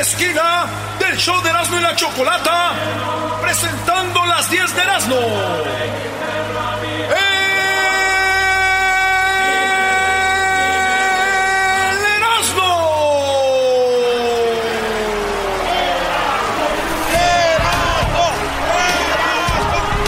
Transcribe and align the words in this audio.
La 0.00 0.06
esquina 0.06 0.66
del 0.98 1.14
show 1.18 1.42
de 1.42 1.50
Erasmo 1.50 1.76
y 1.76 1.82
la 1.82 1.94
Chocolata, 1.94 2.72
presentando 3.42 4.24
las 4.24 4.48
10 4.48 4.74
de 4.74 4.80
Erasmo. 4.80 5.16
¡El 5.16 5.26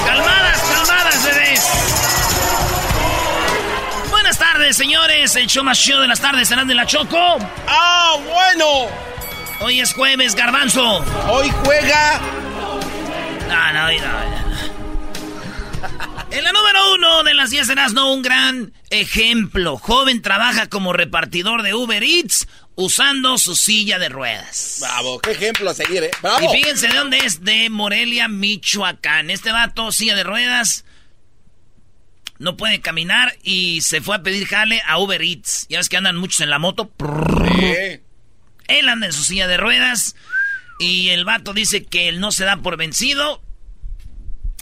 Calmadas, 0.06 0.62
calmadas, 0.72 1.24
bebés. 1.26 1.70
Buenas 4.08 4.38
tardes, 4.38 4.74
señores. 4.74 5.36
El 5.36 5.48
show 5.48 5.62
más 5.62 5.78
chido 5.78 6.00
de 6.00 6.08
las 6.08 6.18
tardes, 6.18 6.48
serán 6.48 6.66
de 6.66 6.76
la 6.76 6.86
Choco. 6.86 7.36
¡Ah, 7.68 8.16
bueno! 8.24 9.11
Hoy 9.62 9.78
es 9.80 9.92
jueves, 9.94 10.34
garbanzo. 10.34 11.04
Hoy 11.30 11.48
juega. 11.64 12.20
No, 13.48 13.72
no, 13.72 13.92
no. 13.92 14.42
En 16.32 16.42
la 16.42 16.52
número 16.52 16.94
uno 16.94 17.22
de 17.22 17.34
las 17.34 17.50
10 17.50 17.68
de 17.68 17.76
no 17.94 18.12
un 18.12 18.22
gran 18.22 18.72
ejemplo. 18.90 19.78
Joven 19.78 20.20
trabaja 20.20 20.68
como 20.68 20.92
repartidor 20.92 21.62
de 21.62 21.74
Uber 21.74 22.02
Eats 22.02 22.48
usando 22.74 23.38
su 23.38 23.54
silla 23.54 24.00
de 24.00 24.08
ruedas. 24.08 24.78
Bravo, 24.80 25.20
qué 25.20 25.30
ejemplo 25.30 25.70
a 25.70 25.74
seguir, 25.74 26.02
¿eh? 26.02 26.10
Bravo. 26.20 26.52
Y 26.52 26.56
fíjense 26.56 26.88
de 26.88 26.94
dónde 26.94 27.18
es, 27.18 27.44
de 27.44 27.70
Morelia, 27.70 28.26
Michoacán. 28.26 29.30
Este 29.30 29.52
vato, 29.52 29.92
silla 29.92 30.16
de 30.16 30.24
ruedas, 30.24 30.84
no 32.38 32.56
puede 32.56 32.80
caminar 32.80 33.36
y 33.44 33.80
se 33.82 34.00
fue 34.00 34.16
a 34.16 34.22
pedir 34.24 34.48
jale 34.48 34.82
a 34.88 34.98
Uber 34.98 35.22
Eats. 35.22 35.66
Ya 35.68 35.78
ves 35.78 35.88
que 35.88 35.98
andan 35.98 36.16
muchos 36.16 36.40
en 36.40 36.50
la 36.50 36.58
moto. 36.58 36.90
Sí. 36.98 38.00
Él 38.68 38.88
anda 38.88 39.06
en 39.06 39.12
su 39.12 39.24
silla 39.24 39.46
de 39.46 39.56
ruedas 39.56 40.16
y 40.78 41.10
el 41.10 41.24
vato 41.24 41.52
dice 41.52 41.84
que 41.84 42.08
él 42.08 42.20
no 42.20 42.32
se 42.32 42.44
da 42.44 42.56
por 42.56 42.76
vencido. 42.76 43.42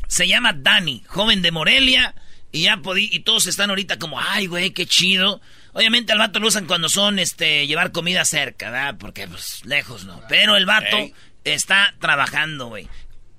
Se 0.07 0.27
llama 0.27 0.53
Dani, 0.53 1.05
joven 1.07 1.43
de 1.43 1.53
Morelia 1.53 2.15
y 2.53 2.63
ya 2.63 2.79
podí, 2.79 3.09
y 3.13 3.21
todos 3.21 3.47
están 3.47 3.71
ahorita 3.71 3.99
como, 3.99 4.21
ay, 4.21 4.47
güey, 4.47 4.73
qué 4.73 4.87
chido. 4.87 5.41
Obviamente 5.73 6.13
al 6.13 6.19
vato 6.19 6.41
lo 6.41 6.49
usan 6.49 6.67
cuando 6.67 6.89
son, 6.89 7.19
este, 7.19 7.67
llevar 7.67 7.93
comida 7.93 8.25
cerca, 8.25 8.71
¿verdad? 8.71 8.97
Porque, 8.99 9.29
pues, 9.29 9.65
lejos, 9.65 10.05
¿no? 10.05 10.21
Pero 10.29 10.57
el 10.57 10.67
vato 10.67 10.97
está 11.45 11.95
trabajando, 12.01 12.67
güey. 12.67 12.89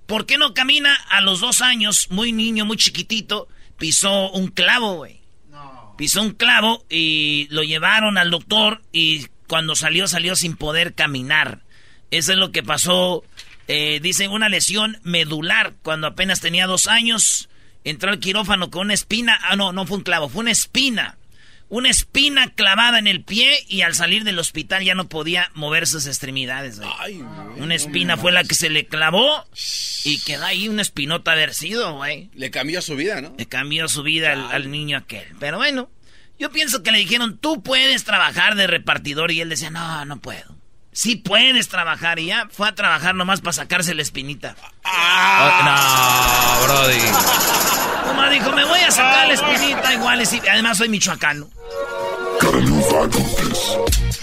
¿Por 0.05 0.25
qué 0.25 0.37
no 0.37 0.53
camina 0.53 0.95
a 1.09 1.21
los 1.21 1.41
dos 1.41 1.61
años, 1.61 2.07
muy 2.09 2.31
niño, 2.31 2.65
muy 2.65 2.77
chiquitito, 2.77 3.47
pisó 3.77 4.31
un 4.31 4.47
clavo, 4.47 4.95
güey? 4.95 5.21
Pisó 5.97 6.21
un 6.21 6.31
clavo 6.31 6.85
y 6.89 7.47
lo 7.51 7.63
llevaron 7.63 8.17
al 8.17 8.31
doctor 8.31 8.81
y 8.91 9.27
cuando 9.51 9.75
salió, 9.75 10.07
salió 10.07 10.37
sin 10.37 10.55
poder 10.55 10.93
caminar. 10.93 11.59
Eso 12.09 12.31
es 12.31 12.37
lo 12.37 12.53
que 12.53 12.63
pasó, 12.63 13.25
eh, 13.67 13.99
dicen, 14.01 14.31
una 14.31 14.47
lesión 14.47 14.97
medular 15.03 15.73
cuando 15.83 16.07
apenas 16.07 16.39
tenía 16.39 16.67
dos 16.67 16.87
años. 16.87 17.49
Entró 17.83 18.11
al 18.11 18.19
quirófano 18.19 18.71
con 18.71 18.83
una 18.83 18.93
espina. 18.93 19.37
Ah, 19.43 19.57
no, 19.57 19.73
no 19.73 19.85
fue 19.85 19.97
un 19.97 20.03
clavo, 20.03 20.29
fue 20.29 20.39
una 20.39 20.51
espina. 20.51 21.17
Una 21.67 21.89
espina 21.89 22.53
clavada 22.53 22.97
en 22.97 23.07
el 23.07 23.25
pie 23.25 23.65
y 23.67 23.81
al 23.81 23.93
salir 23.93 24.23
del 24.23 24.39
hospital 24.39 24.85
ya 24.85 24.95
no 24.95 25.09
podía 25.09 25.51
mover 25.53 25.85
sus 25.85 26.07
extremidades. 26.07 26.79
Ay, 26.99 27.17
Una 27.57 27.65
no 27.65 27.73
espina 27.73 28.15
fue 28.15 28.31
la 28.31 28.45
que 28.45 28.55
se 28.55 28.69
le 28.69 28.85
clavó 28.85 29.45
y 30.05 30.19
quedó 30.19 30.45
ahí 30.45 30.69
una 30.69 30.81
espinota 30.81 31.33
haber 31.33 31.53
sido, 31.53 31.97
güey. 31.97 32.29
Le 32.35 32.51
cambió 32.51 32.81
su 32.81 32.95
vida, 32.95 33.19
¿no? 33.19 33.35
Le 33.37 33.47
cambió 33.47 33.89
su 33.89 34.01
vida 34.01 34.31
al, 34.31 34.49
al 34.49 34.71
niño 34.71 34.97
aquel. 34.97 35.27
Pero 35.41 35.57
bueno, 35.57 35.89
yo 36.41 36.49
pienso 36.49 36.81
que 36.81 36.91
le 36.91 36.97
dijeron, 36.97 37.37
tú 37.37 37.61
puedes 37.61 38.03
trabajar 38.03 38.55
de 38.55 38.65
repartidor. 38.65 39.31
Y 39.31 39.41
él 39.41 39.49
decía, 39.49 39.69
no, 39.69 40.05
no 40.05 40.19
puedo. 40.19 40.57
Sí 40.91 41.15
puedes 41.15 41.69
trabajar. 41.69 42.17
Y 42.17 42.25
ya 42.25 42.47
fue 42.49 42.67
a 42.67 42.73
trabajar 42.73 43.13
nomás 43.13 43.41
para 43.41 43.53
sacarse 43.53 43.93
la 43.93 44.01
espinita. 44.01 44.55
Ah. 44.83 46.57
No, 46.59 46.65
Brody. 46.65 46.97
Nomás 48.07 48.31
dijo, 48.31 48.51
me 48.53 48.65
voy 48.65 48.79
a 48.79 48.89
sacar 48.89 49.27
la 49.27 49.35
espinita 49.35 49.93
igual. 49.93 50.19
y 50.19 50.25
sí, 50.25 50.41
además 50.49 50.79
soy 50.79 50.89
michoacano. 50.89 51.47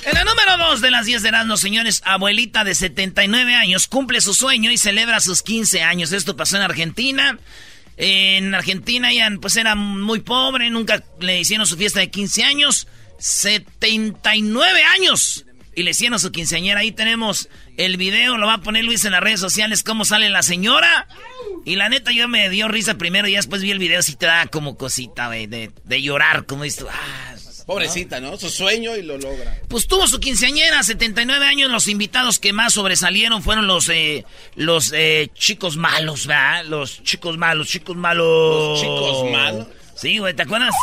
En 0.04 0.14
la 0.14 0.24
número 0.24 0.58
2 0.58 0.80
de 0.80 0.90
las 0.90 1.06
10 1.06 1.22
de 1.22 1.28
Erasmus, 1.28 1.60
señores, 1.60 2.02
abuelita 2.04 2.64
de 2.64 2.74
79 2.74 3.54
años 3.54 3.86
cumple 3.86 4.20
su 4.20 4.34
sueño 4.34 4.72
y 4.72 4.76
celebra 4.76 5.20
sus 5.20 5.44
15 5.44 5.84
años. 5.84 6.10
Esto 6.10 6.34
pasó 6.36 6.56
en 6.56 6.62
Argentina. 6.62 7.38
En 7.98 8.54
Argentina 8.54 9.10
ella 9.10 9.28
pues 9.40 9.56
era 9.56 9.74
muy 9.74 10.20
pobre, 10.20 10.70
nunca 10.70 11.02
le 11.20 11.40
hicieron 11.40 11.66
su 11.66 11.76
fiesta 11.76 12.00
de 12.00 12.10
15 12.10 12.44
años. 12.44 12.86
79 13.18 14.82
años. 14.96 15.44
Y 15.74 15.82
le 15.82 15.90
hicieron 15.90 16.18
su 16.18 16.32
quinceañera. 16.32 16.80
Ahí 16.80 16.92
tenemos 16.92 17.48
el 17.76 17.96
video, 17.96 18.36
lo 18.36 18.46
va 18.46 18.54
a 18.54 18.62
poner 18.62 18.84
Luis 18.84 19.04
en 19.04 19.12
las 19.12 19.20
redes 19.20 19.40
sociales, 19.40 19.82
cómo 19.82 20.04
sale 20.04 20.30
la 20.30 20.42
señora. 20.42 21.06
Y 21.64 21.76
la 21.76 21.88
neta 21.88 22.12
yo 22.12 22.28
me 22.28 22.48
dio 22.50 22.68
risa 22.68 22.98
primero 22.98 23.28
y 23.28 23.34
después 23.34 23.62
vi 23.62 23.70
el 23.72 23.78
video, 23.78 24.02
sí 24.02 24.16
te 24.16 24.26
da 24.26 24.46
como 24.46 24.76
cosita, 24.76 25.26
güey, 25.26 25.46
de, 25.46 25.70
de 25.84 26.02
llorar, 26.02 26.46
como 26.46 26.64
tú, 26.64 26.86
ah, 26.90 27.34
Pobrecita, 27.68 28.18
¿no? 28.18 28.38
Su 28.38 28.48
sueño 28.48 28.96
y 28.96 29.02
lo 29.02 29.18
logra. 29.18 29.54
pues 29.68 29.86
tuvo 29.86 30.06
su 30.06 30.18
quinceañera, 30.20 30.82
79 30.82 31.44
años. 31.44 31.70
Los 31.70 31.86
invitados 31.86 32.38
que 32.38 32.54
más 32.54 32.72
sobresalieron 32.72 33.42
fueron 33.42 33.66
los 33.66 33.90
eh, 33.90 34.24
los 34.54 34.90
eh, 34.94 35.28
chicos 35.34 35.76
malos, 35.76 36.26
¿verdad? 36.26 36.64
Los 36.64 37.02
chicos 37.02 37.36
malos, 37.36 37.68
chicos 37.68 37.94
malos. 37.94 38.24
Los 38.24 38.80
chicos 38.80 39.30
malos. 39.30 39.66
Sí, 39.94 40.16
güey, 40.16 40.32
¿te 40.32 40.44
acuerdas? 40.44 40.74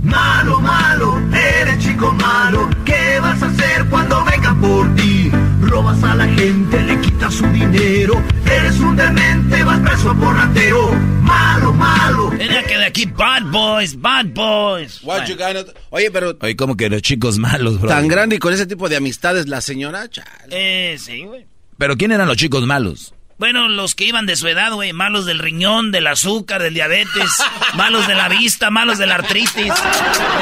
Malo, 0.00 0.60
malo, 0.60 1.20
eres 1.34 1.82
chico 1.84 2.12
malo. 2.12 2.70
¿Qué 2.84 3.18
vas 3.20 3.42
a 3.42 3.46
hacer 3.46 3.84
cuando 3.86 4.24
vengan 4.24 4.60
por 4.60 4.94
ti? 4.94 5.28
Robas 5.62 6.02
a 6.02 6.14
la 6.14 6.26
gente, 6.26 6.80
le 6.82 7.00
quitas 7.00 7.34
su 7.34 7.46
dinero. 7.48 8.22
Eres 8.44 8.78
un 8.80 8.96
demente, 8.96 9.62
vas 9.64 9.80
preso 9.80 10.14
por 10.16 10.34
ratero. 10.34 10.92
Malo, 11.22 11.72
malo. 11.72 12.32
Era 12.38 12.62
que 12.64 12.76
de 12.76 12.84
aquí, 12.86 13.06
bad 13.06 13.44
boys, 13.50 13.98
bad 14.00 14.26
boys. 14.26 15.00
What 15.02 15.26
you 15.26 15.36
got? 15.36 15.74
Oye, 15.90 16.10
pero 16.10 16.36
Oye, 16.40 16.56
como 16.56 16.76
que 16.76 16.90
los 16.90 17.00
chicos 17.02 17.38
malos, 17.38 17.80
bro. 17.80 17.88
tan 17.88 18.08
grande 18.08 18.36
y 18.36 18.38
con 18.38 18.52
ese 18.52 18.66
tipo 18.66 18.88
de 18.88 18.96
amistades 18.96 19.48
la 19.48 19.60
señora, 19.60 20.08
chale. 20.10 20.28
Eh, 20.50 20.98
sí, 20.98 21.22
güey. 21.24 21.46
Pero 21.78 21.96
¿quién 21.96 22.12
eran 22.12 22.28
los 22.28 22.36
chicos 22.36 22.66
malos? 22.66 23.14
Bueno, 23.38 23.68
los 23.68 23.94
que 23.94 24.04
iban 24.04 24.26
de 24.26 24.36
su 24.36 24.46
edad, 24.46 24.72
güey, 24.72 24.92
malos 24.92 25.24
del 25.26 25.38
riñón, 25.40 25.90
del 25.90 26.06
azúcar, 26.06 26.62
del 26.62 26.74
diabetes, 26.74 27.30
malos 27.74 28.06
de 28.06 28.14
la 28.14 28.28
vista, 28.28 28.70
malos 28.70 28.98
de 28.98 29.06
la 29.06 29.14
artritis. 29.16 29.72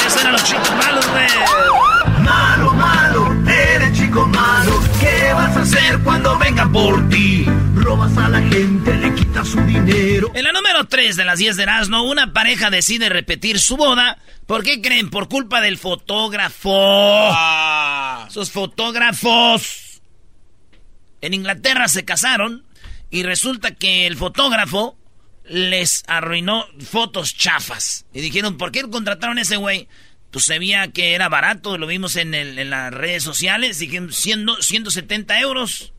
Esos 0.07 0.21
eran 0.21 0.33
los 0.33 0.45
chicos 0.45 0.71
malos, 0.77 1.07
güey. 1.11 1.27
Malo, 2.25 2.73
malo, 2.75 3.35
eres 3.49 3.93
chico 3.99 4.27
malo. 4.27 4.80
¿Qué 5.31 5.35
vas 5.35 5.57
a 5.57 5.61
hacer 5.61 6.01
cuando 6.01 6.37
vengan 6.41 6.73
por 6.73 7.09
ti? 7.09 7.47
Robas 7.77 8.19
a 8.19 8.29
la 8.29 8.41
gente, 8.41 8.97
le 8.97 9.15
quitas 9.15 9.47
su 9.47 9.61
dinero. 9.61 10.33
En 10.35 10.43
la 10.43 10.51
número 10.51 10.89
3 10.89 11.15
de 11.15 11.25
las 11.25 11.39
10 11.39 11.57
de 11.57 11.63
Erasmo, 11.63 12.03
una 12.03 12.33
pareja 12.33 12.69
decide 12.69 13.09
repetir 13.09 13.61
su 13.61 13.77
boda. 13.77 14.19
¿Por 14.47 14.65
qué 14.65 14.83
creen? 14.83 15.09
Por 15.09 15.29
culpa 15.29 15.61
del 15.61 15.79
fotógrafo. 15.79 16.73
Ah. 16.75 18.27
Sus 18.29 18.51
fotógrafos. 18.51 20.03
En 21.21 21.33
Inglaterra 21.33 21.87
se 21.87 22.05
casaron 22.05 22.67
y 23.09 23.23
resulta 23.23 23.77
que 23.77 24.09
el 24.09 24.17
fotógrafo 24.17 24.99
les 25.45 26.03
arruinó 26.09 26.67
fotos 26.81 27.37
chafas. 27.37 28.05
Y 28.13 28.21
dijeron, 28.21 28.57
¿por 28.57 28.73
qué 28.73 28.83
contrataron 28.83 29.39
a 29.39 29.43
ese 29.43 29.59
güey? 29.59 29.87
Pues 30.31 30.45
se 30.45 30.59
veía 30.59 30.89
que 30.93 31.15
era 31.15 31.29
barato, 31.29 31.77
lo 31.77 31.87
vimos 31.87 32.17
en, 32.17 32.35
el- 32.35 32.59
en 32.59 32.71
las 32.71 32.93
redes 32.93 33.23
sociales, 33.25 33.79
dijeron 33.79 34.13
100 34.13 34.47
170 34.61 35.41
euros. 35.41 35.93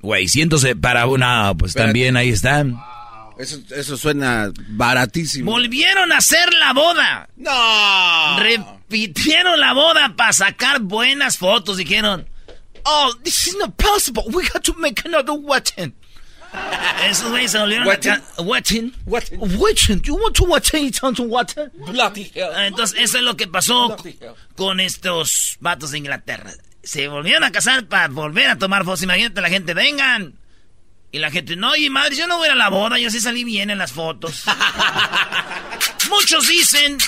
Güey, 0.00 0.28
cientos 0.28 0.66
para 0.80 1.06
una, 1.06 1.54
pues 1.56 1.70
Espérate. 1.70 1.88
también 1.88 2.16
ahí 2.16 2.28
están. 2.30 2.76
Eso, 3.38 3.58
eso 3.74 3.96
suena 3.96 4.50
baratísimo. 4.68 5.50
Volvieron 5.50 6.10
a 6.12 6.18
hacer 6.18 6.52
la 6.54 6.72
boda. 6.72 7.28
no. 7.36 8.38
Repitieron 8.40 9.60
la 9.60 9.72
boda 9.74 10.14
para 10.16 10.32
sacar 10.32 10.80
buenas 10.80 11.36
fotos. 11.38 11.76
Dijeron, 11.76 12.26
oh, 12.84 13.12
this 13.22 13.46
is 13.48 13.56
not 13.58 13.74
possible. 13.76 14.22
We 14.32 14.44
have 14.54 14.60
to 14.62 14.74
make 14.74 15.02
another 15.06 15.34
wedding. 15.34 15.94
Esos 17.08 17.30
güeyes 17.30 17.50
se 17.50 17.58
volvieron 17.58 17.88
acá. 17.90 18.22
Wedding. 18.38 18.92
Wedding. 19.06 19.40
Wedding. 19.40 20.02
You 20.02 20.14
want 20.14 20.36
to 20.36 20.44
want 20.44 20.64
to 20.64 21.22
wedding? 21.22 21.70
Bloody 21.86 22.30
hell. 22.34 22.50
Entonces, 22.58 22.98
eso 23.00 23.18
es 23.18 23.24
lo 23.24 23.36
que 23.36 23.46
pasó 23.46 23.96
con 24.56 24.80
estos 24.80 25.56
vatos 25.60 25.90
de 25.90 25.98
Inglaterra. 25.98 26.52
se 26.82 27.08
volvieron 27.08 27.42
a 27.42 27.50
casar 27.50 27.86
para 27.86 28.08
volver 28.08 28.48
a 28.48 28.56
tomar 28.56 28.84
fotos. 28.84 29.02
Imagínate 29.02 29.40
la 29.40 29.48
gente, 29.48 29.74
vengan. 29.74 30.34
Y 31.12 31.18
la 31.18 31.30
gente, 31.30 31.56
no, 31.56 31.74
y 31.76 31.88
madre, 31.90 32.16
yo 32.16 32.26
no 32.26 32.36
voy 32.38 32.48
a 32.48 32.54
la 32.54 32.68
boda, 32.68 32.98
yo 32.98 33.10
sí 33.10 33.20
salí 33.20 33.42
bien 33.42 33.70
en 33.70 33.78
las 33.78 33.92
fotos. 33.92 34.44
Muchos 36.10 36.46
dicen, 36.46 36.98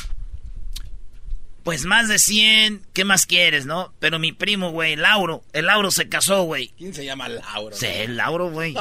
pues 1.69 1.85
más 1.85 2.09
de 2.09 2.19
100, 2.19 2.81
¿qué 2.95 3.05
más 3.05 3.27
quieres, 3.27 3.67
no? 3.67 3.93
Pero 3.99 4.19
mi 4.19 4.33
primo, 4.33 4.71
güey, 4.71 4.97
Lauro, 4.97 5.45
el 5.53 5.67
Lauro 5.67 5.91
se 5.91 6.09
casó, 6.09 6.45
güey. 6.45 6.69
¿Quién 6.79 6.95
se 6.95 7.05
llama 7.05 7.29
Lauro? 7.29 7.77
Sí, 7.77 7.85
el 7.85 8.17
Lauro, 8.17 8.49
güey. 8.49 8.75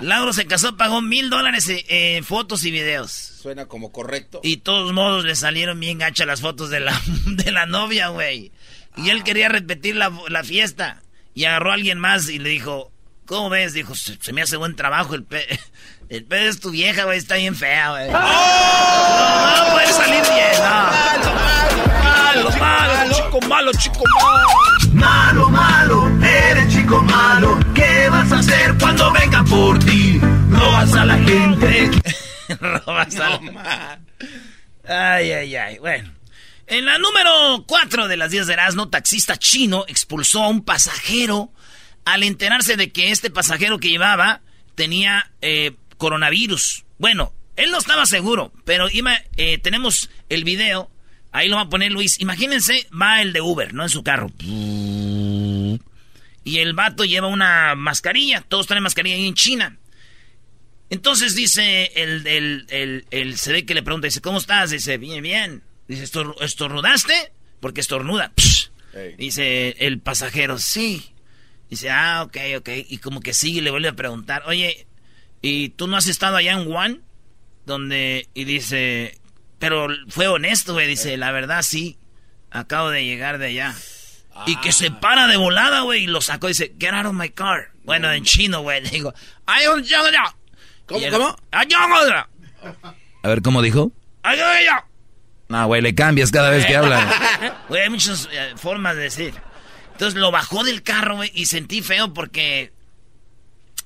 Lauro 0.00 0.32
se 0.32 0.44
casó, 0.44 0.76
pagó 0.76 1.00
mil 1.02 1.30
dólares 1.30 1.70
en, 1.70 2.24
fotos 2.24 2.64
y 2.64 2.72
videos. 2.72 3.12
Suena 3.12 3.66
como 3.66 3.92
correcto. 3.92 4.40
Y 4.42 4.56
todos 4.56 4.92
modos 4.92 5.24
le 5.24 5.36
salieron 5.36 5.78
bien 5.78 5.98
gachas 5.98 6.26
las 6.26 6.40
fotos 6.40 6.68
de 6.68 6.80
la, 6.80 7.00
de 7.26 7.52
la 7.52 7.66
novia, 7.66 8.08
güey. 8.08 8.50
Y 8.96 9.10
él 9.10 9.22
quería 9.22 9.48
repetir 9.48 9.94
la, 9.94 10.12
la 10.28 10.42
fiesta. 10.42 11.04
Y 11.32 11.44
agarró 11.44 11.70
a 11.70 11.74
alguien 11.74 12.00
más 12.00 12.28
y 12.28 12.40
le 12.40 12.48
dijo, 12.48 12.90
¿cómo 13.24 13.50
ves? 13.50 13.72
Dijo, 13.72 13.94
se, 13.94 14.18
se 14.20 14.32
me 14.32 14.42
hace 14.42 14.56
buen 14.56 14.74
trabajo. 14.74 15.14
El 15.14 15.22
pe, 15.22 15.46
el 16.08 16.24
pe 16.24 16.48
es 16.48 16.58
tu 16.58 16.70
vieja, 16.70 17.04
güey, 17.04 17.18
está 17.18 17.36
bien 17.36 17.54
fea, 17.54 17.90
güey. 17.90 18.10
No, 18.10 19.64
no 19.64 19.72
puede 19.74 19.92
salir 19.92 20.22
bien, 20.22 20.60
no. 20.60 21.45
Malo, 22.50 22.60
malo, 22.60 23.14
chico 23.14 23.40
malo, 23.48 23.70
chico 23.72 24.02
malo. 24.22 24.48
Malo, 24.92 25.50
malo, 25.50 26.08
eres 26.24 26.72
chico 26.74 27.02
malo. 27.02 27.58
¿Qué 27.74 28.08
vas 28.10 28.30
a 28.32 28.38
hacer 28.38 28.74
cuando 28.78 29.10
venga 29.12 29.42
por 29.44 29.78
ti? 29.80 30.18
Robas 30.50 30.94
a 30.94 31.04
la 31.04 31.18
gente. 31.18 31.90
Robas 32.60 33.16
a 33.16 33.30
la- 33.40 33.98
Ay, 34.88 35.32
ay, 35.32 35.56
ay. 35.56 35.78
Bueno. 35.78 36.12
En 36.68 36.84
la 36.84 36.98
número 36.98 37.64
4 37.66 38.08
de 38.08 38.16
las 38.16 38.30
10 38.30 38.46
de 38.48 38.52
Erasmo, 38.54 38.88
taxista 38.88 39.36
chino 39.36 39.84
expulsó 39.88 40.42
a 40.44 40.48
un 40.48 40.64
pasajero 40.64 41.52
al 42.04 42.22
enterarse 42.24 42.76
de 42.76 42.90
que 42.92 43.10
este 43.12 43.30
pasajero 43.30 43.78
que 43.78 43.88
llevaba 43.88 44.40
tenía 44.74 45.30
eh, 45.42 45.76
coronavirus. 45.96 46.84
Bueno, 46.98 47.32
él 47.56 47.70
no 47.70 47.78
estaba 47.78 48.04
seguro, 48.06 48.52
pero 48.64 48.88
iba- 48.90 49.20
eh, 49.36 49.58
tenemos 49.58 50.10
el 50.28 50.44
video. 50.44 50.90
Ahí 51.36 51.48
lo 51.48 51.56
va 51.56 51.62
a 51.62 51.68
poner 51.68 51.92
Luis. 51.92 52.18
Imagínense, 52.20 52.86
va 52.90 53.20
el 53.20 53.32
de 53.34 53.40
Uber, 53.42 53.74
¿no? 53.74 53.82
En 53.82 53.88
su 53.90 54.02
carro. 54.02 54.30
Y 56.44 56.58
el 56.58 56.72
vato 56.74 57.04
lleva 57.04 57.26
una 57.26 57.74
mascarilla. 57.74 58.40
Todos 58.40 58.66
traen 58.66 58.82
mascarilla 58.82 59.16
ahí 59.16 59.26
en 59.26 59.34
China. 59.34 59.76
Entonces 60.88 61.34
dice 61.34 61.90
el, 61.96 62.26
el, 62.26 62.66
el, 62.70 63.06
el 63.10 63.36
CD 63.36 63.66
que 63.66 63.74
le 63.74 63.82
pregunta, 63.82 64.06
dice, 64.06 64.20
¿cómo 64.20 64.38
estás? 64.38 64.70
Dice, 64.70 64.96
bien, 64.98 65.22
bien. 65.22 65.62
Dice, 65.88 66.04
"¿Estor- 66.04 66.36
¿estornudaste? 66.40 67.32
Porque 67.60 67.80
estornuda. 67.80 68.32
Dice 69.18 69.76
el 69.80 69.98
pasajero, 70.00 70.58
sí. 70.58 71.04
Dice, 71.68 71.90
ah, 71.90 72.22
ok, 72.24 72.36
ok. 72.58 72.68
Y 72.88 72.98
como 72.98 73.20
que 73.20 73.34
sigue 73.34 73.58
y 73.58 73.62
le 73.62 73.70
vuelve 73.70 73.88
a 73.88 73.92
preguntar, 73.96 74.44
oye, 74.46 74.86
¿y 75.42 75.70
tú 75.70 75.86
no 75.88 75.96
has 75.96 76.06
estado 76.06 76.36
allá 76.36 76.52
en 76.52 76.66
Wuhan? 76.68 77.02
Donde, 77.66 78.28
y 78.32 78.44
dice, 78.44 79.18
pero 79.58 79.88
fue 80.08 80.28
honesto, 80.28 80.72
güey. 80.74 80.86
Dice, 80.86 81.16
la 81.16 81.32
verdad 81.32 81.62
sí, 81.62 81.98
acabo 82.50 82.90
de 82.90 83.04
llegar 83.04 83.38
de 83.38 83.46
allá. 83.46 83.74
Y 84.46 84.56
que 84.56 84.70
se 84.72 84.90
para 84.90 85.26
de 85.28 85.36
volada, 85.38 85.80
güey, 85.80 86.04
y 86.04 86.06
lo 86.06 86.20
sacó 86.20 86.46
dice, 86.48 86.74
get 86.78 86.92
out 86.92 87.06
of 87.06 87.14
my 87.14 87.30
car. 87.30 87.70
Bueno, 87.84 88.12
en 88.12 88.24
chino, 88.24 88.60
güey, 88.60 88.82
le 88.82 88.90
digo, 88.90 89.14
"Ay, 89.46 89.66
un 89.68 89.82
chino, 89.82 90.10
ya". 90.10 90.24
¿Cómo, 90.86 91.00
el- 91.06 91.10
cómo? 91.12 91.36
"Ay, 91.52 91.66
yo, 91.70 91.78
otra. 92.02 92.28
A 93.22 93.28
ver, 93.28 93.40
¿cómo 93.40 93.62
dijo? 93.62 93.92
Ay, 94.22 94.38
ay, 94.40 94.66
ay". 94.66 94.80
No, 95.48 95.66
güey, 95.68 95.80
le 95.80 95.94
cambias 95.94 96.30
cada 96.32 96.50
vez 96.50 96.66
que 96.66 96.76
habla. 96.76 97.62
Güey, 97.68 97.82
hay 97.82 97.88
muchas 97.90 98.28
eh, 98.32 98.54
formas 98.56 98.96
de 98.96 99.02
decir. 99.02 99.32
Entonces 99.92 100.18
lo 100.20 100.30
bajó 100.32 100.64
del 100.64 100.82
carro, 100.82 101.16
güey, 101.16 101.30
y 101.34 101.46
sentí 101.46 101.80
feo 101.82 102.12
porque... 102.12 102.72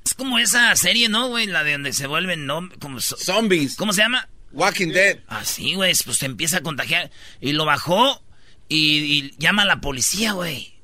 Es 0.05 0.15
como 0.15 0.39
esa 0.39 0.75
serie, 0.75 1.09
¿no, 1.11 1.29
güey? 1.29 1.47
La 1.47 1.63
de 1.63 1.73
donde 1.73 1.93
se 1.93 2.07
vuelven, 2.07 2.47
¿no? 2.47 2.69
Como, 2.81 2.99
so- 3.01 3.17
Zombies. 3.19 3.77
¿Cómo 3.77 3.93
se 3.93 4.01
llama? 4.01 4.29
Walking 4.53 4.89
Dead. 4.89 5.19
Así, 5.29 5.75
güey, 5.75 5.93
pues 6.05 6.17
se 6.19 6.27
empieza 6.27 6.59
a 6.59 6.63
contagiar. 6.63 7.11
Y 7.41 7.53
lo 7.53 7.65
bajó 7.65 8.23
y, 8.69 8.99
y 8.99 9.35
llama 9.39 9.63
a 9.63 9.67
la 9.67 9.81
policía, 9.81 10.33
güey. 10.33 10.75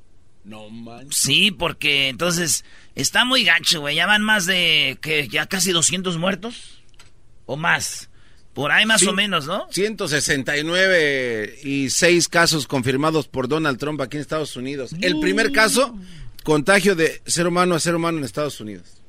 No 0.43 0.69
manches. 0.69 1.17
Sí, 1.19 1.51
porque 1.51 2.07
entonces 2.09 2.63
está 2.95 3.25
muy 3.25 3.43
gacho, 3.43 3.81
güey. 3.81 3.95
Ya 3.95 4.05
van 4.05 4.21
más 4.21 4.45
de, 4.45 4.97
que 5.01 5.27
Ya 5.27 5.45
casi 5.47 5.71
200 5.71 6.17
muertos. 6.17 6.81
O 7.45 7.57
más. 7.57 8.09
Por 8.53 8.71
ahí 8.71 8.85
más 8.85 9.01
Sí. 9.01 9.07
o 9.07 9.13
menos, 9.13 9.45
¿no? 9.45 9.67
169 9.71 11.59
y 11.63 11.89
6 11.89 12.27
casos 12.27 12.67
confirmados 12.67 13.27
por 13.27 13.47
Donald 13.47 13.77
Trump 13.79 14.01
aquí 14.01 14.17
en 14.17 14.21
Estados 14.21 14.55
Unidos. 14.55 14.91
El 15.01 15.19
primer 15.19 15.51
caso, 15.51 15.95
contagio 16.43 16.95
de 16.95 17.21
ser 17.25 17.47
humano 17.47 17.75
a 17.75 17.79
ser 17.79 17.95
humano 17.95 18.17
en 18.17 18.23
Estados 18.23 18.59
Unidos. 18.59 19.01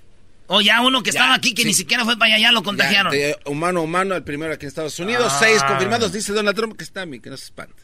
O 0.48 0.60
ya 0.60 0.80
uno 0.80 1.02
que 1.02 1.12
Ya, 1.12 1.20
estaba 1.20 1.34
aquí 1.34 1.54
que 1.54 1.62
sí. 1.62 1.68
ni 1.68 1.74
siquiera 1.74 2.04
fue 2.04 2.16
para 2.18 2.34
allá, 2.34 2.42
ya 2.48 2.52
lo 2.52 2.62
contagiaron. 2.62 3.12
Ya, 3.12 3.18
de 3.18 3.38
humano 3.44 3.80
a 3.80 3.82
humano, 3.82 4.14
el 4.16 4.24
primero 4.24 4.52
aquí 4.52 4.64
en 4.64 4.68
Estados 4.68 4.98
Unidos. 4.98 5.30
Ah. 5.34 5.38
Seis 5.40 5.62
confirmados, 5.62 6.12
dice 6.12 6.32
Donald 6.32 6.56
Trump, 6.56 6.76
que 6.76 6.84
está 6.84 7.04
mi, 7.06 7.20
que 7.20 7.30
no 7.30 7.36
se 7.36 7.44
espante. 7.44 7.82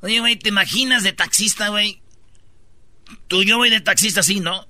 Oye, 0.00 0.18
güey, 0.20 0.36
¿te 0.36 0.48
imaginas 0.48 1.02
de 1.04 1.12
taxista, 1.12 1.68
güey? 1.68 2.00
Tú, 3.28 3.44
yo 3.44 3.58
voy 3.58 3.70
de 3.70 3.80
taxista 3.80 4.20
así, 4.20 4.40
¿no? 4.40 4.66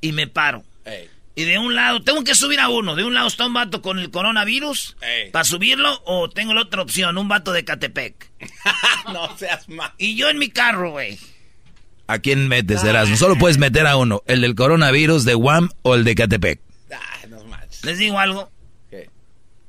Y 0.00 0.12
me 0.12 0.26
paro. 0.26 0.62
Ey. 0.84 1.08
Y 1.34 1.44
de 1.44 1.58
un 1.58 1.74
lado, 1.74 2.02
tengo 2.02 2.24
que 2.24 2.34
subir 2.34 2.60
a 2.60 2.68
uno. 2.70 2.94
De 2.96 3.04
un 3.04 3.12
lado 3.12 3.26
está 3.28 3.46
un 3.46 3.52
vato 3.52 3.82
con 3.82 3.98
el 3.98 4.10
coronavirus. 4.10 4.96
Para 5.32 5.44
subirlo, 5.44 6.00
o 6.06 6.30
tengo 6.30 6.54
la 6.54 6.62
otra 6.62 6.80
opción, 6.82 7.18
un 7.18 7.28
vato 7.28 7.52
de 7.52 7.64
Catepec. 7.64 8.30
no 9.12 9.36
seas 9.36 9.68
mal. 9.68 9.92
Y 9.98 10.16
yo 10.16 10.28
en 10.30 10.38
mi 10.38 10.48
carro, 10.48 10.92
güey. 10.92 11.18
¿A 12.08 12.18
quién 12.18 12.46
metes, 12.48 12.84
Erasmo? 12.84 13.16
Solo 13.16 13.36
puedes 13.36 13.58
meter 13.58 13.86
a 13.86 13.96
uno. 13.96 14.22
El 14.26 14.40
del 14.40 14.54
coronavirus 14.54 15.24
de 15.24 15.34
Guam 15.34 15.70
o 15.82 15.94
el 15.94 16.04
de 16.04 16.14
Catepec. 16.14 16.60
Ay, 16.90 17.28
no 17.30 17.42
manches. 17.44 17.84
Les 17.84 17.98
digo 17.98 18.18
algo. 18.18 18.48
¿Qué? 18.90 19.10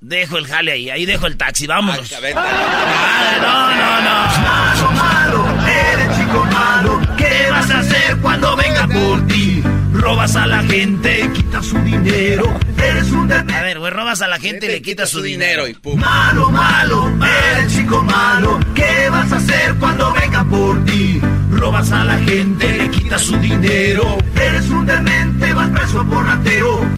Dejo 0.01 0.37
el 0.37 0.45
jale 0.45 0.71
ahí, 0.73 0.89
ahí 0.91 1.05
dejo 1.05 1.25
el 1.25 1.35
taxi, 1.37 1.65
vámonos. 1.65 2.11
Ay. 2.13 2.33
Ay, 2.35 3.41
no, 3.41 3.69
no, 3.75 4.01
no. 4.01 4.17
Malo, 4.41 4.91
malo, 4.91 5.67
eres 5.67 6.17
chico 6.17 6.45
malo. 6.45 7.01
¿Qué 7.17 7.47
vas 7.49 7.69
a 7.71 7.79
hacer 7.79 8.17
cuando 8.17 8.55
venga 8.55 8.87
por 8.87 9.27
ti? 9.27 9.63
Robas 9.93 10.35
a 10.35 10.45
la 10.45 10.61
gente, 10.63 11.29
quitas 11.33 11.65
su 11.65 11.79
dinero. 11.79 12.59
Eres 12.77 13.09
un 13.09 13.31
A 13.31 13.43
ver, 13.63 13.79
güey, 13.79 13.91
robas 13.91 14.21
a 14.21 14.27
la 14.27 14.39
gente 14.39 14.67
y 14.67 14.69
le 14.69 14.81
quitas 14.83 15.09
su 15.09 15.23
dinero. 15.23 15.67
y 15.67 15.73
pum. 15.73 15.99
Malo, 15.99 16.51
malo, 16.51 17.11
eres 17.55 17.73
chico 17.75 18.03
malo. 18.03 18.59
¿Qué 18.75 19.09
vas 19.09 19.31
a 19.31 19.37
hacer 19.37 19.73
cuando 19.79 20.13
venga 20.13 20.43
por 20.43 20.85
ti? 20.85 21.19
Robas 21.57 21.91
a 21.91 22.05
la 22.05 22.17
gente, 22.19 22.71
le 22.77 22.89
quitas 22.91 23.23
su 23.23 23.37
dinero. 23.37 24.17
Eres 24.35 24.69
un 24.69 24.85
demente, 24.85 25.53
vas 25.53 25.69
preso 25.71 26.07
por 26.07 26.25
ratero. 26.25 26.87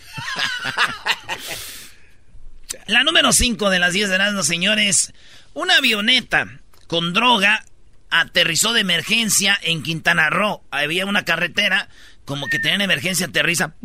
La 2.88 3.04
número 3.04 3.32
5 3.32 3.70
de 3.70 3.80
las 3.80 3.94
10 3.94 4.10
de 4.10 4.18
las 4.18 4.46
señores. 4.46 5.14
Una 5.54 5.78
avioneta 5.78 6.60
con 6.88 7.14
droga 7.14 7.64
aterrizó 8.10 8.74
de 8.74 8.82
emergencia 8.82 9.58
en 9.62 9.82
Quintana 9.84 10.30
Roo. 10.30 10.62
Había 10.72 11.06
una 11.06 11.24
carretera, 11.24 11.88
como 12.26 12.48
que 12.48 12.60
tenía 12.60 12.84
emergencia, 12.84 13.28
aterriza. 13.28 13.76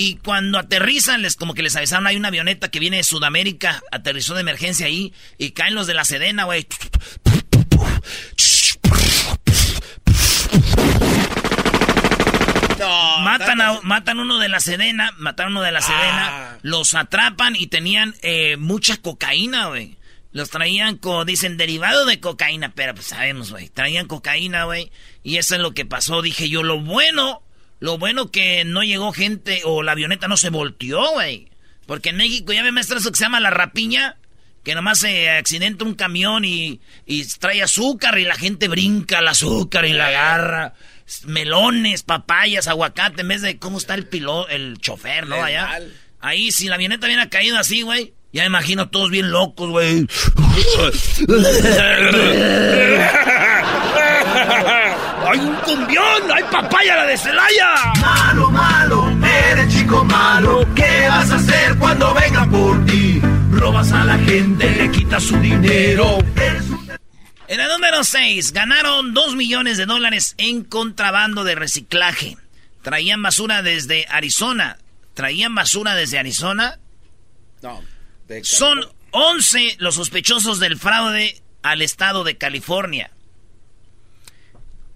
Y 0.00 0.14
cuando 0.18 0.60
aterrizan, 0.60 1.22
les 1.22 1.34
como 1.34 1.54
que 1.54 1.62
les 1.64 1.74
avisaron, 1.74 2.06
hay 2.06 2.14
una 2.14 2.28
avioneta 2.28 2.70
que 2.70 2.78
viene 2.78 2.98
de 2.98 3.02
Sudamérica, 3.02 3.82
aterrizó 3.90 4.34
de 4.34 4.42
emergencia 4.42 4.86
ahí, 4.86 5.12
y 5.38 5.50
caen 5.50 5.74
los 5.74 5.88
de 5.88 5.94
la 5.94 6.04
Sedena, 6.04 6.44
güey. 6.44 6.68
No, 12.78 13.18
Matan 13.20 13.60
a, 13.60 13.80
matan 13.82 14.20
uno 14.20 14.38
de 14.38 14.48
la 14.48 14.60
Sedena, 14.60 15.12
mataron 15.18 15.52
uno 15.52 15.62
de 15.62 15.72
la 15.72 15.80
Sedena, 15.82 16.58
los 16.62 16.94
atrapan 16.94 17.56
y 17.56 17.66
tenían 17.66 18.14
eh, 18.22 18.56
mucha 18.56 18.96
cocaína, 18.98 19.66
güey. 19.66 19.96
Los 20.30 20.50
traían, 20.50 20.96
co- 20.96 21.24
dicen, 21.24 21.56
derivado 21.56 22.04
de 22.04 22.20
cocaína, 22.20 22.72
pero 22.74 22.94
pues 22.94 23.06
sabemos, 23.06 23.50
güey. 23.50 23.68
Traían 23.70 24.06
cocaína, 24.06 24.64
güey. 24.64 24.92
Y 25.24 25.38
eso 25.38 25.56
es 25.56 25.60
lo 25.60 25.72
que 25.72 25.86
pasó. 25.86 26.22
Dije 26.22 26.48
yo, 26.48 26.62
lo 26.62 26.78
bueno, 26.80 27.42
lo 27.80 27.98
bueno 27.98 28.30
que 28.30 28.64
no 28.64 28.82
llegó 28.82 29.12
gente 29.12 29.62
o 29.64 29.82
la 29.82 29.92
avioneta 29.92 30.28
no 30.28 30.36
se 30.36 30.50
volteó, 30.50 31.12
güey. 31.12 31.48
Porque 31.86 32.10
en 32.10 32.16
México 32.16 32.52
ya 32.52 32.62
ve 32.62 32.72
maestro 32.72 32.98
eso 32.98 33.10
que 33.10 33.18
se 33.18 33.24
llama 33.24 33.40
la 33.40 33.50
rapiña. 33.50 34.16
Que 34.64 34.74
nomás 34.74 34.98
se 34.98 35.30
accidenta 35.30 35.84
un 35.84 35.94
camión 35.94 36.44
y, 36.44 36.80
y 37.06 37.24
trae 37.38 37.62
azúcar 37.62 38.18
y 38.18 38.24
la 38.24 38.34
gente 38.34 38.68
brinca 38.68 39.20
el 39.20 39.28
azúcar 39.28 39.86
y 39.86 39.92
la 39.92 40.08
agarra. 40.08 40.74
Melones, 41.24 42.02
papayas, 42.02 42.66
aguacate, 42.66 43.22
en 43.22 43.28
vez 43.28 43.40
de 43.40 43.58
cómo 43.58 43.78
está 43.78 43.94
el 43.94 44.06
piloto, 44.06 44.48
el 44.48 44.78
chofer, 44.78 45.26
¿no? 45.26 45.42
Allá. 45.42 45.80
Ahí, 46.20 46.52
si 46.52 46.66
la 46.66 46.74
avioneta 46.74 47.06
hubiera 47.06 47.30
caído 47.30 47.56
así, 47.56 47.82
güey. 47.82 48.12
Ya 48.30 48.42
me 48.42 48.48
imagino 48.48 48.90
todos 48.90 49.10
bien 49.10 49.30
locos, 49.30 49.70
güey. 49.70 50.06
¡Hay 55.30 55.40
un 55.40 55.56
cumbión! 55.56 56.32
¡Hay 56.34 56.42
papaya 56.44 56.96
la 56.96 57.04
de 57.04 57.18
Celaya! 57.18 57.74
Malo, 58.00 58.50
malo, 58.50 59.10
eres 59.50 59.74
chico 59.74 60.02
malo. 60.06 60.66
¿Qué 60.74 61.06
vas 61.06 61.30
a 61.30 61.34
hacer 61.36 61.76
cuando 61.76 62.14
venga 62.14 62.46
por 62.46 62.82
ti? 62.86 63.20
Robas 63.50 63.92
a 63.92 64.04
la 64.04 64.16
gente, 64.20 64.70
le 64.70 64.90
quitas 64.90 65.22
su 65.22 65.38
dinero. 65.38 66.16
Un. 66.16 66.98
En 67.46 67.60
el 67.60 67.68
número 67.68 68.04
6, 68.04 68.52
ganaron 68.54 69.12
2 69.12 69.36
millones 69.36 69.76
de 69.76 69.84
dólares 69.84 70.34
en 70.38 70.64
contrabando 70.64 71.44
de 71.44 71.56
reciclaje. 71.56 72.38
Traían 72.80 73.22
basura 73.22 73.60
desde 73.60 74.06
Arizona. 74.08 74.78
Traían 75.12 75.54
basura 75.54 75.94
desde 75.94 76.18
Arizona. 76.18 76.78
No. 77.60 77.82
de 78.28 78.44
Son 78.44 78.80
11 79.10 79.76
los 79.78 79.96
sospechosos 79.96 80.58
del 80.58 80.78
fraude 80.78 81.42
al 81.62 81.82
estado 81.82 82.24
de 82.24 82.38
California. 82.38 83.10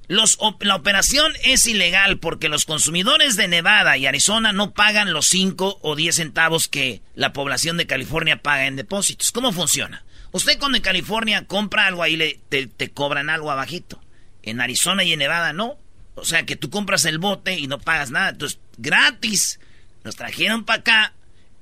Los 0.09 0.39
la 0.61 0.77
operación 0.77 1.33
es 1.45 1.67
ilegal 1.67 2.19
porque 2.19 2.49
los 2.49 2.65
consumidores 2.65 3.37
de 3.37 3.49
Nevada 3.49 3.97
y 3.97 4.07
Arizona 4.07 4.53
no 4.53 4.73
pagan 4.73 5.13
los 5.13 5.29
5 5.29 5.79
o 5.81 5.97
10 5.97 6.17
centavos 6.17 6.69
que 6.69 7.03
la 7.15 7.33
población 7.33 7.77
de 7.77 7.87
California 7.87 8.43
paga 8.43 8.67
en 8.67 8.77
depósitos. 8.77 9.33
¿Cómo 9.33 9.53
funciona? 9.53 10.05
Usted 10.33 10.59
cuando 10.59 10.77
en 10.77 10.83
California 10.83 11.47
compra 11.47 11.87
algo 11.87 12.03
ahí 12.03 12.17
le, 12.17 12.41
te, 12.49 12.67
te 12.67 12.91
cobran 12.91 13.31
algo 13.31 13.51
abajito. 13.51 14.03
En 14.43 14.61
Arizona 14.61 15.05
y 15.05 15.13
en 15.13 15.21
Nevada 15.21 15.53
no. 15.53 15.77
O 16.15 16.25
sea 16.25 16.45
que 16.45 16.57
tú 16.57 16.69
compras 16.69 17.05
el 17.05 17.19
bote 17.19 17.59
y 17.59 17.67
no 17.67 17.79
pagas 17.79 18.11
nada. 18.11 18.31
Entonces, 18.31 18.59
gratis. 18.77 19.61
Nos 20.05 20.17
trajeron 20.17 20.65
para 20.65 20.81
acá 20.81 21.13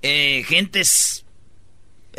eh, 0.03 0.45
gentes... 0.49 1.25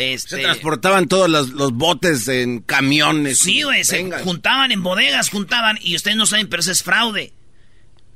Se 0.02 0.14
Este, 0.14 0.42
transportaban 0.42 1.08
todos 1.08 1.30
los, 1.30 1.50
los 1.50 1.72
botes 1.74 2.28
en 2.28 2.60
camiones. 2.62 3.40
Sí, 3.40 3.64
güey, 3.64 3.84
se 3.84 4.10
juntaban 4.24 4.72
en 4.72 4.82
bodegas, 4.84 5.30
juntaban, 5.30 5.78
y 5.82 5.96
ustedes 5.96 6.18
no 6.18 6.26
saben, 6.26 6.48
pero 6.50 6.62
eso 6.62 6.72
es 6.72 6.84
fraude. 6.84 7.34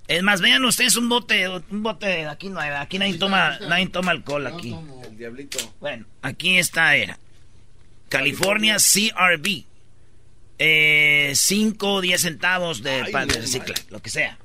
Es 0.08 0.22
más, 0.22 0.40
vean 0.42 0.64
ustedes 0.66 0.96
un 0.98 1.10
bote, 1.10 1.48
un 1.50 1.82
bote, 1.84 2.28
aquí 2.28 2.50
no 2.50 2.60
hay, 2.60 2.70
aquí 2.72 3.00
nadie 3.00 3.16
toma, 3.16 3.58
nadie 3.68 3.88
toma 3.88 4.12
alcohol 4.12 4.46
aquí. 4.48 4.76
El 5.04 5.18
diablito. 5.18 5.58
Bueno, 5.80 6.06
aquí 6.22 6.58
está, 6.58 6.96
era. 6.96 7.18
California 8.10 8.78
CRB. 8.78 9.64
Eh, 10.58 11.34
5 11.36 11.94
o 11.96 12.02
10 12.02 12.22
centavos 12.22 12.82
de, 12.82 13.02
Ay, 13.02 13.12
pa- 13.12 13.26
de 13.26 13.34
no, 13.36 13.42
recicla, 13.42 13.76
lo 13.90 14.02
que 14.02 14.10
sea. 14.10 14.38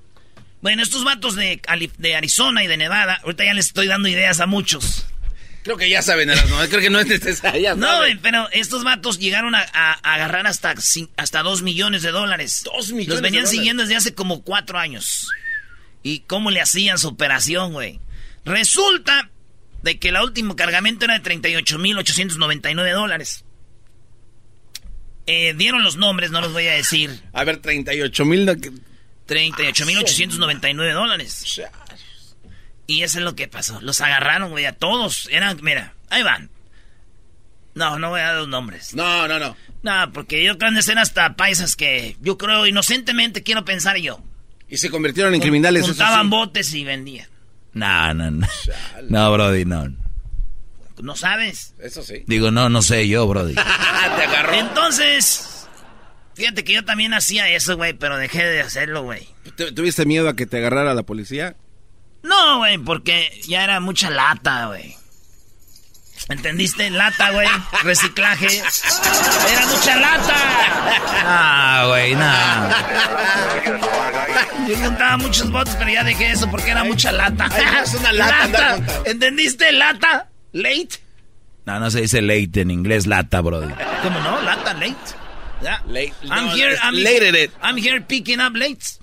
Bueno, 0.60 0.82
estos 0.82 1.04
vatos 1.04 1.36
de, 1.36 1.60
de 1.98 2.14
Arizona 2.16 2.64
y 2.64 2.66
de 2.66 2.76
Nevada, 2.76 3.20
ahorita 3.22 3.44
ya 3.44 3.54
les 3.54 3.66
estoy 3.66 3.86
dando 3.86 4.08
ideas 4.08 4.40
a 4.40 4.46
muchos. 4.46 5.06
Creo 5.62 5.76
que 5.76 5.88
ya 5.90 6.00
saben, 6.02 6.30
Erasmo, 6.30 6.56
Creo 6.68 6.80
que 6.80 6.88
no 6.90 6.98
es 7.00 7.06
necesario. 7.06 7.76
No, 7.76 7.98
güey, 7.98 8.16
pero 8.18 8.48
estos 8.50 8.82
vatos 8.82 9.18
llegaron 9.18 9.54
a, 9.54 9.60
a- 9.60 9.98
a 10.02 10.14
agarrar 10.14 10.46
hasta, 10.46 10.74
hasta 11.16 11.42
2 11.42 11.60
millones 11.62 12.00
de 12.02 12.10
dólares. 12.12 12.62
Dos 12.64 12.92
millones 12.92 13.08
Los 13.08 13.20
venían 13.22 13.44
de 13.44 13.50
siguiendo 13.50 13.82
desde 13.82 13.96
hace 13.96 14.14
como 14.14 14.42
4 14.42 14.78
años. 14.78 15.28
¿Y 16.02 16.20
cómo 16.20 16.50
le 16.50 16.62
hacían 16.62 16.96
su 16.98 17.08
operación, 17.08 17.74
güey? 17.74 18.00
Resulta 18.46 19.28
de 19.82 19.98
que 19.98 20.08
el 20.08 20.16
último 20.16 20.56
cargamento 20.56 21.04
era 21.04 21.18
de 21.18 21.22
38.899 21.38 22.94
dólares. 22.94 23.44
Eh, 25.26 25.52
dieron 25.56 25.82
los 25.84 25.96
nombres, 25.96 26.30
no 26.30 26.40
los 26.40 26.54
voy 26.54 26.66
a 26.68 26.72
decir. 26.72 27.20
A 27.34 27.44
ver, 27.44 27.58
38 27.58 28.24
mil. 28.24 28.48
38.899 28.48 30.92
dólares. 30.94 31.60
Y 32.90 33.02
eso 33.04 33.18
es 33.18 33.24
lo 33.24 33.34
que 33.36 33.46
pasó. 33.46 33.80
Los 33.80 34.00
agarraron, 34.00 34.50
güey, 34.50 34.66
a 34.66 34.72
todos. 34.72 35.28
Eran, 35.30 35.58
mira, 35.62 35.94
ahí 36.08 36.22
van. 36.24 36.50
No, 37.74 37.98
no 38.00 38.10
voy 38.10 38.20
a 38.20 38.24
dar 38.24 38.36
los 38.36 38.48
nombres. 38.48 38.94
No, 38.94 39.28
no, 39.28 39.38
no. 39.38 39.56
No, 39.82 40.12
porque 40.12 40.42
yo 40.44 40.58
creo 40.58 40.72
que 40.74 40.82
ser 40.82 40.98
hasta 40.98 41.36
paisas 41.36 41.76
que 41.76 42.16
yo 42.20 42.36
creo 42.36 42.66
inocentemente 42.66 43.42
quiero 43.44 43.64
pensar 43.64 43.96
yo. 43.98 44.20
Y 44.68 44.76
se 44.78 44.90
convirtieron 44.90 45.34
en 45.34 45.40
criminales. 45.40 45.82
eso 45.84 45.90
Juntaban 45.92 46.24
sí. 46.26 46.30
botes 46.30 46.74
y 46.74 46.84
vendían. 46.84 47.28
No, 47.72 48.12
no, 48.14 48.30
no. 48.32 48.46
No, 49.08 49.32
Brody, 49.32 49.64
no. 49.64 49.94
¿No 51.00 51.14
sabes? 51.16 51.74
Eso 51.78 52.02
sí. 52.02 52.24
Digo, 52.26 52.50
no, 52.50 52.68
no 52.68 52.82
sé 52.82 53.06
yo, 53.08 53.26
Brody. 53.28 53.54
Te 53.54 53.60
agarró. 53.60 54.54
Entonces, 54.54 55.66
fíjate 56.34 56.64
que 56.64 56.72
yo 56.74 56.84
también 56.84 57.14
hacía 57.14 57.48
eso, 57.48 57.76
güey, 57.76 57.94
pero 57.94 58.16
dejé 58.18 58.44
de 58.44 58.60
hacerlo, 58.60 59.02
güey. 59.04 59.28
¿Tu- 59.56 59.72
¿Tuviste 59.72 60.04
miedo 60.06 60.28
a 60.28 60.34
que 60.36 60.46
te 60.46 60.58
agarrara 60.58 60.92
la 60.92 61.04
policía? 61.04 61.56
No, 62.22 62.58
güey, 62.58 62.78
porque 62.78 63.40
ya 63.46 63.64
era 63.64 63.80
mucha 63.80 64.10
lata, 64.10 64.66
güey. 64.66 64.96
¿Entendiste? 66.28 66.90
Lata, 66.90 67.30
güey. 67.30 67.48
Reciclaje. 67.82 68.46
Era 68.58 69.66
mucha 69.66 69.96
lata. 69.96 70.34
Ah, 71.24 71.84
güey, 71.88 72.14
no. 72.14 72.30
Yo 74.68 74.76
juntaba 74.76 75.16
muchos 75.16 75.50
botes, 75.50 75.74
pero 75.76 75.90
ya 75.90 76.04
dejé 76.04 76.30
eso 76.32 76.48
porque 76.50 76.70
era 76.70 76.84
mucha 76.84 77.10
lata. 77.10 77.48
es 77.82 77.94
una 77.94 78.12
lata. 78.12 78.78
¿Entendiste? 79.06 79.72
Lata. 79.72 80.28
Late. 80.52 81.00
No, 81.66 81.80
no 81.80 81.90
se 81.90 82.02
dice 82.02 82.22
late 82.22 82.60
en 82.60 82.70
inglés, 82.70 83.06
lata, 83.06 83.40
Brody. 83.40 83.72
¿Cómo 84.02 84.20
no? 84.20 84.40
Lata, 84.42 84.74
late. 84.74 84.96
Ya. 85.62 85.82
Late. 85.86 86.14
I'm 86.22 86.46
No, 86.46 86.54
here, 86.54 86.76
I'm, 86.82 86.94
late 86.94 87.28
at 87.28 87.34
it. 87.34 87.50
I'm 87.62 87.76
here 87.76 88.00
picking 88.00 88.40
up 88.40 88.54
lates. 88.54 88.98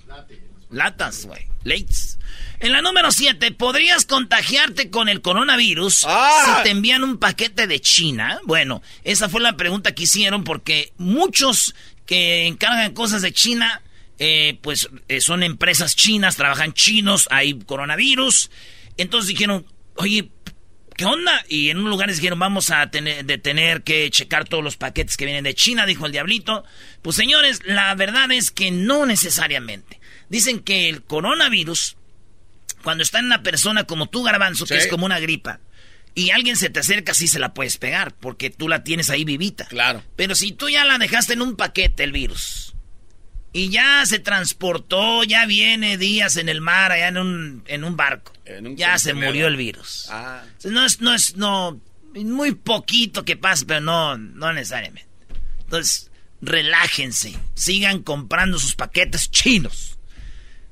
Latas, 0.70 1.26
güey. 1.26 1.46
Lates. 1.64 2.17
En 2.60 2.72
la 2.72 2.82
número 2.82 3.12
7, 3.12 3.52
¿podrías 3.52 4.04
contagiarte 4.04 4.90
con 4.90 5.08
el 5.08 5.20
coronavirus 5.20 6.04
Ah. 6.06 6.56
si 6.56 6.62
te 6.64 6.70
envían 6.70 7.04
un 7.04 7.18
paquete 7.18 7.66
de 7.68 7.80
China? 7.80 8.40
Bueno, 8.44 8.82
esa 9.04 9.28
fue 9.28 9.40
la 9.40 9.56
pregunta 9.56 9.94
que 9.94 10.02
hicieron 10.04 10.42
porque 10.42 10.92
muchos 10.98 11.74
que 12.04 12.46
encargan 12.46 12.94
cosas 12.94 13.22
de 13.22 13.32
China, 13.32 13.82
eh, 14.18 14.58
pues 14.62 14.88
eh, 15.08 15.20
son 15.20 15.44
empresas 15.44 15.94
chinas, 15.94 16.36
trabajan 16.36 16.72
chinos, 16.72 17.28
hay 17.30 17.56
coronavirus. 17.60 18.50
Entonces 18.96 19.28
dijeron, 19.28 19.64
oye, 19.94 20.30
¿qué 20.96 21.04
onda? 21.04 21.44
Y 21.48 21.70
en 21.70 21.78
un 21.78 21.88
lugar 21.90 22.08
les 22.08 22.16
dijeron, 22.16 22.40
vamos 22.40 22.70
a 22.70 22.90
tener, 22.90 23.24
de 23.24 23.38
tener 23.38 23.84
que 23.84 24.10
checar 24.10 24.48
todos 24.48 24.64
los 24.64 24.76
paquetes 24.76 25.16
que 25.16 25.26
vienen 25.26 25.44
de 25.44 25.54
China, 25.54 25.86
dijo 25.86 26.06
el 26.06 26.12
diablito. 26.12 26.64
Pues 27.02 27.14
señores, 27.14 27.60
la 27.66 27.94
verdad 27.94 28.32
es 28.32 28.50
que 28.50 28.72
no 28.72 29.06
necesariamente. 29.06 30.00
Dicen 30.28 30.58
que 30.58 30.88
el 30.88 31.04
coronavirus, 31.04 31.97
cuando 32.82 33.02
está 33.02 33.18
en 33.18 33.26
una 33.26 33.42
persona 33.42 33.84
como 33.84 34.08
tú, 34.08 34.22
Garbanzo, 34.22 34.66
que 34.66 34.76
es 34.76 34.86
como 34.86 35.06
una 35.06 35.18
gripa, 35.18 35.60
y 36.14 36.30
alguien 36.30 36.56
se 36.56 36.70
te 36.70 36.80
acerca, 36.80 37.14
sí 37.14 37.28
se 37.28 37.38
la 37.38 37.54
puedes 37.54 37.76
pegar, 37.76 38.14
porque 38.14 38.50
tú 38.50 38.68
la 38.68 38.82
tienes 38.82 39.10
ahí 39.10 39.24
vivita. 39.24 39.66
Claro. 39.66 40.02
Pero 40.16 40.34
si 40.34 40.52
tú 40.52 40.68
ya 40.68 40.84
la 40.84 40.98
dejaste 40.98 41.34
en 41.34 41.42
un 41.42 41.56
paquete, 41.56 42.02
el 42.02 42.12
virus, 42.12 42.74
y 43.52 43.70
ya 43.70 44.04
se 44.04 44.18
transportó, 44.18 45.24
ya 45.24 45.46
viene 45.46 45.96
días 45.96 46.36
en 46.36 46.48
el 46.48 46.60
mar, 46.60 46.92
allá 46.92 47.08
en 47.08 47.18
un, 47.18 47.64
en 47.66 47.84
un 47.84 47.96
barco, 47.96 48.32
En 48.44 48.66
un 48.66 48.76
ya 48.76 48.98
se 48.98 49.14
murió 49.14 49.46
el 49.46 49.56
virus. 49.56 50.06
Ah. 50.10 50.42
No 50.64 50.84
es, 50.84 51.00
no 51.00 51.14
es, 51.14 51.36
no, 51.36 51.80
muy 52.14 52.54
poquito 52.54 53.24
que 53.24 53.36
pasa, 53.36 53.64
pero 53.66 53.80
no, 53.80 54.18
no 54.18 54.52
necesariamente. 54.52 55.08
Entonces, 55.60 56.10
relájense, 56.40 57.36
sigan 57.54 58.02
comprando 58.02 58.58
sus 58.58 58.74
paquetes 58.74 59.30
chinos. 59.30 59.87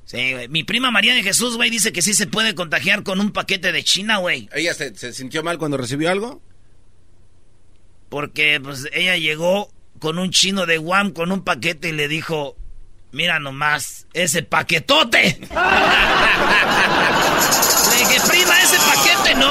Sí, 0.06 0.32
güey. 0.32 0.48
Mi 0.48 0.64
prima 0.64 0.90
María 0.90 1.14
de 1.14 1.22
Jesús, 1.22 1.56
güey, 1.56 1.68
dice 1.68 1.92
que 1.92 2.00
sí 2.00 2.14
se 2.14 2.26
puede 2.28 2.54
contagiar 2.54 3.02
con 3.02 3.20
un 3.20 3.32
paquete 3.32 3.72
de 3.72 3.82
China, 3.84 4.16
güey. 4.18 4.48
¿Ella 4.54 4.72
se, 4.72 4.94
se 4.96 5.12
sintió 5.12 5.42
mal 5.42 5.58
cuando 5.58 5.76
recibió 5.76 6.10
algo? 6.10 6.40
Porque, 8.08 8.60
pues, 8.62 8.86
ella 8.92 9.16
llegó 9.16 9.68
con 9.98 10.18
un 10.18 10.30
chino 10.30 10.64
de 10.66 10.78
Guam 10.78 11.10
con 11.10 11.32
un 11.32 11.42
paquete 11.42 11.88
y 11.88 11.92
le 11.92 12.06
dijo, 12.06 12.56
mira 13.10 13.40
nomás, 13.40 14.06
ese 14.14 14.42
paquetote. 14.44 15.18
le 17.90 17.96
dije, 17.98 18.20
prima, 18.28 18.54
ese 18.62 18.76
paquete 18.78 19.34
no. 19.34 19.50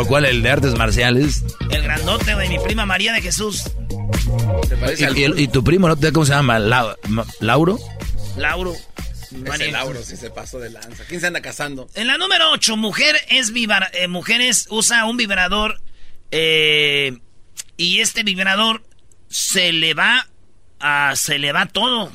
¿O 0.00 0.06
cuál? 0.06 0.24
¿El 0.26 0.42
de 0.42 0.50
artes 0.50 0.74
marciales? 0.76 1.42
El 1.70 1.82
grandote, 1.82 2.34
güey, 2.34 2.48
mi 2.48 2.58
prima 2.58 2.84
María 2.86 3.12
de 3.14 3.22
Jesús. 3.22 3.62
¿Te 4.68 4.74
¿Y, 4.74 4.78
parece 4.78 5.10
y 5.36 5.48
tu 5.48 5.64
primo, 5.64 5.88
¿no? 5.88 5.96
¿Cómo 6.12 6.26
se 6.26 6.32
llama? 6.32 6.58
La- 6.58 6.96
Ma- 7.08 7.24
¿Lauro? 7.40 7.78
Lauro. 8.36 8.74
Ese 9.54 9.70
Lauro 9.72 10.02
sí 10.02 10.16
se 10.16 10.30
pasó 10.30 10.58
de 10.60 10.70
lanza. 10.70 11.04
¿Quién 11.08 11.20
se 11.20 11.26
anda 11.26 11.40
casando? 11.40 11.88
En 11.94 12.06
la 12.06 12.18
número 12.18 12.50
8, 12.52 12.76
mujer 12.76 13.16
es 13.28 13.52
vibra- 13.52 13.90
eh, 13.94 14.06
mujeres 14.08 14.66
usa 14.70 15.04
un 15.06 15.16
vibrador 15.16 15.80
eh, 16.30 17.18
y 17.76 18.00
este 18.00 18.22
vibrador 18.22 18.84
se 19.28 19.72
le 19.72 19.94
va 19.94 20.28
a, 20.78 21.14
se 21.16 21.38
le 21.38 21.52
va 21.52 21.66
todo. 21.66 22.12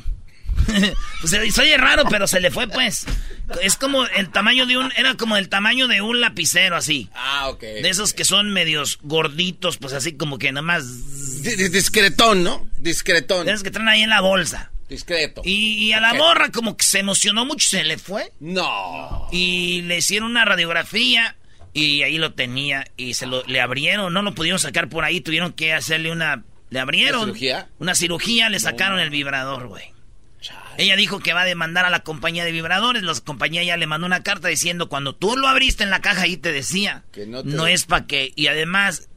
pues 1.21 1.31
se 1.31 1.61
oye 1.61 1.77
raro, 1.77 2.03
pero 2.09 2.27
se 2.27 2.39
le 2.39 2.51
fue 2.51 2.67
pues. 2.67 3.05
Es 3.63 3.75
como 3.75 4.05
el 4.05 4.29
tamaño 4.29 4.65
de 4.67 4.77
un, 4.77 4.91
era 4.95 5.15
como 5.15 5.35
el 5.35 5.49
tamaño 5.49 5.87
de 5.87 6.01
un 6.01 6.21
lapicero 6.21 6.75
así. 6.75 7.09
Ah, 7.15 7.49
ok. 7.49 7.59
De 7.61 7.89
esos 7.89 8.13
que 8.13 8.23
son 8.23 8.51
medios 8.53 8.99
gorditos, 9.01 9.77
pues 9.77 9.93
así 9.93 10.13
como 10.15 10.37
que 10.37 10.51
nada 10.51 10.61
más. 10.61 11.41
Di- 11.41 11.55
di- 11.55 11.69
Discretón, 11.69 12.43
¿no? 12.43 12.69
Discretón. 12.77 13.45
De 13.45 13.51
esos 13.53 13.63
que 13.63 13.71
traen 13.71 13.89
ahí 13.89 14.03
en 14.03 14.09
la 14.11 14.21
bolsa. 14.21 14.71
Discreto. 14.89 15.41
Y, 15.45 15.87
y 15.87 15.93
a 15.93 15.99
la 16.01 16.13
morra 16.15 16.49
como 16.51 16.75
que 16.75 16.83
se 16.83 16.99
emocionó 16.99 17.45
mucho 17.45 17.65
y 17.67 17.77
se 17.79 17.83
le 17.83 17.97
fue. 17.97 18.31
No. 18.39 19.27
Y 19.31 19.83
le 19.83 19.97
hicieron 19.99 20.31
una 20.31 20.45
radiografía 20.45 21.35
y 21.73 22.01
ahí 22.03 22.17
lo 22.17 22.33
tenía 22.33 22.85
y 22.97 23.13
se 23.13 23.27
lo 23.27 23.43
le 23.45 23.61
abrieron, 23.61 24.11
no 24.13 24.21
lo 24.23 24.33
pudieron 24.33 24.59
sacar 24.59 24.89
por 24.89 25.03
ahí, 25.03 25.21
tuvieron 25.21 25.53
que 25.53 25.73
hacerle 25.73 26.11
una 26.11 26.43
le 26.71 26.79
abrieron 26.79 27.21
¿Una 27.23 27.25
cirugía? 27.33 27.69
Una 27.79 27.95
cirugía, 27.95 28.49
le 28.49 28.59
sacaron 28.59 28.99
el 28.99 29.09
vibrador, 29.09 29.67
güey. 29.67 29.93
Ella 30.77 30.95
dijo 30.95 31.19
que 31.19 31.33
va 31.33 31.41
a 31.41 31.45
demandar 31.45 31.85
a 31.85 31.89
la 31.89 31.99
compañía 32.03 32.45
de 32.45 32.51
vibradores, 32.53 33.03
la 33.03 33.13
compañía 33.15 33.63
ya 33.63 33.75
le 33.75 33.85
mandó 33.85 34.05
una 34.07 34.23
carta 34.23 34.47
diciendo 34.47 34.87
cuando 34.87 35.13
tú 35.13 35.35
lo 35.35 35.47
abriste 35.49 35.83
en 35.83 35.89
la 35.89 35.99
caja 36.01 36.21
ahí 36.21 36.37
te 36.37 36.53
decía, 36.53 37.03
Que 37.11 37.27
no 37.27 37.43
no, 37.43 37.65
te- 37.65 37.73
es 37.73 37.85
para 37.85 38.05
que 38.07 38.31
y 38.35 38.47
además 38.47 39.09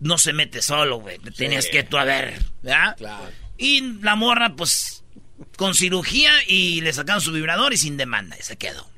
no 0.00 0.16
se 0.16 0.32
mete 0.32 0.62
solo, 0.62 0.98
güey. 1.00 1.18
Tenías 1.36 1.66
que 1.66 1.82
tú 1.82 1.98
a 1.98 2.04
ver, 2.04 2.40
¿verdad? 2.62 2.96
Claro. 2.96 3.24
Y 3.56 3.80
la 4.00 4.14
morra, 4.14 4.54
pues, 4.54 5.02
con 5.56 5.74
cirugía 5.74 6.32
y 6.46 6.80
le 6.80 6.92
sacaron 6.92 7.20
su 7.20 7.32
vibrador 7.32 7.72
y 7.72 7.76
sin 7.76 7.96
demanda, 7.96 8.36
y 8.38 8.42
se 8.42 8.56
quedó. 8.56 8.88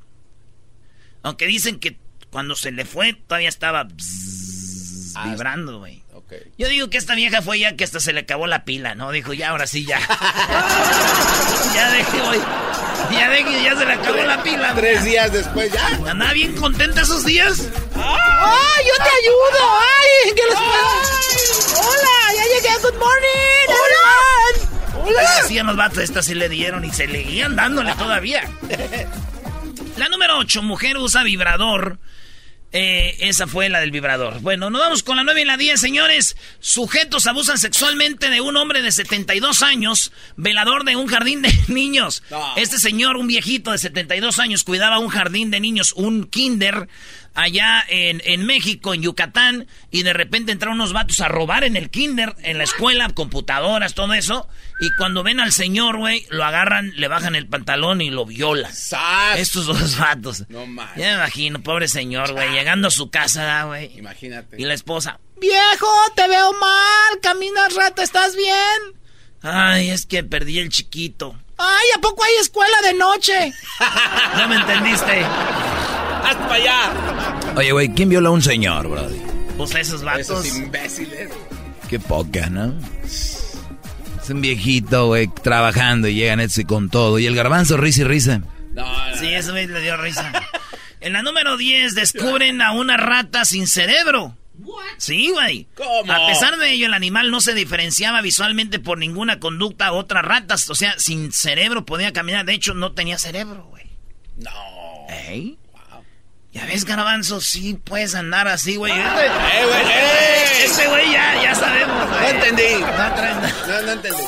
Aunque 1.23 1.47
dicen 1.47 1.79
que 1.81 1.99
cuando 2.31 2.55
se 2.57 2.71
le 2.71 2.85
fue, 2.85 3.13
todavía 3.15 3.49
estaba 3.49 3.85
bzzz, 3.85 5.17
Ah, 5.17 5.27
vibrando, 5.29 5.79
güey. 5.81 6.01
Yo 6.57 6.69
digo 6.69 6.89
que 6.89 6.97
esta 6.99 7.17
vieja 7.17 7.43
fue 7.43 7.59
ya 7.59 7.75
que 7.75 7.83
hasta 7.83 7.99
se 7.99 8.13
le 8.13 8.21
acabó 8.21 8.47
la 8.47 8.65
pila, 8.65 8.95
¿no? 8.95 9.11
Dijo, 9.11 9.33
ya, 9.33 9.49
ahora 9.49 9.67
sí, 9.67 9.85
ya. 9.85 9.99
ya 11.75 11.91
deje, 11.91 12.21
güey. 12.21 12.39
Ya 13.11 13.29
deje, 13.31 13.65
ya 13.65 13.77
se 13.77 13.85
le 13.85 13.93
acabó 13.95 14.23
la 14.23 14.41
pila. 14.41 14.73
Tres 14.77 15.05
días 15.05 15.33
después 15.33 15.73
ya. 15.73 15.89
¿Andaba 16.09 16.33
bien 16.33 16.55
contenta 16.55 17.01
esos 17.03 17.25
días? 17.25 17.69
¡Ay, 17.97 18.85
yo 18.87 18.95
te 19.05 19.11
ayudo! 19.11 19.81
¡Ay, 19.81 20.33
qué 20.37 20.43
les 20.49 20.55
puedo! 20.55 21.89
¡Hola! 21.89 22.35
¡Ya 22.37 22.45
llegué! 22.45 22.79
¡Good 22.81 22.99
morning! 22.99 23.60
Así 25.19 25.43
decían 25.43 25.67
los 25.67 25.77
vatos, 25.77 25.99
esta 25.99 26.23
sí 26.23 26.35
le 26.35 26.49
dieron 26.49 26.85
y 26.85 26.93
se 26.93 27.07
le 27.07 27.23
guían 27.23 27.57
dándole 27.57 27.95
todavía. 27.95 28.49
La 29.97 30.09
número 30.09 30.39
8, 30.39 30.63
mujer 30.63 30.97
usa 30.99 31.23
vibrador. 31.23 31.99
Eh, 32.73 33.17
esa 33.29 33.49
fue 33.49 33.69
la 33.69 33.81
del 33.81 33.91
vibrador. 33.91 34.41
Bueno, 34.41 34.71
nos 34.71 34.81
vamos 34.81 35.03
con 35.03 35.17
la 35.17 35.25
9 35.25 35.43
y 35.43 35.45
la 35.45 35.57
10, 35.57 35.81
señores. 35.81 36.37
Sujetos 36.61 37.27
abusan 37.27 37.59
sexualmente 37.59 38.31
de 38.31 38.41
un 38.41 38.57
hombre 38.57 38.81
de 38.81 38.93
72 38.93 39.63
años, 39.63 40.13
velador 40.37 40.85
de 40.85 40.95
un 40.95 41.09
jardín 41.09 41.43
de 41.43 41.53
niños. 41.69 42.23
No. 42.31 42.55
Este 42.57 42.79
señor, 42.79 43.17
un 43.17 43.27
viejito 43.27 43.73
de 43.73 43.79
72 43.79 44.39
años, 44.39 44.63
cuidaba 44.63 45.01
un 45.01 45.09
jardín 45.09 45.51
de 45.51 45.59
niños, 45.59 45.93
un 45.97 46.29
kinder, 46.29 46.89
allá 47.35 47.85
en, 47.89 48.21
en 48.25 48.45
México, 48.45 48.95
en 48.95 49.03
Yucatán, 49.03 49.67
y 49.91 50.03
de 50.03 50.13
repente 50.13 50.53
entraron 50.53 50.77
unos 50.81 50.93
vatos 50.93 51.21
a 51.21 51.29
robar 51.29 51.65
en 51.65 51.77
el 51.77 51.91
kinder, 51.91 52.35
en 52.43 52.59
la 52.59 52.65
escuela, 52.65 53.09
computadoras, 53.11 53.95
todo 53.95 54.13
eso, 54.15 54.49
y 54.81 54.91
cuando 54.97 55.23
ven 55.23 55.41
al 55.41 55.53
señor, 55.53 55.99
güey, 55.99 56.27
lo 56.31 56.45
agarran, 56.45 56.93
le 56.97 57.09
bajan 57.09 57.35
el 57.35 57.47
pantalón 57.47 58.01
y 58.01 58.11
lo 58.11 58.27
violan. 58.27 58.73
¡Sas! 58.75 59.39
Estos 59.39 59.67
dos 59.67 59.99
vatos. 59.99 60.45
No 60.49 60.67
mames. 60.67 60.97
Ya 60.97 61.09
me 61.09 61.15
imagino, 61.15 61.63
pobre 61.63 61.89
señor, 61.89 62.33
güey, 62.33 62.51
llegando 62.53 62.89
a 62.89 62.91
su 62.91 63.11
casa, 63.11 63.65
güey. 63.65 63.97
Imagínate. 63.99 64.61
Y 64.61 64.65
la 64.65 64.75
esposa, 64.75 65.19
¡Viejo, 65.41 65.89
te 66.15 66.29
veo 66.29 66.53
mal! 66.53 67.21
¡Caminas 67.23 67.75
rato! 67.75 68.03
¿Estás 68.03 68.37
bien? 68.37 69.01
ay, 69.43 69.89
es 69.89 70.05
que 70.05 70.23
perdí 70.23 70.59
el 70.59 70.69
chiquito. 70.69 71.35
¡Ay, 71.57 71.87
¿a 71.97 72.01
poco 72.01 72.23
hay 72.25 72.35
escuela 72.41 72.77
de 72.83 72.95
noche? 72.95 73.53
No 74.37 74.49
me 74.49 74.57
entendiste. 74.57 75.25
¡Hasta 76.25 76.49
para 76.49 76.55
allá! 76.55 77.53
Oye, 77.57 77.73
güey, 77.73 77.89
¿quién 77.91 78.09
viola 78.09 78.29
a 78.29 78.33
un 78.33 78.43
señor, 78.43 78.89
brody? 78.89 79.21
Pues 79.57 79.75
esos 79.75 80.03
vatos. 80.03 80.45
Esos 80.45 80.59
imbéciles. 80.59 81.31
Qué 81.89 81.99
poca, 81.99 82.49
¿no? 82.49 82.75
Es 83.05 84.31
un 84.31 84.41
viejito, 84.41 85.09
güey, 85.09 85.29
trabajando 85.29 86.09
y 86.09 86.15
llegan 86.15 86.41
ese 86.41 86.65
con 86.65 86.89
todo. 86.89 87.19
Y 87.19 87.27
el 87.27 87.35
garbanzo, 87.35 87.77
risa 87.77 88.03
y 88.03 88.05
risa. 88.05 88.43
No, 88.73 89.11
no. 89.11 89.17
Sí, 89.17 89.27
eso 89.35 89.53
me 89.53 89.67
le 89.67 89.81
dio 89.81 89.97
risa. 89.97 90.33
En 91.01 91.15
la 91.15 91.23
número 91.23 91.57
10 91.57 91.95
descubren 91.95 92.61
a 92.63 92.73
una 92.73 92.97
rata 92.97 93.45
sin 93.45 93.67
cerebro. 93.67 94.37
Sí, 94.99 95.31
güey. 95.31 95.67
¿Cómo? 95.75 96.13
A 96.13 96.27
pesar 96.27 96.59
de 96.59 96.73
ello, 96.73 96.87
el 96.87 96.95
animal 96.95 97.31
no 97.31 97.41
se 97.41 97.55
diferenciaba 97.55 98.21
visualmente 98.21 98.79
por 98.79 98.99
ninguna 98.99 99.41
conducta 99.41 99.87
a 99.87 99.93
otras 99.93 100.25
ratas. 100.25 100.69
O 100.69 100.75
sea, 100.75 100.99
sin 100.99 101.33
cerebro 101.33 101.87
podía 101.87 102.13
caminar. 102.13 102.45
De 102.45 102.53
hecho, 102.53 102.75
no 102.75 102.93
tenía 102.93 103.19
cerebro, 103.19 103.65
güey. 103.71 103.85
No. 104.37 104.51
¿Eh? 105.09 105.55
Ya 106.53 106.67
ves, 106.67 106.85
garbanzo, 106.85 107.41
sí 107.41 107.79
puedes 107.85 108.15
andar 108.15 108.49
así, 108.49 108.77
güey. 108.77 108.93
¡Eh, 108.93 108.97
güey! 108.97 109.27
¡Eh! 109.29 110.65
Ese 110.65 110.87
güey 110.89 111.13
ya, 111.13 111.43
ya 111.43 111.55
sabemos, 111.55 112.09
güey. 112.09 112.21
No 112.21 112.29
entendí. 112.29 112.81
No. 112.81 112.89
No, 113.69 113.83
no 113.83 113.93
entendí. 113.93 114.23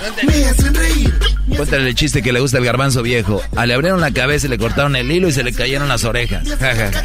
No 0.00 0.06
entendí. 0.06 0.38
Me 0.38 0.46
hacen 0.46 0.74
reír. 0.74 1.14
Cuéntale 1.56 1.88
el 1.88 1.94
chiste 1.94 2.22
que 2.22 2.32
le 2.32 2.40
gusta 2.40 2.58
al 2.58 2.64
garbanzo 2.64 3.02
viejo. 3.02 3.40
Ah, 3.54 3.66
le 3.66 3.74
abrieron 3.74 4.00
la 4.00 4.10
cabeza 4.10 4.46
y 4.46 4.50
le 4.50 4.58
cortaron 4.58 4.96
el 4.96 5.10
hilo 5.10 5.28
y 5.28 5.32
se 5.32 5.44
le 5.44 5.52
cayeron 5.52 5.88
las 5.88 6.04
orejas. 6.04 6.48
Ja, 6.48 6.74
ja, 6.74 6.90
ja. 6.92 7.04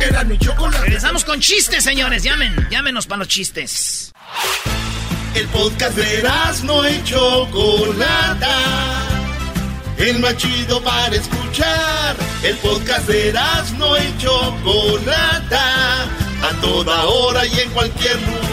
Era 0.00 0.24
mi 0.24 0.38
chocolate. 0.38 0.82
Regresamos 0.84 1.24
con 1.24 1.38
chistes, 1.40 1.84
señores. 1.84 2.24
Llamen, 2.24 2.66
llámenos 2.70 3.06
para 3.06 3.20
los 3.20 3.28
chistes. 3.28 4.12
El 5.34 5.46
podcast 5.48 5.96
de 5.96 6.22
no 6.64 6.88
y 6.88 7.02
Chocolata. 7.04 9.13
El 9.98 10.18
más 10.18 10.36
chido 10.36 10.82
para 10.82 11.14
escuchar. 11.14 12.16
El 12.42 12.56
podcast 12.58 13.06
de 13.08 13.32
no 13.78 13.96
y 13.96 14.18
Chocolata. 14.18 16.04
A 16.42 16.60
toda 16.60 17.04
hora 17.06 17.46
y 17.46 17.60
en 17.60 17.70
cualquier 17.70 18.16
lugar. 18.20 18.44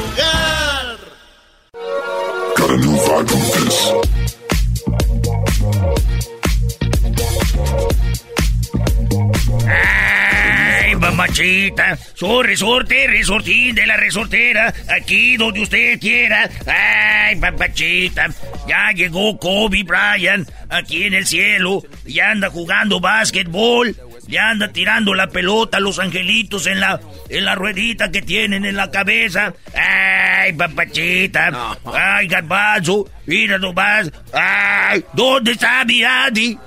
Mamachita, 11.01 11.97
su 12.13 12.43
resorte, 12.43 13.07
resortín 13.07 13.73
de 13.73 13.87
la 13.87 13.97
resortera, 13.97 14.73
aquí 14.87 15.35
donde 15.35 15.61
usted 15.61 15.99
quiera. 15.99 16.47
Ay, 16.67 17.35
papachita, 17.37 18.27
ya 18.67 18.91
llegó 18.95 19.37
Kobe 19.37 19.83
Bryant, 19.83 20.47
aquí 20.69 21.05
en 21.05 21.15
el 21.15 21.25
cielo, 21.25 21.81
ya 22.05 22.29
anda 22.29 22.49
jugando 22.51 22.99
básquetbol, 22.99 23.95
ya 24.27 24.51
anda 24.51 24.71
tirando 24.71 25.15
la 25.15 25.27
pelota 25.27 25.77
a 25.77 25.81
los 25.81 25.97
angelitos 25.97 26.67
en 26.67 26.79
la, 26.79 27.01
en 27.29 27.45
la 27.45 27.55
ruedita 27.55 28.11
que 28.11 28.21
tienen 28.21 28.63
en 28.65 28.75
la 28.75 28.91
cabeza. 28.91 29.53
Ay, 29.73 30.53
papachita, 30.53 31.77
ay, 31.85 32.27
garbanzo, 32.27 33.09
mira 33.25 33.57
nomás. 33.57 34.11
Ay, 34.31 35.03
¿dónde 35.13 35.53
está 35.53 35.83
mi 35.83 36.03
Andy? 36.03 36.57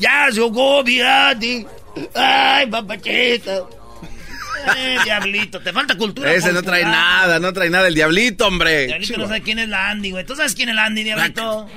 Ya 0.00 0.28
se 0.32 0.40
ahogó 0.40 0.82
mi 0.82 0.98
Andy. 1.00 1.66
Ay, 2.14 2.66
papachita. 2.66 3.81
Eh, 4.76 4.98
diablito, 5.04 5.60
te 5.60 5.72
falta 5.72 5.96
cultura. 5.96 6.32
Ese 6.32 6.52
no 6.52 6.62
trae 6.62 6.84
nada, 6.84 7.38
no 7.38 7.52
trae 7.52 7.70
nada 7.70 7.88
el 7.88 7.94
diablito, 7.94 8.46
hombre. 8.46 8.86
Diablito 8.86 9.18
no 9.18 9.26
sabe 9.26 9.42
quién 9.42 9.58
es 9.58 9.68
la 9.68 9.90
Andy, 9.90 10.10
güey. 10.10 10.24
¿Tú 10.24 10.36
sabes 10.36 10.54
quién 10.54 10.68
es 10.68 10.74
la 10.74 10.86
Andy, 10.86 11.04
Diablito? 11.04 11.68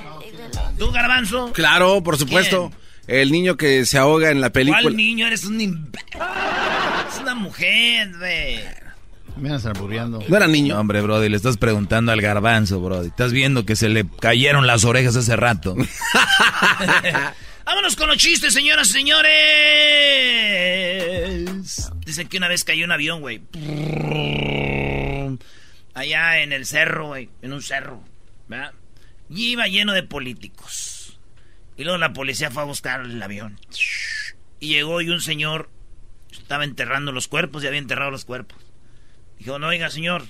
¿Tú, 0.78 0.90
Garbanzo? 0.92 1.52
Claro, 1.52 2.02
por 2.02 2.16
supuesto. 2.18 2.72
El 3.06 3.30
niño 3.30 3.56
que 3.56 3.84
se 3.86 3.98
ahoga 3.98 4.30
en 4.30 4.40
la 4.40 4.50
película. 4.50 4.82
¿Cuál 4.82 4.96
niño? 4.96 5.26
Eres 5.26 5.44
un... 5.44 5.60
Es 5.60 7.20
una 7.20 7.34
mujer, 7.36 8.12
güey. 8.18 8.60
Me 9.36 9.50
albureando. 9.50 10.22
No 10.26 10.36
era 10.36 10.46
niño. 10.46 10.74
No, 10.74 10.80
hombre, 10.80 11.02
brody, 11.02 11.28
le 11.28 11.36
estás 11.36 11.58
preguntando 11.58 12.10
al 12.10 12.20
garbanzo, 12.20 12.80
brody. 12.80 13.08
Estás 13.08 13.32
viendo 13.32 13.66
que 13.66 13.76
se 13.76 13.88
le 13.88 14.06
cayeron 14.20 14.66
las 14.66 14.84
orejas 14.84 15.14
hace 15.14 15.36
rato. 15.36 15.76
Vámonos 17.66 17.96
con 17.96 18.08
los 18.08 18.16
chistes, 18.18 18.54
señoras 18.54 18.88
y 18.90 18.92
señores. 18.92 19.34
Dicen 22.06 22.28
que 22.28 22.36
una 22.36 22.46
vez 22.46 22.62
cayó 22.62 22.84
un 22.84 22.92
avión, 22.92 23.20
güey. 23.20 23.42
Allá 25.92 26.42
en 26.42 26.52
el 26.52 26.64
cerro, 26.64 27.08
güey. 27.08 27.28
En 27.42 27.52
un 27.52 27.60
cerro. 27.62 28.04
¿verdad? 28.46 28.72
Y 29.28 29.50
iba 29.50 29.66
lleno 29.66 29.92
de 29.94 30.04
políticos. 30.04 31.18
Y 31.76 31.82
luego 31.82 31.98
la 31.98 32.12
policía 32.12 32.52
fue 32.52 32.62
a 32.62 32.66
buscar 32.66 33.00
el 33.00 33.20
avión. 33.20 33.58
Y 34.60 34.68
llegó 34.68 35.00
y 35.00 35.10
un 35.10 35.20
señor 35.20 35.68
estaba 36.30 36.62
enterrando 36.62 37.10
los 37.10 37.26
cuerpos 37.26 37.64
y 37.64 37.66
había 37.66 37.80
enterrado 37.80 38.12
los 38.12 38.24
cuerpos. 38.24 38.58
Dijo, 39.40 39.58
no, 39.58 39.66
oiga, 39.66 39.90
señor. 39.90 40.22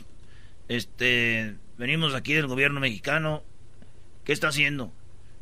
Este, 0.68 1.54
venimos 1.76 2.14
aquí 2.14 2.32
del 2.32 2.46
gobierno 2.46 2.80
mexicano. 2.80 3.44
¿Qué 4.24 4.32
está 4.32 4.48
haciendo? 4.48 4.90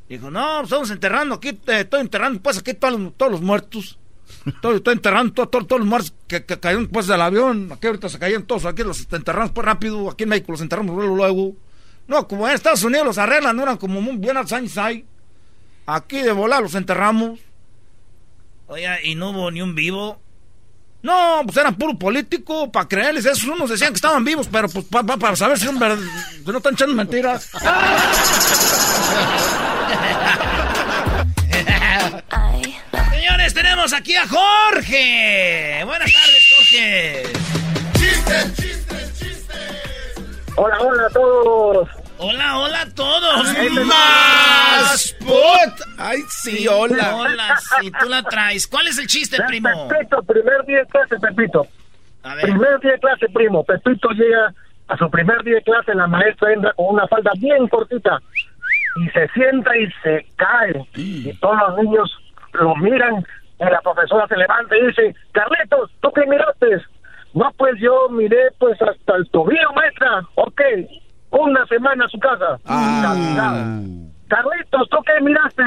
Dijo, 0.08 0.30
no, 0.30 0.56
pues 0.60 0.64
estamos 0.64 0.90
enterrando, 0.90 1.34
aquí 1.36 1.48
eh, 1.48 1.80
estoy 1.80 2.00
enterrando 2.00 2.40
pues 2.40 2.58
aquí 2.58 2.74
todos 2.74 3.00
los, 3.00 3.16
todos 3.16 3.32
los 3.32 3.40
muertos. 3.40 3.98
Estoy, 4.46 4.76
estoy 4.76 4.94
enterrando 4.94 5.32
to- 5.32 5.48
to- 5.48 5.64
todos 5.66 5.80
los 5.80 5.88
muertos 5.88 6.14
que, 6.26 6.44
que 6.44 6.58
cayeron 6.60 6.88
pues 6.88 7.06
del 7.06 7.20
avión. 7.22 7.70
Aquí 7.72 7.86
ahorita 7.86 8.08
se 8.08 8.18
cayeron 8.18 8.44
todos, 8.46 8.66
aquí 8.66 8.82
los 8.82 9.06
enterramos 9.12 9.52
pues 9.52 9.64
rápido, 9.64 10.10
aquí 10.10 10.24
en 10.24 10.30
México 10.30 10.52
los 10.52 10.60
enterramos 10.60 10.94
luego. 10.94 11.16
luego. 11.16 11.52
No, 12.06 12.28
como 12.28 12.46
en 12.46 12.54
Estados 12.54 12.82
Unidos 12.84 13.06
los 13.06 13.18
arreglan, 13.18 13.56
no 13.56 13.62
eran 13.62 13.78
como 13.78 14.00
muy 14.02 14.16
bien 14.18 14.36
años 14.36 14.76
ahí. 14.76 15.06
Aquí 15.86 16.20
de 16.20 16.32
volar 16.32 16.62
los 16.62 16.74
enterramos. 16.74 17.40
Oiga, 18.66 19.02
¿y 19.02 19.14
no 19.14 19.30
hubo 19.30 19.50
ni 19.50 19.62
un 19.62 19.74
vivo? 19.74 20.20
No, 21.02 21.42
pues 21.44 21.56
eran 21.58 21.74
puro 21.76 21.98
político, 21.98 22.70
para 22.72 22.88
creerles. 22.88 23.24
Esos 23.26 23.44
unos 23.44 23.68
decían 23.70 23.90
que 23.90 23.96
estaban 23.96 24.24
vivos, 24.24 24.48
pero 24.50 24.68
pues 24.70 24.84
pa- 24.86 25.02
pa- 25.02 25.18
para 25.18 25.36
saber 25.36 25.58
si, 25.58 25.66
son 25.66 25.78
verdad- 25.78 25.98
si 26.44 26.50
no 26.50 26.56
están 26.58 26.72
echando 26.74 26.94
mentiras. 26.94 27.50
Señores, 33.10 33.54
tenemos 33.54 33.92
aquí 33.92 34.16
a 34.16 34.26
Jorge. 34.28 35.82
Buenas 35.84 36.12
tardes, 36.12 36.54
Jorge. 36.54 37.22
Chistes, 37.94 38.54
chistes, 38.56 39.18
chistes. 39.18 40.14
Hola, 40.56 40.78
hola 40.80 41.06
a 41.06 41.10
todos. 41.10 41.88
Hola, 42.18 42.58
hola 42.58 42.80
a 42.82 42.90
todos. 42.94 43.46
¡Más! 43.84 45.16
¡Put! 45.20 45.86
¡Ay, 45.98 46.18
sí, 46.28 46.66
hola! 46.68 47.16
Hola, 47.16 47.58
si 47.80 47.90
tú 47.90 48.08
la 48.08 48.22
traes. 48.22 48.66
¿Cuál 48.66 48.86
es 48.88 48.98
el 48.98 49.06
chiste, 49.06 49.36
primo? 49.46 49.88
Pepito, 49.88 50.22
primer 50.22 50.64
día 50.64 50.78
de 50.78 50.86
clase, 50.86 51.16
Pepito. 51.20 51.66
A 52.22 52.34
ver. 52.36 52.44
Primer 52.44 52.80
día 52.80 52.92
de 52.92 52.98
clase, 53.00 53.26
primo. 53.34 53.64
Pepito 53.64 54.10
llega 54.10 54.54
A 54.86 54.96
su 54.96 55.10
primer 55.10 55.42
día 55.42 55.56
de 55.56 55.62
clase 55.62 55.94
la 55.94 56.06
maestra 56.06 56.52
entra 56.52 56.72
con 56.74 56.94
una 56.94 57.06
falda 57.08 57.32
bien 57.38 57.66
cortita 57.68 58.20
y 58.96 59.08
se 59.10 59.28
sienta 59.28 59.76
y 59.76 59.90
se 60.02 60.26
cae. 60.36 60.86
Y 60.94 61.32
todos 61.38 61.56
los 61.68 61.78
niños 61.78 62.18
lo 62.52 62.74
miran 62.76 63.24
y 63.60 63.64
la 63.64 63.80
profesora 63.80 64.26
se 64.28 64.36
levanta 64.36 64.76
y 64.76 64.86
dice, 64.86 65.14
Carlitos, 65.32 65.90
¿tú 66.00 66.10
qué 66.12 66.26
miraste? 66.26 66.82
No, 67.34 67.50
pues 67.56 67.74
yo 67.80 68.08
miré 68.10 68.50
pues 68.58 68.80
hasta 68.80 69.16
el 69.16 69.28
tobillo, 69.30 69.72
maestra. 69.74 70.22
Ok, 70.36 70.60
una 71.30 71.66
semana 71.66 72.04
a 72.04 72.08
su 72.08 72.18
casa. 72.18 72.58
Castigado. 72.64 73.80
Carlitos, 74.28 74.88
¿tú 74.88 74.98
qué 75.04 75.20
miraste? 75.20 75.62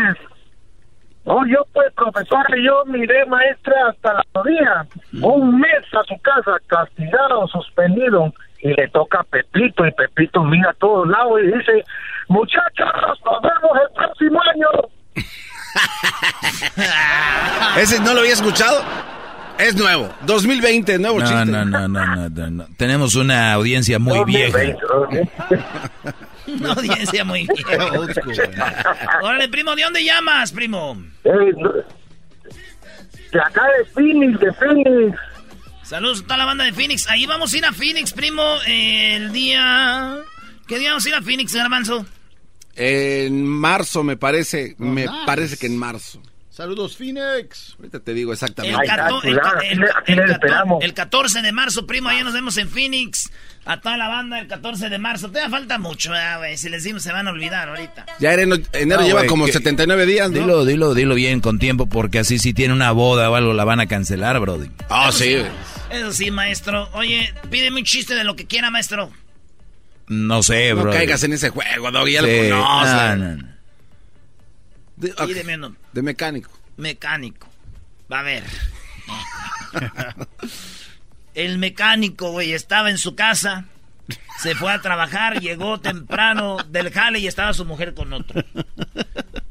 No, 1.26 1.46
yo 1.46 1.66
pues, 1.74 1.92
profesora, 1.94 2.56
yo 2.64 2.86
miré, 2.86 3.26
maestra, 3.26 3.90
hasta 3.90 4.14
la 4.14 4.24
rodilla. 4.34 4.86
Un 5.22 5.60
mes 5.60 5.84
a 5.94 6.04
su 6.06 6.18
casa, 6.22 6.58
castigado, 6.68 7.48
suspendido. 7.48 8.34
Y 8.60 8.74
le 8.74 8.88
toca 8.88 9.24
Pepito, 9.58 9.86
y 9.88 9.92
Pepito 9.92 10.44
mira 10.44 10.70
a 10.70 10.74
todos 10.76 11.08
lados 11.08 11.40
y 11.44 11.48
dice, 11.48 11.84
muchachos, 12.28 12.88
nos 13.26 13.42
vemos 13.42 13.78
el 13.88 13.94
próximo 13.96 14.40
año. 14.54 14.68
Ese 17.78 18.00
no 18.00 18.14
lo 18.14 18.22
había 18.22 18.34
escuchado. 18.34 18.82
Es 19.60 19.76
nuevo. 19.76 20.10
2020, 20.22 21.00
nuevo 21.00 21.20
No, 21.20 21.26
chiste. 21.26 21.46
no, 21.46 21.66
no, 21.66 21.88
no, 21.88 22.06
no, 22.06 22.30
no, 22.30 22.50
no. 22.52 22.66
Tenemos 22.78 23.16
una 23.16 23.54
audiencia 23.54 23.98
muy 23.98 24.24
vieja. 24.26 24.60
2020, 24.60 24.86
ok. 24.86 26.16
Una 26.48 26.72
audiencia 26.74 27.26
muy 27.26 27.40
bien. 27.46 27.82
Órale, 29.22 29.50
primo, 29.50 29.76
¿de 29.76 29.84
dónde 29.84 30.02
llamas, 30.06 30.54
primo? 30.54 30.96
Eh, 31.26 31.30
de 33.34 33.40
acá 33.42 33.64
de 33.78 33.84
Phoenix, 33.94 34.40
de 34.40 34.54
Phoenix. 34.54 35.20
Saludos 35.88 36.20
a 36.20 36.24
toda 36.24 36.38
la 36.38 36.46
banda 36.46 36.66
de 36.66 36.74
Phoenix. 36.74 37.08
Ahí 37.08 37.26
vamos 37.26 37.54
a 37.54 37.58
ir 37.58 37.66
a 37.66 37.72
Phoenix, 37.72 38.12
primo, 38.12 38.44
el 38.68 39.32
día... 39.32 40.18
¿Qué 40.68 40.80
día 40.80 40.90
vamos 40.90 41.06
a 41.06 41.10
ir 41.10 41.16
a 41.16 41.22
Phoenix, 41.22 41.54
Garbanzo? 41.54 42.06
En 42.76 43.48
marzo, 43.48 44.04
me 44.04 44.18
parece. 44.18 44.76
me 44.80 45.06
nice. 45.06 45.14
parece 45.26 45.56
que 45.56 45.66
en 45.66 45.78
marzo. 45.78 46.22
Saludos, 46.58 46.98
Phoenix. 46.98 47.76
Ahorita 47.78 48.00
te 48.00 48.16
digo 48.16 48.34
exactamente. 48.34 48.80
Cato- 48.88 49.22
el, 49.24 49.38
cato- 49.40 49.62
esperamos. 50.32 50.84
el 50.84 50.94
14 50.96 51.44
de 51.44 51.52
marzo, 51.52 51.86
primo, 51.86 52.10
allá 52.10 52.24
nos 52.24 52.34
vemos 52.34 52.58
en 52.58 52.68
Phoenix. 52.68 53.30
A 53.64 53.80
toda 53.80 53.96
la 53.96 54.08
banda 54.08 54.40
el 54.40 54.48
14 54.48 54.90
de 54.90 54.98
marzo. 54.98 55.28
Todavía 55.28 55.52
falta 55.52 55.78
mucho, 55.78 56.10
¿verdad, 56.10 56.40
güey. 56.40 56.58
Si 56.58 56.68
les 56.70 56.82
decimos 56.82 57.04
se 57.04 57.12
van 57.12 57.28
a 57.28 57.30
olvidar 57.32 57.70
ahorita. 57.70 58.08
Ya 58.20 58.34
enero, 58.34 58.56
enero 58.74 59.02
No, 59.02 59.06
lleva 59.08 59.20
güey, 59.20 59.30
como 59.30 59.46
que- 59.46 59.52
79 59.52 60.08
días, 60.08 60.32
¿no? 60.32 60.40
Dilo, 60.40 60.66
dilo, 60.66 60.94
dilo 60.96 61.14
bien 61.14 61.42
con 61.42 61.60
tiempo 61.60 61.86
porque 61.88 62.18
así 62.18 62.40
si 62.40 62.56
tiene 62.56 62.74
una 62.74 62.92
boda 62.92 63.30
o 63.30 63.36
algo 63.36 63.54
la 63.54 63.64
van 63.64 63.80
a 63.80 63.86
cancelar, 63.86 64.40
brody. 64.40 64.72
Ah, 64.90 65.12
sí. 65.12 65.34
güey. 65.34 65.46
Eso 65.92 66.12
sí, 66.12 66.32
maestro. 66.32 66.90
Oye, 66.94 67.32
pídeme 67.52 67.82
un 67.82 67.86
chiste 67.86 68.16
de 68.16 68.24
lo 68.24 68.36
que 68.36 68.48
quiera, 68.48 68.72
maestro. 68.72 69.12
No 70.08 70.42
sé, 70.42 70.74
No 70.74 70.82
bro. 70.82 70.92
caigas 70.92 71.22
en 71.24 71.34
ese 71.34 71.50
juego, 71.50 71.92
Doggy, 71.92 72.14
ya 72.14 72.22
Sí. 72.24 72.50
lo 72.50 72.62
conoces. 72.64 72.94
No, 72.94 73.16
no, 73.18 73.36
no. 73.36 73.57
De, 74.98 75.14
de 75.94 76.02
mecánico. 76.02 76.52
Mecánico. 76.76 77.48
Va 78.12 78.20
a 78.20 78.24
ver. 78.24 78.44
El 81.34 81.60
mecánico, 81.60 82.32
güey, 82.32 82.54
estaba 82.54 82.90
en 82.90 82.98
su 82.98 83.16
casa. 83.16 83.66
Se 84.40 84.56
fue 84.56 84.72
a 84.72 84.82
trabajar, 84.82 85.40
llegó 85.40 85.80
temprano 85.80 86.58
del 86.70 86.92
jale 86.92 87.20
y 87.20 87.28
estaba 87.28 87.54
su 87.54 87.66
mujer 87.66 87.94
con 87.94 88.12
otro. 88.14 88.44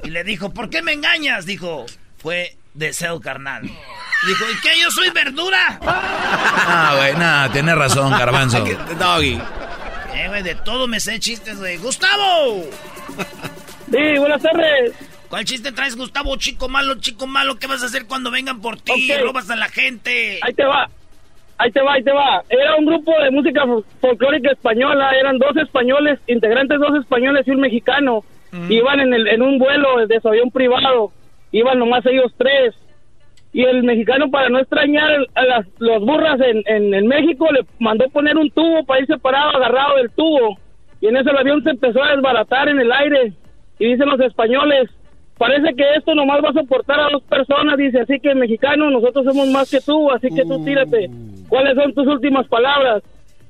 Y 0.02 0.10
le 0.10 0.24
dijo, 0.24 0.52
¿por 0.52 0.68
qué 0.70 0.82
me 0.82 0.92
engañas? 0.92 1.46
Dijo, 1.46 1.86
fue 2.18 2.56
deseo 2.74 3.20
carnal. 3.20 3.62
Dijo, 3.62 4.44
¿y 4.50 4.60
qué? 4.62 4.80
¿Yo 4.80 4.90
soy 4.90 5.10
verdura? 5.10 5.78
Ah, 5.82 6.94
güey, 6.96 7.14
no, 7.16 7.52
tienes 7.52 7.76
razón, 7.76 8.10
garbanzo. 8.12 8.64
Doggy. 8.98 9.40
Eh, 10.14 10.28
güey, 10.28 10.42
de 10.42 10.54
todo 10.56 10.88
me 10.88 10.98
sé 10.98 11.20
chistes, 11.20 11.58
güey. 11.58 11.76
¡Gustavo! 11.76 12.64
Sí, 13.90 14.18
buenas 14.18 14.42
tardes. 14.42 14.92
¿Cuál 15.36 15.44
chiste 15.44 15.70
traes, 15.70 15.94
Gustavo? 15.98 16.34
Chico 16.36 16.66
malo, 16.66 16.94
chico 16.98 17.26
malo, 17.26 17.58
¿qué 17.58 17.66
vas 17.66 17.82
a 17.82 17.86
hacer 17.88 18.06
cuando 18.08 18.30
vengan 18.30 18.62
por 18.62 18.80
ti? 18.80 18.92
Ok. 18.92 19.22
Robas 19.22 19.50
a 19.50 19.56
la 19.56 19.68
gente. 19.68 20.40
Ahí 20.40 20.54
te 20.54 20.64
va. 20.64 20.88
Ahí 21.58 21.70
te 21.72 21.82
va, 21.82 21.92
ahí 21.92 22.02
te 22.02 22.10
va. 22.10 22.42
Era 22.48 22.74
un 22.76 22.86
grupo 22.86 23.12
de 23.20 23.30
música 23.30 23.64
fol- 23.66 23.84
folclórica 24.00 24.52
española. 24.52 25.10
Eran 25.10 25.36
dos 25.36 25.54
españoles, 25.58 26.18
integrantes 26.26 26.80
dos 26.80 26.98
españoles 26.98 27.46
y 27.46 27.50
un 27.50 27.60
mexicano. 27.60 28.24
Iban 28.70 29.00
en, 29.00 29.12
el, 29.12 29.28
en 29.28 29.42
un 29.42 29.58
vuelo 29.58 30.06
de 30.06 30.18
su 30.22 30.28
avión 30.28 30.50
privado. 30.50 31.12
Iban 31.52 31.80
nomás 31.80 32.06
ellos 32.06 32.32
tres. 32.38 32.74
Y 33.52 33.62
el 33.64 33.82
mexicano, 33.82 34.30
para 34.30 34.48
no 34.48 34.58
extrañar 34.58 35.18
a 35.34 35.44
las 35.44 35.66
los 35.80 36.00
burras 36.00 36.40
en, 36.40 36.62
en, 36.64 36.94
en 36.94 37.06
México, 37.06 37.46
le 37.52 37.60
mandó 37.78 38.08
poner 38.08 38.38
un 38.38 38.50
tubo 38.50 38.86
para 38.86 39.00
ir 39.02 39.06
separado, 39.06 39.50
agarrado 39.50 39.96
del 39.96 40.08
tubo. 40.12 40.58
Y 41.02 41.08
en 41.08 41.18
eso 41.18 41.28
el 41.28 41.36
avión 41.36 41.62
se 41.62 41.68
empezó 41.68 42.02
a 42.02 42.12
desbaratar 42.16 42.70
en 42.70 42.80
el 42.80 42.90
aire. 42.90 43.34
Y 43.78 43.88
dicen 43.88 44.08
los 44.08 44.20
españoles, 44.20 44.88
parece 45.38 45.74
que 45.74 45.84
esto 45.96 46.14
nomás 46.14 46.40
va 46.44 46.50
a 46.50 46.54
soportar 46.54 47.00
a 47.00 47.10
dos 47.10 47.22
personas, 47.24 47.76
dice, 47.76 48.00
así 48.00 48.18
que 48.20 48.34
mexicano, 48.34 48.90
nosotros 48.90 49.24
somos 49.24 49.48
más 49.48 49.70
que 49.70 49.80
tú, 49.80 50.10
así 50.10 50.28
que 50.28 50.44
tú 50.44 50.62
tírate. 50.64 51.10
¿Cuáles 51.48 51.74
son 51.76 51.92
tus 51.94 52.06
últimas 52.06 52.46
palabras? 52.48 53.02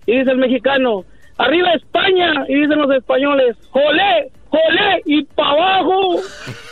Y 0.07 0.19
dice 0.19 0.31
el 0.31 0.39
mexicano, 0.39 1.05
arriba 1.39 1.73
España, 1.73 2.45
y 2.49 2.55
dicen 2.55 2.79
los 2.79 2.91
españoles, 2.91 3.57
jolé, 3.71 4.31
jolé, 4.49 5.03
y 5.07 5.25
para 5.25 5.51
abajo. 5.51 6.17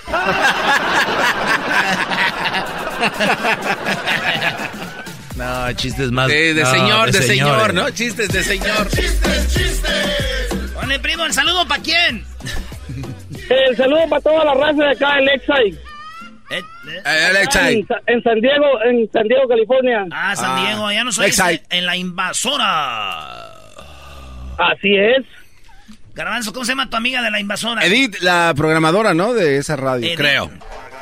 No, 5.37 5.73
chistes 5.73 6.13
más. 6.13 6.29
De, 6.29 6.55
de 6.55 6.63
no, 6.63 6.71
señor, 6.71 7.11
de, 7.11 7.23
señor. 7.23 7.75
¿no? 7.75 7.91
Chistes 7.91 8.29
de 8.29 8.45
señor. 8.45 8.87
Ole, 10.81 11.01
primo, 11.01 11.25
¿el 11.25 11.33
saludo 11.33 11.67
para 11.67 11.83
quién? 11.83 12.25
El 13.49 13.77
saludo 13.77 14.09
para 14.09 14.23
toda 14.23 14.45
la 14.45 14.55
raza 14.55 14.83
de 14.85 14.91
acá 14.91 15.19
en 15.19 15.29
Eh, 15.29 15.39
eh. 16.51 16.61
Eh, 17.05 17.29
en, 17.73 17.87
Sa- 17.87 18.01
en 18.07 18.23
San 18.23 18.41
Diego, 18.41 18.67
en 18.85 19.11
San 19.13 19.27
Diego, 19.29 19.49
California. 19.49 20.05
Ah, 20.13 20.35
San 20.37 20.51
Ah, 20.59 20.65
Diego, 20.67 20.93
ya 20.93 21.05
no 21.05 21.13
soy 21.13 21.25
Lakeside. 21.27 21.55
este, 21.55 21.79
en 21.79 21.87
la 21.87 21.97
invasora. 21.97 23.51
Así 24.59 24.95
es. 24.95 25.25
Garbanzo, 26.15 26.53
¿cómo 26.53 26.65
se 26.65 26.73
llama 26.73 26.89
tu 26.89 26.97
amiga 26.97 27.23
de 27.23 27.31
la 27.31 27.41
invasora? 27.41 27.85
Edith, 27.85 28.17
la 28.21 28.53
programadora, 28.57 29.15
¿no? 29.15 29.33
De 29.35 29.57
esa 29.57 29.75
radio, 29.77 30.07
Edith. 30.07 30.17
creo. 30.19 30.51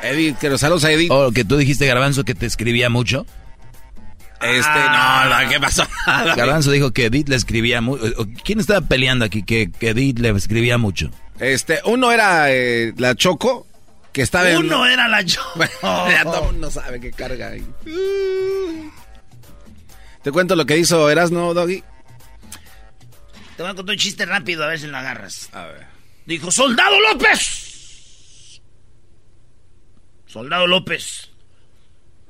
Edith, 0.01 0.37
que 0.39 0.49
los 0.49 0.59
saludos 0.59 0.85
a 0.85 0.91
Edith. 0.91 1.11
Oh, 1.11 1.31
que 1.31 1.45
tú 1.45 1.55
dijiste, 1.57 1.85
Garbanzo, 1.85 2.23
que 2.23 2.33
te 2.35 2.45
escribía 2.47 2.89
mucho. 2.89 3.25
Este, 4.41 4.69
Ah. 4.73 5.27
no, 5.29 5.43
no, 5.43 5.49
¿qué 5.49 5.59
pasó? 5.59 5.87
Garbanzo 6.35 6.71
dijo 6.71 6.91
que 6.91 7.05
Edith 7.05 7.29
le 7.29 7.35
escribía 7.35 7.79
mucho. 7.79 8.03
¿Quién 8.43 8.59
estaba 8.59 8.81
peleando 8.81 9.23
aquí 9.23 9.43
que, 9.43 9.71
que 9.71 9.89
Edith 9.89 10.19
le 10.19 10.29
escribía 10.31 10.77
mucho? 10.77 11.11
Este, 11.39 11.81
uno 11.85 12.11
era 12.11 12.51
eh, 12.51 12.93
la 12.97 13.15
Choco, 13.15 13.67
que 14.11 14.21
estaba 14.21 14.49
en... 14.49 14.57
Uno 14.57 14.85
era 14.85 15.07
la. 15.07 15.23
Bueno, 15.55 15.73
ya 16.09 16.23
todo 16.23 16.39
el 16.39 16.51
mundo 16.53 16.71
sabe 16.71 16.99
que 16.99 17.11
carga 17.11 17.49
ahí. 17.49 17.65
Te 20.21 20.31
cuento 20.31 20.55
lo 20.55 20.65
que 20.65 20.77
hizo 20.77 21.09
Erasno, 21.09 21.53
Doggy. 21.53 21.83
Te 23.57 23.63
voy 23.63 23.71
a 23.71 23.75
contar 23.75 23.93
un 23.93 23.99
chiste 23.99 24.25
rápido, 24.25 24.63
a 24.63 24.67
ver 24.67 24.79
si 24.79 24.87
lo 24.87 24.97
agarras. 24.97 25.49
A 25.53 25.65
ver. 25.65 25.85
Dijo, 26.25 26.51
¡Soldado 26.51 26.99
López! 27.01 28.61
Soldado 30.25 30.65
López. 30.65 31.29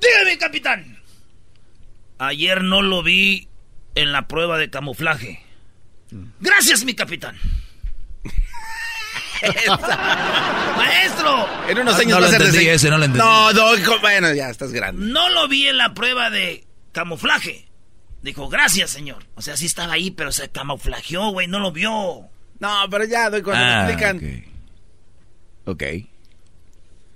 Dígame, 0.02 0.38
capitán. 0.38 1.00
Ayer 2.18 2.63
no 2.63 2.82
lo 2.82 3.04
vi 3.04 3.48
en 3.96 4.12
la 4.12 4.28
prueba 4.28 4.58
de 4.58 4.70
camuflaje. 4.70 5.44
Gracias, 6.39 6.84
mi 6.84 6.94
capitán. 6.94 7.38
Maestro, 10.77 11.47
En 11.69 11.79
unos 11.79 11.95
Ah, 11.95 11.99
años 11.99 12.12
no 12.12 12.19
lo 12.19 12.27
entendí 12.34 12.58
se- 12.58 12.73
ese, 12.73 12.89
no 12.89 12.97
lo 12.97 13.06
entendí. 13.06 13.25
No, 13.25 13.99
bueno, 14.01 14.34
ya 14.34 14.49
estás 14.49 14.71
grande. 14.71 15.06
no 15.06 15.29
lo 15.29 15.47
vi 15.47 15.67
en 15.67 15.77
la 15.77 15.93
prueba 15.93 16.29
de 16.29 16.63
camuflaje. 16.91 17.67
Dijo, 18.21 18.47
gracias, 18.49 18.89
señor. 18.91 19.25
O 19.36 19.41
sea, 19.41 19.58
sí 19.58 19.65
estaba 19.65 19.93
ahí, 19.93 20.12
pero 20.12 20.32
se 20.32 20.49
camuflajeó, 20.49 21.32
güey, 21.32 21.47
no 21.47 21.60
lo 21.60 21.71
vio. 21.71 22.21
No, 22.60 22.75
pero 22.89 23.03
ya, 23.06 23.29
Doggy, 23.29 23.41
cuando 23.43 23.63
Ah, 23.65 23.84
me 23.86 23.91
explican... 23.93 24.17
ok. 25.65 25.73
Ok. 25.75 25.84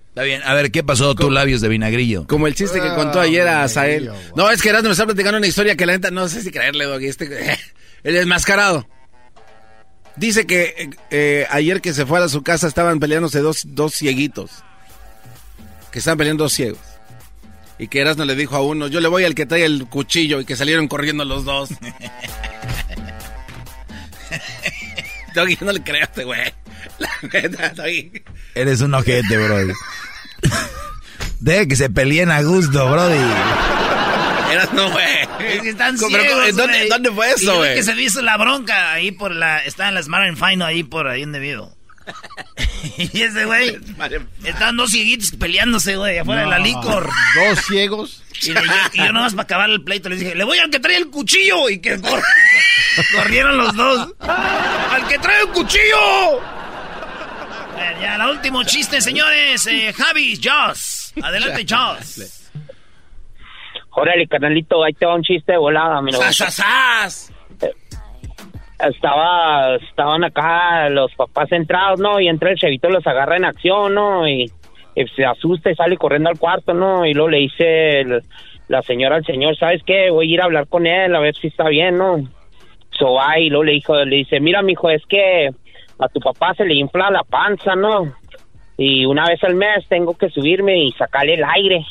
Está 0.09 0.23
bien. 0.23 0.41
A 0.43 0.53
ver, 0.53 0.71
¿qué 0.71 0.83
pasó 0.83 1.13
tus 1.15 1.31
labios 1.31 1.61
de 1.61 1.67
vinagrillo? 1.69 2.25
Como 2.27 2.47
el 2.47 2.55
chiste 2.55 2.81
que 2.81 2.89
contó 2.95 3.19
ayer 3.21 3.47
a 3.47 3.67
Sael. 3.67 4.03
Dios, 4.03 4.17
wow. 4.29 4.37
No, 4.37 4.49
es 4.51 4.61
que 4.61 4.69
Erasmo 4.69 4.87
me 4.89 4.93
está 4.93 5.05
platicando 5.05 5.37
una 5.37 5.45
historia 5.47 5.75
que 5.77 5.85
la 5.85 5.93
neta 5.93 6.09
no 6.11 6.27
sé 6.27 6.41
si 6.41 6.49
creerle, 6.51 6.85
Doggy. 6.85 7.05
Este, 7.07 7.25
el 8.03 8.13
desmascarado. 8.15 8.87
Dice 10.17 10.45
que 10.47 10.89
eh, 11.11 11.45
ayer 11.51 11.79
que 11.79 11.93
se 11.93 12.05
fue 12.05 12.23
a 12.23 12.27
su 12.27 12.41
casa 12.41 12.67
estaban 12.67 12.99
peleándose 12.99 13.39
dos, 13.39 13.61
dos 13.67 13.93
cieguitos. 13.93 14.51
Que 15.91 15.99
estaban 15.99 16.17
peleando 16.17 16.43
dos 16.45 16.53
ciegos. 16.53 16.79
Y 17.79 17.87
que 17.87 18.01
Erasmo 18.01 18.25
le 18.25 18.35
dijo 18.35 18.55
a 18.55 18.61
uno, 18.61 18.87
yo 18.87 18.99
le 18.99 19.07
voy 19.07 19.23
al 19.23 19.35
que 19.35 19.45
trae 19.45 19.63
el 19.63 19.85
cuchillo 19.85 20.41
y 20.41 20.45
que 20.45 20.55
salieron 20.55 20.87
corriendo 20.87 21.23
los 21.23 21.45
dos. 21.45 21.69
Doggy, 25.35 25.57
no 25.61 25.71
le 25.71 25.83
creo 25.83 26.01
a 26.01 26.05
este 26.05 26.23
güey. 26.23 26.51
La 26.97 27.11
neta, 27.21 27.69
Doggy. 27.69 28.23
Eres 28.55 28.81
un 28.81 28.95
ojete, 28.95 29.37
brody. 29.37 29.73
Deja 31.39 31.67
que 31.67 31.75
se 31.75 31.91
peleen 31.91 32.31
a 32.31 32.41
gusto, 32.41 32.89
brody. 32.89 33.19
Erasmo, 34.51 34.89
güey. 34.91 35.05
Es 35.39 35.61
que 35.61 35.69
están 35.69 35.95
Pero, 35.97 36.23
ciegos, 36.23 36.55
¿dónde- 36.55 36.77
güey. 36.77 36.89
dónde 36.89 37.11
fue 37.11 37.31
eso, 37.31 37.57
güey? 37.57 37.75
que 37.75 37.83
se 37.83 37.95
me 37.95 38.01
hizo 38.03 38.21
la 38.21 38.37
bronca 38.37 38.93
ahí 38.93 39.11
por 39.11 39.33
la... 39.35 39.63
Está 39.63 39.87
en 39.89 39.95
las 39.95 40.05
Smart 40.05 40.25
and 40.27 40.37
Final 40.37 40.67
ahí 40.67 40.83
por 40.83 41.07
ahí 41.07 41.21
donde 41.21 41.39
vivo. 41.39 41.75
y 42.97 43.21
ese 43.21 43.45
güey... 43.45 43.77
Estaban 44.43 44.77
dos 44.77 44.91
cieguitos 44.91 45.31
peleándose, 45.31 45.95
güey, 45.97 46.17
afuera 46.19 46.41
de 46.41 46.47
la 46.47 46.59
licor. 46.59 47.09
Dos 47.35 47.59
ciegos. 47.67 48.23
Y, 48.41 48.53
yo, 48.53 48.61
y 48.93 48.97
yo 48.99 49.11
nomás 49.11 49.33
para 49.33 49.43
acabar 49.43 49.69
el 49.69 49.83
pleito 49.83 50.09
les 50.09 50.19
dije, 50.19 50.35
le 50.35 50.43
voy 50.43 50.59
al 50.59 50.69
que 50.69 50.79
trae 50.79 50.95
el 50.97 51.07
cuchillo. 51.09 51.69
Y 51.69 51.79
que 51.79 51.99
cor- 51.99 52.23
corrieron 53.15 53.57
los 53.57 53.75
dos. 53.75 54.09
¡Al 54.19 55.07
que 55.07 55.17
trae 55.19 55.41
el 55.41 55.47
cuchillo! 55.49 56.39
Ya, 58.01 58.15
el 58.15 58.21
último 58.29 58.63
chiste, 58.63 59.01
señores. 59.01 59.65
Eh, 59.67 59.91
Javi, 59.91 60.39
Joss. 60.41 61.13
Adelante, 61.21 61.65
Joss. 61.67 62.36
Órale, 63.99 64.27
carnalito, 64.27 64.83
ahí 64.83 64.93
te 64.93 65.07
va 65.07 65.15
un 65.15 65.23
chiste 65.23 65.53
de 65.53 65.57
volada, 65.57 65.99
mira. 66.03 66.19
¡Sas, 66.31 66.53
sas! 66.53 67.33
Estaba, 68.79 69.75
estaban 69.77 70.23
acá 70.23 70.87
los 70.89 71.11
papás 71.15 71.51
entrados, 71.51 71.99
¿no? 71.99 72.19
Y 72.19 72.27
entra 72.27 72.51
el 72.51 72.57
chavito, 72.59 72.89
los 72.89 73.05
agarra 73.07 73.35
en 73.37 73.45
acción, 73.45 73.95
¿no? 73.95 74.27
Y, 74.27 74.51
y 74.95 75.07
se 75.15 75.25
asusta 75.25 75.71
y 75.71 75.75
sale 75.75 75.97
corriendo 75.97 76.29
al 76.29 76.37
cuarto, 76.37 76.75
¿no? 76.75 77.03
Y 77.05 77.13
luego 77.15 77.29
le 77.29 77.37
dice 77.39 78.01
el- 78.01 78.21
la 78.67 78.83
señora 78.83 79.15
al 79.15 79.25
señor, 79.25 79.57
¿sabes 79.57 79.81
qué? 79.83 80.11
Voy 80.11 80.29
a 80.29 80.33
ir 80.35 80.41
a 80.41 80.45
hablar 80.45 80.67
con 80.67 80.85
él, 80.85 81.15
a 81.15 81.19
ver 81.19 81.35
si 81.35 81.47
está 81.47 81.67
bien, 81.69 81.97
¿no? 81.97 82.17
So 82.91 83.13
va 83.13 83.39
y 83.39 83.49
luego 83.49 83.63
le 83.63 83.71
dijo, 83.71 83.95
le 84.05 84.17
dice, 84.17 84.39
mira, 84.39 84.61
mijo, 84.61 84.89
es 84.91 85.01
que 85.07 85.49
a 85.99 86.07
tu 86.09 86.19
papá 86.19 86.53
se 86.53 86.65
le 86.65 86.75
infla 86.75 87.09
la 87.09 87.23
panza, 87.23 87.75
¿no? 87.75 88.13
Y 88.77 89.05
una 89.05 89.25
vez 89.25 89.43
al 89.43 89.55
mes 89.55 89.87
tengo 89.89 90.15
que 90.15 90.29
subirme 90.29 90.77
y 90.83 90.91
sacarle 90.91 91.33
el 91.35 91.43
aire. 91.43 91.83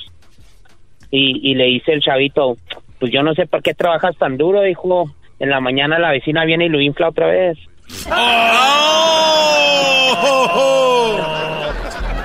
Y, 1.10 1.50
y 1.50 1.54
le 1.54 1.64
dice 1.64 1.92
el 1.92 2.00
chavito, 2.00 2.56
pues 2.98 3.12
yo 3.12 3.22
no 3.22 3.34
sé 3.34 3.46
por 3.46 3.62
qué 3.62 3.74
trabajas 3.74 4.16
tan 4.16 4.36
duro, 4.36 4.62
dijo. 4.62 5.10
En 5.38 5.50
la 5.50 5.60
mañana 5.60 5.98
la 5.98 6.12
vecina 6.12 6.44
viene 6.46 6.64
y 6.66 6.68
lo 6.70 6.80
infla 6.80 7.10
otra 7.10 7.26
vez. 7.26 7.58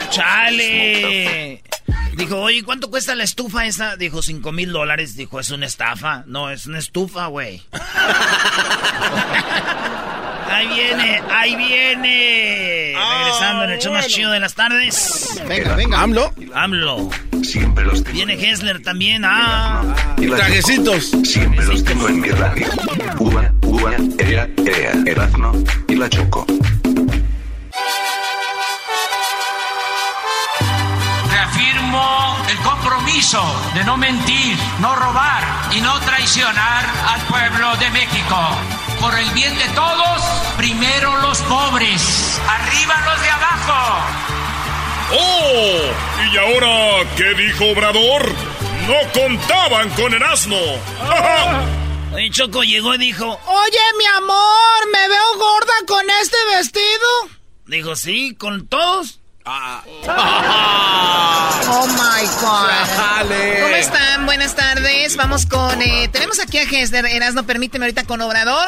¡Chale! 0.09 1.61
Dijo, 2.15 2.39
oye, 2.39 2.63
¿cuánto 2.63 2.89
cuesta 2.89 3.15
la 3.15 3.23
estufa 3.23 3.65
esa? 3.65 3.97
Dijo, 3.97 4.21
cinco 4.21 4.51
mil 4.51 4.71
dólares. 4.71 5.15
Dijo, 5.17 5.39
¿es 5.39 5.51
una 5.51 5.65
estafa? 5.65 6.23
No, 6.27 6.49
es 6.49 6.67
una 6.67 6.79
estufa, 6.79 7.27
güey. 7.27 7.61
Ahí 10.51 10.67
viene, 10.67 11.21
ahí 11.29 11.55
viene. 11.55 12.95
Regresando 13.17 13.63
en 13.63 13.69
el 13.71 13.79
show 13.79 13.93
más 13.93 14.07
chido 14.07 14.31
de 14.31 14.39
las 14.39 14.53
tardes. 14.53 15.41
Venga, 15.47 15.75
venga. 15.75 16.01
¿AMLO? 16.01 16.33
AMLO. 16.53 17.09
Siempre 17.43 17.85
los 17.85 18.03
tengo. 18.03 18.15
Viene 18.15 18.33
Hessler 18.33 18.81
también. 18.81 19.23
Ah. 19.25 19.81
Y 20.17 20.27
la 20.27 20.37
Trajecitos. 20.37 21.11
Choco, 21.11 21.25
Siempre 21.25 21.65
los 21.65 21.83
tengo 21.83 22.07
en 22.09 22.19
mi 22.21 22.29
radio. 22.29 22.67
Uva, 23.19 23.51
uva, 23.63 23.91
ea, 24.19 24.47
ea, 24.65 24.93
Erazno 25.05 25.53
y 25.87 25.95
la 25.95 26.09
Choco. 26.09 26.45
Reafirmo 31.31 32.37
el 32.49 32.57
compromiso 32.57 33.41
de 33.73 33.83
no 33.83 33.97
mentir, 33.97 34.55
no 34.79 34.95
robar 34.95 35.43
y 35.75 35.81
no 35.81 35.99
traicionar 36.01 36.85
al 37.07 37.21
pueblo 37.21 37.75
de 37.77 37.89
México. 37.91 38.37
Por 39.01 39.17
el 39.17 39.29
bien 39.31 39.57
de 39.57 39.67
todos, 39.69 40.21
primero 40.57 41.17
los 41.21 41.39
pobres, 41.41 42.39
arriba 42.47 43.01
los 43.05 43.21
de 43.21 43.29
abajo. 43.29 44.05
¡Oh! 45.13 46.31
¿Y 46.31 46.37
ahora 46.37 47.09
qué 47.17 47.33
dijo 47.33 47.65
Obrador? 47.71 48.31
No 48.87 49.11
contaban 49.21 49.89
con 49.91 50.13
el 50.13 50.23
asno. 50.23 50.57
Oye, 52.13 52.29
Choco 52.29 52.63
llegó 52.63 52.93
y 52.95 52.97
dijo, 52.99 53.25
Oye, 53.25 53.79
mi 53.97 54.05
amor, 54.17 54.87
¿me 54.93 55.07
veo 55.07 55.37
gorda 55.37 55.73
con 55.87 56.05
este 56.21 56.37
vestido? 56.55 57.07
dijo, 57.65 57.95
sí, 57.95 58.35
con 58.35 58.67
todos. 58.67 59.20
Oh 59.45 59.81
my 61.87 62.25
God. 62.41 63.61
¿Cómo 63.63 63.75
están? 63.75 64.25
Buenas 64.25 64.55
tardes. 64.55 65.15
Vamos 65.15 65.45
con. 65.45 65.81
eh, 65.81 66.09
tenemos 66.11 66.39
aquí 66.39 66.57
a 66.57 66.63
Hesler. 66.63 67.05
Erasno, 67.05 67.45
permíteme 67.45 67.85
ahorita 67.85 68.03
con 68.05 68.21
Obrador. 68.21 68.67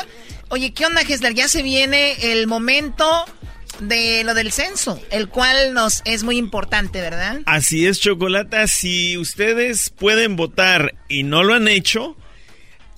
Oye, 0.50 0.74
¿qué 0.74 0.86
onda, 0.86 1.02
Hesler? 1.02 1.34
Ya 1.34 1.48
se 1.48 1.62
viene 1.64 2.32
el 2.34 2.48
momento 2.48 3.26
de 3.80 4.24
lo 4.24 4.34
del 4.34 4.52
censo, 4.52 5.00
el 5.12 5.30
cual 5.30 5.74
nos 5.74 6.02
es 6.06 6.24
muy 6.24 6.38
importante, 6.38 7.02
¿verdad? 7.02 7.42
Así 7.46 7.86
es, 7.88 8.00
Chocolata. 8.00 8.68
Si 8.68 9.18
ustedes 9.18 9.90
pueden 9.92 10.36
votar 10.36 10.96
y 11.08 11.24
no 11.24 11.44
lo 11.44 11.54
han 11.56 11.68
hecho, 11.68 12.16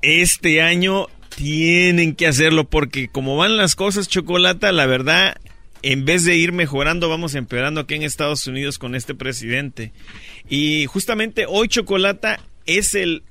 este 0.02 0.62
año 0.62 1.08
tienen 1.36 2.16
que 2.16 2.28
hacerlo 2.28 2.66
porque 2.70 3.10
como 3.10 3.36
van 3.38 3.58
las 3.58 3.76
cosas, 3.76 4.08
Chocolata, 4.08 4.72
la 4.72 4.86
verdad, 4.86 5.38
en 5.92 6.04
vez 6.04 6.24
de 6.26 6.36
ir 6.36 6.52
mejorando, 6.52 7.10
vamos 7.10 7.36
empeorando 7.36 7.82
aquí 7.82 7.94
en 7.94 8.02
Estados 8.04 8.48
Unidos 8.48 8.80
con 8.80 8.96
este 8.96 9.14
presidente. 9.14 9.92
Y 10.50 10.86
justamente 10.88 11.46
hoy, 11.48 11.68
Chocolata, 11.68 12.40
es 12.66 12.96
el 12.96 13.22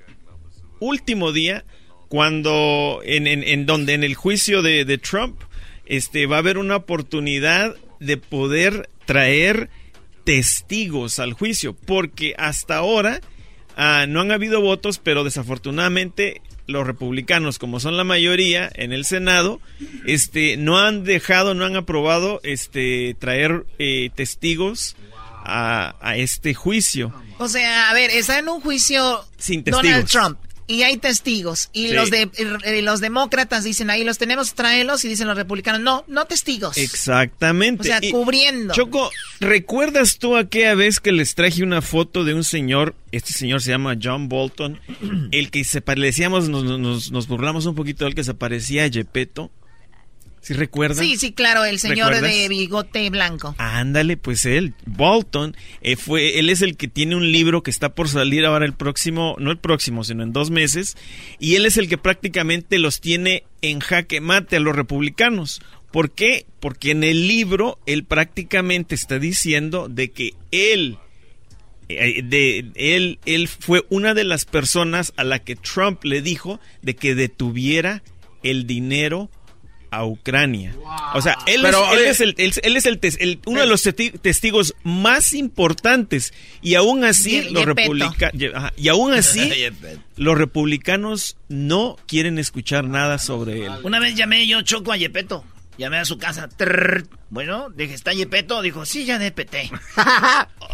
último 0.79 1.33
día 1.33 1.65
cuando 2.09 3.01
en, 3.05 3.27
en- 3.27 3.67
donde 3.67 3.95
en 3.95 4.05
el 4.05 4.15
juicio 4.15 4.63
de, 4.63 4.85
de 4.85 4.99
Trump 4.99 5.37
este 5.87 6.27
va 6.27 6.37
a 6.37 6.39
haber 6.39 6.59
una 6.59 6.77
oportunidad 6.77 7.75
de 7.99 8.17
poder 8.19 8.89
traer 9.05 9.69
testigos 10.25 11.19
al 11.19 11.33
juicio 11.33 11.75
porque 11.75 12.35
hasta 12.39 12.77
ahora 12.77 13.21
ah, 13.77 14.07
no 14.09 14.21
han 14.21 14.31
habido 14.31 14.61
votos 14.61 14.99
pero 15.03 15.25
desafortunadamente 15.25 16.41
los 16.67 16.87
republicanos 16.87 17.59
como 17.59 17.81
son 17.81 17.97
la 17.97 18.05
mayoría 18.05 18.71
en 18.75 18.93
el 18.93 19.05
senado 19.05 19.61
este 20.07 20.57
no 20.57 20.79
han 20.79 21.05
dejado 21.05 21.55
no 21.55 21.65
han 21.65 21.77
aprobado 21.77 22.41
este 22.43 23.17
traer 23.19 23.67
eh, 23.79 24.11
testigos 24.15 24.97
a, 25.45 25.95
a 26.01 26.17
este 26.17 26.55
juicio 26.55 27.13
O 27.39 27.49
sea, 27.49 27.91
a 27.91 27.95
ver, 27.95 28.11
está 28.11 28.39
en 28.39 28.49
un 28.49 28.61
juicio 28.61 29.25
Sin 29.37 29.63
Donald. 29.65 30.07
Trump 30.09 30.39
y 30.67 30.83
hay 30.83 30.97
testigos 30.97 31.69
y 31.73 31.89
Sí. 31.89 31.95
los 31.95 32.11
de 32.11 32.29
los 32.83 33.01
demócratas 33.01 33.65
dicen 33.65 33.91
ahí 33.91 34.05
los 34.05 34.19
tenemos 34.19 34.55
tráelos 34.55 35.05
y 35.05 35.09
dicen 35.09 35.27
los 35.29 35.37
republicanos 35.37 35.81
no 35.81 36.05
no 36.09 36.25
testigos 36.25 36.77
Exactamente. 36.79 37.83
o 37.83 37.85
sea 37.85 37.99
Y, 38.03 38.11
cubriendo 38.11 38.73
Choco, 38.75 39.11
¿recuerdas 39.41 40.19
tú 40.19 40.37
aquella 40.37 40.75
vez 40.75 41.01
que 41.01 41.13
les 41.13 41.35
traje 41.35 41.63
una 41.63 41.83
foto 41.83 42.25
de 42.25 42.35
un 42.35 42.45
señor? 42.45 42.95
Este 43.13 43.33
señor 43.33 43.63
se 43.63 43.71
llama 43.71 43.97
John 44.03 44.29
Bolton, 44.29 44.81
el 45.31 45.51
que 45.51 45.65
se 45.65 45.81
parecíamos, 45.81 46.49
nos, 46.49 46.65
nos, 46.65 47.13
nos 47.13 47.29
burlamos 47.29 47.67
un 47.67 47.75
poquito 47.75 48.05
del 48.05 48.15
que 48.15 48.25
se 48.25 48.35
parecía 48.35 48.85
a 48.85 48.91
Gepetto. 48.91 49.51
¿Sí 50.45 50.53
recuerdan? 50.53 51.03
sí 51.03 51.17
sí 51.17 51.33
claro 51.33 51.65
el 51.65 51.79
señor 51.79 52.13
¿Recuerdas? 52.13 52.31
de 52.31 52.49
bigote 52.49 53.09
blanco 53.09 53.55
Ándale, 53.57 54.19
pues 54.19 54.45
él, 54.45 54.75
Bolton, 54.85 55.57
eh, 55.81 55.97
fue, 55.97 56.39
él 56.39 56.51
es 56.51 56.61
el 56.61 56.77
que 56.77 56.87
tiene 56.87 57.17
un 57.17 57.33
libro 57.33 57.63
que 57.63 57.71
está 57.71 57.95
por 57.95 58.11
salir 58.11 58.45
ahora 58.45 58.67
el 58.67 58.75
próximo, 58.75 59.37
no 59.39 59.51
el 59.51 59.59
próximo, 59.59 60.05
sino 60.05 60.23
en 60.23 60.35
dos 60.35 60.51
meses, 60.51 60.99
y 61.39 61.55
él 61.55 61.65
es 61.65 61.79
el 61.79 61.89
que 61.89 61.97
prácticamente 61.97 62.79
los 62.79 63.01
tiene 63.01 63.45
en 63.63 63.81
jaque 63.81 64.21
mate 64.21 64.57
a 64.57 64.61
los 64.61 64.77
republicanos. 64.77 65.63
¿Por 65.91 66.11
qué? 66.11 66.45
Porque 66.61 66.91
en 66.91 67.05
el 67.05 67.27
libro 67.27 67.79
él 67.87 68.05
prácticamente 68.05 68.95
está 68.95 69.19
diciendo 69.19 69.89
de 69.89 70.11
que 70.11 70.35
él, 70.51 70.99
eh, 71.89 72.21
de 72.23 72.71
él, 72.75 73.19
él 73.25 73.49
fue 73.49 73.87
una 73.89 74.13
de 74.13 74.25
las 74.25 74.45
personas 74.45 75.15
a 75.17 75.25
la 75.25 75.39
que 75.39 75.57
Trump 75.57 76.05
le 76.05 76.21
dijo 76.21 76.61
de 76.83 76.97
que 76.97 77.15
detuviera 77.15 78.03
el 78.43 78.67
dinero 78.67 79.31
a 79.97 80.07
Ucrania. 80.07 80.75
O 81.15 81.21
sea, 81.23 81.37
él, 81.47 81.61
Pero, 81.63 81.85
es, 81.93 81.99
él 81.99 82.05
es 82.07 82.21
el, 82.21 82.35
él, 82.39 82.53
él 82.63 82.77
es 82.77 82.87
el, 82.87 82.99
tes- 82.99 83.17
el- 83.21 83.41
uno 83.47 83.61
de 83.61 83.67
los 83.67 83.85
testi- 83.87 84.19
testigos 84.21 84.75
más 84.83 85.33
importantes 85.33 86.33
y 86.63 86.75
aún 86.75 87.05
así 87.05 87.43
Ye- 87.43 87.51
los 87.51 87.65
republicanos 87.65 88.43
y 88.77 88.89
aún 88.89 89.13
así 89.13 89.53
los 90.17 90.39
republicanos 90.39 91.37
no 91.49 91.97
quieren 92.07 92.39
escuchar 92.39 92.85
nada 92.85 93.19
sobre 93.19 93.67
él. 93.67 93.73
Una 93.83 94.01
vez 94.01 94.15
llamé 94.15 94.47
yo 94.47 94.63
Choco 94.63 94.93
a 94.93 94.97
Yepeto. 94.97 95.45
Llamé 95.77 95.97
a 95.99 96.05
su 96.05 96.19
casa. 96.19 96.49
Trrr. 96.49 97.09
Bueno, 97.31 97.69
dije, 97.71 97.95
¿está 97.95 98.13
Yepeto? 98.13 98.63
Dijo, 98.63 98.87
sí, 98.87 99.05
ya 99.07 99.19
DPT. 99.19 99.57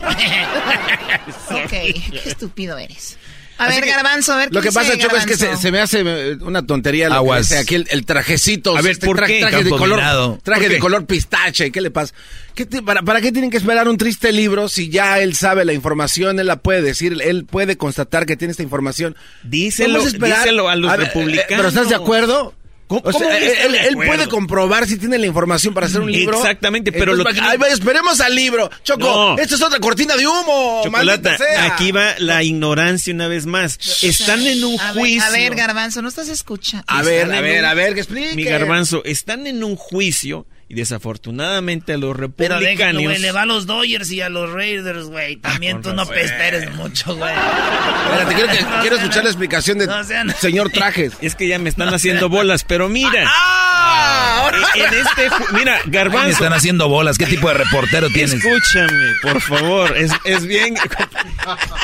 ok 1.51 1.71
qué 1.71 2.23
estúpido 2.27 2.77
eres 2.79 3.19
a 3.61 3.67
Así 3.67 3.75
ver 3.77 3.85
que 3.85 3.91
Garbanzo 3.91 4.33
a 4.33 4.37
ver 4.37 4.49
Lo 4.53 4.61
qué 4.61 4.69
que 4.69 4.73
pasa, 4.75 4.97
Choco, 4.97 5.17
es 5.17 5.27
que 5.27 5.37
se, 5.37 5.71
me 5.71 5.81
hace 5.81 6.01
eh, 6.05 6.37
una 6.41 6.67
tontería 6.67 7.09
lo 7.09 7.13
que 7.15 7.17
Aguas. 7.19 7.49
dice 7.49 7.59
aquí 7.61 7.75
el, 7.75 7.87
el 7.91 8.07
trajecito. 8.07 8.77
A 8.77 8.83
ver, 8.83 8.93
este 8.93 9.07
¿por 9.07 9.19
tra- 9.19 9.27
qué? 9.27 9.41
Traje 9.41 9.65
de 9.65 9.71
color, 9.71 9.99
minado. 9.99 10.39
traje 10.43 10.63
¿Por 10.63 10.69
de 10.71 10.75
qué? 10.77 10.81
color 10.81 11.07
pistache. 11.07 11.71
¿Qué 11.71 11.81
le 11.81 11.91
pasa? 11.91 12.15
¿Qué 12.55 12.67
te- 12.67 12.83
para, 12.83 13.03
¿Para 13.03 13.21
qué 13.21 13.33
tienen 13.33 13.51
que 13.51 13.57
esperar 13.59 13.89
un 13.89 13.97
triste 13.99 14.33
libro 14.33 14.69
si 14.69 14.89
ya 14.89 15.21
él 15.21 15.35
sabe 15.35 15.65
la 15.65 15.73
información? 15.73 16.41
Él 16.41 16.47
la 16.47 16.57
puede 16.57 16.83
decir, 16.83 17.17
él 17.23 17.45
puede 17.45 17.77
constatar 17.77 18.27
que 18.27 18.37
tiene 18.37 18.53
esta 18.53 18.63
información. 18.63 19.15
Díselo, 19.43 20.01
a 20.01 20.05
díselo 20.05 20.69
a 20.69 20.77
los 20.77 20.91
ver, 20.91 21.01
eh, 21.01 21.05
republicanos. 21.05 21.47
¿Pero 21.49 21.69
estás 21.69 21.89
de 21.89 21.95
acuerdo? 21.95 22.55
¿Cómo, 22.91 23.03
O 23.05 23.13
sea, 23.13 23.21
cómo 23.21 23.77
él, 23.77 23.95
puede 23.95 24.27
comprobar 24.29 24.85
si 24.85 24.99
tiene 24.99 25.17
la 25.17 25.25
información 25.27 25.73
para 25.73 25.87
hacer 25.87 26.01
un 26.01 26.11
libro. 26.11 26.37
Exactamente, 26.37 26.91
pero 26.91 27.13
Entonces, 27.13 27.41
lo 27.41 27.49
que- 27.59 27.65
Ay, 27.65 27.73
esperemos 27.73 28.21
al 28.21 28.35
libro. 28.35 28.69
Choco, 28.83 29.05
No. 29.37 29.39
esto 29.39 29.55
es 29.55 29.63
otra 29.63 29.79
cortina 29.79 30.17
de 30.17 30.27
humo. 30.27 30.81
Chocolata, 30.83 31.37
sea. 31.39 31.67
aquí 31.67 31.93
va 31.93 32.17
la 32.19 32.43
ignorancia 32.43 33.15
una 33.15 33.29
vez 33.29 33.47
más. 33.47 33.79
Están 34.03 34.45
en 34.45 34.65
un 34.65 34.81
A 34.81 34.87
ver, 34.93 35.01
juicio. 35.03 35.23
a 35.23 35.31
ver, 35.31 35.55
Garbanzo, 35.55 36.03
no 36.03 36.09
estás 36.09 36.29
escuchando. 36.29 36.85
A 36.89 37.03
ver, 37.03 37.31
a 37.33 37.41
ver, 37.41 37.61
un- 37.63 37.67
a 37.67 37.75
ver, 37.75 37.95
que 37.95 38.01
explique. 38.01 38.35
Mi 38.35 38.43
garbanzo, 38.43 39.03
están 39.05 39.47
en 39.47 39.63
un 39.63 39.77
juicio 39.77 40.45
y 40.71 40.75
desafortunadamente 40.75 41.95
a 41.95 41.97
los 41.99 42.13
Pero 42.17 42.29
republicanos... 42.29 42.63
déjalo, 42.63 43.01
güey, 43.03 43.19
le 43.19 43.33
va 43.33 43.43
a 43.43 43.47
los 43.47 43.67
Dodgers 43.67 44.09
y 44.13 44.21
a 44.21 44.29
los 44.29 44.53
Raiders, 44.53 45.07
güey. 45.07 45.35
También 45.37 45.75
con 45.75 45.83
tú 45.83 45.89
no 45.95 46.05
razón. 46.05 46.19
esperes 46.19 46.73
mucho, 46.77 47.17
güey. 47.17 47.33
Espérate, 47.35 48.35
quiero, 48.37 48.53
que- 48.53 48.63
No 48.63 48.81
quiero 48.81 48.97
sean- 48.97 48.99
escuchar 49.07 49.25
la 49.25 49.31
explicación 49.31 49.79
del 49.79 49.89
no 49.89 50.05
sean- 50.05 50.35
señor 50.39 50.71
Trajes. 50.71 51.13
Es 51.21 51.35
que 51.35 51.49
ya 51.49 51.59
me 51.59 51.69
están 51.69 51.93
haciendo 51.93 52.29
bolas, 52.29 52.63
pero 52.65 52.89
mira. 52.89 53.25
¡Ah! 53.27 54.51
En 54.75 54.85
este, 54.95 55.29
mira, 55.53 55.81
Me 55.85 55.93
Garbanzo. 55.93 56.31
están 56.31 56.53
haciendo 56.53 56.89
bolas. 56.89 57.19
¿Qué 57.19 57.27
tipo 57.27 57.49
de 57.49 57.55
reportero 57.55 58.09
tienes? 58.09 58.35
Escúchame, 58.35 59.15
por 59.23 59.41
favor, 59.41 59.97
es, 59.97 60.13
es 60.25 60.47
bien. 60.47 60.75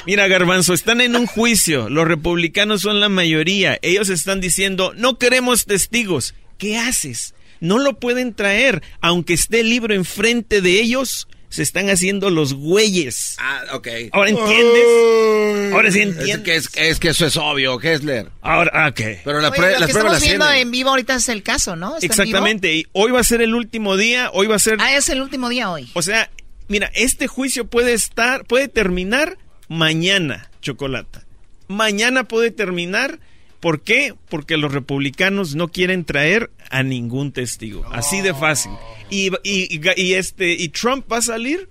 Mira, 0.07 0.29
Garbanzo, 0.29 0.75
están 0.75 1.01
en 1.01 1.17
un 1.17 1.27
juicio. 1.27 1.89
Los 1.89 2.07
republicanos 2.07 2.83
son 2.83 3.01
la 3.01 3.09
mayoría. 3.09 3.79
Ellos 3.83 4.09
están 4.09 4.41
diciendo, 4.41 4.93
no 4.97 5.19
queremos 5.19 5.67
testigos. 5.67 6.35
¿Qué 6.59 6.79
haces? 6.79 7.35
No 7.61 7.79
lo 7.79 7.99
pueden 7.99 8.35
traer. 8.35 8.83
Aunque 9.01 9.35
esté 9.35 9.61
el 9.61 9.71
libro 9.71 9.95
enfrente 9.95 10.61
de 10.61 10.81
ellos, 10.81 11.29
se 11.49 11.63
están 11.63 11.89
haciendo 11.91 12.29
los 12.31 12.55
güeyes. 12.55 13.37
Ah, 13.39 13.63
ok. 13.73 13.89
¿Ahora 14.13 14.31
entiendes? 14.31 15.73
Ahora 15.73 15.91
sí 15.91 16.01
Es 16.01 16.07
entiendes. 16.07 16.39
que, 16.45 16.57
es, 16.57 16.71
es 16.75 16.99
que 17.01 17.09
eso 17.09 17.27
es 17.27 17.37
obvio, 17.37 17.81
Hessler. 17.81 18.31
Ahora, 18.43 18.71
ah, 18.75 18.89
ok. 18.89 19.01
Pero 19.25 19.41
la 19.41 19.49
Oye, 19.51 19.59
prue- 19.61 19.79
lo 19.79 19.87
que 19.87 19.93
estamos 19.93 20.21
viendo 20.21 20.51
en 20.51 20.71
vivo 20.71 20.91
ahorita 20.91 21.15
es 21.15 21.29
el 21.29 21.43
caso, 21.43 21.77
¿no? 21.77 21.97
¿Está 21.97 22.07
en 22.07 22.11
vivo? 22.11 22.23
Exactamente. 22.23 22.75
Y 22.75 22.87
hoy 22.93 23.11
va 23.13 23.21
a 23.21 23.25
ser 23.25 23.41
el 23.43 23.55
último 23.55 23.97
día. 23.97 24.31
Hoy 24.33 24.47
va 24.47 24.57
a 24.57 24.59
ser. 24.59 24.79
Ah, 24.81 24.97
es 24.97 25.09
el 25.09 25.23
último 25.23 25.49
día 25.49 25.71
hoy. 25.71 25.89
O 25.95 26.03
sea, 26.03 26.31
mira, 26.69 26.91
este 26.95 27.27
juicio 27.27 27.67
puede 27.67 27.93
estar, 27.95 28.45
puede 28.45 28.69
terminar 28.69 29.39
mañana, 29.69 30.51
Chocolata. 30.63 31.25
Mañana 31.69 32.25
puede 32.25 32.51
terminar. 32.51 33.19
¿Por 33.61 33.81
qué? 33.83 34.15
Porque 34.29 34.57
los 34.57 34.73
republicanos 34.73 35.55
no 35.55 35.69
quieren 35.69 36.05
traer 36.05 36.51
a 36.71 36.83
ningún 36.83 37.33
testigo. 37.33 37.85
Así 37.93 38.21
de 38.21 38.35
fácil. 38.35 38.73
Y, 39.11 39.29
y- 39.45 39.81
y- 39.97 40.15
este, 40.15 40.53
y 40.53 40.69
Trump 40.69 41.11
va 41.11 41.19
a 41.19 41.23
salir 41.23 41.69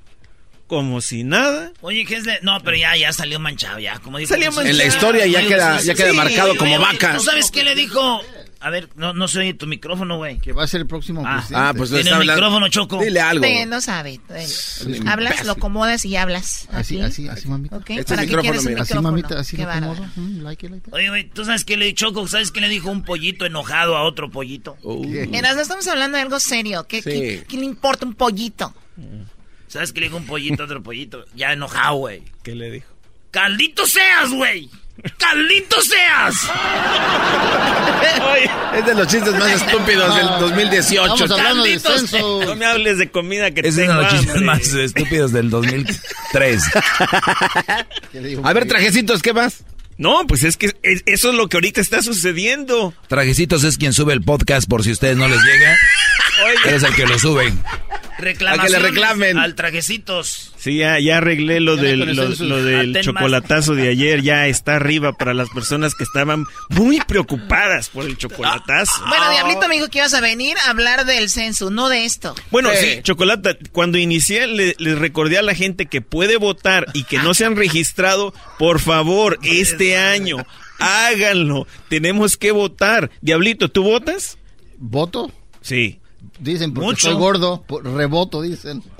como 0.67 0.99
si 1.01 1.23
nada. 1.23 1.71
Oye, 1.81 2.05
¿qué 2.05 2.15
es 2.15 2.23
de...? 2.23 2.39
No, 2.41 2.59
pero 2.63 2.75
ya, 2.75 2.95
ya 2.97 3.13
salió 3.13 3.39
manchado, 3.39 3.77
ya. 3.79 3.99
Como 3.99 4.17
dijo 4.17 4.29
Salió 4.29 4.47
manchado. 4.47 4.67
En 4.69 4.77
la 4.77 4.85
historia 4.85 5.25
ya 5.27 5.45
queda- 5.47 5.79
ya 5.81 5.93
queda 5.93 6.13
marcado 6.13 6.55
como 6.57 6.79
vaca. 6.79 7.17
¿Tú 7.17 7.23
sabes 7.23 7.51
qué 7.51 7.63
le 7.63 7.75
dijo? 7.75 8.21
A 8.59 8.69
ver, 8.69 8.89
no, 8.95 9.13
no 9.13 9.27
se 9.27 9.39
oye 9.39 9.53
tu 9.53 9.67
micrófono, 9.67 10.17
güey. 10.17 10.39
Que 10.39 10.51
va 10.53 10.63
a 10.63 10.67
ser 10.67 10.81
el 10.81 10.87
próximo 10.87 11.21
Ah, 11.25 11.35
presidente. 11.37 11.55
Ah, 11.67 11.73
pues 11.75 11.89
Tiene 11.89 12.01
está 12.01 12.09
el 12.15 12.21
hablando. 12.21 12.41
micrófono, 12.41 12.67
Choco. 12.69 12.99
Dile 13.03 13.19
algo. 13.19 13.45
Usted 13.45 13.65
no 13.67 13.81
sabe. 13.81 14.19
Hablas, 15.05 15.45
lo 15.45 15.51
acomodas 15.53 16.03
y 16.05 16.15
hablas. 16.15 16.67
Así, 16.71 16.99
así, 16.99 17.27
así, 17.27 17.47
mamita. 17.47 17.77
¿Ok? 17.77 17.89
Este 17.91 18.03
¿Para 18.05 18.21
qué 18.21 18.27
micrófono, 18.27 18.41
quieres 18.41 18.61
un 18.65 18.67
mira. 18.71 18.81
Así, 18.81 18.93
micrófono? 18.93 19.11
mamita, 19.11 19.39
así 19.39 19.55
Qué 19.57 19.63
lo 19.63 19.69
acomodo. 19.71 20.05
Mm, 20.15 20.39
like 20.41 20.65
it, 20.65 20.71
like. 20.71 20.89
Oye, 20.91 21.09
güey, 21.09 21.29
¿tú 21.29 21.45
sabes 21.45 21.63
qué 21.65 21.77
le 21.77 21.93
Choco? 21.93 22.27
¿Sabes 22.27 22.51
qué 22.51 22.61
le 22.61 22.69
dijo 22.69 22.89
un 22.89 23.03
pollito 23.03 23.45
enojado 23.45 23.95
a 23.97 24.03
otro 24.03 24.31
pollito? 24.31 24.77
Uh, 24.83 25.05
no 25.05 25.61
estamos 25.61 25.87
hablando 25.87 26.17
de 26.17 26.23
algo 26.23 26.39
serio. 26.39 26.85
¿Qué, 26.87 27.01
Sí. 27.01 27.09
qué- 27.11 27.45
qué 27.47 27.57
le 27.57 27.65
importa 27.65 28.05
un 28.05 28.13
pollito? 28.15 28.73
¿Sabes 29.67 29.91
qué 29.93 29.99
le 30.01 30.05
dijo 30.07 30.17
un 30.17 30.25
pollito 30.25 30.63
a 30.63 30.65
otro 30.65 30.81
pollito? 30.81 31.25
Ya 31.35 31.51
enojado, 31.53 31.95
güey. 31.97 32.23
¿Qué 32.43 32.55
le 32.55 32.71
dijo? 32.71 32.87
¡Caldito 33.31 33.85
seas, 33.85 34.31
güey! 34.31 34.69
¡Caldito 35.17 35.81
seas! 35.81 36.35
es 38.75 38.85
de 38.85 38.95
los 38.95 39.07
chistes 39.07 39.33
más 39.33 39.51
estúpidos 39.61 40.15
del 40.15 40.27
2018. 40.39 41.13
Estamos 41.13 41.31
hablando 41.31 41.63
de. 41.63 42.45
No 42.45 42.55
me 42.55 42.65
hables 42.65 42.97
de 42.97 43.09
comida 43.11 43.51
que 43.51 43.61
Es 43.67 43.75
uno 43.75 43.85
tengo 43.85 43.93
de 43.95 44.01
los 44.03 44.11
chistes 44.19 44.41
más 44.41 44.61
estúpidos 44.73 45.31
del 45.31 45.49
2003. 45.49 46.63
¿Qué 48.11 48.21
le 48.21 48.27
dijo? 48.29 48.41
A 48.45 48.53
ver, 48.53 48.67
trajecitos, 48.67 49.21
¿qué 49.21 49.33
más? 49.33 49.63
No, 49.97 50.27
pues 50.27 50.43
es 50.43 50.57
que 50.57 50.73
es- 50.83 51.03
eso 51.05 51.29
es 51.29 51.35
lo 51.35 51.47
que 51.47 51.55
ahorita 51.57 51.79
está 51.79 52.01
sucediendo. 52.01 52.93
Trajecitos 53.07 53.63
es 53.63 53.77
quien 53.77 53.93
sube 53.93 54.11
el 54.13 54.21
podcast 54.23 54.67
por 54.69 54.83
si 54.83 54.89
a 54.89 54.93
ustedes 54.93 55.15
no 55.17 55.27
les 55.27 55.39
llega. 55.41 55.77
Eres 56.65 56.83
el 56.83 56.93
que 56.95 57.05
lo 57.05 57.17
sube. 57.17 57.53
Reclamaciones 58.17 58.73
A 58.73 58.77
que 58.77 58.83
le 58.83 58.89
reclamen. 58.89 59.37
Al 59.37 59.55
trajecitos. 59.55 60.53
Sí, 60.57 60.77
ya, 60.77 60.99
ya 60.99 61.17
arreglé 61.17 61.59
lo 61.59 61.75
Ya 61.75 61.83
del, 61.83 61.99
lo, 62.47 62.63
del 62.63 62.91
más. 62.93 63.03
chocolatazo 63.05 63.75
de 63.75 63.89
ayer. 63.89 64.21
Ya 64.21 64.47
está 64.47 64.75
arriba 64.77 65.13
para 65.13 65.33
las 65.33 65.49
personas 65.49 65.93
que 65.95 66.03
estaban 66.03 66.45
muy 66.69 66.99
preocupadas 67.01 67.89
por 67.89 68.05
el 68.05 68.17
chocolatazo. 68.17 69.03
Bueno, 69.07 69.29
Diablito 69.31 69.67
me 69.67 69.75
dijo 69.75 69.89
que 69.89 69.99
ibas 69.99 70.13
a 70.13 70.21
venir 70.21 70.57
a 70.65 70.69
hablar 70.71 71.05
del 71.05 71.29
censo, 71.29 71.69
no 71.69 71.89
de 71.89 72.05
esto. 72.05 72.35
Bueno, 72.51 72.69
Sí. 72.73 72.95
sí, 72.95 72.99
Chocolata, 73.03 73.57
cuando 73.71 73.97
inicié 73.97 74.47
le- 74.47 74.75
les 74.79 74.97
recordé 74.97 75.37
a 75.37 75.41
la 75.41 75.53
gente 75.55 75.85
que 75.85 76.01
puede 76.01 76.37
votar 76.37 76.85
y 76.93 77.03
que 77.03 77.17
no 77.19 77.33
se 77.33 77.45
han 77.45 77.55
registrado, 77.55 78.33
por 78.57 78.79
favor, 78.79 79.37
este 79.43 79.97
año, 79.97 80.37
háganlo. 80.79 81.67
Tenemos 81.89 82.37
que 82.37 82.51
votar. 82.51 83.11
Diablito, 83.21 83.69
¿tú 83.69 83.83
votas? 83.83 84.37
¿Voto? 84.77 85.31
Sí. 85.61 85.99
Dicen, 86.39 86.73
porque 86.73 86.85
Mucho. 86.87 87.07
soy 87.07 87.15
gordo. 87.15 87.63
reboto, 87.83 88.41
dicen. 88.41 88.83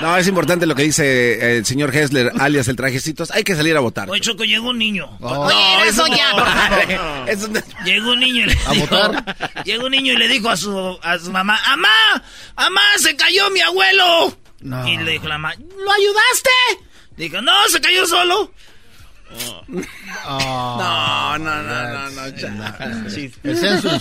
No, 0.00 0.14
es 0.18 0.28
importante 0.28 0.66
lo 0.66 0.74
que 0.74 0.82
dice 0.82 1.56
el 1.56 1.64
señor 1.64 1.94
Hessler, 1.96 2.30
alias 2.38 2.68
el 2.68 2.76
trajecitos. 2.76 3.30
Hay 3.30 3.44
que 3.44 3.54
salir 3.56 3.74
a 3.78 3.80
votar. 3.80 4.10
Oye, 4.10 4.20
Choco, 4.20 4.44
llegó 4.44 4.68
un 4.68 4.78
niño. 4.78 5.08
Oh. 5.22 5.46
Oye, 5.46 5.88
eso 5.88 6.06
ya, 6.08 6.32
no- 7.48 7.60
Llegó 7.84 8.12
un 8.12 8.20
niño 8.20 8.42
y 8.42 8.46
le 8.46 8.58
¿A 8.66 8.72
dijo, 8.72 8.86
votar? 8.88 9.64
Llegó 9.64 9.86
un 9.86 9.92
niño 9.92 10.12
y 10.12 10.16
le 10.18 10.28
dijo 10.28 10.50
a 10.50 10.56
su, 10.58 10.98
a 11.02 11.18
su 11.18 11.32
mamá, 11.32 11.58
¡Amá! 11.66 12.22
¡Amá! 12.56 12.82
¡Se 12.98 13.16
cayó 13.16 13.48
mi 13.50 13.60
abuelo! 13.62 14.36
No. 14.60 14.86
Y 14.86 14.98
le 14.98 15.12
dijo 15.12 15.28
la 15.28 15.38
mamá, 15.38 15.54
¿lo 15.56 15.90
ayudaste? 15.90 16.50
Dijo, 17.16 17.40
no, 17.40 17.52
se 17.68 17.80
cayó 17.80 18.06
solo. 18.06 18.52
No, 20.26 21.38
no, 21.38 21.62
no, 21.62 21.62
no, 21.62 22.10
no. 22.10 22.36
cha. 22.36 22.78
El 23.44 23.56
census. 23.56 24.00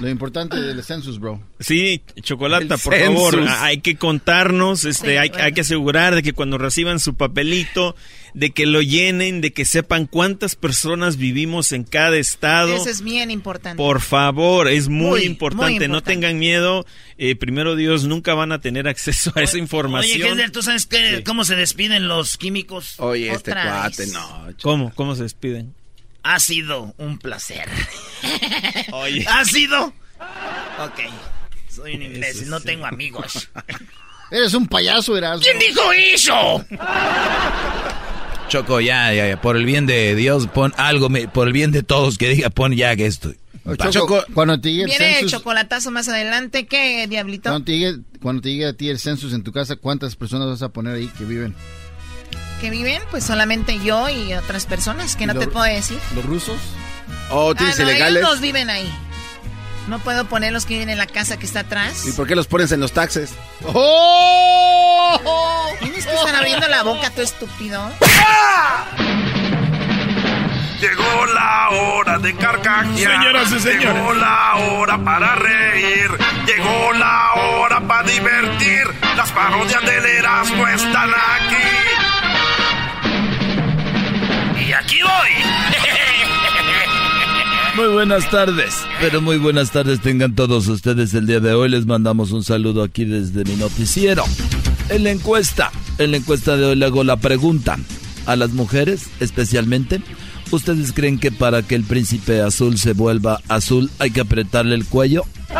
Lo 0.00 0.08
importante 0.08 0.60
del 0.60 0.82
census, 0.82 1.20
bro. 1.20 1.40
Sí, 1.60 2.02
Chocolata, 2.20 2.74
El 2.74 2.80
por 2.80 2.96
favor, 2.98 3.34
census. 3.34 3.50
hay 3.60 3.78
que 3.78 3.94
contarnos, 3.96 4.84
este, 4.84 5.10
Sí, 5.12 5.16
hay, 5.16 5.28
bueno. 5.28 5.44
hay 5.44 5.52
que 5.52 5.60
asegurar 5.60 6.14
de 6.16 6.22
que 6.24 6.32
cuando 6.32 6.58
reciban 6.58 6.98
su 6.98 7.14
papelito, 7.14 7.94
de 8.34 8.50
que 8.50 8.66
lo 8.66 8.82
llenen, 8.82 9.40
de 9.40 9.52
que 9.52 9.64
sepan 9.64 10.06
cuántas 10.06 10.56
personas 10.56 11.16
vivimos 11.16 11.72
en 11.72 11.84
cada 11.84 12.16
estado. 12.16 12.74
Eso 12.74 12.90
es 12.90 13.00
bien 13.02 13.30
importante. 13.30 13.76
Por 13.80 14.00
favor, 14.00 14.68
es 14.68 14.88
muy, 14.88 15.08
Muy, 15.08 15.22
importante. 15.22 15.78
muy 15.78 15.88
No 15.88 16.02
tengan 16.02 16.38
miedo. 16.38 16.84
Eh, 17.16 17.36
primero 17.36 17.76
Dios, 17.76 18.04
nunca 18.04 18.34
van 18.34 18.50
a 18.52 18.60
tener 18.60 18.88
acceso 18.88 19.32
a 19.36 19.42
esa 19.42 19.56
información. 19.58 20.20
Oye, 20.20 20.28
Hessler, 20.30 20.50
¿tú 20.50 20.62
sabes 20.62 20.86
qué, 20.86 21.22
cómo 21.24 21.44
se 21.44 21.54
despiden 21.54 22.08
los 22.08 22.36
químicos? 22.36 22.98
Oye, 22.98 23.30
este 23.30 23.52
Otra 23.52 23.62
cuate, 23.70 24.02
vez. 24.02 24.12
no. 24.12 24.48
¿Cómo? 24.62 24.92
¿Cómo 24.94 25.14
se 25.14 25.22
despiden? 25.22 25.74
Ha 26.24 26.40
sido 26.40 26.92
un 26.98 27.18
placer. 27.18 27.68
Oye. 28.92 29.24
¿Ha 29.28 29.44
sido? 29.44 29.92
Ok. 30.80 31.00
Soy 31.68 31.94
un 31.94 32.02
imbécil, 32.02 32.48
no 32.50 32.60
tengo 32.60 32.86
amigos. 32.86 33.48
Eres 34.30 34.54
un 34.54 34.66
payaso, 34.66 35.16
Erasmo. 35.16 35.42
¿Quién 35.44 35.58
dijo 35.58 35.92
eso? 35.92 36.64
Choco, 38.48 38.80
ya, 38.80 39.12
ya, 39.12 39.26
ya. 39.28 39.40
Por 39.40 39.56
el 39.56 39.64
bien 39.64 39.86
de 39.86 40.14
Dios, 40.14 40.46
pon 40.48 40.72
algo. 40.76 41.08
Por 41.32 41.46
el 41.48 41.52
bien 41.52 41.70
de 41.72 41.82
todos, 41.82 42.18
que 42.18 42.28
diga, 42.28 42.50
pon 42.50 42.72
ya 42.74 42.94
que 42.96 43.06
esto. 43.06 43.32
Choco, 43.64 43.90
Choco, 43.90 44.24
cuando 44.34 44.60
te 44.60 44.70
llegue 44.70 44.82
el 44.84 44.88
Viene 44.90 45.06
el 45.08 45.14
census, 45.20 45.32
chocolatazo 45.32 45.90
más 45.90 46.08
adelante. 46.08 46.66
¿Qué, 46.66 47.06
Diablito? 47.08 47.48
cuando 47.50 47.64
te, 47.64 47.78
llegue, 47.78 47.98
cuando 48.20 48.42
te 48.42 48.50
llegue 48.50 48.66
a 48.66 48.72
ti 48.74 48.90
el 48.90 48.98
census 48.98 49.32
en 49.32 49.42
tu 49.42 49.52
casa, 49.52 49.76
¿cuántas 49.76 50.16
personas 50.16 50.48
vas 50.48 50.60
a 50.62 50.68
poner 50.68 50.94
ahí 50.96 51.06
que 51.16 51.24
viven? 51.24 51.54
¿Que 52.60 52.68
viven? 52.70 53.00
Pues 53.10 53.24
solamente 53.24 53.78
yo 53.82 54.08
y 54.10 54.34
otras 54.34 54.66
personas 54.66 55.16
que 55.16 55.24
¿Y 55.24 55.26
no 55.26 55.34
lo- 55.34 55.40
te 55.40 55.46
puedo 55.48 55.64
decir. 55.64 55.98
¿Los 56.14 56.24
rusos? 56.26 56.56
oh, 57.30 57.52
Ah, 57.52 57.54
tienes 57.56 57.78
no, 57.78 57.84
ilegales. 57.90 58.16
ellos 58.18 58.30
dos 58.30 58.40
viven 58.40 58.68
ahí. 58.68 58.88
No 59.88 59.98
puedo 59.98 60.24
poner 60.26 60.52
los 60.52 60.64
que 60.66 60.74
viven 60.74 60.90
en 60.90 60.98
la 60.98 61.06
casa 61.06 61.36
que 61.38 61.46
está 61.46 61.60
atrás. 61.60 62.06
¿Y 62.06 62.12
por 62.12 62.26
qué 62.26 62.34
los 62.34 62.46
pones 62.46 62.72
en 62.72 62.80
los 62.80 62.92
taxes? 62.92 63.34
¡Oh! 63.64 65.20
Tienes 65.80 66.06
que 66.06 66.14
estar 66.14 66.34
abriendo 66.34 66.66
la 66.68 66.82
boca, 66.82 67.10
tú 67.10 67.20
estúpido. 67.20 67.90
Llegó 70.80 71.26
la 71.26 71.68
hora 71.70 72.18
de 72.18 72.34
carcajear. 72.36 72.94
Señoras 72.96 73.52
y 73.52 73.60
señores. 73.60 73.94
Llegó 73.94 74.12
la 74.14 74.54
hora 74.56 74.98
para 75.02 75.34
reír. 75.36 76.10
Llegó 76.46 76.92
la 76.92 77.32
hora 77.34 77.80
para 77.80 78.02
divertir. 78.02 78.84
Las 79.16 79.30
parodias 79.32 79.82
del 79.82 80.04
Erasmo 80.04 80.66
están 80.68 81.10
aquí. 81.10 81.56
Y 84.66 84.72
aquí 84.72 85.00
voy. 85.02 85.93
Muy 87.76 87.88
buenas 87.88 88.30
tardes, 88.30 88.74
pero 89.00 89.20
muy 89.20 89.36
buenas 89.38 89.72
tardes 89.72 90.00
tengan 90.00 90.34
todos 90.36 90.68
ustedes 90.68 91.12
el 91.14 91.26
día 91.26 91.40
de 91.40 91.54
hoy. 91.54 91.68
Les 91.68 91.86
mandamos 91.86 92.30
un 92.30 92.44
saludo 92.44 92.84
aquí 92.84 93.04
desde 93.04 93.44
mi 93.44 93.56
noticiero. 93.56 94.24
En 94.90 95.02
la 95.02 95.10
encuesta, 95.10 95.72
en 95.98 96.12
la 96.12 96.18
encuesta 96.18 96.56
de 96.56 96.66
hoy 96.66 96.76
le 96.76 96.86
hago 96.86 97.02
la 97.02 97.16
pregunta 97.16 97.76
a 98.26 98.36
las 98.36 98.50
mujeres 98.50 99.06
especialmente. 99.18 100.00
¿Ustedes 100.52 100.92
creen 100.92 101.18
que 101.18 101.32
para 101.32 101.62
que 101.62 101.74
el 101.74 101.82
príncipe 101.82 102.42
azul 102.42 102.78
se 102.78 102.92
vuelva 102.92 103.40
azul 103.48 103.90
hay 103.98 104.12
que 104.12 104.20
apretarle 104.20 104.76
el 104.76 104.86
cuello? 104.86 105.24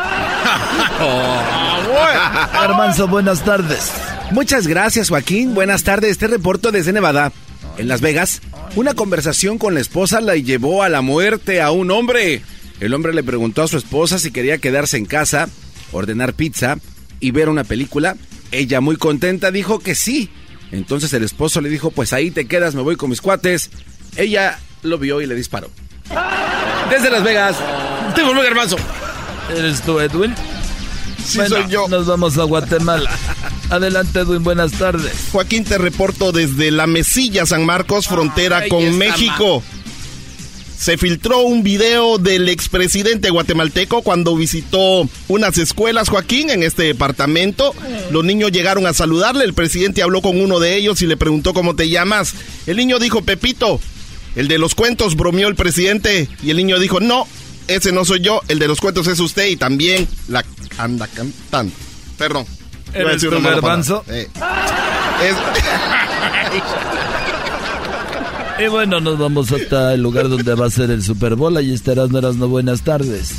Garbanzo, 2.53 3.09
buenas 3.09 3.45
tardes. 3.45 3.91
Muchas 4.31 4.69
gracias, 4.69 5.09
Joaquín. 5.09 5.55
Buenas 5.55 5.83
tardes. 5.83 6.13
Este 6.13 6.29
reporto 6.29 6.71
desde 6.71 6.93
Nevada, 6.93 7.33
en 7.79 7.89
Las 7.89 8.01
Vegas. 8.01 8.41
Una 8.77 8.95
conversación 8.95 9.59
con 9.59 9.75
la 9.75 9.81
esposa 9.81 10.21
la 10.21 10.37
llevó 10.37 10.83
a 10.83 10.89
la 10.89 11.01
muerte 11.01 11.61
a 11.61 11.71
un 11.71 11.91
hombre. 11.91 12.43
El 12.81 12.95
hombre 12.95 13.15
le 13.15 13.23
preguntó 13.23 13.63
a 13.63 13.69
su 13.69 13.77
esposa 13.77 14.19
si 14.19 14.31
quería 14.31 14.59
quedarse 14.59 14.97
en 14.97 15.07
casa, 15.07 15.49
ordenar 15.93 16.35
pizza 16.35 16.79
y 17.21 17.31
ver 17.31 17.49
una 17.49 17.65
película. 17.65 18.17
Ella, 18.51 18.81
muy 18.81 18.97
contenta, 18.97 19.51
dijo 19.51 19.79
que 19.79 19.95
sí. 19.95 20.31
Entonces 20.73 21.13
el 21.13 21.23
esposo 21.23 21.61
le 21.61 21.69
dijo, 21.69 21.91
pues 21.91 22.13
ahí 22.13 22.31
te 22.31 22.47
quedas, 22.47 22.75
me 22.75 22.83
voy 22.83 22.97
con 22.97 23.11
mis 23.11 23.21
cuates. 23.21 23.71
Ella 24.17 24.59
lo 24.83 24.99
vio 24.99 25.21
y 25.21 25.27
le 25.27 25.35
disparó. 25.35 25.71
Desde 26.91 27.11
Las 27.11 27.23
Vegas, 27.23 27.57
tengo 28.15 28.33
un 28.33 28.39
hermano. 28.39 28.77
¿Eres 29.57 29.83
tú, 29.83 30.01
Edwin? 30.01 30.35
Sí, 31.25 31.39
soy 31.49 31.69
yo. 31.69 31.89
Nos 31.89 32.07
vamos 32.07 32.37
a 32.39 32.45
Guatemala. 32.45 33.11
Adelante, 33.71 34.21
Edwin, 34.21 34.43
buenas 34.45 34.73
tardes. 34.73 35.13
Joaquín, 35.33 35.65
te 35.65 35.79
reporto 35.79 36.33
desde 36.33 36.71
La 36.71 36.87
Mesilla, 36.87 37.47
San 37.47 37.65
Marcos, 37.65 38.07
frontera 38.07 38.59
Ay, 38.59 38.69
con 38.69 38.97
México. 38.97 39.63
Se 40.79 40.99
filtró 40.99 41.41
un 41.41 41.63
video 41.63 42.19
del 42.19 42.49
expresidente 42.49 43.31
guatemalteco 43.31 44.03
cuando 44.03 44.37
visitó 44.37 45.09
unas 45.29 45.57
escuelas, 45.57 46.11
Joaquín, 46.11 46.51
en 46.51 46.63
este 46.63 46.83
departamento. 46.83 47.75
Los 48.11 48.25
niños 48.25 48.53
llegaron 48.53 48.87
a 48.87 48.93
saludarle, 48.93 49.45
el 49.45 49.55
presidente 49.55 50.03
habló 50.03 50.21
con 50.21 50.39
uno 50.39 50.61
de 50.61 50.77
ellos 50.77 51.01
y 51.01 51.07
le 51.07 51.17
preguntó 51.17 51.55
cómo 51.55 51.75
te 51.75 51.89
llamas. 51.89 52.35
El 52.67 52.77
niño 52.77 52.99
dijo, 52.99 53.23
Pepito. 53.23 53.81
El 54.37 54.49
de 54.49 54.59
los 54.59 54.75
cuentos 54.75 55.15
bromeó 55.15 55.47
el 55.47 55.55
presidente 55.55 56.29
y 56.43 56.51
el 56.51 56.57
niño 56.57 56.81
dijo, 56.81 56.99
no, 56.99 57.29
ese 57.69 57.93
no 57.93 58.05
soy 58.05 58.21
yo, 58.21 58.41
el 58.49 58.59
de 58.59 58.67
los 58.67 58.81
cuentos 58.81 59.07
es 59.07 59.21
usted 59.21 59.47
y 59.47 59.57
también 59.57 60.09
la 60.29 60.45
anda 60.77 61.07
cantando. 61.07 61.73
Perdón. 62.19 62.45
Iba 62.95 63.01
a 63.01 63.03
¿Eres 63.13 63.23
decir 63.23 63.31
tú, 63.31 63.43
Garbanzo? 63.43 64.05
Eh, 64.09 64.29
es- 65.23 65.37
Y 68.57 68.69
bueno, 68.69 69.01
nos 69.01 69.19
vamos 69.19 69.51
hasta 69.51 69.95
el 69.95 70.03
lugar 70.03 70.29
donde 70.29 70.55
va 70.55 70.67
a 70.67 70.71
ser 70.71 70.89
el 70.93 71.03
Super 71.03 71.35
Bowl. 71.35 71.57
Ahí 71.57 71.75
estarás, 71.75 72.11
no 72.11 72.19
eras 72.19 72.37
no 72.37 72.47
buenas 72.47 72.83
tardes. 72.83 73.33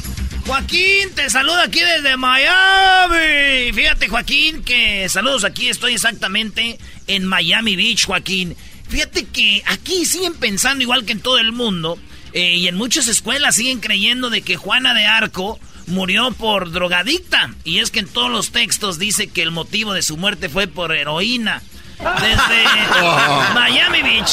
Joaquín, 0.46 1.10
te 1.16 1.30
saludo 1.30 1.58
aquí 1.62 1.80
desde 1.80 2.18
Miami. 2.18 3.72
Fíjate, 3.74 4.10
Joaquín, 4.10 4.62
que 4.64 5.08
saludos 5.08 5.46
aquí. 5.46 5.70
Estoy 5.70 5.94
exactamente 5.94 6.78
en 7.08 7.24
Miami 7.26 7.78
Beach, 7.78 8.06
Joaquín. 8.08 8.58
Fíjate 8.90 9.24
que 9.26 9.64
aquí 9.68 10.04
siguen 10.06 10.34
pensando 10.36 10.84
igual 10.84 11.06
que 11.06 11.14
en 11.14 11.22
todo 11.22 11.38
el 11.38 11.54
mundo. 11.54 11.98
eh, 12.34 12.58
y 12.58 12.68
en 12.68 12.76
muchas 12.76 13.08
escuelas 13.08 13.56
siguen 13.56 13.80
creyendo 13.80 14.30
de 14.30 14.42
que 14.42 14.58
Juana 14.58 14.94
de 14.94 15.06
Arco 15.06 15.58
murió 15.88 16.32
por 16.32 16.72
drogadicta. 16.72 17.54
Y 17.64 17.80
es 17.80 17.92
que 17.92 18.00
en 18.00 18.08
todos 18.08 18.30
los 18.32 18.52
textos 18.52 19.00
dice 19.00 19.28
que 19.28 19.42
el 19.42 19.52
motivo 19.52 19.94
de 19.94 20.02
su 20.02 20.18
muerte 20.18 20.50
fue 20.50 20.68
por 20.68 20.92
heroína. 20.96 21.62
Desde 21.98 22.64
Miami 23.54 24.02
Beach. 24.02 24.32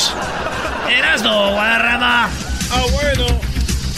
Erasno, 0.91 1.51
Guadarrama. 1.53 2.25
Ah, 2.71 2.83
bueno. 2.93 3.41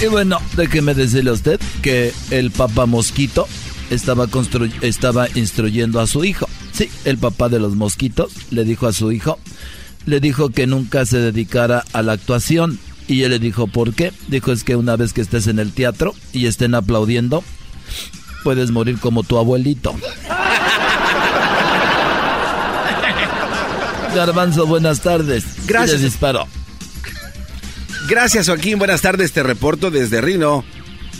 Y 0.02 0.07
bueno, 0.07 0.40
déjeme 0.57 0.94
decirle 0.94 1.30
a 1.30 1.34
usted 1.34 1.61
que 1.82 2.12
el 2.30 2.50
papá 2.50 2.86
mosquito 2.86 3.48
estaba, 3.90 4.26
constru- 4.26 4.72
estaba 4.82 5.28
instruyendo 5.34 6.00
a 6.00 6.07
su 6.07 6.24
hijo. 6.24 6.48
Sí, 6.72 6.90
el 7.05 7.16
papá 7.18 7.48
de 7.48 7.61
los 7.61 7.74
mosquitos 7.76 8.32
le 8.50 8.64
dijo 8.64 8.86
a 8.88 8.92
su 8.92 9.12
hijo, 9.12 9.38
le 10.07 10.18
dijo 10.20 10.50
que 10.50 10.66
nunca 10.66 11.07
se 11.07 11.18
dedicara 11.18 11.84
a 11.92 12.02
la 12.02 12.12
actuación. 12.12 12.78
Y 13.07 13.22
él 13.22 13.30
le 13.30 13.38
dijo, 13.38 13.66
¿por 13.66 13.94
qué? 13.94 14.12
Dijo, 14.28 14.52
es 14.52 14.64
que 14.64 14.76
una 14.76 14.96
vez 14.96 15.12
que 15.12 15.20
estés 15.20 15.46
en 15.46 15.59
el 15.59 15.72
teatro 15.72 16.14
y 16.32 16.46
estén 16.46 16.74
aplaudiendo, 16.74 17.44
puedes 18.42 18.70
morir 18.70 18.98
como 18.98 19.22
tu 19.22 19.36
abuelito. 19.38 19.94
Garbanzo, 24.14 24.66
buenas 24.66 25.00
tardes. 25.00 25.44
Gracias. 25.66 26.00
Y 26.00 26.05
disparó. 26.05 26.46
Gracias, 28.09 28.46
Joaquín. 28.46 28.78
Buenas 28.78 29.00
tardes. 29.00 29.32
Te 29.32 29.42
reporto 29.42 29.90
desde 29.90 30.20
Reno, 30.20 30.64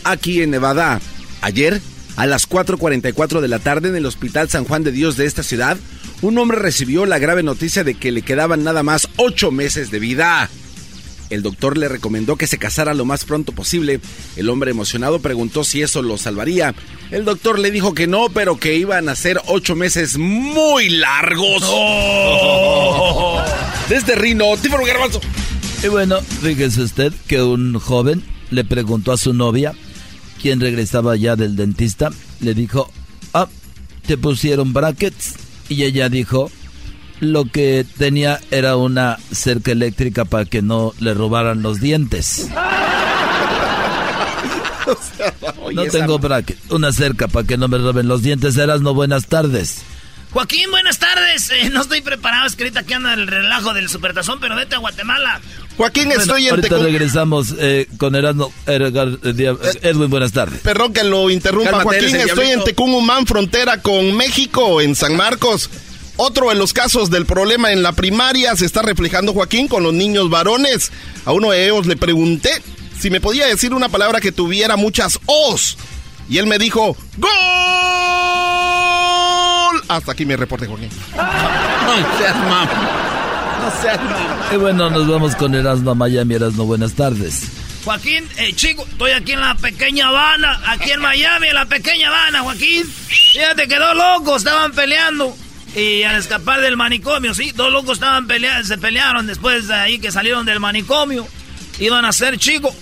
aquí 0.05 0.43
en 0.43 0.51
Nevada. 0.51 1.01
Ayer, 1.41 1.81
a 2.17 2.27
las 2.27 2.49
4.44 2.49 3.41
de 3.41 3.49
la 3.49 3.59
tarde, 3.59 3.89
en 3.89 3.97
el 3.97 4.07
Hospital 4.07 4.49
San 4.49 4.65
Juan 4.65 4.85
de 4.85 4.93
Dios 4.93 5.17
de 5.17 5.27
esta 5.27 5.43
ciudad, 5.43 5.77
un 6.23 6.39
hombre 6.39 6.59
recibió 6.59 7.05
la 7.05 7.19
grave 7.19 7.43
noticia 7.43 7.85
de 7.85 7.95
que 7.95 8.13
le 8.13 8.23
quedaban 8.23 8.65
nada 8.65 8.83
más 8.83 9.09
ocho 9.17 9.51
meses 9.51 9.91
de 9.91 9.99
vida. 9.99 10.49
El 11.35 11.43
doctor 11.43 11.77
le 11.77 11.89
recomendó 11.89 12.37
que 12.37 12.47
se 12.47 12.59
casara 12.59 12.95
lo 12.95 13.05
más 13.05 13.25
pronto 13.25 13.51
posible. 13.51 14.01
El 14.37 14.49
hombre 14.49 14.71
emocionado 14.71 15.19
preguntó 15.19 15.65
si 15.65 15.83
eso 15.83 16.01
lo 16.01 16.17
salvaría. 16.17 16.77
El 17.11 17.25
doctor 17.25 17.59
le 17.59 17.73
dijo 17.73 17.93
que 17.93 18.07
no, 18.07 18.29
pero 18.29 18.57
que 18.57 18.77
iban 18.77 19.09
a 19.09 19.17
ser 19.17 19.41
ocho 19.49 19.75
meses 19.75 20.17
muy 20.17 20.89
largos. 20.91 21.63
Desde 23.89 24.15
Rino, 24.15 24.57
Tífaro 24.63 24.85
Garbanzo. 24.85 25.21
Y 25.83 25.89
bueno, 25.89 26.21
fíjese 26.21 26.83
usted 26.83 27.13
que 27.27 27.43
un 27.43 27.81
joven 27.81 28.23
le 28.51 28.65
preguntó 28.65 29.11
a 29.11 29.17
su 29.19 29.35
novia, 29.35 29.73
quien 30.41 30.61
regresaba 30.61 31.17
ya 31.17 31.35
del 31.35 31.57
dentista, 31.57 32.11
le 32.41 32.55
dijo, 32.55 32.91
ah, 33.33 33.49
te 34.07 34.17
pusieron 34.17 34.73
brackets. 34.73 35.35
Y 35.69 35.83
ella 35.83 36.09
dijo, 36.09 36.49
lo 37.25 37.45
que 37.47 37.85
tenía 37.99 38.41
era 38.51 38.77
una 38.77 39.19
cerca 39.33 39.73
eléctrica 39.73 40.25
para 40.25 40.45
que 40.45 40.63
no 40.63 40.93
le 41.01 41.15
robaran 41.15 41.63
los 41.63 41.81
dientes. 41.81 42.49
No 45.75 45.85
tengo 45.87 46.19
bracket, 46.19 46.59
una 46.71 46.93
cerca 46.93 47.27
para 47.27 47.47
que 47.47 47.57
no 47.57 47.69
me 47.69 47.79
roben 47.79 48.07
los 48.07 48.23
dientes. 48.23 48.57
Eras 48.57 48.81
no 48.83 48.93
buenas 48.95 49.27
tardes. 49.27 49.79
Joaquín, 50.31 50.71
buenas 50.71 50.99
tardes. 50.99 51.51
Eh, 51.51 51.71
no 51.71 51.81
estoy 51.83 52.03
preparado, 52.03 52.47
es 52.47 52.55
que 52.57 52.65
ahorita 52.65 52.83
que 52.83 52.95
anda 52.95 53.15
el 53.15 53.27
relajo 53.27 53.73
del 53.73 53.89
supertazón, 53.89 54.41
pero 54.41 54.57
vete 54.57 54.75
a 54.75 54.79
Guatemala. 54.79 55.41
Joaquín, 55.77 56.07
Bueno, 56.07 56.21
estoy 56.21 56.45
en 56.47 56.51
ahorita 56.51 56.77
Tecum- 56.77 56.83
regresamos 56.83 57.55
eh, 57.59 57.89
con 57.97 58.15
Erasmo, 58.15 58.53
eh, 58.67 58.79
Dia- 59.35 59.57
Edwin, 59.83 60.11
buenas 60.11 60.33
tardes. 60.33 60.61
Perdón 60.61 60.93
que 60.93 61.03
lo 61.05 61.31
interrumpa, 61.31 61.71
Cálmate, 61.71 62.01
Joaquín. 62.01 62.17
eres 62.17 62.29
Estoy 62.29 62.47
en. 62.49 62.65
Tecumumán, 62.65 63.27
frontera 63.27 63.81
con 63.81 64.15
México, 64.17 64.81
en 64.81 64.95
San 64.95 65.17
Marcos. 65.17 65.71
Otro 66.17 66.51
de 66.51 66.55
los 66.55 66.73
casos 66.73 67.11
del 67.11 67.27
problema 67.27 67.73
en 67.73 67.83
la 67.83 67.93
primaria 67.93 68.55
se 68.57 68.67
está 68.67 68.83
reflejando, 68.83 69.33
Joaquín, 69.33 69.67
con 69.67 69.83
los 69.83 69.93
niños 69.93 70.31
varones. 70.31 70.93
A 71.25 71.33
uno 71.33 71.51
de 71.51 71.65
ellos 71.65 71.87
le 71.87 71.97
pregunté 71.97 72.51
si 72.99 73.11
me 73.11 73.21
podía 73.21 73.47
decir 73.47 73.75
una 73.75 73.89
palabra 73.89 74.21
que 74.21 74.31
tuviera 74.31 74.77
muchas 74.77 75.19
O's. 75.27 75.77
Y 76.29 76.39
él 76.39 76.47
me 76.47 76.59
dijo, 76.59 76.97
¡Gol! 77.17 77.31
Hasta 79.89 80.13
aquí 80.13 80.25
mi 80.25 80.37
reporte, 80.37 80.67
Joaquín. 80.67 80.89
No 81.17 82.19
seas 82.19 82.37
mam. 82.37 82.69
No 83.61 83.73
seas 83.83 84.01
mam. 84.01 84.55
Y 84.55 84.57
bueno, 84.57 84.89
nos 84.91 85.09
vamos 85.09 85.35
con 85.35 85.55
Erasmo 85.55 85.91
a 85.91 85.95
Miami. 85.95 86.35
Erasmo, 86.37 86.65
buenas 86.65 86.95
tardes. 86.95 87.43
Joaquín, 87.85 88.27
eh, 88.39 88.55
chico, 88.55 88.87
estoy 88.91 89.11
aquí 89.11 89.33
en 89.33 89.41
la 89.41 89.55
pequeña 89.57 90.09
Habana, 90.09 90.59
aquí 90.69 90.93
en 90.93 91.01
Miami, 91.01 91.49
en 91.49 91.55
la 91.55 91.67
pequeña 91.67 92.09
Habana, 92.09 92.41
Joaquín. 92.41 92.87
Fíjate 92.87 93.69
que 93.69 93.77
dos 93.79 93.95
locos 93.95 94.39
estaban 94.39 94.73
peleando. 94.73 95.37
Y 95.75 96.05
al 96.05 96.17
escapar 96.17 96.61
del 96.61 96.77
manicomio, 96.77 97.35
sí, 97.35 97.51
dos 97.53 97.73
locos 97.73 97.95
estaban 97.95 98.27
peleando, 98.29 98.67
se 98.67 98.79
pelearon 98.79 99.27
después 99.27 99.67
de 99.67 99.75
ahí 99.75 99.99
que 99.99 100.13
salieron 100.13 100.47
del 100.47 100.61
manicomio. 100.61 101.27
Iban 101.81 102.05
a 102.05 102.13
ser 102.13 102.39
chicos. 102.39 102.75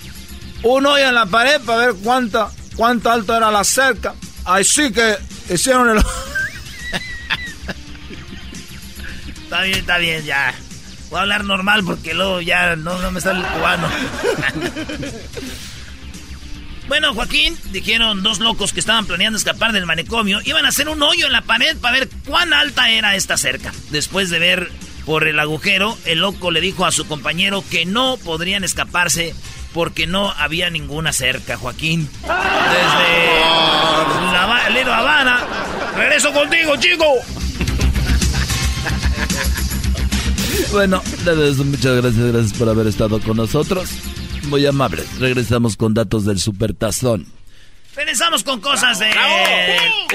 Un 0.61 0.85
hoyo 0.85 1.07
en 1.07 1.15
la 1.15 1.25
pared 1.25 1.59
para 1.61 1.87
ver 1.87 1.95
cuánta, 2.03 2.51
cuánto 2.75 3.11
alto 3.11 3.35
era 3.35 3.49
la 3.49 3.63
cerca. 3.63 4.13
Así 4.45 4.91
que 4.91 5.17
hicieron 5.49 5.89
el... 5.89 5.97
está 9.43 9.63
bien, 9.63 9.79
está 9.79 9.97
bien, 9.97 10.23
ya. 10.23 10.53
Voy 11.09 11.17
a 11.17 11.21
hablar 11.21 11.43
normal 11.45 11.83
porque 11.83 12.13
luego 12.13 12.41
ya 12.41 12.75
no, 12.75 12.99
no 12.99 13.11
me 13.11 13.19
sale 13.21 13.39
el 13.39 13.45
cubano. 13.47 13.89
Bueno, 16.87 17.13
Joaquín, 17.13 17.57
dijeron 17.71 18.23
dos 18.23 18.39
locos 18.39 18.73
que 18.73 18.79
estaban 18.79 19.05
planeando 19.05 19.37
escapar 19.37 19.71
del 19.71 19.85
manicomio, 19.85 20.41
iban 20.43 20.65
a 20.65 20.69
hacer 20.69 20.89
un 20.89 21.01
hoyo 21.01 21.25
en 21.25 21.31
la 21.31 21.41
pared 21.41 21.77
para 21.77 21.99
ver 21.99 22.09
cuán 22.25 22.53
alta 22.53 22.89
era 22.89 23.15
esta 23.15 23.37
cerca. 23.37 23.73
Después 23.89 24.29
de 24.29 24.39
ver 24.39 24.69
por 25.05 25.27
el 25.27 25.39
agujero, 25.39 25.97
el 26.05 26.19
loco 26.19 26.51
le 26.51 26.61
dijo 26.61 26.85
a 26.85 26.91
su 26.91 27.07
compañero 27.07 27.63
que 27.69 27.85
no 27.85 28.17
podrían 28.17 28.63
escaparse 28.63 29.33
porque 29.73 30.07
no 30.07 30.31
había 30.31 30.69
ninguna 30.69 31.13
cerca, 31.13 31.57
Joaquín. 31.57 32.07
Desde 32.21 32.33
la 34.85 34.97
Habana, 34.97 35.39
regreso 35.95 36.31
contigo, 36.31 36.75
chico. 36.77 37.05
Bueno, 40.71 41.01
muchas 41.65 41.95
gracias, 42.01 42.31
gracias 42.31 42.53
por 42.53 42.69
haber 42.69 42.87
estado 42.87 43.19
con 43.19 43.37
nosotros. 43.37 43.89
Muy 44.43 44.65
amables. 44.65 45.19
Regresamos 45.19 45.77
con 45.77 45.93
datos 45.93 46.25
del 46.25 46.39
Supertazón. 46.39 47.27
Regresamos 47.95 48.43
con 48.43 48.59
cosas 48.59 48.99
de 48.99 49.11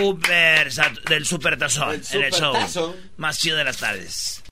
Uber, 0.02 0.72
del 1.08 1.24
Supertazón, 1.24 2.02
en 2.12 2.22
el 2.24 2.32
show 2.32 2.94
más 3.16 3.38
chido 3.38 3.56
de 3.56 3.64
las 3.64 3.76
tardes. 3.76 4.42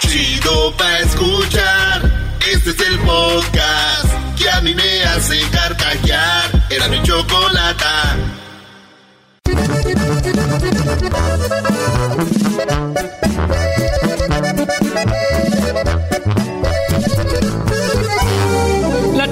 Chido 0.00 0.74
pa' 0.76 1.00
escuchar. 1.00 2.38
Este 2.50 2.70
es 2.70 2.80
el 2.80 2.98
podcast 3.00 4.36
que 4.38 4.50
a 4.50 4.60
mí 4.62 4.74
me 4.74 5.04
hace 5.04 5.40
carcajear. 5.50 6.66
Era 6.70 6.88
mi 6.88 7.02
chocolata. 7.02 8.16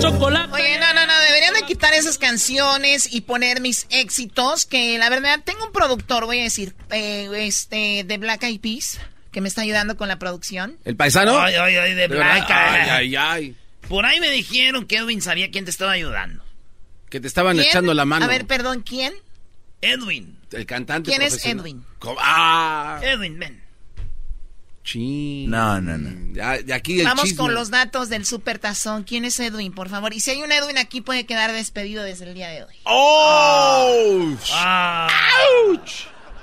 Chocolate. 0.03 0.53
Oye, 0.53 0.79
no, 0.79 0.95
no, 0.95 1.07
no, 1.07 1.21
deberían 1.21 1.55
de 1.55 1.63
quitar 1.63 1.95
esas 1.95 2.19
canciones 2.19 3.13
y 3.13 3.23
poner 3.23 3.61
mis 3.61 3.87
éxitos, 3.91 4.67
que 4.67 4.99
la 4.99 5.09
verdad, 5.09 5.41
tengo 5.45 5.67
un 5.67 5.73
productor, 5.73 6.27
voy 6.27 6.41
a 6.41 6.43
decir, 6.43 6.75
eh, 6.91 7.29
este, 7.35 8.05
de 8.05 8.19
Black 8.19 8.43
Eyed 8.43 8.61
Peas, 8.61 9.01
que 9.31 9.41
me 9.41 9.49
está 9.49 9.63
ayudando 9.63 9.97
con 9.97 10.09
la 10.09 10.19
producción. 10.19 10.79
¿El 10.85 10.97
paisano? 10.97 11.39
Ay, 11.41 11.55
ay, 11.55 11.77
ay, 11.77 11.95
de 11.95 12.09
Black 12.09 12.51
Ay, 12.51 12.89
ay, 12.91 13.17
ay. 13.17 13.57
Por 13.89 14.07
ahí 14.07 14.21
me 14.21 14.31
dijeron 14.31 14.87
que 14.87 14.97
Edwin 14.97 15.23
sabía 15.23 15.51
quién 15.51 15.65
te 15.65 15.71
estaba 15.71 15.93
ayudando. 15.93 16.45
Que 17.11 17.21
te 17.21 17.27
estaban 17.27 17.57
¿Quién? 17.57 17.69
echando 17.69 17.95
la 17.95 18.05
mano. 18.05 18.25
A 18.25 18.29
ver, 18.29 18.47
perdón, 18.47 18.83
¿quién? 18.83 19.13
Edwin. 19.83 20.39
El 20.51 20.65
cantante 20.65 21.11
¿Quién 21.11 21.23
es. 21.23 21.45
Edwin? 21.45 21.85
¿Cómo? 21.99 22.19
Ah, 22.21 23.01
Edwin, 23.03 23.39
ven. 23.39 23.62
Chin. 24.85 25.51
No, 25.51 25.81
no, 25.81 25.97
no. 25.99 26.75
Aquí 26.75 27.01
el 27.01 27.07
Vamos 27.07 27.25
chisme. 27.25 27.37
con 27.39 27.55
los 27.55 27.71
datos 27.71 28.09
del 28.09 28.25
Super 28.27 28.59
Tazón. 28.59 29.05
¿Quién 29.05 29.25
es 29.25 29.39
Edwin, 29.41 29.73
por 29.73 29.89
favor? 29.89 30.13
Y 30.13 30.21
si 30.21 30.31
hay 30.33 30.43
un 30.43 30.51
Edwin 30.53 30.79
aquí, 30.79 31.01
puede 31.01 31.25
quedar 31.27 31.53
despedido 31.53 32.03
desde 32.03 32.25
el 32.27 32.35
día 32.35 32.49
de 32.49 32.65
hoy. 32.65 32.75
¡Oh! 32.85 34.35
Ah, 34.53 35.09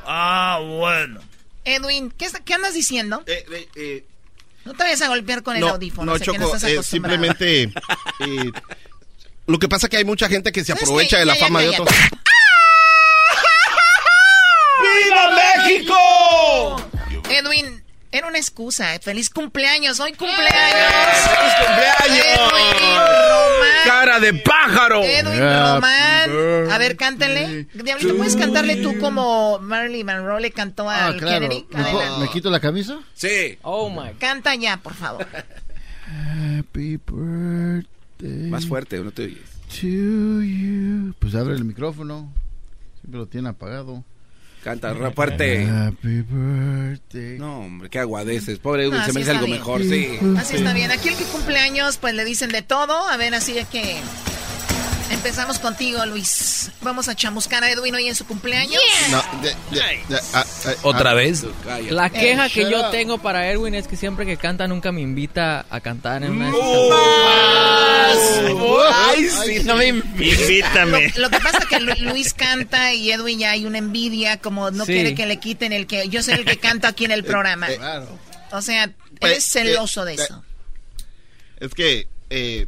ah, 0.05 0.59
bueno. 0.63 1.19
Edwin, 1.65 2.11
¿qué, 2.11 2.25
está- 2.25 2.39
qué 2.39 2.53
andas 2.53 2.73
diciendo? 2.73 3.21
Eh, 3.27 3.45
eh, 3.51 3.67
eh, 3.75 4.05
No 4.65 4.73
te 4.73 4.83
vayas 4.83 5.01
a 5.01 5.07
golpear 5.09 5.43
con 5.43 5.55
el 5.55 5.61
no, 5.61 5.69
audífono. 5.69 6.11
no, 6.11 6.17
sé 6.17 6.19
que 6.19 6.25
Choco, 6.25 6.39
no 6.39 6.45
estás 6.55 6.63
eh, 6.63 6.81
simplemente... 6.83 7.63
eh, 8.19 8.51
lo 9.47 9.57
que 9.59 9.67
pasa 9.67 9.87
es 9.87 9.89
que 9.91 9.97
hay 9.97 10.05
mucha 10.05 10.29
gente 10.29 10.51
que 10.51 10.61
se 10.61 10.67
¿Sabes 10.73 10.83
aprovecha 10.83 11.17
de 11.17 11.25
la 11.25 11.33
Ya, 11.33 11.39
ya, 11.39 11.45
fama 11.47 11.61
de 11.61 11.69
otros. 11.69 11.89
¡Viva 14.81 15.29
México! 15.65 15.95
Edwin, 17.29 17.78
era 18.12 18.28
una 18.28 18.38
excusa. 18.38 18.95
eh. 18.95 18.99
Feliz 18.99 19.30
cumpleaños. 19.30 19.99
Hoy 19.99 20.14
cumpleaños. 20.14 20.93
¡Feliz 21.24 21.53
cumpleaños! 21.60 22.26
Edwin 22.26 22.95
Román. 22.95 23.84
¡Cara 23.86 24.20
de 24.20 24.34
pájaro! 24.34 25.03
Edwin 25.03 25.39
Román. 25.39 26.72
A 26.72 26.78
ver, 26.78 26.95
cántale. 26.97 27.68
Diablito, 27.74 28.16
¿puedes 28.18 28.36
cantarle 28.36 28.78
tú 28.78 28.97
como 28.99 29.60
Marilyn 29.60 30.05
Monroe 30.05 30.41
le 30.41 30.51
cantó 30.51 30.89
a 30.89 31.07
Ah, 31.07 31.14
claro. 31.18 31.47
Kennedy? 31.49 31.66
¿Me, 31.72 32.20
me 32.26 32.30
quito 32.32 32.49
la 32.49 32.60
camisa? 32.60 32.99
Sí. 33.14 33.57
Oh 33.62 33.89
my. 33.89 34.14
Canta 34.20 34.55
ya, 34.55 34.78
por 34.78 34.93
favor. 34.95 35.28
Happy 36.57 36.97
birthday 36.97 38.49
Más 38.49 38.66
fuerte, 38.66 38.99
no 38.99 39.12
te 39.12 39.24
oyes. 39.26 39.38
to 39.70 40.41
you. 40.41 41.14
Pues 41.20 41.36
abre 41.36 41.53
el 41.55 41.64
micrófono. 41.64 42.32
Siempre 43.01 43.20
lo 43.20 43.28
tiene 43.28 43.49
apagado. 43.49 44.03
Canta 44.64 44.93
re 44.93 45.12
fuerte. 45.12 45.66
Happy 45.66 46.22
birthday. 46.22 47.38
No, 47.39 47.60
hombre, 47.62 47.89
qué 47.89 47.99
aguadeces. 47.99 48.60
Pobre 48.60 48.84
Edwin, 48.84 48.99
Ah, 49.01 49.05
se 49.05 49.14
merece 49.14 49.32
algo 49.32 49.45
bien. 49.45 49.57
mejor, 49.57 49.82
sí. 49.82 50.20
Así 50.38 50.57
está 50.57 50.74
bien. 50.74 50.91
Aquí 50.91 51.10
el 51.10 51.16
que 51.16 51.24
cumpleaños, 51.26 51.97
pues 51.97 52.14
le 52.14 52.26
dicen 52.26 52.49
de 52.51 52.62
todo. 52.62 53.07
A 53.07 53.16
ver, 53.18 53.34
así 53.36 53.57
es 53.57 53.68
que 53.68 53.95
empezamos 55.12 55.60
contigo, 55.60 56.05
Luis. 56.05 56.72
Vamos 56.82 57.07
a 57.07 57.16
chamuscar 57.16 57.64
a 57.64 57.72
Edwin 57.72 57.95
hoy 57.95 58.07
en 58.07 58.16
su 58.16 58.26
cumpleaños. 58.26 58.82
No, 59.12 59.24
de- 59.41 59.55
de- 59.72 60.03
de- 60.07 60.22
ah, 60.34 60.45
¿Otra 60.84 61.12
ah, 61.12 61.14
vez? 61.16 61.45
La 61.89 62.10
queja 62.10 62.47
Eh, 62.47 62.51
que 62.51 62.70
yo 62.70 62.82
up. 62.86 62.91
tengo 62.91 63.18
para 63.18 63.49
Edwin 63.49 63.76
es 63.76 63.88
que 63.88 63.95
siempre 63.95 64.26
que 64.26 64.38
canta 64.38 64.68
nunca 64.68 64.91
me 64.91 65.01
invita 65.01 65.66
a 65.70 65.80
cantar 65.82 66.24
en 66.24 66.32
una 66.32 66.47
de 66.47 66.51
sus 66.51 66.62
Ay, 68.93 69.30
sí, 69.30 69.64
no 69.66 69.76
me 69.76 69.88
Invítame. 69.88 71.14
Lo 71.18 71.30
que 71.30 71.39
pasa 71.39 71.60
es 71.60 71.66
que 71.66 71.80
Lu- 71.80 71.93
Luis 72.12 72.34
canta 72.34 72.93
y 72.93 73.12
Edwin 73.12 73.39
ya 73.39 73.51
hay 73.51 73.66
una 73.66 73.78
envidia, 73.78 74.38
como 74.38 74.72
no 74.72 74.86
Sí. 74.86 74.93
quiere 74.93 75.16
que 75.16 75.26
le 75.26 75.38
quiten 75.38 75.74
el 75.74 75.88
que 75.88 76.07
yo 76.10 76.22
soy 76.24 76.36
el 76.36 76.45
que 76.45 76.57
canto 76.57 76.88
aquí 76.88 77.05
en 77.05 77.12
el 77.12 77.24
programa. 77.24 77.68
Claro. 77.68 78.20
O 78.51 78.62
sea, 78.62 78.86
Eh, 78.86 78.93
eres 79.22 79.45
celoso 79.45 80.05
de 80.05 80.14
eh, 80.14 80.16
eso. 80.16 80.43
Es 81.60 81.74
que, 81.74 82.07
eh, 82.30 82.68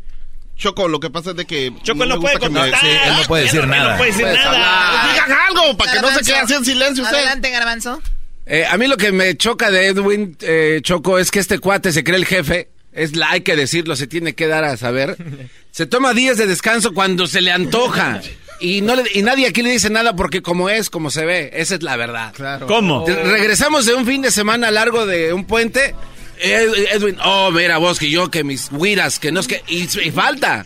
Choco, 0.62 0.88
lo 0.88 1.00
que 1.00 1.10
pasa 1.10 1.32
es 1.32 1.36
de 1.38 1.46
que... 1.46 1.74
Choco 1.82 2.06
no 2.06 2.20
puede 2.20 2.36
me- 2.36 2.40
contestar. 2.42 2.80
sí. 2.82 2.88
Él 2.88 3.14
no 3.18 3.24
puede 3.24 3.44
decir 3.46 3.60
Él 3.62 3.68
no 3.70 3.76
nada. 3.76 3.98
puede 3.98 4.12
decir 4.12 4.24
Puedes 4.26 4.38
nada. 4.46 4.92
hablar. 5.00 5.14
Digan 5.14 5.40
algo 5.50 5.78
para 5.78 5.92
que 5.94 6.00
no 6.02 6.12
se 6.12 6.20
quede 6.24 6.36
así 6.38 6.54
en 6.54 6.66
silencio 6.66 7.04
usted. 7.04 7.18
Adelante, 7.18 7.50
Garbanzo. 7.50 8.02
Eh, 8.46 8.66
a 8.70 8.78
mí 8.78 8.86
lo 8.88 8.96
que 8.98 9.12
me 9.12 9.36
choca 9.38 9.72
de 9.72 9.88
Edwin 9.88 10.38
eh, 10.42 10.80
Choco 10.84 11.18
es 11.18 11.32
que 11.32 11.40
este 11.40 11.58
cuate 11.60 11.92
se 11.92 12.04
cree 12.04 12.18
el 12.18 12.26
jefe. 12.26 12.70
Es 12.94 13.16
la 13.16 13.32
hay 13.32 13.42
que 13.42 13.56
decirlo, 13.56 13.96
se 13.96 14.06
tiene 14.06 14.36
que 14.36 14.48
dar 14.48 14.64
a 14.64 14.78
saber. 14.78 15.18
Se 15.72 15.86
toma 15.86 16.14
días 16.14 16.38
de 16.38 16.48
descanso 16.48 16.94
cuando 16.94 17.28
se 17.28 17.40
le 17.42 17.50
antoja. 17.50 18.20
Y, 18.60 18.82
no 18.82 18.94
le- 18.98 19.10
y 19.14 19.22
nadie 19.22 19.48
aquí 19.48 19.62
le 19.62 19.72
dice 19.72 19.90
nada 19.90 20.18
porque 20.18 20.42
como 20.42 20.70
es, 20.70 20.90
como 20.90 21.10
se 21.10 21.24
ve. 21.26 21.50
Esa 21.54 21.76
es 21.76 21.82
la 21.82 21.96
verdad. 21.96 22.34
Claro. 22.34 22.68
¿Cómo? 22.68 23.06
Regresamos 23.08 23.86
de 23.86 23.94
un 23.94 24.06
fin 24.06 24.22
de 24.22 24.32
semana 24.32 24.70
largo 24.70 25.06
de 25.06 25.32
un 25.32 25.46
puente. 25.46 25.96
Ed- 26.42 26.88
Edwin, 26.92 27.18
oh, 27.24 27.52
mira 27.52 27.78
vos, 27.78 28.00
que 28.00 28.10
yo, 28.10 28.30
que 28.32 28.44
mis 28.44 28.70
guiras, 28.72 29.20
que 29.20 29.32
no 29.32 29.40
es 29.40 29.48
que... 29.48 29.64
Y 29.68 29.88
falta. 30.12 30.66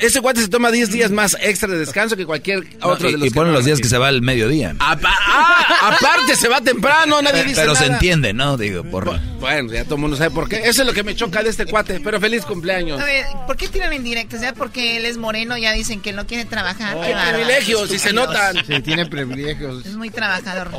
Ese 0.00 0.20
cuate 0.20 0.40
se 0.40 0.48
toma 0.48 0.70
10 0.70 0.90
días 0.90 1.10
más 1.10 1.36
extra 1.40 1.68
de 1.68 1.78
descanso 1.78 2.16
que 2.16 2.26
cualquier 2.26 2.64
No, 2.78 2.88
otro 2.88 3.08
y, 3.08 3.12
de 3.12 3.18
los 3.18 3.28
y 3.28 3.30
ponen 3.30 3.52
los 3.52 3.64
días 3.64 3.80
que 3.80 3.88
se 3.88 3.98
va 3.98 4.08
al 4.08 4.22
mediodía. 4.22 4.74
Apa- 4.78 5.14
ah, 5.28 5.96
aparte 5.96 6.36
se 6.36 6.48
va 6.48 6.60
temprano, 6.60 7.20
nadie 7.22 7.44
dice 7.44 7.60
Pero 7.60 7.74
se 7.74 7.86
entiende, 7.86 8.32
¿no? 8.32 8.56
Digo, 8.56 8.84
por... 8.84 9.18
Bueno, 9.40 9.72
ya 9.72 9.84
todo 9.84 9.96
el 9.96 10.00
mundo 10.00 10.16
sabe 10.16 10.30
por 10.30 10.48
qué. 10.48 10.56
Eso 10.64 10.82
es 10.82 10.86
lo 10.86 10.92
que 10.94 11.02
me 11.02 11.14
choca 11.14 11.42
de 11.42 11.50
este 11.50 11.66
cuate. 11.66 12.00
Pero 12.00 12.18
feliz 12.18 12.44
cumpleaños. 12.46 13.00
A 13.00 13.04
ver, 13.04 13.26
¿por 13.46 13.56
qué 13.56 13.68
tiran 13.68 13.92
indirectas? 13.92 14.40
Ya 14.40 14.54
porque 14.54 14.96
él 14.96 15.04
es 15.04 15.18
moreno, 15.18 15.58
ya 15.58 15.72
dicen 15.72 16.00
que 16.00 16.12
no 16.12 16.26
quiere 16.26 16.46
trabajar. 16.46 16.94
Qué 16.94 17.12
bárbaro. 17.12 17.38
privilegios, 17.38 17.90
si 17.90 17.98
se 17.98 18.12
notan. 18.12 18.56
Sí, 18.66 18.80
tiene 18.80 19.04
privilegios. 19.06 19.84
Es 19.84 19.96
muy 19.96 20.08
trabajador. 20.10 20.70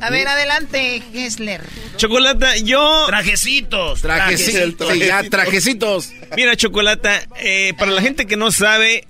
A 0.00 0.10
ver, 0.10 0.28
adelante, 0.28 1.02
Gessler. 1.12 1.62
Chocolata, 1.96 2.56
yo... 2.58 3.04
Trajecitos. 3.06 4.02
Trajecitos. 4.02 4.92
Sí, 4.92 4.98
ya, 4.98 5.22
trajecitos. 5.28 6.10
Mira, 6.36 6.56
Chocolata, 6.56 7.22
eh, 7.38 7.72
para 7.78 7.90
la 7.90 8.02
gente 8.02 8.26
que 8.26 8.36
no 8.36 8.50
sabe, 8.60 9.04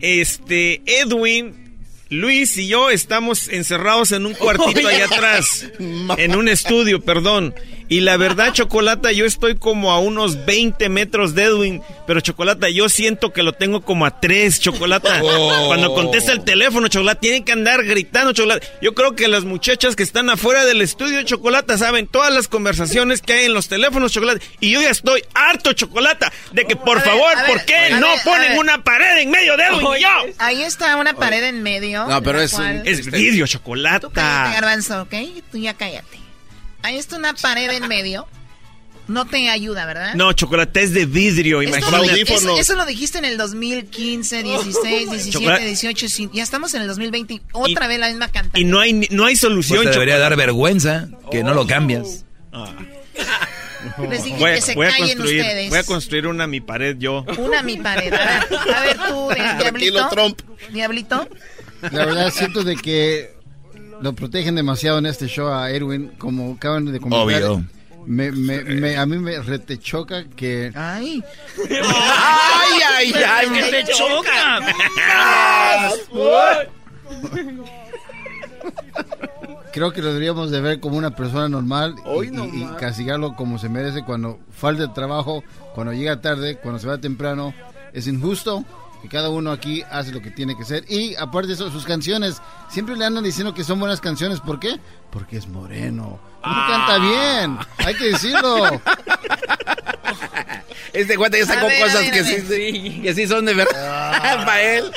este, 0.00 0.80
Edwin, 0.86 1.76
Luis 2.08 2.56
y 2.56 2.68
yo 2.68 2.90
estamos 2.90 3.48
encerrados 3.48 4.12
en 4.12 4.26
un 4.26 4.34
cuartito 4.34 4.86
allá 4.88 5.06
atrás, 5.06 5.66
en 5.78 6.36
un 6.36 6.48
estudio, 6.48 7.00
perdón. 7.00 7.54
Y 7.92 8.00
la 8.00 8.16
verdad, 8.16 8.54
Chocolata, 8.54 9.12
yo 9.12 9.26
estoy 9.26 9.54
como 9.54 9.92
a 9.92 9.98
unos 9.98 10.46
20 10.46 10.88
metros 10.88 11.34
de 11.34 11.42
Edwin, 11.42 11.82
pero 12.06 12.22
Chocolata, 12.22 12.70
yo 12.70 12.88
siento 12.88 13.34
que 13.34 13.42
lo 13.42 13.52
tengo 13.52 13.82
como 13.82 14.06
a 14.06 14.18
3, 14.18 14.60
Chocolata. 14.60 15.20
Oh. 15.34 15.66
Cuando 15.66 15.92
contesta 15.94 16.32
el 16.32 16.42
teléfono, 16.42 16.88
Chocolata, 16.88 17.20
tienen 17.20 17.44
que 17.44 17.52
andar 17.52 17.84
gritando, 17.84 18.32
Chocolata. 18.32 18.66
Yo 18.80 18.94
creo 18.94 19.14
que 19.14 19.28
las 19.28 19.44
muchachas 19.44 19.94
que 19.94 20.02
están 20.02 20.30
afuera 20.30 20.64
del 20.64 20.80
estudio, 20.80 21.22
Chocolata, 21.22 21.76
saben 21.76 22.06
todas 22.06 22.32
las 22.32 22.48
conversaciones 22.48 23.20
que 23.20 23.34
hay 23.34 23.44
en 23.44 23.52
los 23.52 23.68
teléfonos, 23.68 24.10
Chocolata. 24.12 24.40
Y 24.60 24.70
yo 24.70 24.80
ya 24.80 24.88
estoy 24.88 25.22
harto, 25.34 25.74
Chocolata, 25.74 26.32
de 26.52 26.64
que 26.64 26.76
por 26.76 26.98
A 26.98 27.02
favor, 27.02 27.36
ver, 27.36 27.46
¿por 27.46 27.64
qué 27.66 27.90
no 28.00 28.08
ver, 28.08 28.18
ponen 28.24 28.58
una 28.58 28.82
pared 28.82 29.18
en 29.18 29.30
medio 29.30 29.54
de 29.58 29.64
Edwin 29.64 29.86
y 29.98 30.02
yo? 30.02 30.08
Ahí 30.38 30.62
está 30.62 30.96
una 30.96 31.12
pared 31.12 31.44
en 31.44 31.62
medio. 31.62 32.06
No, 32.06 32.22
pero 32.22 32.40
es 32.40 32.52
cual- 32.52 32.82
Es 32.86 33.04
vidrio, 33.10 33.44
Tú 33.46 33.52
cállate, 33.52 33.52
Chocolata. 33.52 34.52
Garbanzo, 34.54 35.02
¿ok? 35.02 35.14
Tú 35.50 35.58
ya 35.58 35.74
cállate. 35.74 36.21
Ahí 36.82 36.96
está 36.98 37.16
una 37.16 37.34
pared 37.34 37.70
en 37.70 37.88
medio. 37.88 38.26
No 39.08 39.24
te 39.26 39.48
ayuda, 39.50 39.84
¿verdad? 39.84 40.14
No, 40.14 40.32
Chocolata 40.32 40.80
es 40.80 40.94
de 40.94 41.06
vidrio, 41.06 41.60
Esto- 41.60 41.76
imagínate. 41.78 42.22
eso, 42.34 42.56
eso 42.56 42.76
lo 42.76 42.86
dijiste 42.86 43.18
en 43.18 43.24
el 43.24 43.36
2015, 43.36 44.42
16, 44.44 45.10
17, 45.10 45.30
Chocolate. 45.30 45.64
18. 45.66 46.08
sí, 46.08 46.30
Ya 46.32 46.42
estamos 46.44 46.72
en 46.74 46.82
el 46.82 46.88
2020. 46.88 47.40
Otra 47.52 47.88
vez 47.88 47.98
la 47.98 48.08
misma 48.08 48.28
cantante. 48.28 48.60
Y 48.60 48.64
no 48.64 48.78
hay, 48.78 48.92
ni- 48.92 49.08
no 49.10 49.24
hay 49.26 49.32
Pues 49.34 49.40
solución, 49.40 49.84
te 49.84 49.90
debería 49.90 50.18
dar 50.18 50.36
vergüenza 50.36 51.08
que 51.32 51.42
no 51.42 51.52
lo 51.52 51.66
cambias. 51.66 52.24
Les 54.08 54.22
dije 54.24 54.36
Voy, 54.38 54.54
que 54.54 54.60
se 54.60 54.74
voy 54.74 54.86
a 54.86 54.90
callen 54.90 55.08
construir, 55.08 55.40
ustedes. 55.40 55.70
voy 55.70 55.78
a 55.78 55.82
construir 55.84 56.26
una 56.28 56.46
mi 56.46 56.60
pared 56.60 56.96
yo. 56.98 57.24
Una 57.38 57.62
mi 57.62 57.76
pared. 57.78 58.12
A 58.14 58.18
ver, 58.46 58.74
a 58.76 58.80
ver 58.82 58.96
tú, 59.08 59.28
Diablito. 59.34 59.58
Tranquilo, 59.58 60.08
Trump. 60.10 60.40
Diablito. 60.70 61.28
La 61.90 62.06
verdad 62.06 62.30
siento 62.32 62.62
de 62.62 62.76
que 62.76 63.34
lo 64.02 64.12
protegen 64.14 64.54
demasiado 64.54 64.98
en 64.98 65.06
este 65.06 65.26
show 65.28 65.48
a 65.48 65.70
Edwin, 65.70 66.12
como 66.18 66.54
acaban 66.54 66.84
de 66.92 67.00
comentar. 67.00 67.42
Obvio. 67.44 67.64
Me, 68.04 68.32
me, 68.32 68.62
me- 68.64 68.96
a 68.96 69.06
mí 69.06 69.16
me 69.16 69.38
retechoca 69.40 70.24
que 70.24 70.72
Ay. 70.74 71.22
Ay, 71.70 72.80
ay, 72.96 73.12
ay. 73.14 73.48
¡Que 73.50 73.62
te 73.84 73.92
choca! 73.92 74.58
creo 79.72 79.92
que 79.92 80.02
lo 80.02 80.08
deberíamos 80.08 80.50
de 80.50 80.60
ver 80.60 80.80
como 80.80 80.96
una 80.96 81.14
persona 81.14 81.48
normal 81.48 81.94
y, 82.22 82.26
y- 82.58 82.62
y 82.62 82.66
castigarlo 82.78 83.34
como 83.36 83.58
se 83.58 83.68
merece 83.68 84.04
cuando 84.04 84.38
falta 84.50 84.82
el 84.84 84.92
trabajo, 84.92 85.42
cuando 85.74 85.92
llega 85.92 86.20
tarde, 86.20 86.56
cuando 86.56 86.78
se 86.78 86.86
va 86.88 86.98
temprano. 86.98 87.54
Es 87.92 88.06
injusto 88.06 88.64
Y 89.02 89.08
cada 89.08 89.28
uno 89.30 89.50
aquí 89.50 89.82
hace 89.90 90.12
lo 90.12 90.22
que 90.22 90.30
tiene 90.30 90.56
que 90.56 90.64
ser. 90.64 90.84
Y 90.88 91.14
aparte 91.16 91.48
de 91.48 91.54
eso, 91.54 91.70
sus 91.70 91.84
canciones, 91.84 92.40
siempre 92.70 92.96
le 92.96 93.04
andan 93.04 93.24
diciendo 93.24 93.52
que 93.52 93.64
son 93.64 93.80
buenas 93.80 94.00
canciones. 94.00 94.40
¿Por 94.40 94.60
qué? 94.60 94.78
Porque 95.10 95.36
es 95.36 95.48
moreno. 95.48 96.20
Porque 96.42 96.60
canta 96.68 96.98
bien. 96.98 97.58
Hay 97.78 97.94
que 97.94 98.04
decirlo. 98.10 98.80
Este 100.92 101.16
cuate 101.16 101.38
ya 101.38 101.46
sacó 101.46 101.68
ver, 101.68 101.80
cosas 101.80 102.02
ver, 102.02 102.10
que, 102.12 102.24
sí, 102.24 103.00
que 103.02 103.14
sí 103.14 103.26
son 103.26 103.46
de 103.46 103.54
verdad 103.54 104.44
para 104.44 104.60
él. 104.60 104.92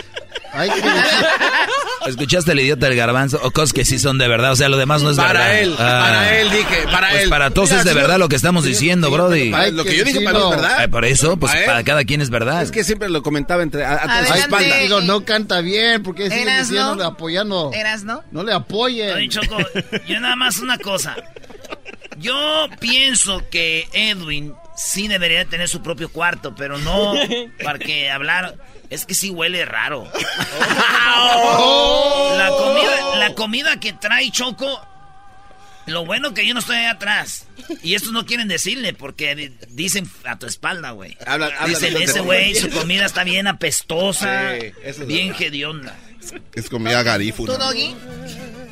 ¿Escuchaste 2.07 2.51
el 2.51 2.59
idiota 2.59 2.85
del 2.87 2.95
garbanzo? 2.95 3.39
O 3.43 3.49
cosas 3.51 3.73
que 3.73 3.83
sí 3.83 3.97
son 3.97 4.17
de 4.19 4.27
verdad, 4.27 4.51
o 4.51 4.55
sea, 4.55 4.69
lo 4.69 4.77
demás 4.77 5.01
no 5.01 5.09
es 5.09 5.17
Para 5.17 5.33
verdad. 5.33 5.59
él, 5.59 5.75
Ah. 5.79 6.01
para 6.07 6.39
él, 6.39 6.49
dije, 6.51 6.83
para 6.91 7.09
Pues 7.09 7.23
él. 7.23 7.29
para 7.29 7.49
todos 7.49 7.69
Mira, 7.69 7.79
es 7.81 7.85
de 7.85 7.93
verdad 7.95 8.19
lo 8.19 8.29
que 8.29 8.35
estamos 8.35 8.63
diciendo, 8.63 9.09
Brody. 9.09 9.49
Lo 9.71 9.83
que 9.83 9.95
yo 9.97 10.03
dije 10.03 10.21
para 10.21 10.37
mí 10.39 10.45
es 10.45 10.49
verdad. 10.51 10.75
Ay, 10.79 10.87
por 10.87 11.03
eso, 11.05 11.37
pues 11.37 11.51
¿Para 11.51 11.65
para 11.65 11.83
cada 11.83 12.03
quien 12.05 12.21
es 12.21 12.29
verdad. 12.29 12.61
Es 12.61 12.71
que 12.71 12.83
siempre 12.83 13.09
lo 13.09 13.23
comentaba 13.23 13.63
entre 13.63 13.83
a, 13.85 13.93
a 13.95 14.01
tus 14.01 14.11
Adelante. 14.11 14.39
espaldas. 14.41 14.79
Digo, 14.81 15.01
no 15.01 15.25
canta 15.25 15.61
bien. 15.61 16.03
porque 16.03 16.29
siguen 16.29 16.47
Eras, 16.47 16.69
diciéndole, 16.69 17.01
¿no? 17.03 17.09
apoyando? 17.09 17.71
¿Eras, 17.73 18.03
no? 18.03 18.23
No 18.31 18.43
le 18.43 18.53
apoyen. 18.53 19.15
Oye, 19.15 19.29
Choco, 19.29 19.57
yo 20.07 20.19
nada 20.19 20.35
más 20.35 20.59
una 20.59 20.77
cosa. 20.77 21.15
Yo 22.17 22.67
pienso 22.79 23.43
que 23.49 23.87
Edwin 23.93 24.53
sí 24.77 25.07
debería 25.07 25.43
tener 25.45 25.67
su 25.67 25.81
propio 25.81 26.09
cuarto, 26.09 26.53
pero 26.55 26.77
no 26.77 27.13
para 27.63 27.79
que 27.79 28.09
hablar. 28.11 28.55
Es 28.89 29.05
que 29.05 29.13
sí 29.13 29.29
huele 29.29 29.65
raro. 29.65 30.07
La 32.37 32.49
comida, 32.49 33.15
la 33.17 33.33
comida 33.35 33.79
que 33.79 33.93
trae 33.93 34.29
Choco. 34.31 34.81
Lo 35.87 36.03
bueno 36.05 36.33
que 36.33 36.47
yo 36.47 36.53
no 36.55 36.59
estoy 36.61 36.77
ahí 36.77 36.85
atrás. 36.87 37.45
Y 37.83 37.93
estos 37.93 38.11
no 38.11 38.25
quieren 38.25 38.47
decirle 38.47 38.93
porque 38.93 39.35
di- 39.35 39.51
dicen 39.69 40.09
a 40.25 40.37
tu 40.39 40.47
espalda, 40.47 40.91
güey. 40.91 41.15
Dicen, 41.67 41.93
de- 41.93 42.03
ese 42.03 42.21
güey, 42.21 42.55
su 42.55 42.69
comida 42.71 43.05
está 43.05 43.23
bien 43.23 43.45
apestosa, 43.47 44.55
Sí, 44.59 44.71
es 44.83 45.05
bien 45.05 45.33
hedionda. 45.39 45.95
Es 46.55 46.69
comida 46.69 47.03
garífuna. 47.03 47.53
¿Tú, 47.53 47.59
Doggy? 47.59 47.95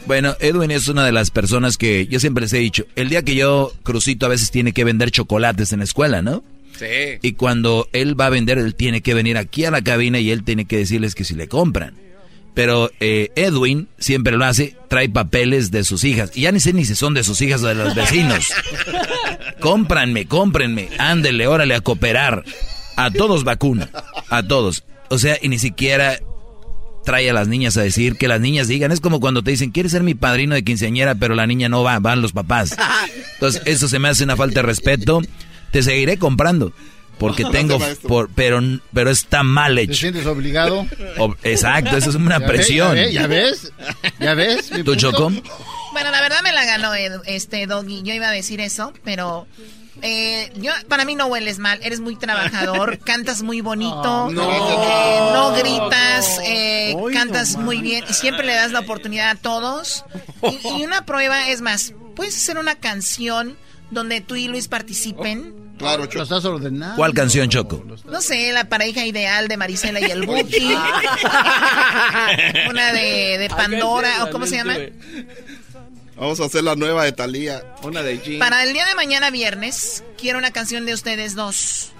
Bueno, 0.07 0.36
Edwin 0.39 0.72
es 0.72 0.88
una 0.88 1.05
de 1.05 1.11
las 1.11 1.30
personas 1.30 1.78
que 1.78 2.07
yo 2.07 2.20
siempre 2.20 2.41
les 2.41 2.53
he 2.53 2.57
dicho, 2.57 2.84
el 2.95 3.09
día 3.09 3.22
que 3.22 3.36
yo, 3.36 3.72
Crucito, 3.84 4.26
a 4.26 4.30
veces 4.30 4.49
tiene 4.49 4.74
que 4.74 4.84
vender 4.84 5.11
chocolates 5.11 5.72
en 5.72 5.80
la 5.80 5.86
escuela, 5.86 6.22
¿no? 6.24 6.43
Sí. 6.78 7.19
Y 7.21 7.34
cuando 7.34 7.88
él 7.93 8.19
va 8.19 8.28
a 8.28 8.30
vender, 8.30 8.57
él 8.57 8.76
tiene 8.76 9.01
que 9.01 9.13
venir 9.13 9.38
aquí 9.38 9.65
a 9.65 9.71
la 9.71 9.82
cabina 9.82 10.19
y 10.19 10.32
él 10.32 10.43
tiene 10.43 10.65
que 10.65 10.78
decirles 10.78 11.15
que 11.15 11.24
si 11.24 11.36
le 11.36 11.47
compran. 11.47 11.95
Pero 12.53 12.91
eh, 12.99 13.32
Edwin 13.36 13.88
siempre 13.97 14.38
lo 14.38 14.45
hace, 14.45 14.76
trae 14.88 15.09
papeles 15.09 15.71
de 15.71 15.84
sus 15.84 16.03
hijas. 16.03 16.32
Y 16.36 16.41
ya 16.41 16.51
ni 16.51 16.59
sé 16.59 16.74
ni 16.74 16.86
si 16.86 16.93
son 16.95 17.13
de 17.13 17.24
sus 17.24 17.41
hijas 17.41 17.63
o 17.63 17.67
de 17.67 17.76
los 17.76 17.95
vecinos. 17.95 18.51
Cómpranme, 19.59 20.28
cómprenme, 20.28 20.89
ándele, 20.99 21.47
órale 21.47 21.74
a 21.74 21.82
cooperar. 21.82 22.43
A 22.95 23.09
todos 23.09 23.43
vacuna, 23.43 23.89
a 24.30 24.43
todos. 24.43 24.84
O 25.09 25.17
sea, 25.17 25.38
y 25.41 25.49
ni 25.49 25.57
siquiera 25.57 26.19
trae 27.03 27.30
a 27.30 27.34
las 27.34 27.47
niñas 27.47 27.76
a 27.78 27.82
decir 27.82 28.17
que 28.17 28.28
las 28.28 28.39
niñas 28.39 28.67
digan. 28.67 28.91
Es 28.91 28.99
como 28.99 29.19
cuando 29.19 29.41
te 29.41 29.51
dicen, 29.51 29.71
¿quieres 29.71 29.91
ser 29.91 30.03
mi 30.03 30.13
padrino 30.13 30.53
de 30.53 30.63
quinceañera? 30.63 31.15
Pero 31.15 31.34
la 31.34 31.47
niña 31.47 31.69
no 31.69 31.84
va, 31.84 31.99
van 31.99 32.21
los 32.21 32.34
papás. 32.34 32.76
Entonces, 33.34 33.61
eso 33.65 33.88
se 33.88 33.99
me 33.99 34.09
hace 34.09 34.24
una 34.24 34.36
falta 34.36 34.61
de 34.61 34.67
respeto. 34.67 35.21
Te 35.74 35.84
seguiré 35.84 36.17
comprando. 36.17 36.71
Porque 37.19 37.45
tengo, 37.51 37.78
por, 38.07 38.30
pero, 38.30 38.59
pero 38.93 39.11
está 39.11 39.43
mal 39.43 39.76
¿Te 39.76 39.82
hecho. 39.84 39.93
sientes 39.95 40.26
obligado? 40.26 40.86
Ob- 41.17 41.36
Exacto, 41.43 41.95
eso 41.97 42.09
es 42.09 42.15
una 42.15 42.36
¿Ya 42.39 42.39
ve- 42.39 42.47
presión. 42.47 42.95
¿Ya 42.95 43.03
ves? 43.03 43.13
¿Ya 43.13 43.28
ves? 43.28 43.71
¿Ya 44.19 44.34
ves? 44.34 44.71
¿Tú? 44.86 44.95
Choco? 44.95 45.30
Bueno, 45.91 46.09
la 46.11 46.21
verdad 46.21 46.41
me 46.43 46.51
la 46.53 46.65
ganó 46.65 46.93
Ed- 46.95 47.21
este 47.26 47.67
Doggy. 47.67 48.01
Yo 48.03 48.13
iba 48.15 48.28
a 48.30 48.32
decir 48.32 48.59
eso, 48.61 48.93
pero 49.03 49.45
eh, 50.01 50.51
yo 50.55 50.71
para 50.89 51.05
mí 51.05 51.13
no 51.13 51.28
hueles 51.28 51.59
mal. 51.59 51.80
Eres 51.84 51.99
muy 51.99 52.15
trabajador, 52.15 52.97
cantas 53.05 53.43
muy 53.43 53.61
bonito, 53.61 54.30
no. 54.32 54.51
eh, 54.51 55.19
no 55.34 55.51
gritas, 55.53 56.39
eh, 56.43 56.95
cantas 57.13 57.55
no 57.57 57.61
muy 57.61 57.78
bien 57.82 58.03
y 58.09 58.13
siempre 58.13 58.43
le 58.45 58.55
das 58.55 58.71
la 58.71 58.80
oportunidad 58.80 59.30
a 59.30 59.36
todos. 59.36 60.03
Y, 60.63 60.80
y 60.80 60.84
una 60.84 61.05
prueba 61.05 61.47
es 61.49 61.61
más, 61.61 61.93
puedes 62.15 62.36
hacer 62.36 62.57
una 62.57 62.74
canción 62.76 63.55
donde 63.91 64.21
tú 64.21 64.36
y 64.36 64.47
Luis 64.47 64.67
participen. 64.67 65.53
Claro, 65.77 66.03
Lo 66.03 66.09
Choco. 66.09 66.23
estás 66.23 66.45
ordenando. 66.45 66.95
¿Cuál 66.95 67.13
canción, 67.13 67.49
Choco? 67.49 67.84
No 68.05 68.21
sé, 68.21 68.51
la 68.53 68.65
pareja 68.69 69.05
ideal 69.05 69.47
de 69.47 69.57
Marisela 69.57 69.99
y 69.99 70.05
el 70.05 70.21
Buki. 70.27 70.75
Una 72.69 72.93
de, 72.93 73.38
de 73.39 73.49
Pandora, 73.49 74.23
o 74.25 74.29
cómo 74.29 74.45
se 74.45 74.55
llama. 74.57 74.75
Vamos 76.15 76.39
a 76.39 76.45
hacer 76.45 76.63
la 76.63 76.75
nueva 76.75 77.03
de 77.05 77.11
Talía. 77.11 77.63
Una 77.81 78.03
de 78.03 78.19
Jean. 78.19 78.39
Para 78.39 78.63
el 78.63 78.71
día 78.73 78.86
de 78.86 78.93
mañana 78.95 79.31
viernes, 79.31 80.03
quiero 80.17 80.38
una 80.38 80.51
canción 80.51 80.86
de 80.86 80.93
ustedes 80.93 81.36
dos. 81.36 81.91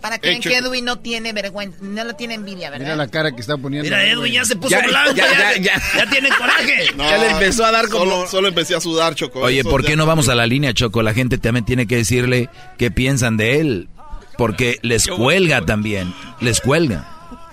Para 0.00 0.18
que 0.18 0.28
vean 0.30 0.40
que. 0.40 0.56
Edwin 0.56 0.84
no 0.84 0.98
tiene 0.98 1.32
vergüenza, 1.32 1.78
no 1.80 2.04
lo 2.04 2.14
tiene 2.14 2.34
envidia, 2.34 2.70
Mira 2.70 2.78
¿verdad? 2.78 2.96
la 2.96 3.08
cara 3.08 3.32
que 3.32 3.40
está 3.40 3.56
poniendo. 3.56 3.84
Mira, 3.84 4.04
Edwin 4.04 4.32
ya 4.32 4.44
se 4.44 4.56
puso 4.56 4.70
Ya, 4.70 4.86
blanco, 4.86 5.12
ya, 5.14 5.24
ya, 5.32 5.56
ya, 5.56 5.62
ya. 5.62 5.82
ya 5.98 6.10
tiene 6.10 6.28
coraje. 6.30 6.86
Ya 6.98 7.18
le 7.18 7.30
empezó 7.30 7.64
a 7.64 7.72
dar 7.72 7.88
como- 7.88 8.04
Solo, 8.04 8.28
solo 8.28 8.48
empecé 8.48 8.74
a 8.74 8.80
sudar, 8.80 9.14
Choco. 9.14 9.40
Oye, 9.40 9.64
¿por 9.64 9.84
qué 9.84 9.96
no 9.96 10.06
vamos 10.06 10.28
a 10.28 10.34
la 10.34 10.46
línea, 10.46 10.72
Choco? 10.74 11.02
La 11.02 11.14
gente 11.14 11.38
también 11.38 11.64
tiene 11.64 11.86
que 11.86 11.96
decirle 11.96 12.48
qué 12.76 12.90
piensan 12.90 13.36
de 13.36 13.60
él. 13.60 13.88
Porque 14.36 14.78
les 14.82 15.08
cuelga 15.08 15.62
también. 15.66 16.14
Les 16.40 16.60
cuelga. 16.60 17.08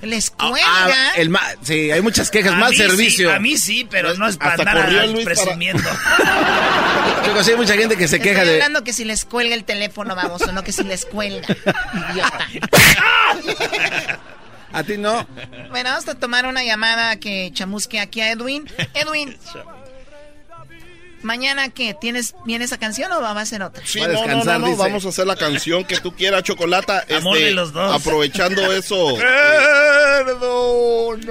Les 0.05 0.31
Ah, 0.37 0.49
cuelga. 0.49 1.11
el 1.17 1.29
ma- 1.29 1.41
sí, 1.63 1.91
hay 1.91 2.01
muchas 2.01 2.29
quejas, 2.31 2.53
A 2.53 2.57
mal 2.57 2.75
servicio. 2.75 3.29
Sí, 3.29 3.35
a 3.35 3.39
mí 3.39 3.57
sí, 3.57 3.87
pero 3.89 4.13
no 4.15 4.27
es 4.27 4.37
para 4.37 4.51
Hasta 4.51 4.61
andar 4.69 4.85
corrió 4.85 5.07
Luis 5.07 5.25
para- 5.25 5.35
presumiendo. 5.35 5.83
Chicos, 7.25 7.45
sí, 7.45 7.51
hay 7.51 7.57
mucha 7.57 7.73
gente 7.75 7.97
que 7.97 8.07
se 8.07 8.17
Estoy 8.17 8.29
queja 8.31 8.45
de. 8.45 8.53
hablando 8.53 8.83
que 8.83 8.93
si 8.93 9.03
les 9.05 9.25
cuelga 9.25 9.55
el 9.55 9.63
teléfono, 9.63 10.15
vamos, 10.15 10.41
o 10.43 10.51
no 10.51 10.63
que 10.63 10.71
si 10.71 10.83
les 10.83 11.05
cuelga. 11.05 11.47
Idiota. 12.11 12.47
A 14.73 14.83
ti 14.83 14.97
no. 14.97 15.25
Bueno, 15.69 15.89
vamos 15.91 16.07
a 16.09 16.15
tomar 16.15 16.45
una 16.47 16.63
llamada 16.63 17.15
que 17.17 17.49
chamusque 17.53 17.99
aquí 17.99 18.19
a 18.19 18.31
Edwin. 18.31 18.69
Edwin. 18.93 19.37
¿Mañana 21.25 21.69
qué? 21.69 21.95
¿Tienes 21.99 22.35
bien 22.45 22.61
esa 22.61 22.77
canción 22.77 23.11
o 23.11 23.19
va 23.19 23.31
a 23.31 23.45
ser 23.45 23.63
otra? 23.63 23.81
Sí, 23.85 23.99
Va 23.99 24.05
a 24.05 24.07
no, 24.09 24.13
no, 24.13 24.19
no, 24.19 24.25
descansar, 24.27 24.59
no, 24.61 24.67
dice. 24.67 24.77
vamos 24.79 25.05
a 25.05 25.09
hacer 25.09 25.25
la 25.27 25.35
canción 25.35 25.83
que 25.83 25.97
tú 25.99 26.15
quieras, 26.15 26.43
Chocolata. 26.43 27.03
Amor 27.17 27.35
este, 27.37 27.49
de 27.49 27.55
los 27.55 27.73
dos. 27.73 27.95
Aprovechando 27.99 28.71
eso, 28.73 29.17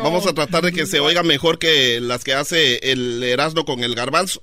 vamos 0.03 0.27
a 0.27 0.33
tratar 0.33 0.65
de 0.65 0.73
que 0.73 0.87
se 0.87 1.01
oiga 1.01 1.23
mejor 1.23 1.59
que 1.59 2.01
las 2.01 2.25
que 2.25 2.35
hace 2.35 2.79
el 2.91 3.23
Erasmo 3.23 3.65
con 3.65 3.83
el 3.85 3.95
Garbanzo. 3.95 4.43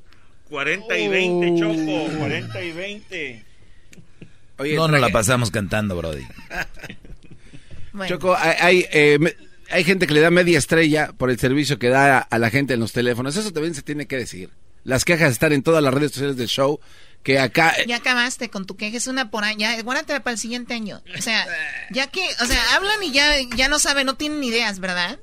40 0.49 0.97
y 0.97 1.07
20, 1.07 1.59
Choco. 1.59 2.17
40 2.19 2.63
y 2.63 2.71
20. 2.71 3.45
Oye, 4.57 4.75
No 4.75 4.87
nos 4.87 5.01
la 5.01 5.09
pasamos 5.09 5.51
cantando, 5.51 5.95
Brody. 5.97 6.23
Bueno, 7.93 8.15
Choco, 8.15 8.37
hay, 8.37 8.55
hay, 8.61 8.85
eh, 8.93 9.17
me- 9.19 9.35
hay 9.69 9.83
gente 9.83 10.07
que 10.07 10.13
le 10.13 10.21
da 10.21 10.29
media 10.31 10.57
estrella 10.57 11.11
por 11.17 11.29
el 11.29 11.37
servicio 11.37 11.77
que 11.77 11.89
da 11.89 12.19
a, 12.19 12.21
a 12.21 12.39
la 12.39 12.49
gente 12.49 12.73
en 12.73 12.79
los 12.79 12.93
teléfonos. 12.93 13.35
Eso 13.35 13.51
también 13.51 13.75
se 13.75 13.81
tiene 13.81 14.05
que 14.05 14.15
decir. 14.15 14.49
Las 14.83 15.05
quejas 15.05 15.31
están 15.31 15.53
en 15.53 15.63
todas 15.63 15.83
las 15.83 15.93
redes 15.93 16.11
sociales 16.11 16.37
del 16.37 16.47
show. 16.47 16.79
Que 17.23 17.37
acá. 17.37 17.75
ya 17.85 17.97
acabaste 17.97 18.49
con 18.49 18.65
tu 18.65 18.75
queja, 18.75 18.97
es 18.97 19.05
una 19.05 19.29
por 19.29 19.43
año. 19.43 19.59
Ya, 19.59 19.79
guárdate 19.83 20.19
para 20.21 20.31
el 20.33 20.39
siguiente 20.39 20.73
año. 20.73 21.03
O 21.17 21.21
sea, 21.21 21.45
ya 21.91 22.07
que, 22.07 22.21
o 22.41 22.45
sea, 22.47 22.75
hablan 22.75 23.03
y 23.03 23.11
ya, 23.11 23.35
ya 23.55 23.67
no 23.67 23.77
saben, 23.77 24.07
no 24.07 24.15
tienen 24.15 24.43
ideas, 24.43 24.79
¿verdad? 24.79 25.19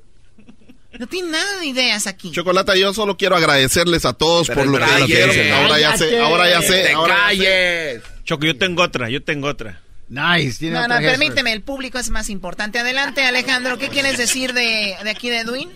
No 0.97 1.07
tienen 1.07 1.31
nada 1.31 1.59
de 1.59 1.65
ideas 1.65 2.07
aquí. 2.07 2.31
Chocolata, 2.31 2.75
yo 2.77 2.93
solo 2.93 3.17
quiero 3.17 3.35
agradecerles 3.35 4.05
a 4.05 4.13
todos 4.13 4.47
Pero 4.47 4.61
por 4.61 4.67
lo 4.67 4.77
que 4.79 4.85
cállate. 4.91 5.05
dijeron. 5.27 5.53
Ahora 5.61 5.79
ya 5.79 5.97
sé, 5.97 6.19
ahora 6.19 6.49
ya 6.49 6.61
sé. 6.61 6.83
¡Te 6.83 6.91
ahora 6.93 7.33
ya 7.33 7.39
sé. 7.41 7.43
calles! 7.43 8.01
Choco, 8.23 8.45
yo 8.45 8.57
tengo 8.57 8.81
otra, 8.81 9.09
yo 9.09 9.21
tengo 9.21 9.47
otra. 9.49 9.81
Nice. 10.07 10.57
Tiene 10.59 10.75
No, 10.75 10.87
no, 10.87 10.95
otra 10.95 11.07
permíteme, 11.11 11.51
el 11.53 11.61
público 11.61 11.99
es 11.99 12.09
más 12.09 12.29
importante. 12.29 12.79
Adelante, 12.79 13.23
Alejandro, 13.23 13.77
¿qué 13.77 13.89
quieres 13.89 14.17
decir 14.17 14.53
de, 14.53 14.95
de 15.03 15.09
aquí 15.09 15.29
de 15.29 15.39
Edwin? 15.39 15.69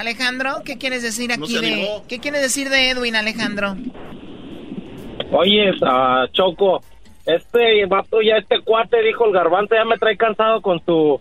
Alejandro, 0.00 0.62
¿qué 0.64 0.78
quieres 0.78 1.02
decir 1.02 1.32
aquí 1.32 1.58
de... 1.58 1.66
animó. 1.66 2.04
¿Qué 2.08 2.18
quieres 2.18 2.42
decir 2.42 2.68
de 2.70 2.90
Edwin, 2.90 3.16
Alejandro? 3.16 3.76
Oye, 5.32 5.70
ah, 5.82 6.26
Choco, 6.32 6.82
este 7.26 7.84
vato 7.86 8.20
ya, 8.22 8.36
este 8.36 8.60
cuate 8.62 9.02
dijo 9.02 9.26
el 9.26 9.32
garbanzo, 9.32 9.74
ya 9.74 9.84
me 9.84 9.98
trae 9.98 10.16
cansado 10.16 10.60
con 10.60 10.82
su... 10.84 11.20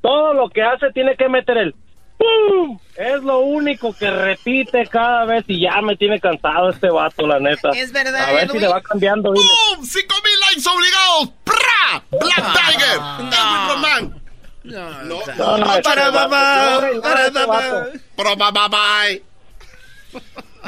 Todo 0.00 0.34
lo 0.34 0.48
que 0.48 0.62
hace 0.62 0.90
tiene 0.92 1.16
que 1.16 1.28
meter 1.28 1.58
el... 1.58 1.74
¡Pum! 2.16 2.78
Es 2.96 3.22
lo 3.22 3.40
único 3.40 3.92
que 3.92 4.10
repite 4.10 4.86
cada 4.86 5.24
vez 5.24 5.44
y 5.48 5.60
ya 5.60 5.80
me 5.82 5.96
tiene 5.96 6.20
cansado 6.20 6.70
este 6.70 6.88
vato, 6.88 7.26
la 7.26 7.40
neta. 7.40 7.70
Es 7.70 7.92
verdad, 7.92 8.28
A 8.28 8.32
ver 8.32 8.50
si 8.50 8.58
le 8.58 8.68
va 8.68 8.80
cambiando. 8.80 9.32
¡Boom! 9.32 9.84
¡Cinco 9.84 10.14
mil 10.24 10.40
likes 10.40 10.68
obligados! 10.68 11.32
¡Pra! 11.44 12.02
¡Black 12.10 12.52
Tiger! 12.54 13.00
¡Edwin 13.18 13.68
Román! 13.68 14.21
No, 14.64 14.90
No, 15.04 15.58
no, 15.58 15.74
este 15.74 15.82
para, 15.82 16.12
papá, 16.12 16.80
no, 16.80 16.94
no, 16.94 17.02
para, 17.02 17.30
papá. 17.32 17.86
Pro, 18.16 18.36
bye. 18.36 19.22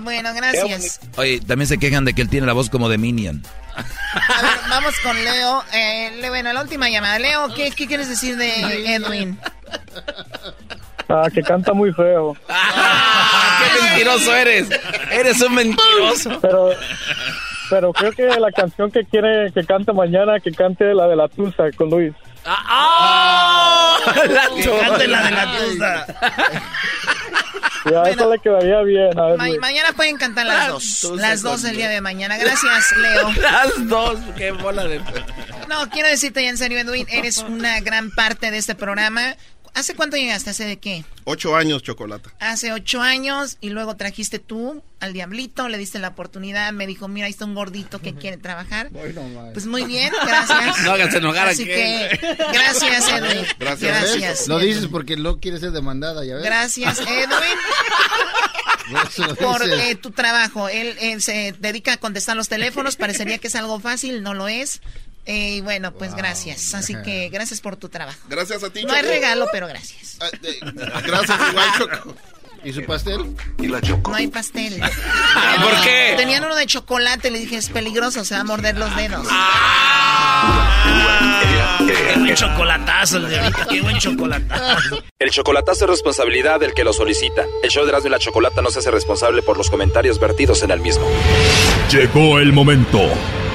Bueno, 0.03 0.34
gracias. 0.34 1.01
Oye, 1.16 1.40
también 1.40 1.68
se 1.68 1.78
quejan 1.78 2.05
de 2.05 2.14
que 2.14 2.22
él 2.22 2.28
tiene 2.28 2.47
la 2.47 2.53
voz 2.53 2.68
como 2.70 2.88
de 2.88 2.99
Minion. 2.99 3.42
A 3.76 4.42
ver, 4.42 4.59
vamos 4.68 4.95
con 5.01 5.24
Leo. 5.24 5.64
Eh, 5.72 6.12
Leo, 6.20 6.30
bueno, 6.30 6.53
la 6.53 6.62
última 6.62 6.88
llamada. 6.88 7.18
Leo, 7.18 7.55
¿qué, 7.55 7.70
qué 7.70 7.86
quieres 7.86 8.09
decir 8.09 8.36
de 8.36 8.95
Edwin? 8.95 9.38
Ah, 11.09 11.28
que 11.32 11.42
canta 11.42 11.72
muy 11.72 11.92
feo. 11.92 12.36
¡Ah, 12.49 13.61
¡Qué 13.62 13.82
mentiroso 13.82 14.34
eres! 14.34 14.68
¡Eres 15.11 15.40
un 15.42 15.55
mentiroso! 15.55 16.38
Pero, 16.40 16.70
pero 17.70 17.92
creo 17.92 18.12
que 18.12 18.26
la 18.26 18.50
canción 18.52 18.90
que 18.90 19.04
quiere 19.04 19.52
que 19.52 19.64
cante 19.64 19.92
mañana, 19.92 20.40
que 20.40 20.50
cante 20.52 20.94
la 20.94 21.06
de 21.06 21.16
la 21.16 21.28
Tusa 21.28 21.64
con 21.76 21.90
Luis. 21.90 22.12
¡Ah! 22.46 23.96
La 24.28 24.48
cante 24.80 25.08
la 25.08 25.22
de 25.24 25.30
la 25.30 25.56
tusa. 25.56 26.06
Ya, 27.90 28.02
eso 28.04 28.30
le 28.32 28.38
quedaría 28.38 28.80
bien. 28.82 29.18
A 29.18 29.26
ver, 29.28 29.38
Ma- 29.38 29.60
mañana 29.60 29.92
pueden 29.94 30.16
cantar 30.16 30.46
las 30.46 30.68
dos. 30.68 31.00
tusa 31.00 31.14
Las 31.22 31.42
dos 31.42 31.64
el 31.64 31.76
día 31.76 31.88
de 31.88 32.00
mañana. 32.00 32.36
Gracias, 32.38 32.92
Leo. 32.96 33.30
Las 33.40 33.88
dos, 33.88 34.18
qué 34.36 34.52
bola 34.52 34.84
de... 34.84 35.00
No, 35.68 35.88
quiero 35.90 36.08
decirte 36.08 36.42
ya 36.42 36.50
en 36.50 36.56
serio, 36.58 36.78
Edwin, 36.78 37.06
eres 37.10 37.38
una 37.38 37.80
gran 37.80 38.10
parte 38.10 38.50
de 38.50 38.58
este 38.58 38.74
programa. 38.74 39.34
¿Hace 39.75 39.97
cuánto 39.97 40.16
llegaste? 40.16 40.51
¿Hace 40.51 40.64
de 40.64 40.79
qué? 40.79 41.05
Ocho 41.25 41.57
años, 41.57 41.83
Chocolata. 41.83 42.33
Hace 42.39 42.72
ocho 42.72 43.03
años 43.03 43.59
y 43.61 43.70
luego 43.70 43.97
trajiste 43.97 44.39
tú 44.39 44.83
al 45.01 45.12
diablito, 45.12 45.68
le 45.68 45.79
diste 45.79 45.99
la 45.99 46.09
oportunidad, 46.09 46.72
me 46.72 46.87
dijo, 46.87 47.09
mira, 47.09 47.27
ahí 47.27 47.33
está 47.33 47.45
un 47.45 47.55
gordito 47.55 47.99
que 47.99 48.14
quiere 48.14 48.37
trabajar. 48.37 48.91
Pues 49.53 49.66
muy 49.66 49.85
bien, 49.85 50.12
gracias. 50.25 50.81
No 50.85 50.93
hagas 50.93 51.14
enojar 51.14 51.49
Así 51.49 51.64
que, 51.64 52.18
gracias, 52.53 53.09
Edwin. 53.09 53.47
Gracias. 53.59 54.16
Gracias. 54.16 54.49
Lo 54.49 54.59
dices 54.59 54.87
porque 54.87 55.16
lo 55.16 55.41
quiere 55.41 55.59
ser 55.59 55.72
demandada, 55.72 56.25
¿ya 56.25 56.37
ves? 56.37 56.45
Gracias, 56.45 57.01
Edwin, 57.01 57.59
Por 59.41 59.62
eh, 59.68 59.95
tu 59.97 60.11
trabajo. 60.11 60.68
Él, 60.68 60.95
eh, 61.01 61.20
se 61.20 61.55
dedica 61.59 61.95
a 61.95 61.97
contestar 61.97 62.37
los 62.37 62.49
teléfonos, 62.49 62.97
parecería 62.97 63.39
que 63.39 63.49
es 63.49 63.55
algo 63.55 63.81
fácil, 63.81 64.22
no 64.22 64.35
lo 64.35 64.47
es. 64.47 64.81
Eh, 65.27 65.55
y 65.57 65.61
bueno, 65.62 65.93
pues 65.93 66.14
gracias. 66.14 66.75
Así 66.75 66.95
que 67.03 67.29
gracias 67.31 67.61
por 67.61 67.77
tu 67.77 67.89
trabajo. 67.89 68.18
Gracias 68.29 68.62
a 68.62 68.70
ti, 68.70 68.85
No 68.85 68.95
es 68.95 69.01
Choco. 69.01 69.12
regalo, 69.12 69.47
pero 69.53 69.66
gracias. 69.66 70.18
Ah, 70.20 70.29
eh, 70.43 70.61
Gracias 71.07 71.39
igual, 71.51 71.68
Choco. 71.79 72.14
¿Y 72.62 72.72
su 72.72 72.83
pastel? 72.87 73.37
Y 73.59 73.66
la 73.68 73.81
Choco. 73.81 74.11
No 74.11 74.16
hay 74.16 74.27
pastel. 74.29 74.81
¿Por 74.81 75.81
qué? 75.83 76.14
Tenían 76.16 76.45
uno 76.45 76.55
de 76.57 76.66
chocolate, 76.66 77.31
le 77.31 77.39
dije, 77.41 77.57
es 77.57 77.68
peligroso, 77.68 78.25
se 78.25 78.35
va 78.35 78.41
a 78.41 78.45
morder 78.45 78.77
los 78.79 78.95
dedos. 78.97 79.27
Qué 81.87 82.18
buen 82.18 82.35
chocolatazo 82.35 83.16
el 83.18 83.29
de 83.29 83.39
ahorita, 83.41 83.66
qué 83.68 83.81
buen 83.83 83.99
chocolatazo. 83.99 85.03
El 85.18 85.31
chocolatazo 85.31 85.85
es 85.85 85.91
responsabilidad 85.91 86.61
del 86.61 86.72
que 86.75 86.85
lo 86.85 86.93
solicita. 86.93 87.45
El 87.62 87.70
show 87.70 87.85
de 87.85 87.91
Erasmo 87.91 88.09
y 88.09 88.11
la 88.11 88.18
Chocolata 88.18 88.62
no 88.62 88.70
se 88.70 88.79
hace 88.79 88.91
responsable 88.91 89.43
por 89.43 89.57
los 89.59 89.70
comentarios 89.70 90.18
vertidos 90.18 90.62
en 90.62 90.70
el 90.70 90.81
mismo. 90.81 91.07
Llegó 91.91 92.39
el 92.39 92.53
momento 92.53 93.01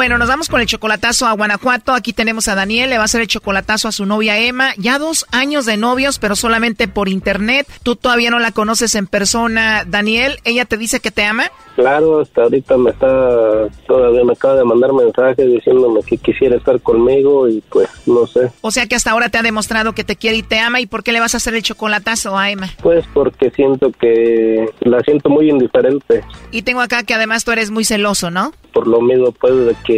Bueno, 0.00 0.16
nos 0.16 0.28
vamos 0.28 0.48
con 0.48 0.62
el 0.62 0.66
chocolatazo 0.66 1.26
a 1.26 1.32
Guanajuato. 1.32 1.92
Aquí 1.92 2.14
tenemos 2.14 2.48
a 2.48 2.54
Daniel, 2.54 2.88
le 2.88 2.96
va 2.96 3.02
a 3.02 3.04
hacer 3.04 3.20
el 3.20 3.26
chocolatazo 3.26 3.86
a 3.86 3.92
su 3.92 4.06
novia 4.06 4.38
Emma. 4.38 4.70
Ya 4.78 4.98
dos 4.98 5.26
años 5.30 5.66
de 5.66 5.76
novios, 5.76 6.18
pero 6.18 6.36
solamente 6.36 6.88
por 6.88 7.10
internet. 7.10 7.66
Tú 7.82 7.96
todavía 7.96 8.30
no 8.30 8.38
la 8.38 8.50
conoces 8.50 8.94
en 8.94 9.06
persona, 9.06 9.84
Daniel. 9.86 10.38
¿Ella 10.44 10.64
te 10.64 10.78
dice 10.78 11.00
que 11.00 11.10
te 11.10 11.24
ama? 11.24 11.52
Claro, 11.76 12.20
hasta 12.20 12.44
ahorita 12.44 12.78
me 12.78 12.90
está, 12.90 13.68
todavía 13.86 14.24
me 14.24 14.32
acaba 14.32 14.56
de 14.56 14.64
mandar 14.64 14.92
mensajes 14.94 15.46
diciéndome 15.46 16.00
que 16.02 16.16
quisiera 16.16 16.56
estar 16.56 16.80
conmigo 16.80 17.46
y 17.46 17.62
pues 17.70 17.88
no 18.06 18.26
sé. 18.26 18.50
O 18.62 18.70
sea 18.70 18.86
que 18.86 18.94
hasta 18.94 19.10
ahora 19.10 19.28
te 19.28 19.36
ha 19.36 19.42
demostrado 19.42 19.92
que 19.92 20.04
te 20.04 20.16
quiere 20.16 20.38
y 20.38 20.42
te 20.42 20.58
ama. 20.58 20.80
¿Y 20.80 20.86
por 20.86 21.02
qué 21.02 21.12
le 21.12 21.20
vas 21.20 21.34
a 21.34 21.36
hacer 21.36 21.54
el 21.54 21.62
chocolatazo 21.62 22.38
a 22.38 22.50
Emma? 22.50 22.70
Pues 22.82 23.04
porque 23.12 23.50
siento 23.50 23.92
que 23.92 24.66
la 24.80 25.00
siento 25.00 25.28
muy 25.28 25.50
indiferente. 25.50 26.24
Y 26.52 26.62
tengo 26.62 26.80
acá 26.80 27.02
que 27.02 27.12
además 27.12 27.44
tú 27.44 27.52
eres 27.52 27.70
muy 27.70 27.84
celoso, 27.84 28.30
¿no? 28.30 28.52
Por 28.72 28.86
lo 28.86 29.00
mismo 29.00 29.32
pues 29.32 29.54
de 29.66 29.76
que 29.84 29.89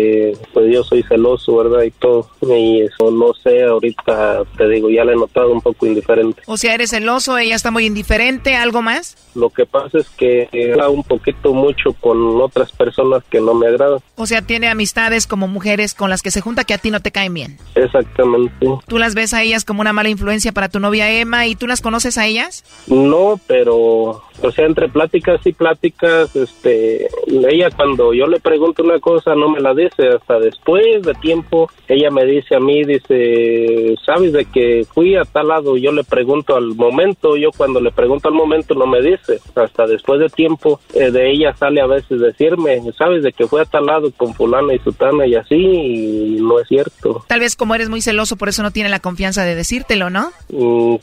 pues 0.52 0.72
yo 0.72 0.82
soy 0.84 1.02
celoso, 1.02 1.56
¿verdad? 1.56 1.82
Y 1.82 1.90
todo. 1.90 2.28
Y 2.42 2.82
eso 2.82 3.10
no 3.10 3.34
sé, 3.34 3.62
ahorita 3.64 4.42
te 4.56 4.68
digo, 4.68 4.90
ya 4.90 5.04
la 5.04 5.12
he 5.12 5.16
notado 5.16 5.52
un 5.52 5.60
poco 5.60 5.86
indiferente. 5.86 6.42
O 6.46 6.56
sea, 6.56 6.74
eres 6.74 6.90
celoso, 6.90 7.38
ella 7.38 7.54
está 7.54 7.70
muy 7.70 7.86
indiferente, 7.86 8.56
¿algo 8.56 8.82
más? 8.82 9.16
Lo 9.34 9.50
que 9.50 9.66
pasa 9.66 9.98
es 9.98 10.08
que 10.10 10.48
habla 10.72 10.88
un 10.88 11.02
poquito 11.02 11.52
mucho 11.52 11.92
con 11.94 12.40
otras 12.40 12.72
personas 12.72 13.22
que 13.30 13.40
no 13.40 13.54
me 13.54 13.66
agradan. 13.66 14.00
O 14.16 14.26
sea, 14.26 14.42
tiene 14.42 14.68
amistades 14.68 15.26
como 15.26 15.48
mujeres 15.48 15.94
con 15.94 16.10
las 16.10 16.22
que 16.22 16.30
se 16.30 16.40
junta 16.40 16.64
que 16.64 16.74
a 16.74 16.78
ti 16.78 16.90
no 16.90 17.00
te 17.00 17.12
caen 17.12 17.34
bien. 17.34 17.58
Exactamente. 17.74 18.66
¿Tú 18.86 18.98
las 18.98 19.14
ves 19.14 19.34
a 19.34 19.42
ellas 19.42 19.64
como 19.64 19.80
una 19.80 19.92
mala 19.92 20.08
influencia 20.08 20.52
para 20.52 20.68
tu 20.68 20.80
novia 20.80 21.10
Emma 21.10 21.46
y 21.46 21.54
tú 21.54 21.66
las 21.66 21.80
conoces 21.80 22.18
a 22.18 22.26
ellas? 22.26 22.64
No, 22.86 23.40
pero, 23.46 24.22
o 24.42 24.50
sea, 24.54 24.66
entre 24.66 24.88
pláticas 24.88 25.40
y 25.46 25.52
pláticas, 25.52 26.34
este, 26.36 27.08
ella 27.26 27.70
cuando 27.74 28.12
yo 28.12 28.26
le 28.26 28.40
pregunto 28.40 28.82
una 28.82 29.00
cosa 29.00 29.34
no 29.34 29.48
me 29.48 29.60
la 29.60 29.74
dice, 29.74 29.81
hasta 29.86 30.38
después 30.38 31.02
de 31.02 31.14
tiempo, 31.14 31.70
ella 31.88 32.10
me 32.10 32.24
dice 32.24 32.56
a 32.56 32.60
mí, 32.60 32.84
dice, 32.84 33.94
¿sabes 34.04 34.32
de 34.32 34.44
que 34.44 34.84
fui 34.92 35.16
a 35.16 35.24
tal 35.24 35.48
lado? 35.48 35.76
Yo 35.76 35.92
le 35.92 36.04
pregunto 36.04 36.56
al 36.56 36.74
momento, 36.74 37.36
yo 37.36 37.50
cuando 37.56 37.80
le 37.80 37.90
pregunto 37.90 38.28
al 38.28 38.34
momento 38.34 38.74
no 38.74 38.86
me 38.86 39.00
dice, 39.00 39.40
hasta 39.54 39.86
después 39.86 40.20
de 40.20 40.28
tiempo 40.28 40.80
eh, 40.94 41.10
de 41.10 41.30
ella 41.30 41.54
sale 41.56 41.80
a 41.80 41.86
veces 41.86 42.20
decirme, 42.20 42.80
¿sabes 42.96 43.22
de 43.22 43.32
que 43.32 43.46
fue 43.46 43.62
a 43.62 43.64
tal 43.64 43.86
lado 43.86 44.10
con 44.16 44.34
fulana 44.34 44.74
y 44.74 44.78
sutana 44.80 45.26
y 45.26 45.34
así? 45.34 45.54
Y 45.54 46.36
no 46.40 46.60
es 46.60 46.68
cierto. 46.68 47.24
Tal 47.28 47.40
vez 47.40 47.56
como 47.56 47.74
eres 47.74 47.88
muy 47.88 48.00
celoso, 48.00 48.36
por 48.36 48.48
eso 48.48 48.62
no 48.62 48.70
tiene 48.70 48.88
la 48.88 49.00
confianza 49.00 49.44
de 49.44 49.54
decírtelo, 49.54 50.10
¿no? 50.10 50.30
Mm, 50.50 50.96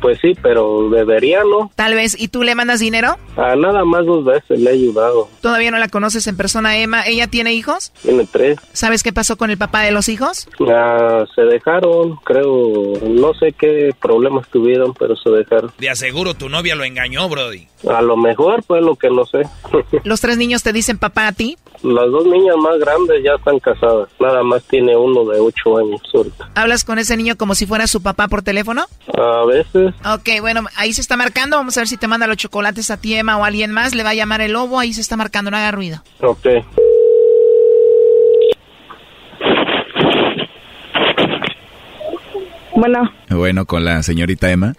pues 0.00 0.18
sí, 0.20 0.34
pero 0.42 0.88
debería, 0.90 1.42
¿no? 1.44 1.70
Tal 1.74 1.94
vez, 1.94 2.16
¿y 2.18 2.28
tú 2.28 2.42
le 2.42 2.54
mandas 2.54 2.80
dinero? 2.80 3.16
A 3.36 3.56
nada 3.56 3.84
más 3.84 4.06
dos 4.06 4.24
veces 4.24 4.60
le 4.60 4.70
he 4.70 4.74
ayudado. 4.74 5.28
Todavía 5.40 5.70
no 5.70 5.78
la 5.78 5.88
conoces 5.88 6.26
en 6.26 6.36
persona, 6.36 6.78
Emma. 6.78 7.02
¿Ella 7.06 7.26
tiene 7.26 7.52
hijos? 7.54 7.92
Tiene 8.10 8.26
tres. 8.26 8.58
¿Sabes 8.72 9.04
qué 9.04 9.12
pasó 9.12 9.36
con 9.36 9.50
el 9.50 9.56
papá 9.58 9.82
de 9.82 9.92
los 9.92 10.08
hijos? 10.08 10.48
Ah, 10.68 11.24
se 11.32 11.42
dejaron, 11.42 12.16
creo, 12.24 12.94
no 13.02 13.32
sé 13.34 13.52
qué 13.52 13.94
problemas 14.00 14.48
tuvieron, 14.48 14.94
pero 14.94 15.14
se 15.14 15.30
dejaron. 15.30 15.70
De 15.78 15.88
aseguro 15.88 16.34
tu 16.34 16.48
novia 16.48 16.74
lo 16.74 16.82
engañó, 16.82 17.28
Brody. 17.28 17.68
A 17.88 18.02
lo 18.02 18.16
mejor, 18.16 18.64
pues 18.64 18.82
lo 18.82 18.96
que 18.96 19.10
no 19.10 19.24
sé. 19.26 19.42
¿Los 20.02 20.20
tres 20.20 20.38
niños 20.38 20.64
te 20.64 20.72
dicen 20.72 20.98
papá 20.98 21.28
a 21.28 21.32
ti? 21.32 21.56
Las 21.84 22.10
dos 22.10 22.26
niñas 22.26 22.56
más 22.56 22.80
grandes 22.80 23.22
ya 23.22 23.34
están 23.34 23.60
casadas. 23.60 24.08
Nada 24.18 24.42
más 24.42 24.64
tiene 24.64 24.96
uno 24.96 25.24
de 25.30 25.38
ocho 25.38 25.78
años 25.78 26.02
ahorita. 26.12 26.50
¿Hablas 26.56 26.82
con 26.82 26.98
ese 26.98 27.16
niño 27.16 27.36
como 27.36 27.54
si 27.54 27.64
fuera 27.64 27.86
su 27.86 28.02
papá 28.02 28.26
por 28.26 28.42
teléfono? 28.42 28.86
A 29.16 29.44
veces, 29.46 29.94
Ok, 30.04 30.40
bueno, 30.40 30.64
ahí 30.74 30.92
se 30.92 31.00
está 31.00 31.16
marcando. 31.16 31.56
Vamos 31.58 31.76
a 31.76 31.80
ver 31.82 31.88
si 31.88 31.96
te 31.96 32.08
manda 32.08 32.26
los 32.26 32.36
chocolates 32.38 32.90
a 32.90 32.96
ti, 33.00 33.14
Emma, 33.14 33.36
o 33.38 33.44
alguien 33.44 33.70
más. 33.70 33.94
Le 33.94 34.02
va 34.02 34.10
a 34.10 34.14
llamar 34.14 34.40
el 34.40 34.50
lobo. 34.52 34.80
Ahí 34.80 34.92
se 34.92 35.00
está 35.00 35.16
marcando, 35.16 35.52
no 35.52 35.56
haga 35.56 35.70
ruido. 35.70 36.02
ok. 36.22 36.46
Bueno, 42.76 43.10
Bueno, 43.28 43.64
con 43.66 43.84
la 43.84 44.02
señorita 44.02 44.50
Emma. 44.50 44.74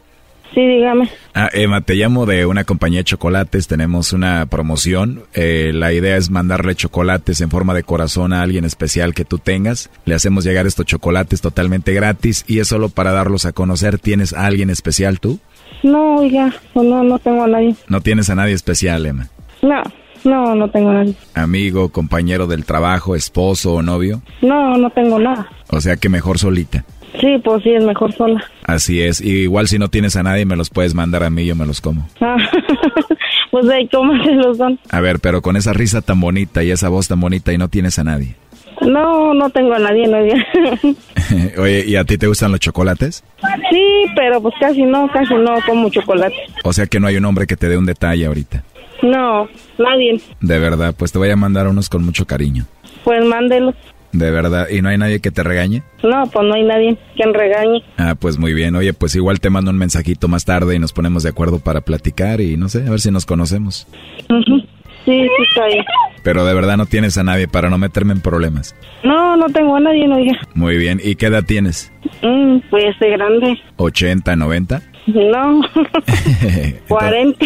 sí, 0.53 0.61
dígame. 0.65 1.09
Ah, 1.33 1.49
Emma, 1.53 1.81
te 1.81 1.95
llamo 1.95 2.25
de 2.25 2.45
una 2.45 2.63
compañía 2.63 2.99
de 2.99 3.03
chocolates. 3.05 3.67
Tenemos 3.67 4.11
una 4.13 4.45
promoción. 4.47 5.23
Eh, 5.33 5.71
la 5.73 5.93
idea 5.93 6.17
es 6.17 6.29
mandarle 6.29 6.75
chocolates 6.75 7.41
en 7.41 7.49
forma 7.49 7.73
de 7.73 7.83
corazón 7.83 8.33
a 8.33 8.41
alguien 8.41 8.65
especial 8.65 9.13
que 9.13 9.25
tú 9.25 9.37
tengas. 9.39 9.89
Le 10.05 10.15
hacemos 10.15 10.43
llegar 10.43 10.67
estos 10.67 10.85
chocolates 10.85 11.41
totalmente 11.41 11.93
gratis 11.93 12.43
y 12.47 12.59
es 12.59 12.67
solo 12.67 12.89
para 12.89 13.11
darlos 13.11 13.45
a 13.45 13.53
conocer. 13.53 13.97
¿Tienes 13.99 14.33
a 14.33 14.45
alguien 14.45 14.69
especial 14.69 15.19
tú? 15.19 15.39
No, 15.83 16.17
oiga, 16.17 16.53
no, 16.75 16.83
no, 16.83 17.03
no 17.03 17.19
tengo 17.19 17.43
a 17.43 17.47
nadie. 17.47 17.75
No 17.87 18.01
tienes 18.01 18.29
a 18.29 18.35
nadie 18.35 18.53
especial, 18.53 19.05
Emma. 19.05 19.27
No, 19.61 19.81
no, 20.23 20.53
no 20.55 20.69
tengo 20.69 20.89
a 20.89 20.93
nadie. 20.95 21.15
Amigo, 21.33 21.89
compañero 21.89 22.45
del 22.47 22.65
trabajo, 22.65 23.15
esposo 23.15 23.73
o 23.75 23.81
novio. 23.81 24.21
No, 24.41 24.77
no 24.77 24.89
tengo 24.89 25.17
nada. 25.17 25.49
O 25.69 25.79
sea 25.81 25.95
que 25.95 26.09
mejor 26.09 26.37
solita. 26.39 26.83
Sí, 27.19 27.37
pues 27.43 27.63
sí, 27.63 27.71
es 27.71 27.83
mejor 27.83 28.13
sola. 28.13 28.43
Así 28.63 29.01
es. 29.01 29.21
Y 29.21 29.41
igual 29.41 29.67
si 29.67 29.77
no 29.77 29.89
tienes 29.89 30.15
a 30.15 30.23
nadie, 30.23 30.45
me 30.45 30.55
los 30.55 30.69
puedes 30.69 30.93
mandar 30.93 31.23
a 31.23 31.29
mí, 31.29 31.45
yo 31.45 31.55
me 31.55 31.65
los 31.65 31.81
como. 31.81 32.07
Ah, 32.21 32.37
pues 33.51 33.69
ahí, 33.69 33.87
¿cómo 33.89 34.13
se 34.23 34.31
los 34.31 34.57
dan? 34.57 34.79
A 34.89 35.01
ver, 35.01 35.19
pero 35.19 35.41
con 35.41 35.57
esa 35.57 35.73
risa 35.73 36.01
tan 36.01 36.19
bonita 36.21 36.63
y 36.63 36.71
esa 36.71 36.89
voz 36.89 37.07
tan 37.07 37.19
bonita 37.19 37.51
y 37.51 37.57
no 37.57 37.67
tienes 37.67 37.99
a 37.99 38.03
nadie. 38.03 38.35
No, 38.81 39.33
no 39.33 39.49
tengo 39.49 39.73
a 39.73 39.79
nadie, 39.79 40.07
oiga. 40.07 40.45
Oye, 41.57 41.85
¿y 41.85 41.95
a 41.95 42.03
ti 42.03 42.17
te 42.17 42.27
gustan 42.27 42.51
los 42.51 42.59
chocolates? 42.59 43.23
Sí, 43.69 44.05
pero 44.15 44.41
pues 44.41 44.55
casi 44.59 44.83
no, 44.83 45.07
casi 45.11 45.35
no 45.35 45.55
como 45.67 45.89
chocolate. 45.89 46.35
O 46.63 46.73
sea 46.73 46.87
que 46.87 46.99
no 46.99 47.07
hay 47.07 47.17
un 47.17 47.25
hombre 47.25 47.47
que 47.47 47.55
te 47.55 47.69
dé 47.69 47.77
un 47.77 47.85
detalle 47.85 48.25
ahorita. 48.25 48.63
No, 49.03 49.47
nadie. 49.77 50.21
De 50.39 50.59
verdad, 50.59 50.93
pues 50.97 51.11
te 51.11 51.17
voy 51.17 51.29
a 51.29 51.35
mandar 51.35 51.67
unos 51.67 51.89
con 51.89 52.03
mucho 52.03 52.25
cariño. 52.25 52.65
Pues 53.03 53.23
mándelos. 53.25 53.75
De 54.13 54.29
verdad. 54.31 54.67
¿Y 54.69 54.81
no 54.81 54.89
hay 54.89 54.97
nadie 54.97 55.19
que 55.21 55.31
te 55.31 55.43
regañe? 55.43 55.83
No, 56.03 56.23
pues 56.27 56.45
no 56.47 56.53
hay 56.53 56.63
nadie 56.63 56.97
quien 57.15 57.33
regañe. 57.33 57.83
Ah, 57.97 58.15
pues 58.19 58.37
muy 58.37 58.53
bien. 58.53 58.75
Oye, 58.75 58.93
pues 58.93 59.15
igual 59.15 59.39
te 59.39 59.49
mando 59.49 59.71
un 59.71 59.77
mensajito 59.77 60.27
más 60.27 60.45
tarde 60.45 60.75
y 60.75 60.79
nos 60.79 60.91
ponemos 60.93 61.23
de 61.23 61.29
acuerdo 61.29 61.59
para 61.59 61.81
platicar 61.81 62.41
y 62.41 62.57
no 62.57 62.67
sé, 62.69 62.85
a 62.85 62.89
ver 62.89 62.99
si 62.99 63.09
nos 63.11 63.25
conocemos. 63.25 63.87
Ujú. 64.29 64.59
Sí, 65.05 65.11
sí, 65.23 65.29
está 65.49 65.65
bien. 65.65 65.83
Pero 66.23 66.45
de 66.45 66.53
verdad 66.53 66.77
no 66.77 66.85
tienes 66.85 67.17
a 67.17 67.23
nadie 67.23 67.47
para 67.47 67.69
no 67.71 67.77
meterme 67.79 68.13
en 68.13 68.21
problemas. 68.21 68.75
No, 69.03 69.35
no 69.35 69.47
tengo 69.47 69.75
a 69.75 69.79
nadie, 69.79 70.07
no, 70.07 70.17
oiga. 70.17 70.37
Muy 70.53 70.77
bien. 70.77 70.99
¿Y 71.03 71.15
qué 71.15 71.25
edad 71.27 71.43
tienes? 71.43 71.91
Mm, 72.21 72.57
pues 72.69 72.99
de 72.99 73.09
grande. 73.09 73.59
¿80, 73.77 74.37
90? 74.37 74.81
No, 75.07 75.61
40. 76.87 77.45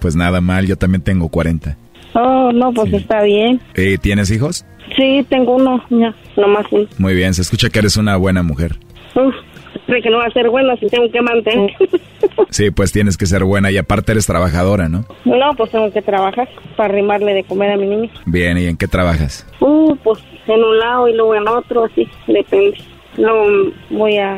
Pues 0.00 0.16
nada 0.16 0.40
mal, 0.40 0.66
yo 0.66 0.76
también 0.76 1.02
tengo 1.02 1.28
40. 1.28 1.76
Oh, 2.14 2.50
no, 2.52 2.72
pues 2.72 2.92
está 2.94 3.22
bien. 3.22 3.60
¿Y 3.76 3.98
tienes 3.98 4.30
hijos? 4.30 4.64
Sí, 4.94 5.26
tengo 5.28 5.56
uno, 5.56 5.82
ya, 5.90 6.14
nomás 6.36 6.66
uno. 6.70 6.86
Muy 6.98 7.14
bien, 7.14 7.34
se 7.34 7.42
escucha 7.42 7.68
que 7.70 7.78
eres 7.80 7.96
una 7.96 8.16
buena 8.16 8.42
mujer. 8.42 8.76
Uf, 9.14 9.34
creo 9.86 10.02
que 10.02 10.10
no 10.10 10.18
va 10.18 10.26
a 10.26 10.30
ser 10.30 10.48
bueno 10.48 10.76
si 10.76 10.86
tengo 10.86 11.10
que 11.10 11.20
mantener. 11.20 11.72
Sí, 12.50 12.70
pues 12.70 12.92
tienes 12.92 13.16
que 13.16 13.26
ser 13.26 13.44
buena 13.44 13.70
y 13.70 13.78
aparte 13.78 14.12
eres 14.12 14.26
trabajadora, 14.26 14.88
¿no? 14.88 15.04
no, 15.24 15.54
pues 15.56 15.70
tengo 15.70 15.90
que 15.92 16.02
trabajar 16.02 16.48
para 16.76 16.90
arrimarle 16.92 17.34
de 17.34 17.44
comer 17.44 17.72
a 17.72 17.76
mi 17.76 17.86
niño. 17.86 18.10
Bien, 18.24 18.56
¿y 18.58 18.66
en 18.66 18.76
qué 18.76 18.88
trabajas? 18.88 19.46
Uh, 19.60 19.94
pues 19.96 20.18
en 20.46 20.62
un 20.62 20.78
lado 20.78 21.08
y 21.08 21.14
luego 21.14 21.34
en 21.34 21.48
otro, 21.48 21.84
así, 21.84 22.08
depende. 22.26 22.78
Luego 23.16 23.72
voy 23.90 24.16
a, 24.18 24.36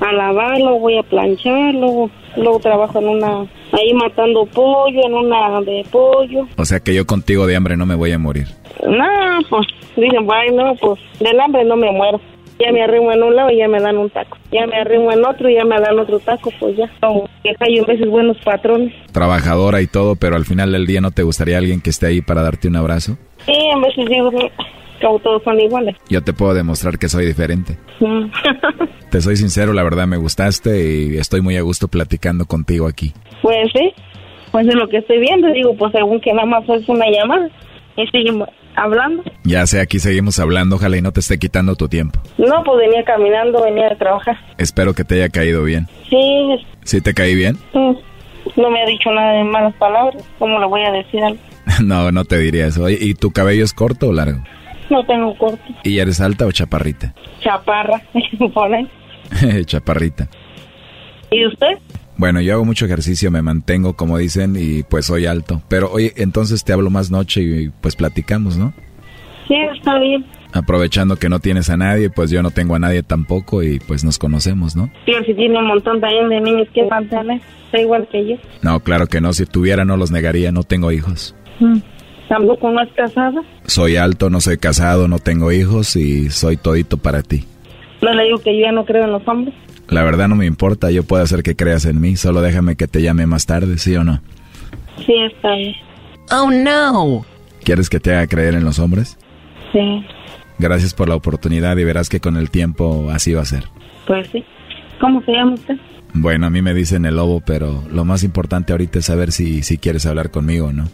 a 0.00 0.12
lavar, 0.12 0.58
luego 0.58 0.80
voy 0.80 0.98
a 0.98 1.02
planchar, 1.02 1.74
luego, 1.74 2.10
luego 2.36 2.58
trabajo 2.60 2.98
en 2.98 3.08
una, 3.08 3.46
ahí 3.72 3.92
matando 3.94 4.44
pollo, 4.46 5.00
en 5.06 5.14
una 5.14 5.60
de 5.62 5.84
pollo. 5.90 6.46
O 6.56 6.64
sea 6.64 6.80
que 6.80 6.94
yo 6.94 7.06
contigo 7.06 7.46
de 7.46 7.56
hambre 7.56 7.76
no 7.76 7.86
me 7.86 7.94
voy 7.94 8.12
a 8.12 8.18
morir. 8.18 8.46
No, 8.86 9.04
pues 9.48 9.66
dicen, 9.96 10.26
bueno, 10.26 10.74
pues 10.80 11.00
del 11.20 11.40
hambre 11.40 11.64
no 11.64 11.76
me 11.76 11.90
muero. 11.90 12.20
Ya 12.60 12.72
me 12.72 12.82
arrimo 12.82 13.12
en 13.12 13.22
un 13.22 13.36
lado 13.36 13.50
y 13.52 13.58
ya 13.58 13.68
me 13.68 13.80
dan 13.80 13.96
un 13.96 14.10
taco. 14.10 14.36
Ya 14.50 14.66
me 14.66 14.76
arrimo 14.76 15.12
en 15.12 15.24
otro 15.24 15.48
y 15.48 15.54
ya 15.54 15.64
me 15.64 15.78
dan 15.78 15.96
otro 15.96 16.18
taco, 16.18 16.50
pues 16.58 16.76
ya. 16.76 16.90
Como 17.00 17.28
que 17.44 17.54
hay 17.60 17.80
veces 17.82 18.08
buenos 18.08 18.36
patrones. 18.38 18.92
Trabajadora 19.12 19.80
y 19.80 19.86
todo, 19.86 20.16
pero 20.16 20.34
al 20.34 20.44
final 20.44 20.72
del 20.72 20.84
día 20.84 21.00
no 21.00 21.12
te 21.12 21.22
gustaría 21.22 21.56
alguien 21.56 21.80
que 21.80 21.90
esté 21.90 22.06
ahí 22.06 22.20
para 22.20 22.42
darte 22.42 22.66
un 22.66 22.74
abrazo. 22.74 23.16
Sí, 23.46 23.52
en 23.54 23.80
veces 23.80 24.06
digo, 24.08 24.32
todos 24.98 25.42
son 25.42 25.60
iguales. 25.60 25.96
Yo 26.08 26.22
te 26.22 26.32
puedo 26.32 26.54
demostrar 26.54 26.98
que 26.98 27.08
soy 27.08 27.26
diferente. 27.26 27.78
Mm. 28.00 28.30
Te 29.10 29.22
soy 29.22 29.36
sincero, 29.36 29.72
la 29.72 29.82
verdad 29.82 30.06
me 30.06 30.18
gustaste 30.18 30.84
y 30.84 31.16
estoy 31.16 31.40
muy 31.40 31.56
a 31.56 31.62
gusto 31.62 31.88
platicando 31.88 32.44
contigo 32.44 32.86
aquí. 32.86 33.14
Pues 33.40 33.70
sí, 33.72 33.94
pues 34.52 34.68
es 34.68 34.74
lo 34.74 34.86
que 34.88 34.98
estoy 34.98 35.18
viendo. 35.18 35.48
Digo, 35.48 35.74
pues 35.76 35.92
según 35.92 36.20
que 36.20 36.32
nada 36.34 36.46
más 36.46 36.68
es 36.68 36.86
una 36.88 37.06
llamada 37.10 37.48
y 37.96 38.06
seguimos 38.08 38.48
hablando. 38.76 39.24
Ya 39.44 39.66
sé, 39.66 39.80
aquí 39.80 39.98
seguimos 39.98 40.38
hablando, 40.38 40.76
ojalá 40.76 40.98
y 40.98 41.02
no 41.02 41.12
te 41.12 41.20
esté 41.20 41.38
quitando 41.38 41.74
tu 41.74 41.88
tiempo. 41.88 42.20
No, 42.36 42.62
pues 42.64 42.78
venía 42.80 43.02
caminando, 43.04 43.62
venía 43.62 43.88
de 43.88 43.96
trabajar. 43.96 44.36
Espero 44.58 44.92
que 44.92 45.04
te 45.04 45.14
haya 45.14 45.30
caído 45.30 45.64
bien. 45.64 45.86
Sí, 46.10 46.66
¿Sí 46.84 47.00
te 47.00 47.14
caí 47.14 47.34
bien? 47.34 47.56
no 47.74 48.70
me 48.70 48.82
ha 48.82 48.86
dicho 48.86 49.10
nada 49.10 49.32
de 49.32 49.44
malas 49.44 49.74
palabras. 49.74 50.22
¿Cómo 50.38 50.58
le 50.58 50.66
voy 50.66 50.82
a 50.82 50.90
decir 50.92 51.22
algo? 51.22 51.38
no, 51.82 52.12
no 52.12 52.24
te 52.24 52.38
diría 52.38 52.66
eso. 52.66 52.88
¿y 52.88 53.14
tu 53.14 53.30
cabello 53.30 53.64
es 53.64 53.72
corto 53.72 54.08
o 54.08 54.12
largo? 54.12 54.40
No 54.90 55.04
tengo 55.04 55.36
corte. 55.36 55.62
¿Y 55.84 55.98
eres 55.98 56.20
alta 56.20 56.46
o 56.46 56.52
chaparrita? 56.52 57.14
Chaparra, 57.40 58.02
ahí. 58.14 59.64
chaparrita. 59.64 60.28
¿Y 61.30 61.46
usted? 61.46 61.78
Bueno, 62.16 62.40
yo 62.40 62.54
hago 62.54 62.64
mucho 62.64 62.84
ejercicio, 62.86 63.30
me 63.30 63.42
mantengo, 63.42 63.94
como 63.94 64.18
dicen, 64.18 64.56
y 64.58 64.82
pues 64.82 65.06
soy 65.06 65.26
alto. 65.26 65.62
Pero 65.68 65.90
oye, 65.92 66.12
entonces 66.16 66.64
te 66.64 66.72
hablo 66.72 66.90
más 66.90 67.10
noche 67.10 67.42
y 67.42 67.68
pues 67.68 67.94
platicamos, 67.94 68.56
¿no? 68.56 68.72
Sí, 69.46 69.54
está 69.76 69.98
bien. 69.98 70.26
Aprovechando 70.52 71.16
que 71.16 71.28
no 71.28 71.38
tienes 71.40 71.70
a 71.70 71.76
nadie, 71.76 72.10
pues 72.10 72.30
yo 72.30 72.42
no 72.42 72.50
tengo 72.50 72.74
a 72.74 72.78
nadie 72.78 73.02
tampoco 73.02 73.62
y 73.62 73.78
pues 73.80 74.02
nos 74.02 74.18
conocemos, 74.18 74.74
¿no? 74.74 74.90
Pero 75.06 75.22
si 75.24 75.34
tiene 75.34 75.58
un 75.58 75.66
montón 75.68 76.00
también 76.00 76.28
de 76.28 76.40
niños 76.40 76.68
que 76.74 76.84
mantener, 76.86 77.40
está 77.66 77.80
igual 77.80 78.08
que 78.10 78.26
yo. 78.26 78.36
No, 78.62 78.80
claro 78.80 79.06
que 79.06 79.20
no, 79.20 79.32
si 79.32 79.44
tuviera 79.46 79.84
no 79.84 79.96
los 79.96 80.10
negaría, 80.10 80.50
no 80.50 80.64
tengo 80.64 80.90
hijos. 80.90 81.36
Mm. 81.60 81.78
Tampoco 82.28 82.70
no 82.70 82.82
es 82.82 82.92
casada. 82.92 83.40
Soy 83.66 83.96
alto, 83.96 84.28
no 84.30 84.40
soy 84.40 84.58
casado, 84.58 85.08
no 85.08 85.18
tengo 85.18 85.50
hijos 85.52 85.96
y 85.96 86.30
soy 86.30 86.56
todito 86.56 86.98
para 86.98 87.22
ti. 87.22 87.44
No 88.02 88.12
le 88.12 88.24
digo 88.24 88.38
que 88.38 88.54
yo 88.54 88.66
ya 88.66 88.72
no 88.72 88.84
creo 88.84 89.04
en 89.04 89.12
los 89.12 89.26
hombres. 89.26 89.54
La 89.88 90.02
verdad 90.02 90.28
no 90.28 90.36
me 90.36 90.44
importa, 90.46 90.90
yo 90.90 91.02
puedo 91.04 91.22
hacer 91.22 91.42
que 91.42 91.56
creas 91.56 91.86
en 91.86 92.00
mí, 92.00 92.16
solo 92.16 92.42
déjame 92.42 92.76
que 92.76 92.86
te 92.86 93.00
llame 93.00 93.26
más 93.26 93.46
tarde, 93.46 93.78
¿sí 93.78 93.96
o 93.96 94.04
no? 94.04 94.20
Sí, 95.06 95.14
está 95.32 95.54
bien. 95.54 95.74
Oh 96.30 96.50
no. 96.50 97.24
¿Quieres 97.64 97.88
que 97.88 97.98
te 97.98 98.12
haga 98.12 98.26
creer 98.26 98.54
en 98.54 98.64
los 98.64 98.78
hombres? 98.78 99.16
Sí, 99.72 100.04
Gracias 100.58 100.92
por 100.92 101.08
la 101.08 101.14
oportunidad 101.14 101.76
y 101.76 101.84
verás 101.84 102.08
que 102.08 102.18
con 102.20 102.36
el 102.36 102.50
tiempo 102.50 103.08
así 103.12 103.32
va 103.32 103.42
a 103.42 103.46
ser. 103.46 103.64
pues 104.06 104.28
sí. 104.32 104.44
¿Cómo 105.00 105.22
se 105.22 105.32
llama 105.32 105.54
usted? 105.54 105.76
Bueno, 106.14 106.46
a 106.46 106.50
mí 106.50 106.62
me 106.62 106.74
dicen 106.74 107.04
el 107.06 107.16
lobo, 107.16 107.40
pero 107.46 107.84
lo 107.92 108.04
más 108.04 108.24
importante 108.24 108.72
ahorita 108.72 108.98
es 108.98 109.04
saber 109.06 109.30
si, 109.30 109.62
si 109.62 109.78
quieres 109.78 110.04
hablar 110.04 110.30
conmigo 110.30 110.66
o 110.66 110.72
no. 110.72 110.84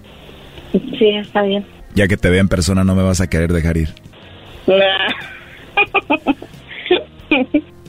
Sí, 0.98 1.08
está 1.10 1.42
bien. 1.42 1.64
Ya 1.94 2.08
que 2.08 2.16
te 2.16 2.28
vea 2.30 2.40
en 2.40 2.48
persona 2.48 2.82
no 2.84 2.94
me 2.94 3.02
vas 3.02 3.20
a 3.20 3.28
querer 3.28 3.52
dejar 3.52 3.76
ir. 3.76 3.88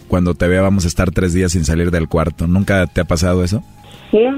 Cuando 0.07 0.35
te 0.35 0.47
vea 0.47 0.61
vamos 0.61 0.85
a 0.85 0.87
estar 0.87 1.11
tres 1.11 1.33
días 1.33 1.51
sin 1.51 1.65
salir 1.65 1.91
del 1.91 2.07
cuarto. 2.07 2.47
¿Nunca 2.47 2.85
te 2.87 3.01
ha 3.01 3.05
pasado 3.05 3.43
eso? 3.43 3.63
no, 4.11 4.37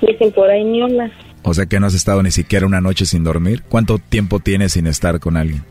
dicen 0.00 0.32
por 0.32 0.48
ahí 0.50 0.64
ni 0.64 0.82
hola. 0.82 1.10
O 1.42 1.54
sea 1.54 1.66
que 1.66 1.80
no 1.80 1.86
has 1.86 1.94
estado 1.94 2.22
ni 2.22 2.30
siquiera 2.30 2.66
una 2.66 2.80
noche 2.80 3.04
sin 3.04 3.24
dormir. 3.24 3.62
¿Cuánto 3.68 3.98
tiempo 3.98 4.38
tienes 4.38 4.72
sin 4.72 4.86
estar 4.86 5.18
con 5.18 5.36
alguien? 5.36 5.64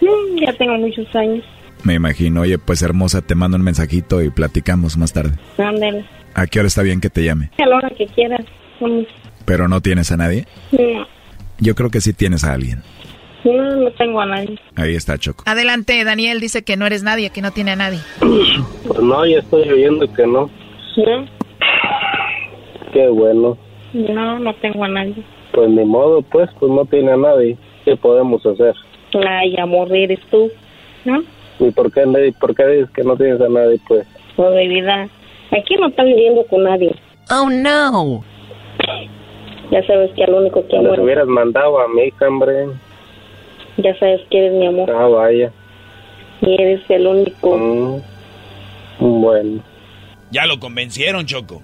Mm, 0.00 0.38
Ya 0.46 0.52
tengo 0.54 0.76
muchos 0.78 1.06
años. 1.14 1.44
Me 1.82 1.94
imagino, 1.94 2.40
oye, 2.40 2.56
pues 2.58 2.80
hermosa, 2.80 3.20
te 3.20 3.34
mando 3.34 3.58
un 3.58 3.62
mensajito 3.62 4.22
y 4.22 4.30
platicamos 4.30 4.96
más 4.96 5.12
tarde. 5.12 5.32
Ándale. 5.58 6.06
¿A 6.34 6.46
qué 6.46 6.58
hora 6.60 6.68
está 6.68 6.80
bien 6.82 7.00
que 7.02 7.10
te 7.10 7.22
llame? 7.22 7.50
A 7.62 7.66
la 7.66 7.76
hora 7.76 7.90
que 7.90 8.06
quieras. 8.06 8.40
¿Pero 9.44 9.68
no 9.68 9.82
tienes 9.82 10.10
a 10.10 10.16
nadie? 10.16 10.46
No, 10.72 11.06
Yo 11.60 11.74
creo 11.74 11.90
que 11.90 12.00
sí 12.00 12.12
tienes 12.12 12.44
a 12.44 12.52
alguien. 12.54 12.82
no, 13.44 13.52
no 13.76 13.90
tengo 13.92 14.20
a 14.20 14.26
nadie. 14.26 14.58
Ahí 14.76 14.94
está 14.94 15.18
Choco. 15.18 15.44
Adelante, 15.46 16.02
Daniel 16.04 16.40
dice 16.40 16.62
que 16.64 16.76
no 16.76 16.86
eres 16.86 17.02
nadie, 17.02 17.30
que 17.30 17.42
no 17.42 17.50
tiene 17.52 17.72
a 17.72 17.76
nadie. 17.76 18.00
Pues 18.86 19.00
no, 19.00 19.24
ya 19.26 19.38
estoy 19.38 19.68
oyendo 19.68 20.06
que 20.12 20.26
no. 20.26 20.50
No, 20.96 21.26
Qué 22.92 23.08
bueno. 23.08 23.56
no, 23.92 24.38
no 24.38 24.54
tengo 24.56 24.84
a 24.84 24.88
nadie. 24.88 25.16
Pues 25.52 25.68
ni 25.70 25.84
modo, 25.84 26.20
pues, 26.22 26.48
pues 26.60 26.70
no 26.70 26.84
tiene 26.84 27.12
a 27.12 27.16
nadie. 27.16 27.56
¿Qué 27.84 27.96
podemos 27.96 28.44
hacer? 28.46 28.74
Ay, 29.26 29.56
amor, 29.58 29.94
eres 29.94 30.20
tú. 30.30 30.50
¿No? 31.04 31.22
¿Y 31.60 31.70
por 31.70 31.90
qué, 31.92 32.04
nadie- 32.06 32.34
por 32.38 32.54
qué 32.54 32.66
dices 32.66 32.90
que 32.90 33.02
no 33.04 33.16
tienes 33.16 33.40
a 33.40 33.48
nadie, 33.48 33.80
pues? 33.88 34.06
Por 34.36 34.52
de 34.52 34.68
vida. 34.68 35.08
Aquí 35.50 35.76
no 35.80 35.88
está 35.88 36.02
viviendo 36.04 36.44
con 36.46 36.62
nadie. 36.64 36.94
Oh, 37.30 37.48
no. 37.50 38.24
Ya 39.70 39.84
sabes 39.86 40.10
que 40.14 40.24
al 40.24 40.34
único 40.34 40.66
que 40.66 40.76
Les 40.76 40.84
amor, 40.86 41.00
hubieras 41.00 41.26
mandado 41.26 41.78
a 41.80 41.88
mi 41.88 42.02
hija, 42.04 42.28
hombre. 42.28 42.66
ya 43.78 43.98
sabes 43.98 44.20
que 44.30 44.38
eres 44.38 44.52
mi 44.52 44.66
amor. 44.66 44.90
Ah, 44.90 45.06
vaya. 45.08 45.50
Y 46.42 46.54
eres 46.54 46.82
el 46.90 47.06
único. 47.06 47.56
Mm, 47.56 48.00
Bueno. 49.22 49.62
Ya 50.30 50.46
lo 50.46 50.58
convencieron, 50.58 51.24
Choco. 51.26 51.62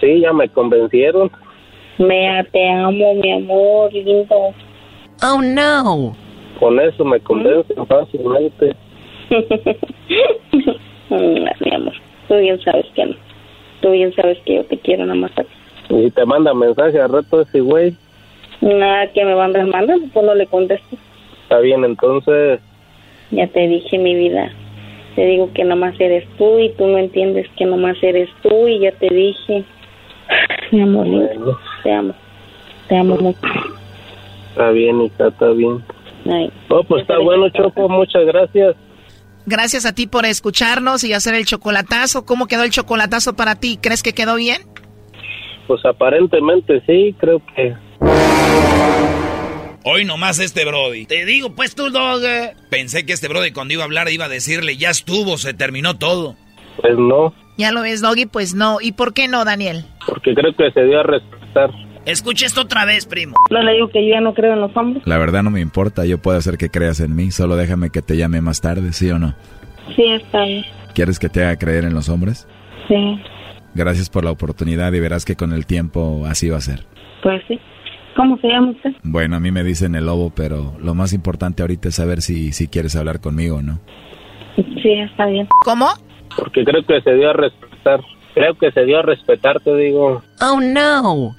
Sí, 0.00 0.20
ya 0.20 0.32
me 0.32 0.48
convencieron. 0.48 1.30
Me 1.98 2.42
te 2.52 2.68
amo, 2.70 3.14
mi 3.14 3.32
amor, 3.32 3.92
lindo. 3.92 4.54
Oh, 5.22 5.42
no. 5.42 6.16
Con 6.58 6.80
eso 6.80 7.04
me 7.04 7.20
convencen 7.20 7.86
fácilmente. 7.86 8.74
Mm, 11.10 11.44
mi 11.64 11.74
amor, 11.74 11.92
tú 12.28 12.36
bien 12.36 12.60
sabes 12.62 12.86
que 12.94 13.04
no. 13.04 13.16
Tú 13.82 13.90
bien 13.90 14.14
sabes 14.14 14.38
que 14.46 14.54
yo 14.54 14.64
te 14.66 14.78
quiero 14.78 15.04
nada 15.06 15.18
más. 15.18 15.32
a 15.36 15.42
ti. 15.42 15.48
Y 15.90 16.10
te 16.10 16.24
manda 16.24 16.54
mensaje 16.54 17.00
al 17.00 17.12
rato 17.12 17.42
ese 17.42 17.60
güey. 17.60 17.94
Nada 18.60 19.10
que 19.12 19.24
me 19.24 19.34
mandas 19.34 19.66
mandando, 19.66 20.06
pues 20.12 20.24
no 20.24 20.34
le 20.34 20.46
contesto. 20.46 20.96
Está 21.42 21.58
bien, 21.58 21.84
entonces. 21.84 22.60
Ya 23.30 23.46
te 23.48 23.66
dije 23.66 23.98
mi 23.98 24.14
vida. 24.14 24.52
Te 25.16 25.24
digo 25.24 25.50
que 25.52 25.64
nomás 25.64 25.98
eres 25.98 26.24
tú 26.38 26.58
y 26.58 26.70
tú 26.70 26.86
no 26.86 26.98
entiendes 26.98 27.46
que 27.56 27.64
nomás 27.64 27.96
eres 28.02 28.28
tú 28.42 28.68
y 28.68 28.80
ya 28.80 28.92
te 28.92 29.08
dije. 29.08 29.64
Mi 30.70 30.82
amor, 30.82 31.06
lindo, 31.06 31.58
te 31.82 31.92
amo. 31.92 32.14
Te 32.88 32.96
amo 32.96 33.16
mucho. 33.16 33.40
Está 34.50 34.70
bien, 34.70 35.02
hija, 35.02 35.28
está 35.28 35.50
bien. 35.50 35.82
Ay. 36.30 36.52
Oh, 36.68 36.84
pues 36.84 37.02
está 37.02 37.18
bueno, 37.18 37.48
Choco. 37.50 37.88
Muchas 37.88 38.24
gracias. 38.26 38.76
Gracias 39.46 39.86
a 39.86 39.94
ti 39.94 40.06
por 40.06 40.26
escucharnos 40.26 41.02
y 41.02 41.12
hacer 41.12 41.34
el 41.34 41.44
chocolatazo. 41.44 42.24
¿Cómo 42.24 42.46
quedó 42.46 42.62
el 42.62 42.70
chocolatazo 42.70 43.34
para 43.34 43.56
ti? 43.56 43.78
¿Crees 43.80 44.02
que 44.02 44.12
quedó 44.12 44.36
bien? 44.36 44.58
Pues 45.70 45.84
aparentemente 45.86 46.82
sí, 46.84 47.14
creo 47.20 47.40
que. 47.54 47.76
Hoy 49.84 50.04
nomás 50.04 50.40
este 50.40 50.64
Brody. 50.64 51.06
Te 51.06 51.24
digo, 51.24 51.54
pues 51.54 51.76
tú, 51.76 51.90
dog. 51.90 52.24
eh. 52.24 52.56
Pensé 52.70 53.06
que 53.06 53.12
este 53.12 53.28
Brody 53.28 53.52
cuando 53.52 53.72
iba 53.74 53.84
a 53.84 53.86
hablar 53.86 54.08
iba 54.08 54.24
a 54.24 54.28
decirle, 54.28 54.76
ya 54.78 54.90
estuvo, 54.90 55.38
se 55.38 55.54
terminó 55.54 55.96
todo. 55.96 56.34
Pues 56.82 56.98
no, 56.98 57.32
Ya 57.56 57.70
lo 57.70 57.82
ves, 57.82 58.00
Doggy, 58.02 58.26
pues 58.26 58.52
no. 58.52 58.78
¿Y 58.80 58.90
por 58.90 59.14
qué 59.14 59.28
no, 59.28 59.44
Daniel? 59.44 59.84
porque 60.08 60.34
creo 60.34 60.52
que 60.56 60.72
se 60.72 60.82
dio 60.86 60.98
a 60.98 61.02
respetar. 61.04 61.70
Escucha 62.04 62.46
esto 62.46 62.62
otra 62.62 62.84
vez, 62.84 63.06
primo. 63.06 63.36
No 63.48 63.62
le 63.62 63.74
digo 63.74 63.90
que 63.90 64.04
yo 64.04 64.14
ya 64.14 64.20
no 64.20 64.34
creo 64.34 64.54
en 64.54 64.62
los 64.62 64.76
hombres. 64.76 65.06
La 65.06 65.18
verdad 65.18 65.44
no 65.44 65.50
me 65.50 65.60
importa, 65.60 66.04
yo 66.04 66.18
puedo 66.18 66.36
hacer 66.36 66.58
que 66.58 66.68
creas 66.68 66.98
en 66.98 67.14
mí, 67.14 67.30
solo 67.30 67.54
déjame 67.54 67.90
que 67.90 68.02
te 68.02 68.16
llame 68.16 68.40
más 68.40 68.60
tarde, 68.60 68.92
¿sí 68.92 69.08
o 69.12 69.20
no? 69.20 69.36
Sí, 69.94 70.02
está 70.20 70.42
bien. 70.46 70.64
¿Quieres 70.94 71.20
que 71.20 71.28
te 71.28 71.44
haga 71.44 71.56
creer 71.56 71.84
en 71.84 71.94
los 71.94 72.08
hombres? 72.08 72.48
Sí, 72.88 73.20
Gracias 73.74 74.10
por 74.10 74.24
la 74.24 74.30
oportunidad 74.30 74.92
y 74.92 75.00
verás 75.00 75.24
que 75.24 75.36
con 75.36 75.52
el 75.52 75.66
tiempo 75.66 76.24
así 76.26 76.48
va 76.50 76.58
a 76.58 76.60
ser. 76.60 76.84
pues 77.22 77.42
sí. 77.48 77.58
¿Cómo 78.16 78.36
se 78.38 78.48
llama 78.48 78.70
usted? 78.72 78.90
Bueno, 79.04 79.36
a 79.36 79.40
mí 79.40 79.52
me 79.52 79.62
dicen 79.62 79.94
el 79.94 80.06
lobo, 80.06 80.30
pero 80.34 80.74
lo 80.80 80.94
más 80.94 81.12
importante 81.12 81.62
ahorita 81.62 81.88
es 81.88 81.94
saber 81.94 82.20
si, 82.22 82.52
si 82.52 82.66
quieres 82.66 82.96
hablar 82.96 83.20
conmigo 83.20 83.58
o 83.58 83.62
no. 83.62 83.78
Sí, 84.56 84.92
está 84.92 85.26
bien. 85.26 85.46
¿Cómo? 85.64 85.86
Porque 86.36 86.64
creo 86.64 86.84
que 86.84 87.00
se 87.02 87.14
dio 87.14 87.30
a 87.30 87.32
respetar. 87.32 88.00
Creo 88.34 88.54
que 88.58 88.72
se 88.72 88.84
dio 88.84 88.98
a 88.98 89.02
respetar, 89.02 89.60
te 89.60 89.74
digo. 89.76 90.22
Oh, 90.40 90.60
no. 90.60 91.36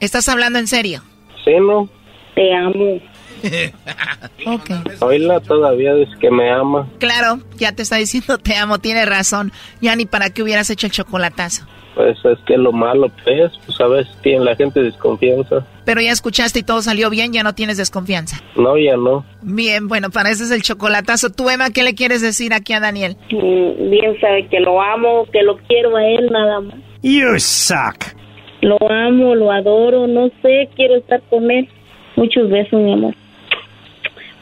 ¿Estás 0.00 0.28
hablando 0.28 0.58
en 0.58 0.66
serio? 0.66 1.00
Sí, 1.44 1.52
¿no? 1.60 1.88
Te 2.34 2.54
amo. 2.54 3.00
Ok. 4.46 4.70
Oíla 5.00 5.40
todavía 5.40 5.94
dice 5.94 6.12
que 6.20 6.30
me 6.30 6.50
ama. 6.50 6.88
Claro, 6.98 7.38
ya 7.56 7.72
te 7.72 7.82
está 7.82 7.96
diciendo 7.96 8.38
te 8.38 8.56
amo, 8.56 8.78
tiene 8.78 9.04
razón. 9.06 9.52
Ya 9.80 9.94
ni 9.96 10.06
para 10.06 10.30
qué 10.30 10.42
hubieras 10.42 10.68
hecho 10.70 10.86
el 10.86 10.92
chocolatazo. 10.92 11.64
Pues 11.94 12.16
es 12.24 12.38
que 12.46 12.56
lo 12.56 12.72
malo, 12.72 13.10
pues, 13.22 13.52
pues 13.66 13.80
a 13.80 13.86
veces 13.86 14.12
tiene 14.22 14.44
la 14.44 14.56
gente 14.56 14.82
desconfianza. 14.82 15.66
Pero 15.84 16.00
ya 16.00 16.10
escuchaste 16.10 16.60
y 16.60 16.62
todo 16.62 16.80
salió 16.80 17.10
bien, 17.10 17.32
ya 17.34 17.42
no 17.42 17.54
tienes 17.54 17.76
desconfianza. 17.76 18.40
No, 18.56 18.78
ya 18.78 18.96
no. 18.96 19.26
Bien, 19.42 19.88
bueno, 19.88 20.08
para 20.10 20.30
eso 20.30 20.42
es 20.44 20.50
el 20.50 20.62
chocolatazo. 20.62 21.30
Tú, 21.30 21.50
Emma, 21.50 21.68
¿qué 21.70 21.82
le 21.82 21.94
quieres 21.94 22.22
decir 22.22 22.54
aquí 22.54 22.72
a 22.72 22.80
Daniel? 22.80 23.16
Mm, 23.30 23.90
Bien 23.90 24.18
sabe 24.20 24.48
que 24.48 24.60
lo 24.60 24.80
amo, 24.80 25.26
que 25.30 25.42
lo 25.42 25.58
quiero 25.68 25.96
a 25.96 26.06
él 26.06 26.30
nada 26.32 26.60
más. 26.60 26.76
You 27.02 27.38
suck. 27.38 28.06
Lo 28.62 28.78
amo, 28.90 29.34
lo 29.34 29.52
adoro, 29.52 30.06
no 30.06 30.30
sé, 30.40 30.70
quiero 30.74 30.96
estar 30.96 31.20
con 31.28 31.50
él. 31.50 31.68
Muchos 32.16 32.48
besos, 32.48 32.80
mi 32.80 32.92
amor. 32.94 33.14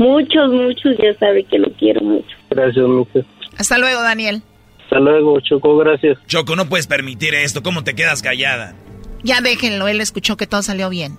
Muchos, 0.00 0.50
muchos, 0.50 0.96
ya 0.96 1.12
sabe 1.18 1.44
que 1.44 1.58
lo 1.58 1.70
quiero 1.74 2.00
mucho. 2.00 2.34
Gracias, 2.48 2.88
mija. 2.88 3.20
Hasta 3.58 3.76
luego, 3.76 4.00
Daniel. 4.00 4.42
Hasta 4.84 4.98
luego, 4.98 5.38
Choco, 5.40 5.76
gracias. 5.76 6.16
Choco, 6.26 6.56
no 6.56 6.70
puedes 6.70 6.86
permitir 6.86 7.34
esto. 7.34 7.62
¿Cómo 7.62 7.84
te 7.84 7.94
quedas 7.94 8.22
callada? 8.22 8.74
Ya 9.22 9.42
déjenlo, 9.42 9.88
él 9.88 10.00
escuchó 10.00 10.38
que 10.38 10.46
todo 10.46 10.62
salió 10.62 10.88
bien. 10.88 11.18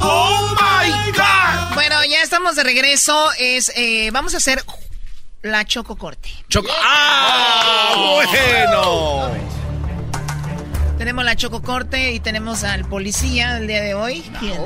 Oh 0.00 0.54
my 0.60 1.10
God. 1.12 1.74
Bueno, 1.74 1.96
ya 2.04 2.22
estamos 2.22 2.56
de 2.56 2.64
regreso. 2.64 3.30
Es, 3.38 3.72
eh, 3.76 4.10
vamos 4.12 4.34
a 4.34 4.38
hacer 4.38 4.62
la 5.42 5.64
choco 5.64 5.96
corte. 5.96 6.30
Choco. 6.48 6.68
¡Ah! 6.82 8.22
Bueno. 8.26 9.30
Tenemos 10.98 11.24
la 11.24 11.36
choco 11.36 11.62
corte 11.62 12.12
y 12.12 12.20
tenemos 12.20 12.64
al 12.64 12.84
policía 12.86 13.58
el 13.58 13.66
día 13.66 13.82
de 13.82 13.94
hoy. 13.94 14.22
¿Quién? 14.40 14.58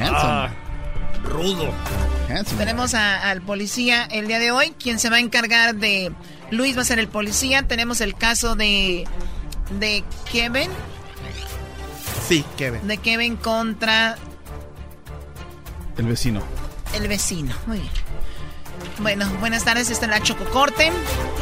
Ah, 0.00 0.50
rudo. 1.24 1.72
Tenemos 2.58 2.94
a- 2.94 3.30
al 3.30 3.40
policía 3.42 4.06
el 4.10 4.26
día 4.26 4.38
de 4.38 4.50
hoy, 4.50 4.74
quien 4.78 4.98
se 4.98 5.08
va 5.10 5.16
a 5.16 5.20
encargar 5.20 5.76
de... 5.76 6.12
Luis 6.50 6.76
va 6.76 6.82
a 6.82 6.84
ser 6.84 6.98
el 6.98 7.08
policía. 7.08 7.62
Tenemos 7.62 8.00
el 8.00 8.14
caso 8.16 8.56
de... 8.56 9.06
De 9.70 10.04
Kevin. 10.30 10.70
Sí, 12.28 12.44
Kevin. 12.56 12.86
De 12.86 12.98
Kevin 12.98 13.36
contra 13.36 14.16
El 15.96 16.06
vecino. 16.06 16.42
el 16.94 17.08
vecino. 17.08 17.54
Muy 17.66 17.78
bien. 17.78 17.90
Bueno, 18.98 19.26
buenas 19.40 19.64
tardes. 19.64 19.90
Esta 19.90 20.06
es 20.06 20.10
la 20.10 20.22
Choco 20.22 20.44
Corte. 20.46 20.92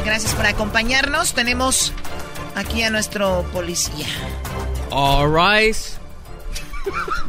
Gracias 0.05 0.33
por 0.33 0.45
acompañarnos. 0.45 1.33
Tenemos 1.33 1.91
aquí 2.55 2.83
a 2.83 2.89
nuestro 2.89 3.43
policía. 3.53 4.07
All 4.91 5.27
right. 5.33 5.75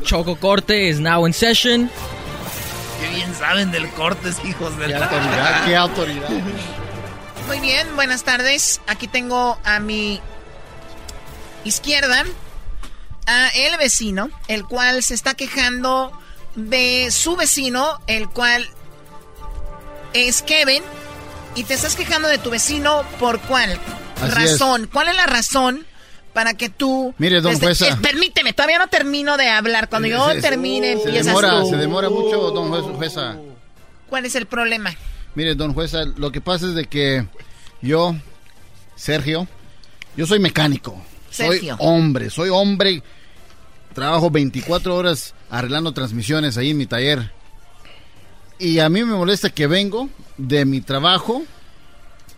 Choco 0.02 0.36
Corte 0.36 0.88
is 0.88 1.00
now 1.00 1.26
in 1.26 1.32
session. 1.32 1.90
Qué 3.00 3.08
bien 3.14 3.34
saben 3.34 3.70
del 3.70 3.88
cortes, 3.90 4.36
hijos 4.44 4.76
de 4.78 4.86
Qué 4.86 4.92
la... 4.92 5.06
autoridad, 5.06 5.64
qué 5.66 5.76
autoridad. 5.76 6.28
Muy 7.46 7.60
bien, 7.60 7.94
buenas 7.96 8.22
tardes. 8.24 8.80
Aquí 8.86 9.06
tengo 9.08 9.58
a 9.64 9.78
mi 9.80 10.20
izquierda 11.64 12.24
a 13.26 13.48
el 13.48 13.76
vecino, 13.78 14.30
el 14.48 14.64
cual 14.64 15.02
se 15.02 15.14
está 15.14 15.34
quejando 15.34 16.12
de 16.54 17.10
su 17.10 17.36
vecino, 17.36 17.98
el 18.06 18.28
cual 18.28 18.66
es 20.12 20.42
Kevin. 20.42 20.82
Y 21.54 21.64
te 21.64 21.74
estás 21.74 21.96
quejando 21.96 22.28
de 22.28 22.36
tu 22.38 22.50
vecino 22.50 23.02
por 23.18 23.40
cuál 23.40 23.78
Así 24.20 24.30
razón. 24.30 24.88
¿Cuál 24.92 25.08
es 25.08 25.16
la 25.16 25.26
razón 25.26 25.86
para 26.34 26.52
que 26.52 26.68
tú... 26.68 27.14
Mire, 27.16 27.40
don 27.40 27.58
jueza. 27.58 27.98
permíteme, 28.02 28.52
todavía 28.52 28.78
no 28.78 28.88
termino 28.88 29.38
de 29.38 29.48
hablar. 29.48 29.88
Cuando 29.88 30.06
yo 30.08 30.30
Se- 30.32 30.42
termine, 30.42 30.88
se 30.98 31.02
empiezas 31.04 31.26
demora, 31.26 31.60
tú. 31.62 31.70
se 31.70 31.76
demora 31.76 32.10
mucho, 32.10 32.50
don 32.50 32.68
juez- 32.70 32.94
jueza. 32.96 33.36
¿Cuál 34.10 34.26
es 34.26 34.34
el 34.34 34.44
problema? 34.46 34.94
Mire, 35.34 35.54
don 35.54 35.72
jueza, 35.72 36.04
lo 36.04 36.30
que 36.30 36.42
pasa 36.42 36.66
es 36.66 36.74
de 36.74 36.84
que 36.84 37.26
yo, 37.80 38.14
Sergio, 38.96 39.48
yo 40.14 40.26
soy 40.26 40.38
mecánico. 40.40 41.02
Sergio. 41.36 41.76
Soy 41.76 41.86
hombre, 41.86 42.30
soy 42.30 42.48
hombre. 42.50 43.02
Trabajo 43.94 44.30
24 44.30 44.94
horas 44.94 45.34
arreglando 45.50 45.92
transmisiones 45.92 46.56
ahí 46.58 46.70
en 46.70 46.76
mi 46.78 46.86
taller. 46.86 47.32
Y 48.58 48.78
a 48.78 48.88
mí 48.88 49.04
me 49.04 49.14
molesta 49.14 49.50
que 49.50 49.66
vengo 49.66 50.08
de 50.38 50.64
mi 50.64 50.80
trabajo 50.80 51.42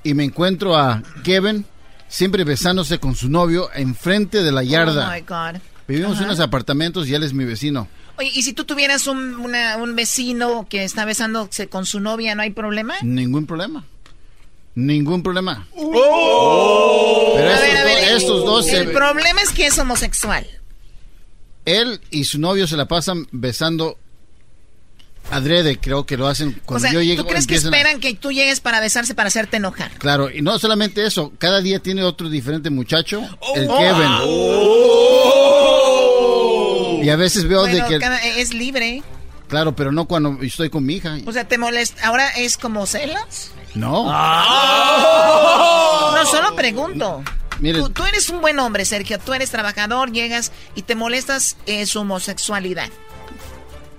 y 0.03 0.15
me 0.15 0.25
encuentro 0.25 0.77
a 0.77 1.03
Kevin 1.25 1.65
siempre 2.09 2.45
besándose 2.45 2.99
con 2.99 3.15
su 3.15 3.29
novio 3.29 3.71
enfrente 3.75 4.43
de 4.43 4.53
la 4.53 4.63
yarda. 4.63 5.09
Oh 5.09 5.13
my 5.15 5.21
God. 5.21 5.61
Vivimos 5.87 6.13
Ajá. 6.15 6.23
en 6.23 6.29
unos 6.31 6.41
apartamentos 6.41 7.09
y 7.09 7.15
él 7.15 7.23
es 7.23 7.33
mi 7.33 7.45
vecino. 7.45 7.89
Oye, 8.19 8.31
¿y 8.35 8.43
si 8.43 8.53
tú 8.53 8.65
tuvieras 8.65 9.07
un, 9.07 9.37
una- 9.37 9.77
un 9.77 9.95
vecino 9.95 10.67
que 10.69 10.83
está 10.85 11.05
besándose 11.05 11.69
con 11.69 11.87
su 11.87 12.01
novia, 12.01 12.35
no 12.35 12.43
hay 12.43 12.51
problema? 12.51 12.95
Ningún 13.03 13.47
problema. 13.47 13.85
Ningún 14.79 15.23
problema. 15.25 15.67
Pero 15.75 15.89
A 17.49 17.55
estos, 17.55 17.61
ver, 17.63 17.77
a 17.77 17.85
ver, 17.85 17.99
dos, 18.13 18.23
estos 18.23 18.45
dos 18.45 18.67
se- 18.67 18.77
El 18.79 18.93
problema 18.93 19.43
es 19.43 19.49
que 19.51 19.67
es 19.67 19.77
homosexual. 19.79 20.47
él 21.65 22.01
y 22.11 22.23
su 22.25 22.39
novio 22.39 22.67
se 22.69 22.77
la 22.77 22.87
pasan 22.87 23.27
besando 23.33 23.99
adrede, 25.33 25.79
creo 25.81 26.07
que 26.07 26.17
lo 26.17 26.29
hacen 26.29 26.51
O 26.63 26.67
cuando 26.67 26.83
sea, 26.87 26.93
yo 26.93 27.03
llego. 27.03 27.23
¿tú 27.25 27.29
crees 27.29 27.47
que 27.49 27.55
a- 27.55 27.59
esperan 27.59 27.99
que 27.99 28.15
tú 28.15 28.31
llegues 28.31 28.61
para 28.61 28.79
besarse 28.81 29.15
para 29.17 29.27
hacerte 29.27 29.57
enojar? 29.57 29.91
Claro, 29.99 30.31
y 30.31 30.43
no 30.43 30.57
solamente 30.61 31.05
eso, 31.05 31.33
cada 31.39 31.61
día 31.61 31.81
tiene 31.81 32.05
otro 32.05 32.31
diferente 32.31 32.71
muchacho, 32.71 33.21
el 33.57 33.67
Oh. 33.69 33.79
Kevin. 36.99 37.05
Y 37.05 37.11
a 37.11 37.17
veces 37.17 37.49
veo 37.49 37.61
Bueno, 37.63 37.75
de 37.85 37.85
que, 37.95 37.99
cada- 37.99 38.19
es 38.25 38.55
libre. 38.55 39.03
claro, 39.49 39.75
pero 39.75 39.91
no 39.93 40.07
cuando 40.07 40.39
estoy 40.43 40.71
con 40.71 40.87
mi 40.87 40.95
hija. 40.95 41.19
O 41.27 41.33
sea, 41.33 41.47
¿te 41.49 41.59
molesta? 41.59 42.07
¿Ahora 42.07 42.29
es 42.31 42.57
como 42.57 42.87
celos? 42.87 43.51
No. 43.79 44.05
No, 46.15 46.27
solo 46.27 46.55
pregunto. 46.57 47.23
Mire, 47.61 47.81
Tú, 47.81 47.91
tú 47.91 48.05
eres 48.05 48.29
un 48.29 48.41
buen 48.41 48.59
hombre, 48.59 48.85
Sergio. 48.85 49.19
Tú 49.19 49.35
eres 49.35 49.51
trabajador, 49.51 50.13
llegas 50.13 50.53
y 50.75 50.83
te 50.83 50.95
molestas 50.95 51.57
eh, 51.67 51.87
su 51.87 52.01
homosexualidad. 52.01 52.89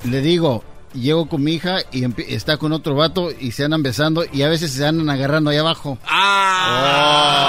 le 0.03 0.21
digo, 0.21 0.63
llego 0.93 1.27
con 1.27 1.43
mi 1.43 1.53
hija 1.55 1.79
y 1.91 2.05
está 2.33 2.57
con 2.57 2.71
otro 2.73 2.95
vato 2.95 3.29
y 3.37 3.51
se 3.51 3.65
andan 3.65 3.83
besando 3.83 4.23
y 4.31 4.43
a 4.43 4.49
veces 4.49 4.71
se 4.71 4.85
andan 4.85 5.09
agarrando 5.09 5.49
ahí 5.49 5.57
abajo. 5.57 5.97
Ah. 6.05 7.45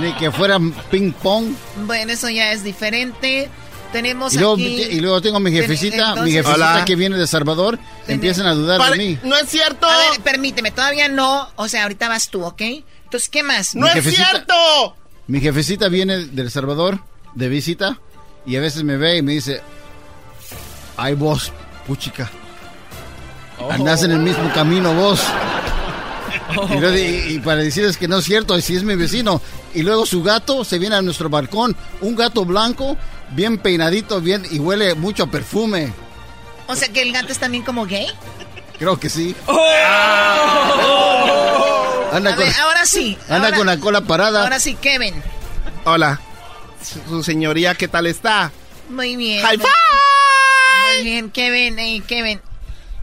Ni 0.00 0.12
que 0.14 0.30
fueran 0.30 0.72
ping 0.90 1.12
pong. 1.12 1.52
Bueno, 1.86 2.12
eso 2.12 2.28
ya 2.28 2.52
es 2.52 2.64
diferente. 2.64 3.48
Tenemos 3.92 4.32
Y 4.34 4.38
luego, 4.38 4.54
aquí... 4.54 4.82
y 4.82 5.00
luego 5.00 5.20
tengo 5.20 5.38
a 5.38 5.40
mi 5.40 5.50
jefecita, 5.50 5.96
mi 5.96 6.30
entonces- 6.30 6.32
jefecita 6.34 6.54
Hola. 6.74 6.84
que 6.84 6.94
viene 6.96 7.16
de 7.18 7.26
Salvador, 7.26 7.78
empiezan 8.06 8.46
a 8.46 8.54
dudar 8.54 8.80
de 8.92 8.96
mí. 8.98 9.18
No 9.24 9.36
es 9.36 9.48
cierto. 9.48 9.86
A 9.86 9.96
ver, 9.96 10.20
permíteme, 10.22 10.70
todavía 10.70 11.08
no. 11.08 11.48
O 11.56 11.66
sea, 11.68 11.82
ahorita 11.84 12.08
vas 12.08 12.28
tú, 12.28 12.44
¿ok? 12.44 12.60
Entonces, 13.04 13.28
¿qué 13.28 13.42
más? 13.42 13.74
No 13.74 13.86
Mi 13.92 13.98
es 13.98 14.14
cierto. 14.14 14.54
Mi 15.26 15.40
jefecita 15.40 15.88
viene 15.88 16.18
del 16.26 16.50
Salvador 16.50 17.00
de 17.34 17.48
visita 17.48 17.98
y 18.46 18.56
a 18.56 18.60
veces 18.60 18.84
me 18.84 18.96
ve 18.96 19.16
y 19.18 19.22
me 19.22 19.32
dice, 19.32 19.60
ay 20.96 21.14
vos, 21.14 21.52
puchica, 21.86 22.30
Oh. 23.58 23.70
andás 23.70 24.02
en 24.04 24.12
el 24.12 24.20
mismo 24.20 24.50
camino 24.54 24.94
vos. 24.94 25.20
Y, 26.70 26.78
luego- 26.80 26.96
y- 26.96 27.34
y 27.34 27.38
para 27.40 27.56
decirles 27.60 27.96
que 27.96 28.08
no 28.08 28.18
es 28.18 28.24
cierto, 28.24 28.58
si 28.60 28.74
es 28.76 28.82
mi 28.82 28.94
vecino. 28.96 29.40
Y 29.74 29.82
luego 29.82 30.04
su 30.06 30.22
gato 30.22 30.64
se 30.64 30.78
viene 30.78 30.96
a 30.96 31.02
nuestro 31.02 31.28
balcón, 31.28 31.76
un 32.00 32.16
gato 32.16 32.44
blanco, 32.44 32.96
bien 33.30 33.58
peinadito, 33.58 34.20
bien 34.20 34.46
y 34.50 34.58
huele 34.58 34.94
mucho 34.94 35.24
a 35.24 35.26
perfume. 35.26 35.92
O 36.66 36.76
sea 36.76 36.88
que 36.88 37.02
el 37.02 37.12
gato 37.12 37.32
es 37.32 37.38
también 37.38 37.62
como 37.64 37.86
gay. 37.86 38.06
Creo 38.78 38.98
que 38.98 39.08
sí. 39.10 39.34
Oh. 39.46 39.56
Anda 42.12 42.30
A 42.32 42.36
con, 42.36 42.44
ver, 42.44 42.54
ahora 42.60 42.86
sí. 42.86 43.16
anda 43.28 43.46
ahora- 43.48 43.56
con 43.56 43.66
la 43.66 43.76
cola 43.78 44.00
parada. 44.02 44.42
Ahora 44.42 44.58
sí, 44.60 44.74
Kevin. 44.74 45.14
Hola. 45.84 46.20
Su 47.08 47.22
señoría, 47.22 47.74
¿qué 47.74 47.88
tal 47.88 48.06
está? 48.06 48.50
Muy 48.88 49.16
bien. 49.16 49.44
High 49.44 49.58
muy- 49.58 49.66
Muy 50.94 51.04
bien, 51.04 51.30
Kevin. 51.30 51.78
Hey, 51.78 52.02
Kevin. 52.06 52.40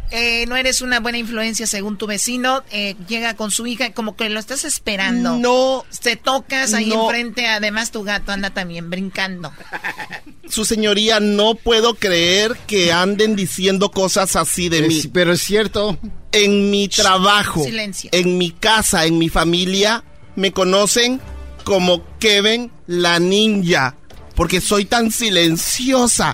Eh, 0.10 0.46
no 0.48 0.56
eres 0.56 0.82
una 0.82 1.00
buena 1.02 1.18
influencia 1.18 1.68
según 1.68 1.98
tu 1.98 2.08
vecino. 2.08 2.64
eh, 2.72 2.96
llega 3.08 3.36
con 3.36 3.52
su 3.52 3.68
hija, 3.68 3.92
como 3.94 4.16
que 4.16 4.30
lo 4.30 4.40
estás 4.40 4.64
esperando. 4.64 5.38
No. 5.38 5.84
Te 6.02 6.16
tocas 6.16 6.74
ahí 6.74 6.86
No. 6.88 7.04
enfrente. 7.04 7.48
Además, 7.48 7.92
tu 7.92 8.04
gato 8.04 8.32
anda 8.32 8.50
también 8.52 8.90
brincando. 8.90 9.52
Su 10.50 10.64
señoría, 10.64 11.20
no 11.20 11.56
puedo 11.56 11.96
creer 11.96 12.56
que 12.68 12.94
anden 12.94 13.36
diciendo 13.36 13.92
cosas 13.92 14.38
así 14.38 14.70
de 14.70 14.80
Es- 14.80 14.88
mí. 14.88 15.02
pero 15.14 15.34
es 15.34 15.42
cierto. 15.42 15.98
En 16.32 16.70
mi 16.72 16.88
trabajo, 16.88 17.64
Silencio. 17.66 18.10
en 18.14 18.38
mi 18.38 18.52
casa, 18.52 19.06
en 19.06 19.18
mi 19.18 19.28
familia, 19.28 20.04
me 20.38 20.54
conocen 20.54 21.20
como 21.66 22.02
Kevin 22.20 22.72
la 22.88 23.20
ninja. 23.20 23.96
Porque 24.36 24.62
soy 24.62 24.86
tan 24.86 25.12
silenciosa. 25.12 26.34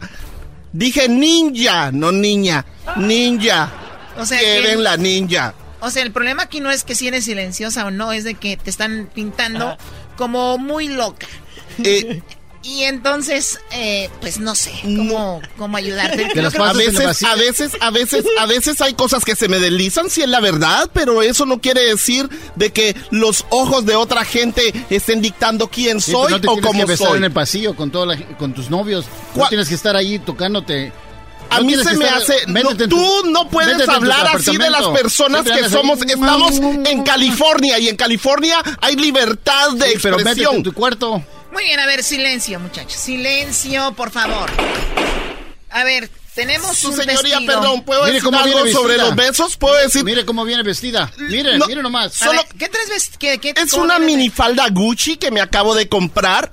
Dije 0.74 1.07
ninja, 1.07 1.91
no 1.91 2.11
niña. 2.11 2.65
Ninja. 2.97 3.71
O 4.17 4.26
sea, 4.26 4.39
que- 4.39 4.76
la 4.76 4.97
ninja. 4.97 5.53
O 5.80 5.89
sea, 5.89 6.01
el 6.03 6.11
problema 6.11 6.43
aquí 6.43 6.59
no 6.61 6.71
es 6.71 6.84
que 6.84 6.95
si 6.95 7.07
eres 7.07 7.26
silenciosa 7.26 7.86
o 7.86 7.91
no, 7.91 8.11
es 8.11 8.24
de 8.24 8.36
que 8.36 8.57
te 8.57 8.69
están 8.69 9.09
pintando 9.13 9.78
como 10.17 10.57
muy 10.57 10.88
loca. 10.88 11.28
Eh, 11.84 12.21
Y 12.66 12.84
entonces, 12.84 13.59
eh, 13.72 14.09
pues 14.22 14.39
no 14.39 14.55
sé 14.55 14.72
cómo, 14.84 15.41
cómo 15.57 15.76
ayudarte. 15.76 16.24
A 16.64 16.72
veces, 16.74 17.24
a 17.24 17.36
veces, 17.36 17.72
a 17.82 17.89
veces, 17.91 18.26
a 18.39 18.45
veces 18.45 18.80
hay 18.82 18.93
cosas 18.93 19.26
que 19.26 19.36
se 19.36 19.49
me 19.49 19.59
deslizan, 19.59 20.09
si 20.09 20.22
es 20.22 20.30
la 20.30 20.39
verdad, 20.39 20.89
pero 20.93 21.22
eso 21.22 21.45
no 21.45 21.59
quiere 21.59 21.82
decir 21.84 22.30
de 22.55 22.72
que 22.72 22.95
los 23.11 23.45
ojos 23.49 23.86
de 23.86 23.95
otra 23.95 24.24
gente 24.24 24.74
estén 24.89 25.22
dictando 25.22 25.68
quién 25.68 25.99
Sí, 25.99 26.11
pero 26.14 26.24
soy 26.24 26.32
no 26.32 26.41
te 26.41 26.47
o 26.47 26.57
cómo 26.61 26.86
que 26.86 26.95
soy. 26.95 27.18
en 27.18 27.26
el 27.26 27.32
pasillo 27.34 27.76
con 27.76 27.91
toda 27.91 28.05
la- 28.05 28.38
con 28.38 28.53
tus 28.53 28.70
novios. 28.70 29.05
No 29.36 29.47
tienes 29.49 29.68
que 29.68 29.76
estar 29.76 29.95
ahí 29.97 30.18
tocándote. 30.20 30.93
A 31.49 31.59
No 31.59 31.66
mí 31.66 31.76
se 31.76 31.97
me 31.97 32.05
estar- 32.05 32.18
hace. 32.22 32.36
no, 32.47 32.76
tu- 32.78 32.88
tú 32.88 33.24
no 33.30 33.49
puedes 33.49 33.88
hablar 33.89 34.28
así 34.34 34.55
de 34.55 34.70
las 34.70 34.88
personas 34.88 35.43
que 35.43 35.70
somos. 35.70 36.01
ahí. 36.01 36.07
Estamos 36.11 36.53
en 36.88 37.03
California 37.03 37.78
y 37.78 37.89
en 37.89 37.97
California 37.97 38.57
hay 38.80 38.95
libertad 38.95 39.72
de 39.74 39.91
Sí, 39.91 39.97
pero 40.01 40.16
métete 40.16 40.30
expresión. 40.32 40.55
en 40.55 40.64
tu 40.64 40.74
cuarto. 40.74 41.22
Muy 41.54 41.64
bien, 41.66 41.80
a 41.80 41.86
ver, 41.86 42.04
silencio, 42.04 42.60
muchachos. 42.60 42.93
Silencio, 42.99 43.93
por 43.93 44.12
favor. 44.12 44.49
A 45.70 45.84
ver, 45.84 46.10
tenemos 46.36 46.78
Su 46.78 46.89
un 46.89 46.95
señoría, 46.97 47.38
testigo. 47.38 47.45
perdón, 47.45 47.84
¿puedo 47.84 48.01
Mire 48.01 48.14
decir 48.14 48.26
cómo 48.26 48.39
algo 48.39 48.56
viene 48.56 48.72
sobre 48.72 48.93
vestida. 48.95 49.08
los 49.08 49.16
besos? 49.16 49.58
¿Puedo 49.58 49.76
decir? 49.76 50.04
Mire 50.04 50.26
cómo 50.26 50.43
viene 50.45 50.64
vestida. 50.64 51.12
Mire, 51.18 51.58
No, 51.58 51.68
mire 51.68 51.82
nomás. 51.84 52.14
Solo- 52.14 52.34
ver, 52.43 52.58
¿Qué 52.58 52.70
traes 52.70 52.89
vest- 52.89 53.18
qué- 53.18 53.38
qué- 53.39 53.54
Es 53.56 53.74
una 53.74 53.99
minifalda 53.99 54.68
Gucci 54.70 55.18
que 55.18 55.32
me 55.32 55.41
acabo 55.41 55.76
de 55.76 55.88
comprar. 55.88 56.51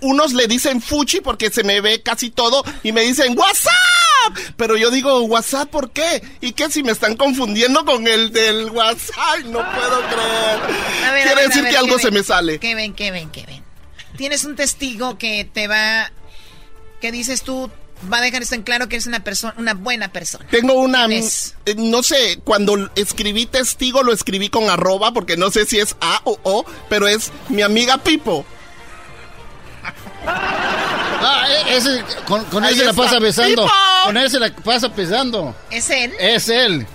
Unos 0.00 0.32
le 0.32 0.46
dicen 0.46 0.80
Fuchi 0.80 1.20
porque 1.20 1.50
se 1.50 1.64
me 1.64 1.80
ve 1.80 2.02
casi 2.02 2.30
todo 2.30 2.62
y 2.84 2.92
me 2.92 3.00
dicen 3.00 3.36
WhatsApp. 3.36 3.72
Pero 4.56 4.76
yo 4.76 4.90
digo 4.92 5.22
WhatsApp, 5.22 5.68
¿por 5.70 5.90
qué? 5.90 6.22
¿Y 6.40 6.52
qué 6.52 6.70
si 6.70 6.82
me 6.84 6.92
están 6.92 7.16
confundiendo 7.16 7.84
con 7.84 8.06
el 8.06 8.30
del 8.32 8.70
WhatsApp? 8.70 9.38
No 9.46 9.58
puedo 9.72 10.00
creer. 10.02 10.60
A 11.04 11.10
ver, 11.12 11.22
a 11.22 11.24
Quiere 11.24 11.34
ver, 11.34 11.48
decir 11.48 11.62
ver, 11.64 11.72
que 11.72 11.78
algo 11.78 11.98
se 11.98 12.10
me 12.12 12.22
sale. 12.22 12.58
Kevin, 12.60 12.94
Kevin, 12.94 13.30
Kevin. 13.30 13.57
Tienes 14.18 14.44
un 14.44 14.54
testigo 14.56 15.16
que 15.16 15.48
te 15.50 15.66
va... 15.68 16.12
que 17.00 17.10
dices 17.12 17.40
tú, 17.42 17.70
va 18.12 18.18
a 18.18 18.20
dejar 18.20 18.42
esto 18.42 18.54
en 18.56 18.62
claro 18.64 18.88
que 18.88 18.96
eres 18.96 19.06
una 19.06 19.24
persona, 19.24 19.54
una 19.56 19.72
buena 19.74 20.12
persona. 20.12 20.44
Tengo 20.50 20.74
una, 20.74 21.06
¿Quién 21.06 21.22
es? 21.24 21.54
eh, 21.64 21.74
no 21.78 22.02
sé, 22.02 22.38
cuando 22.44 22.90
escribí 22.96 23.46
testigo 23.46 24.02
lo 24.02 24.12
escribí 24.12 24.50
con 24.50 24.68
arroba 24.68 25.12
porque 25.12 25.36
no 25.38 25.50
sé 25.50 25.64
si 25.64 25.78
es 25.78 25.96
A 26.02 26.20
o 26.24 26.38
O, 26.42 26.64
pero 26.90 27.08
es 27.08 27.32
mi 27.48 27.62
amiga 27.62 27.96
Pipo. 27.98 28.44
Ah, 30.26 31.46
e- 31.68 31.76
ese, 31.76 32.04
con, 32.26 32.44
con 32.46 32.64
él 32.64 32.76
se 32.76 32.84
la 32.84 32.92
pasa 32.92 33.18
besando. 33.18 33.62
¡Pipo! 33.64 33.74
Con 34.04 34.16
él 34.16 34.30
se 34.30 34.38
la 34.38 34.54
pasa 34.54 34.92
pesando. 34.92 35.54
¿Es 35.70 35.88
él? 35.90 36.12
Es 36.18 36.48
él. 36.48 36.86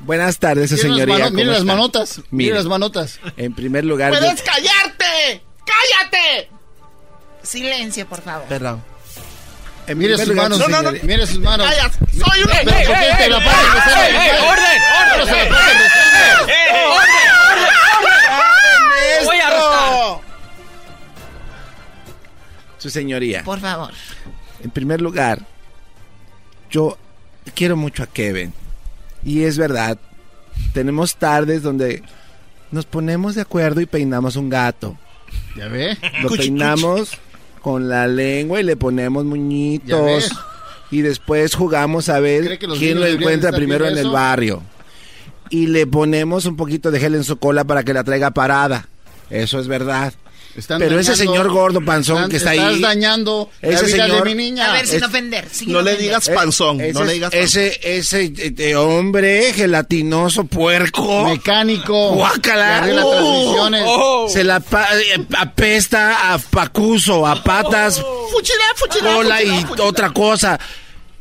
Buenas 0.00 0.38
tardes, 0.38 0.70
Mire 0.70 0.82
las 0.84 0.92
señoría. 0.92 1.14
mano- 1.14 1.24
¿cómo 1.26 1.36
mire 1.36 1.50
las 1.52 1.64
manotas. 1.64 2.18
Mire 2.18 2.26
Mire, 2.30 2.54
las 2.54 2.66
manotas. 2.66 3.18
En 3.36 3.52
primer 3.54 3.84
lugar, 3.84 4.12
yo- 4.12 4.20
¡Puedes 4.20 4.42
callarte! 4.42 4.77
¡Cállate! 5.78 6.48
Silencio, 7.42 8.06
por 8.06 8.20
favor. 8.20 8.46
perdón. 8.48 8.82
En 9.86 9.96
Mire 9.96 10.18
sus 10.18 10.34
manos. 10.34 10.58
No, 10.58 10.68
no, 10.68 10.82
no. 10.82 10.92
Mire 11.02 11.26
sus 11.26 11.38
manos. 11.38 11.66
¡Callas! 11.66 11.92
¡Soy 12.12 12.42
un... 12.42 12.50
Orden, 12.50 13.30
la 13.30 13.44
pasan 13.44 13.74
besando. 13.74 14.18
Voy 19.24 19.38
a 19.38 19.46
arrestar. 19.46 20.20
su 22.78 22.90
señoría. 22.90 23.42
Por 23.44 23.60
favor. 23.60 23.92
En 24.62 24.70
primer 24.70 25.00
lugar, 25.00 25.40
yo 26.70 26.98
quiero 27.54 27.76
mucho 27.76 28.02
a 28.02 28.06
Kevin. 28.06 28.52
Y 29.24 29.44
es 29.44 29.58
verdad, 29.58 29.98
tenemos 30.72 31.16
tardes 31.16 31.62
donde 31.62 32.02
nos 32.70 32.84
ponemos 32.84 33.34
de 33.34 33.42
acuerdo 33.42 33.80
y 33.80 33.86
peinamos 33.86 34.36
un 34.36 34.48
gato. 34.48 34.96
¿Ya 35.56 35.68
ve? 35.68 35.96
Lo 36.22 36.28
Cuchi, 36.28 36.42
peinamos 36.42 37.12
con 37.60 37.88
la 37.88 38.06
lengua 38.06 38.60
y 38.60 38.62
le 38.62 38.76
ponemos 38.76 39.24
¿Ya 39.24 39.28
muñitos. 39.28 40.30
Y 40.90 41.02
después 41.02 41.54
jugamos 41.54 42.08
a 42.08 42.18
ver 42.18 42.44
¿Cree 42.44 42.58
que 42.58 42.66
los 42.66 42.78
quién 42.78 42.98
lo 42.98 43.06
encuentra 43.06 43.52
primero 43.52 43.86
en 43.86 43.98
el 43.98 44.08
barrio. 44.08 44.62
Y 45.50 45.66
le 45.66 45.86
ponemos 45.86 46.46
un 46.46 46.56
poquito 46.56 46.90
de 46.90 47.00
gel 47.00 47.14
en 47.14 47.24
su 47.24 47.38
cola 47.38 47.64
para 47.64 47.82
que 47.82 47.92
la 47.94 48.04
traiga 48.04 48.30
parada. 48.30 48.88
Eso 49.30 49.58
es 49.58 49.68
verdad. 49.68 50.12
Están 50.56 50.80
Pero 50.80 50.98
ese 50.98 51.12
dañando- 51.12 51.32
señor 51.32 51.50
gordo 51.52 51.80
panzón 51.84 52.16
están- 52.16 52.30
que 52.30 52.36
está 52.38 52.52
estás 52.54 52.68
ahí. 52.74 52.80
dañando 52.80 53.50
la 53.62 53.68
Ese 53.68 53.86
vida 53.86 54.04
señor- 54.06 54.24
de 54.24 54.34
mi 54.34 54.42
niña. 54.42 54.70
A 54.70 54.72
ver, 54.72 54.86
sin 54.88 54.96
es- 54.96 55.02
ofender. 55.04 55.48
sin 55.52 55.68
No 55.72 55.74
le 55.82 55.92
ofender. 55.92 56.02
digas 56.02 56.28
panzón, 56.30 56.80
Ese, 56.80 56.92
no 56.94 57.04
le 57.04 57.12
digas 57.12 57.30
panzón. 57.30 57.44
ese, 57.62 57.80
ese 57.96 58.24
eh, 58.24 58.54
eh, 58.58 58.74
hombre 58.74 59.52
gelatinoso, 59.52 60.44
puerco. 60.44 61.28
Mecánico. 61.28 62.14
Guácala. 62.14 62.82
Que 62.84 62.92
Oh, 63.00 63.10
transmisiones. 63.12 64.32
Se 64.32 64.42
la 64.44 64.58
pa- 64.60 64.88
eh, 64.98 65.24
apesta 65.36 66.32
a 66.34 66.38
pacuso, 66.38 67.24
a 67.26 67.40
patas, 67.42 68.02
Fuchila, 68.32 68.64
fuchila, 68.74 69.14
cola 69.14 69.42
y 69.42 69.46
fuchila, 69.46 69.66
fuchila. 69.68 69.84
otra 69.86 70.10
cosa. 70.12 70.58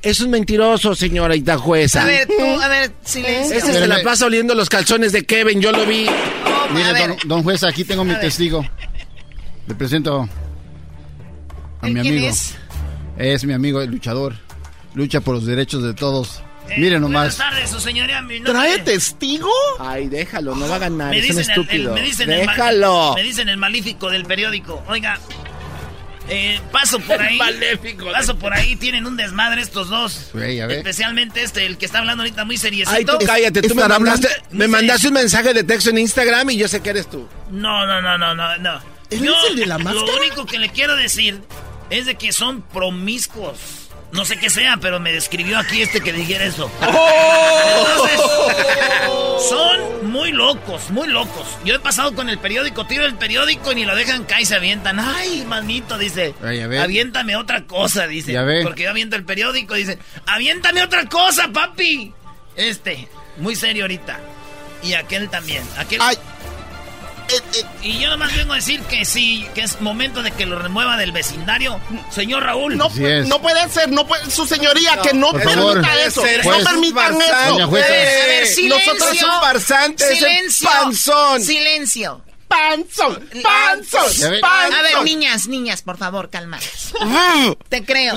Es 0.02 0.20
un 0.22 0.30
mentiroso, 0.30 0.96
señorita 0.96 1.58
jueza. 1.58 2.04
A 2.04 2.06
ver, 2.06 2.28
tú, 2.28 2.62
a 2.62 2.68
ver, 2.68 2.92
silencio. 3.04 3.58
Ese 3.58 3.74
se 3.74 3.88
la 3.88 4.02
pasa 4.04 4.26
oliendo 4.28 4.54
los 4.56 4.70
calzones 4.70 5.12
de 5.12 5.26
Kevin, 5.26 5.60
yo 5.60 5.72
lo 5.72 5.86
vi. 5.86 6.08
Oh, 6.08 6.74
Mire, 6.74 7.08
don, 7.08 7.18
don 7.26 7.44
juez, 7.44 7.64
aquí 7.64 7.84
tengo 7.84 8.04
mi 8.04 8.12
ver. 8.12 8.22
testigo. 8.22 8.64
Le 9.68 9.76
presento 9.76 10.28
a 11.82 11.88
¿él 11.88 11.94
mi 11.94 12.02
quién 12.02 12.14
amigo. 12.16 12.30
es? 12.30 12.56
Es 13.18 13.44
mi 13.46 13.54
amigo, 13.54 13.82
el 13.82 13.90
luchador. 13.92 14.36
Lucha 14.94 15.22
por 15.22 15.36
los 15.36 15.46
derechos 15.46 15.84
de 15.84 15.94
todos. 15.94 16.42
Eh, 16.70 16.76
Mire 16.78 17.00
Buenas 17.00 17.02
nomás. 17.02 17.38
tardes, 17.38 17.70
su 17.70 17.80
señoría. 17.80 18.22
Mi 18.22 18.36
nombre- 18.40 18.52
¿Trae 18.54 18.80
testigo? 18.80 19.50
Ay, 19.80 20.08
déjalo, 20.08 20.56
no 20.56 20.68
va 20.68 20.76
a 20.76 20.80
ganar, 20.80 21.12
Me 21.12 21.20
es 21.20 21.30
un 21.30 21.38
el, 21.38 21.50
estúpido. 21.50 21.96
el- 21.96 22.02
me, 22.02 22.06
dicen 22.08 22.30
el, 22.32 22.46
mal- 22.46 22.56
déjalo. 22.56 23.14
me 23.16 23.24
dicen 23.24 23.50
el 23.50 23.58
malífico 23.58 24.10
del 24.10 24.26
periódico. 24.26 24.84
Oiga, 24.88 25.18
eh, 26.30 26.60
paso 26.72 27.00
por 27.00 27.22
ahí. 27.22 27.40
Paso 28.12 28.38
por 28.38 28.54
ahí, 28.54 28.76
tienen 28.76 29.06
un 29.06 29.16
desmadre 29.16 29.62
estos 29.62 29.90
dos. 29.90 30.30
Güey, 30.34 30.60
a 30.60 30.68
ver. 30.68 30.80
Especialmente 30.80 31.42
este, 31.44 31.66
el 31.66 31.78
que 31.78 31.86
está 31.86 32.00
hablando 32.00 32.24
ahorita 32.24 32.44
muy 32.44 32.58
seriecito. 32.58 32.92
Ay, 32.98 33.06
tú 33.06 33.18
cállate, 33.26 33.62
tú 33.62 33.70
me 33.76 33.82
¿Estará 33.84 34.00
mandaste, 34.00 34.28
me 34.52 34.68
mandaste 34.68 35.08
un 35.08 35.14
mensaje 35.14 35.54
de 35.54 35.64
texto 35.64 35.90
en 35.90 36.00
Instagram 36.00 36.50
y 36.50 36.58
yo 36.58 36.68
sé 36.68 36.82
que 36.82 36.90
eres 36.90 37.10
tú. 37.10 37.28
No, 37.50 37.86
no, 37.86 38.02
no, 38.02 38.18
no, 38.18 38.36
no, 38.36 38.58
no. 38.58 38.97
¿Él 39.10 39.24
Yo, 39.24 39.34
es 39.34 39.52
el 39.52 39.56
de 39.58 39.66
la 39.66 39.78
Lo 39.78 40.06
único 40.18 40.46
que 40.46 40.60
le 40.60 40.70
quiero 40.70 40.96
decir 40.96 41.42
es 41.90 42.06
de 42.06 42.16
que 42.16 42.32
son 42.32 42.62
promiscuos. 42.62 43.88
No 44.12 44.24
sé 44.24 44.38
qué 44.38 44.50
sea, 44.50 44.78
pero 44.78 45.02
me 45.02 45.12
describió 45.12 45.60
aquí 45.60 45.82
este 45.82 46.00
que 46.00 46.14
dijera 46.14 46.46
eso. 46.46 46.72
Entonces, 46.82 48.20
son 49.50 50.10
muy 50.12 50.32
locos, 50.32 50.90
muy 50.92 51.10
locos. 51.10 51.46
Yo 51.66 51.76
he 51.76 51.80
pasado 51.80 52.16
con 52.16 52.30
el 52.30 52.38
periódico, 52.38 52.86
tiro 52.86 53.06
el 53.06 53.16
periódico 53.16 53.74
y 53.74 53.76
ni 53.76 53.86
lo 53.86 53.96
dejan 53.96 54.24
caer 54.24 54.44
y 54.44 54.46
se 54.46 54.56
avientan. 54.56 55.00
Ay, 55.00 55.44
manito, 55.46 55.98
dice. 55.98 56.34
Ay, 56.42 56.62
a 56.62 56.68
ver. 56.68 56.82
Aviéntame 56.82 57.36
otra 57.36 57.66
cosa, 57.66 58.08
dice. 58.08 58.32
Ya 58.32 58.44
ve. 58.44 58.64
Porque 58.64 58.84
yo 58.84 58.92
aviento 58.92 59.18
el 59.18 59.26
periódico, 59.26 59.74
dice. 59.74 60.00
Aviéntame 60.26 60.84
otra 60.84 61.06
cosa, 61.08 61.50
papi. 61.50 62.14
Este, 62.56 63.10
muy 63.38 63.56
serio 63.56 63.84
ahorita. 63.84 64.20
Y 64.84 64.94
aquel 64.94 65.30
también. 65.30 65.64
Aquel. 65.78 66.00
Ay, 66.02 66.18
Y 67.82 68.00
yo 68.00 68.10
nomás 68.10 68.36
vengo 68.36 68.54
a 68.54 68.56
decir 68.58 68.82
que 68.84 69.06
sí, 69.06 69.48
que 69.54 69.62
es 69.62 69.80
momento 69.82 70.24
de 70.24 70.32
que 70.32 70.46
lo 70.46 70.58
remueva 70.60 70.98
del 70.98 71.12
vecindario, 71.12 71.80
señor 72.12 72.44
Raúl. 72.44 72.78
No, 72.78 72.90
no 72.90 73.42
puede 73.42 73.70
ser, 73.70 73.90
no 73.90 74.06
puede, 74.08 74.30
su 74.32 74.46
señoría, 74.46 74.98
que 75.02 75.14
no 75.14 75.32
permita 75.32 75.54
favor. 75.56 75.86
eso. 76.06 76.22
No 76.22 76.64
permitan 76.64 77.22
eso. 77.22 77.30
farsante. 77.30 77.50
Doña 77.50 77.68
jueza. 77.68 77.88
A 77.88 77.90
ver, 77.92 78.48
silencio. 78.48 78.94
Nosotros 78.94 79.16
es 79.18 79.24
un 79.24 79.42
farsante, 79.42 80.04
es 80.04 80.10
el 80.12 80.18
Silencio. 80.18 80.70
panzón. 80.70 81.44
Silencio. 81.44 82.22
Panzón, 82.48 83.30
panzón, 83.44 84.34
A 84.44 84.82
ver, 84.82 85.04
niñas, 85.04 85.48
niñas, 85.48 85.82
por 85.82 85.98
favor, 85.98 86.30
calmadas. 86.30 86.94
Te 87.68 87.84
creo. 87.84 88.16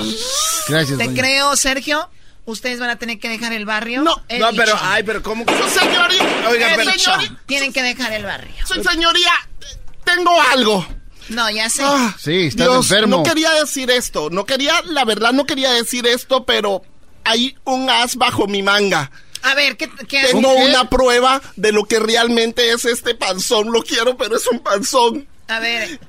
Gracias, 0.69 0.97
Te 0.97 1.03
doña. 1.05 1.21
creo, 1.21 1.57
Sergio. 1.57 2.09
Ustedes 2.45 2.79
van 2.79 2.89
a 2.89 2.95
tener 2.97 3.19
que 3.19 3.29
dejar 3.29 3.53
el 3.53 3.65
barrio. 3.65 4.01
No, 4.01 4.15
No, 4.39 4.49
pero, 4.55 4.75
ay, 4.81 5.03
pero 5.03 5.21
¿cómo? 5.21 5.45
que- 5.45 5.55
Su 5.57 5.69
señoría, 5.69 6.23
Oiga, 6.49 6.73
pero- 6.75 6.91
señoría, 6.91 7.39
Tienen 7.45 7.71
que 7.71 7.83
dejar 7.83 8.11
el 8.13 8.23
barrio. 8.25 8.53
su 8.67 8.83
señoría, 8.83 9.31
tengo 10.03 10.31
algo. 10.51 10.85
No, 11.29 11.49
ya 11.51 11.69
sé. 11.69 11.83
Ah, 11.85 12.15
Sí, 12.19 12.47
estás 12.47 12.65
Dios, 12.67 12.91
enfermo. 12.91 13.17
No 13.17 13.23
quería 13.23 13.51
decir 13.53 13.89
esto, 13.91 14.29
no 14.31 14.45
quería, 14.45 14.73
la 14.85 15.05
verdad 15.05 15.31
no 15.33 15.45
quería 15.45 15.71
decir 15.71 16.05
esto, 16.07 16.45
pero 16.45 16.81
hay 17.23 17.55
un 17.63 17.89
as 17.89 18.15
bajo 18.15 18.47
mi 18.47 18.63
manga. 18.63 19.11
A 19.43 19.53
ver, 19.55 19.77
¿qué, 19.77 19.89
qué 20.07 20.23
Tengo 20.31 20.53
¿qué? 20.55 20.65
una 20.65 20.89
prueba 20.89 21.41
de 21.55 21.71
lo 21.71 21.85
que 21.85 21.99
realmente 21.99 22.71
es 22.71 22.85
este 22.85 23.15
panzón. 23.15 23.71
Lo 23.71 23.81
quiero, 23.83 24.17
pero 24.17 24.35
es 24.35 24.45
un 24.47 24.59
panzón. 24.59 25.27
A 25.47 25.59
ver, 25.59 25.99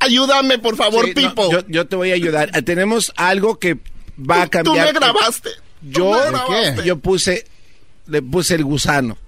Ayúdame, 0.00 0.58
por 0.58 0.76
favor, 0.76 1.06
Sí, 1.06 1.12
no, 1.14 1.28
Pipo. 1.30 1.50
yo, 1.50 1.60
yo 1.68 1.86
te 1.86 1.96
voy 1.96 2.10
a 2.10 2.14
ayudar. 2.14 2.50
Eh, 2.54 2.62
Tenemos 2.62 3.12
algo 3.16 3.58
que 3.58 3.78
va 4.18 4.42
a 4.42 4.44
Tú 4.46 4.50
cambiar. 4.50 4.86
me 4.86 4.92
grabaste. 4.92 5.50
Yo, 5.84 6.82
yo 6.84 6.98
puse, 6.98 7.46
le 8.06 8.22
puse 8.22 8.54
el 8.54 8.64
gusano. 8.64 9.18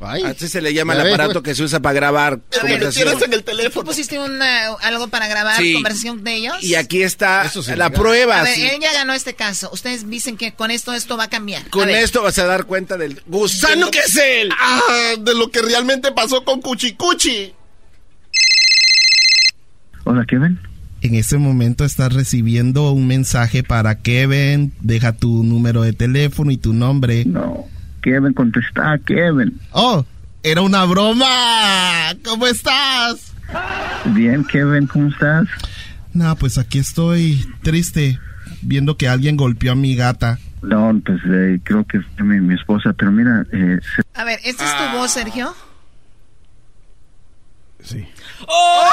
Así 0.00 0.48
se 0.48 0.62
le 0.62 0.72
llama 0.72 0.94
el 0.94 1.02
ves, 1.02 1.12
aparato 1.12 1.34
pues. 1.34 1.44
que 1.44 1.54
se 1.54 1.62
usa 1.62 1.80
para 1.80 1.92
grabar 1.92 2.40
conversación. 2.58 3.22
en 3.22 3.32
el 3.34 3.44
teléfono. 3.44 3.82
¿tú 3.82 3.84
pusiste 3.90 4.18
una, 4.18 4.68
algo 4.80 5.08
para 5.08 5.28
grabar 5.28 5.58
Sí. 5.58 5.74
conversación 5.74 6.24
de 6.24 6.36
ellos? 6.36 6.56
Y 6.62 6.74
aquí 6.74 7.02
está 7.02 7.44
Eso 7.44 7.62
sí, 7.62 7.72
la 7.72 7.88
legal. 7.88 7.92
prueba. 8.00 8.40
A 8.40 8.42
ver, 8.44 8.54
sí. 8.54 8.66
él 8.66 8.80
ya 8.80 8.94
ganó 8.94 9.12
este 9.12 9.34
caso. 9.34 9.68
Ustedes 9.74 10.08
dicen 10.08 10.38
que 10.38 10.54
con 10.54 10.70
esto 10.70 10.94
esto 10.94 11.18
va 11.18 11.24
a 11.24 11.28
cambiar. 11.28 11.68
Con 11.68 11.90
esto 11.90 12.22
vas 12.22 12.38
a 12.38 12.46
dar 12.46 12.64
cuenta 12.64 12.96
del 12.96 13.20
gusano 13.26 13.90
que 13.90 13.98
es 13.98 14.16
él. 14.16 14.50
Ah, 14.58 15.16
de 15.18 15.34
lo 15.34 15.50
que 15.50 15.60
realmente 15.60 16.12
pasó 16.12 16.44
con 16.44 16.62
Cuchicuchi. 16.62 17.52
Hola, 20.04 20.24
Kevin. 20.26 20.58
En 21.02 21.14
este 21.14 21.38
momento 21.38 21.84
estás 21.84 22.12
recibiendo 22.12 22.92
un 22.92 23.06
mensaje 23.06 23.62
para 23.62 23.94
Kevin. 23.96 24.72
Deja 24.80 25.12
tu 25.12 25.42
número 25.44 25.82
de 25.82 25.92
teléfono 25.94 26.50
y 26.50 26.58
tu 26.58 26.72
nombre. 26.74 27.24
No, 27.24 27.64
Kevin, 28.02 28.34
contesta, 28.34 28.98
Kevin. 29.06 29.58
Oh, 29.72 30.04
era 30.42 30.60
una 30.60 30.84
broma. 30.84 31.26
¿Cómo 32.24 32.46
estás? 32.46 33.32
Bien, 34.14 34.44
Kevin, 34.44 34.86
¿cómo 34.86 35.08
estás? 35.08 35.48
No, 36.12 36.36
pues 36.36 36.58
aquí 36.58 36.78
estoy 36.78 37.46
triste 37.62 38.18
viendo 38.62 38.96
que 38.98 39.08
alguien 39.08 39.36
golpeó 39.36 39.72
a 39.72 39.76
mi 39.76 39.96
gata. 39.96 40.38
No, 40.62 40.92
pues 41.04 41.18
eh, 41.26 41.58
creo 41.64 41.86
que 41.86 42.00
fue 42.02 42.24
mi, 42.26 42.40
mi 42.40 42.54
esposa, 42.54 42.92
pero 42.92 43.10
mira, 43.10 43.46
eh, 43.52 43.78
se- 43.96 44.02
a 44.12 44.24
ver, 44.24 44.38
¿esta 44.44 44.64
es 44.66 44.76
tu 44.92 44.98
voz, 44.98 45.10
Sergio? 45.12 45.54
Sí. 47.82 48.04
A 48.46 48.84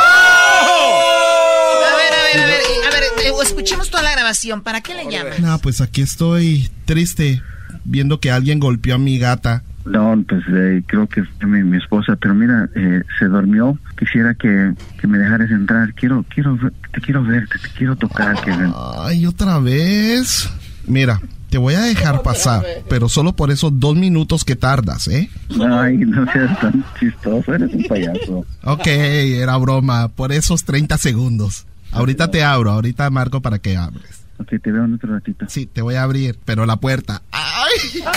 ver, 2.34 2.44
a 2.44 2.45
ver, 2.48 2.56
a 2.88 2.90
ver, 2.91 3.04
ver, 3.18 3.26
eh, 3.28 3.32
escuchemos 3.44 3.90
toda 3.90 4.04
la 4.04 4.12
grabación. 4.12 4.62
¿Para 4.62 4.82
qué 4.82 4.94
le 4.94 5.10
llaman? 5.12 5.41
No, 5.41 5.58
pues 5.60 5.82
aquí 5.82 6.02
estoy 6.02 6.70
triste 6.86 7.41
viendo 7.84 8.20
que 8.20 8.32
alguien 8.32 8.60
golpeó 8.60 8.95
a 8.95 8.98
mi 8.98 9.18
gata. 9.20 9.64
no, 9.86 10.22
pues 10.28 10.44
eh, 10.54 10.84
creo 10.88 11.08
que 11.08 11.24
fue 11.24 11.48
mi, 11.48 11.64
mi 11.64 11.78
esposa, 11.78 12.16
pero 12.20 12.34
mira, 12.34 12.70
eh, 12.76 13.02
se 13.20 13.26
durmió. 13.26 13.78
Quisiera 13.98 14.34
que, 14.36 14.74
que 14.99 15.08
me 15.08 15.18
dejaras 15.18 15.49
entrar. 15.52 15.94
Quiero, 15.94 16.26
quiero, 16.34 16.58
ver- 16.58 16.74
te 16.94 17.02
quiero 17.02 17.24
verte, 17.24 17.58
te 17.60 17.70
quiero 17.78 17.95
tocar, 17.95 18.36
Kevin. 18.44 18.74
Ay, 18.99 19.26
otra 19.26 19.60
vez. 19.60 20.49
Mira, 20.86 21.22
te 21.49 21.58
voy 21.58 21.74
a 21.76 21.82
dejar 21.82 22.22
pasar, 22.24 22.64
pero 22.90 23.10
solo 23.10 23.34
por 23.34 23.52
esos 23.52 23.78
dos 23.80 23.95
minutos 23.98 24.44
que 24.45 24.56
tardas, 24.56 25.08
¿eh? 25.10 25.30
Ay, 25.70 25.98
no 25.98 26.30
seas 26.32 26.60
tan 26.62 26.84
chistoso, 26.99 27.54
eres 27.54 27.74
un 27.74 27.84
payaso. 27.86 28.45
Ok, 28.64 28.88
era 28.88 29.56
broma, 29.58 30.08
por 30.10 30.32
esos 30.32 30.64
30 30.64 30.98
segundos. 30.98 31.66
Ahorita 31.98 32.30
te 32.32 32.44
abro, 32.44 32.72
ahorita 32.72 33.10
marco 33.10 33.41
para 33.41 33.60
que 33.60 33.76
abres. 33.78 34.22
Ok, 34.40 34.49
te 34.64 34.72
veo 34.72 34.86
en 34.86 34.94
otro 34.95 35.14
ratito. 35.14 35.45
Sí, 35.49 35.65
te 35.65 35.82
voy 35.82 35.95
a 35.95 36.03
abrir, 36.03 36.38
pero 36.45 36.65
la 36.65 36.76
puerta. 36.78 37.22
¡Ay! 37.32 38.03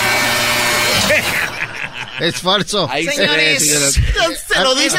Es 2.21 2.37
falso. 2.43 2.87
Señores, 2.93 3.65
Se 3.65 4.61
lo 4.61 4.75
dice 4.75 4.99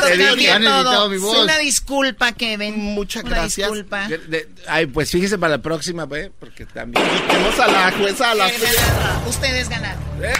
todo. 0.64 1.08
mi 1.08 1.18
voz. 1.20 1.38
Una 1.44 1.60
disculpa, 1.60 2.32
Kevin. 2.32 2.76
Muchas 2.80 3.24
Una 3.24 3.36
gracias. 3.36 3.68
disculpa. 3.70 4.08
De- 4.08 4.18
de- 4.18 4.50
ay, 4.68 4.88
pues 4.88 5.12
fíjese 5.12 5.38
para 5.38 5.58
la 5.58 5.62
próxima, 5.62 6.08
¿ve? 6.08 6.32
Porque 6.40 6.66
también. 6.66 7.06
Tenemos 7.28 7.60
a 7.60 7.68
la 7.68 7.92
jueza, 7.92 8.32
a 8.32 8.34
la 8.34 8.48
Eh, 8.50 8.56
ganaron. 8.60 9.28
Ustedes 9.28 9.70
ganaron. 9.70 10.02
¡Eh, 10.20 10.34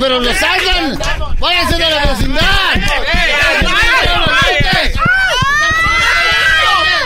pero 0.00 0.20
lo 0.20 0.32
salgan! 0.32 0.98
¡Váyanse 1.38 1.74
de 1.76 1.90
la 1.90 2.06
vecindad! 2.12 2.42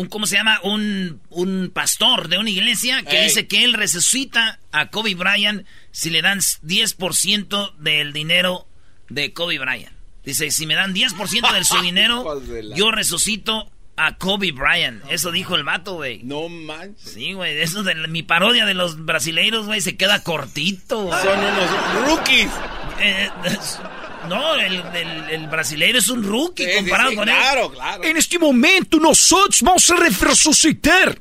un, 0.00 0.08
¿cómo 0.08 0.26
se 0.26 0.36
llama? 0.36 0.60
Un, 0.62 1.20
un 1.30 1.70
pastor 1.72 2.28
de 2.28 2.38
una 2.38 2.50
iglesia 2.50 3.02
que 3.02 3.18
Ey. 3.18 3.24
dice 3.24 3.46
que 3.46 3.64
él 3.64 3.72
resucita 3.74 4.60
a 4.72 4.90
Kobe 4.90 5.14
Bryant 5.14 5.66
si 5.90 6.10
le 6.10 6.22
dan 6.22 6.38
10% 6.40 7.74
del 7.78 8.12
dinero 8.12 8.66
de 9.08 9.32
Kobe 9.32 9.58
Bryant. 9.58 9.92
Dice, 10.24 10.50
si 10.50 10.66
me 10.66 10.74
dan 10.74 10.94
10% 10.94 11.52
de 11.52 11.64
su 11.64 11.78
dinero, 11.82 12.40
yo 12.74 12.90
resucito 12.90 13.70
a 13.96 14.16
Kobe 14.16 14.52
Bryant. 14.52 15.02
Eso 15.10 15.32
dijo 15.32 15.56
el 15.56 15.64
vato, 15.64 15.94
güey. 15.94 16.20
No 16.22 16.48
manches. 16.48 17.14
Sí, 17.14 17.32
güey, 17.32 17.58
eso 17.58 17.82
de 17.82 17.94
mi 18.08 18.22
parodia 18.22 18.64
de 18.66 18.74
los 18.74 19.04
brasileiros, 19.04 19.66
güey, 19.66 19.80
se 19.80 19.96
queda 19.96 20.22
cortito. 20.22 21.10
Son 21.22 21.38
unos 21.38 22.06
rookies. 22.08 22.50
Eh, 23.00 23.30
es- 23.44 23.78
no, 24.28 24.54
el, 24.54 24.74
el, 24.94 25.30
el 25.30 25.46
brasileiro 25.48 25.98
es 25.98 26.08
un 26.08 26.22
rookie 26.22 26.64
Sí, 26.64 26.70
comparado 26.76 27.10
sí, 27.10 27.14
sí, 27.14 27.16
con 27.18 27.24
claro, 27.28 27.64
él. 27.66 27.72
claro. 27.72 28.04
En 28.04 28.16
este 28.16 28.38
momento 28.38 28.98
nosotros 28.98 29.60
vamos 29.62 29.90
a 29.90 29.96
resucitar. 29.96 31.18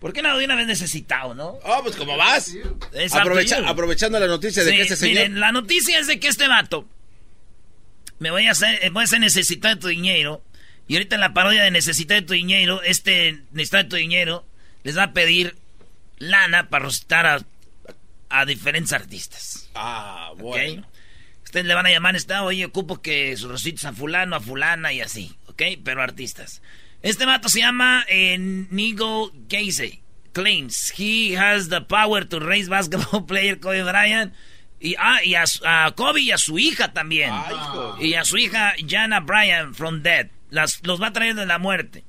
¿Por 0.00 0.12
qué 0.14 0.22
no 0.22 0.36
de 0.38 0.44
una 0.46 0.54
vez 0.54 0.66
necesitado, 0.66 1.34
no? 1.34 1.58
Oh, 1.62 1.80
pues 1.82 1.94
como 1.96 2.16
vas. 2.16 2.54
Es 2.94 3.12
Aprovecha- 3.14 3.68
aprovechando 3.68 4.18
la 4.18 4.26
noticia 4.26 4.64
de 4.64 4.72
que 4.76 4.82
ese 4.82 4.96
señor. 4.96 5.14
miren, 5.14 5.40
la 5.40 5.52
noticia 5.52 5.98
es 5.98 6.06
de 6.06 6.18
que 6.18 6.28
este 6.28 6.48
vato 6.48 6.86
me 8.18 8.30
voy 8.30 8.46
a 8.46 8.52
hacer, 8.52 8.78
eh, 8.82 8.90
voy 8.90 9.02
a 9.02 9.04
hacer 9.04 9.20
necesitar 9.20 9.78
tu 9.78 9.88
dinero. 9.88 10.42
Y 10.88 10.94
ahorita 10.94 11.14
en 11.16 11.20
la 11.20 11.32
parodia 11.34 11.62
de 11.62 11.70
necesitar 11.70 12.22
tu 12.22 12.32
dinero, 12.32 12.82
este 12.82 13.42
necesitar 13.52 13.88
tu 13.88 13.96
dinero 13.96 14.44
les 14.82 14.96
va 14.96 15.04
a 15.04 15.12
pedir 15.12 15.56
lana 16.18 16.68
para 16.68 16.86
recitar 16.86 17.26
a, 17.26 17.40
a 18.30 18.44
diferentes 18.46 18.92
artistas. 18.92 19.68
Ah, 19.74 20.30
¿ok? 20.32 20.38
bueno. 20.40 20.86
Ustedes 21.50 21.66
le 21.66 21.74
van 21.74 21.86
a 21.86 21.90
llamar, 21.90 22.14
está, 22.14 22.44
oye, 22.44 22.64
ocupo 22.64 23.02
que 23.02 23.36
sus 23.36 23.50
recites 23.50 23.84
a 23.84 23.92
fulano, 23.92 24.36
a 24.36 24.40
fulana 24.40 24.92
y 24.92 25.00
así, 25.00 25.34
¿ok? 25.46 25.60
Pero 25.82 26.00
artistas. 26.00 26.62
Este 27.02 27.26
vato 27.26 27.48
se 27.48 27.58
llama 27.58 28.04
eh, 28.08 28.38
Nigo 28.38 29.32
Gaze. 29.48 30.00
Claims 30.30 30.94
he 30.96 31.36
has 31.36 31.68
the 31.68 31.80
power 31.80 32.24
to 32.24 32.38
raise 32.38 32.70
basketball 32.70 33.22
player 33.26 33.58
Kobe 33.58 33.82
Bryant. 33.82 34.32
Y, 34.78 34.94
ah, 34.96 35.24
y 35.24 35.34
a, 35.34 35.44
Kobe 35.96 36.20
y 36.20 36.30
a 36.30 36.38
su 36.38 36.56
hija 36.56 36.92
también. 36.92 37.32
y 37.98 38.14
a 38.14 38.24
su 38.24 38.38
hija 38.38 38.74
Jana 38.88 39.18
Bryant 39.18 39.74
from 39.74 40.04
dead. 40.04 40.28
Las, 40.50 40.86
los 40.86 41.02
va 41.02 41.08
a 41.08 41.12
traer 41.12 41.34
de 41.34 41.46
la 41.46 41.58
muerte. 41.58 42.04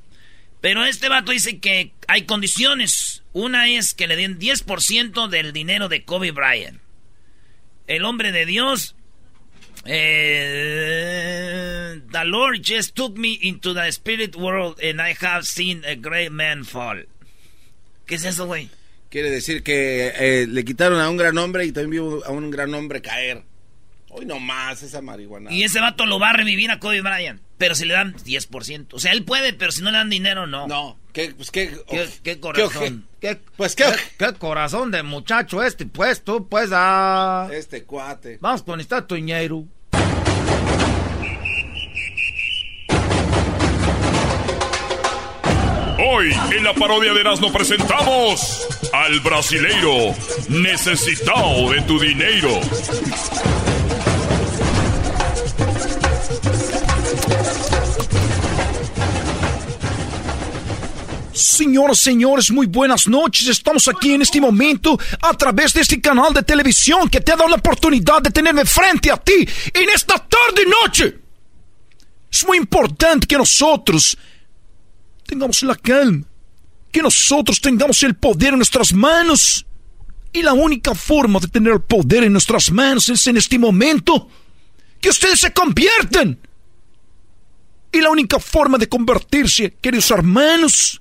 Pero 0.62 0.86
este 0.86 1.10
vato 1.10 1.32
dice 1.32 1.58
que 1.58 1.94
hay 2.08 2.28
condiciones. 2.28 3.24
Una 3.34 3.68
es 3.70 3.96
que 3.96 4.06
le 4.06 4.18
den 4.18 4.38
10% 4.38 5.30
del 5.30 5.52
dinero 5.52 5.90
de 5.90 6.06
Kobe 6.06 6.30
Bryant. 6.30 6.80
El 7.88 8.06
hombre 8.06 8.32
de 8.32 8.46
Dios 8.46 8.96
eh, 10.72 12.02
the 12.12 12.26
Lord 12.26 12.62
just 12.64 12.96
took 12.96 13.18
me 13.18 13.38
into 13.42 13.74
the 13.74 13.92
spirit 13.92 14.36
world 14.36 14.80
and 14.82 15.02
I 15.02 15.16
have 15.22 15.44
seen 15.46 15.84
a 15.86 15.96
great 15.96 16.32
man 16.32 16.64
fall. 16.66 17.06
¿Qué 18.06 18.16
es 18.16 18.26
eso, 18.26 18.46
güey? 18.46 18.70
Quiere 19.10 19.30
decir 19.30 19.64
que 19.64 20.08
eh, 20.16 20.48
le 20.48 20.64
quitaron 20.64 21.00
a 21.00 21.10
un 21.10 21.18
gran 21.18 21.38
hombre 21.38 21.66
y 21.66 21.72
también 21.72 21.92
vio 21.92 22.26
a 22.26 22.32
un 22.32 22.50
gran 22.52 22.74
hombre 22.74 23.02
caer. 23.02 23.44
Hoy 24.10 24.26
no 24.26 24.40
más 24.40 24.84
esa 24.84 25.02
marihuana. 25.02 25.52
Y 25.52 25.64
ese 25.64 25.80
vato 25.80 26.06
lo 26.06 26.20
va 26.20 26.32
a 26.32 26.34
revivir 26.34 26.70
a 26.72 26.80
Kobe 26.80 27.02
Bryant. 27.02 27.42
pero 27.58 27.76
si 27.76 27.86
le 27.86 27.94
dan 27.94 28.14
10%. 28.16 28.88
O 28.92 29.00
sea, 29.00 29.12
él 29.12 29.24
puede, 29.24 29.54
pero 29.54 29.72
si 29.72 29.82
no 29.82 29.92
le 29.92 29.98
dan 29.98 30.10
dinero, 30.10 30.48
no. 30.48 30.68
No. 30.68 31.00
¿Qué, 31.14 31.34
pues 31.36 31.52
qué, 31.52 31.72
¿Qué, 31.90 32.10
qué 32.24 32.40
corazón? 32.40 33.08
¿Qué, 33.22 33.40
pues 33.56 33.76
qué, 33.76 33.86
qué, 34.18 34.34
corazón 34.34 34.90
de 34.90 35.04
muchacho 35.04 35.62
este, 35.62 35.86
pues 35.86 36.24
tú, 36.24 36.48
pues 36.50 36.72
a... 36.74 37.48
Este 37.54 37.84
cuate. 37.84 38.40
Vamos 38.42 38.64
con 38.64 38.80
esta 38.80 39.06
tuñero. 39.06 39.64
Hoy 46.04 46.34
en 46.58 46.64
la 46.64 46.74
parodia 46.74 47.14
de 47.14 47.20
Erasmo 47.20 47.54
presentamos 47.54 48.68
al 48.92 49.20
brasileiro 49.20 50.16
necesitado 50.50 51.70
de 51.74 51.82
tu 51.82 52.00
dinero. 52.00 52.60
Señoras, 61.42 61.98
señores, 61.98 62.52
muy 62.52 62.68
buenas 62.68 63.08
noches. 63.08 63.48
Estamos 63.48 63.88
aquí 63.88 64.14
en 64.14 64.22
este 64.22 64.40
momento 64.40 64.98
a 65.22 65.34
través 65.34 65.74
de 65.74 65.82
este 65.82 66.00
canal 66.00 66.34
de 66.34 66.44
televisión 66.44 67.10
que 67.10 67.20
te 67.20 67.32
ha 67.32 67.36
dado 67.36 67.50
la 67.50 67.56
oportunidad 67.56 68.22
de 68.22 68.30
tenerme 68.30 68.64
frente 68.64 69.10
a 69.10 69.18
ti 69.18 69.48
en 69.74 69.90
esta 69.90 70.20
tarde 70.20 70.66
noche. 70.68 71.20
Es 72.32 72.46
muy 72.46 72.58
importante 72.58 73.26
que 73.26 73.38
nosotros 73.38 74.16
tengamos 75.26 75.64
la 75.64 75.76
calma, 75.76 76.26
que 76.92 77.02
nosotros 77.02 77.60
tengamos 77.60 78.04
el 78.04 78.16
poder 78.16 78.50
en 78.50 78.58
nuestras 78.58 78.94
manos. 78.94 79.66
Y 80.32 80.44
la 80.44 80.54
única 80.54 80.94
forma 80.94 81.40
de 81.40 81.48
tener 81.48 81.74
el 81.74 81.82
poder 81.82 82.24
en 82.24 82.34
nuestras 82.34 82.72
manos 82.72 83.10
es 83.10 83.26
en 83.26 83.38
este 83.38 83.58
momento 83.58 84.30
que 85.02 85.10
ustedes 85.10 85.40
se 85.40 85.52
conviertan. 85.52 86.38
Y 87.92 88.00
la 88.00 88.12
única 88.12 88.40
forma 88.40 88.78
de 88.78 88.88
convertirse, 88.88 89.74
queridos 89.82 90.12
hermanos, 90.12 91.01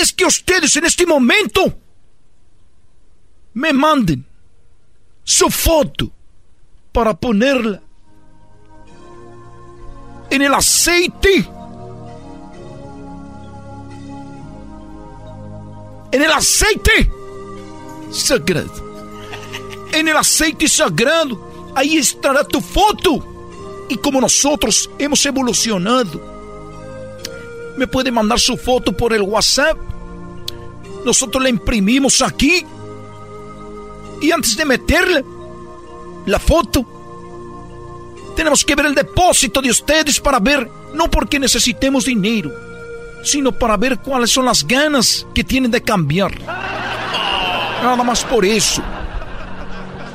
es 0.00 0.12
que 0.12 0.24
ustedes 0.24 0.76
en 0.76 0.84
este 0.84 1.06
momento 1.06 1.74
me 3.54 3.72
manden 3.72 4.24
su 5.24 5.50
foto 5.50 6.10
para 6.92 7.14
ponerla 7.14 7.82
en 10.30 10.42
el 10.42 10.54
aceite. 10.54 11.48
En 16.10 16.22
el 16.22 16.32
aceite 16.32 17.10
sagrado. 18.10 18.88
En 19.92 20.08
el 20.08 20.16
aceite 20.16 20.68
sagrado. 20.68 21.72
Ahí 21.74 21.96
estará 21.96 22.44
tu 22.44 22.60
foto. 22.60 23.86
Y 23.88 23.96
como 23.96 24.20
nosotros 24.20 24.88
hemos 24.98 25.24
evolucionado 25.26 26.37
me 27.78 27.86
puede 27.86 28.10
mandar 28.10 28.38
su 28.38 28.56
foto 28.56 28.96
por 28.96 29.12
el 29.12 29.22
WhatsApp. 29.22 29.78
Nosotros 31.04 31.42
la 31.42 31.48
imprimimos 31.48 32.20
aquí. 32.20 32.64
Y 34.20 34.30
antes 34.32 34.56
de 34.56 34.64
meterle 34.64 35.24
la 36.26 36.38
foto, 36.38 36.84
tenemos 38.36 38.64
que 38.64 38.74
ver 38.74 38.86
el 38.86 38.94
depósito 38.94 39.62
de 39.62 39.70
ustedes 39.70 40.20
para 40.20 40.40
ver, 40.40 40.68
no 40.92 41.10
porque 41.10 41.38
necesitemos 41.38 42.04
dinero, 42.04 42.50
sino 43.22 43.52
para 43.52 43.76
ver 43.76 43.98
cuáles 44.00 44.30
son 44.30 44.44
las 44.44 44.66
ganas 44.66 45.26
que 45.34 45.44
tienen 45.44 45.70
de 45.70 45.82
cambiar. 45.82 46.38
Nada 46.40 48.02
más 48.02 48.24
por 48.24 48.44
eso 48.44 48.82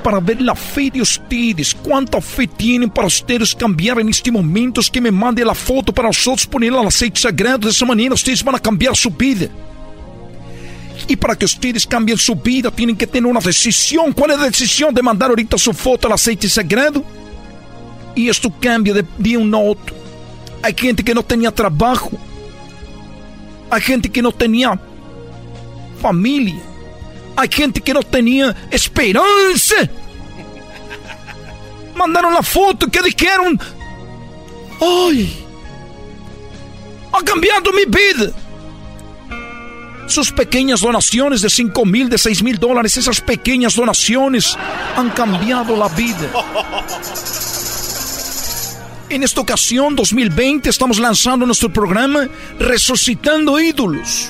para 0.03 0.19
ver 0.19 0.41
la 0.41 0.53
fe 0.53 0.91
de 0.91 1.01
ustedes. 1.01 1.73
¿Cuánta 1.73 2.21
fe 2.21 2.45
tienen 2.45 2.89
para 2.89 3.07
ustedes 3.07 3.55
cambiar 3.55 3.99
en 3.99 4.09
este 4.09 4.31
momento? 4.31 4.81
Que 4.91 5.01
me 5.01 5.11
mande 5.11 5.45
la 5.45 5.55
foto 5.55 5.93
para 5.93 6.09
nosotros 6.09 6.45
ponerla 6.45 6.81
al 6.81 6.87
aceite 6.87 7.19
sagrado. 7.19 7.59
De 7.59 7.69
esa 7.69 7.85
manera 7.85 8.13
ustedes 8.13 8.43
van 8.43 8.55
a 8.55 8.59
cambiar 8.59 8.95
su 8.95 9.09
vida. 9.09 9.47
Y 11.07 11.15
para 11.15 11.35
que 11.35 11.45
ustedes 11.45 11.87
cambien 11.87 12.17
su 12.17 12.35
vida, 12.35 12.69
tienen 12.69 12.95
que 12.95 13.07
tener 13.07 13.29
una 13.29 13.39
decisión. 13.39 14.13
¿Cuál 14.13 14.31
es 14.31 14.39
la 14.39 14.45
decisión 14.45 14.93
de 14.93 15.01
mandar 15.01 15.29
ahorita 15.29 15.57
su 15.57 15.73
foto 15.73 16.07
al 16.07 16.13
aceite 16.13 16.47
sagrado? 16.49 17.03
Y 18.15 18.29
esto 18.29 18.51
cambia 18.59 18.93
de 18.93 19.05
día 19.17 19.39
a 19.39 19.57
otro. 19.57 19.95
Hay 20.61 20.75
gente 20.77 21.03
que 21.03 21.15
no 21.15 21.23
tenía 21.23 21.51
trabajo. 21.51 22.11
Hay 23.69 23.81
gente 23.81 24.09
que 24.09 24.21
no 24.21 24.31
tenía 24.31 24.79
familia 25.99 26.72
hay 27.35 27.49
gente 27.51 27.81
que 27.81 27.93
no 27.93 28.01
tenía 28.03 28.55
esperanza. 28.69 29.75
Mandaron 31.95 32.33
la 32.33 32.43
foto 32.43 32.87
que 32.87 33.01
dijeron, 33.01 33.59
¡ay! 34.81 35.45
Ha 37.11 37.23
cambiado 37.23 37.71
mi 37.71 37.85
vida. 37.85 38.31
Sus 40.07 40.31
pequeñas 40.31 40.81
donaciones 40.81 41.41
de 41.41 41.49
5 41.49 41.85
mil, 41.85 42.09
de 42.09 42.17
6 42.17 42.43
mil 42.43 42.59
dólares, 42.59 42.97
esas 42.97 43.21
pequeñas 43.21 43.75
donaciones 43.75 44.57
han 44.97 45.09
cambiado 45.11 45.77
la 45.77 45.87
vida. 45.89 46.29
En 49.09 49.23
esta 49.23 49.41
ocasión, 49.41 49.95
2020, 49.95 50.69
estamos 50.69 50.99
lanzando 50.99 51.45
nuestro 51.45 51.71
programa 51.71 52.27
Resucitando 52.59 53.59
Ídolos. 53.59 54.29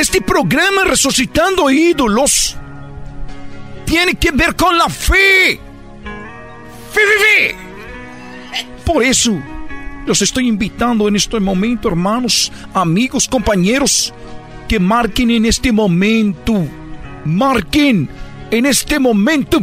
Este 0.00 0.22
programa 0.22 0.84
Resucitando 0.84 1.70
Ídolos 1.70 2.56
tiene 3.84 4.14
que 4.14 4.30
ver 4.30 4.56
con 4.56 4.78
la 4.78 4.88
fe. 4.88 5.60
Fe, 6.90 7.00
fe, 7.00 7.18
fe. 7.22 7.56
Por 8.82 9.02
eso 9.02 9.38
los 10.06 10.22
estoy 10.22 10.48
invitando 10.48 11.06
en 11.06 11.16
este 11.16 11.38
momento, 11.38 11.86
hermanos, 11.88 12.50
amigos, 12.72 13.28
compañeros, 13.28 14.14
que 14.66 14.80
marquen 14.80 15.32
en 15.32 15.44
este 15.44 15.70
momento. 15.70 16.66
Marquen 17.26 18.08
en 18.50 18.64
este 18.64 18.98
momento 18.98 19.60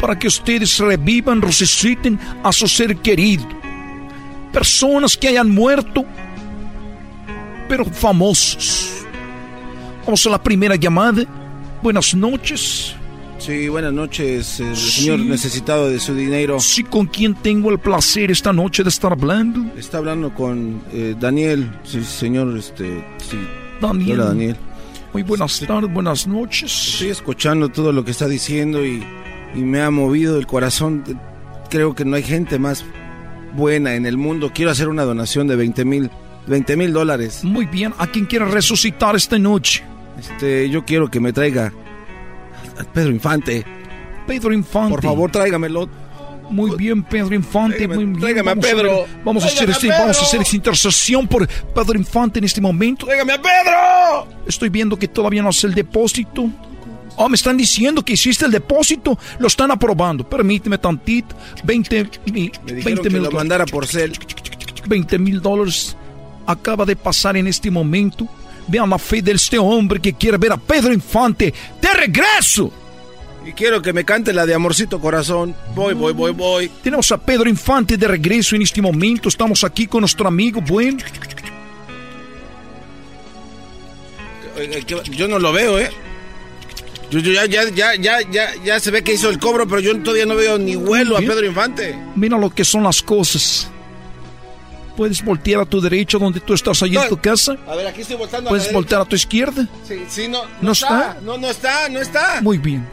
para 0.00 0.18
que 0.18 0.28
ustedes 0.28 0.78
revivan, 0.78 1.42
resuciten 1.42 2.18
a 2.42 2.50
su 2.50 2.66
ser 2.66 2.96
querido. 2.96 3.46
Personas 4.54 5.18
que 5.18 5.28
hayan 5.28 5.50
muerto, 5.50 6.06
pero 7.68 7.84
famosos 7.84 8.87
Vamos 10.08 10.26
a 10.26 10.30
la 10.30 10.42
primera 10.42 10.74
llamada. 10.74 11.22
Buenas 11.82 12.14
noches. 12.14 12.96
Sí, 13.36 13.68
buenas 13.68 13.92
noches, 13.92 14.58
el 14.58 14.74
señor 14.74 15.18
necesitado 15.18 15.90
de 15.90 16.00
su 16.00 16.14
dinero. 16.14 16.58
Sí, 16.60 16.82
¿con 16.82 17.04
quién 17.08 17.34
tengo 17.34 17.70
el 17.70 17.78
placer 17.78 18.30
esta 18.30 18.50
noche 18.50 18.82
de 18.82 18.88
estar 18.88 19.12
hablando? 19.12 19.70
Está 19.76 19.98
hablando 19.98 20.32
con 20.34 20.80
eh, 20.94 21.14
Daniel, 21.20 21.70
sí, 21.84 22.02
señor, 22.02 22.56
este, 22.56 23.04
sí. 23.18 23.36
Daniel. 23.82 24.20
Hola, 24.20 24.28
Daniel. 24.30 24.56
Muy 25.12 25.24
buenas 25.24 25.60
tardes, 25.60 25.92
buenas 25.92 26.26
noches. 26.26 26.94
Estoy 26.94 27.08
escuchando 27.08 27.68
todo 27.68 27.92
lo 27.92 28.02
que 28.02 28.12
está 28.12 28.28
diciendo 28.28 28.86
y, 28.86 29.04
y 29.54 29.58
me 29.58 29.82
ha 29.82 29.90
movido 29.90 30.38
el 30.38 30.46
corazón. 30.46 31.04
Creo 31.68 31.94
que 31.94 32.06
no 32.06 32.16
hay 32.16 32.22
gente 32.22 32.58
más 32.58 32.82
buena 33.54 33.94
en 33.94 34.06
el 34.06 34.16
mundo. 34.16 34.52
Quiero 34.54 34.70
hacer 34.70 34.88
una 34.88 35.04
donación 35.04 35.48
de 35.48 35.56
20 35.56 35.84
mil 35.84 36.10
20 36.46 36.76
mil 36.78 36.94
dólares. 36.94 37.44
Muy 37.44 37.66
bien, 37.66 37.92
¿a 37.98 38.06
quién 38.06 38.24
quiere 38.24 38.46
resucitar 38.46 39.14
esta 39.14 39.38
noche? 39.38 39.84
Este, 40.18 40.68
yo 40.70 40.84
quiero 40.84 41.10
que 41.10 41.20
me 41.20 41.32
traiga 41.32 41.72
a 42.78 42.84
Pedro 42.84 43.10
Infante. 43.10 43.64
Pedro 44.26 44.52
Infante. 44.52 44.90
Por 44.90 45.02
favor, 45.02 45.30
tráigamelo. 45.30 45.88
Muy 46.50 46.76
bien, 46.76 47.02
Pedro 47.02 47.34
Infante. 47.34 47.76
Tráigame, 47.76 47.94
muy 47.96 48.04
bien. 48.06 48.20
tráigame 48.20 48.50
a 48.50 48.54
Vamos 48.54 48.66
Pedro. 48.66 48.90
ver, 48.90 49.06
vamos, 49.24 49.44
a 49.44 49.46
hacer 49.48 49.68
a 49.68 49.72
este, 49.72 49.88
vamos 49.88 50.18
a 50.18 50.22
hacer 50.22 50.40
esta 50.40 50.56
intercesión 50.56 51.28
por 51.28 51.46
Pedro 51.46 51.98
Infante 51.98 52.38
en 52.38 52.44
este 52.44 52.60
momento. 52.60 53.06
¡Tráigame 53.06 53.34
a 53.34 53.42
Pedro! 53.42 54.28
Estoy 54.46 54.70
viendo 54.70 54.98
que 54.98 55.08
todavía 55.08 55.42
no 55.42 55.50
hace 55.50 55.66
el 55.66 55.74
depósito. 55.74 56.50
Oh, 57.16 57.28
me 57.28 57.34
están 57.34 57.56
diciendo 57.56 58.04
que 58.04 58.12
hiciste 58.14 58.44
el 58.46 58.52
depósito. 58.52 59.18
Lo 59.38 59.48
están 59.48 59.70
aprobando. 59.70 60.28
Permíteme 60.28 60.78
tantito. 60.78 61.34
20 61.64 62.10
mil. 62.32 62.52
Me 62.64 62.72
dijeron 62.72 62.84
20 62.84 63.02
que 63.02 63.10
mil 63.10 63.22
lo 63.24 63.30
mandara 63.30 63.66
por 63.66 63.86
cel. 63.86 64.12
20 64.86 65.18
mil 65.18 65.42
dólares 65.42 65.96
acaba 66.46 66.86
de 66.86 66.96
pasar 66.96 67.36
en 67.36 67.46
este 67.48 67.70
momento. 67.70 68.26
Vean 68.68 68.90
la 68.90 68.98
fe 68.98 69.22
de 69.22 69.32
este 69.32 69.58
hombre 69.58 70.00
que 70.00 70.12
quiere 70.12 70.36
ver 70.36 70.52
a 70.52 70.56
Pedro 70.56 70.92
Infante 70.92 71.52
de 71.80 71.92
regreso. 71.94 72.70
Y 73.46 73.52
quiero 73.52 73.80
que 73.80 73.94
me 73.94 74.04
cante 74.04 74.32
la 74.32 74.44
de 74.44 74.52
Amorcito 74.52 75.00
Corazón. 75.00 75.54
Voy, 75.74 75.94
voy, 75.94 76.12
voy, 76.12 76.32
voy. 76.32 76.70
Tenemos 76.82 77.10
a 77.12 77.18
Pedro 77.18 77.48
Infante 77.48 77.96
de 77.96 78.06
regreso 78.06 78.54
en 78.54 78.62
este 78.62 78.82
momento. 78.82 79.30
Estamos 79.30 79.64
aquí 79.64 79.86
con 79.86 80.00
nuestro 80.00 80.28
amigo, 80.28 80.60
bueno. 80.60 80.98
Yo 85.16 85.28
no 85.28 85.38
lo 85.38 85.52
veo, 85.52 85.78
¿eh? 85.78 85.90
Yo, 87.10 87.20
yo 87.20 87.32
ya, 87.32 87.46
ya, 87.46 87.70
ya, 87.70 87.94
ya, 87.94 88.20
ya, 88.30 88.54
ya 88.62 88.80
se 88.80 88.90
ve 88.90 89.02
que 89.02 89.14
hizo 89.14 89.30
el 89.30 89.38
cobro, 89.38 89.66
pero 89.66 89.80
yo 89.80 89.98
todavía 90.00 90.26
no 90.26 90.34
veo 90.34 90.58
ni 90.58 90.76
vuelo 90.76 91.16
a. 91.16 91.20
Pedro 91.20 91.46
Infante. 91.46 91.98
Mira 92.16 92.36
lo 92.36 92.50
que 92.50 92.64
son 92.64 92.82
las 92.82 93.02
cosas. 93.02 93.70
Puedes 94.98 95.24
voltear 95.24 95.60
a 95.60 95.64
tu 95.64 95.80
derecha 95.80 96.18
donde 96.18 96.40
tú 96.40 96.54
estás 96.54 96.82
allí 96.82 96.96
en 96.96 97.08
tu 97.08 97.16
casa. 97.16 97.56
A 97.68 97.76
ver, 97.76 97.86
aquí 97.86 98.00
estoy 98.00 98.16
voltando 98.16 98.48
a 98.48 98.50
Puedes 98.50 98.66
la 98.66 98.72
voltear 98.72 99.00
a 99.02 99.04
tu 99.04 99.14
izquierda. 99.14 99.64
Sí, 99.86 100.02
sí, 100.08 100.26
no, 100.26 100.44
no, 100.44 100.50
¿No 100.60 100.72
está. 100.72 100.86
está? 100.88 101.20
No, 101.20 101.38
no 101.38 101.48
está, 101.48 101.88
no 101.88 102.00
está. 102.00 102.40
Muy 102.42 102.58
bien. 102.58 102.84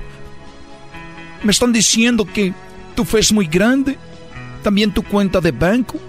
Me 1.42 1.52
están 1.52 1.74
diciendo 1.74 2.24
que 2.24 2.54
tu 2.96 3.06
fe 3.06 3.18
es 3.18 3.34
muy 3.34 3.48
grande. 3.48 3.98
También 4.62 4.94
tu 4.94 5.02
cuenta 5.02 5.42
de 5.42 5.50
banco. 5.50 6.00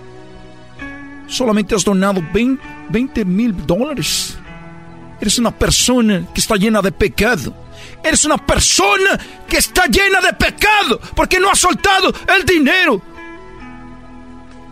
Solamente 1.29 1.75
has 1.75 1.83
donado 1.83 2.23
20 2.31 3.25
mil 3.25 3.57
dólares. 3.67 4.37
Eres 5.19 5.39
una 5.39 5.51
persona 5.51 6.29
que 6.35 6.43
está 6.43 6.57
llena 6.57 6.83
de 6.83 6.93
pecado. 6.93 7.55
Eres 8.05 8.23
una 8.27 8.37
persona 8.37 9.19
que 9.49 9.57
está 9.57 9.87
llena 9.87 10.21
de 10.21 10.35
pecado 10.35 11.01
porque 11.15 11.41
no 11.41 11.51
has 11.51 11.59
soltado 11.59 12.13
el 12.37 12.45
dinero. 12.45 13.01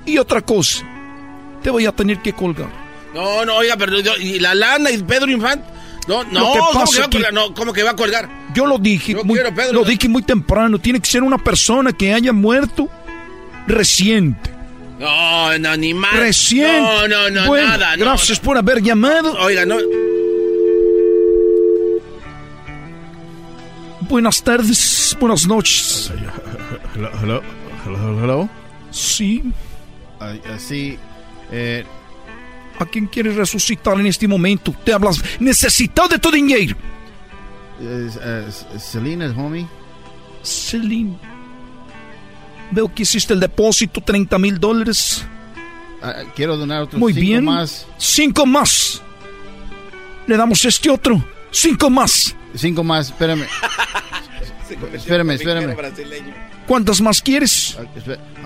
Y 0.04 0.18
otra 0.18 0.42
cosa, 0.42 0.84
te 1.64 1.70
voy 1.70 1.86
a 1.86 1.90
tener 1.92 2.18
que 2.22 2.32
colgar. 2.32 2.68
No, 3.14 3.44
no, 3.44 3.56
oiga, 3.56 3.76
pero 3.76 3.98
yo- 4.00 4.16
¿y 4.18 4.38
la 4.38 4.54
lana 4.54 4.90
y 4.90 4.98
Pedro 5.02 5.30
Infante? 5.30 5.64
No, 6.06 6.22
no, 6.24 6.52
que 6.52 6.58
¿cómo, 6.58 6.84
que 6.92 6.98
va 7.00 7.04
a 7.06 7.08
que- 7.08 7.16
colgar? 7.16 7.32
no, 7.32 7.54
¿cómo 7.54 7.72
que 7.72 7.82
va 7.82 7.90
a 7.92 7.96
colgar? 7.96 8.28
Yo 8.54 8.66
lo 8.66 8.76
dije, 8.78 9.12
Yo 9.14 9.24
muy, 9.24 9.34
quiero, 9.38 9.54
Pedro. 9.54 9.72
lo 9.72 9.84
dije 9.84 10.08
muy 10.08 10.22
temprano. 10.22 10.78
Tiene 10.78 11.00
que 11.00 11.08
ser 11.08 11.22
una 11.22 11.38
persona 11.38 11.92
que 11.92 12.12
haya 12.12 12.32
muerto 12.34 12.88
reciente. 13.66 14.50
No, 14.98 15.58
no, 15.58 15.76
ni 15.76 15.94
más. 15.94 16.12
Reciente. 16.16 16.80
No, 16.80 17.08
no, 17.08 17.30
no, 17.30 17.46
Bueno, 17.46 17.66
nada. 17.68 17.96
no, 17.96 18.04
gracias 18.04 18.38
por 18.38 18.58
haber 18.58 18.82
llamado. 18.82 19.32
Oiga, 19.40 19.64
no. 19.64 19.76
Buenas 24.02 24.42
tardes, 24.42 25.16
buenas 25.18 25.46
noches. 25.46 26.12
Hello, 26.94 27.10
hello, 27.22 27.42
hello, 27.86 28.22
hello. 28.22 28.48
Sí. 28.90 29.42
Ah, 30.20 30.34
ah, 30.46 30.58
sí, 30.58 30.98
eh, 31.50 31.84
¿A 32.78 32.86
quién 32.86 33.06
quieres 33.06 33.36
resucitar 33.36 33.98
en 34.00 34.06
este 34.06 34.26
momento? 34.26 34.74
Te 34.84 34.92
hablas 34.92 35.22
necesitado 35.38 36.08
de 36.08 36.18
tu 36.18 36.30
dinero. 36.30 36.76
es 37.80 38.66
Selena, 38.82 39.32
homie. 39.36 39.66
Celine. 40.42 41.16
Veo 42.70 42.92
que 42.92 43.02
hiciste 43.02 43.32
el 43.34 43.40
depósito, 43.40 44.00
30 44.00 44.38
mil 44.38 44.58
dólares. 44.58 45.24
Ah, 46.02 46.22
quiero 46.34 46.56
donar 46.56 46.82
otros 46.82 46.98
Muy 47.00 47.12
cinco 47.14 47.26
bien. 47.26 47.44
más. 47.44 47.86
Cinco 47.96 48.44
más. 48.44 49.00
Le 50.26 50.36
damos 50.36 50.64
este 50.64 50.90
otro. 50.90 51.24
Cinco 51.50 51.88
más. 51.88 52.34
Cinco 52.56 52.82
más, 52.82 53.06
espérame. 53.06 53.46
espérame, 54.94 55.30
espérame. 55.30 55.76
¿Cuántas 56.66 57.00
más 57.00 57.20
quieres? 57.20 57.76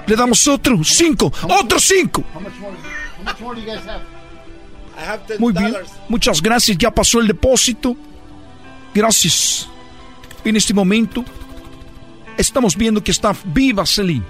Le 0.06 0.16
damos 0.16 0.46
otro. 0.48 0.82
Cinco. 0.84 1.32
Otro 1.42 1.78
cinco. 1.78 2.24
How 2.34 2.40
much 2.40 2.52
more, 2.58 2.74
how 3.18 3.24
much 3.24 3.40
more 3.40 3.54
do 3.54 3.60
you 3.60 3.66
guys 3.72 3.84
have? 3.86 5.38
Muy 5.38 5.52
bien. 5.52 5.74
Muchas 6.08 6.42
gracias. 6.42 6.76
Ya 6.76 6.90
pasó 6.90 7.20
el 7.20 7.28
depósito. 7.28 7.96
Gracias. 8.94 9.68
En 10.44 10.56
este 10.56 10.74
momento 10.74 11.24
estamos 12.36 12.76
viendo 12.76 13.02
que 13.02 13.10
está 13.12 13.34
viva 13.44 13.86
Celine. 13.86 14.24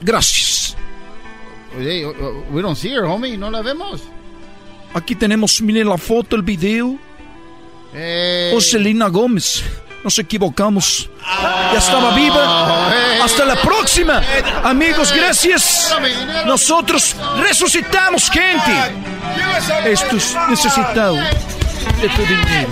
Gracias. 0.00 0.76
Oye, 1.78 2.04
oh, 2.04 2.14
oh, 2.20 2.44
we 2.52 2.62
don't 2.62 2.76
see 2.76 2.90
her, 2.90 3.04
homie. 3.04 3.36
No 3.36 3.50
la 3.50 3.62
vemos. 3.62 4.02
Aquí 4.94 5.14
tenemos, 5.14 5.60
miren 5.60 5.88
la 5.88 5.98
foto, 5.98 6.34
el 6.34 6.42
video. 6.42 6.98
Eh, 7.94 8.52
Oh, 8.54 8.60
Selena 8.60 9.08
Gómez. 9.08 9.62
Nos 10.04 10.18
equivocamos. 10.18 11.10
Ya 11.72 11.78
estaba 11.78 12.10
viva. 12.14 13.22
Hasta 13.22 13.44
la 13.44 13.56
próxima. 13.56 14.22
Amigos, 14.64 15.12
gracias. 15.12 15.94
Nosotros 16.46 17.16
resucitamos 17.38 18.30
gente. 18.30 18.72
Esto 19.84 20.16
es 20.16 20.36
necesitado 20.48 21.14
de 21.14 22.08
tu 22.08 22.22
dinero. 22.22 22.68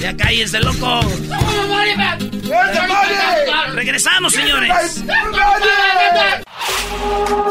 Ya 0.00 0.16
cállese, 0.16 0.58
loco. 0.60 1.00
Regresamos, 3.74 4.32
señores. 4.32 5.04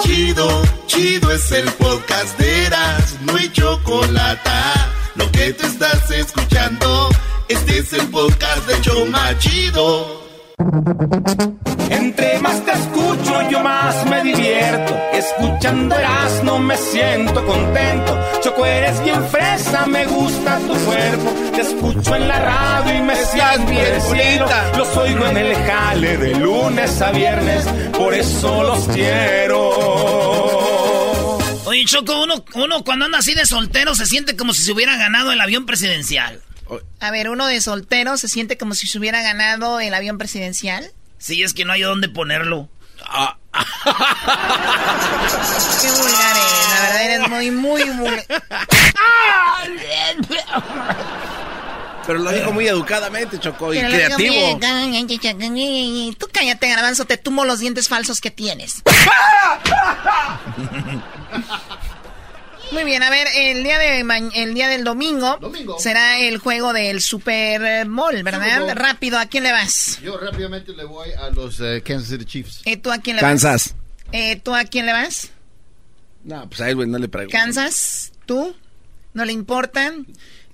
Chido, 0.02 0.62
chido 0.88 1.32
es 1.32 1.52
el 1.52 1.72
podcast 1.74 2.40
de 2.40 2.66
Eras, 2.66 3.18
no 3.22 3.36
hay 3.36 3.50
chocolate. 3.52 4.50
Lo 5.16 5.32
que 5.32 5.54
te 5.54 5.68
estás 5.68 6.10
escuchando, 6.10 7.10
este 7.48 7.78
es 7.78 7.94
el 7.94 8.08
podcast 8.08 8.68
de 8.68 8.82
Choma 8.82 9.38
Chido. 9.38 10.24
Entre 11.92 12.40
más 12.40 12.66
te 12.66 12.72
escucho, 12.72 13.50
yo 13.52 13.60
más 13.62 14.06
me 14.08 14.24
divierto. 14.24 14.98
Escuchando 15.14 15.96
no 16.44 16.60
me 16.60 16.76
siento 16.78 17.46
contento. 17.46 18.19
Eres 18.66 19.04
bien 19.04 19.24
fresa, 19.30 19.86
me 19.86 20.06
gusta 20.06 20.60
tu 20.60 20.74
cuerpo. 20.86 21.34
Te 21.56 21.62
escucho 21.62 22.16
en 22.16 22.28
la 22.28 22.40
radio 22.40 22.98
y 22.98 23.02
me 23.02 23.16
siento 23.16 23.72
bien 23.72 24.02
cielo. 24.02 24.48
Los 24.78 24.98
oigo 24.98 25.26
en 25.28 25.38
el 25.38 25.56
jale 25.56 26.18
de 26.18 26.36
lunes 26.36 27.02
a 27.02 27.12
viernes, 27.12 27.66
por 27.98 28.14
eso 28.14 28.64
los 28.64 28.88
quiero. 28.88 29.70
Oye, 31.66 31.86
Choco, 31.86 32.24
uno, 32.24 32.44
uno 32.56 32.84
cuando 32.84 33.06
anda 33.06 33.20
así 33.20 33.34
de 33.36 33.46
soltero 33.46 33.96
se 33.96 34.06
siente 34.06 34.36
como 34.36 34.54
si 34.54 34.64
se 34.64 34.72
hubiera 34.72 34.98
ganado 34.98 35.32
el 35.32 35.40
avión 35.42 35.66
presidencial. 35.66 36.42
A 37.00 37.12
ver, 37.12 37.30
uno 37.30 37.48
de 37.48 37.62
soltero 37.62 38.18
se 38.18 38.28
siente 38.28 38.58
como 38.58 38.74
si 38.76 38.88
se 38.88 38.98
hubiera 38.98 39.22
ganado 39.22 39.80
el 39.80 39.94
avión 39.94 40.18
presidencial. 40.18 40.92
Sí, 41.18 41.44
es 41.44 41.54
que 41.54 41.66
no 41.66 41.74
hay 41.74 41.82
dónde 41.82 42.10
ponerlo. 42.10 42.70
Qué 45.82 45.90
vulgar 45.92 46.36
eres, 46.38 46.70
la 46.70 46.82
verdad 46.82 47.02
eres 47.04 47.30
muy, 47.30 47.52
muy 47.52 47.84
vulgar. 47.84 48.26
Pero 52.06 52.20
lo 52.20 52.32
dijo 52.32 52.52
muy 52.52 52.68
educadamente, 52.68 53.40
Chocó, 53.40 53.74
y 53.74 53.80
creativo. 53.80 54.34
bien. 54.34 54.60
Tú 56.16 56.28
cállate, 56.32 56.68
garbanzo, 56.70 57.06
te 57.06 57.18
tumo 57.18 57.46
los 57.46 57.60
dientes 57.60 57.88
falsos 57.88 58.20
que 58.20 58.32
tienes. 58.32 58.82
Muy 62.72 62.84
bien, 62.84 63.02
a 63.02 63.10
ver, 63.10 63.28
el 63.36 63.64
día 63.64 63.80
de 63.80 64.00
el 64.36 64.54
día 64.54 64.68
del 64.68 64.84
domingo, 64.84 65.40
será 65.80 66.20
el 66.20 66.38
juego 66.38 66.72
del 66.74 67.02
Super 67.02 67.88
Bowl, 67.88 68.22
¿verdad? 68.24 68.42
Super 68.42 68.62
Bowl. 68.62 68.76
Rápido, 68.76 69.18
¿a 69.18 69.26
quién 69.26 69.44
le 69.44 69.52
vas? 69.52 70.00
Yo 70.04 70.18
rápidamente 70.18 70.74
le 70.74 70.84
voy 70.84 71.10
a 71.12 71.30
los 71.32 71.60
eh, 71.62 71.82
Kansas 71.86 72.10
City 72.10 72.26
Chiefs. 72.26 72.62
Eh, 72.66 72.78
¿Tú 72.78 72.92
a 72.92 73.00
quién 73.00 73.16
le 73.16 73.22
Kansas. 73.22 73.74
vas? 73.74 74.12
Eh, 74.12 74.36
¿Tú 74.38 74.54
a 74.54 74.66
quién 74.66 74.86
le 74.86 74.94
vas? 74.94 75.30
No, 76.24 76.48
pues 76.48 76.62
a 76.62 76.70
él, 76.70 76.76
güey, 76.76 76.88
no 76.88 77.00
le 77.00 77.08
pregunto. 77.08 77.36
¿Kansas? 77.36 78.12
¿Tú? 78.26 78.56
¿No 79.14 79.26
le 79.26 79.34
importa? 79.34 79.92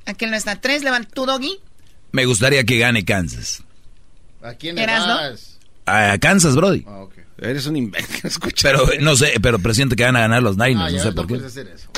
¿A 0.06 0.14
quién 0.14 0.32
no 0.32 0.38
está? 0.38 0.56
¿Tres? 0.62 0.84
Levanta 0.84 1.10
tú, 1.14 1.26
Doggy. 1.26 1.60
Me 2.12 2.26
gustaría 2.26 2.64
que 2.64 2.78
gane 2.78 3.04
Kansas. 3.04 3.62
¿A 4.42 4.54
quién 4.54 4.76
le 4.76 4.84
Eras, 4.84 5.06
¿no? 5.08 5.16
vas? 5.16 5.58
A 5.86 6.18
Kansas, 6.20 6.56
Brody. 6.56 6.86
Ah, 6.88 7.02
ok. 7.02 7.14
Eres 7.40 7.66
un 7.66 7.76
imbécil. 7.76 8.32
Pero 8.62 8.88
no 9.02 9.16
sé, 9.18 9.34
pero 9.42 9.60
presiento 9.60 9.96
que 9.98 10.04
van 10.06 10.16
a 10.16 10.22
ganar 10.22 10.42
los 10.42 10.56
Niners, 10.56 10.80
Ah, 10.80 10.90
no 10.92 11.04
sé 11.04 11.12
por 11.12 11.24
no 11.24 11.28
qué. 11.28 11.34
puedes 11.36 11.52
hacer 11.52 11.68
eso. 11.68 11.90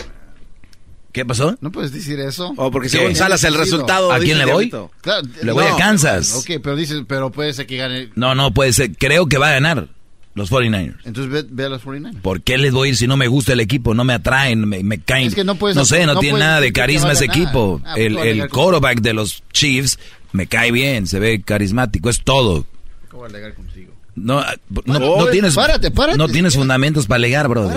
¿Qué 1.17 1.25
pasó? 1.25 1.57
No 1.61 1.71
puedes 1.71 1.91
decir 1.91 2.19
eso. 2.19 2.53
Oh, 2.57 2.69
porque 2.69 2.89
según 2.89 3.15
Salas 3.15 3.43
el 3.43 3.55
resultado. 3.55 4.11
¿A 4.11 4.19
quién 4.19 4.37
le 4.37 4.45
voy? 4.45 4.69
Claro, 5.01 5.27
Le 5.41 5.51
voy 5.51 5.65
a 5.65 5.75
Kansas. 5.75 6.35
Ok, 6.35 6.61
pero 6.61 6.75
dices, 6.75 7.01
pero 7.07 7.31
puede 7.31 7.53
ser 7.53 7.65
que 7.65 7.75
gane. 7.77 8.09
No, 8.13 8.35
no 8.35 8.53
puede 8.53 8.71
ser. 8.71 8.95
Creo 8.95 9.25
que 9.25 9.39
va 9.39 9.49
a 9.49 9.53
ganar 9.53 9.87
los 10.35 10.51
49ers. 10.51 10.93
Entonces 11.05 11.31
ve, 11.33 11.43
ve 11.49 11.65
a 11.65 11.69
los 11.69 11.81
49. 11.81 12.19
¿Por 12.21 12.43
qué 12.43 12.59
les 12.59 12.71
voy 12.71 12.89
a 12.89 12.91
ir 12.91 12.97
si 12.97 13.07
no 13.07 13.17
me 13.17 13.27
gusta 13.27 13.53
el 13.53 13.61
equipo? 13.61 13.95
No 13.95 14.03
me 14.03 14.13
atraen, 14.13 14.67
me, 14.69 14.83
me 14.83 14.99
caen. 14.99 15.29
Es 15.29 15.33
que 15.33 15.43
no 15.43 15.55
puedes- 15.55 15.87
sé, 15.87 16.05
no, 16.05 16.13
no 16.13 16.19
tiene 16.19 16.37
nada 16.37 16.61
de 16.61 16.71
carisma 16.71 17.13
ese 17.13 17.25
equipo. 17.25 17.81
Ah, 17.83 17.93
pues 17.95 18.05
el 18.05 18.17
el 18.19 18.47
quarterback 18.49 19.01
de 19.01 19.13
los 19.13 19.41
Chiefs 19.51 19.97
me 20.33 20.45
cae 20.45 20.71
bien, 20.71 21.07
se 21.07 21.17
ve 21.19 21.41
carismático, 21.41 22.11
es 22.11 22.21
todo. 22.23 22.67
¿Cómo 23.09 23.25
alegar 23.25 23.55
contigo? 23.55 23.91
No, 24.17 24.43
no, 24.85 24.99
no 24.99 25.27
tienes, 25.27 25.53
párate, 25.53 25.91
párate. 25.91 26.17
no 26.17 26.27
tienes 26.27 26.55
fundamentos 26.55 27.05
para 27.05 27.17
alegar, 27.17 27.47
bro. 27.47 27.69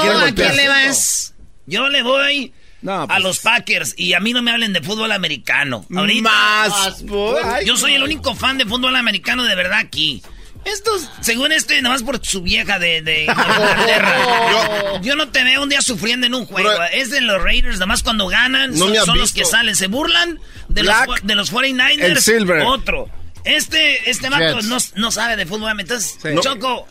Quieren 0.00 0.20
¿a 0.20 0.34
quién 0.34 0.56
le 0.56 0.68
vas? 0.68 1.34
Yo 1.66 1.88
le 1.88 2.02
voy 2.02 2.52
No, 2.80 3.02
a 3.02 3.06
pues, 3.08 3.22
los 3.22 3.38
Packers 3.40 3.94
y 3.96 4.14
a 4.14 4.20
mí 4.20 4.32
no 4.32 4.40
me 4.42 4.52
hablen 4.52 4.72
de 4.72 4.82
fútbol 4.82 5.10
americano. 5.12 5.84
Ahorita, 5.94 6.30
Más, 6.30 7.04
yo 7.66 7.76
soy 7.76 7.94
el 7.94 8.02
único 8.04 8.34
fan 8.34 8.56
de 8.56 8.66
fútbol 8.66 8.94
americano 8.96 9.44
de 9.44 9.54
verdad 9.56 9.78
aquí. 9.80 10.22
Estos, 10.64 11.08
según 11.22 11.52
este, 11.52 11.80
nada 11.80 11.94
más 11.94 12.02
por 12.02 12.24
su 12.24 12.42
vieja 12.42 12.78
de, 12.78 13.00
de 13.02 13.22
Inglaterra. 13.24 14.16
yo, 14.52 15.00
yo 15.02 15.16
no 15.16 15.28
te 15.30 15.42
veo 15.42 15.62
un 15.62 15.70
día 15.70 15.80
sufriendo 15.80 16.26
en 16.26 16.34
un 16.34 16.44
juego. 16.44 16.68
Bro. 16.68 16.84
Es 16.92 17.10
de 17.10 17.20
los 17.22 17.42
Raiders, 17.42 17.76
nada 17.76 17.86
más 17.86 18.02
cuando 18.02 18.28
ganan, 18.28 18.72
No 18.72 18.94
son, 19.04 19.18
los 19.18 19.32
que 19.32 19.44
salen. 19.44 19.74
Se 19.74 19.86
burlan 19.86 20.38
de 20.68 20.82
los, 20.82 20.94
de 21.22 21.34
los 21.34 21.52
49ers. 21.52 22.02
el 22.02 22.20
Silver. 22.20 22.60
Otro. 22.60 23.08
Este, 23.44 24.10
este 24.10 24.28
vato 24.28 24.60
no, 24.62 24.78
no 24.96 25.10
sabe 25.10 25.36
de 25.36 25.46
fútbol. 25.46 25.78
Entonces, 25.80 26.18
Sí. 26.22 26.28
Choco, 26.42 26.86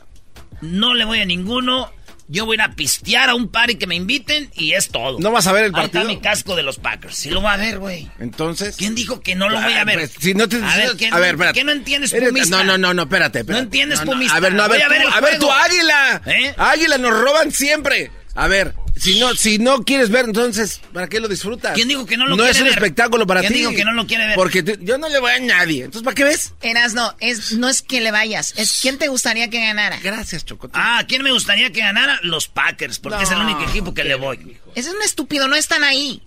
no 0.61 0.93
le 0.93 1.05
voy 1.05 1.19
a 1.21 1.25
ninguno. 1.25 1.91
Yo 2.31 2.45
voy 2.45 2.53
a 2.53 2.55
ir 2.57 2.61
a 2.61 2.75
pistear 2.75 3.27
a 3.29 3.33
un 3.33 3.47
party 3.47 3.73
que 3.75 3.87
me 3.87 3.95
inviten 3.95 4.51
y 4.53 4.73
es 4.73 4.89
todo. 4.89 5.17
¿No 5.19 5.31
vas 5.31 5.47
a 5.47 5.51
ver 5.51 5.63
el 5.63 5.73
Ahí 5.73 5.85
está 5.85 5.99
partido? 6.01 6.13
mi 6.15 6.21
casco 6.21 6.55
de 6.55 6.61
los 6.61 6.77
Packers. 6.77 7.15
Sí 7.15 7.31
lo 7.31 7.41
va 7.41 7.53
a 7.53 7.57
ver, 7.57 7.79
güey. 7.79 8.07
Entonces. 8.19 8.75
¿Quién 8.77 8.93
dijo 8.93 9.21
que 9.21 9.33
no 9.33 9.49
lo 9.49 9.59
voy 9.59 9.73
a 9.73 9.83
ver? 9.83 9.95
pues, 9.97 10.11
si 10.19 10.35
no 10.35 10.47
te- 10.47 10.57
a 10.63 10.77
ver, 10.77 10.91
¿qué, 10.95 11.07
a 11.07 11.09
no- 11.09 11.19
ver, 11.21 11.31
espérate. 11.33 11.57
¿qué 11.59 11.63
no 11.63 11.71
entiendes, 11.71 12.13
Eres- 12.13 12.29
pumista? 12.29 12.57
No, 12.57 12.63
no, 12.63 12.77
no, 12.77 12.93
no, 12.93 13.01
espérate, 13.03 13.39
espérate. 13.39 13.59
No 13.61 13.65
entiendes, 13.65 13.99
No, 14.01 14.05
no, 14.05 14.11
pumista. 14.11 14.37
A 14.37 14.39
ver, 14.41 14.53
no, 14.53 14.61
a 14.61 14.67
ver, 14.67 14.77
Voy 14.77 14.85
a 14.85 14.89
ver 14.89 15.01
tú- 15.01 15.07
el 15.07 15.13
a 15.15 15.21
ver, 15.21 15.39
tu 15.39 15.51
águila. 15.51 16.21
¿Eh? 16.27 16.53
Águila, 16.55 16.97
nos 16.99 17.19
roban 17.19 17.51
siempre. 17.51 18.11
A 18.35 18.47
ver, 18.47 18.75
Si 18.99 19.19
no, 19.19 19.33
si 19.35 19.57
no 19.59 19.83
quieres 19.83 20.09
ver, 20.09 20.25
entonces, 20.25 20.81
¿para 20.93 21.07
qué 21.07 21.19
lo 21.19 21.27
disfrutas? 21.27 21.73
¿Quién 21.73 21.87
dijo 21.87 22.05
que 22.05 22.17
no 22.17 22.25
lo 22.25 22.31
no 22.31 22.43
quiere 22.43 22.51
es 22.51 22.57
un 22.59 22.63
ver? 22.65 22.73
espectáculo 22.73 23.25
para 23.25 23.39
¿Quién 23.41 23.53
ti. 23.53 23.59
dijo 23.59 23.71
que 23.71 23.85
no 23.85 23.93
lo 23.93 24.05
quiere 24.05 24.25
ver? 24.27 24.35
Porque 24.35 24.61
te- 24.61 24.77
yo 24.81 24.97
no 24.97 25.07
le 25.07 25.19
voy 25.19 25.31
a 25.31 25.39
nadie. 25.39 25.85
Entonces, 25.85 26.03
¿para 26.03 26.15
qué 26.15 26.23
ves? 26.25 26.53
Eras, 26.61 26.93
no, 26.93 27.15
es, 27.19 27.53
no 27.53 27.69
es 27.69 27.81
que 27.81 28.01
le 28.01 28.11
vayas, 28.11 28.53
es 28.57 28.79
quién 28.81 28.97
te 28.97 29.07
gustaría 29.07 29.49
que 29.49 29.59
ganara. 29.61 29.97
Gracias, 30.03 30.43
Choco. 30.45 30.69
Ah, 30.73 31.03
¿quién 31.07 31.23
me 31.23 31.31
gustaría 31.31 31.71
que 31.71 31.79
ganara? 31.79 32.19
Los 32.23 32.47
Packers, 32.49 32.99
porque 32.99 33.23
es 33.23 33.31
el 33.31 33.37
único 33.39 33.63
equipo 33.63 33.93
que 33.93 34.03
le 34.03 34.15
voy. 34.15 34.57
Ese 34.75 34.89
es 34.89 34.95
un 34.95 35.01
estúpido, 35.01 35.47
no 35.47 35.55
están 35.55 35.83
ahí. 35.83 36.21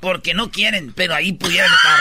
Porque 0.00 0.34
no 0.34 0.50
quieren, 0.50 0.92
pero 0.94 1.14
ahí 1.14 1.32
pudieran 1.32 1.70
estar. 1.72 1.98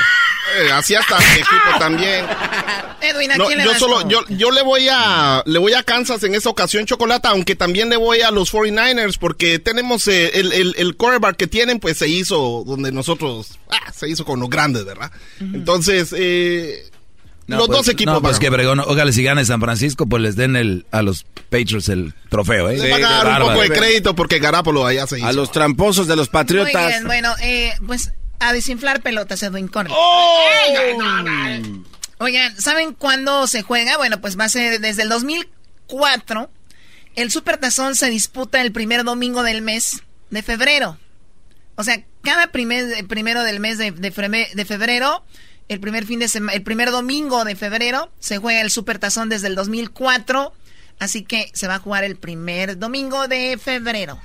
Eh, 0.58 0.72
así 0.72 0.96
hasta 0.96 1.18
mi 1.20 1.26
equipo 1.36 1.80
también. 1.80 2.26
Edwin, 3.02 3.32
¿a 3.32 3.38
No, 3.38 3.46
quién 3.46 3.60
le 3.60 3.66
yo 3.66 3.76
solo, 3.76 4.02
tú? 4.02 4.10
yo, 4.10 4.22
yo 4.30 4.52
le 4.52 4.62
voy 4.64 4.88
a, 4.90 5.44
le 5.46 5.60
voy 5.60 5.74
a 5.74 5.84
Kansas 5.84 6.24
en 6.24 6.34
esta 6.34 6.50
ocasión, 6.50 6.86
Chocolata, 6.86 7.30
aunque 7.30 7.56
también 7.56 7.90
le 7.90 7.98
voy 7.98 8.22
a 8.22 8.32
los 8.32 8.52
49ers, 8.54 9.18
porque 9.20 9.60
tenemos 9.60 10.08
eh, 10.08 10.32
el, 10.40 10.52
el, 10.54 10.76
el 10.78 10.96
quarterback 10.96 11.36
que 11.36 11.48
tienen, 11.48 11.80
pues 11.80 11.98
se 11.98 12.08
hizo 12.08 12.64
donde 12.66 12.92
nosotros, 12.92 13.60
ah, 13.70 13.92
se 13.94 14.10
hizo 14.10 14.26
con 14.26 14.40
los 14.40 14.50
grandes, 14.50 14.86
¿verdad? 14.86 15.12
Entonces, 15.40 16.14
eh, 16.18 16.90
los 17.58 17.68
pues, 17.68 17.78
dos 17.80 17.88
equipos. 17.90 18.14
No, 18.14 18.22
pues 18.22 18.40
que 18.40 18.50
Bregón, 18.50 18.80
ojalá 18.80 19.12
si 19.12 19.24
gane 19.24 19.44
San 19.46 19.60
Francisco, 19.62 20.06
pues 20.08 20.22
les 20.22 20.36
den 20.36 20.56
el, 20.56 20.86
a 20.92 21.02
los 21.02 21.26
Patriots 21.50 21.90
el 21.90 22.14
trofeo, 22.30 22.70
¿eh? 22.70 22.78
Le 22.78 22.90
van 22.92 23.04
a 23.06 23.10
dar 23.10 23.20
un 23.20 23.24
Bárbaro. 23.34 23.46
poco 23.48 23.62
de 23.62 23.70
crédito 23.70 24.16
porque 24.16 24.40
Garapolo 24.40 24.86
allá 24.86 25.08
se 25.08 25.18
hizo. 25.20 25.28
A 25.28 25.34
los 25.34 25.52
tramposos 25.52 26.08
de 26.08 26.16
los 26.16 26.28
Muy 26.28 26.34
patriotas. 26.34 26.88
bien, 26.88 27.06
bueno, 27.06 27.34
eh, 27.42 27.74
pues 27.86 28.12
a 28.40 28.54
desinflar 28.54 29.02
pelotas, 29.02 29.42
Edwin, 29.44 29.68
corre. 29.68 29.90
Oigan, 32.22 32.60
¿saben 32.60 32.94
cuándo 32.94 33.48
se 33.48 33.62
juega? 33.62 33.98
Bueno, 33.98 34.20
pues 34.20 34.38
va 34.38 34.46
a 34.46 34.50
ser 34.50 34.80
desde 34.82 35.04
el 35.04 35.10
2004. 35.10 36.50
El 37.16 37.32
Supertazón 37.32 37.96
se 37.96 38.10
disputa 38.10 38.62
el 38.62 38.72
primer 38.72 39.04
domingo 39.04 39.42
del 39.44 39.62
mes 39.62 40.02
de 40.30 40.44
febrero. 40.44 40.98
O 41.76 41.84
sea, 41.84 42.04
cada 42.22 42.48
primer, 42.48 43.08
primero 43.08 43.44
del 43.44 43.60
mes 43.62 43.78
de, 43.78 43.92
de 43.92 44.14
freme- 44.14 44.52
de 44.54 44.66
febrero, 44.66 45.24
el 45.70 45.80
primer 45.80 46.06
fin 46.06 46.20
de 46.20 46.28
semana, 46.28 46.54
el 46.54 46.64
primer 46.64 46.92
domingo 46.92 47.46
de 47.46 47.56
febrero, 47.56 48.12
se 48.20 48.40
juega 48.40 48.62
el 48.62 48.72
Supertazón 48.72 49.30
desde 49.30 49.48
el 49.48 49.56
2004. 49.56 50.54
Así 50.98 51.24
que 51.24 51.50
se 51.54 51.68
va 51.68 51.76
a 51.76 51.80
jugar 51.80 52.04
el 52.04 52.18
primer 52.18 52.78
domingo 52.78 53.30
de 53.30 53.58
febrero. 53.58 54.20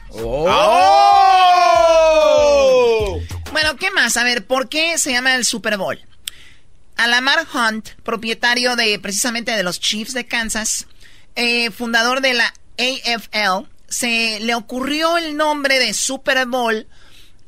Bueno, 3.53 3.77
¿qué 3.79 3.93
más? 3.93 4.17
A 4.17 4.25
ver, 4.25 4.45
¿por 4.45 4.69
qué 4.69 4.99
se 4.99 5.13
llama 5.13 5.37
el 5.37 5.45
Super 5.45 5.77
Bowl? 5.77 6.01
Alamar 6.97 7.47
Hunt, 7.55 7.91
propietario 8.03 8.75
de 8.75 8.99
precisamente 8.99 9.53
de 9.53 9.63
los 9.63 9.79
Chiefs 9.79 10.15
de 10.15 10.27
Kansas, 10.27 10.87
eh, 11.37 11.71
fundador 11.71 12.21
de 12.21 12.35
la 12.35 12.53
AFL, 12.79 13.69
se 13.89 14.41
le 14.41 14.57
ocurrió 14.57 15.17
el 15.17 15.37
nombre 15.37 15.79
de 15.79 15.95
Super 15.95 16.47
Bowl 16.47 16.89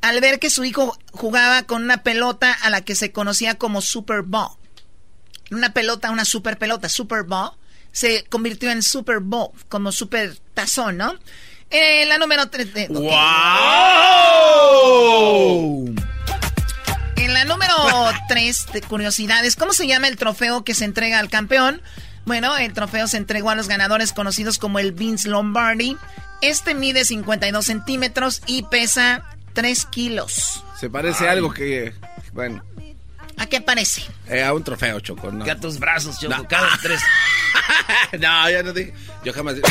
al 0.08 0.20
ver 0.20 0.38
que 0.38 0.50
su 0.50 0.64
hijo 0.64 0.96
jugaba 1.10 1.64
con 1.64 1.82
una 1.82 2.04
pelota 2.04 2.52
a 2.52 2.70
la 2.70 2.82
que 2.82 2.94
se 2.94 3.10
conocía 3.10 3.56
como 3.56 3.80
Super 3.82 4.22
Bowl. 4.22 4.56
Una 5.50 5.72
pelota, 5.72 6.12
una 6.12 6.24
super 6.24 6.58
pelota, 6.58 6.88
Super 6.88 7.24
Bowl, 7.24 7.50
se 7.90 8.24
convirtió 8.24 8.70
en 8.70 8.82
Super 8.82 9.18
Bowl, 9.18 9.50
como 9.68 9.90
super 9.90 10.36
tazón, 10.54 10.96
¿no? 10.96 11.14
Eh, 11.70 12.06
la 12.06 12.18
número 12.18 12.48
3 12.48 12.74
de... 12.74 12.84
En 17.16 17.34
la 17.34 17.44
número 17.44 17.74
3 18.28 18.66
de 18.72 18.82
curiosidades, 18.82 19.56
¿cómo 19.56 19.72
se 19.72 19.88
llama 19.88 20.06
el 20.06 20.16
trofeo 20.16 20.62
que 20.62 20.74
se 20.74 20.84
entrega 20.84 21.18
al 21.18 21.30
campeón? 21.30 21.82
Bueno, 22.24 22.56
el 22.56 22.72
trofeo 22.72 23.08
se 23.08 23.16
entregó 23.16 23.50
a 23.50 23.56
los 23.56 23.66
ganadores 23.66 24.12
conocidos 24.12 24.58
como 24.58 24.78
el 24.78 24.92
Vince 24.92 25.28
Lombardi. 25.28 25.96
Este 26.42 26.74
mide 26.74 27.04
52 27.04 27.64
centímetros 27.64 28.42
y 28.46 28.62
pesa 28.64 29.24
3 29.56 29.86
kilos. 29.86 30.62
Se 30.78 30.88
parece 30.90 31.26
a 31.28 31.32
algo 31.32 31.50
que, 31.52 31.92
bueno, 32.32 32.62
¿A 33.38 33.46
qué 33.46 33.60
parece? 33.60 34.02
eh, 34.28 34.42
a 34.44 34.52
un 34.54 34.62
trofeo, 34.62 35.00
Choco. 35.00 35.32
No. 35.32 35.44
Que 35.44 35.50
a 35.50 35.58
tus 35.58 35.78
brazos, 35.78 36.18
Choco, 36.20 36.46
cada 36.48 36.68
tres. 36.82 37.00
no, 38.18 38.50
ya 38.50 38.62
no 38.62 38.72
dije. 38.72 38.92
Yo 39.24 39.32
jamás. 39.32 39.56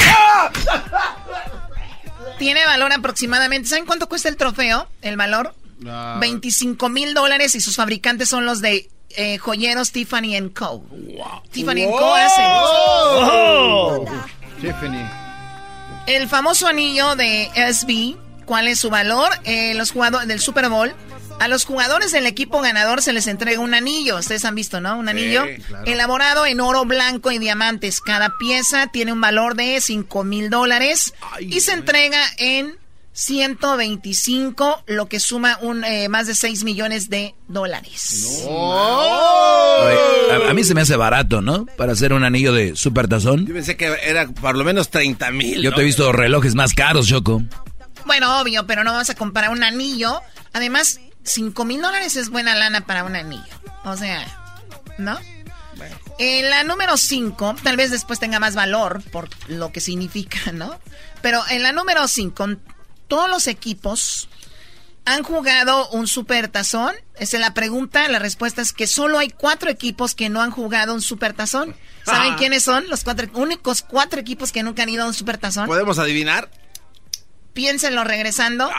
Tiene 2.38 2.66
valor 2.66 2.92
aproximadamente. 2.94 3.70
¿Saben 3.70 3.86
cuánto 3.86 4.08
cuesta 4.10 4.28
el 4.30 4.38
trofeo? 4.38 4.88
El 5.02 5.18
valor. 5.18 5.56
25 6.20 6.90
mil 6.90 7.14
dólares 7.14 7.54
y 7.56 7.62
sus 7.62 7.76
fabricantes 7.76 8.30
son 8.30 8.46
los 8.46 8.62
de 8.62 8.90
eh, 9.12 9.38
joyeros 9.38 9.92
Tiffany 9.92 10.50
Co. 10.54 10.84
Tiffany 11.52 11.86
Wow. 11.86 11.98
Co. 12.00 12.16
hace. 12.16 12.42
Oh. 12.46 14.06
Tiffany. 14.62 15.06
El 16.08 16.28
famoso 16.30 16.68
anillo 16.68 17.16
de 17.16 17.50
SB, 17.56 18.16
¿cuál 18.46 18.68
es 18.68 18.80
su 18.80 18.90
valor? 18.90 19.30
Eh, 19.44 19.74
los 19.76 19.92
jugadores 19.92 20.28
del 20.28 20.40
Super 20.40 20.70
Bowl. 20.70 20.94
A 21.40 21.50
los 21.50 21.66
jugadores 21.66 22.14
del 22.14 22.28
equipo 22.28 22.62
ganador 22.62 23.02
se 23.02 23.12
les 23.12 23.28
entrega 23.28 23.60
un 23.60 23.74
anillo. 23.74 24.18
Ustedes 24.18 24.46
han 24.46 24.56
visto, 24.56 24.80
¿no? 24.80 24.98
Un 24.98 25.10
anillo 25.10 25.44
claro. 25.68 25.86
elaborado 25.86 26.46
en 26.46 26.62
oro 26.62 26.86
blanco 26.86 27.30
y 27.32 27.40
diamantes. 27.40 28.00
Cada 28.00 28.34
pieza 28.38 28.88
tiene 28.88 29.12
un 29.12 29.20
valor 29.20 29.56
de 29.56 29.82
5 29.82 30.24
mil 30.24 30.50
dólares 30.50 31.14
y 31.42 31.60
se 31.60 31.74
entrega 31.74 32.22
en 32.38 32.78
125, 33.16 34.84
lo 34.88 35.08
que 35.08 35.22
suma 35.22 35.58
un 35.62 35.86
eh, 35.86 36.10
más 36.10 36.28
de 36.28 36.36
6 36.36 36.66
millones 36.66 37.10
de 37.10 37.34
dólares. 37.48 38.44
Oye, 38.46 39.98
a, 40.32 40.50
a 40.50 40.54
mí 40.54 40.64
se 40.66 40.74
me 40.74 40.82
hace 40.82 40.98
barato, 40.98 41.42
¿no? 41.42 41.66
Para 41.78 41.94
hacer 41.94 42.12
un 42.12 42.26
anillo 42.26 42.54
de 42.54 42.76
super 42.76 43.08
tazón. 43.08 43.46
Yo 43.46 43.54
pensé 43.54 43.78
que 43.78 43.94
era 44.04 44.28
por 44.28 44.58
lo 44.58 44.66
menos 44.66 44.90
30 44.90 45.32
mil. 45.32 45.62
Yo 45.62 45.74
te 45.74 45.82
he 45.82 45.86
visto 45.86 46.12
relojes 46.12 46.56
más 46.56 46.74
caros, 46.74 47.08
Choco. 47.08 47.42
Bueno, 48.06 48.40
obvio, 48.40 48.66
pero 48.68 48.84
no 48.84 48.92
vamos 48.94 49.10
a 49.10 49.16
comparar 49.16 49.50
un 49.52 49.64
anillo. 49.64 50.22
Además, 50.54 51.00
5 51.24 51.66
mil 51.66 51.82
dólares 51.82 52.16
es 52.16 52.30
buena 52.30 52.56
lana 52.56 52.86
para 52.86 53.04
un 53.04 53.16
anillo. 53.16 53.44
O 53.84 53.96
sea, 53.98 54.26
¿no? 54.98 55.18
En 56.18 56.50
la 56.50 56.64
número 56.64 56.96
5, 56.96 57.56
tal 57.64 57.76
vez 57.76 57.92
después 57.92 58.20
tenga 58.20 58.40
más 58.40 58.56
valor 58.56 59.02
por 59.12 59.28
lo 59.50 59.72
que 59.74 59.82
significa, 59.82 60.38
¿no? 60.54 60.80
Pero 61.22 61.44
en 61.50 61.64
la 61.64 61.72
número 61.74 62.08
5, 62.08 62.48
todos 63.08 63.30
los 63.30 63.48
equipos 63.48 64.30
han 65.04 65.24
jugado 65.24 65.90
un 65.90 66.08
super 66.08 66.48
tazón. 66.48 66.96
Esa 67.16 67.38
es 67.38 67.42
la 67.42 67.54
pregunta. 67.54 68.08
La 68.08 68.20
respuesta 68.20 68.62
es 68.62 68.72
que 68.74 68.88
solo 68.88 69.20
hay 69.20 69.30
cuatro 69.30 69.70
equipos 69.70 70.16
que 70.16 70.30
no 70.30 70.42
han 70.42 70.52
jugado 70.52 70.94
un 70.94 71.02
super 71.02 71.34
tazón. 71.34 71.76
¿Saben 72.06 72.34
Ah. 72.34 72.36
quiénes 72.38 72.64
son? 72.64 72.88
Los 72.90 73.04
cuatro 73.04 73.28
únicos 73.34 73.82
cuatro 73.82 74.20
equipos 74.20 74.52
que 74.52 74.64
nunca 74.64 74.84
han 74.84 74.90
ido 74.90 75.04
a 75.04 75.08
un 75.08 75.14
super 75.14 75.38
tazón. 75.38 75.68
¿Podemos 75.68 76.00
adivinar? 76.00 76.50
Piénsenlo 77.56 78.04
regresando. 78.04 78.70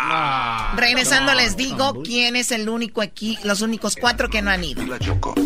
regresando 0.77 1.33
les 1.33 1.57
digo 1.57 2.03
quién 2.03 2.37
es 2.37 2.53
el 2.53 2.69
único 2.69 3.01
aquí, 3.01 3.39
los 3.43 3.63
únicos 3.63 3.97
cuatro 3.99 4.29
que 4.29 4.43
no 4.43 4.51
han 4.51 4.63
ido. 4.63 4.85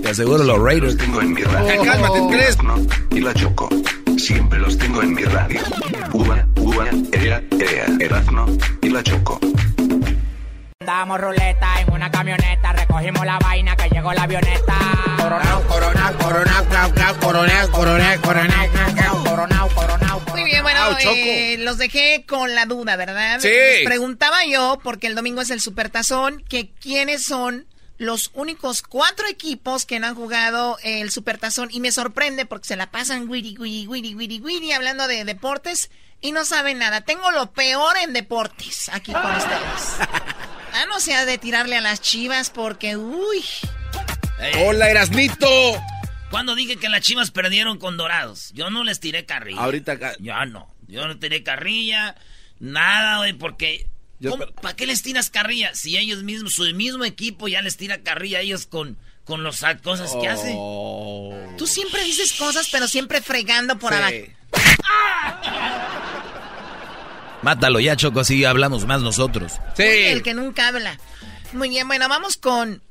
Te 0.03 0.09
aseguro 0.09 0.43
los 0.43 0.61
Raiders. 0.61 0.97
Tengo 0.97 1.21
en 1.21 1.35
mi 1.35 1.43
radio. 1.43 1.81
Cálmate, 1.85 2.21
¿crees? 2.29 2.59
Y 3.13 3.21
la 3.21 3.33
choco. 3.33 3.69
Siempre 4.19 4.59
los 4.59 4.77
tengo 4.77 5.01
en 5.03 5.15
mi 5.15 5.23
radio. 5.23 5.61
Uva, 6.13 6.45
uva, 6.57 6.87
ea, 7.13 7.41
ea, 7.53 7.87
Erazno 8.01 8.47
y 8.83 8.89
la 8.89 9.01
choco. 9.05 9.39
Damos 10.83 11.21
ruleta 11.21 11.79
en 11.83 11.93
una 11.93 12.11
camioneta, 12.11 12.73
recogimos 12.73 13.27
la 13.27 13.39
vaina 13.39 13.77
que 13.77 13.91
llegó 13.91 14.15
la 14.15 14.23
avioneta. 14.23 14.79
Coronao, 15.19 15.63
coronao, 15.69 16.17
coronao, 16.17 16.65
clau, 16.65 16.93
clau, 16.95 17.19
coronao, 17.21 17.71
coronao, 17.71 18.21
coronao, 18.23 18.71
clau, 18.71 18.95
clau, 18.95 19.25
coronao, 19.25 19.69
coronao. 19.75 20.21
Muy 20.31 20.45
bien, 20.45 20.63
bueno, 20.63 20.81
eh, 20.99 21.57
los 21.59 21.77
dejé 21.77 22.25
con 22.27 22.55
la 22.55 22.65
duda, 22.65 22.97
¿verdad? 22.97 23.41
Sí. 23.41 23.49
Les 23.49 23.85
preguntaba 23.85 24.47
yo, 24.47 24.79
porque 24.83 25.07
el 25.07 25.15
domingo 25.15 25.43
es 25.43 25.51
el 25.51 25.61
Supertazón, 25.61 26.43
que 26.49 26.71
quiénes 26.71 27.25
son 27.25 27.67
los 27.99 28.31
únicos 28.33 28.81
cuatro 28.81 29.29
equipos 29.29 29.85
que 29.85 30.01
no 30.01 30.07
han 30.07 30.15
jugado 30.15 30.79
el 30.83 31.11
Supertazón. 31.11 31.69
Y 31.71 31.81
me 31.81 31.93
sorprende 31.93 32.47
porque 32.47 32.69
se 32.69 32.77
la 32.77 32.91
pasan 32.91 33.29
wiri, 33.29 33.55
wiri, 33.59 33.87
wiri, 33.87 34.15
wiri, 34.15 34.41
wiri, 34.41 34.73
hablando 34.73 35.07
de 35.09 35.27
deportes 35.27 35.91
y 36.23 36.33
no 36.33 36.47
saben 36.47 36.79
nada. 36.79 37.03
Tengo 37.03 37.31
lo 37.33 37.53
peor 37.53 37.99
en 37.99 38.15
deportes 38.15 38.89
aquí 38.89 39.13
con 39.13 39.27
ustedes. 39.37 40.09
Ah, 40.73 40.87
no 40.89 41.01
sea 41.01 41.25
de 41.27 41.39
tirarle 41.39 41.77
a 41.77 41.81
las 41.81 42.01
chivas 42.01 42.51
porque, 42.51 42.97
uy. 42.97 43.45
Hola, 44.65 44.89
Erasnito. 44.91 45.49
Cuando 46.31 46.55
dije 46.55 46.77
que 46.77 46.89
las 46.89 47.01
chivas 47.03 47.31
perdieron 47.31 47.79
con 47.79 47.97
dorados, 47.97 48.51
yo 48.55 48.71
no 48.71 48.85
les 48.85 49.01
tiré 49.01 49.27
carrilla. 49.27 49.61
Ahorita 49.61 49.93
acá. 49.93 50.15
Ya 50.21 50.45
no. 50.47 50.73
Yo 50.87 51.07
no 51.09 51.19
tiré 51.19 51.43
carrilla, 51.43 52.15
nada, 52.59 53.19
güey, 53.19 53.33
porque. 53.33 53.87
Yo- 54.21 54.37
¿Para 54.61 54.77
qué 54.77 54.87
les 54.87 55.03
tiras 55.03 55.31
carrilla? 55.31 55.75
Si 55.75 55.97
ellos 55.97 56.23
mismos, 56.23 56.53
su 56.53 56.63
mismo 56.75 57.05
equipo 57.05 57.49
ya 57.49 57.63
les 57.63 57.77
tira 57.77 58.03
carrilla 58.03 58.39
a 58.39 58.43
ellos 58.43 58.67
con, 58.67 58.99
con 59.25 59.43
las 59.43 59.65
cosas 59.83 60.15
que 60.21 60.29
hacen. 60.29 60.55
Oh. 60.57 61.35
Tú 61.57 61.67
siempre 61.67 62.05
dices 62.05 62.35
cosas, 62.35 62.69
pero 62.71 62.87
siempre 62.87 63.23
fregando 63.23 63.79
por 63.79 63.93
Sí. 63.95 63.99
abajo. 63.99 64.15
Mátalo 67.43 67.81
ya, 67.81 67.97
Choco, 67.97 68.21
así 68.21 68.45
hablamos 68.45 68.87
más 68.87 69.03
nosotros. 69.03 69.55
Uy, 69.79 69.85
el 69.85 70.23
que 70.23 70.35
nunca 70.35 70.69
habla. 70.69 70.99
Muy 71.53 71.69
bien, 71.69 71.89
bueno, 71.89 72.09
vamos 72.09 72.37
con... 72.37 72.83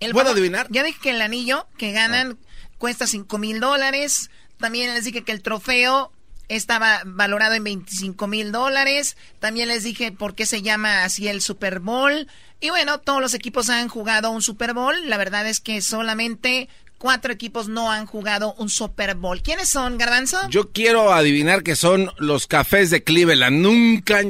El 0.00 0.12
¿Puedo 0.12 0.30
adivinar? 0.30 0.66
Ya 0.70 0.82
dije 0.82 0.98
que 1.00 1.10
el 1.10 1.22
anillo 1.22 1.68
que 1.78 1.92
ganan 1.92 2.38
cuesta 2.78 3.06
5 3.06 3.38
mil 3.38 3.60
dólares. 3.60 4.30
También 4.58 4.92
les 4.94 5.04
dije 5.04 5.22
que 5.22 5.30
el 5.30 5.42
trofeo 5.42 6.10
estaba 6.48 7.02
valorado 7.04 7.54
en 7.54 7.62
25 7.62 8.26
mil 8.26 8.50
dólares. 8.50 9.16
También 9.38 9.68
les 9.68 9.84
dije 9.84 10.10
por 10.10 10.34
qué 10.34 10.44
se 10.44 10.62
llama 10.62 11.04
así 11.04 11.28
el 11.28 11.40
Super 11.40 11.78
Bowl. 11.78 12.26
Y 12.60 12.70
bueno, 12.70 12.98
todos 12.98 13.20
los 13.20 13.34
equipos 13.34 13.70
han 13.70 13.88
jugado 13.88 14.30
un 14.30 14.42
Super 14.42 14.74
Bowl. 14.74 15.08
La 15.08 15.18
verdad 15.18 15.46
es 15.46 15.60
que 15.60 15.80
solamente 15.82 16.68
cuatro 17.02 17.32
equipos 17.32 17.66
no 17.66 17.90
han 17.90 18.06
jugado 18.06 18.54
un 18.58 18.68
Super 18.68 19.16
Bowl. 19.16 19.42
¿Quiénes 19.42 19.68
son, 19.68 19.98
Garbanzo? 19.98 20.38
Yo 20.50 20.70
quiero 20.70 21.12
adivinar 21.12 21.64
que 21.64 21.74
son 21.74 22.12
los 22.18 22.46
cafés 22.46 22.90
de 22.90 23.02
Cleveland. 23.02 23.60
Nunca, 23.60 24.20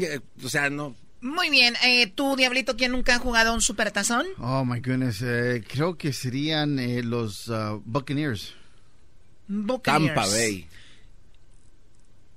o 0.43 0.49
sea, 0.49 0.71
no. 0.71 0.97
Muy 1.21 1.51
bien. 1.51 1.75
Eh, 1.85 2.07
¿Tú, 2.07 2.35
Diablito, 2.35 2.75
quién 2.75 2.93
nunca 2.93 3.17
ha 3.17 3.19
jugado 3.19 3.53
un 3.53 3.61
supertazón? 3.61 4.27
Oh, 4.39 4.65
my 4.65 4.81
goodness. 4.81 5.21
Eh, 5.21 5.63
creo 5.69 5.99
que 5.99 6.15
serían 6.15 6.79
eh, 6.79 7.03
los 7.03 7.49
uh, 7.49 7.83
Buccaneers. 7.85 8.55
Buccaneers. 9.49 10.15
Tampa 10.15 10.27
Bay. 10.31 10.67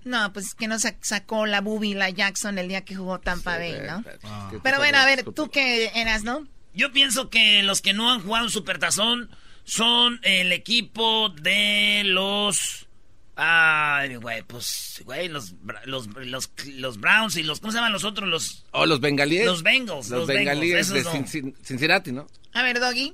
No, 0.04 0.34
pues 0.34 0.54
que 0.54 0.68
no 0.68 0.76
sacó 0.80 1.46
la 1.46 1.62
la 1.62 2.10
Jackson 2.10 2.60
el 2.60 2.68
día 2.68 2.84
que 2.84 2.94
jugó 2.94 3.22
Tampa 3.22 3.58
Bay, 3.58 3.78
¿no? 3.88 4.04
Pero 4.62 4.80
bueno, 4.80 4.98
a 4.98 5.06
ver, 5.06 5.24
¿tú 5.24 5.50
qué 5.50 5.92
eras, 5.96 6.24
no? 6.26 6.46
Yo 6.74 6.92
pienso 6.92 7.30
que 7.30 7.64
los 7.64 7.82
que 7.82 7.94
no 7.94 8.12
han 8.12 8.22
jugado 8.22 8.44
un 8.44 8.52
supertazón 8.52 9.30
son 9.66 10.20
el 10.24 10.52
equipo 10.52 11.30
de 11.30 12.04
los... 12.06 12.88
Ay, 13.36 14.16
güey, 14.16 14.44
pues, 14.44 15.02
güey, 15.04 15.28
los, 15.28 15.56
los, 15.84 16.08
los, 16.66 17.00
Browns 17.02 17.36
y 17.36 17.44
los, 17.44 17.60
¿cómo 17.60 17.74
se 17.74 17.80
llaman 17.80 17.92
los 17.92 18.06
otros? 18.06 18.30
Los... 18.30 18.64
Oh, 18.72 18.86
los 18.86 19.02
bengalíes. 19.02 19.46
Los 19.46 19.62
Bengals. 19.62 20.10
Los, 20.10 20.26
bengalíes 20.26 20.90
de 20.90 21.04
Cincinnati, 21.62 22.14
¿no? 22.14 22.28
A 22.54 22.64
ver, 22.64 22.80
Doggy. 22.80 23.14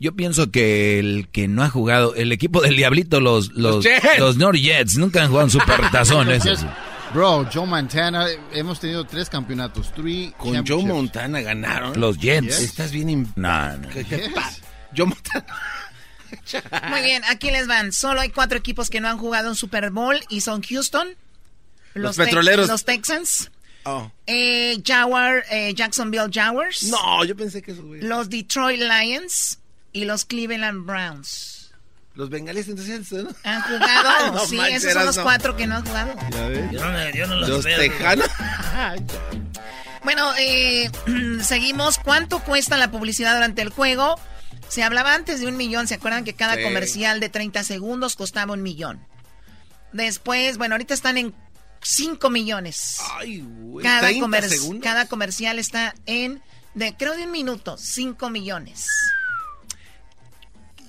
Yo 0.00 0.14
pienso 0.16 0.50
que 0.50 0.98
el 0.98 1.28
que 1.30 1.46
no 1.46 1.62
ha 1.62 1.68
jugado, 1.68 2.14
el 2.14 2.32
equipo 2.32 2.62
del 2.62 2.76
Diablito, 2.76 3.20
los 3.20 3.52
los, 3.52 3.84
los, 4.18 4.36
North 4.36 4.58
Jets, 4.58 4.96
nunca 4.96 5.22
han 5.22 5.28
jugado 5.28 5.46
en 5.46 5.50
Supertazón. 5.50 6.28
Bro, 7.14 7.48
Joe 7.52 7.66
Montana, 7.66 8.26
hemos 8.52 8.80
tenido 8.80 9.04
tres 9.04 9.28
campeonatos. 9.28 9.92
Con 10.36 10.66
Joe 10.66 10.84
Montana 10.84 11.42
ganaron. 11.42 12.00
Los 12.00 12.18
Jets. 12.18 12.60
Estás 12.60 12.90
bien. 12.90 13.32
No, 13.36 13.76
no. 13.76 13.88
Joe 13.92 14.32
Montana. 15.02 15.46
Muy 16.90 17.02
bien, 17.02 17.22
aquí 17.28 17.50
les 17.50 17.66
van. 17.66 17.92
Solo 17.92 18.20
hay 18.20 18.30
cuatro 18.30 18.58
equipos 18.58 18.90
que 18.90 19.00
no 19.00 19.08
han 19.08 19.18
jugado 19.18 19.48
en 19.48 19.54
Super 19.54 19.90
Bowl 19.90 20.18
y 20.28 20.40
son 20.40 20.62
Houston, 20.62 21.08
los, 21.94 22.16
petroleros, 22.16 22.68
los 22.68 22.84
Texans, 22.84 23.50
oh. 23.84 24.10
eh, 24.26 24.80
Jaguar, 24.84 25.44
eh, 25.50 25.74
Jacksonville 25.74 26.30
Jaguars. 26.32 26.84
No, 26.84 27.24
yo 27.24 27.36
pensé 27.36 27.62
que 27.62 27.72
eso. 27.72 27.82
Los 27.84 28.28
Detroit 28.30 28.80
Lions 28.80 29.58
y 29.92 30.04
los 30.04 30.24
Cleveland 30.24 30.84
Browns. 30.86 31.54
Los 32.14 32.30
bengalíes 32.30 32.68
entonces 32.68 33.12
¿no? 33.12 33.30
Han 33.42 33.62
jugado, 33.62 34.38
sí, 34.46 34.58
esos 34.70 34.92
son 34.92 35.06
los 35.06 35.18
cuatro 35.18 35.56
que 35.56 35.66
no 35.66 35.76
han 35.76 35.84
jugado. 35.84 36.14
Yo 37.12 37.26
no, 37.26 37.34
los, 37.36 37.64
tejanos. 37.64 38.28
bueno, 40.04 40.32
eh, 40.38 40.90
seguimos. 41.42 41.98
¿Cuánto 41.98 42.38
cuesta 42.40 42.76
la 42.76 42.90
publicidad 42.92 43.34
durante 43.34 43.62
el 43.62 43.70
juego? 43.70 44.16
Se 44.74 44.82
hablaba 44.82 45.14
antes 45.14 45.38
de 45.38 45.46
un 45.46 45.56
millón, 45.56 45.86
¿se 45.86 45.94
acuerdan 45.94 46.24
que 46.24 46.34
cada 46.34 46.60
comercial 46.60 47.20
de 47.20 47.28
30 47.28 47.62
segundos 47.62 48.16
costaba 48.16 48.54
un 48.54 48.62
millón? 48.64 48.98
Después, 49.92 50.58
bueno, 50.58 50.74
ahorita 50.74 50.94
están 50.94 51.16
en 51.16 51.32
5 51.80 52.28
millones. 52.28 52.96
Ay, 53.12 53.38
güey. 53.46 53.86
Cada, 53.86 54.10
cada 54.82 55.06
comercial 55.06 55.60
está 55.60 55.94
en, 56.06 56.42
de, 56.74 56.92
creo 56.96 57.16
de 57.16 57.22
un 57.22 57.30
minuto, 57.30 57.76
5 57.78 58.30
millones. 58.30 58.88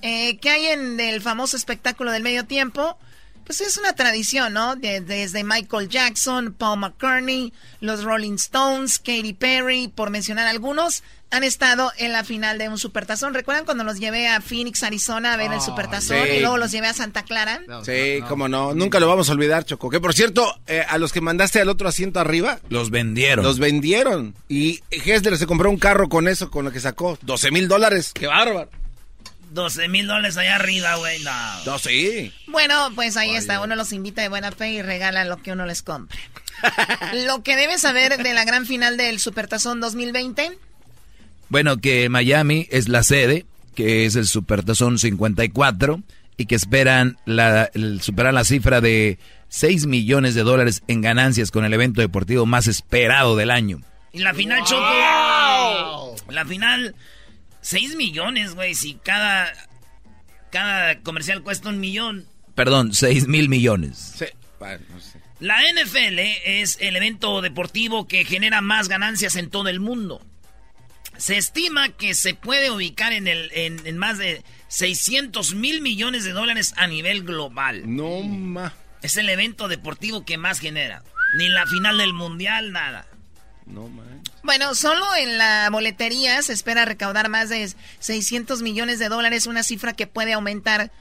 Eh, 0.02 0.40
¿Qué 0.40 0.50
hay 0.50 0.66
en 0.66 1.00
el 1.00 1.22
famoso 1.22 1.56
espectáculo 1.56 2.12
del 2.12 2.24
medio 2.24 2.44
tiempo? 2.46 2.98
Pues 3.46 3.62
es 3.62 3.78
una 3.78 3.94
tradición, 3.94 4.54
¿no? 4.54 4.76
desde 4.76 5.44
Michael 5.44 5.90
Jackson, 5.90 6.54
Paul 6.54 6.80
McCartney, 6.80 7.54
los 7.82 8.04
Rolling 8.04 8.34
Stones, 8.34 8.98
Katy 8.98 9.34
Perry, 9.34 9.90
por 9.90 10.10
mencionar 10.10 10.48
algunos, 10.48 11.04
han 11.36 11.44
estado 11.44 11.92
en 11.98 12.12
la 12.12 12.24
final 12.24 12.58
de 12.58 12.70
un 12.70 12.78
supertazón. 12.78 13.34
¿Recuerdan 13.34 13.66
cuando 13.66 13.84
los 13.84 14.00
llevé 14.00 14.28
a 14.28 14.42
Phoenix, 14.42 14.84
Arizona 14.84 15.34
a 15.34 15.38
ver 15.38 15.52
el 15.52 15.62
supertazón 15.62 16.28
y 16.34 16.40
luego 16.40 16.58
los 16.58 16.72
llevé 16.72 16.88
a 16.88 16.94
Santa 16.94 17.24
Clara? 17.24 17.62
sí, 17.84 18.22
cómo 18.28 18.48
no. 18.48 18.74
Nunca 18.74 19.00
lo 19.00 19.08
vamos 19.08 19.30
a 19.30 19.34
olvidar, 19.34 19.66
Choco. 19.66 19.90
Que 19.90 20.00
por 20.00 20.14
cierto, 20.14 20.56
eh, 20.68 20.86
a 20.88 20.98
los 20.98 21.12
que 21.12 21.22
mandaste 21.22 21.60
al 21.60 21.70
otro 21.70 21.88
asiento 21.88 22.20
arriba. 22.20 22.60
Los 22.70 22.90
vendieron. 22.90 23.44
Los 23.44 23.60
vendieron. 23.60 24.34
Y 24.48 24.82
Hessler 24.92 25.38
se 25.38 25.46
compró 25.46 25.70
un 25.70 25.78
carro 25.78 26.10
con 26.10 26.28
eso, 26.28 26.50
con 26.50 26.66
lo 26.66 26.72
que 26.72 26.80
sacó. 26.80 27.18
12 27.22 27.52
mil 27.52 27.68
dólares. 27.68 28.12
¡Qué 28.14 28.28
bárbaro! 28.28 28.70
12 29.52 29.88
mil 29.88 30.08
dólares 30.08 30.38
allá 30.38 30.56
arriba, 30.56 30.96
güey. 30.96 31.22
No. 31.24 31.66
no, 31.66 31.80
sí. 31.80 32.34
Bueno, 32.48 32.92
pues 32.96 33.18
ahí 33.18 33.36
está. 33.36 33.62
Uno 33.62 33.76
los 33.76 33.92
invita 33.94 34.22
de 34.22 34.30
buena 34.30 34.52
fe 34.52 34.72
y 34.72 34.82
regala 34.82 35.26
lo 35.26 35.42
que 35.42 35.52
uno 35.52 35.66
les 35.66 35.82
compre. 35.82 36.20
lo 37.26 37.44
que 37.44 37.56
debes 37.56 37.82
saber 37.82 38.22
de 38.22 38.34
la 38.34 38.46
gran 38.46 38.66
final 38.66 38.98
del 38.98 39.20
Supertazón 39.20 39.80
2020. 39.80 40.58
Bueno, 41.50 41.78
que 41.78 42.10
Miami 42.10 42.68
es 42.72 42.88
la 42.88 43.04
sede, 43.04 43.46
que 43.76 44.06
es 44.06 44.16
el 44.16 44.26
Supertazón 44.26 44.98
54 45.00 46.02
y 46.38 46.46
que 46.46 46.56
esperan 46.56 47.18
la, 47.26 47.70
superar 48.02 48.34
la 48.34 48.44
cifra 48.44 48.82
de 48.82 49.20
6 49.50 49.86
millones 49.86 50.36
de 50.36 50.44
dólares 50.44 50.84
en 50.88 51.02
ganancias 51.02 51.52
con 51.52 51.66
el 51.66 51.74
evento 51.74 52.02
deportivo 52.02 52.46
más 52.46 52.68
esperado 52.68 53.36
del 53.36 53.52
año. 53.52 53.82
Y 54.12 54.20
la 54.20 54.34
final, 54.34 54.64
Choco. 54.64 56.16
La 56.30 56.46
final 56.46 56.96
6 57.62 57.96
millones, 57.96 58.56
güey. 58.56 58.76
Si 58.76 58.96
cada, 58.96 59.52
cada 60.52 61.00
comercial 61.02 61.42
cuesta 61.44 61.70
un 61.70 61.80
millón. 61.80 62.26
Perdón, 62.56 62.94
6 62.94 63.28
mil 63.28 63.50
millones. 63.50 64.16
Sí. 64.18 64.26
La 65.40 65.58
NFL 65.62 66.20
es 66.46 66.78
el 66.80 66.96
evento 66.96 67.42
deportivo 67.42 68.08
que 68.08 68.24
genera 68.24 68.62
más 68.62 68.88
ganancias 68.88 69.36
en 69.36 69.50
todo 69.50 69.68
el 69.68 69.80
mundo. 69.80 70.22
Se 71.18 71.38
estima 71.38 71.90
que 71.90 72.14
se 72.14 72.34
puede 72.34 72.72
ubicar 72.72 73.14
en, 73.14 73.28
el, 73.28 73.52
en, 73.54 73.98
más 73.98 74.18
de 74.18 74.44
600 74.68 75.56
mil 75.56 75.82
millones 75.82 76.24
de 76.24 76.32
dólares 76.32 76.74
a 76.78 76.88
nivel 76.88 77.24
global. 77.24 77.84
No 77.86 78.22
ma. 78.22 78.74
Es 79.02 79.18
el 79.18 79.30
evento 79.30 79.68
deportivo 79.68 80.26
que 80.26 80.38
más 80.38 80.60
genera. 80.60 81.04
Ni 81.38 81.48
la 81.50 81.66
final 81.68 81.98
del 81.98 82.14
mundial, 82.14 82.72
nada. 82.72 83.08
No 83.66 83.88
ma. 83.88 84.04
Bueno, 84.44 84.76
solo 84.76 85.04
en 85.16 85.38
la 85.38 85.70
boletería 85.72 86.42
se 86.44 86.54
espera 86.54 86.86
recaudar 86.86 87.30
más 87.30 87.50
de 87.50 87.74
600 88.00 88.62
millones 88.62 89.00
de 89.00 89.10
dólares, 89.10 89.48
una 89.48 89.64
cifra 89.64 89.94
que 89.94 90.06
puede 90.06 90.34
aumentar 90.34 90.92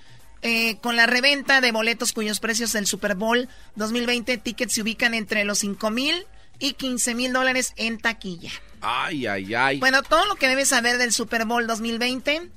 eh, 0.40 0.76
con 0.78 0.96
la 0.96 1.06
reventa 1.06 1.60
de 1.60 1.72
boletos 1.72 2.12
cuyos 2.12 2.40
precios 2.40 2.72
del 2.72 2.86
Super 2.86 3.14
Bowl 3.14 3.48
2020 3.76 4.38
tickets 4.38 4.74
se 4.74 4.82
ubican 4.82 5.14
entre 5.14 5.44
los 5.44 5.58
5 5.58 5.90
mil 5.90 6.26
y 6.64 6.72
15 6.74 7.14
mil 7.14 7.32
dólares 7.32 7.72
en 7.76 7.98
taquilla. 7.98 8.50
Ay, 8.80 9.26
ay, 9.26 9.54
ay. 9.54 9.78
Bueno, 9.78 10.02
todo 10.02 10.26
lo 10.26 10.36
que 10.36 10.48
debes 10.48 10.68
saber 10.68 10.98
del 10.98 11.12
Super 11.12 11.44
Bowl 11.44 11.66
2020. 11.66 12.50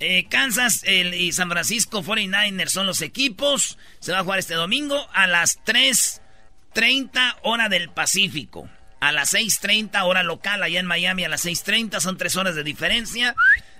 Eh, 0.00 0.26
Kansas 0.28 0.82
y 0.86 1.32
San 1.32 1.50
Francisco 1.50 2.02
49ers 2.02 2.68
son 2.68 2.86
los 2.86 3.00
equipos. 3.00 3.78
Se 4.00 4.12
va 4.12 4.18
a 4.18 4.22
jugar 4.22 4.38
este 4.38 4.54
domingo 4.54 5.08
a 5.12 5.26
las 5.26 5.58
3.30 5.64 7.36
hora 7.42 7.68
del 7.68 7.90
Pacífico 7.90 8.68
a 9.04 9.12
las 9.12 9.34
6.30 9.34 10.02
hora 10.04 10.22
local, 10.22 10.62
allá 10.62 10.80
en 10.80 10.86
Miami 10.86 11.24
a 11.24 11.28
las 11.28 11.44
6.30, 11.44 12.00
son 12.00 12.16
tres 12.16 12.36
horas 12.36 12.54
de 12.54 12.64
diferencia. 12.64 13.36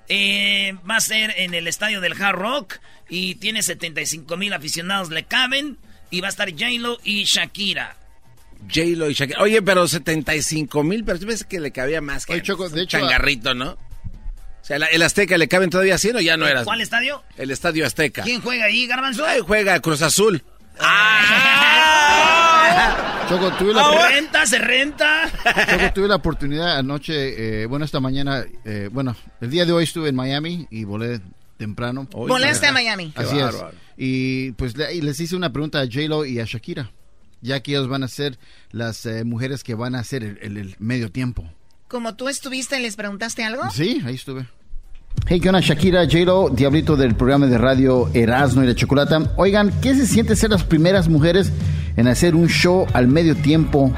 Eh, 0.07 0.77
va 0.89 0.97
a 0.97 1.01
ser 1.01 1.33
en 1.39 1.55
el 1.55 1.67
estadio 1.67 2.03
del 2.03 2.21
Hard 2.21 2.37
Rock 2.37 2.75
y 3.09 3.37
tiene 3.37 3.63
75 3.63 4.37
mil 4.37 4.53
aficionados, 4.53 5.09
le 5.09 5.25
caben. 5.25 5.79
Y 6.11 6.21
va 6.21 6.29
a 6.29 6.31
estar 6.31 6.51
J-Lo 6.51 6.99
y 7.03 7.25
Shakira. 7.25 7.97
J-Lo 8.73 9.11
y 9.11 9.15
Shakira. 9.15 9.41
Oye, 9.43 9.63
pero 9.63 9.87
75 9.89 10.83
mil, 10.83 11.05
pero 11.05 11.19
tú 11.19 11.27
ves 11.27 11.45
que 11.45 11.61
le 11.61 11.71
cabía 11.71 12.01
más 12.01 12.27
que 12.27 12.33
Oye, 12.35 12.43
Choco, 12.43 12.69
de 12.69 12.83
hecho, 12.83 12.99
changarrito, 12.99 13.55
¿no? 13.55 13.71
O 13.73 14.67
sea, 14.67 14.77
el 14.77 15.03
Azteca 15.03 15.37
le 15.37 15.47
caben 15.47 15.69
todavía 15.69 15.99
100 15.99 16.17
o 16.17 16.21
ya 16.21 16.37
no 16.39 16.47
era. 16.47 16.65
¿Cuál 16.65 16.81
estadio? 16.81 17.23
El 17.37 17.51
estadio 17.51 17.85
Azteca. 17.85 18.23
¿Quién 18.23 18.41
juega 18.41 18.65
ahí, 18.65 18.87
Garbanzo? 18.87 19.27
Ahí 19.27 19.41
juega 19.41 19.79
Cruz 19.81 20.01
Azul. 20.01 20.43
¡Ah! 20.81 22.25
Choco, 23.29 23.53
tuve 23.53 23.75
la 23.75 23.85
¿Se 23.85 24.09
renta? 24.11 24.47
¿Se 24.47 24.59
renta? 24.59 25.31
Choco, 25.71 25.93
tuve 25.95 26.09
la 26.09 26.17
oportunidad 26.17 26.79
anoche, 26.79 27.63
eh, 27.63 27.67
bueno, 27.67 27.85
esta 27.85 28.01
mañana, 28.01 28.45
eh, 28.65 28.89
bueno, 28.91 29.15
el 29.41 29.51
día 29.51 29.67
de 29.67 29.73
hoy 29.73 29.85
estuve 29.85 30.09
en 30.09 30.17
Miami 30.17 30.67
y 30.71 30.85
volé 30.85 31.21
temprano. 31.57 32.09
¿Volaste 32.13 32.67
a 32.67 32.73
Miami? 32.73 33.13
Así 33.17 33.39
es. 33.39 33.55
Y 33.97 34.53
pues 34.53 34.77
les 34.77 35.21
hice 35.21 35.37
una 35.37 35.53
pregunta 35.53 35.81
a 35.81 35.85
J-Lo 35.85 36.25
y 36.25 36.41
a 36.41 36.45
Shakira, 36.45 36.91
ya 37.45 37.61
que 37.61 37.73
ellos 37.73 37.89
van 37.89 38.03
a 38.03 38.09
ser 38.09 38.39
las 38.73 39.05
eh, 39.07 39.23
mujeres 39.23 39.63
que 39.63 39.75
van 39.75 39.95
a 39.95 40.01
hacer 40.01 40.39
el, 40.43 40.75
medio 40.79 41.13
tiempo. 41.13 41.45
¿Como 41.89 42.17
tú 42.17 42.29
estuviste, 42.29 42.81
les 42.81 42.97
preguntaste 42.97 43.45
algo? 43.45 43.71
Sí, 43.71 44.03
ahí 44.05 44.15
estuve. 44.15 44.47
Hey, 45.27 45.39
¿qué 45.39 45.49
onda? 45.49 45.61
Shakira, 45.61 46.05
j 46.07 46.51
Diablito 46.55 46.97
del 46.97 47.15
programa 47.15 47.47
de 47.47 47.59
radio 47.59 48.11
Erasmo 48.15 48.65
y 48.65 48.67
la 48.67 48.75
Chocolata. 48.75 49.33
Oigan, 49.37 49.73
¿qué 49.81 49.95
se 49.95 50.07
siente 50.07 50.35
ser 50.35 50.51
las 50.51 50.65
primeras 50.65 51.09
mujeres 51.09 51.53
en 51.97 52.09
hacer 52.09 52.35
un 52.35 52.49
show 52.49 52.87
al 52.95 53.07
medio 53.07 53.37
tiempo 53.37 53.93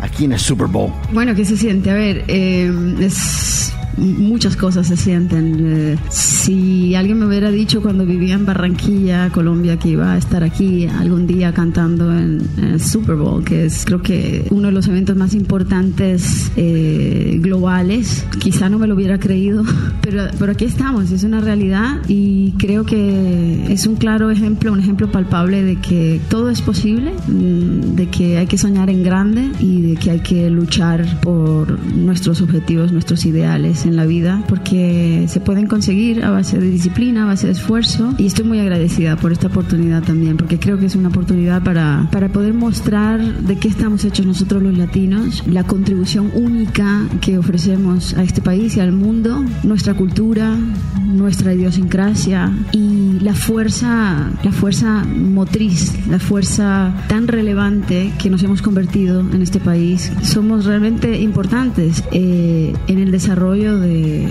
aquí 0.00 0.24
en 0.24 0.32
el 0.32 0.38
Super 0.38 0.68
Bowl? 0.68 0.92
Bueno, 1.12 1.34
¿qué 1.34 1.44
se 1.44 1.56
siente? 1.56 1.90
A 1.90 1.94
ver, 1.94 2.24
eh, 2.28 2.72
es 3.00 3.72
muchas 3.96 4.56
cosas 4.56 4.86
se 4.86 4.96
sienten. 4.96 5.56
Eh, 5.60 5.98
si 6.08 6.94
alguien 6.94 7.18
me 7.18 7.26
hubiera 7.26 7.50
dicho 7.50 7.82
cuando 7.82 8.06
vivía 8.06 8.34
en 8.34 8.46
Barranquilla, 8.46 9.30
Colombia, 9.30 9.78
que 9.78 9.90
iba 9.90 10.12
a 10.12 10.18
estar 10.18 10.42
aquí 10.42 10.86
algún 10.86 11.26
día 11.26 11.52
cantando 11.52 12.12
en, 12.12 12.42
el 12.58 12.80
Super 12.80 13.16
Bowl, 13.16 13.44
que 13.44 13.66
es 13.66 13.84
creo 13.84 14.02
que 14.02 14.46
uno 14.50 14.68
de 14.68 14.72
los 14.72 14.88
eventos 14.88 15.16
más 15.16 15.34
importantes 15.34 16.50
eh, 16.56 17.38
globales, 17.40 18.24
quizá 18.38 18.68
no 18.68 18.78
me 18.78 18.86
lo 18.86 18.94
hubiera 18.94 19.18
creído, 19.18 19.64
pero, 20.00 20.24
pero 20.38 20.52
aquí 20.52 20.64
estamos, 20.64 21.10
es 21.10 21.24
una 21.24 21.40
realidad 21.40 22.00
y 22.08 22.52
creo 22.52 22.84
que 22.84 23.66
es 23.72 23.86
un 23.86 23.96
claro 23.96 24.30
ejemplo, 24.30 24.72
un 24.72 24.80
ejemplo 24.80 25.10
palpable 25.10 25.62
de 25.62 25.76
que 25.76 26.20
todo 26.28 26.50
es 26.50 26.62
posible, 26.62 27.12
mm, 27.28 27.94
de 27.96 28.08
que 28.08 28.38
hay 28.38 28.46
que 28.46 28.58
soñar 28.58 28.90
en 28.90 29.02
grande 29.02 29.50
y 29.60 29.82
de 29.82 29.96
que 29.96 30.10
hay 30.10 30.20
que 30.20 30.50
luchar 30.50 31.20
por 31.20 31.78
nuestros 31.94 32.40
objetivos, 32.40 32.92
nuestros 32.92 33.24
ideales 33.24 33.81
en 33.86 33.96
la 33.96 34.06
vida, 34.06 34.42
porque 34.48 35.26
se 35.28 35.40
pueden 35.40 35.66
conseguir 35.66 36.24
a 36.24 36.30
base 36.30 36.58
de 36.58 36.70
disciplina, 36.70 37.24
a 37.24 37.26
base 37.26 37.46
de 37.46 37.52
esfuerzo 37.52 38.14
y 38.18 38.26
estoy 38.26 38.44
muy 38.44 38.60
agradecida 38.60 39.16
por 39.16 39.32
esta 39.32 39.48
oportunidad 39.48 40.02
también, 40.02 40.36
porque 40.36 40.58
creo 40.58 40.78
que 40.78 40.86
es 40.86 40.96
una 40.96 41.08
oportunidad 41.08 41.62
para, 41.62 42.08
para 42.10 42.28
poder 42.28 42.54
mostrar 42.54 43.20
de 43.20 43.56
qué 43.56 43.68
estamos 43.68 44.04
hechos 44.04 44.26
nosotros 44.26 44.62
los 44.62 44.76
latinos, 44.76 45.42
la 45.46 45.64
contribución 45.64 46.30
única 46.34 47.06
que 47.20 47.38
ofrecemos 47.38 48.14
a 48.14 48.22
este 48.22 48.40
país 48.40 48.76
y 48.76 48.80
al 48.80 48.92
mundo, 48.92 49.44
nuestra 49.62 49.94
cultura, 49.94 50.56
nuestra 51.04 51.54
idiosincrasia 51.54 52.52
y 52.72 53.18
la 53.20 53.34
fuerza, 53.34 54.30
la 54.42 54.52
fuerza 54.52 55.04
motriz, 55.04 56.06
la 56.08 56.18
fuerza 56.18 56.94
tan 57.08 57.28
relevante 57.28 58.12
que 58.20 58.30
nos 58.30 58.42
hemos 58.42 58.62
convertido 58.62 59.20
en 59.20 59.42
este 59.42 59.60
país. 59.60 60.12
Somos 60.22 60.64
realmente 60.64 61.20
importantes 61.20 62.04
eh, 62.12 62.74
en 62.86 62.98
el 62.98 63.10
desarrollo 63.10 63.71
de, 63.78 64.28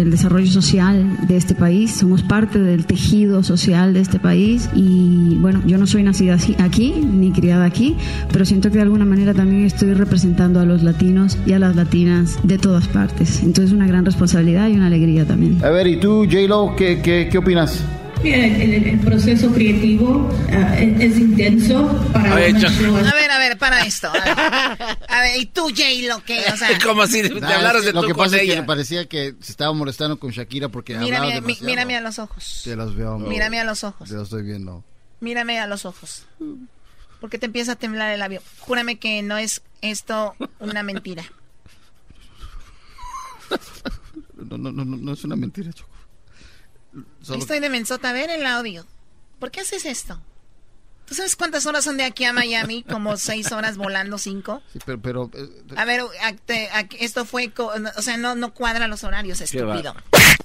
el 0.00 0.10
desarrollo 0.10 0.50
social 0.50 1.26
de 1.26 1.36
este 1.36 1.54
país. 1.54 1.92
Somos 1.92 2.22
parte 2.22 2.58
del 2.58 2.86
tejido 2.86 3.42
social 3.42 3.92
de 3.92 4.00
este 4.00 4.18
país 4.18 4.68
y 4.74 5.36
bueno, 5.40 5.62
yo 5.66 5.78
no 5.78 5.86
soy 5.86 6.02
nacida 6.02 6.36
aquí 6.58 6.92
ni 6.92 7.32
criada 7.32 7.64
aquí, 7.64 7.96
pero 8.32 8.44
siento 8.44 8.70
que 8.70 8.76
de 8.76 8.82
alguna 8.82 9.04
manera 9.04 9.34
también 9.34 9.64
estoy 9.64 9.94
representando 9.94 10.60
a 10.60 10.64
los 10.64 10.82
latinos 10.82 11.38
y 11.46 11.52
a 11.52 11.58
las 11.58 11.76
latinas 11.76 12.38
de 12.42 12.58
todas 12.58 12.88
partes. 12.88 13.42
Entonces 13.42 13.66
es 13.66 13.72
una 13.72 13.86
gran 13.86 14.04
responsabilidad 14.04 14.68
y 14.68 14.76
una 14.76 14.86
alegría 14.86 15.24
también. 15.24 15.62
A 15.64 15.70
ver, 15.70 15.86
¿y 15.86 15.98
tú, 15.98 16.24
J-Lo, 16.24 16.74
qué, 16.76 17.00
qué, 17.02 17.28
qué 17.30 17.38
opinas? 17.38 17.84
El, 18.24 18.98
proceso 19.00 19.52
creativo 19.52 20.28
eh, 20.48 20.96
es, 21.00 21.18
intenso 21.18 21.88
para 22.12 22.32
a 22.32 22.34
ver, 22.34 22.56
a 22.56 23.14
ver, 23.14 23.30
a 23.30 23.38
ver, 23.38 23.58
para 23.58 23.84
esto. 23.86 24.08
A 24.12 25.20
ver, 25.20 25.40
¿y 25.40 25.46
tú, 25.46 25.70
Jay, 25.74 26.02
lo 26.06 26.22
que? 26.24 26.40
O 26.52 26.56
sea, 26.56 26.78
Como 26.84 27.06
si 27.06 27.22
te 27.22 27.44
hablaras 27.44 27.84
de 27.84 27.92
Lo 27.92 28.02
tú 28.02 28.08
que 28.08 28.14
con 28.14 28.24
pasa 28.24 28.36
es 28.36 28.42
que 28.42 28.52
ella. 28.52 28.60
me 28.62 28.66
parecía 28.66 29.06
que 29.06 29.34
se 29.40 29.52
estaba 29.52 29.72
molestando 29.72 30.18
con 30.18 30.30
Shakira 30.30 30.68
porque 30.68 30.96
mírame, 30.96 31.32
hablaba 31.34 31.46
mi- 31.46 31.58
mírame 31.62 31.96
a 31.96 32.00
los 32.00 32.18
ojos. 32.18 32.62
Te 32.64 32.74
los 32.76 32.94
veo. 32.94 33.18
Mírame 33.18 33.60
a 33.60 33.64
los 33.64 33.84
ojos. 33.84 34.08
Te 34.08 34.14
los 34.14 34.24
estoy 34.24 34.42
viendo. 34.42 34.82
Mírame 35.20 35.58
a 35.58 35.66
los 35.66 35.84
ojos. 35.84 36.26
¿Por 37.20 37.30
qué 37.30 37.38
te 37.38 37.46
empieza 37.46 37.72
a 37.72 37.76
temblar 37.76 38.12
el 38.12 38.20
labio? 38.20 38.42
Júrame 38.60 38.98
que 38.98 39.22
no 39.22 39.38
es 39.38 39.62
esto 39.80 40.34
una 40.60 40.82
mentira. 40.82 41.24
No, 44.36 44.58
no, 44.58 44.70
no, 44.70 44.84
no, 44.84 44.96
no 44.96 45.12
es 45.12 45.24
una 45.24 45.34
mentira, 45.34 45.72
Choco. 45.72 45.90
Solo- 47.22 47.38
Estoy 47.40 47.60
de 47.60 47.68
mensota. 47.70 48.10
A 48.10 48.12
ver 48.12 48.30
el 48.30 48.44
audio. 48.46 48.86
¿Por 49.38 49.50
qué 49.50 49.60
haces 49.60 49.84
esto? 49.84 50.20
¿Tú 51.06 51.14
sabes 51.14 51.36
cuántas 51.36 51.66
horas 51.66 51.84
son 51.84 51.96
de 51.98 52.04
aquí 52.04 52.24
a 52.24 52.32
Miami? 52.32 52.82
Como 52.90 53.16
seis 53.16 53.52
horas 53.52 53.76
volando, 53.76 54.18
cinco. 54.18 54.62
Sí, 54.72 54.78
pero, 54.84 55.00
pero, 55.00 55.30
eh, 55.34 55.48
A 55.76 55.84
ver, 55.84 56.00
a- 56.22 56.32
te- 56.32 56.68
a- 56.70 56.88
esto 56.98 57.24
fue, 57.24 57.50
co- 57.52 57.72
o 57.96 58.02
sea, 58.02 58.16
no, 58.16 58.34
no 58.34 58.52
cuadra 58.54 58.88
los 58.88 59.04
horarios, 59.04 59.38
Qué 59.50 59.62
va. 59.62 59.76
estúpido. 59.76 59.94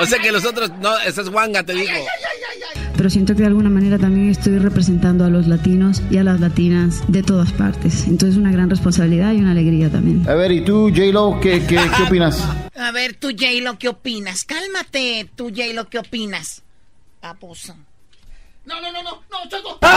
O 0.00 0.06
sea 0.06 0.18
que 0.20 0.30
los 0.30 0.44
otros, 0.44 0.70
no, 0.78 0.96
esa 1.00 1.22
es 1.22 1.28
Wanga, 1.28 1.64
te 1.64 1.72
digo. 1.72 1.92
Pero 2.98 3.08
siento 3.08 3.34
que 3.34 3.40
de 3.42 3.46
alguna 3.46 3.70
manera 3.70 3.96
también 3.98 4.28
estoy 4.28 4.58
representando 4.58 5.24
a 5.24 5.30
los 5.30 5.46
latinos 5.46 6.02
y 6.10 6.18
a 6.18 6.24
las 6.24 6.40
latinas 6.40 7.02
de 7.08 7.22
todas 7.22 7.52
partes. 7.52 8.02
Entonces 8.08 8.30
es 8.32 8.36
una 8.36 8.50
gran 8.52 8.68
responsabilidad 8.68 9.32
y 9.32 9.36
una 9.38 9.52
alegría 9.52 9.88
también. 9.88 10.28
A 10.28 10.34
ver, 10.34 10.50
¿y 10.52 10.60
tú, 10.62 10.88
J-Lo, 10.94 11.38
qué, 11.40 11.64
qué, 11.64 11.76
qué 11.96 12.02
opinas? 12.06 12.44
A 12.76 12.90
ver, 12.90 13.14
tú, 13.14 13.28
J-Lo, 13.28 13.78
¿qué 13.78 13.88
opinas? 13.88 14.44
Cálmate, 14.44 15.30
tú, 15.36 15.48
J-Lo, 15.48 15.88
¿qué 15.88 15.98
opinas? 16.00 16.62
Papuso. 17.20 17.74
No, 18.66 18.80
no, 18.82 18.92
no, 18.92 19.02
no, 19.02 19.22
no, 19.30 19.48
Choco. 19.48 19.78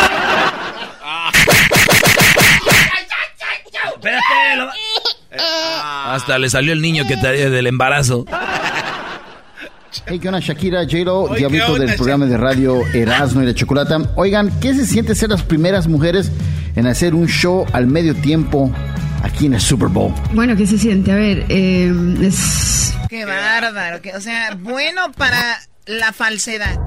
Espérate, 3.96 4.56
lo- 4.58 4.70
Hasta 5.84 6.38
le 6.40 6.50
salió 6.50 6.74
el 6.74 6.82
niño 6.82 7.06
que 7.08 7.18
traía 7.18 7.50
del 7.50 7.68
embarazo. 7.68 8.26
Hey, 10.06 10.20
¿qué 10.20 10.28
onda, 10.30 10.40
Shakira, 10.40 10.84
J-Lo, 10.86 11.36
diablito 11.36 11.66
¿qué 11.66 11.72
onda, 11.74 11.86
del 11.86 11.96
programa 11.96 12.26
de 12.26 12.38
radio 12.38 12.82
Erasmo 12.94 13.42
y 13.42 13.46
la 13.46 13.54
Chocolata? 13.54 14.00
Oigan, 14.16 14.50
¿qué 14.62 14.74
se 14.74 14.86
siente 14.86 15.16
ser 15.16 15.30
las 15.30 15.44
primeras 15.44 15.88
mujeres 15.88 16.32
en 16.76 16.88
hacer 16.88 17.14
un 17.14 17.28
show 17.28 17.66
al 17.74 17.88
medio 17.88 18.16
tiempo 18.16 18.72
aquí 19.22 19.48
en 19.48 19.56
el 19.56 19.62
Super 19.62 19.90
Bowl? 19.90 20.14
Bueno, 20.34 20.56
¿qué 20.56 20.66
se 20.66 20.78
siente? 20.78 21.12
A 21.12 21.16
ver, 21.16 21.46
eh, 21.50 21.94
es... 22.22 22.94
Qué 23.10 23.26
bárbaro. 23.26 24.02
que- 24.02 24.16
o 24.16 24.22
sea, 24.22 24.56
bueno 24.56 25.12
para 25.12 25.60
la 25.86 26.14
falsedad. 26.14 26.80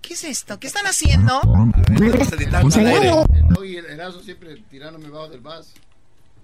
¿Qué 0.00 0.14
es 0.14 0.22
esto? 0.22 0.60
¿Qué 0.60 0.68
están 0.68 0.86
haciendo? 0.86 1.40
Oye, 3.58 3.78
el 3.80 3.86
Erasmo 3.86 4.20
siempre 4.22 4.56
tirándome 4.70 5.08
bajo 5.08 5.28
del 5.28 5.40
bus. 5.40 5.72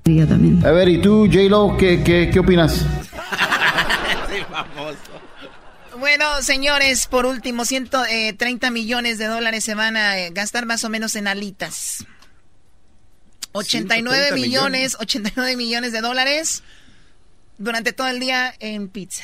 alegría 0.05 0.26
también. 0.28 0.66
A 0.66 0.72
ver, 0.72 0.89
¿y 0.89 1.01
tú, 1.01 1.26
J-Lo, 1.26 1.76
qué, 1.76 2.02
qué, 2.02 2.30
qué 2.32 2.39
opinas? 2.40 2.84
Bueno, 6.02 6.42
señores, 6.42 7.06
por 7.06 7.26
último, 7.26 7.64
130 7.64 8.72
millones 8.72 9.18
de 9.18 9.26
dólares 9.26 9.62
se 9.62 9.76
van 9.76 9.96
a 9.96 10.18
eh, 10.18 10.30
gastar 10.32 10.66
más 10.66 10.82
o 10.82 10.88
menos 10.88 11.14
en 11.14 11.28
alitas. 11.28 12.04
89 13.52 14.16
130 14.30 14.34
millones, 14.34 14.96
89 14.98 15.56
millones 15.56 15.92
de 15.92 16.00
dólares 16.00 16.64
durante 17.56 17.92
todo 17.92 18.08
el 18.08 18.18
día 18.18 18.52
en 18.58 18.88
pizza. 18.88 19.22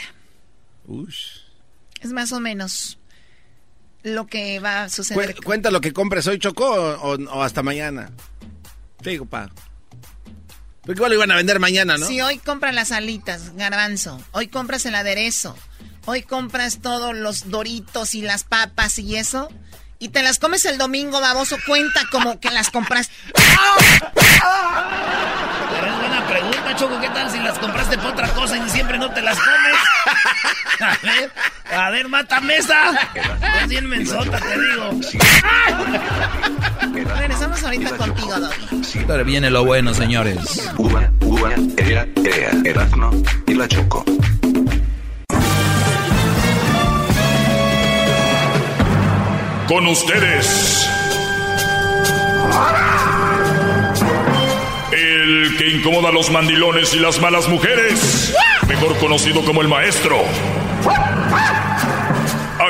Es 2.01 2.13
más 2.13 2.31
o 2.31 2.39
menos 2.39 3.01
lo 4.05 4.29
que 4.29 4.61
va 4.61 4.85
a 4.85 4.89
suceder. 4.89 5.35
Cu- 5.35 5.43
cuenta 5.43 5.73
lo 5.73 5.81
que 5.81 5.93
compres 5.93 6.29
hoy, 6.29 6.39
Choco, 6.39 6.65
o, 6.71 7.15
o 7.17 7.43
hasta 7.43 7.65
mañana. 7.65 8.13
Te 9.03 9.11
digo, 9.11 9.25
pa. 9.27 9.51
Porque 10.83 11.01
igual 11.01 11.11
lo 11.11 11.17
iban 11.17 11.33
a 11.33 11.35
vender 11.37 11.59
mañana, 11.59 11.99
¿no? 11.99 12.07
Si 12.07 12.21
hoy 12.21 12.39
compras 12.39 12.73
las 12.73 12.93
alitas, 12.93 13.53
garbanzo, 13.57 14.23
hoy 14.31 14.47
compras 14.47 14.87
el 14.87 14.95
aderezo, 14.95 15.59
hoy 16.09 16.23
compras 16.23 16.79
todos 16.81 17.15
los 17.15 17.51
doritos 17.51 18.15
y 18.15 18.23
las 18.23 18.43
papas 18.43 18.99
y 18.99 19.17
eso, 19.17 19.51
y 19.99 20.09
te 20.09 20.23
las 20.23 20.39
comes 20.39 20.65
el 20.65 20.79
domingo, 20.79 21.21
baboso, 21.21 21.59
cuenta 21.67 22.01
como 22.11 22.41
que 22.41 22.51
las 22.51 22.71
compras. 22.71 23.11
Pero 25.71 25.87
es 25.87 25.99
buena 25.99 26.27
pregunta, 26.27 26.77
Choco. 26.77 26.99
¿Qué 27.01 27.11
tal 27.11 27.31
si 27.31 27.39
las 27.41 27.59
compraste 27.59 27.99
por 27.99 28.13
otra 28.13 28.29
cosa 28.29 28.57
y 28.57 28.71
siempre 28.71 28.97
no 28.97 29.11
te 29.11 29.21
las 29.21 29.37
comes? 29.39 29.77
A 30.81 30.97
ver, 31.03 31.33
a 31.77 31.91
ver, 31.91 32.09
mátame 32.09 32.57
esa. 32.57 32.93
Es 33.61 33.69
bien 33.69 33.87
mensota, 33.87 34.41
te 34.41 34.59
digo. 34.59 34.91
Regresamos 37.17 37.63
ahorita 37.63 37.97
contigo, 37.99 38.35
Doggy. 38.39 39.05
Ahora 39.11 39.25
viene 39.25 39.51
lo 39.51 39.67
bueno, 39.67 39.93
señores. 39.93 40.71
Uva, 40.79 41.11
uva, 41.21 41.51
ea, 41.77 42.07
ea, 42.25 42.51
Erasmo 42.65 43.11
y 43.47 43.55
la 43.55 43.69
Choco. 43.69 44.05
Con 49.69 49.87
ustedes. 49.87 50.89
El 54.91 55.57
que 55.59 55.69
incomoda 55.69 56.09
a 56.09 56.13
los 56.13 56.31
mandilones 56.31 56.95
y 56.95 56.99
las 56.99 57.21
malas 57.21 57.47
mujeres. 57.49 58.35
Mejor 58.67 58.97
conocido 58.97 59.45
como 59.45 59.61
el 59.61 59.69
maestro. 59.69 60.17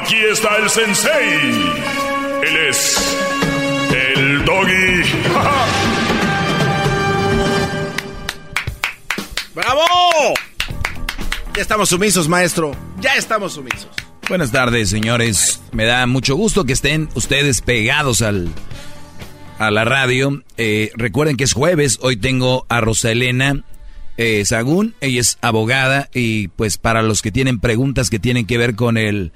Aquí 0.03 0.16
está 0.29 0.57
el 0.57 0.69
sensei. 0.69 1.73
Él 2.43 2.57
es 2.69 3.16
el 3.93 4.45
doggy. 4.45 5.05
¡Bravo! 9.55 9.87
Ya 11.55 11.62
estamos 11.62 11.91
sumisos, 11.91 12.29
maestro. 12.29 12.73
Ya 12.99 13.15
estamos 13.15 13.53
sumisos. 13.53 14.07
Buenas 14.28 14.52
tardes, 14.52 14.90
señores. 14.90 15.62
Me 15.72 15.86
da 15.86 16.06
mucho 16.06 16.36
gusto 16.36 16.66
que 16.66 16.74
estén 16.74 17.09
ustedes 17.14 17.62
pegados 17.62 18.20
al, 18.20 18.50
a 19.59 19.70
la 19.70 19.86
radio. 19.86 20.42
Eh, 20.59 20.90
recuerden 20.96 21.38
que 21.38 21.44
es 21.44 21.55
jueves. 21.55 21.98
Hoy 22.02 22.18
tengo 22.18 22.66
a 22.68 22.82
Rosalena 22.82 23.64
eh, 24.18 24.44
Sagún. 24.44 24.94
Ella 25.00 25.22
es 25.22 25.38
abogada 25.40 26.10
y 26.12 26.48
pues 26.48 26.76
para 26.76 27.00
los 27.00 27.22
que 27.22 27.32
tienen 27.32 27.59
preguntas 27.59 28.10
que 28.10 28.18
tienen 28.18 28.44
que 28.44 28.59
ver 28.59 28.74
con 28.74 28.98
el, 28.98 29.32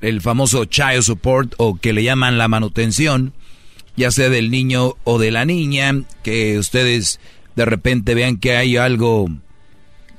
el 0.00 0.20
famoso 0.20 0.64
child 0.64 1.02
support 1.02 1.54
o 1.58 1.76
que 1.76 1.92
le 1.92 2.02
llaman 2.02 2.36
la 2.36 2.48
manutención, 2.48 3.34
ya 3.96 4.10
sea 4.10 4.28
del 4.28 4.50
niño 4.50 4.96
o 5.04 5.20
de 5.20 5.30
la 5.30 5.44
niña, 5.44 6.02
que 6.24 6.58
ustedes 6.58 7.20
de 7.54 7.64
repente 7.64 8.16
vean 8.16 8.38
que 8.38 8.56
hay 8.56 8.76
algo 8.76 9.28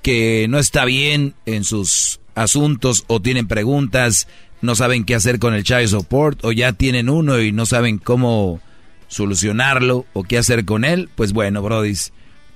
que 0.01 0.47
no 0.47 0.59
está 0.59 0.85
bien 0.85 1.33
en 1.45 1.65
sus 1.65 2.21
asuntos 2.35 3.03
o 3.07 3.21
tienen 3.21 3.47
preguntas, 3.47 4.27
no 4.61 4.75
saben 4.75 5.03
qué 5.03 5.15
hacer 5.15 5.39
con 5.39 5.53
el 5.53 5.63
child 5.63 5.87
support 5.87 6.43
o 6.45 6.51
ya 6.51 6.73
tienen 6.73 7.09
uno 7.09 7.39
y 7.39 7.51
no 7.51 7.65
saben 7.65 7.97
cómo 7.97 8.61
solucionarlo 9.07 10.05
o 10.13 10.23
qué 10.23 10.37
hacer 10.37 10.65
con 10.65 10.85
él, 10.85 11.09
pues 11.15 11.33
bueno, 11.33 11.61
Brody, 11.61 11.93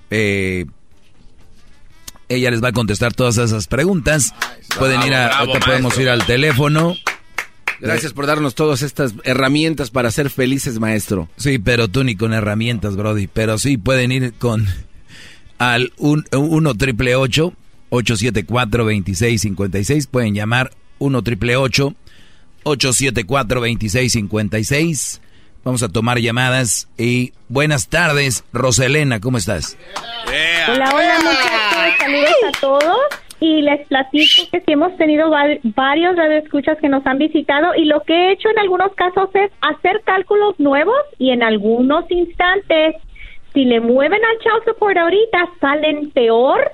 eh, 0.10 0.66
ella 2.30 2.52
les 2.52 2.64
va 2.64 2.70
a 2.70 2.74
contestar 2.74 3.14
todas 3.14 3.38
esas 3.38 3.68
preguntas. 3.68 4.34
Pueden 4.78 5.02
ir 5.04 5.14
a, 5.14 5.46
podemos 5.46 5.98
ir 5.98 6.10
al 6.10 6.26
teléfono. 6.26 6.96
Gracias 7.80 8.12
por 8.12 8.26
darnos 8.26 8.56
todas 8.56 8.82
estas 8.82 9.14
herramientas 9.24 9.92
para 9.92 10.10
ser 10.12 10.30
felices, 10.30 10.80
maestro. 10.80 11.30
Sí, 11.38 11.60
pero 11.60 11.88
tú 11.88 12.04
ni 12.04 12.16
con 12.16 12.34
herramientas, 12.34 12.96
Brody. 12.96 13.28
Pero 13.28 13.58
sí 13.58 13.78
pueden 13.78 14.12
ir 14.12 14.34
con 14.34 14.66
al 15.58 15.94
1 15.98 16.76
triple 16.76 17.16
874 17.16 17.67
2656. 17.90 20.08
Pueden 20.08 20.34
llamar 20.34 20.70
1 21.00 21.22
triple 21.24 21.58
874 21.58 23.60
2656. 23.60 25.22
Vamos 25.64 25.84
a 25.84 25.90
tomar 25.90 26.18
llamadas 26.20 26.90
y 26.98 27.34
buenas 27.50 27.90
tardes, 27.90 28.46
Roselena, 28.54 29.20
¿cómo 29.20 29.38
estás? 29.38 29.78
Hola, 30.72 30.90
hola, 30.96 31.16
muchachos, 31.18 31.98
saludos 32.00 32.36
a 32.48 32.52
todos 32.62 32.98
y 33.40 33.62
les 33.62 33.88
platico 33.88 34.50
que 34.52 34.60
sí 34.62 34.72
hemos 34.72 34.96
tenido 34.98 35.30
varios 35.30 36.16
radioescuchas 36.16 36.78
que 36.80 36.90
nos 36.90 37.06
han 37.06 37.18
visitado 37.18 37.76
y 37.76 37.86
lo 37.86 38.02
que 38.04 38.14
he 38.14 38.32
hecho 38.32 38.50
en 38.50 38.60
algunos 38.60 38.94
casos 38.96 39.30
es 39.34 39.52
hacer 39.62 40.02
cálculos 40.06 40.56
nuevos 40.58 40.98
y 41.20 41.32
en 41.32 41.44
algunos 41.44 42.10
instantes, 42.10 42.96
si 43.54 43.66
le 43.66 43.80
mueven 43.80 44.22
al 44.24 44.40
child 44.40 44.64
support 44.66 44.98
ahorita, 44.98 45.50
salen 45.60 46.12
peor 46.12 46.72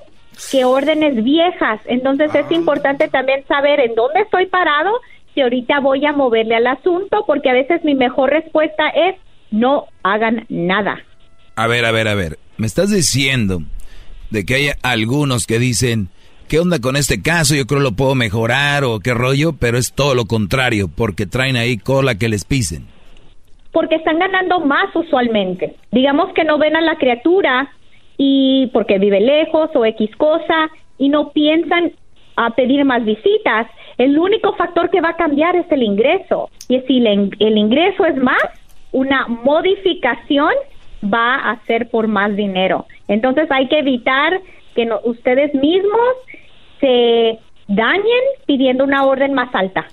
que 0.50 0.64
órdenes 0.64 1.22
viejas. 1.22 1.80
Entonces 1.86 2.34
es 2.34 2.46
ah. 2.48 2.54
importante 2.54 3.08
también 3.08 3.44
saber 3.46 3.80
en 3.80 3.94
dónde 3.94 4.20
estoy 4.20 4.46
parado, 4.46 4.92
si 5.34 5.40
ahorita 5.40 5.80
voy 5.80 6.04
a 6.06 6.12
moverle 6.12 6.56
al 6.56 6.66
asunto, 6.66 7.24
porque 7.26 7.50
a 7.50 7.54
veces 7.54 7.82
mi 7.84 7.94
mejor 7.94 8.30
respuesta 8.30 8.88
es 8.88 9.16
no 9.50 9.86
hagan 10.02 10.46
nada. 10.48 10.98
A 11.56 11.66
ver, 11.66 11.84
a 11.84 11.92
ver, 11.92 12.08
a 12.08 12.14
ver. 12.14 12.38
Me 12.56 12.66
estás 12.66 12.90
diciendo 12.90 13.60
de 14.30 14.44
que 14.44 14.54
hay 14.54 14.70
algunos 14.82 15.46
que 15.46 15.58
dicen, 15.58 16.08
¿qué 16.48 16.58
onda 16.58 16.80
con 16.80 16.96
este 16.96 17.22
caso? 17.22 17.54
Yo 17.54 17.66
creo 17.66 17.80
lo 17.80 17.92
puedo 17.92 18.14
mejorar 18.14 18.84
o 18.84 19.00
qué 19.00 19.14
rollo, 19.14 19.54
pero 19.54 19.78
es 19.78 19.92
todo 19.92 20.14
lo 20.14 20.26
contrario, 20.26 20.88
porque 20.88 21.26
traen 21.26 21.56
ahí 21.56 21.78
cola 21.78 22.16
que 22.16 22.28
les 22.28 22.44
pisen. 22.44 22.86
Porque 23.72 23.96
están 23.96 24.18
ganando 24.18 24.60
más 24.60 24.94
usualmente. 24.94 25.76
Digamos 25.90 26.32
que 26.34 26.44
no 26.44 26.58
ven 26.58 26.76
a 26.76 26.80
la 26.80 26.96
criatura 26.96 27.70
y 28.16 28.68
porque 28.72 28.98
vive 28.98 29.20
lejos 29.20 29.70
o 29.74 29.84
X 29.84 30.10
cosa 30.16 30.70
y 30.98 31.08
no 31.08 31.30
piensan 31.30 31.92
a 32.36 32.50
pedir 32.50 32.84
más 32.84 33.04
visitas. 33.04 33.66
El 33.98 34.18
único 34.18 34.54
factor 34.56 34.90
que 34.90 35.00
va 35.00 35.10
a 35.10 35.16
cambiar 35.16 35.56
es 35.56 35.70
el 35.70 35.82
ingreso. 35.82 36.50
Y 36.68 36.80
si 36.80 36.98
el 36.98 37.58
ingreso 37.58 38.04
es 38.06 38.16
más, 38.16 38.42
una 38.92 39.26
modificación 39.26 40.52
va 41.02 41.50
a 41.50 41.64
ser 41.66 41.90
por 41.90 42.08
más 42.08 42.34
dinero. 42.36 42.86
Entonces 43.08 43.50
hay 43.50 43.68
que 43.68 43.80
evitar 43.80 44.40
que 44.74 44.88
ustedes 45.04 45.54
mismos 45.54 46.14
se 46.80 47.38
dañen 47.68 48.24
pidiendo 48.46 48.84
una 48.84 49.04
orden 49.04 49.34
más 49.34 49.54
alta. 49.54 49.86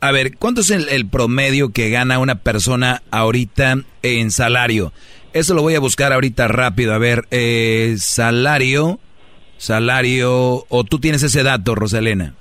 A 0.00 0.12
ver, 0.12 0.36
¿cuánto 0.36 0.60
es 0.60 0.70
el, 0.70 1.08
promedio 1.08 1.72
que 1.72 1.90
gana 1.90 2.18
una 2.18 2.36
persona 2.36 3.02
ahorita 3.10 3.76
en 4.02 4.30
salario? 4.30 4.92
Eso 5.36 5.52
lo 5.52 5.60
voy 5.60 5.74
a 5.74 5.80
buscar 5.80 6.14
ahorita 6.14 6.48
rápido. 6.48 6.94
A 6.94 6.98
ver, 6.98 7.24
eh, 7.30 7.96
salario, 7.98 8.98
salario, 9.58 10.64
o 10.70 10.84
tú 10.84 10.98
tienes 10.98 11.22
ese 11.22 11.42
dato, 11.42 11.74
Rosalena. 11.74 12.32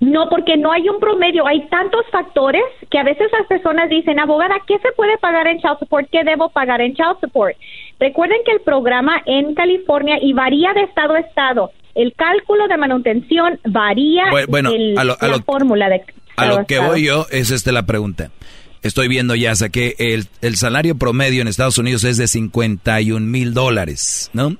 No, 0.00 0.28
porque 0.28 0.56
no 0.56 0.72
hay 0.72 0.88
un 0.88 0.98
promedio. 0.98 1.46
Hay 1.46 1.68
tantos 1.68 2.04
factores 2.10 2.64
que 2.90 2.98
a 2.98 3.04
veces 3.04 3.30
las 3.30 3.46
personas 3.46 3.88
dicen, 3.88 4.18
abogada, 4.18 4.56
¿qué 4.66 4.80
se 4.80 4.90
puede 4.96 5.16
pagar 5.18 5.46
en 5.46 5.60
child 5.60 5.78
support? 5.78 6.08
¿Qué 6.10 6.24
debo 6.24 6.48
pagar 6.48 6.80
en 6.80 6.94
child 6.94 7.20
support? 7.20 7.56
Recuerden 8.00 8.38
que 8.44 8.50
el 8.50 8.62
programa 8.62 9.22
en 9.24 9.54
California 9.54 10.18
y 10.20 10.32
varía 10.32 10.72
de 10.72 10.82
estado 10.82 11.14
a 11.14 11.20
estado. 11.20 11.70
El 11.94 12.14
cálculo 12.14 12.66
de 12.66 12.78
manutención 12.78 13.60
varía 13.64 14.24
bueno, 14.48 14.70
a 14.96 15.04
lo, 15.04 15.16
la 15.20 15.42
fórmula 15.44 15.88
de 15.88 16.02
a 16.36 16.46
lo 16.46 16.66
que 16.66 16.80
voy 16.80 17.04
yo 17.04 17.26
es 17.30 17.52
esta 17.52 17.70
la 17.70 17.86
pregunta. 17.86 18.30
Estoy 18.82 19.08
viendo 19.08 19.34
ya, 19.34 19.54
saqué 19.54 19.94
el, 19.98 20.26
el 20.40 20.56
salario 20.56 20.96
promedio 20.96 21.42
en 21.42 21.48
Estados 21.48 21.78
Unidos 21.78 22.04
es 22.04 22.16
de 22.16 22.26
51 22.26 23.24
mil 23.24 23.54
dólares, 23.54 24.30
¿no? 24.32 24.56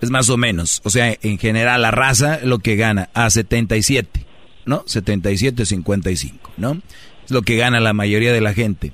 Es 0.00 0.10
más 0.10 0.28
o 0.28 0.36
menos. 0.36 0.80
O 0.84 0.90
sea, 0.90 1.16
en 1.22 1.38
general 1.38 1.82
la 1.82 1.90
raza 1.90 2.40
lo 2.42 2.58
que 2.58 2.76
gana 2.76 3.10
a 3.14 3.30
77. 3.30 4.26
¿no? 4.64 4.84
77, 4.86 5.66
55, 5.66 6.52
¿no? 6.56 6.80
Es 7.24 7.30
lo 7.30 7.42
que 7.42 7.56
gana 7.56 7.80
la 7.80 7.92
mayoría 7.92 8.32
de 8.32 8.40
la 8.40 8.54
gente. 8.54 8.92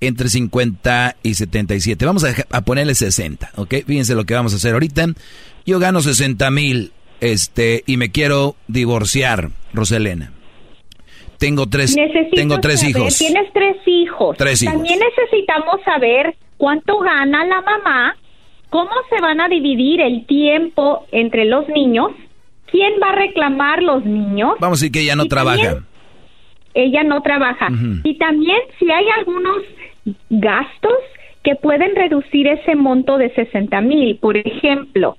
Entre 0.00 0.28
50 0.28 1.16
y 1.22 1.34
77. 1.34 2.04
Vamos 2.04 2.24
a, 2.24 2.34
a 2.50 2.60
ponerle 2.62 2.94
60, 2.94 3.52
¿ok? 3.56 3.74
Fíjense 3.86 4.14
lo 4.14 4.24
que 4.24 4.34
vamos 4.34 4.52
a 4.52 4.56
hacer 4.56 4.74
ahorita. 4.74 5.06
Yo 5.64 5.78
gano 5.78 6.02
60 6.02 6.50
mil, 6.50 6.92
este, 7.20 7.84
y 7.86 7.96
me 7.96 8.10
quiero 8.10 8.56
divorciar, 8.68 9.50
Roselena. 9.72 10.32
Tengo 11.38 11.66
tres, 11.66 11.96
tengo 12.32 12.58
tres 12.60 12.82
hijos. 12.84 13.18
Tienes 13.18 13.52
tres 13.52 13.76
hijos. 13.86 14.36
Tres 14.36 14.62
hijos. 14.62 14.74
También 14.74 14.98
necesitamos 14.98 15.80
saber 15.84 16.34
cuánto 16.56 16.98
gana 16.98 17.44
la 17.44 17.60
mamá, 17.60 18.16
cómo 18.70 18.92
se 19.10 19.20
van 19.20 19.40
a 19.40 19.48
dividir 19.48 20.00
el 20.00 20.26
tiempo 20.26 21.06
entre 21.12 21.44
los 21.44 21.68
niños 21.68 22.12
¿quién 22.74 22.94
va 23.00 23.10
a 23.10 23.14
reclamar 23.14 23.84
los 23.84 24.04
niños? 24.04 24.54
Vamos 24.58 24.80
a 24.80 24.80
decir 24.80 24.90
que 24.90 25.02
ella 25.02 25.14
no 25.14 25.26
trabaja. 25.26 25.84
ella 26.74 27.04
no 27.04 27.22
trabaja. 27.22 27.68
Y 28.02 28.18
también 28.18 28.58
si 28.80 28.90
hay 28.90 29.06
algunos 29.16 29.62
gastos 30.28 30.98
que 31.44 31.54
pueden 31.54 31.94
reducir 31.94 32.48
ese 32.48 32.74
monto 32.74 33.16
de 33.16 33.32
60 33.32 33.80
mil. 33.82 34.16
Por 34.16 34.36
ejemplo, 34.36 35.16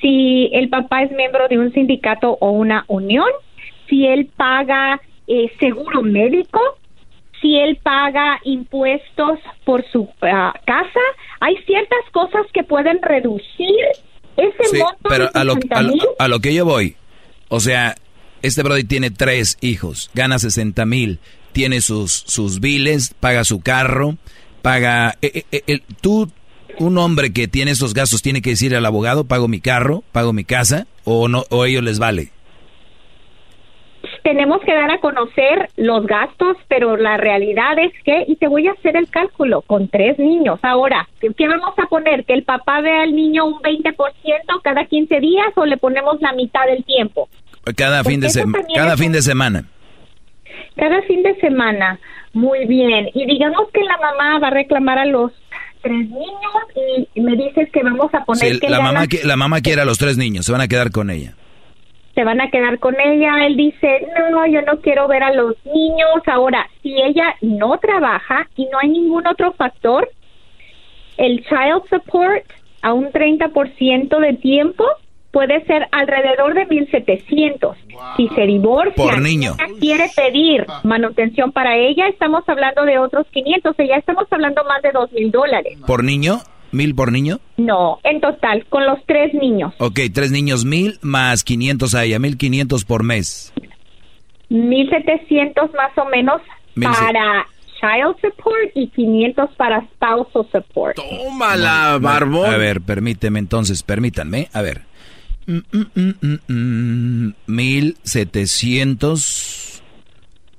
si 0.00 0.50
el 0.52 0.68
papá 0.68 1.02
es 1.02 1.10
miembro 1.10 1.48
de 1.48 1.58
un 1.58 1.72
sindicato 1.72 2.36
o 2.40 2.50
una 2.50 2.84
unión, 2.86 3.28
si 3.88 4.06
él 4.06 4.30
paga 4.36 5.00
eh, 5.26 5.50
seguro 5.58 6.02
médico, 6.02 6.60
si 7.40 7.56
él 7.56 7.78
paga 7.82 8.40
impuestos 8.44 9.38
por 9.64 9.84
su 9.90 10.08
ah, 10.22 10.54
casa, 10.66 11.00
hay 11.40 11.56
ciertas 11.66 12.10
cosas 12.12 12.46
que 12.52 12.62
pueden 12.62 13.00
reducir 13.02 13.74
ese 14.36 14.84
pero 15.08 15.30
a 15.32 15.44
lo, 15.44 15.54
a, 16.18 16.28
lo, 16.28 16.40
que 16.40 16.54
yo 16.54 16.64
voy, 16.64 16.96
o 17.48 17.60
sea, 17.60 17.94
este 18.42 18.62
Brody 18.62 18.84
tiene 18.84 19.10
tres 19.10 19.58
hijos, 19.60 20.10
gana 20.14 20.38
60 20.38 20.84
mil, 20.86 21.20
tiene 21.52 21.80
sus, 21.80 22.12
sus 22.12 22.60
biles, 22.60 23.14
paga 23.20 23.44
su 23.44 23.60
carro, 23.60 24.16
paga... 24.62 25.16
Eh, 25.22 25.44
eh, 25.52 25.62
eh, 25.66 25.80
tú, 26.00 26.30
un 26.78 26.98
hombre 26.98 27.32
que 27.32 27.46
tiene 27.46 27.70
esos 27.70 27.94
gastos, 27.94 28.22
tiene 28.22 28.42
que 28.42 28.50
decir 28.50 28.74
al 28.74 28.84
abogado, 28.86 29.24
pago 29.24 29.46
mi 29.46 29.60
carro, 29.60 30.02
pago 30.10 30.32
mi 30.32 30.44
casa, 30.44 30.88
o 31.04 31.28
no, 31.28 31.44
o 31.50 31.64
ellos 31.64 31.84
les 31.84 32.00
vale 32.00 32.33
tenemos 34.24 34.62
que 34.62 34.74
dar 34.74 34.90
a 34.90 35.00
conocer 35.00 35.68
los 35.76 36.06
gastos, 36.06 36.56
pero 36.66 36.96
la 36.96 37.18
realidad 37.18 37.78
es 37.78 37.92
que, 38.04 38.24
y 38.26 38.36
te 38.36 38.48
voy 38.48 38.66
a 38.66 38.72
hacer 38.72 38.96
el 38.96 39.08
cálculo, 39.10 39.60
con 39.60 39.88
tres 39.88 40.18
niños. 40.18 40.58
Ahora, 40.62 41.06
¿qué 41.20 41.46
vamos 41.46 41.74
a 41.76 41.86
poner? 41.88 42.24
¿Que 42.24 42.32
el 42.32 42.42
papá 42.42 42.80
vea 42.80 43.02
al 43.02 43.14
niño 43.14 43.44
un 43.44 43.60
20% 43.60 43.94
cada 44.62 44.86
15 44.86 45.20
días 45.20 45.48
o 45.56 45.66
le 45.66 45.76
ponemos 45.76 46.20
la 46.22 46.32
mitad 46.32 46.64
del 46.66 46.82
tiempo? 46.84 47.28
Cada, 47.76 48.02
fin 48.02 48.20
de, 48.20 48.28
cada 48.74 48.96
fin 48.96 49.12
de 49.12 49.20
semana. 49.20 49.64
Cada 50.74 51.02
fin 51.02 51.22
de 51.22 51.38
semana, 51.40 52.00
muy 52.32 52.66
bien. 52.66 53.10
Y 53.12 53.26
digamos 53.26 53.68
que 53.74 53.82
la 53.84 53.98
mamá 53.98 54.38
va 54.38 54.48
a 54.48 54.52
reclamar 54.52 54.98
a 54.98 55.04
los 55.04 55.32
tres 55.82 56.08
niños 56.08 57.06
y 57.14 57.20
me 57.20 57.36
dices 57.36 57.68
que 57.70 57.82
vamos 57.82 58.12
a 58.14 58.24
poner 58.24 58.58
que 58.58 58.70
la 58.70 58.80
mamá 58.80 59.04
la 59.22 59.36
mamá 59.36 59.60
quiere 59.60 59.82
a 59.82 59.84
los 59.84 59.98
tres 59.98 60.16
niños, 60.16 60.46
se 60.46 60.52
van 60.52 60.62
a 60.62 60.68
quedar 60.68 60.90
con 60.90 61.10
ella 61.10 61.34
se 62.14 62.24
van 62.24 62.40
a 62.40 62.50
quedar 62.50 62.78
con 62.78 62.98
ella. 63.00 63.46
Él 63.46 63.56
dice, 63.56 64.06
no, 64.30 64.46
yo 64.46 64.62
no 64.62 64.80
quiero 64.80 65.08
ver 65.08 65.22
a 65.22 65.32
los 65.32 65.56
niños. 65.66 66.22
Ahora, 66.26 66.68
si 66.82 66.94
ella 67.00 67.34
no 67.40 67.78
trabaja 67.78 68.48
y 68.56 68.66
no 68.66 68.78
hay 68.78 68.88
ningún 68.88 69.26
otro 69.26 69.52
factor, 69.52 70.08
el 71.16 71.44
child 71.44 71.82
support 71.90 72.44
a 72.82 72.92
un 72.92 73.10
30% 73.10 74.18
de 74.18 74.34
tiempo 74.34 74.84
puede 75.34 75.64
ser 75.64 75.88
alrededor 75.90 76.54
de 76.54 76.64
1700. 76.66 77.76
Si 78.16 78.28
se 78.28 78.42
divorcia, 78.42 79.04
por 79.04 79.20
niño. 79.20 79.56
quiere 79.80 80.08
pedir 80.14 80.64
manutención 80.84 81.50
para 81.50 81.76
ella, 81.76 82.06
estamos 82.06 82.44
hablando 82.46 82.84
de 82.84 82.98
otros 82.98 83.26
500, 83.32 83.72
o 83.72 83.74
sea, 83.74 83.86
ya 83.86 83.96
estamos 83.96 84.26
hablando 84.30 84.62
más 84.64 84.80
de 84.82 84.92
2000 84.92 85.30
dólares. 85.32 85.78
¿Por 85.86 86.04
niño? 86.04 86.38
¿Mil 86.74 86.94
por 86.94 87.10
niño? 87.12 87.38
No, 87.56 88.00
en 88.02 88.20
total, 88.20 88.66
con 88.68 88.84
los 88.84 88.98
tres 89.06 89.32
niños. 89.32 89.72
Ok, 89.78 90.00
tres 90.12 90.32
niños, 90.32 90.64
mil 90.64 90.98
más 91.02 91.44
500 91.44 91.94
a 91.94 92.02
ella, 92.04 92.18
mil 92.18 92.36
quinientos 92.36 92.84
por 92.84 93.04
mes. 93.04 93.52
Mil 94.48 94.90
setecientos 94.90 95.70
más 95.74 95.96
o 95.96 96.04
menos 96.10 96.42
para 96.74 97.46
child 97.80 98.16
support 98.20 98.72
y 98.74 98.88
500 98.88 99.50
para 99.56 99.82
spousal 99.94 100.48
support. 100.50 100.96
Tómala, 100.96 101.96
barbón. 102.00 102.52
A 102.52 102.56
ver, 102.56 102.80
permíteme 102.80 103.38
entonces, 103.38 103.84
permítanme. 103.84 104.48
A 104.52 104.60
ver. 104.62 104.82
Mm, 105.46 105.58
mm, 105.72 106.38
mm, 106.48 107.34
1700 107.46 109.82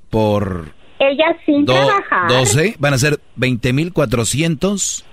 por 0.10 0.72
Ella 1.00 1.36
sin 1.46 1.66
do- 1.66 1.74
trabajar. 1.74 2.30
12 2.30 2.76
van 2.80 2.94
a 2.94 2.98
ser 2.98 3.20
20,400 3.36 5.04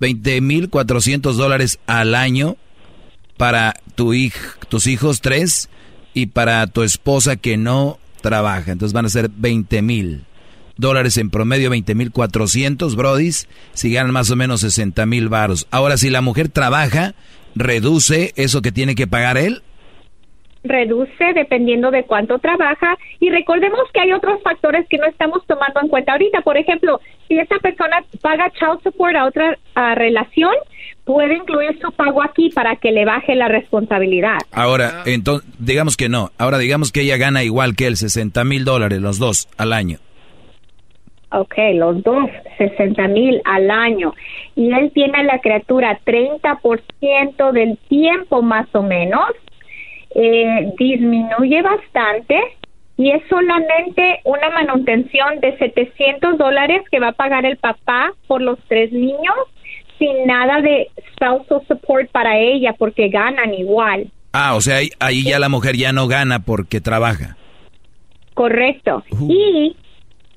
20,400 0.00 1.36
dólares 1.36 1.78
al 1.86 2.14
año 2.14 2.56
para 3.36 3.74
tu 3.94 4.12
hij- 4.12 4.32
tus 4.68 4.86
hijos 4.86 5.20
tres 5.20 5.68
y 6.14 6.26
para 6.26 6.66
tu 6.66 6.82
esposa 6.82 7.36
que 7.36 7.56
no 7.56 7.98
trabaja. 8.22 8.72
Entonces 8.72 8.92
van 8.92 9.06
a 9.06 9.10
ser 9.10 9.30
20 9.36 9.82
mil 9.82 10.24
dólares 10.76 11.16
en 11.16 11.30
promedio, 11.30 11.70
20 11.70 11.94
mil 11.94 12.10
400 12.10 12.96
brodis, 12.96 13.46
si 13.72 13.90
ganan 13.92 14.12
más 14.12 14.30
o 14.30 14.36
menos 14.36 14.60
60 14.60 15.06
mil 15.06 15.28
varos. 15.28 15.66
Ahora, 15.70 15.96
si 15.96 16.10
la 16.10 16.20
mujer 16.20 16.48
trabaja, 16.48 17.14
reduce 17.54 18.32
eso 18.36 18.60
que 18.62 18.72
tiene 18.72 18.94
que 18.94 19.06
pagar 19.06 19.38
él. 19.38 19.62
Reduce 20.68 21.32
dependiendo 21.34 21.90
de 21.90 22.04
cuánto 22.04 22.38
trabaja 22.38 22.96
y 23.20 23.30
recordemos 23.30 23.80
que 23.92 24.00
hay 24.00 24.12
otros 24.12 24.42
factores 24.42 24.86
que 24.88 24.98
no 24.98 25.06
estamos 25.06 25.44
tomando 25.46 25.80
en 25.80 25.88
cuenta 25.88 26.12
ahorita. 26.12 26.40
Por 26.42 26.56
ejemplo, 26.56 27.00
si 27.28 27.38
esa 27.38 27.58
persona 27.58 28.04
paga 28.20 28.50
child 28.50 28.82
support 28.82 29.16
a 29.16 29.24
otra 29.24 29.58
ah, 29.74 29.94
relación, 29.94 30.52
puede 31.04 31.36
incluir 31.36 31.78
su 31.80 31.92
pago 31.92 32.22
aquí 32.22 32.50
para 32.50 32.76
que 32.76 32.92
le 32.92 33.04
baje 33.04 33.34
la 33.34 33.48
responsabilidad. 33.48 34.38
Ahora, 34.52 35.02
entonces, 35.06 35.48
digamos 35.58 35.96
que 35.96 36.08
no. 36.08 36.30
Ahora, 36.36 36.58
digamos 36.58 36.92
que 36.92 37.02
ella 37.02 37.16
gana 37.16 37.44
igual 37.44 37.76
que 37.76 37.86
él, 37.86 37.96
60 37.96 38.44
mil 38.44 38.64
dólares 38.64 39.00
los 39.00 39.18
dos 39.18 39.48
al 39.56 39.72
año. 39.72 39.98
Ok, 41.32 41.54
los 41.74 42.02
dos, 42.02 42.30
60 42.56 43.08
mil 43.08 43.40
al 43.44 43.70
año. 43.70 44.14
Y 44.54 44.72
él 44.72 44.90
tiene 44.94 45.18
a 45.18 45.22
la 45.22 45.40
criatura 45.40 45.98
30% 46.04 47.52
del 47.52 47.78
tiempo 47.88 48.42
más 48.42 48.66
o 48.74 48.82
menos. 48.82 49.26
Eh, 50.18 50.72
disminuye 50.78 51.60
bastante 51.60 52.40
y 52.96 53.10
es 53.10 53.22
solamente 53.28 54.20
una 54.24 54.48
manutención 54.48 55.40
de 55.40 55.54
700 55.58 56.38
dólares 56.38 56.82
que 56.90 57.00
va 57.00 57.08
a 57.08 57.12
pagar 57.12 57.44
el 57.44 57.58
papá 57.58 58.12
por 58.26 58.40
los 58.40 58.58
tres 58.66 58.90
niños 58.92 59.36
sin 59.98 60.26
nada 60.26 60.62
de 60.62 60.88
spousal 61.12 61.60
support 61.68 62.10
para 62.10 62.38
ella 62.38 62.72
porque 62.78 63.08
ganan 63.10 63.52
igual. 63.52 64.06
Ah, 64.32 64.54
o 64.54 64.62
sea, 64.62 64.76
ahí, 64.76 64.88
ahí 65.00 65.22
ya 65.22 65.38
la 65.38 65.50
mujer 65.50 65.76
ya 65.76 65.92
no 65.92 66.06
gana 66.08 66.38
porque 66.40 66.80
trabaja. 66.80 67.36
Correcto. 68.32 69.02
Y 69.28 69.76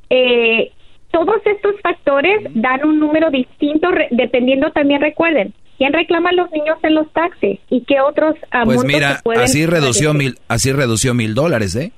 eh, 0.09 0.71
todos 1.11 1.41
estos 1.45 1.75
factores 1.81 2.41
dan 2.53 2.85
un 2.85 2.99
número 2.99 3.29
distinto 3.29 3.91
re- 3.91 4.07
dependiendo 4.11 4.71
también, 4.71 5.01
recuerden, 5.01 5.53
quién 5.79 5.91
reclama 5.93 6.29
a 6.29 6.33
los 6.33 6.51
niños 6.51 6.77
en 6.83 6.93
los 6.93 7.11
taxis 7.13 7.59
y 7.71 7.81
qué 7.85 7.99
otros 8.01 8.35
Pues 8.65 8.83
mira, 8.83 9.21
pueden 9.23 9.41
así 9.41 9.65
redució 9.65 10.13
mil, 10.13 10.37
así 10.47 10.71
redució 10.71 11.15
mil 11.15 11.33
dólares, 11.33 11.75
¿eh? 11.75 11.91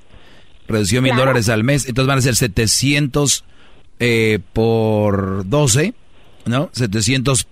Redució 0.68 1.02
mil 1.02 1.10
Claro. 1.10 1.26
dólares 1.26 1.50
al 1.50 1.64
mes, 1.64 1.86
entonces 1.86 2.08
van 2.08 2.18
a 2.18 2.22
ser 2.22 2.34
700 2.36 3.44
eh, 4.00 4.38
por 4.54 5.46
12, 5.48 5.92
¿no? 6.46 6.70
700 6.72 7.46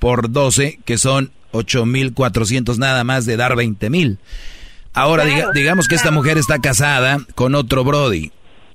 por 0.00 0.32
12, 0.32 0.80
que 0.84 0.98
son 0.98 1.30
8,400 1.52 2.78
nada 2.78 3.04
más 3.04 3.26
de 3.26 3.36
dar 3.36 3.54
20 3.56 3.90
mil. 3.90 4.18
Ahora, 4.94 5.24
diga- 5.24 5.52
digamos 5.52 5.86
que 5.88 5.94
esta 5.94 6.10
mujer 6.10 6.38
está 6.38 6.58
casada 6.58 7.18
con 7.34 7.54
otro 7.54 7.84
Brody 7.84 8.32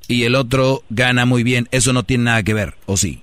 y 0.08 0.24
el 0.24 0.36
otro 0.36 0.84
gana 0.90 1.26
muy 1.26 1.44
bien. 1.44 1.68
Eso 1.72 1.92
no 1.94 2.04
tiene 2.04 2.26
nada 2.26 2.44
que 2.44 2.54
ver, 2.54 2.76
¿o 2.86 2.98
sí? 2.98 3.22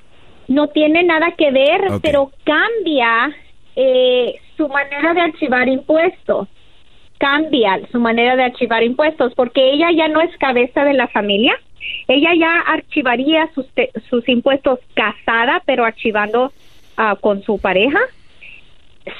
No 0.48 0.68
tiene 0.68 1.04
nada 1.04 1.28
que 1.38 1.50
ver, 1.52 1.80
pero 2.02 2.30
cambia 2.44 3.34
eh, 3.82 4.34
su 4.56 4.68
manera 4.68 5.14
de 5.14 5.20
archivar 5.22 5.66
impuestos. 5.68 6.48
Cambia 7.18 7.80
su 7.90 7.98
manera 8.00 8.36
de 8.36 8.44
archivar 8.44 8.82
impuestos 8.82 9.32
porque 9.34 9.72
ella 9.72 9.88
ya 9.96 10.08
no 10.08 10.20
es 10.20 10.36
cabeza 10.38 10.84
de 10.84 10.92
la 10.94 11.08
familia. 11.08 11.54
Ella 12.08 12.30
ya 12.38 12.60
archivaría 12.66 13.48
sus, 13.54 13.66
te- 13.70 13.90
sus 14.10 14.28
impuestos 14.28 14.78
casada, 14.94 15.62
pero 15.64 15.84
archivando 15.84 16.52
ah, 16.96 17.16
con 17.20 17.42
su 17.42 17.58
pareja. 17.58 18.00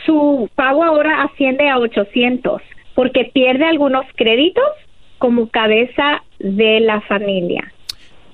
Su 0.05 0.49
pago 0.55 0.85
ahora 0.85 1.23
asciende 1.23 1.69
a 1.69 1.78
800 1.78 2.61
porque 2.95 3.31
pierde 3.32 3.65
algunos 3.65 4.05
créditos 4.15 4.65
como 5.19 5.49
cabeza 5.49 6.23
de 6.39 6.81
la 6.81 7.01
familia. 7.03 7.73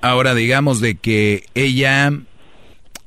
Ahora 0.00 0.34
digamos 0.34 0.80
de 0.80 0.96
que 0.96 1.42
ella, 1.54 2.10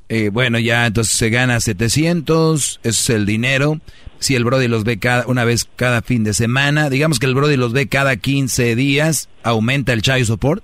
eh, 0.09 0.29
bueno, 0.31 0.59
ya 0.59 0.85
entonces 0.87 1.15
se 1.17 1.29
gana 1.29 1.59
700, 1.59 2.79
eso 2.83 2.89
es 2.89 3.09
el 3.09 3.25
dinero. 3.25 3.77
Si 4.19 4.35
el 4.35 4.43
Brody 4.43 4.67
los 4.67 4.83
ve 4.83 4.99
cada, 4.99 5.25
una 5.27 5.45
vez 5.45 5.69
cada 5.77 6.01
fin 6.01 6.23
de 6.25 6.33
semana, 6.33 6.89
digamos 6.89 7.19
que 7.19 7.25
el 7.25 7.35
Brody 7.35 7.55
los 7.55 7.71
ve 7.71 7.87
cada 7.87 8.17
15 8.17 8.75
días, 8.75 9.29
aumenta 9.43 9.93
el 9.93 10.01
child 10.01 10.25
support. 10.25 10.61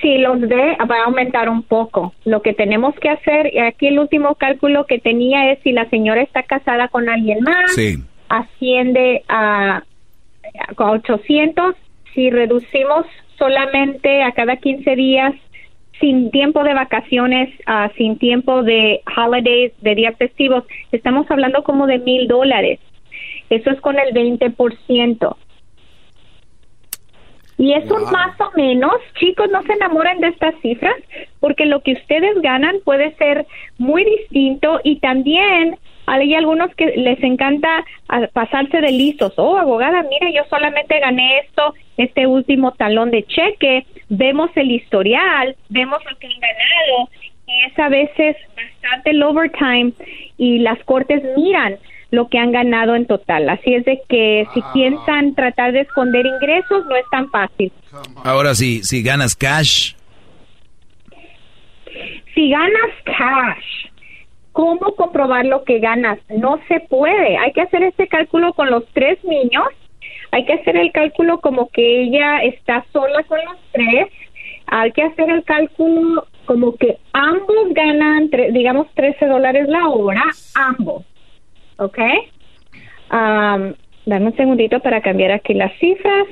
Si 0.00 0.16
los 0.18 0.40
ve, 0.40 0.76
va 0.90 0.96
a 1.02 1.04
aumentar 1.04 1.48
un 1.50 1.62
poco. 1.62 2.14
Lo 2.24 2.40
que 2.42 2.54
tenemos 2.54 2.94
que 2.96 3.10
hacer, 3.10 3.52
y 3.52 3.58
aquí 3.58 3.86
el 3.86 3.98
último 3.98 4.34
cálculo 4.34 4.86
que 4.86 4.98
tenía 4.98 5.52
es 5.52 5.58
si 5.62 5.72
la 5.72 5.88
señora 5.90 6.22
está 6.22 6.42
casada 6.42 6.88
con 6.88 7.08
alguien 7.08 7.40
más, 7.42 7.72
Sí. 7.74 7.98
asciende 8.28 9.22
a, 9.28 9.82
a 10.78 10.90
800. 10.90 11.76
Si 12.14 12.30
reducimos 12.30 13.04
solamente 13.38 14.22
a 14.22 14.32
cada 14.32 14.56
15 14.56 14.96
días, 14.96 15.34
sin 16.00 16.30
tiempo 16.30 16.64
de 16.64 16.74
vacaciones, 16.74 17.50
ah, 17.66 17.90
sin 17.96 18.18
tiempo 18.18 18.62
de 18.62 19.02
holidays, 19.16 19.72
de 19.80 19.94
días 19.94 20.16
festivos, 20.16 20.64
estamos 20.92 21.30
hablando 21.30 21.62
como 21.62 21.86
de 21.86 21.98
mil 21.98 22.28
dólares. 22.28 22.80
Eso 23.50 23.70
es 23.70 23.80
con 23.80 23.98
el 23.98 24.12
20%. 24.12 25.36
Y 27.56 27.72
eso 27.72 27.98
más 28.10 28.38
o 28.40 28.50
menos, 28.56 28.94
chicos, 29.20 29.48
no 29.50 29.62
se 29.62 29.74
enamoren 29.74 30.20
de 30.20 30.28
estas 30.28 30.54
cifras, 30.60 30.96
porque 31.38 31.66
lo 31.66 31.80
que 31.80 31.92
ustedes 31.92 32.40
ganan 32.42 32.76
puede 32.84 33.14
ser 33.14 33.46
muy 33.78 34.04
distinto 34.04 34.80
y 34.82 34.98
también 34.98 35.76
hay 36.06 36.34
algunos 36.34 36.74
que 36.74 36.86
les 36.96 37.22
encanta 37.22 37.84
ah, 38.08 38.28
pasarse 38.32 38.80
de 38.80 38.90
listos. 38.90 39.32
Oh, 39.36 39.56
abogada, 39.56 40.02
mira, 40.02 40.30
yo 40.30 40.42
solamente 40.48 40.98
gané 41.00 41.38
esto, 41.40 41.74
este 41.96 42.26
último 42.26 42.72
talón 42.72 43.10
de 43.10 43.24
cheque, 43.24 43.86
vemos 44.08 44.50
el 44.56 44.70
historial, 44.70 45.56
vemos 45.68 45.98
lo 46.10 46.16
que 46.18 46.26
han 46.26 46.40
ganado 46.40 47.10
y 47.46 47.64
es 47.66 47.78
a 47.78 47.88
veces 47.88 48.36
bastante 48.56 49.10
el 49.10 49.22
overtime 49.22 49.92
y 50.38 50.58
las 50.58 50.82
cortes 50.84 51.22
miran 51.36 51.76
lo 52.10 52.28
que 52.28 52.38
han 52.38 52.52
ganado 52.52 52.94
en 52.94 53.06
total. 53.06 53.48
Así 53.48 53.74
es 53.74 53.84
de 53.84 54.00
que 54.08 54.46
si 54.54 54.62
piensan 54.72 55.34
tratar 55.34 55.72
de 55.72 55.80
esconder 55.80 56.24
ingresos, 56.26 56.86
no 56.86 56.96
es 56.96 57.04
tan 57.10 57.28
fácil. 57.30 57.72
Ahora 58.22 58.54
sí, 58.54 58.82
si 58.82 59.02
ganas 59.02 59.34
cash, 59.34 59.94
Si 62.34 62.50
ganas 62.50 62.90
cash, 63.04 63.86
¿cómo 64.54 64.94
comprobar 64.94 65.44
lo 65.44 65.64
que 65.64 65.80
ganas? 65.80 66.18
No 66.30 66.58
se 66.68 66.80
puede. 66.80 67.36
Hay 67.36 67.52
que 67.52 67.60
hacer 67.60 67.82
este 67.82 68.06
cálculo 68.06 68.54
con 68.54 68.70
los 68.70 68.86
tres 68.94 69.22
niños. 69.24 69.66
Hay 70.30 70.46
que 70.46 70.54
hacer 70.54 70.76
el 70.76 70.92
cálculo 70.92 71.40
como 71.40 71.68
que 71.68 72.02
ella 72.02 72.38
está 72.44 72.84
sola 72.92 73.22
con 73.24 73.38
los 73.44 73.56
tres. 73.72 74.06
Hay 74.68 74.92
que 74.92 75.02
hacer 75.02 75.28
el 75.28 75.44
cálculo 75.44 76.26
como 76.46 76.76
que 76.76 76.98
ambos 77.12 77.72
ganan, 77.72 78.30
digamos, 78.52 78.86
13 78.94 79.26
dólares 79.26 79.68
la 79.68 79.88
hora, 79.88 80.22
ambos. 80.54 81.04
¿Ok? 81.78 81.98
Um, 83.10 83.74
dame 84.06 84.26
un 84.26 84.36
segundito 84.36 84.78
para 84.80 85.00
cambiar 85.00 85.32
aquí 85.32 85.54
las 85.54 85.72
cifras. 85.78 86.28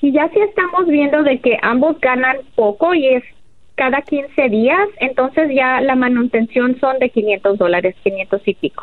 Y 0.00 0.12
ya 0.12 0.28
si 0.28 0.38
estamos 0.38 0.86
viendo 0.86 1.24
de 1.24 1.40
que 1.40 1.58
ambos 1.60 2.00
ganan 2.00 2.36
poco 2.54 2.94
y 2.94 3.08
es 3.08 3.24
cada 3.78 4.02
15 4.02 4.48
días, 4.50 4.88
entonces 5.00 5.50
ya 5.54 5.80
la 5.80 5.94
manutención 5.94 6.76
son 6.80 6.98
de 6.98 7.10
500 7.10 7.56
dólares, 7.56 7.94
500 8.02 8.42
y 8.44 8.54
pico. 8.54 8.82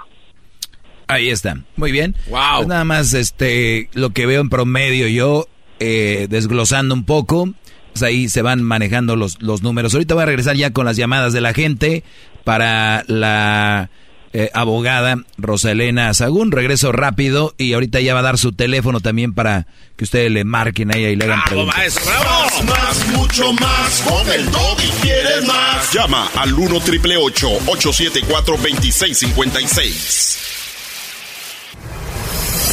ahí 1.08 1.30
está. 1.30 1.58
Muy 1.76 1.92
bien. 1.92 2.16
Wow. 2.30 2.68
nada 2.68 2.86
más 2.86 3.14
este, 3.14 3.90
lo 3.94 4.12
que 4.12 4.26
veo 4.26 4.42
en 4.42 4.50
promedio 4.50 5.08
yo, 5.08 5.48
eh, 5.80 6.28
desglosando 6.30 6.96
un 6.96 7.04
poco, 7.04 7.50
pues 7.92 8.04
ahí 8.04 8.30
se 8.30 8.42
van 8.42 8.64
manejando 8.64 9.18
los, 9.18 9.42
los 9.42 9.62
números. 9.62 9.94
Ahorita 9.94 10.16
voy 10.16 10.24
a 10.24 10.28
regresar 10.28 10.56
ya 10.56 10.72
con 10.72 10.86
las 10.86 10.96
llamadas 10.96 11.34
de 11.34 11.42
la 11.42 11.54
gente 11.54 12.04
para 12.46 13.04
la 13.08 13.90
eh, 14.38 14.52
abogada 14.54 15.16
Rosalena 15.38 16.14
Sagún. 16.14 16.52
Regreso 16.52 16.92
rápido 16.92 17.56
y 17.58 17.72
ahorita 17.72 18.02
ya 18.02 18.14
va 18.14 18.20
a 18.20 18.24
dar 18.24 18.38
su 18.38 18.52
teléfono 18.52 19.00
también 19.00 19.34
para 19.34 19.66
que 19.96 20.04
ustedes 20.04 20.30
le 20.30 20.44
marquen 20.44 20.94
a 20.94 20.98
ella 20.98 21.10
y 21.10 21.16
le 21.16 21.24
hagan 21.24 21.42
preguntas. 21.46 21.78
Más, 22.06 22.64
más, 22.66 23.08
mucho 23.16 23.54
más. 23.54 24.02
Con 24.02 24.30
el 24.30 24.46
y 24.46 24.90
quieres 25.02 25.48
más. 25.48 25.94
Llama 25.94 26.30
al 26.36 26.54
1 26.54 26.82
triple 26.82 27.16
874 27.16 28.58
2656. 28.58 30.40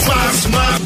Más, 0.08 0.50
más. 0.50 0.80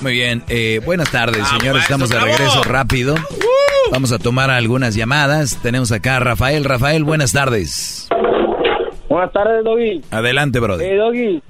Muy 0.00 0.12
bien, 0.12 0.44
eh, 0.48 0.80
buenas 0.82 1.10
tardes, 1.10 1.46
señores. 1.48 1.82
Estamos 1.82 2.08
de 2.08 2.20
regreso 2.20 2.62
rápido. 2.62 3.16
Vamos 3.94 4.10
a 4.10 4.18
tomar 4.18 4.50
algunas 4.50 4.96
llamadas. 4.96 5.62
Tenemos 5.62 5.92
acá 5.92 6.16
a 6.16 6.18
Rafael. 6.18 6.64
Rafael, 6.64 7.04
buenas 7.04 7.30
tardes. 7.30 8.08
Buenas 9.08 9.30
tardes, 9.30 9.62
Doggy. 9.62 10.00
Adelante, 10.10 10.58
brother. 10.58 10.98
Doggy, 10.98 11.40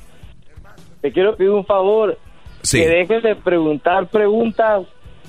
te 1.01 1.11
quiero 1.11 1.37
pedir 1.37 1.53
un 1.53 1.65
favor. 1.65 2.19
Sí. 2.61 2.81
Que 2.81 2.89
dejes 2.89 3.23
de 3.23 3.35
preguntar 3.35 4.09
preguntas 4.09 4.83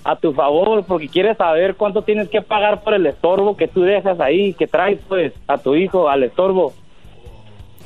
a 0.03 0.17
tu 0.17 0.33
favor, 0.33 0.83
porque 0.85 1.07
quieres 1.07 1.37
saber 1.37 1.75
cuánto 1.75 2.01
tienes 2.01 2.27
que 2.27 2.41
pagar 2.41 2.83
por 2.83 2.93
el 2.93 3.05
estorbo 3.05 3.55
que 3.55 3.69
tú 3.69 3.83
dejas 3.83 4.19
ahí, 4.19 4.53
que 4.53 4.67
traes, 4.67 4.99
pues, 5.07 5.31
a 5.47 5.57
tu 5.57 5.73
hijo 5.73 6.09
al 6.09 6.23
estorbo. 6.23 6.73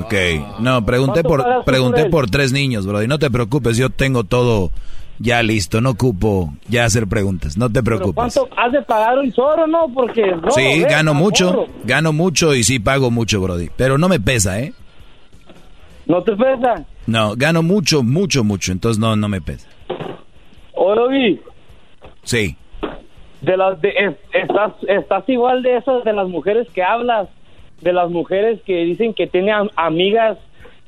Ok, 0.03 0.13
no, 0.59 0.83
pregunté 0.83 1.21
¿Cuánto 1.21 1.43
pagas 1.43 1.55
por, 1.57 1.65
pregunté 1.65 2.05
por 2.05 2.31
tres 2.31 2.51
niños, 2.51 2.87
bro. 2.87 3.03
Y 3.03 3.07
no 3.07 3.19
te 3.19 3.29
preocupes, 3.29 3.77
yo 3.77 3.91
tengo 3.91 4.23
todo 4.23 4.71
ya 5.19 5.43
listo. 5.43 5.81
No 5.81 5.91
ocupo 5.91 6.53
ya 6.67 6.85
hacer 6.85 7.07
preguntas. 7.07 7.57
No 7.57 7.69
te 7.69 7.83
preocupes. 7.83 8.15
¿cuánto 8.15 8.49
has 8.57 8.71
de 8.71 8.81
pagar 8.81 9.19
un 9.19 9.31
solo, 9.33 9.67
no? 9.67 9.87
Porque 9.93 10.25
no, 10.27 10.51
Sí, 10.51 10.81
gano 10.81 11.13
mucho, 11.13 11.67
gano 11.83 12.11
mucho 12.13 12.55
y 12.55 12.63
sí 12.63 12.79
pago 12.79 13.11
mucho, 13.11 13.41
Brody. 13.41 13.69
Pero 13.75 13.97
no 13.97 14.07
me 14.09 14.19
pesa, 14.19 14.59
¿eh? 14.61 14.73
¿No 16.05 16.23
te 16.23 16.31
pesa? 16.35 16.85
No, 17.05 17.35
gano 17.35 17.61
mucho, 17.61 18.01
mucho, 18.03 18.43
mucho. 18.43 18.71
Entonces 18.71 18.99
no, 18.99 19.15
no 19.15 19.27
me 19.27 19.41
pesa. 19.41 19.67
Doggy, 20.75 21.39
Sí. 22.23 22.55
de 23.41 23.57
las 23.57 23.79
de, 23.81 23.89
es- 23.89 24.15
estás 24.33 24.73
estás 24.87 25.29
igual 25.29 25.61
de 25.63 25.77
esas 25.77 26.03
de 26.03 26.13
las 26.13 26.27
mujeres 26.27 26.67
que 26.73 26.81
hablas, 26.83 27.29
de 27.81 27.93
las 27.93 28.09
mujeres 28.09 28.59
que 28.65 28.83
dicen 28.85 29.13
que 29.13 29.27
tienen 29.27 29.53
am- 29.53 29.69
amigas 29.75 30.37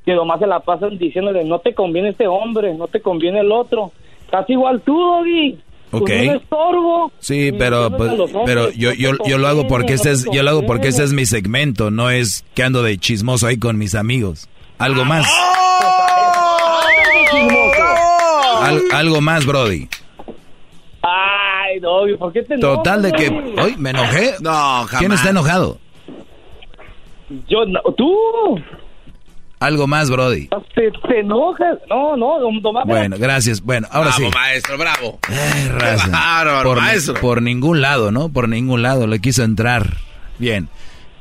que 0.05 0.13
nomás 0.15 0.39
se 0.39 0.47
la 0.47 0.59
pasan 0.61 0.97
diciéndole 0.97 1.43
no 1.45 1.59
te 1.59 1.73
conviene 1.75 2.09
este 2.09 2.27
hombre, 2.27 2.73
no 2.73 2.87
te 2.87 3.01
conviene 3.01 3.39
el 3.41 3.51
otro. 3.51 3.91
Estás 4.31 4.49
igual 4.49 4.81
tú, 4.85 4.97
Doggy. 4.97 5.59
Ok. 5.91 6.07
Pues 6.07 6.41
estorbo. 6.41 7.11
Sí, 7.19 7.51
pero 7.51 7.91
pues, 7.97 8.13
pero 8.45 8.71
yo 8.71 8.93
yo 8.93 9.11
yo 9.27 9.37
lo 9.37 9.47
hago 9.49 9.67
porque 9.67 9.95
este 9.95 10.11
es 10.11 10.25
yo 10.31 10.41
lo 10.41 10.49
hago 10.51 10.65
porque 10.65 10.87
este 10.87 11.03
es 11.03 11.11
mi 11.11 11.25
segmento, 11.25 11.91
no 11.91 12.09
es 12.09 12.45
que 12.53 12.63
ando 12.63 12.81
de 12.81 12.97
chismoso 12.97 13.45
ahí 13.47 13.57
con 13.57 13.77
mis 13.77 13.93
amigos. 13.93 14.47
Algo 14.77 15.03
más. 15.03 15.27
Al- 18.61 18.83
algo 18.93 19.19
más, 19.19 19.45
Brody. 19.45 19.89
Ay, 21.01 21.79
Doggy, 21.81 22.15
¿por 22.15 22.31
qué 22.31 22.43
te 22.43 22.57
Total 22.57 23.01
de 23.01 23.09
enojas, 23.09 23.29
que 23.55 23.61
hoy 23.61 23.75
me 23.77 23.89
enojé. 23.89 24.35
No, 24.39 24.85
¿Quién 24.97 25.11
está 25.11 25.31
enojado? 25.31 25.77
Yo, 27.49 27.65
no, 27.65 27.81
tú. 27.97 28.13
Algo 29.61 29.85
más, 29.87 30.09
Brody. 30.09 30.49
Te, 30.75 30.91
te 31.07 31.19
enojas. 31.19 31.77
No, 31.87 32.17
no, 32.17 32.39
nomás 32.61 32.85
Bueno, 32.85 33.15
gracias. 33.19 33.61
Bueno, 33.61 33.87
ahora 33.91 34.09
bravo, 34.17 34.31
sí. 34.31 34.37
maestro, 34.37 34.77
bravo. 34.77 35.19
Eh, 35.29 35.69
raza. 35.69 36.09
Bárbaro, 36.11 36.69
por, 36.69 36.77
maestro. 36.81 37.13
por 37.21 37.41
ningún 37.43 37.79
lado, 37.79 38.11
¿no? 38.11 38.29
Por 38.29 38.49
ningún 38.49 38.81
lado 38.81 39.05
le 39.07 39.19
quiso 39.19 39.43
entrar. 39.43 39.85
Bien. 40.39 40.67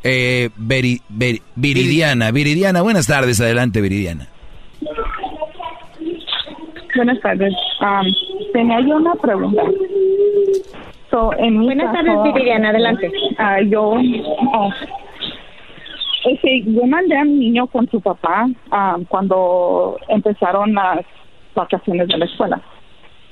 Eh, 0.02 0.48
Veri- 0.58 1.02
Veri- 1.10 1.42
Viridiana, 1.54 2.30
Viridiana, 2.30 2.80
buenas 2.80 3.06
tardes. 3.06 3.38
Adelante, 3.42 3.82
Viridiana. 3.82 4.26
Buenas 6.96 7.20
tardes. 7.20 7.52
Am, 7.80 8.06
tenía 8.52 8.80
yo 8.80 8.96
una 8.96 9.14
pregunta. 9.14 9.62
So, 11.10 11.32
en 11.38 11.58
mi 11.58 11.66
Buenas 11.66 11.92
caso, 11.94 12.06
tardes, 12.06 12.34
Viviana, 12.34 12.70
adelante. 12.70 13.12
ah, 13.38 13.60
yo, 13.68 13.82
oh, 13.82 14.70
este, 16.24 16.62
yo 16.64 16.86
mandé 16.86 17.16
a 17.16 17.24
mi 17.24 17.34
niño 17.34 17.66
con 17.66 17.88
su 17.90 18.00
papá 18.00 18.48
ah, 18.70 18.98
cuando 19.08 19.98
empezaron 20.08 20.74
las 20.74 21.00
vacaciones 21.54 22.08
de 22.08 22.18
la 22.18 22.24
escuela. 22.26 22.60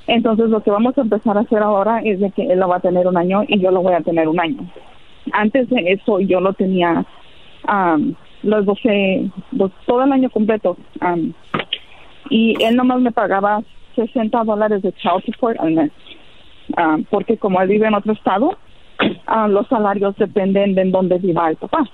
Entonces, 0.06 0.48
lo 0.48 0.62
que 0.62 0.70
vamos 0.70 0.96
a 0.96 1.02
empezar 1.02 1.36
a 1.36 1.40
hacer 1.40 1.62
ahora 1.62 2.00
es 2.02 2.18
de 2.20 2.30
que 2.30 2.42
él 2.46 2.58
lo 2.58 2.68
va 2.68 2.76
a 2.76 2.80
tener 2.80 3.06
un 3.06 3.16
año 3.16 3.42
y 3.46 3.60
yo 3.60 3.70
lo 3.70 3.82
voy 3.82 3.92
a 3.92 4.00
tener 4.00 4.26
un 4.26 4.40
año. 4.40 4.58
Antes 5.32 5.68
de 5.68 5.92
eso, 5.92 6.20
yo 6.20 6.40
lo 6.40 6.54
tenía 6.54 7.04
am, 7.66 8.14
los 8.42 8.64
12, 8.64 9.30
los- 9.52 9.72
todo 9.86 10.04
el 10.04 10.12
año 10.12 10.30
completo. 10.30 10.76
y 12.30 12.62
él 12.62 12.76
nomás 12.76 13.00
me 13.00 13.10
pagaba 13.12 13.62
60 13.96 14.44
dólares 14.44 14.82
de 14.82 14.92
child 14.92 15.24
support 15.24 15.58
al 15.60 15.72
mes. 15.72 15.90
Porque 17.10 17.36
como 17.36 17.60
él 17.60 17.68
vive 17.68 17.86
en 17.86 17.94
otro 17.94 18.12
estado, 18.12 18.56
ah, 19.26 19.48
los 19.48 19.66
salarios 19.68 20.16
dependen 20.16 20.74
de 20.74 20.82
en 20.82 20.92
dónde 20.92 21.18
viva 21.18 21.50
el 21.50 21.56
papá. 21.56 21.84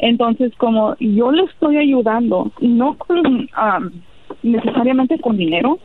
Entonces, 0.00 0.52
como 0.56 0.96
yo 0.98 1.30
le 1.30 1.44
estoy 1.44 1.76
ayudando, 1.76 2.50
no 2.60 2.96
con, 2.96 3.48
ah, 3.54 3.80
necesariamente 4.42 5.18
con 5.20 5.36
dinero, 5.36 5.78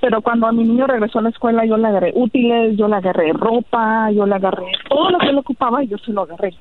pero 0.00 0.22
cuando 0.22 0.46
a 0.46 0.52
mi 0.52 0.64
niño 0.64 0.86
regresó 0.86 1.18
a 1.18 1.22
la 1.22 1.28
escuela, 1.28 1.66
yo 1.66 1.76
le 1.76 1.88
agarré 1.88 2.12
útiles, 2.14 2.76
yo 2.78 2.88
le 2.88 2.96
agarré 2.96 3.34
ropa, 3.34 4.10
yo 4.12 4.24
le 4.24 4.34
agarré 4.34 4.66
todo 4.88 5.10
lo 5.10 5.18
que 5.18 5.28
él 5.28 5.38
ocupaba, 5.38 5.82
yo 5.82 5.98
se 5.98 6.12
lo 6.12 6.22
agarré. 6.22 6.54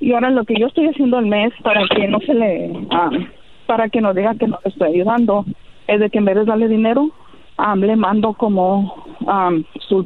Y 0.00 0.14
ahora 0.14 0.30
lo 0.30 0.44
que 0.44 0.54
yo 0.58 0.68
estoy 0.68 0.88
haciendo 0.88 1.18
al 1.18 1.26
mes 1.26 1.52
para 1.62 1.86
que 1.86 2.08
no 2.08 2.18
se 2.20 2.32
le, 2.32 2.72
ah, 2.90 3.10
para 3.66 3.90
que 3.90 4.00
no 4.00 4.14
diga 4.14 4.34
que 4.34 4.48
no 4.48 4.58
le 4.64 4.70
estoy 4.70 4.94
ayudando, 4.94 5.44
es 5.86 6.00
de 6.00 6.08
que 6.08 6.18
en 6.18 6.24
vez 6.24 6.36
de 6.36 6.46
darle 6.46 6.68
dinero, 6.68 7.10
ah, 7.58 7.76
le 7.76 7.94
mando 7.94 8.32
como 8.32 9.04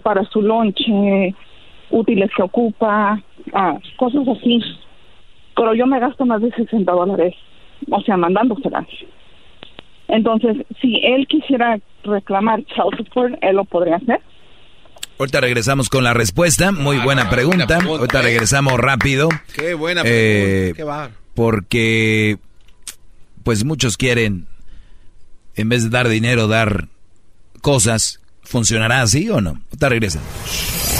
para 0.02 0.24
su 0.24 0.42
lonche, 0.42 1.34
útiles 1.90 2.30
que 2.36 2.42
ocupa, 2.42 3.22
ah, 3.52 3.78
cosas 3.96 4.26
así. 4.26 4.60
Pero 5.56 5.74
yo 5.74 5.86
me 5.86 5.98
gasto 5.98 6.24
más 6.26 6.40
de 6.42 6.50
60 6.52 6.90
dólares, 6.92 7.34
o 7.90 8.00
sea, 8.02 8.16
mandándoselas. 8.16 8.86
Entonces, 10.08 10.56
si 10.80 11.00
él 11.02 11.26
quisiera 11.26 11.78
reclamar 12.04 12.62
child 12.66 12.96
support, 12.98 13.34
él 13.42 13.56
lo 13.56 13.64
podría 13.64 13.96
hacer. 13.96 14.20
Ahorita 15.18 15.40
regresamos 15.40 15.88
con 15.88 16.04
la 16.04 16.12
respuesta. 16.14 16.70
Muy 16.72 16.98
buena 16.98 17.30
pregunta. 17.30 17.78
Ahorita 17.82 18.20
regresamos 18.22 18.74
rápido. 18.78 19.28
Qué 19.54 19.74
buena 19.74 20.02
Eh, 20.04 20.72
pregunta. 20.74 20.76
Qué 20.76 20.84
bar. 20.84 21.10
porque, 21.34 22.36
pues 23.42 23.64
muchos 23.64 23.96
quieren, 23.96 24.46
en 25.54 25.68
vez 25.70 25.84
de 25.84 25.90
dar 25.90 26.08
dinero, 26.08 26.46
dar 26.48 26.88
cosas. 27.62 28.20
¿Funcionará 28.46 29.02
así 29.02 29.28
o 29.28 29.40
no? 29.40 29.50
Ahorita 29.50 29.88
regresamos. 29.88 30.28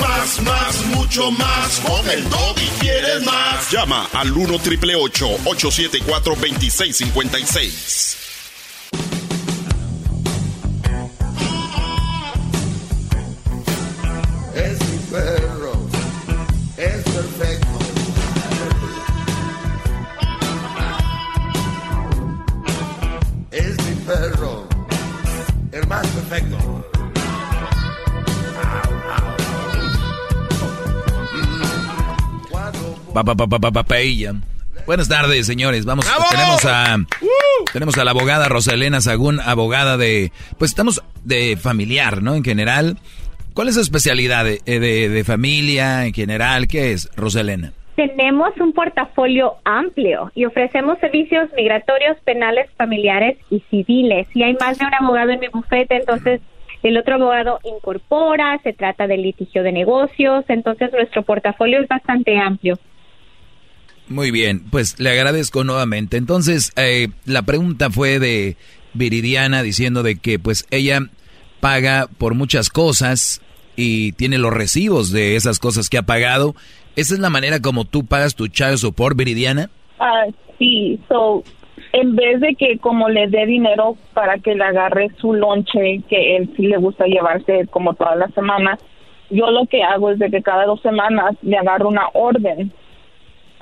Más, 0.01 0.41
más, 0.43 0.87
mucho 0.87 1.31
más. 1.31 1.81
Con 1.81 2.11
el 2.11 2.25
y 2.25 2.81
quieres 2.81 3.23
más. 3.25 3.71
Llama 3.71 4.09
al 4.13 4.33
1 4.33 4.59
triple 4.59 4.95
874 4.97 6.35
2656. 6.35 8.26
Pa, 33.17 33.25
pa, 33.25 33.73
pa, 33.73 33.83
paella. 33.83 34.35
Buenas 34.85 35.09
tardes, 35.09 35.47
señores. 35.47 35.87
Vamos, 35.87 36.07
tenemos 36.31 36.65
a 36.67 36.99
tenemos 37.73 37.97
a 37.97 38.05
la 38.05 38.11
abogada 38.11 38.47
Rosalena 38.51 39.01
Sagún, 39.01 39.41
abogada 39.41 39.97
de, 39.97 40.33
pues 40.59 40.73
estamos 40.73 41.03
de 41.25 41.57
familiar, 41.57 42.23
¿no? 42.23 42.35
En 42.35 42.45
general, 42.45 42.99
¿cuál 43.55 43.69
es 43.69 43.75
su 43.77 43.81
especialidad 43.81 44.45
de, 44.45 44.61
eh, 44.67 44.79
de, 44.81 45.09
de 45.09 45.25
familia 45.25 46.05
en 46.05 46.13
general? 46.13 46.69
¿Qué 46.69 46.93
es, 46.93 47.09
Rosalena? 47.17 47.73
Tenemos 47.95 48.51
un 48.61 48.75
portafolio 48.75 49.55
amplio 49.65 50.31
y 50.35 50.45
ofrecemos 50.45 50.99
servicios 50.99 51.49
migratorios, 51.57 52.19
penales, 52.23 52.69
familiares 52.77 53.39
y 53.49 53.61
civiles. 53.71 54.29
Y 54.35 54.43
hay 54.43 54.59
más 54.61 54.79
de 54.79 54.85
un 54.85 54.93
abogado 54.93 55.31
en 55.31 55.41
mi 55.41 55.49
bufete, 55.49 55.97
entonces 55.97 56.43
el 56.83 56.99
otro 56.99 57.15
abogado 57.15 57.61
incorpora, 57.65 58.61
se 58.63 58.75
trata 58.75 59.07
de 59.07 59.17
litigio 59.17 59.63
de 59.63 59.73
negocios, 59.73 60.45
entonces 60.49 60.93
nuestro 60.93 61.23
portafolio 61.23 61.81
es 61.81 61.89
bastante 61.89 62.37
amplio. 62.37 62.79
Muy 64.09 64.31
bien, 64.31 64.63
pues 64.71 65.01
le 65.01 65.11
agradezco 65.11 65.65
nuevamente. 65.65 66.17
Entonces, 66.17 66.73
eh, 66.77 67.09
la 67.25 67.43
pregunta 67.43 67.91
fue 67.91 68.19
de 68.19 68.57
Viridiana 68.95 69.63
diciendo 69.63 70.03
de 70.03 70.17
que 70.17 70.39
pues 70.39 70.67
ella 70.71 71.01
paga 71.61 72.07
por 72.19 72.35
muchas 72.35 72.71
cosas 72.71 73.43
y 73.75 74.13
tiene 74.13 74.39
los 74.39 74.53
recibos 74.53 75.11
de 75.11 75.35
esas 75.35 75.59
cosas 75.59 75.91
que 75.91 75.99
ha 75.99 76.03
pagado. 76.03 76.55
¿Esa 76.95 77.15
es 77.15 77.21
la 77.21 77.31
manera 77.31 77.61
como 77.61 77.85
tú 77.85 78.07
pagas 78.07 78.37
tu 78.37 78.47
child 78.47 78.77
support, 78.77 79.17
Viridiana? 79.17 79.71
Ah, 79.99 80.27
sí, 80.59 81.01
so, 81.09 81.43
en 81.93 82.15
vez 82.15 82.41
de 82.41 82.55
que 82.55 82.79
como 82.79 83.09
le 83.09 83.27
dé 83.29 83.45
dinero 83.45 83.97
para 84.15 84.39
que 84.39 84.55
le 84.55 84.65
agarre 84.65 85.11
su 85.21 85.35
lonche, 85.35 86.03
que 86.09 86.37
él 86.37 86.51
sí 86.57 86.69
le 86.69 86.77
gusta 86.79 87.07
llevarse 87.07 87.67
como 87.71 87.95
todas 87.95 88.17
las 88.17 88.33
semanas, 88.35 88.79
yo 89.31 89.51
lo 89.51 89.67
que 89.67 89.83
hago 89.83 90.11
es 90.11 90.19
de 90.21 90.31
que 90.31 90.43
cada 90.43 90.65
dos 90.65 90.81
semanas 90.81 91.35
le 91.43 91.59
agarro 91.59 91.89
una 91.89 92.09
orden 92.15 92.73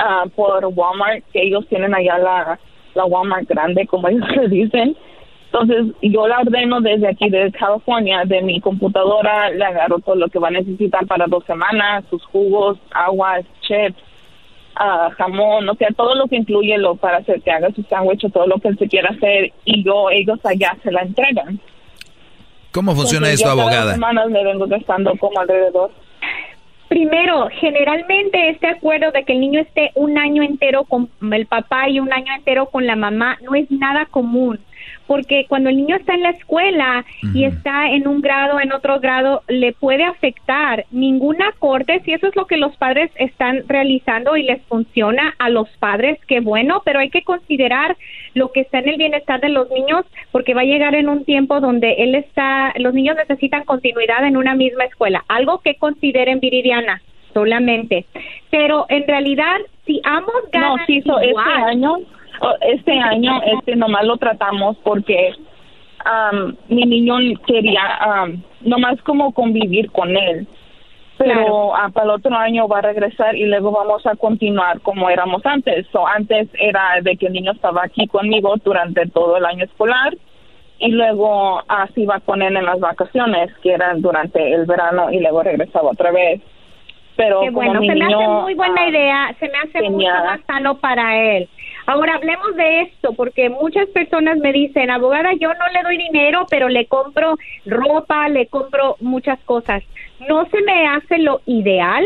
ah, 0.05 0.25
por 0.37 0.65
Walmart, 0.67 1.25
que 1.33 1.43
ellos 1.43 1.67
tienen 1.69 1.95
allá 1.95 2.19
la, 2.19 2.59
la 2.95 3.05
Walmart 3.05 3.49
grande, 3.49 3.87
como 3.87 4.09
ellos 4.11 4.29
le 4.37 4.49
dicen, 4.49 4.97
Entonces, 5.47 5.95
yo 6.03 6.27
la 6.27 6.41
ordeno 6.41 6.81
desde 6.81 7.09
aquí, 7.09 7.31
de 7.31 7.51
California, 7.53 8.25
de 8.25 8.43
mi 8.43 8.61
computadora, 8.61 9.51
le 9.51 9.65
agarro 9.65 9.99
todo 10.01 10.17
lo 10.17 10.29
que 10.29 10.39
va 10.41 10.49
a 10.49 10.59
necesitar 10.61 11.07
para 11.07 11.27
dos 11.27 11.45
semanas, 11.45 12.05
sus 12.11 12.25
jugos, 12.27 12.77
aguas, 12.91 13.45
chips, 13.63 13.97
ah, 14.77 15.11
jamón, 15.17 15.69
o 15.69 15.75
sea, 15.77 15.89
todo 15.97 16.15
lo 16.17 16.27
que 16.27 16.37
incluye 16.37 16.77
lo 16.79 16.97
para 16.97 17.19
hacer 17.19 17.41
que 17.43 17.53
haga 17.53 17.71
su 17.71 17.83
sándwich 17.85 18.25
o 18.25 18.31
todo 18.31 18.47
lo 18.49 18.57
que 18.59 18.69
él 18.69 18.79
se 18.79 18.89
quiera 18.89 19.11
hacer 19.11 19.53
y 19.65 19.85
yo, 19.85 20.11
ellos 20.11 20.39
allá 20.45 20.77
se 20.83 20.91
la 20.91 21.03
entregan. 21.03 21.61
¿Cómo 22.73 22.93
funciona 22.97 23.29
Entonces, 23.29 23.47
esto, 23.47 23.51
yo 23.51 23.57
cada 23.57 23.63
abogada? 23.63 23.85
dos 23.85 23.95
semanas 23.95 24.31
me 24.31 24.45
vengo 24.45 24.67
gastando 24.67 25.13
como 25.21 25.39
alrededor. 25.39 25.91
Primero, 26.95 27.49
generalmente 27.51 28.51
este 28.51 28.69
acuerdo 28.69 29.11
de 29.11 29.25
que 29.25 29.33
el 29.33 29.41
niño 29.41 29.59
esté 29.59 29.91
un 29.97 30.17
año 30.17 30.45
entero 30.45 30.85
con 30.85 31.11
el 31.33 31.47
papá 31.47 31.89
y 31.89 31.99
un 31.99 32.13
año 32.13 32.33
entero 32.33 32.67
con 32.67 32.87
la 32.87 32.95
mamá 32.95 33.37
no 33.43 33.57
es 33.57 33.69
nada 33.69 34.07
común, 34.07 34.61
porque 35.07 35.47
cuando 35.49 35.71
el 35.71 35.77
niño 35.77 35.97
está 35.97 36.15
en 36.15 36.23
la 36.23 36.31
escuela 36.31 37.05
y 37.35 37.45
está 37.45 37.91
en 37.91 38.09
un 38.09 38.21
grado, 38.21 38.59
en 38.61 38.73
otro 38.73 39.01
grado, 39.01 39.43
le 39.49 39.73
puede 39.73 40.05
afectar 40.05 40.85
ninguna 40.91 41.53
corte, 41.59 42.01
si 42.05 42.13
eso 42.13 42.27
es 42.27 42.37
lo 42.37 42.47
que 42.47 42.57
los 42.57 42.77
padres 42.77 43.11
están 43.17 43.65
realizando 43.69 44.37
y 44.37 44.43
les 44.45 44.63
funciona 44.63 45.35
a 45.39 45.51
los 45.51 45.69
padres, 45.79 46.19
qué 46.27 46.41
bueno, 46.41 46.83
pero 46.85 47.01
hay 47.01 47.11
que 47.11 47.23
considerar 47.23 47.97
lo 48.35 48.51
que 48.53 48.61
está 48.61 48.79
en 48.79 48.89
el 48.89 48.97
bienestar 48.97 49.41
de 49.41 49.49
los 49.49 49.71
niños, 49.71 50.05
porque 50.33 50.55
va 50.55 50.63
a 50.63 50.65
llegar 50.65 50.95
en 50.95 51.09
un 51.09 51.25
tiempo 51.25 51.61
donde 51.61 51.95
él 51.99 52.15
está, 52.15 52.73
los 52.77 52.95
niños 52.95 53.17
necesitan 53.17 53.65
continuidad 53.65 54.27
en 54.27 54.37
una 54.37 54.55
misma 54.55 54.85
escuela, 54.85 55.25
algo 55.29 55.59
que 55.59 55.77
consideren 55.77 56.41
Viridiana 56.41 57.03
solamente. 57.33 58.07
Pero 58.51 58.87
en 58.89 59.07
realidad, 59.07 59.57
si 59.87 60.01
ambos 60.05 60.35
ganan 60.53 60.77
No, 61.05 61.19
este 61.19 61.29
igual- 61.29 61.65
año, 61.69 61.97
este 62.63 62.99
año, 62.99 63.41
este 63.59 63.77
nomás 63.77 64.05
lo 64.05 64.17
tratamos 64.17 64.77
porque 64.83 65.33
am, 66.05 66.57
mi 66.69 66.85
niño 66.85 67.17
quería 67.47 67.97
am, 68.01 68.43
nomás 68.61 69.01
como 69.03 69.33
convivir 69.33 69.91
con 69.91 70.17
él. 70.17 70.47
Pero 71.17 71.77
ah, 71.77 71.91
para 71.93 72.07
el 72.07 72.11
otro 72.11 72.35
año 72.35 72.67
va 72.67 72.79
a 72.79 72.83
regresar 72.83 73.37
y 73.37 73.47
luego 73.47 73.71
vamos 73.71 74.05
a 74.05 74.17
continuar 74.17 74.81
como 74.81 75.09
éramos 75.09 75.47
antes. 75.47 75.87
So, 75.93 76.07
antes 76.07 76.49
era 76.59 77.01
de 77.03 77.17
que 77.17 77.27
el 77.27 77.35
niño 77.35 77.53
estaba 77.53 77.85
aquí 77.85 78.09
conmigo 78.09 78.55
durante 78.65 79.07
todo 79.07 79.37
el 79.37 79.45
año 79.45 79.65
escolar 79.65 80.15
y 80.79 80.89
luego 80.89 81.63
así 81.69 82.03
iba 82.03 82.19
con 82.21 82.43
él 82.43 82.57
en 82.57 82.65
las 82.65 82.81
vacaciones, 82.81 83.53
que 83.63 83.73
eran 83.73 84.03
durante 84.03 84.53
el 84.53 84.67
verano 84.67 85.11
y 85.13 85.21
luego 85.21 85.43
regresaba 85.43 85.91
otra 85.91 86.11
vez. 86.11 86.41
Pero 87.17 87.43
Qué 87.43 87.47
como 87.53 87.59
bueno, 87.59 87.81
mi 87.81 87.89
se 87.89 87.95
me 87.95 88.05
hace 88.07 88.29
muy 88.29 88.55
buena 88.55 88.83
ah, 88.83 88.89
idea, 88.89 89.37
se 89.39 89.49
me 89.49 89.59
hace 89.59 89.91
más 89.91 90.41
sano 90.47 90.79
para 90.79 91.17
él. 91.17 91.49
Ahora 91.87 92.15
hablemos 92.15 92.57
de 92.57 92.81
esto, 92.83 93.13
porque 93.13 93.51
muchas 93.51 93.87
personas 93.89 94.39
me 94.39 94.53
dicen, 94.53 94.91
abogada, 94.91 95.33
yo 95.35 95.49
no 95.49 95.69
le 95.73 95.83
doy 95.83 95.99
dinero, 95.99 96.47
pero 96.49 96.69
le 96.69 96.87
compro 96.87 97.37
ropa, 97.67 98.29
le 98.29 98.47
compro 98.47 98.97
muchas 99.01 99.39
cosas. 99.41 99.83
No 100.29 100.47
se 100.47 100.63
me 100.63 100.87
hace 100.87 101.19
lo 101.19 101.43
ideal 101.45 102.05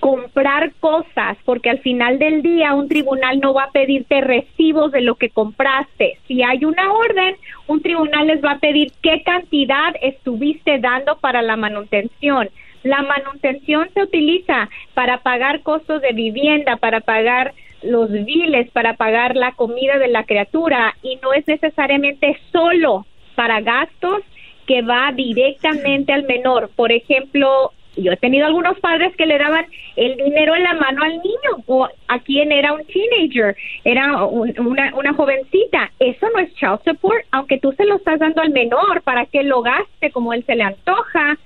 comprar 0.00 0.72
cosas, 0.80 1.36
porque 1.44 1.70
al 1.70 1.80
final 1.80 2.18
del 2.18 2.42
día 2.42 2.72
un 2.72 2.88
tribunal 2.88 3.40
no 3.40 3.52
va 3.52 3.64
a 3.64 3.70
pedirte 3.70 4.20
recibos 4.20 4.92
de 4.92 5.00
lo 5.00 5.16
que 5.16 5.30
compraste. 5.30 6.18
Si 6.26 6.42
hay 6.42 6.64
una 6.64 6.92
orden, 6.92 7.36
un 7.66 7.82
tribunal 7.82 8.28
les 8.28 8.42
va 8.42 8.52
a 8.52 8.58
pedir 8.58 8.92
qué 9.02 9.22
cantidad 9.22 9.94
estuviste 10.00 10.78
dando 10.78 11.18
para 11.18 11.42
la 11.42 11.56
manutención. 11.56 12.48
La 12.84 13.02
manutención 13.02 13.88
se 13.92 14.02
utiliza 14.02 14.70
para 14.94 15.18
pagar 15.18 15.62
costos 15.62 16.00
de 16.00 16.12
vivienda, 16.12 16.76
para 16.76 17.00
pagar 17.00 17.52
los 17.82 18.10
biles, 18.10 18.70
para 18.70 18.94
pagar 18.94 19.36
la 19.36 19.52
comida 19.52 19.98
de 19.98 20.08
la 20.08 20.24
criatura 20.24 20.96
y 21.02 21.16
no 21.22 21.32
es 21.32 21.46
necesariamente 21.46 22.38
solo 22.52 23.06
para 23.34 23.60
gastos 23.60 24.22
que 24.66 24.82
va 24.82 25.12
directamente 25.12 26.12
al 26.12 26.24
menor. 26.24 26.70
Por 26.76 26.92
ejemplo, 26.92 27.72
yo 27.96 28.12
he 28.12 28.16
tenido 28.16 28.46
algunos 28.46 28.78
padres 28.80 29.16
que 29.16 29.26
le 29.26 29.38
daban 29.38 29.66
el 29.96 30.16
dinero 30.16 30.54
en 30.54 30.62
la 30.62 30.74
mano 30.74 31.02
al 31.02 31.14
niño 31.18 31.64
o 31.66 31.88
a 32.06 32.18
quien 32.20 32.52
era 32.52 32.72
un 32.72 32.84
teenager, 32.84 33.56
era 33.84 34.24
un- 34.24 34.54
una, 34.60 34.94
una 34.94 35.12
jovencita. 35.14 35.90
Eso 35.98 36.26
no 36.32 36.38
es 36.40 36.54
child 36.54 36.80
support, 36.84 37.24
aunque 37.32 37.58
tú 37.58 37.72
se 37.72 37.84
lo 37.86 37.96
estás 37.96 38.18
dando 38.20 38.40
al 38.42 38.50
menor 38.50 39.02
para 39.02 39.26
que 39.26 39.42
lo 39.42 39.62
gaste 39.62 40.10
como 40.12 40.32
él 40.32 40.44
se 40.44 40.54
le 40.54 40.64
antoja. 40.64 41.38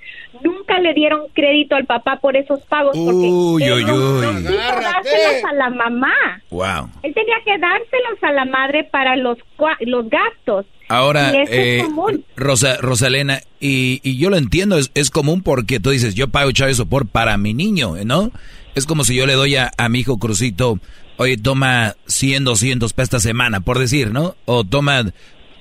Nunca 0.43 0.79
le 0.81 0.95
dieron 0.95 1.23
crédito 1.35 1.75
al 1.75 1.85
papá 1.85 2.19
por 2.21 2.37
esos 2.37 2.61
pagos 2.63 2.97
porque 2.97 3.27
Uy, 3.29 3.63
él 3.65 3.73
uy, 3.73 3.85
no- 3.85 3.95
uy. 3.95 4.27
no 4.27 4.39
quiso 4.39 4.53
dárselos 4.53 5.45
a 5.51 5.53
la 5.55 5.71
mamá. 5.71 6.13
Wow. 6.51 6.89
Él 7.03 7.13
tenía 7.15 7.37
que 7.45 7.59
dárselos 7.59 8.23
a 8.23 8.33
la 8.33 8.45
madre 8.47 8.85
para 8.85 9.17
los, 9.17 9.39
cua- 9.59 9.77
los 9.81 10.09
gastos. 10.09 10.67
Ahora, 10.89 11.33
Y 11.35 11.37
eso 11.43 11.53
eh, 11.53 11.77
es 11.81 11.85
común. 11.85 12.25
Rosa, 12.37 12.77
Rosalena, 12.79 13.41
y, 13.61 14.01
y 14.03 14.17
yo 14.19 14.31
lo 14.31 14.37
entiendo, 14.37 14.79
es, 14.79 14.91
es 14.95 15.11
común 15.11 15.43
porque 15.43 15.81
tú 15.81 15.91
dices, 15.91 16.15
yo 16.15 16.29
pago 16.29 16.51
Chávez 16.53 16.77
Sopor 16.79 17.07
para 17.07 17.37
mi 17.37 17.55
niño, 17.55 17.95
¿no? 18.05 18.31
Es 18.75 18.87
como 18.87 19.05
si 19.05 19.15
yo 19.15 19.27
le 19.27 19.35
doy 19.35 19.57
a, 19.57 19.71
a 19.77 19.89
mi 19.89 20.01
hijo 20.01 20.19
Crucito, 20.19 20.79
oye, 21.19 21.37
toma 21.37 21.95
100, 22.07 22.45
200 22.45 22.93
para 22.95 23.05
esta 23.05 23.21
semana, 23.21 23.61
por 23.61 23.79
decir, 23.79 24.11
¿no? 24.13 24.35
O 24.47 24.65
toma 24.65 25.05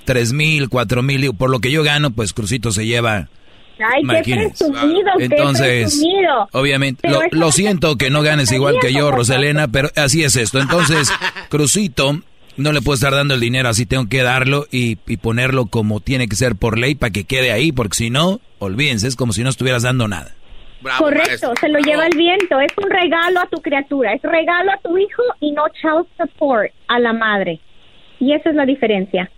3 0.06 0.34
mil, 0.34 0.69
4 0.69 1.03
mil, 1.03 1.34
por 1.35 1.49
lo 1.49 1.60
que 1.60 1.72
yo 1.72 1.84
gano, 1.84 2.11
pues 2.11 2.34
Crucito 2.34 2.72
se 2.72 2.85
lleva... 2.85 3.27
Ay, 3.84 4.02
qué 4.02 4.02
Imagínense. 4.02 4.66
presumido, 4.66 5.12
qué 5.18 5.24
Entonces, 5.26 5.82
presumido. 5.84 6.49
obviamente, 6.52 7.10
lo, 7.32 7.52
siento 7.52 7.98
que 7.98 8.10
no 8.10 8.22
ganes 8.22 8.52
igual 8.52 8.78
que 8.82 8.94
yo, 8.94 9.12
Rosalena, 9.12 9.68
pero 9.68 9.90
así 9.95 10.24
es 10.24 10.36
esto. 10.36 10.60
Entonces, 10.60 11.12
Crucito, 11.49 12.22
no 12.58 12.72
le 12.72 12.82
puedo 12.82 12.95
estar 12.95 13.14
dando 13.14 13.34
el 13.34 13.40
dinero, 13.40 13.70
así 13.70 13.86
tengo 13.86 14.08
que 14.10 14.22
darlo 14.22 14.68
y, 14.72 14.98
y 15.08 15.18
ponerlo 15.18 15.66
como 15.68 15.99
tiene 15.99 16.28
que 16.28 16.36
ser 16.36 16.56
por 16.56 16.78
ley 16.78 16.95
para 16.95 17.12
que 17.12 17.24
quede 17.24 17.52
ahí, 17.52 17.72
porque 17.72 17.95
si 17.95 18.10
no, 18.10 18.40
olvídense, 18.60 19.08
es 19.08 19.16
como 19.16 19.34
si 19.34 19.44
no 19.44 19.49
estuvieras 19.49 19.84
dando 19.84 20.08
nada. 20.08 20.36
Correcto, 20.98 21.53
se 21.60 21.70
lo 21.70 21.80
lleva 21.80 22.08
el 22.08 22.18
viento. 22.18 22.60
Es 22.60 22.72
un 22.78 22.90
regalo 22.90 23.40
a 23.40 23.45
tu 23.48 23.62
criatura, 23.62 24.14
es 24.14 24.22
regalo 24.24 24.72
a 24.72 24.78
tu 24.78 24.98
hijo 24.98 25.22
y 25.40 25.52
no 25.52 25.64
child 25.70 26.08
support 26.18 26.72
a 26.88 26.99
la 26.99 27.14
madre. 27.14 27.60
Y 28.20 28.34
esa 28.34 28.49
es 28.49 28.56
la 28.56 28.66
diferencia. 28.66 29.30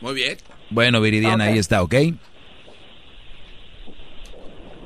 Muy 0.00 0.14
bien. 0.14 0.36
Bueno, 0.70 1.00
Viridiana, 1.00 1.44
ahí 1.44 1.58
está, 1.58 1.82
¿ok? 1.82 1.94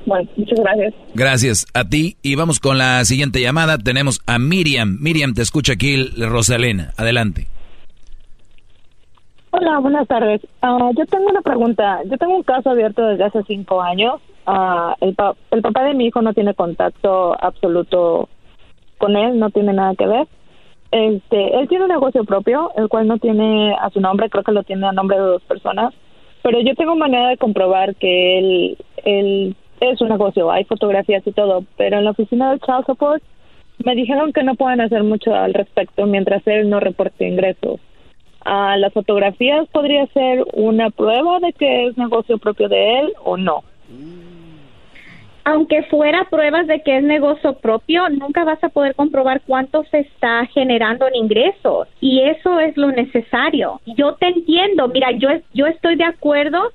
Bueno, 0.07 0.29
muchas 0.37 0.59
gracias. 0.61 0.95
Gracias 1.15 1.67
a 1.75 1.85
ti 1.85 2.17
y 2.23 2.35
vamos 2.35 2.61
con 2.61 2.79
la 2.79 3.05
siguiente 3.05 3.41
llamada. 3.41 3.77
Tenemos 3.79 4.21
a 4.27 4.39
Miriam. 4.39 4.97
Miriam, 5.01 5.35
te 5.35 5.43
escucha 5.43 5.75
aquí 5.75 6.03
Rosalena. 6.17 6.93
Adelante. 6.97 7.47
Hola, 9.51 9.79
buenas 9.81 10.07
tardes. 10.09 10.41
Ah, 10.63 10.91
yo 10.97 11.05
tengo 11.07 11.27
una 11.27 11.43
pregunta. 11.43 12.01
Yo 12.11 12.17
tengo 12.17 12.37
un 12.37 12.43
caso 12.43 12.71
abierto 12.71 13.03
desde 13.07 13.25
hace 13.25 13.43
cinco 13.47 13.83
años. 13.83 14.15
Ah, 14.47 14.95
el, 15.01 15.15
pa- 15.15 15.35
el 15.51 15.61
papá 15.61 15.85
de 15.85 15.95
mi 15.95 16.07
hijo 16.07 16.23
no 16.23 16.33
tiene 16.33 16.55
contacto 16.55 17.37
absoluto 17.43 18.29
con 18.97 19.15
él, 19.17 19.39
no 19.39 19.51
tiene 19.51 19.73
nada 19.75 19.95
que 19.95 20.07
ver. 20.07 20.27
Este, 20.90 21.59
él 21.59 21.69
tiene 21.69 21.85
un 21.85 21.90
negocio 21.90 22.24
propio, 22.24 22.70
el 22.77 22.89
cual 22.89 23.06
no 23.06 23.19
tiene 23.19 23.74
a 23.74 23.90
su 23.90 24.01
nombre, 24.01 24.31
creo 24.31 24.43
que 24.43 24.52
lo 24.52 24.62
tiene 24.62 24.86
a 24.86 24.93
nombre 24.93 25.19
de 25.19 25.24
dos 25.24 25.43
personas. 25.43 25.93
Pero 26.43 26.60
yo 26.60 26.74
tengo 26.74 26.97
manera 26.97 27.28
de 27.28 27.36
comprobar 27.36 27.94
que 27.97 28.39
él, 28.39 28.78
él 29.05 29.56
es 29.81 30.01
un 30.01 30.09
negocio, 30.09 30.51
hay 30.51 30.65
fotografías 30.65 31.27
y 31.27 31.32
todo. 31.32 31.65
Pero 31.77 31.98
en 31.98 32.05
la 32.05 32.12
oficina 32.12 32.52
de 32.52 32.60
Child 32.60 32.86
Support 32.86 33.23
me 33.85 33.94
dijeron 33.94 34.32
que 34.32 34.43
no 34.43 34.55
pueden 34.55 34.81
hacer 34.81 35.02
mucho 35.05 35.35
al 35.35 35.55
respecto 35.55 36.06
mientras 36.06 36.47
él 36.47 36.69
no 36.69 36.81
reporte 36.81 37.28
ingresos. 37.28 37.81
Ah, 38.44 38.77
las 38.78 38.93
fotografías 38.93 39.69
podría 39.69 40.06
ser 40.06 40.44
una 40.55 40.90
prueba 40.90 41.39
de 41.40 41.52
que 41.52 41.86
es 41.86 41.98
negocio 41.98 42.39
propio 42.39 42.69
de 42.69 43.01
él 43.01 43.12
o 43.24 43.36
no. 43.36 43.62
Aunque 45.51 45.83
fuera 45.85 46.27
pruebas 46.29 46.66
de 46.66 46.83
que 46.83 46.99
es 46.99 47.03
negocio 47.03 47.55
propio, 47.55 48.11
nunca 48.11 48.45
vas 48.45 48.62
a 48.62 48.69
poder 48.69 48.95
comprobar 48.95 49.41
cuánto 49.47 49.83
se 49.85 50.01
está 50.01 50.45
generando 50.53 51.09
en 51.09 51.15
ingresos. 51.15 51.89
Y 52.03 52.20
eso 52.20 52.61
es 52.61 52.77
lo 52.77 52.91
necesario. 52.91 53.81
Yo 53.87 54.12
te 54.16 54.27
entiendo. 54.27 54.89
Mira, 54.89 55.11
yo, 55.12 55.31
yo 55.55 55.66
estoy 55.66 55.97
de 55.97 56.05
acuerdo 56.05 56.70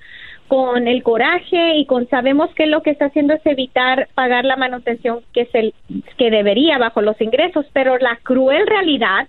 con 0.48 0.88
el 0.88 1.04
coraje 1.04 1.76
y 1.76 1.86
con 1.86 2.10
sabemos 2.10 2.50
que 2.56 2.66
lo 2.66 2.82
que 2.82 2.90
está 2.90 3.06
haciendo 3.06 3.36
es 3.36 3.46
evitar 3.46 4.08
pagar 4.16 4.44
la 4.44 4.56
manutención 4.56 5.20
que 5.34 5.46
se 5.46 5.72
que 6.18 6.32
debería 6.32 6.80
bajo 6.80 7.04
los 7.04 7.22
ingresos, 7.22 7.68
pero 7.74 8.00
la 8.00 8.18
cruel 8.24 8.66
realidad 8.66 9.28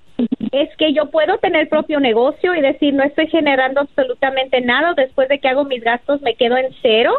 es 0.52 0.74
que 0.78 0.94
yo 0.94 1.10
puedo 1.10 1.36
tener 1.36 1.68
propio 1.68 2.00
negocio 2.00 2.54
y 2.54 2.62
decir 2.62 2.94
no 2.94 3.02
estoy 3.02 3.26
generando 3.26 3.82
absolutamente 3.82 4.62
nada 4.62 4.94
después 4.94 5.28
de 5.28 5.38
que 5.38 5.48
hago 5.48 5.64
mis 5.64 5.82
gastos 5.82 6.22
me 6.22 6.34
quedo 6.34 6.56
en 6.56 6.74
cero 6.80 7.12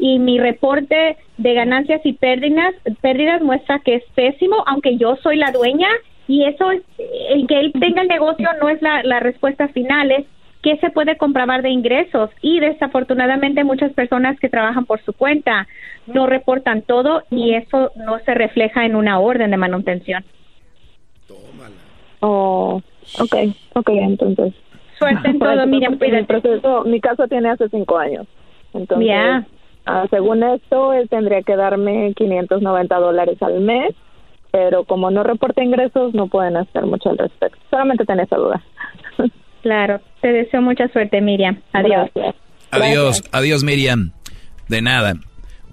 y 0.00 0.18
mi 0.18 0.38
reporte 0.38 1.16
de 1.36 1.54
ganancias 1.54 2.00
y 2.04 2.14
pérdidas 2.14 2.74
pérdidas 3.00 3.42
muestra 3.42 3.78
que 3.80 3.96
es 3.96 4.04
pésimo 4.14 4.64
aunque 4.66 4.96
yo 4.96 5.16
soy 5.22 5.36
la 5.36 5.52
dueña 5.52 5.88
y 6.26 6.44
eso 6.44 6.70
es 6.70 6.82
el 7.28 7.46
que 7.46 7.60
él 7.60 7.72
tenga 7.78 8.02
el 8.02 8.08
negocio 8.08 8.48
no 8.60 8.68
es 8.68 8.80
la, 8.82 9.02
la 9.02 9.20
respuesta 9.20 9.68
final 9.68 10.10
es 10.10 10.26
qué 10.62 10.76
se 10.78 10.90
puede 10.90 11.16
comprobar 11.16 11.62
de 11.62 11.70
ingresos 11.70 12.30
y 12.42 12.60
desafortunadamente 12.60 13.64
muchas 13.64 13.92
personas 13.92 14.38
que 14.40 14.48
trabajan 14.48 14.84
por 14.84 15.02
su 15.02 15.12
cuenta 15.12 15.66
no 16.06 16.26
reportan 16.26 16.82
todo 16.82 17.22
y 17.30 17.54
eso 17.54 17.92
no 17.96 18.18
se 18.20 18.34
refleja 18.34 18.84
en 18.84 18.96
una 18.96 19.18
orden 19.20 19.50
de 19.50 19.56
manutención. 19.56 20.24
Oh, 22.20 22.82
okay, 23.18 23.54
okay, 23.74 23.98
entonces. 23.98 24.52
suerte 24.98 25.28
en 25.28 25.38
todo, 25.38 25.66
Miriam. 25.66 25.98
Mi, 25.98 26.22
proceso, 26.24 26.84
mi 26.84 27.00
caso 27.00 27.26
tiene 27.28 27.48
hace 27.48 27.68
cinco 27.70 27.96
años. 27.98 28.26
Entonces. 28.74 29.06
Ah, 29.90 30.06
según 30.10 30.42
esto, 30.42 30.92
él 30.92 31.08
tendría 31.08 31.42
que 31.42 31.56
darme 31.56 32.12
590 32.16 32.96
dólares 32.96 33.36
al 33.42 33.60
mes, 33.60 33.94
pero 34.52 34.84
como 34.84 35.10
no 35.10 35.22
reporta 35.22 35.62
ingresos, 35.62 36.14
no 36.14 36.26
pueden 36.28 36.56
hacer 36.56 36.86
mucho 36.86 37.10
al 37.10 37.18
respecto. 37.18 37.58
Solamente 37.70 38.04
tenés 38.04 38.26
esa 38.26 38.36
duda. 38.36 38.62
Claro, 39.62 40.00
te 40.22 40.28
deseo 40.32 40.62
mucha 40.62 40.88
suerte, 40.88 41.20
Miriam. 41.20 41.60
Adiós. 41.74 42.08
Adiós, 42.70 43.22
adiós 43.30 43.62
Miriam. 43.62 44.12
De 44.68 44.80
nada. 44.80 45.16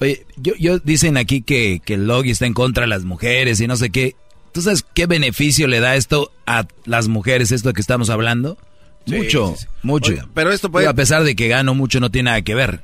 Oye, 0.02 0.26
yo, 0.35 0.53
yo 0.60 0.80
dicen 0.80 1.15
aquí 1.15 1.41
que, 1.41 1.80
que 1.85 1.94
el 1.94 2.06
Logi 2.06 2.31
está 2.31 2.45
en 2.45 2.53
contra 2.53 2.81
de 2.84 2.88
las 2.89 3.06
mujeres 3.06 3.61
y 3.61 3.68
no 3.68 3.77
sé 3.77 3.89
qué. 3.89 4.15
¿Tú 4.52 4.61
sabes 4.61 4.84
qué 4.94 5.06
beneficio 5.06 5.68
le 5.68 5.80
da 5.80 5.95
esto 5.95 6.31
a 6.45 6.65
las 6.85 7.07
mujeres, 7.07 7.53
esto 7.53 7.72
que 7.72 7.80
estamos 7.80 8.10
hablando? 8.10 8.57
Sí, 9.06 9.15
mucho, 9.15 9.48
sí, 9.56 9.56
sí. 9.61 9.68
mucho. 9.84 10.11
Oiga, 10.11 10.26
pero 10.34 10.52
esto 10.52 10.69
puede- 10.69 10.88
A 10.88 10.94
pesar 10.94 11.23
de 11.23 11.35
que 11.38 11.48
gano 11.48 11.73
mucho, 11.73 12.02
no 12.02 12.10
tiene 12.10 12.31
nada 12.31 12.41
que 12.41 12.56
ver. 12.56 12.81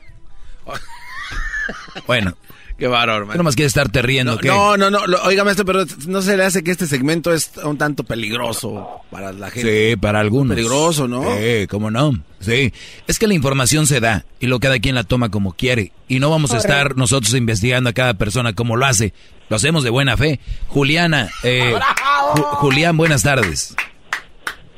bueno. 2.07 2.33
Qué 2.75 2.87
bárbaro, 2.87 3.27
Tú 3.31 3.37
nomás 3.37 3.55
quieres 3.55 3.69
estarte 3.69 4.01
riendo, 4.01 4.33
No, 4.33 4.37
¿qué? 4.39 4.47
no, 4.47 4.75
no, 4.77 4.89
no, 4.89 4.99
oiga, 5.25 5.43
maestro, 5.43 5.63
pero 5.63 5.85
no 6.07 6.23
se 6.23 6.35
le 6.35 6.43
hace 6.43 6.63
que 6.63 6.71
este 6.71 6.87
segmento 6.87 7.31
es 7.31 7.51
un 7.63 7.77
tanto 7.77 8.03
peligroso 8.03 9.01
para 9.11 9.31
la 9.31 9.51
gente. 9.51 9.91
Sí, 9.91 9.95
para 9.95 10.19
algunos. 10.19 10.55
Peligroso, 10.55 11.07
¿no? 11.07 11.23
Sí, 11.37 11.67
cómo 11.69 11.91
no. 11.91 12.13
Sí. 12.39 12.73
Es 13.07 13.19
que 13.19 13.27
la 13.27 13.35
información 13.35 13.85
se 13.85 13.99
da 13.99 14.25
y 14.39 14.47
lo 14.47 14.59
cada 14.59 14.79
quien 14.79 14.95
la 14.95 15.03
toma 15.03 15.29
como 15.29 15.53
quiere. 15.53 15.91
Y 16.07 16.19
no 16.19 16.31
vamos 16.31 16.51
a 16.51 16.57
estar 16.57 16.97
nosotros 16.97 17.35
investigando 17.35 17.91
a 17.91 17.93
cada 17.93 18.15
persona 18.15 18.53
como 18.53 18.75
lo 18.75 18.87
hace. 18.87 19.13
Lo 19.49 19.55
hacemos 19.55 19.83
de 19.83 19.91
buena 19.91 20.17
fe. 20.17 20.39
Juliana, 20.67 21.29
eh, 21.43 21.75
Ju- 22.33 22.43
Julián, 22.55 22.97
buenas 22.97 23.21
tardes. 23.21 23.75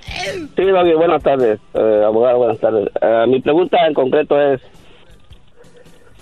Sí, 0.06 0.64
Doggy, 0.66 0.94
buenas 0.96 1.24
tardes, 1.24 1.60
eh, 1.74 2.02
abogado, 2.06 2.40
buenas 2.40 2.60
tardes. 2.60 2.90
Eh, 3.02 3.26
mi 3.30 3.42
pregunta 3.42 3.78
en 3.88 3.94
concreto 3.94 4.40
es, 4.40 4.62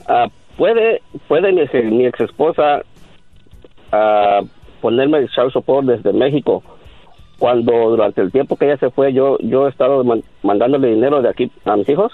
ah, 0.07 0.27
¿puede, 0.57 1.01
puede 1.27 1.51
mi, 1.51 2.05
ex- 2.05 2.19
esposa 2.19 2.83
ponerme 4.81 5.19
el 5.19 5.29
child 5.29 5.51
support 5.51 5.85
desde 5.85 6.11
México 6.13 6.63
cuando 7.39 7.71
durante 7.89 8.21
el 8.21 8.31
tiempo 8.31 8.55
que 8.55 8.65
ella 8.65 8.77
se 8.77 8.89
fue 8.89 9.13
yo 9.13 9.37
yo 9.39 9.67
he 9.67 9.69
estado 9.69 10.03
man- 10.03 10.23
mandándole 10.41 10.89
dinero 10.89 11.21
de 11.21 11.29
aquí 11.29 11.51
a 11.65 11.75
mis 11.75 11.87
hijos? 11.89 12.11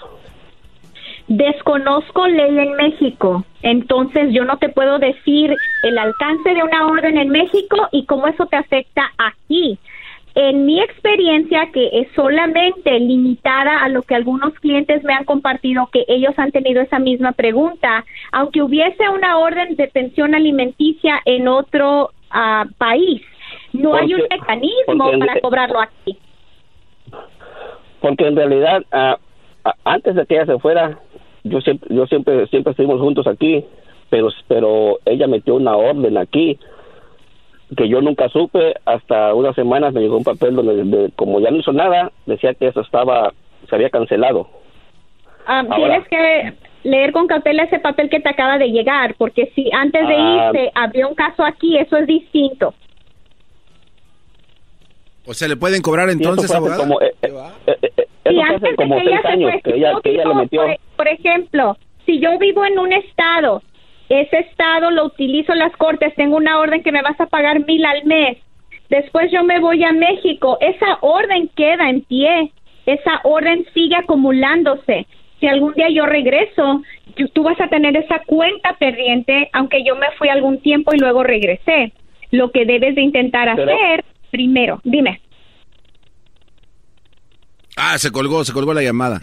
Desconozco 1.28 2.26
ley 2.26 2.58
en 2.58 2.72
México, 2.74 3.44
entonces 3.62 4.32
yo 4.32 4.44
no 4.44 4.56
te 4.58 4.68
puedo 4.68 4.98
decir 4.98 5.56
el 5.82 5.98
alcance 5.98 6.54
de 6.54 6.62
una 6.62 6.88
orden 6.88 7.16
en 7.18 7.28
México 7.28 7.76
y 7.92 8.04
cómo 8.04 8.26
eso 8.26 8.46
te 8.46 8.56
afecta 8.56 9.12
aquí. 9.16 9.78
En 10.34 10.64
mi 10.64 10.80
experiencia, 10.80 11.70
que 11.72 11.88
es 11.92 12.08
solamente 12.14 12.98
limitada 13.00 13.82
a 13.82 13.88
lo 13.88 14.02
que 14.02 14.14
algunos 14.14 14.54
clientes 14.54 15.02
me 15.02 15.12
han 15.12 15.24
compartido, 15.24 15.88
que 15.92 16.04
ellos 16.06 16.34
han 16.38 16.52
tenido 16.52 16.80
esa 16.80 16.98
misma 16.98 17.32
pregunta, 17.32 18.04
aunque 18.30 18.62
hubiese 18.62 19.08
una 19.08 19.38
orden 19.38 19.74
de 19.76 19.88
pensión 19.88 20.34
alimenticia 20.34 21.20
en 21.24 21.48
otro 21.48 22.10
ah, 22.30 22.64
país, 22.78 23.22
no 23.72 23.94
hay 23.94 24.14
un 24.14 24.22
mecanismo 24.30 25.12
en- 25.12 25.18
para 25.20 25.40
cobrarlo 25.40 25.80
aquí. 25.80 26.16
Porque 28.00 28.26
en 28.26 28.36
realidad 28.36 28.82
ah, 28.92 29.18
ah, 29.64 29.74
antes 29.84 30.14
de 30.14 30.26
que 30.26 30.34
ella 30.34 30.46
se 30.46 30.58
fuera 30.58 30.98
yo 31.42 31.60
siempre 31.60 31.94
yo 31.94 32.06
siempre 32.06 32.46
siempre 32.48 32.70
estuvimos 32.72 33.00
juntos 33.00 33.26
aquí, 33.26 33.64
pero 34.10 34.28
pero 34.46 34.98
ella 35.04 35.26
metió 35.26 35.54
una 35.56 35.76
orden 35.76 36.16
aquí 36.18 36.58
que 37.76 37.88
yo 37.88 38.00
nunca 38.00 38.28
supe 38.28 38.74
hasta 38.84 39.34
unas 39.34 39.54
semanas 39.54 39.92
me 39.94 40.00
llegó 40.00 40.16
un 40.16 40.24
papel 40.24 40.56
donde 40.56 40.84
de- 40.84 41.10
como 41.12 41.40
ya 41.40 41.50
no 41.50 41.58
hizo 41.58 41.72
nada 41.72 42.10
decía 42.26 42.54
que 42.54 42.66
eso 42.68 42.80
estaba 42.80 43.32
se 43.68 43.74
había 43.74 43.90
cancelado 43.90 44.48
Ah, 45.46 45.60
Ahora. 45.60 45.76
tienes 45.76 46.08
que 46.08 46.52
leer 46.88 47.12
con 47.12 47.26
cautela 47.26 47.64
ese 47.64 47.78
papel 47.78 48.08
que 48.10 48.20
te 48.20 48.28
acaba 48.28 48.56
de 48.58 48.68
llegar, 48.70 49.14
porque 49.18 49.50
si 49.54 49.68
antes 49.72 50.06
de 50.06 50.14
Ah. 50.16 50.50
irse 50.54 50.70
había 50.74 51.06
un 51.08 51.14
caso 51.14 51.44
aquí, 51.44 51.76
eso 51.78 51.96
es 51.96 52.06
distinto. 52.06 52.74
O 55.26 55.34
sea, 55.34 55.48
¿le 55.48 55.56
pueden 55.56 55.82
cobrar 55.82 56.08
entonces, 56.10 56.52
abogado? 56.54 56.80
como, 56.82 57.00
eh, 57.00 57.12
eh, 57.22 57.32
eh, 57.66 58.06
eh, 58.24 58.40
antes 58.42 58.74
como 58.76 58.96
que 58.96 59.00
seis 59.02 59.10
ella 59.12 59.22
se 59.22 59.28
años 59.28 59.50
fue, 59.52 59.62
que 59.62 59.78
ella 59.78 59.92
que 60.02 60.10
ella 60.10 60.24
le 60.24 60.34
metió 60.34 60.62
Por, 60.62 60.76
por 60.96 61.08
ejemplo, 61.08 61.76
si 62.06 62.20
yo 62.20 62.38
vivo 62.38 62.64
en 62.64 62.78
un 62.78 62.92
estado, 62.92 63.62
ese 64.10 64.38
estado 64.40 64.90
lo 64.90 65.06
utilizo 65.06 65.52
en 65.52 65.60
las 65.60 65.74
cortes, 65.76 66.14
tengo 66.16 66.36
una 66.36 66.58
orden 66.58 66.82
que 66.82 66.92
me 66.92 67.00
vas 67.00 67.18
a 67.20 67.26
pagar 67.26 67.64
mil 67.64 67.84
al 67.86 68.04
mes. 68.04 68.36
Después 68.90 69.30
yo 69.32 69.44
me 69.44 69.60
voy 69.60 69.82
a 69.84 69.92
México, 69.92 70.58
esa 70.60 70.98
orden 71.00 71.48
queda 71.56 71.88
en 71.88 72.02
pie, 72.02 72.52
esa 72.86 73.20
orden 73.22 73.64
sigue 73.72 73.94
acumulándose. 73.96 75.06
Si 75.38 75.46
algún 75.46 75.72
día 75.74 75.88
yo 75.90 76.04
regreso, 76.06 76.82
tú- 77.32 77.42
vas 77.44 77.58
a 77.60 77.68
tener 77.68 77.96
esa 77.96 78.18
cuenta 78.26 78.74
pendiente, 78.78 79.48
aunque 79.52 79.84
yo 79.84 79.94
me 79.96 80.10
fui 80.18 80.28
algún 80.28 80.60
tiempo 80.60 80.92
y 80.94 80.98
luego 80.98 81.22
regresé. 81.22 81.92
Lo 82.32 82.50
que 82.50 82.64
debes 82.66 82.94
de 82.96 83.02
intentar 83.02 83.48
Pero- 83.56 83.72
hacer 83.72 84.04
primero, 84.30 84.80
dime. 84.84 85.20
Ah, 87.76 87.96
se 87.98 88.10
colgó, 88.10 88.44
se 88.44 88.52
colgó 88.52 88.74
la 88.74 88.82
llamada. 88.82 89.20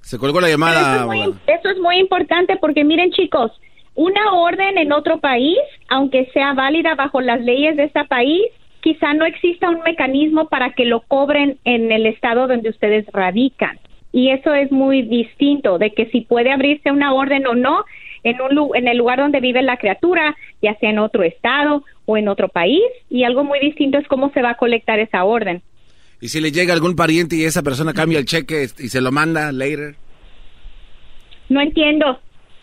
Se 0.00 0.18
colgó 0.18 0.40
la 0.40 0.48
llamada, 0.48 0.80
eso, 0.80 1.00
es 1.00 1.06
muy, 1.06 1.20
abogado. 1.20 1.40
eso 1.46 1.68
es 1.70 1.78
muy 1.78 1.98
importante 1.98 2.56
porque 2.56 2.82
miren 2.84 3.10
chicos, 3.10 3.52
una 3.98 4.32
orden 4.32 4.78
en 4.78 4.92
otro 4.92 5.18
país, 5.18 5.58
aunque 5.88 6.26
sea 6.32 6.54
válida 6.54 6.94
bajo 6.94 7.20
las 7.20 7.40
leyes 7.40 7.76
de 7.76 7.84
ese 7.84 8.04
país, 8.04 8.42
quizá 8.80 9.12
no 9.12 9.26
exista 9.26 9.68
un 9.68 9.80
mecanismo 9.82 10.48
para 10.48 10.72
que 10.74 10.84
lo 10.84 11.00
cobren 11.00 11.58
en 11.64 11.90
el 11.90 12.06
estado 12.06 12.46
donde 12.46 12.70
ustedes 12.70 13.06
radican. 13.12 13.76
Y 14.12 14.30
eso 14.30 14.54
es 14.54 14.70
muy 14.70 15.02
distinto 15.02 15.78
de 15.78 15.90
que 15.94 16.06
si 16.10 16.20
puede 16.20 16.52
abrirse 16.52 16.92
una 16.92 17.12
orden 17.12 17.44
o 17.48 17.56
no 17.56 17.84
en, 18.22 18.40
un, 18.40 18.70
en 18.76 18.86
el 18.86 18.98
lugar 18.98 19.18
donde 19.18 19.40
vive 19.40 19.62
la 19.62 19.78
criatura, 19.78 20.36
ya 20.62 20.76
sea 20.76 20.90
en 20.90 21.00
otro 21.00 21.24
estado 21.24 21.82
o 22.06 22.16
en 22.16 22.28
otro 22.28 22.48
país. 22.48 22.84
Y 23.10 23.24
algo 23.24 23.42
muy 23.42 23.58
distinto 23.58 23.98
es 23.98 24.06
cómo 24.06 24.30
se 24.30 24.42
va 24.42 24.50
a 24.50 24.56
colectar 24.58 25.00
esa 25.00 25.24
orden. 25.24 25.60
Y 26.20 26.28
si 26.28 26.40
le 26.40 26.52
llega 26.52 26.72
algún 26.72 26.94
pariente 26.94 27.34
y 27.34 27.44
esa 27.44 27.64
persona 27.64 27.92
cambia 27.92 28.20
el 28.20 28.26
cheque 28.26 28.68
y 28.78 28.90
se 28.90 29.00
lo 29.00 29.10
manda 29.10 29.50
later. 29.50 29.96
No 31.48 31.60
entiendo 31.60 32.20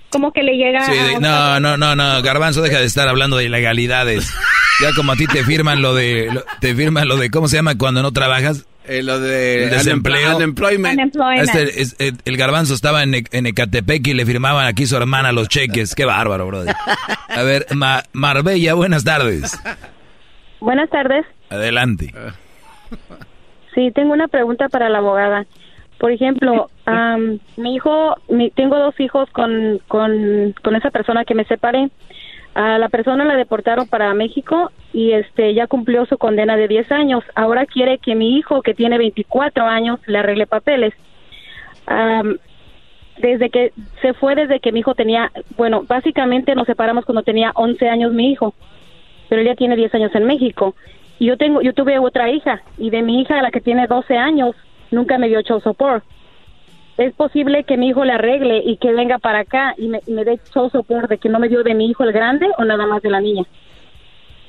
cómo 0.10 0.32
que 0.32 0.44
le 0.44 0.54
llega 0.58 0.82
Sí, 0.86 0.92
a 0.98 1.04
de- 1.08 1.16
un- 1.18 1.22
no, 1.22 1.60
no, 1.60 1.78
no, 1.78 1.96
no, 1.96 2.22
Garbanzo, 2.22 2.62
deja 2.62 2.80
de 2.80 2.86
estar 2.86 3.08
hablando 3.08 3.38
de 3.38 3.46
ilegalidades. 3.46 4.34
Ya 4.82 4.90
como 4.94 5.14
a 5.14 5.16
ti 5.16 5.26
te 5.26 5.42
firman 5.46 5.82
lo 5.82 5.96
de, 5.96 6.28
lo- 6.34 6.44
te 6.60 6.76
firman 6.76 7.08
lo 7.08 7.16
de, 7.16 7.30
¿cómo 7.32 7.48
se 7.48 7.56
llama 7.56 7.78
cuando 7.78 8.02
no 8.02 8.12
trabajas? 8.12 8.66
Eh, 8.86 9.04
lo 9.04 9.22
de 9.22 9.64
El 9.64 9.70
desempleo. 9.70 10.32
unempl- 10.32 10.36
unemployment. 10.36 10.94
Unemployment. 10.96 11.48
Este, 11.48 11.82
es- 11.82 11.96
el, 11.98 12.18
el 12.26 12.36
garbanzo 12.36 12.74
estaba 12.74 13.02
en, 13.04 13.14
en 13.32 13.46
Ecatepec 13.46 14.06
y 14.08 14.14
le 14.14 14.26
firmaban 14.26 14.68
aquí 14.68 14.86
su 14.86 14.98
hermana 14.98 15.32
los 15.32 15.48
cheques. 15.48 15.96
Qué 15.96 16.04
bárbaro, 16.04 16.46
brother. 16.48 16.76
A 17.30 17.42
ver, 17.44 17.68
Ma- 17.74 18.04
Marbella, 18.12 18.74
buenas 18.74 19.06
tardes. 19.06 19.58
Buenas 20.60 20.90
tardes. 20.90 21.26
Adelante. 21.50 22.14
Sí, 23.74 23.92
tengo 23.96 24.12
una 24.14 24.28
pregunta 24.28 24.68
para 24.68 24.90
la 24.90 24.98
abogada. 24.98 25.46
Por 25.98 26.12
ejemplo, 26.12 26.70
am, 26.86 27.40
mi 27.58 27.76
hijo, 27.76 28.16
mi, 28.30 28.50
tengo 28.52 28.78
dos 28.78 29.00
hijos 29.00 29.30
con, 29.32 29.80
con, 29.88 30.54
con 30.62 30.76
esa 30.76 30.92
persona 30.92 31.26
que 31.26 31.36
me 31.36 31.46
separé. 31.46 31.90
A 32.54 32.78
la 32.78 32.88
persona 32.88 33.26
la 33.26 33.36
deportaron 33.36 33.88
para 33.88 34.14
México 34.14 34.72
y 34.94 35.12
este 35.12 35.54
ya 35.54 35.68
cumplió 35.68 36.06
su 36.06 36.18
condena 36.18 36.56
de 36.56 36.68
10 36.68 36.92
años. 36.92 37.24
Ahora 37.36 37.66
quiere 37.66 37.98
que 37.98 38.16
mi 38.16 38.38
hijo, 38.38 38.62
que 38.62 38.74
tiene 38.74 38.98
24 38.98 39.66
años, 39.66 40.00
le 40.06 40.20
arregle 40.20 40.48
papeles. 40.48 40.94
Am, 41.86 42.38
desde 43.18 43.50
que 43.50 43.72
se 44.02 44.14
fue 44.14 44.36
desde 44.36 44.60
que 44.60 44.72
mi 44.72 44.80
hijo 44.82 44.96
tenía, 44.96 45.32
bueno, 45.58 45.84
básicamente 45.88 46.56
nos 46.56 46.68
separamos 46.68 47.06
cuando 47.06 47.24
tenía 47.24 47.52
11 47.56 47.90
años 47.90 48.14
mi 48.14 48.32
hijo, 48.32 48.54
pero 49.30 49.42
él 49.42 49.48
ya 49.48 49.56
tiene 49.56 49.76
10 49.76 49.96
años 49.96 50.16
en 50.16 50.26
México. 50.26 50.76
Y 51.20 51.28
yo 51.28 51.38
tengo, 51.38 51.62
yo 51.62 51.74
tuve 51.74 51.98
otra 52.00 52.30
hija 52.30 52.62
y 52.78 52.90
de 52.90 53.02
mi 53.02 53.22
hija, 53.22 53.42
la 53.42 53.52
que 53.52 53.62
tiene 53.62 53.88
12 53.88 54.18
años, 54.18 54.56
nunca 54.96 55.18
me 55.18 55.28
dio 55.28 55.42
child 55.42 55.62
support. 55.62 56.04
Es 56.98 57.14
posible 57.14 57.66
que 57.66 57.78
mi 57.78 57.90
hijo 57.90 58.06
le 58.06 58.14
arregle 58.14 58.64
y 58.66 58.78
que 58.78 58.94
venga 58.94 59.20
para 59.20 59.40
acá 59.40 59.76
y 59.78 59.90
me, 59.90 60.00
y 60.08 60.14
me 60.14 60.24
dé 60.24 60.40
child 60.54 60.72
support 60.72 61.10
de 61.10 61.18
que 61.18 61.30
no 61.30 61.40
me 61.40 61.50
dio 61.50 61.62
de 61.62 61.76
mi 61.76 61.88
hijo 61.88 62.04
el 62.04 62.14
grande 62.14 62.48
o 62.58 62.64
nada 62.64 62.88
más 62.88 63.02
de 63.02 63.10
la 63.10 63.20
niña. 63.20 63.44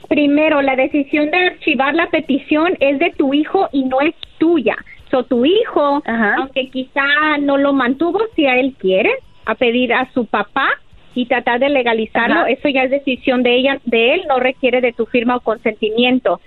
Primero, 0.09 0.63
la 0.63 0.77
decisión 0.77 1.31
de 1.31 1.39
archivar 1.39 1.95
la 1.95 2.09
petición 2.11 2.77
es 2.79 2.99
de 3.01 3.11
tu 3.11 3.35
hijo 3.35 3.69
y 3.73 3.85
no 3.85 4.01
es 4.01 4.15
tuya. 4.39 4.77
So, 5.11 5.25
tu 5.25 5.45
hijo, 5.45 6.03
aunque 6.05 6.69
quizá 6.71 7.39
no 7.41 7.57
lo 7.57 7.73
mantuvo, 7.73 8.21
si 8.35 8.47
a 8.47 8.59
él 8.59 8.75
quiere, 8.79 9.11
a 9.45 9.55
pedir 9.55 9.93
a 9.93 10.11
su 10.13 10.27
papá 10.27 10.69
y 11.15 11.27
tratar 11.27 11.61
de 11.61 11.69
legalizarlo, 11.69 12.41
Ajá. 12.41 12.51
eso 12.51 12.69
ya 12.69 12.83
es 12.83 12.91
decisión 12.91 13.43
de 13.43 13.57
ella, 13.57 13.79
de 13.85 14.15
él, 14.15 14.23
no 14.29 14.39
requiere 14.39 14.81
de 14.81 14.93
tu 14.93 15.07
firma 15.07 15.37
o 15.37 15.41
consentimiento. 15.41 16.41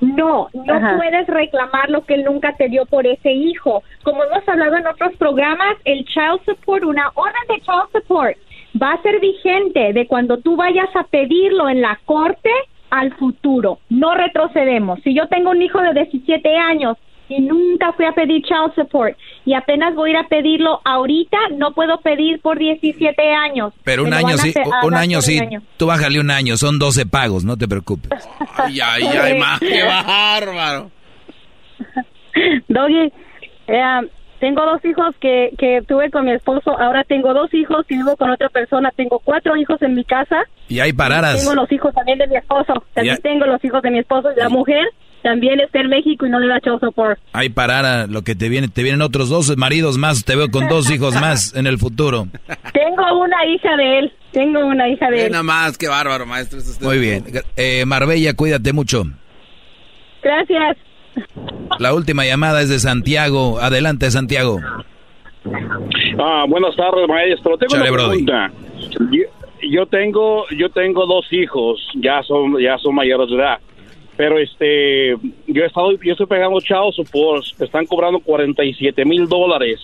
No, 0.00 0.48
no 0.52 0.74
Ajá. 0.74 0.96
puedes 0.96 1.26
reclamar 1.26 1.90
lo 1.90 2.04
que 2.04 2.14
él 2.14 2.24
nunca 2.24 2.54
te 2.56 2.68
dio 2.68 2.86
por 2.86 3.06
ese 3.06 3.32
hijo. 3.32 3.82
Como 4.02 4.24
hemos 4.24 4.46
hablado 4.48 4.76
en 4.76 4.86
otros 4.86 5.14
programas, 5.16 5.76
el 5.84 6.04
child 6.04 6.40
support, 6.44 6.84
una 6.84 7.10
orden 7.14 7.42
de 7.48 7.60
child 7.60 7.90
support, 7.92 8.36
va 8.80 8.92
a 8.92 9.02
ser 9.02 9.20
vigente 9.20 9.92
de 9.92 10.06
cuando 10.06 10.38
tú 10.38 10.56
vayas 10.56 10.88
a 10.94 11.04
pedirlo 11.04 11.68
en 11.68 11.80
la 11.80 11.98
corte 12.04 12.50
al 12.90 13.12
futuro. 13.14 13.78
No 13.88 14.14
retrocedemos. 14.14 15.00
Si 15.02 15.14
yo 15.14 15.26
tengo 15.28 15.50
un 15.50 15.62
hijo 15.62 15.80
de 15.80 15.92
17 15.94 16.56
años 16.56 16.96
y 17.28 17.40
nunca 17.40 17.92
fui 17.92 18.04
a 18.04 18.12
pedir 18.12 18.42
child 18.42 18.74
support 18.74 19.16
y 19.44 19.54
apenas 19.54 19.94
voy 19.94 20.10
a 20.10 20.12
ir 20.12 20.18
a 20.18 20.28
pedirlo 20.28 20.80
ahorita, 20.84 21.38
no 21.56 21.72
puedo 21.72 21.98
pedir 22.00 22.40
por 22.40 22.58
17 22.58 23.22
años. 23.32 23.72
Pero 23.82 24.04
un 24.04 24.12
año 24.12 24.36
sí, 24.38 24.52
un 24.82 24.94
año 24.94 25.20
sí, 25.20 25.38
año. 25.38 25.62
tú 25.76 25.86
bájale 25.86 26.20
un 26.20 26.30
año, 26.30 26.56
son 26.56 26.78
12 26.78 27.06
pagos, 27.06 27.44
no 27.44 27.56
te 27.56 27.68
preocupes. 27.68 28.10
Ay, 28.56 28.80
ay, 28.80 29.04
ay, 29.04 29.38
ma, 29.38 29.58
qué 29.58 29.82
bárbaro. 29.82 30.90
Doggy, 32.68 33.12
eh, 33.68 34.08
tengo 34.40 34.64
dos 34.66 34.84
hijos 34.84 35.14
que, 35.20 35.50
que 35.56 35.80
tuve 35.86 36.10
con 36.10 36.26
mi 36.26 36.32
esposo, 36.32 36.78
ahora 36.78 37.04
tengo 37.04 37.32
dos 37.32 37.52
hijos 37.54 37.86
y 37.88 37.96
vivo 37.96 38.16
con 38.16 38.30
otra 38.30 38.48
persona, 38.50 38.92
tengo 38.94 39.18
cuatro 39.18 39.56
hijos 39.56 39.80
en 39.82 39.94
mi 39.94 40.04
casa. 40.04 40.42
Y 40.68 40.80
hay 40.80 40.92
paradas. 40.92 41.40
Tengo 41.40 41.54
los 41.54 41.70
hijos 41.72 41.94
también 41.94 42.18
de 42.18 42.26
mi 42.26 42.36
esposo, 42.36 42.84
también 42.92 43.16
tengo 43.22 43.46
los 43.46 43.64
hijos 43.64 43.82
de 43.82 43.90
mi 43.90 44.00
esposo 44.00 44.30
y 44.32 44.38
la 44.38 44.48
mujer 44.48 44.86
también 45.24 45.58
está 45.58 45.80
en 45.80 45.88
México 45.88 46.26
y 46.26 46.30
no 46.30 46.38
le 46.38 46.46
da 46.48 46.60
child 46.60 46.80
support. 46.80 47.18
Hay 47.32 47.48
parada, 47.48 48.06
lo 48.06 48.22
que 48.22 48.34
te 48.34 48.50
viene, 48.50 48.68
te 48.68 48.82
vienen 48.82 49.00
otros 49.00 49.30
dos 49.30 49.56
maridos 49.56 49.96
más, 49.96 50.22
te 50.24 50.36
veo 50.36 50.50
con 50.50 50.68
dos 50.68 50.90
hijos 50.90 51.14
más 51.14 51.56
en 51.56 51.66
el 51.66 51.78
futuro. 51.78 52.28
Tengo 52.74 53.20
una 53.22 53.46
hija 53.46 53.74
de 53.76 53.98
él, 54.00 54.12
tengo 54.32 54.60
una 54.66 54.86
hija 54.86 55.10
de 55.10 55.24
él. 55.26 55.32
nada 55.32 55.42
más, 55.42 55.78
qué 55.78 55.88
bárbaro, 55.88 56.26
maestro. 56.26 56.58
es 56.58 56.68
usted. 56.68 56.84
Muy 56.84 56.98
bien. 56.98 57.24
Eh, 57.56 57.86
Marbella, 57.86 58.34
cuídate 58.34 58.74
mucho. 58.74 59.04
Gracias. 60.22 60.76
La 61.78 61.94
última 61.94 62.26
llamada 62.26 62.60
es 62.60 62.68
de 62.68 62.78
Santiago. 62.78 63.58
Adelante, 63.60 64.10
Santiago. 64.10 64.60
Ah, 66.18 66.44
buenas 66.46 66.76
tardes, 66.76 67.08
maestro. 67.08 67.56
Tengo 67.56 67.74
Chale, 67.74 67.90
una 67.90 67.92
Brody. 67.92 68.24
pregunta. 68.24 68.52
Yo, 69.10 69.22
yo 69.70 69.86
tengo, 69.86 70.44
yo 70.50 70.68
tengo 70.68 71.06
dos 71.06 71.26
hijos, 71.32 71.80
ya 71.94 72.22
son, 72.24 72.60
ya 72.60 72.76
son 72.78 72.94
mayores 72.94 73.30
de 73.30 73.36
edad. 73.36 73.58
Pero 74.16 74.38
este, 74.38 75.16
yo 75.46 75.62
he 75.62 75.66
estado, 75.66 75.92
yo 76.00 76.12
estoy 76.12 76.26
pagando 76.26 76.60
child 76.60 76.92
support, 76.94 77.44
me 77.58 77.66
están 77.66 77.86
cobrando 77.86 78.20
47 78.20 79.04
mil 79.04 79.28
dólares 79.28 79.80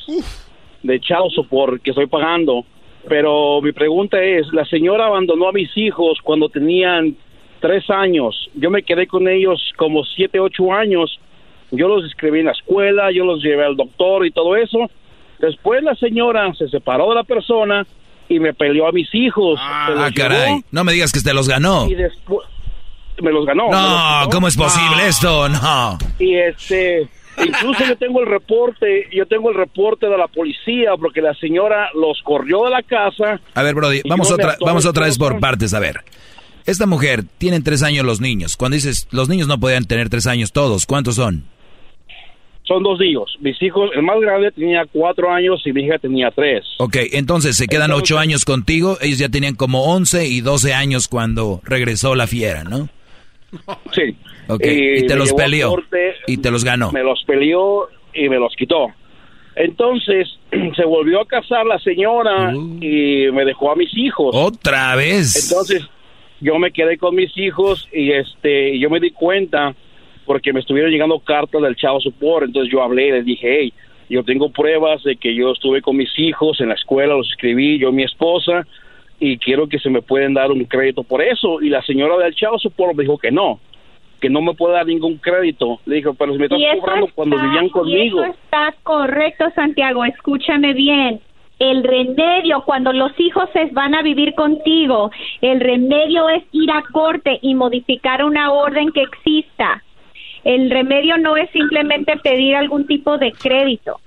de 0.83 1.01
child 1.01 1.31
support 1.35 1.83
que 1.83 1.91
estoy 1.91 2.07
pagando. 2.07 2.65
Pero 3.09 3.61
mi 3.63 3.73
pregunta 3.73 4.23
es, 4.23 4.47
la 4.53 4.65
señora 4.67 5.07
abandonó 5.07 5.49
a 5.49 5.53
mis 5.53 5.75
hijos 5.77 6.19
cuando 6.23 6.49
tenían 6.49 7.17
tres 7.61 7.89
años. 7.91 8.49
Yo 8.55 8.71
me 8.71 8.83
quedé 8.83 9.07
con 9.07 9.27
ellos 9.27 9.61
como 9.77 10.05
siete, 10.05 10.39
ocho 10.39 10.73
años. 10.73 11.19
Yo 11.73 11.89
los 11.89 12.05
escribí 12.05 12.41
en 12.41 12.47
la 12.47 12.53
escuela, 12.53 13.11
yo 13.11 13.25
los 13.25 13.43
llevé 13.43 13.65
al 13.65 13.77
doctor 13.77 14.27
y 14.27 14.31
todo 14.31 14.55
eso. 14.57 14.91
Después 15.39 15.83
la 15.83 15.95
señora 15.95 16.53
se 16.55 16.69
separó 16.69 17.09
de 17.11 17.15
la 17.17 17.25
persona 17.25 17.87
y 18.29 18.39
me 18.39 18.53
peleó 18.55 18.87
a 18.87 18.93
mis 18.93 19.13
hijos. 19.15 19.59
Los 19.89 19.99
Ah, 19.99 20.11
caray. 20.15 20.49
llevó 20.49 20.63
No 20.71 20.85
me 20.85 20.93
digas 20.93 21.13
que 21.13 21.21
te 21.21 21.33
los 21.35 21.49
ganó. 21.49 21.89
Y 21.89 21.95
después 21.95 22.47
me 23.23 23.33
los 23.33 23.47
ganó. 23.47 23.65
los 23.65 23.73
No, 23.73 24.21
quitó. 24.25 24.37
¿cómo 24.37 24.49
es 24.49 24.57
posible 24.57 25.07
esto? 25.07 25.49
No. 25.49 25.99
Y 26.19 26.35
este, 26.35 27.09
incluso 27.39 27.85
yo 27.87 27.97
tengo 27.97 28.21
el 28.21 28.27
reporte, 28.27 29.09
yo 29.13 29.27
tengo 29.27 29.51
el 29.51 29.57
reporte 29.57 30.07
de 30.07 30.17
la 30.17 30.29
policía 30.29 30.93
porque 30.99 31.21
la 31.21 31.35
señora 31.35 31.91
los 31.95 32.21
corrió 32.23 32.65
de 32.65 32.71
la 32.71 32.83
casa. 32.83 33.41
A 33.55 33.63
ver, 33.63 33.75
Brody, 33.75 34.03
vamos 34.09 34.31
otra, 34.31 34.57
vamos 34.61 34.87
otra 34.87 35.07
vez 35.07 35.19
por 35.19 35.39
partes. 35.41 35.75
A 35.75 35.81
ver. 35.81 36.03
Esta 36.67 36.87
mujer, 36.87 37.25
tienen 37.39 37.65
tres 37.65 37.83
años 37.83 38.05
los 38.05 38.21
niños. 38.21 38.57
Cuando 38.57 38.75
dices, 38.75 39.09
los 39.11 39.29
niños 39.29 39.49
no 39.49 39.59
podían 39.59 39.85
tener 39.87 40.09
tres 40.09 40.27
años 40.27 40.53
todos, 40.53 40.87
¿cuántos 40.87 41.17
son? 41.17 41.45
Son 42.65 42.85
dos 42.85 43.01
hijos. 43.03 43.37
Mis 43.41 43.61
hijos, 43.63 43.91
el 43.97 44.03
más 44.03 44.21
grande 44.21 44.53
tenía 44.53 44.85
cuatro 44.93 45.33
años 45.33 45.61
y 45.65 45.73
mi 45.73 45.83
hija 45.85 45.99
tenía 45.99 46.31
tres. 46.31 46.65
Ok, 46.79 46.97
entonces 47.13 47.57
se 47.57 47.67
quedan 47.67 47.91
ocho 47.91 48.19
años 48.19 48.45
contigo. 48.45 48.97
Ellos 49.01 49.19
ya 49.19 49.29
tenían 49.29 49.57
como 49.57 49.93
11 49.93 50.29
y 50.29 50.41
12 50.41 50.75
años 50.75 51.09
cuando 51.09 51.61
regresó 51.65 52.15
la 52.15 52.29
fiera, 52.29 52.63
¿no? 52.63 52.89
Sí. 53.93 54.17
Ok, 54.49 54.65
y 54.65 55.07
te 55.07 55.15
me 55.15 55.21
los 55.21 55.33
peleó. 55.33 55.71
corte, 55.71 56.15
Y 56.27 56.37
te 56.39 56.51
los 56.51 56.65
ganó. 56.65 56.93
Me 56.93 57.03
los 57.03 57.23
peleó 57.25 57.89
y 58.15 58.29
me 58.29 58.39
los 58.39 58.55
quitó. 58.57 58.89
Entonces 59.57 60.29
se 60.77 60.85
volvió 60.85 61.21
a 61.21 61.27
casar 61.27 61.67
la 61.67 61.79
señora 61.79 62.53
y 62.53 63.31
me 63.33 63.45
dejó 63.45 63.73
a 63.73 63.77
mis 63.77 63.97
hijos. 63.97 64.35
Otra 64.35 64.95
vez. 64.97 65.51
Entonces 65.51 65.89
yo 66.41 66.59
me 66.59 66.73
quedé 66.73 66.97
con 66.99 67.15
mis 67.15 67.37
hijos 67.37 67.89
y 67.93 68.13
este 68.13 68.79
yo 68.79 68.89
me 68.91 69.01
di 69.01 69.11
cuenta 69.11 69.75
porque 70.25 70.53
me 70.53 70.61
estuvieron 70.61 70.91
llegando 70.91 71.19
cartas 71.21 71.63
del 71.63 71.77
Chavo 71.77 72.01
Support. 72.01 72.47
Entonces 72.47 72.73
yo 72.73 72.83
hablé 72.83 73.09
y 73.09 73.13
les 73.13 73.25
dije, 73.25 73.59
hey, 73.61 73.73
yo 74.09 74.25
tengo 74.25 74.51
pruebas 74.51 75.03
de 75.05 75.17
que 75.17 75.35
yo 75.35 75.53
estuve 75.53 75.83
con 75.83 75.97
mis 75.97 76.11
hijos 76.19 76.61
en 76.61 76.69
la 76.69 76.75
escuela, 76.75 77.15
los 77.15 77.29
escribí, 77.31 77.79
yo 77.79 77.91
y 77.91 77.93
mi 77.93 78.05
esposa, 78.05 78.67
y 79.21 79.37
quiero 79.39 79.69
que 79.69 79.79
se 79.79 79.91
me 79.91 80.01
pueden 80.01 80.35
dar 80.35 80.51
un 80.51 80.65
crédito 80.65 81.05
por 81.05 81.23
eso. 81.23 81.61
Y 81.61 81.69
la 81.69 81.83
señora 81.83 82.17
del 82.17 82.35
Chavo 82.35 82.59
Support 82.59 82.97
me 82.97 83.03
dijo 83.05 83.19
que 83.19 83.31
no, 83.31 83.61
que 84.21 84.31
no 84.31 84.41
me 84.41 84.55
puede 84.55 84.75
dar 84.75 84.87
ningún 84.87 85.19
crédito. 85.19 85.79
Le 85.85 85.97
dijo, 85.97 86.15
pero 86.15 86.33
si 86.33 86.39
me 86.39 86.47
estás 86.47 86.59
cobrando 86.81 87.09
cuando 87.15 87.37
vivían 87.37 87.69
conmigo. 87.69 88.23
eso 88.23 88.33
está 88.33 88.75
correcto, 88.83 89.45
Santiago. 89.55 90.05
Escúchame 90.05 90.73
bien. 90.73 91.21
El 91.59 91.85
remedio 91.85 92.63
cuando 92.65 92.91
los 92.95 93.13
hijos 93.21 93.45
se 93.53 93.67
van 93.67 93.95
a 93.95 94.01
vivir 94.01 94.35
contigo, 94.35 95.11
el 95.43 95.61
remedio 95.61 96.31
es 96.31 96.43
ir 96.53 96.71
a 96.71 96.83
corte 96.91 97.39
y 97.43 97.55
modificar 97.55 98.25
una 98.25 98.51
orden 98.51 98.91
que 98.93 99.03
exista. 99.03 99.83
El 100.43 100.71
remedio 100.71 101.19
no 101.19 101.37
es 101.37 101.51
simplemente 101.51 102.17
pedir 102.17 102.57
algún 102.57 102.87
tipo 102.87 103.19
de 103.19 103.33
crédito. 103.33 104.01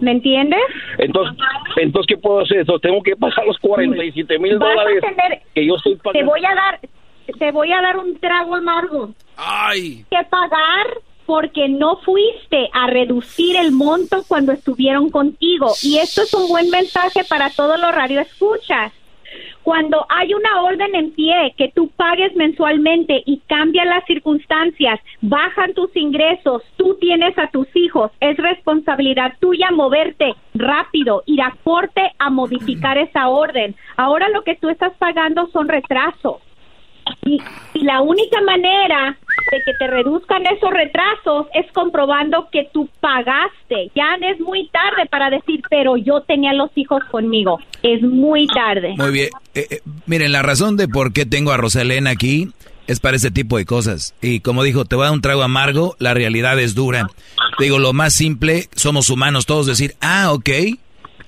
¿Me 0.00 0.12
entiendes? 0.12 0.60
Entonces, 0.98 1.36
entonces 1.76 2.06
¿qué 2.14 2.20
puedo 2.20 2.40
hacer? 2.40 2.58
Entonces, 2.58 2.82
tengo 2.88 3.02
que 3.02 3.16
pagar 3.16 3.44
los 3.46 3.58
47 3.58 4.38
mil 4.38 4.58
dólares 4.58 5.00
tener- 5.00 5.42
que 5.54 5.66
yo 5.66 5.74
estoy 5.76 5.96
Te 5.96 6.02
pagando. 6.02 6.30
voy 6.30 6.44
a 6.44 6.54
dar, 6.54 6.80
te 7.38 7.50
voy 7.50 7.72
a 7.72 7.82
dar 7.82 7.96
un 7.98 8.18
trago 8.18 8.54
amargo. 8.54 9.10
Ay. 9.36 10.04
que 10.10 10.18
pagar 10.30 10.86
porque 11.26 11.68
no 11.68 11.96
fuiste 11.98 12.70
a 12.72 12.86
reducir 12.86 13.56
el 13.56 13.70
monto 13.72 14.22
cuando 14.26 14.52
estuvieron 14.52 15.10
contigo. 15.10 15.72
Y 15.82 15.98
esto 15.98 16.22
es 16.22 16.32
un 16.32 16.48
buen 16.48 16.70
mensaje 16.70 17.22
para 17.28 17.50
todos 17.50 17.78
los 17.78 17.94
radioescuchas. 17.94 18.92
Cuando 19.68 20.06
hay 20.08 20.32
una 20.32 20.62
orden 20.62 20.94
en 20.94 21.10
pie 21.10 21.52
que 21.58 21.70
tú 21.74 21.90
pagues 21.90 22.34
mensualmente 22.34 23.22
y 23.26 23.42
cambian 23.48 23.90
las 23.90 24.02
circunstancias, 24.06 24.98
bajan 25.20 25.74
tus 25.74 25.94
ingresos, 25.94 26.62
tú 26.78 26.94
tienes 26.98 27.36
a 27.36 27.50
tus 27.50 27.68
hijos, 27.76 28.10
es 28.20 28.38
responsabilidad 28.38 29.34
tuya 29.40 29.70
moverte 29.70 30.34
rápido, 30.54 31.22
ir 31.26 31.42
a 31.42 31.54
corte 31.64 32.00
a 32.18 32.30
modificar 32.30 32.96
esa 33.08 33.28
orden. 33.28 33.76
Ahora 33.98 34.30
lo 34.30 34.42
que 34.42 34.56
tú 34.56 34.70
estás 34.70 34.94
pagando 34.94 35.48
son 35.48 35.68
retrasos. 35.68 36.38
Y, 37.26 37.38
y 37.74 37.84
la 37.84 38.00
única 38.00 38.40
manera 38.40 39.18
de 39.50 39.62
que 39.64 39.72
te 39.78 39.86
reduzcan 39.86 40.44
esos 40.46 40.70
retrasos 40.70 41.46
es 41.54 41.70
comprobando 41.72 42.48
que 42.50 42.68
tú 42.72 42.88
pagaste. 43.00 43.90
Ya 43.94 44.16
es 44.20 44.40
muy 44.40 44.68
tarde 44.68 45.06
para 45.10 45.30
decir, 45.30 45.62
pero 45.70 45.96
yo 45.96 46.22
tenía 46.22 46.52
los 46.52 46.70
hijos 46.74 47.02
conmigo. 47.10 47.58
Es 47.82 48.02
muy 48.02 48.46
tarde. 48.46 48.94
Muy 48.96 49.10
bien. 49.10 49.28
Eh, 49.54 49.66
eh, 49.70 49.80
miren, 50.06 50.32
la 50.32 50.42
razón 50.42 50.76
de 50.76 50.88
por 50.88 51.12
qué 51.12 51.26
tengo 51.26 51.52
a 51.52 51.56
Rosalén 51.56 52.06
aquí 52.06 52.48
es 52.86 53.00
para 53.00 53.16
ese 53.16 53.30
tipo 53.30 53.58
de 53.58 53.64
cosas. 53.64 54.14
Y 54.22 54.40
como 54.40 54.62
dijo, 54.62 54.84
te 54.84 54.96
voy 54.96 55.04
a 55.04 55.06
dar 55.06 55.14
un 55.14 55.20
trago 55.20 55.42
amargo, 55.42 55.94
la 55.98 56.14
realidad 56.14 56.58
es 56.58 56.74
dura. 56.74 57.08
Digo, 57.58 57.78
lo 57.78 57.92
más 57.92 58.14
simple, 58.14 58.68
somos 58.74 59.10
humanos 59.10 59.46
todos, 59.46 59.66
decir, 59.66 59.94
ah, 60.00 60.32
ok, 60.32 60.48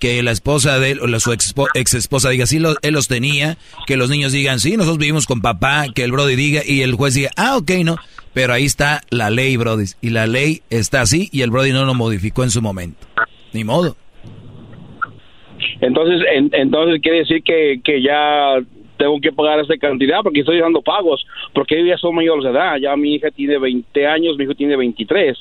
que 0.01 0.22
la 0.22 0.31
esposa 0.32 0.81
de 0.81 0.93
él, 0.93 1.01
o 1.01 1.06
la, 1.06 1.20
su 1.20 1.32
ex, 1.32 1.94
esposa 1.94 2.31
diga, 2.31 2.47
sí, 2.47 2.59
lo- 2.59 2.74
él 2.82 2.94
los 2.94 3.06
tenía, 3.06 3.56
que 3.86 3.97
los 3.97 4.10
niños 4.10 4.32
digan, 4.32 4.59
sí, 4.59 4.72
nosotros 4.77 4.98
vivimos 4.98 5.27
con 5.27 5.40
papá, 5.43 5.85
que 5.94 6.02
el 6.02 6.10
Brody 6.10 6.35
diga, 6.36 6.62
y 6.66 6.81
el 6.81 6.94
juez 6.94 7.14
diga, 7.14 7.31
ah, 7.36 7.56
ok, 7.59 7.70
no. 7.85 7.97
Pero 8.32 8.52
ahí 8.52 8.64
está 8.64 9.02
la 9.10 9.28
ley, 9.31 9.56
Brody. 9.56 9.85
Y 10.01 10.10
la 10.10 10.27
ley 10.27 10.62
está 10.70 11.02
así, 11.02 11.28
y 11.32 11.43
el 11.43 11.51
Brody 11.51 11.72
no 11.72 11.85
lo 11.85 11.94
modificó 11.94 12.43
en 12.44 12.51
su 12.51 12.62
momento. 12.62 13.06
Ni 13.52 13.62
modo. 13.64 13.97
Entonces, 15.81 16.22
en- 16.32 16.51
entonces 16.52 17.01
quiere 17.02 17.18
decir 17.18 17.43
que, 17.43 17.81
que 17.82 18.02
ya 18.02 18.56
tengo 18.97 19.20
que 19.20 19.32
pagar 19.32 19.60
esa 19.60 19.77
cantidad 19.78 20.20
porque 20.22 20.40
estoy 20.40 20.59
dando 20.60 20.82
pagos, 20.82 21.24
porque 21.55 21.85
ya 21.86 21.97
son 21.97 22.14
mayores 22.14 22.44
de 22.44 22.51
edad. 22.51 22.77
Ya 22.81 22.94
mi 22.97 23.14
hija 23.14 23.31
tiene 23.31 23.59
20 23.59 24.06
años, 24.06 24.36
mi 24.36 24.44
hijo 24.44 24.55
tiene 24.55 24.77
23, 24.77 25.36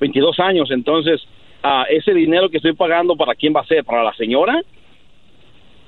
22 0.00 0.38
años. 0.40 0.70
Entonces, 0.70 1.20
ah, 1.62 1.84
ese 1.90 2.12
dinero 2.14 2.48
que 2.48 2.58
estoy 2.58 2.72
pagando, 2.74 3.16
¿para 3.16 3.34
quién 3.34 3.54
va 3.54 3.60
a 3.60 3.66
ser? 3.66 3.84
¿Para 3.84 4.02
la 4.04 4.12
señora? 4.14 4.60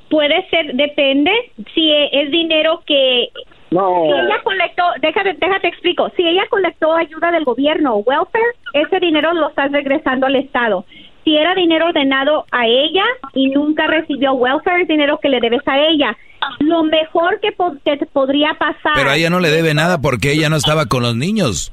Puede 0.08 0.48
ser, 0.48 0.74
depende, 0.74 1.30
si 1.74 1.92
es 2.12 2.30
dinero 2.30 2.82
que... 2.84 3.28
No. 3.70 4.02
Si 4.06 4.12
ella 4.12 4.42
colectó, 4.42 4.82
déjate, 5.00 5.34
déjate 5.34 5.68
explico, 5.68 6.10
si 6.16 6.26
ella 6.26 6.42
colectó 6.50 6.92
ayuda 6.96 7.30
del 7.30 7.44
gobierno, 7.44 7.98
welfare, 7.98 8.42
ese 8.72 8.98
dinero 8.98 9.32
lo 9.32 9.50
estás 9.50 9.70
regresando 9.70 10.26
al 10.26 10.34
Estado. 10.34 10.84
Si 11.22 11.36
era 11.36 11.54
dinero 11.54 11.86
ordenado 11.86 12.46
a 12.50 12.66
ella 12.66 13.04
y 13.34 13.50
nunca 13.50 13.86
recibió 13.86 14.32
welfare, 14.32 14.82
es 14.82 14.88
dinero 14.88 15.20
que 15.22 15.28
le 15.28 15.38
debes 15.38 15.60
a 15.66 15.78
ella. 15.78 16.16
Lo 16.58 16.82
mejor 16.82 17.38
que, 17.40 17.52
po- 17.52 17.76
que 17.84 17.96
te 17.96 18.06
podría 18.06 18.54
pasar... 18.54 18.94
Pero 18.96 19.10
a 19.10 19.16
ella 19.16 19.30
no 19.30 19.38
le 19.38 19.50
debe 19.50 19.72
nada 19.74 20.00
porque 20.00 20.32
ella 20.32 20.48
no 20.48 20.56
estaba 20.56 20.86
con 20.86 21.02
los 21.04 21.14
niños. 21.14 21.72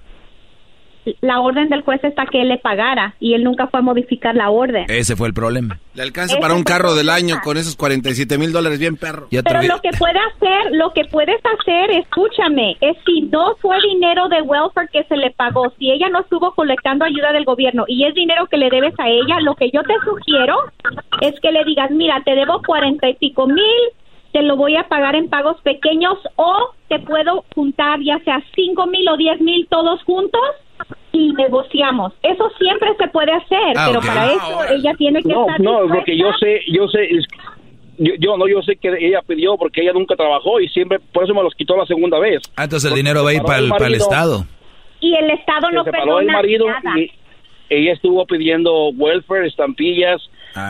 La 1.22 1.40
orden 1.40 1.70
del 1.70 1.82
juez 1.82 2.04
está 2.04 2.26
que 2.26 2.42
él 2.42 2.50
le 2.50 2.58
pagara 2.58 3.16
y 3.20 3.34
él 3.34 3.44
nunca 3.44 3.68
fue 3.68 3.80
a 3.80 3.84
modificar 3.84 4.36
la 4.36 4.50
orden. 4.50 4.86
Ese 4.90 5.16
fue 5.16 5.28
el 5.28 5.34
problema. 5.34 5.80
Le 5.94 6.04
alcanza 6.04 6.38
para 6.40 6.54
un 6.54 6.64
carro 6.64 6.94
del 6.96 7.10
año 7.10 7.38
con 7.44 7.58
esos 7.58 7.76
47 7.76 8.38
mil 8.38 8.52
dólares 8.52 8.80
bien 8.80 8.98
perro. 8.98 9.28
Pero 9.30 9.62
lo 9.64 9.82
que 9.82 9.90
puede 9.98 10.20
hacer, 10.20 10.72
lo 10.74 10.94
que 10.94 11.06
puedes 11.06 11.40
hacer, 11.44 11.92
escúchame, 11.92 12.78
es 12.82 12.98
si 13.06 13.22
no 13.22 13.56
fue 13.62 13.78
dinero 13.82 14.28
de 14.30 14.42
welfare 14.42 14.90
que 14.92 15.04
se 15.06 15.18
le 15.18 15.32
pagó, 15.32 15.74
si 15.80 15.92
ella 15.92 16.10
no 16.10 16.20
estuvo 16.20 16.54
colectando 16.54 17.06
ayuda 17.06 17.34
del 17.34 17.46
gobierno 17.46 17.86
y 17.88 18.06
es 18.06 18.14
dinero 18.14 18.48
que 18.48 18.58
le 18.58 18.70
debes 18.70 18.94
a 19.00 19.08
ella, 19.08 19.40
lo 19.42 19.56
que 19.56 19.72
yo 19.72 19.82
te 19.84 19.96
sugiero 20.04 20.56
es 21.22 21.40
que 21.40 21.52
le 21.52 21.64
digas, 21.64 21.90
mira, 21.92 22.22
te 22.24 22.36
debo 22.36 22.62
cuarenta 22.62 23.10
y 23.10 23.16
pico 23.16 23.48
mil, 23.48 23.64
te 24.32 24.44
lo 24.44 24.56
voy 24.56 24.76
a 24.76 24.88
pagar 24.88 25.16
en 25.16 25.30
pagos 25.30 25.60
pequeños 25.62 26.18
o 26.36 26.72
te 26.90 27.00
puedo 27.00 27.44
juntar 27.56 28.00
ya 28.02 28.20
sea 28.20 28.44
cinco 28.56 28.88
mil 28.88 29.08
o 29.10 29.18
diez 29.18 29.40
mil 29.42 29.68
todos 29.68 30.04
juntos 30.04 30.42
y 31.18 31.34
negociamos. 31.34 32.14
Eso 32.24 32.50
siempre 32.60 32.90
se 32.98 33.08
puede 33.10 33.32
hacer, 33.34 33.74
Ah, 33.76 33.88
pero 33.90 34.02
para 34.02 34.26
eso 34.34 34.64
ella 34.74 34.94
tiene 34.98 35.22
que 35.24 35.30
No, 35.30 35.42
estar 35.42 35.60
no, 35.62 35.72
dispuesta. 35.72 35.96
porque 35.96 36.18
yo 36.18 36.32
sé, 36.40 36.62
yo 36.68 36.88
sé, 36.88 37.04
es- 37.06 37.26
yo, 37.98 38.14
yo 38.20 38.38
no, 38.38 38.48
yo 38.48 38.62
sé 38.62 38.76
que 38.76 38.90
ella 39.00 39.22
pidió 39.26 39.58
porque 39.58 39.82
ella 39.82 39.94
nunca 39.94 40.16
trabajó 40.16 40.60
y 40.60 40.70
siempre, 40.70 41.00
por 41.12 41.24
eso 41.24 41.34
me 41.34 41.42
los 41.42 41.56
quitó 41.56 41.76
la 41.76 41.86
segunda 41.86 42.20
vez. 42.20 42.42
Ah, 42.56 42.66
entonces 42.66 42.90
el 42.92 42.96
dinero 42.96 43.24
va 43.24 43.32
a 43.32 43.34
ir 43.34 43.42
para 43.42 43.58
el, 43.60 43.66
el 43.66 43.70
para 43.72 43.86
el 43.88 43.92
marido. 43.94 44.06
Estado. 44.10 44.46
y 45.00 45.16
el 45.16 45.30
Estado 45.32 45.72
no 45.72 45.84
perdona 45.84 46.34
marido 46.34 46.68
nada. 46.68 47.00
y 47.00 47.12
ella 47.70 47.94
estuvo 47.94 48.26
pidiendo 48.26 48.90
welfare, 48.90 49.48
estampillas 49.48 50.22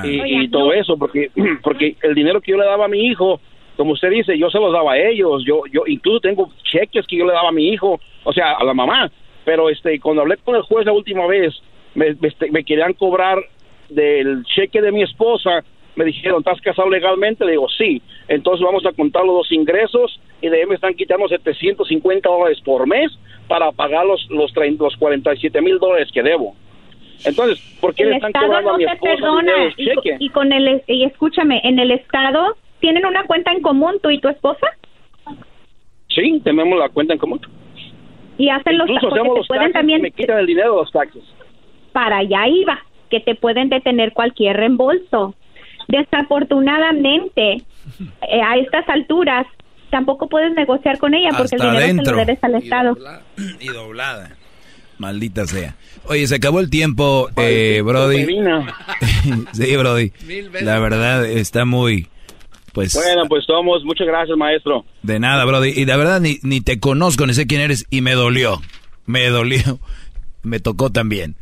y, 0.03 0.19
Oigan, 0.19 0.41
y 0.43 0.47
todo 0.49 0.67
no. 0.67 0.73
eso 0.73 0.97
porque 0.97 1.29
porque 1.63 1.95
el 2.01 2.15
dinero 2.15 2.39
que 2.41 2.51
yo 2.51 2.57
le 2.57 2.65
daba 2.65 2.85
a 2.85 2.89
mi 2.89 3.05
hijo, 3.07 3.39
como 3.75 3.91
usted 3.91 4.09
dice, 4.09 4.37
yo 4.37 4.49
se 4.49 4.59
los 4.59 4.71
daba 4.73 4.93
a 4.93 4.97
ellos. 4.97 5.43
Yo 5.45 5.61
yo 5.71 5.83
incluso 5.85 6.19
tengo 6.21 6.49
cheques 6.63 7.05
que 7.07 7.17
yo 7.17 7.25
le 7.25 7.33
daba 7.33 7.49
a 7.49 7.51
mi 7.53 7.67
hijo, 7.69 7.99
o 8.23 8.33
sea, 8.33 8.53
a 8.53 8.63
la 8.63 8.73
mamá. 8.73 9.11
Pero 9.47 9.69
este 9.69 9.97
cuando 10.01 10.23
hablé 10.23 10.35
con 10.43 10.57
el 10.57 10.61
juez 10.63 10.85
la 10.85 10.91
última 10.91 11.25
vez, 11.25 11.55
me, 11.95 12.13
me, 12.15 12.27
este, 12.27 12.51
me 12.51 12.65
querían 12.65 12.91
cobrar 12.91 13.39
del 13.87 14.43
cheque 14.43 14.81
de 14.81 14.91
mi 14.91 15.03
esposa. 15.03 15.63
Me 15.95 16.03
dijeron, 16.03 16.39
¿estás 16.39 16.59
casado 16.59 16.89
legalmente? 16.89 17.45
Le 17.45 17.51
digo, 17.51 17.69
sí. 17.69 18.01
Entonces 18.27 18.61
vamos 18.65 18.85
a 18.85 18.91
contar 18.91 19.23
los 19.23 19.35
dos 19.35 19.51
ingresos 19.53 20.19
y 20.41 20.49
de 20.49 20.59
ahí 20.59 20.65
me 20.65 20.75
están 20.75 20.95
quitando 20.95 21.29
750 21.29 22.27
dólares 22.27 22.59
por 22.59 22.85
mes 22.87 23.09
para 23.47 23.71
pagar 23.71 24.05
los, 24.05 24.29
los, 24.29 24.51
30 24.51 24.83
los 24.83 24.97
47 24.97 25.61
mil 25.61 25.79
dólares 25.79 26.09
que 26.13 26.23
debo. 26.23 26.53
Entonces, 27.23 27.57
¿por 27.79 27.95
qué 27.95 28.03
el 28.03 28.09
le 28.09 28.15
están 28.17 28.31
Estado 28.31 28.47
cobrando 28.47 28.69
a 28.69 28.73
no 28.73 28.77
mi 28.79 28.85
te 28.85 28.91
esposa 28.91 29.13
perdona 29.15 29.73
y, 29.77 29.85
cheque? 29.85 30.17
y 30.19 30.29
con 30.29 30.51
el 30.51 30.83
y 30.87 31.05
escúchame 31.05 31.61
en 31.63 31.79
el 31.79 31.91
Estado 31.91 32.57
tienen 32.81 33.05
una 33.05 33.23
cuenta 33.23 33.53
en 33.53 33.61
común 33.61 33.97
tú 34.03 34.09
y 34.09 34.19
tu 34.19 34.27
esposa 34.27 34.67
Sí, 36.09 36.41
tenemos 36.43 36.77
la 36.77 36.89
cuenta 36.89 37.13
en 37.13 37.19
común. 37.19 37.39
Y 38.37 38.49
hacen 38.49 38.77
los 38.77 38.89
Incluso 38.89 39.07
hacemos 39.15 39.33
te 39.33 39.39
los 39.39 39.47
pueden 39.47 39.63
taxes 39.63 39.79
también 39.79 39.99
y 39.99 40.03
me 40.03 40.11
quitan 40.11 40.39
el 40.39 40.45
dinero 40.45 40.71
de 40.71 40.77
los 40.81 40.91
taxes. 40.91 41.23
para 41.91 42.17
allá 42.19 42.47
iba 42.47 42.79
que 43.09 43.19
te 43.19 43.35
pueden 43.35 43.69
detener 43.69 44.13
cualquier 44.13 44.57
reembolso 44.57 45.33
desafortunadamente 45.87 47.61
eh, 48.21 48.41
a 48.41 48.57
estas 48.57 48.87
alturas 48.89 49.47
tampoco 49.89 50.27
puedes 50.27 50.53
negociar 50.53 50.97
con 50.97 51.13
ella 51.13 51.29
porque 51.37 51.55
Hasta 51.55 51.69
el 51.69 51.77
dinero 51.77 52.03
se 52.03 52.11
lo 52.11 52.17
debes 52.17 52.43
al 52.43 52.55
Estado 52.55 52.97
Y 53.59 53.67
doblada. 53.67 54.35
Maldita 54.97 55.45
sea. 55.45 55.75
Oye, 56.05 56.25
se 56.25 56.35
acabó 56.35 56.59
el 56.59 56.71
tiempo, 56.71 57.29
eh, 57.37 57.81
Brody. 57.85 58.25
sí, 59.53 59.75
Brody. 59.77 60.11
La 60.61 60.79
verdad 60.79 61.23
está 61.25 61.65
muy, 61.65 62.07
pues, 62.77 62.93
Bueno, 62.93 63.23
pues 63.27 63.43
somos. 63.45 63.83
Muchas 63.83 64.05
gracias, 64.05 64.37
maestro. 64.37 64.85
de 65.01 65.19
nada, 65.19 65.45
Brody. 65.45 65.71
Y 65.75 65.85
la 65.85 65.97
verdad 65.97 66.21
ni, 66.21 66.37
ni 66.43 66.61
te 66.61 66.79
conozco, 66.79 67.25
ni 67.25 67.33
sé 67.33 67.47
quién 67.47 67.59
eres 67.59 67.87
y 67.89 68.01
me 68.01 68.13
dolió. 68.13 68.61
Me 69.07 69.29
dolió. 69.29 69.79
Me 70.43 70.59
tocó 70.59 70.91
también. 70.91 71.35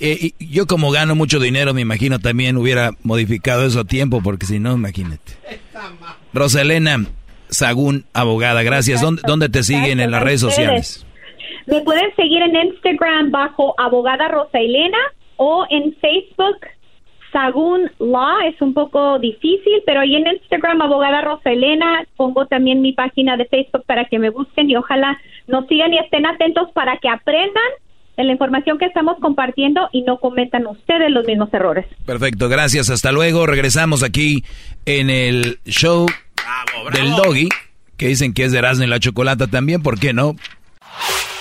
Eh, 0.00 0.32
y 0.38 0.48
yo 0.52 0.66
como 0.66 0.90
gano 0.90 1.14
mucho 1.14 1.38
dinero, 1.38 1.72
me 1.72 1.80
imagino 1.80 2.18
también 2.18 2.56
hubiera 2.56 2.90
modificado 3.04 3.64
eso 3.64 3.80
a 3.80 3.84
tiempo, 3.84 4.20
porque 4.20 4.46
si 4.46 4.58
no, 4.58 4.74
imagínate. 4.74 5.32
Roselena 6.34 7.06
Sagún, 7.48 8.04
abogada, 8.12 8.64
gracias. 8.64 9.00
¿Dónde, 9.00 9.22
dónde 9.24 9.48
te 9.48 9.62
siguen 9.62 10.00
en 10.00 10.10
las 10.10 10.22
redes 10.24 10.40
sociales? 10.40 11.06
Me 11.66 11.80
pueden 11.82 12.12
seguir 12.16 12.42
en 12.42 12.56
Instagram 12.56 13.30
bajo 13.30 13.74
abogada 13.78 14.26
Rosa 14.26 14.58
Elena 14.58 14.98
o 15.36 15.64
en 15.70 15.94
Facebook 16.00 16.66
Sagún 17.32 17.90
Law. 17.98 18.40
Es 18.46 18.60
un 18.60 18.74
poco 18.74 19.18
difícil, 19.18 19.82
pero 19.86 20.00
ahí 20.00 20.14
en 20.14 20.26
Instagram 20.26 20.82
abogada 20.82 21.22
Rosa 21.22 21.50
Elena 21.50 22.04
pongo 22.16 22.46
también 22.46 22.82
mi 22.82 22.92
página 22.92 23.36
de 23.36 23.46
Facebook 23.46 23.84
para 23.86 24.04
que 24.04 24.18
me 24.18 24.30
busquen 24.30 24.70
y 24.70 24.76
ojalá 24.76 25.18
nos 25.48 25.66
sigan 25.66 25.92
y 25.92 25.98
estén 25.98 26.26
atentos 26.26 26.70
para 26.72 26.98
que 26.98 27.08
aprendan 27.08 27.62
de 28.16 28.24
la 28.24 28.32
información 28.32 28.78
que 28.78 28.84
estamos 28.84 29.16
compartiendo 29.20 29.88
y 29.92 30.02
no 30.02 30.18
cometan 30.18 30.66
ustedes 30.66 31.10
los 31.10 31.26
mismos 31.26 31.52
errores. 31.52 31.86
Perfecto, 32.04 32.48
gracias. 32.48 32.90
Hasta 32.90 33.10
luego. 33.10 33.46
Regresamos 33.46 34.02
aquí 34.02 34.44
en 34.84 35.08
el 35.10 35.58
show 35.64 36.06
del 36.92 37.10
Doggy, 37.12 37.48
que 37.96 38.08
dicen 38.08 38.34
que 38.34 38.44
es 38.44 38.52
de 38.52 38.58
Erasmo 38.58 38.84
y 38.84 38.88
la 38.88 39.00
Chocolata 39.00 39.46
también, 39.46 39.82
¿por 39.82 39.98
qué 39.98 40.12
no? 40.12 40.36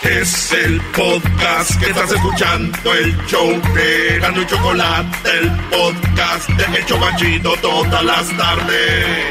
Es 0.04 0.52
el 0.52 0.82
podcast 0.96 1.80
que 1.80 1.92
estás 1.92 2.12
escuchando, 2.12 2.94
el 2.94 3.16
show 3.28 3.48
de 3.76 4.18
Gano 4.20 4.42
y 4.42 4.48
Chocolate, 4.48 5.30
el 5.40 5.52
podcast 5.70 6.50
de 6.50 6.80
El 6.80 6.86
Chocachito 6.88 7.54
todas 7.62 8.04
las 8.04 8.36
tardes. 8.36 9.26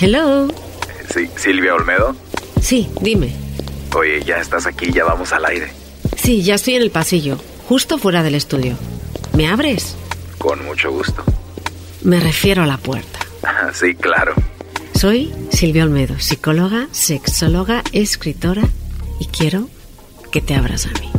Hello. 0.00 0.48
Sí, 1.14 1.30
Silvia 1.36 1.74
Olmedo. 1.74 2.16
Sí, 2.60 2.90
dime. 3.00 3.32
Oye, 3.94 4.24
ya 4.24 4.40
estás 4.40 4.66
aquí, 4.66 4.92
ya 4.92 5.04
vamos 5.04 5.32
al 5.32 5.44
aire. 5.44 5.70
Sí, 6.16 6.42
ya 6.42 6.56
estoy 6.56 6.74
en 6.74 6.82
el 6.82 6.90
pasillo, 6.90 7.38
justo 7.68 7.96
fuera 7.98 8.24
del 8.24 8.34
estudio. 8.34 8.76
¿Me 9.32 9.48
abres? 9.48 9.96
Con 10.38 10.64
mucho 10.64 10.90
gusto. 10.90 11.24
Me 12.02 12.20
refiero 12.20 12.62
a 12.62 12.66
la 12.66 12.78
puerta. 12.78 13.18
Sí, 13.72 13.94
claro. 13.94 14.34
Soy 14.94 15.32
Silvia 15.50 15.84
Olmedo, 15.84 16.18
psicóloga, 16.18 16.88
sexóloga, 16.90 17.82
escritora 17.92 18.62
y 19.20 19.26
quiero 19.26 19.68
que 20.32 20.40
te 20.40 20.54
abras 20.54 20.86
a 20.86 20.90
mí. 21.00 21.10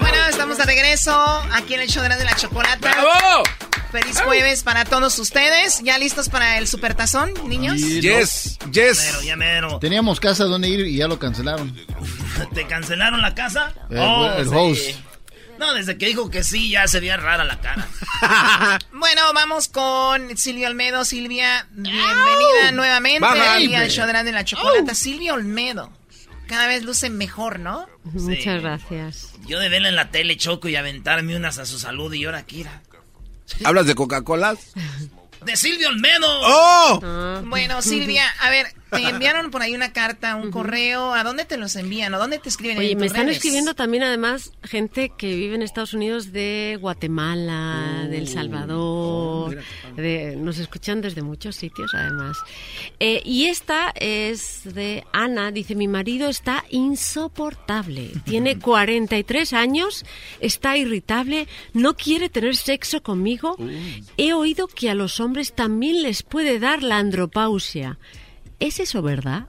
Bueno, 0.00 0.26
estamos 0.28 0.58
de 0.58 0.64
regreso 0.64 1.12
aquí 1.52 1.74
en 1.74 1.80
el 1.80 1.88
show 1.88 2.02
de 2.02 2.24
la 2.24 2.34
chocolata. 2.34 2.78
¡Bravo! 2.78 3.44
Feliz 3.92 4.20
jueves 4.20 4.62
para 4.62 4.84
todos 4.84 5.18
ustedes. 5.18 5.80
¿Ya 5.82 5.98
listos 5.98 6.28
para 6.28 6.58
el 6.58 6.68
supertazón, 6.68 7.32
niños? 7.48 7.78
Yes, 7.80 8.58
yes. 8.70 9.20
Ya 9.24 9.36
mero. 9.36 9.78
Teníamos 9.80 10.20
casa 10.20 10.44
donde 10.44 10.68
ir 10.68 10.80
y 10.86 10.96
ya 10.96 11.08
lo 11.08 11.18
cancelaron. 11.18 11.74
¿Te 12.54 12.66
cancelaron 12.66 13.20
la 13.20 13.34
casa? 13.34 13.74
El- 13.90 13.98
Oh, 13.98 14.32
el 14.36 14.48
sí. 14.48 14.54
host. 14.54 15.00
No, 15.58 15.74
desde 15.74 15.98
que 15.98 16.06
dijo 16.06 16.30
que 16.30 16.42
sí, 16.42 16.70
ya 16.70 16.86
se 16.88 17.00
veía 17.00 17.16
rara 17.18 17.44
la 17.44 17.60
cara. 17.60 17.86
Bueno, 18.92 19.22
vamos 19.34 19.68
con 19.68 20.36
Silvia 20.36 20.68
Olmedo. 20.68 21.04
Silvia, 21.04 21.66
bienvenida 21.72 22.72
nuevamente 22.72 23.26
al 23.26 23.62
hombre. 23.64 23.90
show 23.90 24.06
de 24.06 24.12
la, 24.12 24.22
de 24.24 24.32
la 24.32 24.44
chocolata. 24.44 24.94
Silvia 24.94 25.34
Olmedo. 25.34 25.90
Cada 26.46 26.66
vez 26.66 26.82
luce 26.82 27.10
mejor, 27.10 27.58
¿no? 27.60 27.86
Muchas 28.04 28.60
gracias. 28.62 29.32
Yo 29.46 29.58
de 29.58 29.68
verla 29.68 29.88
en 29.88 29.96
la 29.96 30.10
tele 30.10 30.36
choco 30.36 30.68
y 30.68 30.76
aventarme 30.76 31.36
unas 31.36 31.58
a 31.58 31.66
su 31.66 31.78
salud 31.78 32.12
y 32.12 32.24
ahora 32.24 32.42
Kira. 32.44 32.82
¿Hablas 33.64 33.86
de 33.86 33.94
Coca-Cola? 33.94 34.56
¡De 35.44 35.56
Silvia 35.56 35.88
Olmedo! 35.88 36.26
¡Oh! 36.42 37.42
Bueno, 37.44 37.80
Silvia, 37.82 38.24
a 38.40 38.50
ver, 38.50 38.74
te 38.90 39.08
enviaron 39.08 39.50
por 39.50 39.62
ahí 39.62 39.74
una 39.74 39.92
carta, 39.92 40.36
un 40.36 40.50
correo. 40.50 41.14
¿A 41.14 41.22
dónde 41.24 41.44
te 41.44 41.56
los 41.56 41.76
envían? 41.76 42.12
¿O 42.14 42.18
dónde 42.18 42.38
te 42.38 42.48
escriben? 42.48 42.78
Oye, 42.78 42.92
en 42.92 42.98
me 42.98 43.06
están 43.06 43.22
redes? 43.26 43.36
escribiendo 43.38 43.74
también 43.74 44.02
además 44.02 44.52
gente 44.62 45.12
que 45.16 45.34
vive 45.36 45.54
en 45.54 45.62
Estados 45.62 45.94
Unidos 45.94 46.32
de 46.32 46.78
Guatemala, 46.80 48.06
de 48.08 48.18
El 48.18 48.28
Salvador, 48.28 49.58
de- 49.96 50.36
nos 50.36 50.58
escuchan 50.58 51.00
desde 51.00 51.22
muchos 51.22 51.56
sitios 51.56 51.92
además. 51.94 52.36
Eh, 52.98 53.22
y 53.24 53.46
esta 53.46 53.92
es 53.94 54.62
de 54.74 55.04
Ana, 55.12 55.50
dice, 55.52 55.74
mi 55.74 55.88
marido 55.88 56.28
está 56.28 56.64
insoportable, 56.70 58.10
tiene 58.24 58.58
43 58.58 59.52
años, 59.52 60.04
está 60.40 60.76
irritable, 60.76 61.48
no 61.72 61.94
quiere 61.96 62.28
tener 62.28 62.56
sexo 62.56 63.02
conmigo. 63.02 63.56
He 64.16 64.32
oído 64.32 64.66
que 64.66 64.90
a 64.90 64.94
los 64.94 65.20
hombres 65.20 65.52
también 65.54 66.02
les 66.02 66.22
puede 66.22 66.58
dar 66.58 66.82
la 66.82 66.98
andropausia. 66.98 67.98
¿Es 68.60 68.78
eso 68.80 69.02
verdad? 69.02 69.46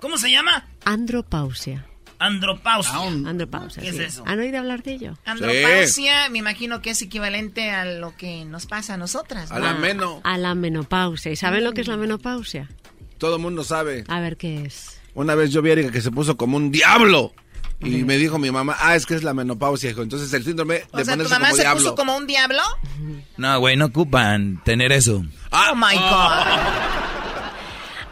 ¿Cómo 0.00 0.16
se 0.18 0.30
llama? 0.30 0.66
Andropausia. 0.84 1.86
Andropausia. 2.18 2.96
Andropausia. 2.96 3.82
¿Qué 3.82 3.88
es 3.90 3.98
eso? 3.98 4.22
¿Han 4.26 4.38
oído 4.38 4.58
hablar 4.58 4.82
de 4.82 4.92
ello? 4.94 5.18
Andropausia, 5.24 6.28
me 6.30 6.38
imagino 6.38 6.80
que 6.80 6.90
es 6.90 7.02
equivalente 7.02 7.70
a 7.70 7.84
lo 7.84 8.16
que 8.16 8.44
nos 8.44 8.66
pasa 8.66 8.94
a 8.94 8.96
nosotras. 8.96 9.50
¿no? 9.50 9.56
A 9.56 9.58
la 9.58 9.74
meno. 9.74 10.20
A 10.24 10.38
la 10.38 10.54
menopausia. 10.54 11.32
¿Y 11.32 11.36
saben 11.36 11.64
lo 11.64 11.72
que 11.72 11.82
es 11.82 11.86
la 11.88 11.96
menopausia? 11.96 12.68
Todo 13.18 13.36
el 13.36 13.42
mundo 13.42 13.64
sabe. 13.64 14.04
A 14.08 14.20
ver 14.20 14.36
qué 14.36 14.64
es. 14.64 15.00
Una 15.14 15.34
vez 15.34 15.50
yo 15.50 15.62
vi 15.62 15.70
a 15.70 15.72
Erika 15.74 15.90
que 15.92 16.00
se 16.00 16.10
puso 16.10 16.36
como 16.36 16.56
un 16.56 16.70
diablo. 16.70 17.32
Y 17.80 18.04
me 18.04 18.16
dijo 18.16 18.38
mi 18.38 18.50
mamá, 18.50 18.76
ah, 18.80 18.94
es 18.96 19.04
que 19.04 19.14
es 19.14 19.22
la 19.24 19.34
menopausia, 19.34 19.90
hijo. 19.90 20.02
Entonces 20.02 20.32
el 20.32 20.44
síndrome 20.44 20.74
de 20.74 20.86
O 20.92 21.04
sea, 21.04 21.16
¿tu 21.16 21.24
mamá 21.28 21.46
como 21.48 21.56
se 21.56 21.62
diablo. 21.62 21.82
puso 21.82 21.94
como 21.94 22.16
un 22.16 22.26
diablo? 22.26 22.62
No, 23.36 23.58
güey, 23.60 23.76
no 23.76 23.86
ocupan 23.86 24.62
tener 24.64 24.92
eso. 24.92 25.22
oh 25.50 25.74
my 25.74 25.94
God. 25.96 27.03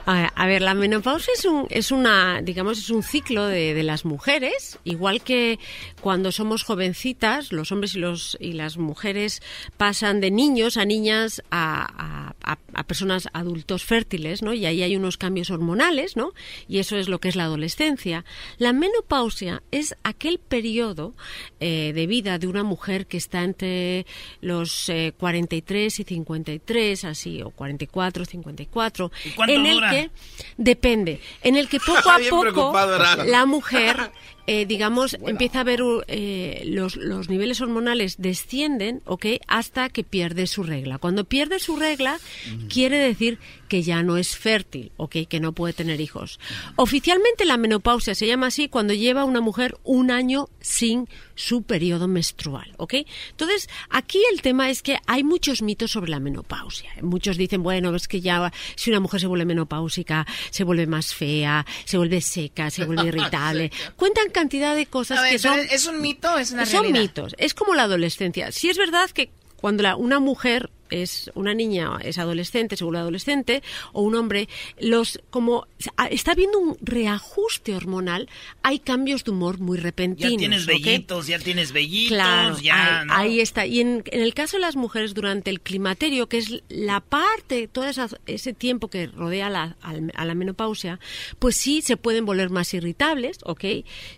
A, 0.05 0.27
a 0.35 0.47
ver, 0.47 0.63
la 0.63 0.75
menopausia 0.75 1.33
es 1.37 1.45
un, 1.45 1.67
es 1.71 1.93
una, 1.93 2.43
digamos, 2.43 2.79
es 2.79 2.91
un 2.91 3.03
ciclo 3.05 3.47
de, 3.47 3.73
de 3.73 3.83
las 3.85 4.05
mujeres, 4.05 4.79
igual 4.83 5.23
que 5.23 5.61
cuando 6.01 6.33
somos 6.33 6.65
jovencitas, 6.65 7.53
los 7.53 7.71
hombres 7.71 7.95
y 7.95 7.99
los 8.01 8.37
y 8.41 8.55
las 8.55 8.79
mujeres 8.79 9.43
pasan 9.77 10.21
de 10.21 10.33
niños 10.33 10.77
a 10.77 10.85
niñas 10.85 11.43
a, 11.53 12.35
a- 12.43 12.83
personas 12.85 13.29
adultos 13.33 13.85
fértiles, 13.85 14.43
¿no? 14.43 14.53
Y 14.55 14.67
ahí 14.67 14.83
hay 14.83 14.97
unos 14.97 15.17
cambios 15.17 15.51
hormonales, 15.51 16.17
¿no? 16.17 16.33
Y 16.69 16.79
eso 16.81 16.97
es 16.97 17.09
lo 17.09 17.21
que 17.21 17.29
es 17.29 17.37
la 17.37 17.45
adolescencia. 17.45 18.25
La 18.59 18.73
menopausia 18.73 19.63
es 19.71 19.95
aquel 20.03 20.39
periodo 20.41 21.15
eh, 21.61 21.93
de 21.95 22.07
vida 22.09 22.39
de 22.39 22.49
una 22.49 22.65
mujer 22.65 23.07
que 23.07 23.19
está 23.19 23.45
entre 23.45 24.05
los 24.41 24.89
eh, 24.89 25.13
43 25.17 26.01
y 26.01 26.05
53, 26.05 27.05
así, 27.05 27.41
o 27.43 27.51
44, 27.51 28.25
54, 28.25 29.13
¿Y 29.25 29.31
cuánto 29.31 29.55
en 29.55 29.63
dura? 29.75 29.92
Depende, 30.57 31.21
en 31.43 31.57
el 31.57 31.69
que 31.69 31.79
poco 31.81 32.11
a 32.11 32.19
poco 32.29 32.73
la 33.25 33.47
mujer, 33.47 34.11
eh, 34.47 34.67
digamos, 34.67 35.17
empieza 35.27 35.61
a 35.61 35.65
ver 35.65 35.81
eh, 36.09 36.63
los, 36.67 36.97
los 36.97 37.29
niveles 37.29 37.61
hormonales 37.61 38.17
descienden, 38.19 39.03
¿ok? 39.05 39.27
Hasta 39.47 39.89
que 39.89 40.03
pierde 40.03 40.47
su 40.47 40.63
regla. 40.63 40.99
Cuando 40.99 41.25
pierde 41.25 41.59
su 41.61 41.77
regla, 41.77 42.19
quiere 42.69 42.99
decir 42.99 43.39
que 43.69 43.83
ya 43.83 44.03
no 44.03 44.17
es 44.17 44.37
fértil, 44.37 44.93
¿ok? 44.97 45.17
Que 45.29 45.41
no 45.41 45.53
puede 45.53 45.73
tener 45.73 46.01
hijos. 46.01 46.41
Oficialmente 46.77 47.45
la 47.45 47.57
menopausia 47.57 48.15
se 48.15 48.27
llama 48.27 48.49
así 48.49 48.69
cuando 48.69 48.95
lleva 48.95 49.25
una 49.25 49.41
mujer 49.41 49.79
un 49.85 50.11
año 50.11 50.49
sin 50.61 51.09
su 51.35 51.63
periodo 51.63 52.09
menstrual, 52.09 52.75
¿ok? 52.77 52.95
Entonces, 53.31 53.69
aquí 53.89 54.21
el 54.33 54.43
tema 54.43 54.71
es 54.71 54.83
que 54.83 54.99
hay 55.07 55.25
muchos 55.25 55.63
mitos 55.63 55.93
sobre 55.93 56.11
la 56.11 56.21
menopausia. 56.21 56.91
Muchos 57.01 57.37
dicen, 57.37 57.63
bueno, 57.63 57.95
es 57.95 58.09
que 58.09 58.21
ya 58.21 58.53
si 58.75 58.91
una 58.91 59.01
mujer 59.01 59.21
se 59.21 59.27
vuelve 59.27 59.45
menopáusica, 59.45 60.27
se 60.51 60.65
vuelve 60.65 60.87
más 60.87 61.15
fea, 61.15 61.65
se 61.85 61.97
vuelve 61.97 62.21
seca, 62.21 62.71
se 62.71 62.85
vuelve 62.85 63.07
irritable. 63.09 63.71
Cuentan 63.97 64.32
cantidad 64.33 64.75
de 64.75 64.87
cosas 64.87 65.23
ver, 65.23 65.33
que 65.33 65.39
son... 65.39 65.59
¿es 65.71 65.87
un 65.87 66.01
mito 66.01 66.37
es 66.39 66.51
una 66.53 66.67
Son 66.67 66.83
realidad? 66.83 67.01
mitos. 67.03 67.35
Es 67.39 67.55
como 67.55 67.75
la 67.75 67.85
adolescencia. 67.85 68.51
Sí 68.53 68.69
es 68.71 68.79
verdad 68.79 69.09
que 69.11 69.31
cuando 69.57 69.83
la- 69.85 69.97
una 69.97 70.19
mujer 70.19 70.71
es 71.01 71.31
una 71.35 71.55
niña, 71.55 71.99
es 72.03 72.19
adolescente, 72.19 72.77
se 72.77 72.85
vuelve 72.85 73.01
adolescente, 73.01 73.63
o 73.93 74.03
un 74.03 74.15
hombre, 74.15 74.49
los 74.79 75.21
como 75.31 75.67
a- 75.97 76.07
está 76.07 76.33
habiendo 76.33 76.59
un 76.59 76.77
reajuste 76.81 77.75
hormonal, 77.75 78.29
hay 78.63 78.79
cambios 78.79 79.25
de 79.25 79.31
humor 79.31 79.59
muy 79.59 79.79
repentinos. 79.79 80.33
Ya 80.33 80.39
tienes 80.39 80.67
vellitos, 80.67 81.27
ya 81.27 81.39
tienes 81.39 81.73
vellitos, 81.73 82.17
Claro, 82.17 82.59
ya, 82.59 83.01
ahí, 83.01 83.07
¿no? 83.07 83.15
ahí 83.15 83.41
está. 83.41 83.67
Y 83.67 83.81
en, 83.81 84.03
en 84.07 84.21
el 84.23 84.35
caso 84.35 84.57
de 84.57 84.61
las 84.61 84.77
mujeres 84.77 85.15
durante 85.15 85.51
el 85.51 85.61
climaterio, 85.61 86.29
que 86.29 86.39
es 86.39 86.63
la 86.69 87.01
parte, 87.01 87.69
todo 87.69 87.87
esa- 87.87 88.09
ese 88.27 88.53
tiempo 88.53 88.89
que 88.89 89.07
rodea 89.07 89.51
la, 89.51 89.77
a 89.83 90.25
la 90.25 90.35
menopausia, 90.35 90.99
pues 91.39 91.57
sí 91.57 91.83
se 91.83 91.97
pueden 91.97 92.25
volver 92.25 92.51
más 92.51 92.73
irritables, 92.75 93.39
¿ok? 93.45 93.65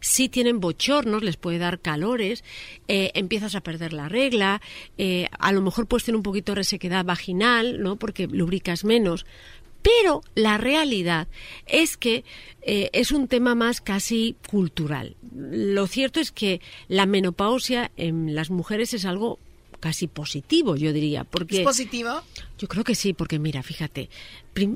Sí 0.01 0.29
tienen 0.29 0.61
bochornos, 0.61 1.23
les 1.23 1.37
puede 1.37 1.59
dar 1.59 1.81
calores, 1.81 2.45
eh, 2.89 3.11
empiezas 3.15 3.55
a 3.55 3.61
perder 3.63 3.93
la 3.93 4.09
regla, 4.09 4.61
eh, 4.99 5.29
a 5.39 5.53
lo 5.53 5.61
mejor 5.63 5.87
puedes 5.87 6.05
tener 6.05 6.17
un 6.17 6.23
poquito 6.23 6.53
de 6.53 6.57
resequedad 6.65 7.05
vaginal, 7.05 7.83
¿no? 7.83 7.97
Porque 7.97 8.27
lubricas 8.27 8.85
menos. 8.85 9.27
Pero 9.83 10.23
la 10.35 10.57
realidad 10.57 11.29
es 11.67 11.99
que 11.99 12.25
eh, 12.63 12.89
es 12.95 13.13
un 13.13 13.29
tema 13.29 13.55
más 13.55 13.83
casi 13.83 14.35
cultural. 14.49 15.17
Lo 15.35 15.87
cierto 15.87 16.21
es 16.21 16.33
que 16.33 16.63
la 16.89 17.05
menopausia 17.05 17.91
en 17.99 18.35
las 18.35 18.49
mujeres 18.51 18.95
es 18.95 19.05
algo 19.05 19.39
casi 19.81 20.07
positivo, 20.07 20.77
yo 20.77 20.95
diría, 20.95 21.25
porque 21.25 21.59
¿Es 21.59 21.65
positivo? 21.65 22.23
yo 22.59 22.69
creo 22.69 22.85
que 22.85 22.95
sí, 22.95 23.13
porque 23.13 23.39
mira, 23.39 23.63
fíjate, 23.63 24.09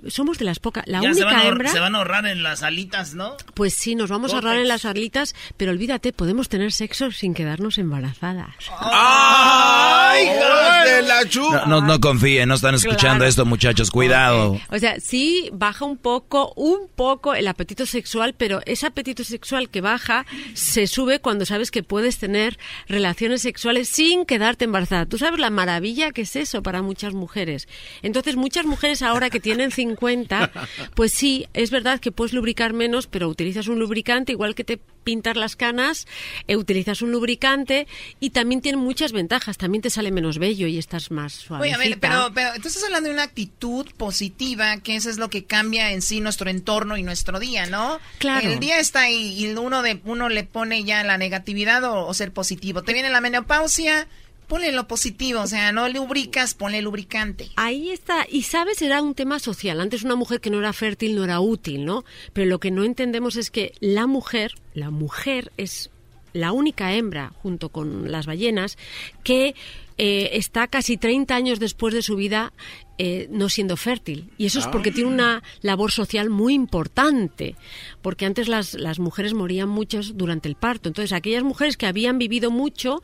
somos 0.08 0.38
de 0.38 0.44
las 0.44 0.58
pocas, 0.58 0.84
la 0.86 1.00
Ya 1.00 1.14
se 1.14 1.24
van, 1.24 1.34
única 1.34 1.46
a 1.46 1.48
hembra, 1.50 1.70
se 1.72 1.78
van 1.78 1.94
a 1.94 1.98
ahorrar 1.98 2.26
en 2.26 2.42
las 2.42 2.62
alitas, 2.62 3.14
¿no? 3.14 3.36
pues 3.54 3.74
sí, 3.74 3.94
nos 3.94 4.10
vamos 4.10 4.32
a 4.32 4.36
ahorrar 4.36 4.56
en 4.58 4.68
las 4.68 4.84
arlitas, 4.84 5.34
pero 5.56 5.70
olvídate, 5.72 6.12
podemos 6.12 6.48
tener 6.48 6.72
sexo 6.72 7.10
sin 7.10 7.34
quedarnos 7.34 7.78
embarazadas. 7.78 8.54
¡Ay, 8.80 10.26
de 10.26 11.02
la 11.02 11.28
chupa! 11.28 11.64
No, 11.66 11.80
no, 11.80 11.86
no 11.86 12.00
confíen, 12.00 12.48
no 12.48 12.54
están 12.54 12.74
escuchando 12.74 13.18
Claro. 13.18 13.24
esto, 13.28 13.44
muchachos. 13.46 13.90
Cuidado. 13.90 14.58
O 14.70 14.78
sea, 14.78 15.00
sí 15.00 15.50
baja 15.52 15.84
un 15.84 15.96
poco, 15.96 16.52
un 16.56 16.88
poco 16.94 17.34
el 17.34 17.46
apetito 17.48 17.86
sexual, 17.86 18.34
pero 18.36 18.60
ese 18.66 18.86
apetito 18.86 19.24
sexual 19.24 19.68
que 19.70 19.80
baja 19.80 20.26
se 20.54 20.86
sube 20.86 21.20
cuando 21.20 21.46
sabes 21.46 21.70
que 21.70 21.82
puedes 21.82 22.18
tener 22.18 22.58
relaciones 22.88 23.42
sexuales 23.42 23.88
sin 23.88 24.24
quedarte 24.26 24.64
embarazada. 24.64 25.06
Tú 25.06 25.18
sabes 25.18 25.40
la 25.40 25.50
maravilla 25.50 26.10
que 26.12 26.22
es 26.22 26.36
eso 26.36 26.62
para 26.62 26.82
muchas 26.82 27.14
mujeres. 27.14 27.68
Entonces, 28.02 28.36
muchas 28.36 28.66
mujeres 28.66 29.02
ahora 29.02 29.30
que 29.30 29.40
tienen 29.40 29.67
50, 29.70 30.50
pues 30.94 31.12
sí, 31.12 31.46
es 31.54 31.70
verdad 31.70 32.00
que 32.00 32.12
puedes 32.12 32.32
lubricar 32.32 32.72
menos, 32.72 33.06
pero 33.06 33.28
utilizas 33.28 33.68
un 33.68 33.78
lubricante 33.78 34.32
igual 34.32 34.54
que 34.54 34.64
te 34.64 34.80
pintas 35.08 35.38
las 35.38 35.56
canas, 35.56 36.06
eh, 36.48 36.56
utilizas 36.56 37.00
un 37.00 37.12
lubricante 37.12 37.86
y 38.20 38.28
también 38.28 38.60
tiene 38.60 38.76
muchas 38.76 39.12
ventajas. 39.12 39.56
También 39.56 39.80
te 39.80 39.88
sale 39.88 40.10
menos 40.10 40.38
vello 40.38 40.66
y 40.66 40.76
estás 40.76 41.10
más 41.10 41.32
suave. 41.32 41.62
Oye, 41.62 41.72
a 41.72 41.78
ver, 41.78 41.98
pero, 41.98 42.30
pero 42.34 42.50
tú 42.60 42.68
estás 42.68 42.84
hablando 42.84 43.08
de 43.08 43.14
una 43.14 43.22
actitud 43.22 43.86
positiva, 43.96 44.76
que 44.82 44.96
eso 44.96 45.08
es 45.08 45.16
lo 45.16 45.30
que 45.30 45.44
cambia 45.44 45.92
en 45.92 46.02
sí 46.02 46.20
nuestro 46.20 46.50
entorno 46.50 46.98
y 46.98 47.02
nuestro 47.02 47.40
día, 47.40 47.64
¿no? 47.64 47.98
Claro. 48.18 48.50
El 48.50 48.60
día 48.60 48.80
está 48.80 49.00
ahí 49.00 49.34
y 49.38 49.46
uno 49.54 49.80
de 49.80 49.98
uno 50.04 50.28
le 50.28 50.44
pone 50.44 50.84
ya 50.84 51.02
la 51.04 51.16
negatividad 51.16 51.82
o, 51.84 52.06
o 52.06 52.12
ser 52.12 52.32
positivo. 52.32 52.82
Te 52.82 52.92
viene 52.92 53.08
la 53.08 53.22
menopausia, 53.22 54.08
ponle 54.48 54.72
lo 54.72 54.88
positivo, 54.88 55.42
o 55.42 55.46
sea, 55.46 55.70
no 55.72 55.88
lubricas, 55.88 56.54
ponle 56.54 56.82
lubricante. 56.82 57.50
Ahí 57.56 57.90
está. 57.90 58.26
Y 58.28 58.42
sabes, 58.42 58.82
era 58.82 59.00
un 59.02 59.14
tema 59.14 59.38
social. 59.38 59.80
Antes 59.80 60.02
una 60.02 60.16
mujer 60.16 60.40
que 60.40 60.50
no 60.50 60.58
era 60.58 60.72
fértil 60.72 61.14
no 61.14 61.24
era 61.24 61.38
útil, 61.40 61.84
¿no? 61.84 62.04
Pero 62.32 62.48
lo 62.48 62.58
que 62.58 62.70
no 62.70 62.82
entendemos 62.82 63.36
es 63.36 63.50
que 63.50 63.72
la 63.80 64.06
mujer, 64.06 64.54
la 64.74 64.90
mujer 64.90 65.52
es 65.56 65.90
la 66.32 66.52
única 66.52 66.94
hembra, 66.94 67.32
junto 67.42 67.68
con 67.68 68.10
las 68.10 68.26
ballenas, 68.26 68.78
que 69.22 69.54
eh, 69.98 70.30
está 70.32 70.66
casi 70.66 70.96
30 70.96 71.34
años 71.34 71.58
después 71.58 71.94
de 71.94 72.02
su 72.02 72.16
vida 72.16 72.52
eh, 72.98 73.28
no 73.30 73.48
siendo 73.48 73.76
fértil. 73.76 74.30
Y 74.38 74.46
eso 74.46 74.58
es 74.58 74.66
porque 74.66 74.90
tiene 74.92 75.08
una 75.10 75.42
labor 75.62 75.92
social 75.92 76.30
muy 76.30 76.54
importante. 76.54 77.56
Porque 78.02 78.26
antes 78.26 78.48
las, 78.48 78.74
las 78.74 78.98
mujeres 78.98 79.34
morían 79.34 79.68
muchos 79.68 80.16
durante 80.16 80.48
el 80.48 80.54
parto. 80.56 80.88
Entonces, 80.88 81.12
aquellas 81.12 81.42
mujeres 81.44 81.76
que 81.76 81.86
habían 81.86 82.18
vivido 82.18 82.50
mucho, 82.50 83.02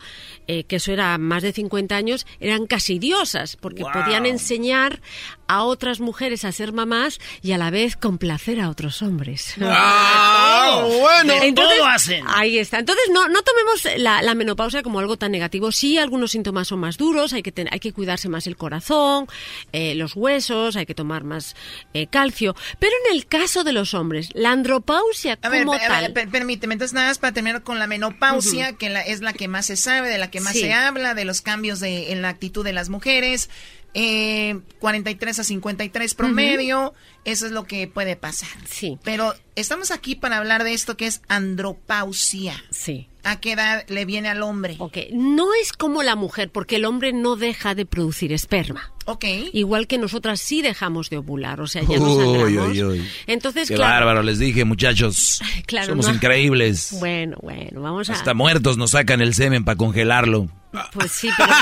eh, 0.49 0.65
que 0.65 0.77
eso 0.77 0.93
era 0.93 1.17
más 1.19 1.43
de 1.43 1.53
50 1.53 1.97
años, 1.97 2.27
eran 2.41 2.67
casi 2.67 2.99
diosas, 2.99 3.57
porque 3.57 3.83
Wow. 3.83 3.93
podían 3.93 4.27
enseñar 4.27 5.01
a 5.47 5.63
otras 5.65 6.01
mujeres 6.01 6.45
a 6.45 6.53
ser 6.53 6.73
mamás 6.73 7.19
y 7.43 7.53
a 7.53 7.59
la 7.59 7.71
vez 7.71 7.97
complacer 7.97 8.61
a 8.61 8.71
otros 8.71 9.03
hombres. 9.03 9.55
¡Ah, 9.61 10.87
bueno! 11.01 11.41
De 11.41 11.53
todo 11.53 11.87
hacen. 11.87 12.25
Ahí 12.27 12.59
está. 12.59 12.79
Entonces, 12.79 13.05
no, 13.13 13.29
no 13.29 13.43
tomemos 13.43 14.01
la, 14.03 14.23
la 14.23 14.35
menopausia 14.35 14.83
como 14.83 14.99
algo 15.01 15.17
tan 15.17 15.33
negativo. 15.33 15.71
Sí, 15.73 15.99
algunos 15.99 16.31
síntomas 16.33 16.69
son 16.69 16.81
más 16.81 16.97
duros, 16.97 17.33
hay 17.33 17.43
que, 17.43 17.53
ten- 17.53 17.69
hay 17.71 17.81
que 17.81 17.93
cuidarse 17.93 18.29
más 18.29 18.47
el 18.47 18.57
corazón, 18.57 19.27
eh, 19.73 19.84
los 19.95 20.17
huesos, 20.17 20.77
hay 20.77 20.87
que 20.87 20.95
tomar 20.95 21.25
más 21.25 21.55
eh, 21.93 22.07
calcio. 22.07 22.55
Pero 22.79 22.93
en 23.09 23.17
el 23.17 23.27
caso 23.27 23.65
de 23.65 23.73
los 23.73 23.93
hombres, 23.93 24.31
la 24.35 24.53
andropausia 24.53 25.39
A 25.43 25.49
ver, 25.49 25.65
como 25.65 25.75
a 25.75 25.79
ver, 25.79 25.89
tal... 25.89 26.13
per- 26.13 26.29
permíteme, 26.31 26.75
entonces 26.75 26.95
nada 26.95 27.09
más 27.09 27.19
para 27.19 27.33
terminar 27.35 27.63
con 27.63 27.79
la 27.79 27.87
menopausia, 27.87 28.73
que 28.75 28.89
la- 28.89 29.03
es 29.03 29.21
la 29.21 29.33
que 29.33 29.49
más 29.49 29.67
se 29.67 29.77
sabe, 29.77 30.09
de 30.09 30.19
la 30.19 30.31
que 30.31 30.41
más 30.41 30.53
Sí. 30.55 30.61
se 30.61 30.73
habla, 30.73 31.15
de 31.15 31.25
los 31.25 31.41
cambios 31.43 31.81
de, 31.81 32.13
en 32.13 32.23
la 32.23 32.29
actitud 32.29 32.65
de 32.65 32.73
las 32.73 32.89
mujeres, 32.89 33.51
eh, 33.95 34.59
43 34.81 35.39
a 35.39 35.45
53 35.45 36.15
promedio, 36.15 36.95
eso 37.25 37.47
es 37.47 37.53
lo 37.53 37.65
que 37.65 37.87
puede 37.87 38.17
pasar. 38.17 38.49
Sí. 38.69 38.99
Pero 39.05 39.35
estamos 39.57 39.91
aquí 39.91 40.15
para 40.15 40.39
hablar 40.39 40.65
de 40.65 40.75
esto 40.75 40.97
que 40.97 41.07
es 41.07 41.23
andropausia. 41.29 42.63
Sí. 42.71 43.09
¿A 43.23 43.41
qué 43.41 43.53
edad 43.53 43.85
le 43.89 44.05
viene 44.05 44.29
al 44.29 44.43
hombre? 44.43 44.77
Ok, 44.79 44.99
no 45.13 45.47
es 45.55 45.73
como 45.73 46.03
la 46.03 46.15
mujer, 46.15 46.51
porque 46.51 46.77
el 46.77 46.85
hombre 46.85 47.15
no 47.15 47.37
deja 47.37 47.75
de 47.75 47.87
producir 47.87 48.33
esperma. 48.35 48.93
Ok. 49.07 49.25
Igual 49.55 49.87
que 49.87 49.97
nosotras 49.97 50.41
sí 50.41 50.61
dejamos 50.61 51.09
de 51.09 51.17
ovular, 51.19 51.61
o 51.63 51.67
sea, 51.67 51.83
ya 51.83 51.97
no 51.97 52.15
Uy, 52.17 52.59
uy, 52.59 52.83
uy. 52.85 53.09
Entonces, 53.27 53.69
Qué 53.69 53.77
claro, 53.77 54.07
bárbaro, 54.07 54.23
les 54.23 54.39
dije, 54.39 54.65
muchachos. 54.65 55.41
Claro, 55.67 55.89
Somos 55.89 56.09
no. 56.09 56.15
increíbles. 56.15 56.97
Bueno, 57.01 57.39
bueno, 57.43 57.81
vamos 57.81 58.11
a... 58.11 58.13
Hasta 58.13 58.35
muertos 58.35 58.77
nos 58.77 58.91
sacan 58.91 59.23
el 59.23 59.33
semen 59.35 59.65
para 59.65 59.77
congelarlo. 59.77 60.51
Pues 60.93 61.13
sí, 61.13 61.29
pero 61.37 61.53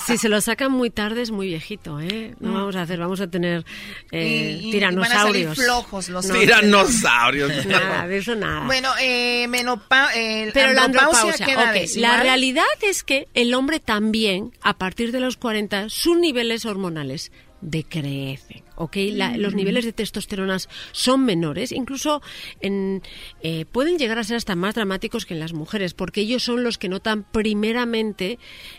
si 0.06 0.18
se 0.18 0.28
lo 0.28 0.40
sacan 0.40 0.70
muy 0.72 0.90
tarde 0.90 1.22
es 1.22 1.30
muy 1.30 1.46
viejito, 1.48 2.00
¿eh? 2.00 2.34
No 2.40 2.52
vamos 2.54 2.76
a 2.76 2.82
hacer, 2.82 2.98
vamos 2.98 3.20
a 3.20 3.28
tener 3.30 3.64
eh, 4.10 4.58
Y- 4.62 4.76
y 4.76 4.80
van 4.80 4.98
a 5.00 5.06
salir 5.06 5.46
tiranosaurios. 5.46 5.56
flojos 5.58 6.08
los 6.08 6.26
No, 6.26 6.34
Tiranosaurios. 6.34 7.66
Nada, 7.66 8.06
de 8.06 8.18
eso 8.18 8.34
nada. 8.34 8.66
Bueno, 8.66 8.90
eh, 9.00 9.46
menopa 9.48 10.10
eh, 10.14 10.50
Pero 10.52 10.72
la 10.72 10.84
andropausia, 10.84 11.20
andropausia, 11.32 11.46
¿qué 11.46 11.52
edad 11.52 11.70
ok, 11.70 11.76
es? 11.76 11.96
la 11.96 12.20
realidad 12.22 12.64
es 12.82 13.02
que 13.04 13.28
el 13.34 13.54
hombre 13.54 13.80
también, 13.80 14.52
a 14.62 14.76
partir 14.78 15.12
de 15.12 15.20
los 15.20 15.36
40, 15.36 15.88
sus 15.88 16.16
niveles 16.18 16.64
hormonales 16.66 17.32
decrecen. 17.60 18.62
¿Ok? 18.76 18.96
los 19.36 19.54
niveles 19.54 19.84
de 19.84 19.92
testosterona 19.92 20.58
son 20.92 21.24
menores, 21.24 21.72
incluso 21.72 22.22
en, 22.60 23.02
eh, 23.42 23.64
pueden 23.64 23.98
llegar 23.98 24.18
a 24.18 24.24
ser 24.24 24.36
hasta 24.36 24.56
más 24.56 24.74
dramáticos 24.74 25.26
que 25.26 25.34
en 25.34 25.40
las 25.40 25.52
mujeres, 25.52 25.94
porque 25.94 26.20
ellos 26.20 26.42
son 26.42 26.62
los 26.62 26.78
que 26.78 26.88
notan 26.88 27.24
primeramente 27.24 28.38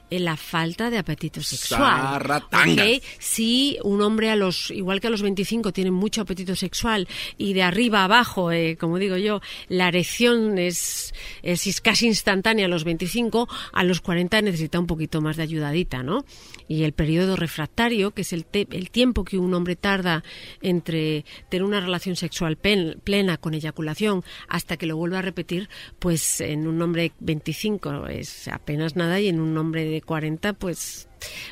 eh, 0.10 0.20
la 0.20 0.38
falta 0.38 0.90
de 0.90 0.98
apetito 0.98 1.42
sexual. 1.42 2.42
¿okay? 2.52 3.02
Si 3.20 3.78
un 3.84 4.02
hombre 4.02 4.30
a 4.30 4.36
los, 4.36 4.72
igual 4.72 5.00
que 5.00 5.08
a 5.08 5.10
los 5.10 5.22
25 5.22 5.72
tiene 5.72 5.92
mucho 5.92 6.22
apetito 6.22 6.56
sexual 6.56 7.08
y 7.38 7.54
de 7.54 7.64
arriba 7.64 8.04
abajo, 8.04 8.52
eh, 8.52 8.78
como 8.80 8.98
digo 8.98 9.18
yo, 9.18 9.42
la 9.70 9.88
erección 9.88 10.58
es, 10.58 11.14
es 11.42 11.82
casi 11.82 12.08
instantánea 12.08 12.66
a 12.66 12.70
los 12.70 12.84
25, 12.84 13.48
a 13.72 13.84
los 13.84 14.02
40 14.02 14.42
necesita 14.42 14.80
un 14.80 14.88
poquito 14.88 15.22
más 15.22 15.38
de 15.38 15.44
ayudadita, 15.44 16.04
¿no? 16.04 16.26
Y 16.68 16.84
el 16.84 16.94
periodo 16.94 17.36
refractario, 17.36 18.12
que 18.12 18.22
es 18.22 18.34
el, 18.34 18.46
el 18.54 18.90
tiempo 18.90 19.24
que 19.24 19.38
un 19.38 19.54
hombre 19.54 19.76
tarda 19.84 20.24
entre 20.62 21.26
tener 21.50 21.64
una 21.64 21.82
relación 21.82 22.16
sexual 22.16 22.56
plena 22.58 23.38
con 23.38 23.54
eyaculación 23.54 24.24
hasta 24.48 24.78
que 24.78 24.86
lo 24.86 24.96
vuelva 24.96 25.20
a 25.20 25.22
repetir, 25.22 25.70
pues 26.00 26.40
en 26.40 26.68
un 26.68 26.82
hombre 26.82 27.12
25 27.20 28.08
es 28.08 28.48
apenas 28.48 28.96
nada 28.96 29.20
y 29.20 29.28
en 29.28 29.42
un 29.42 29.58
hombre 29.58 29.84
de 29.84 30.02
40 30.02 30.54
pues 30.54 31.10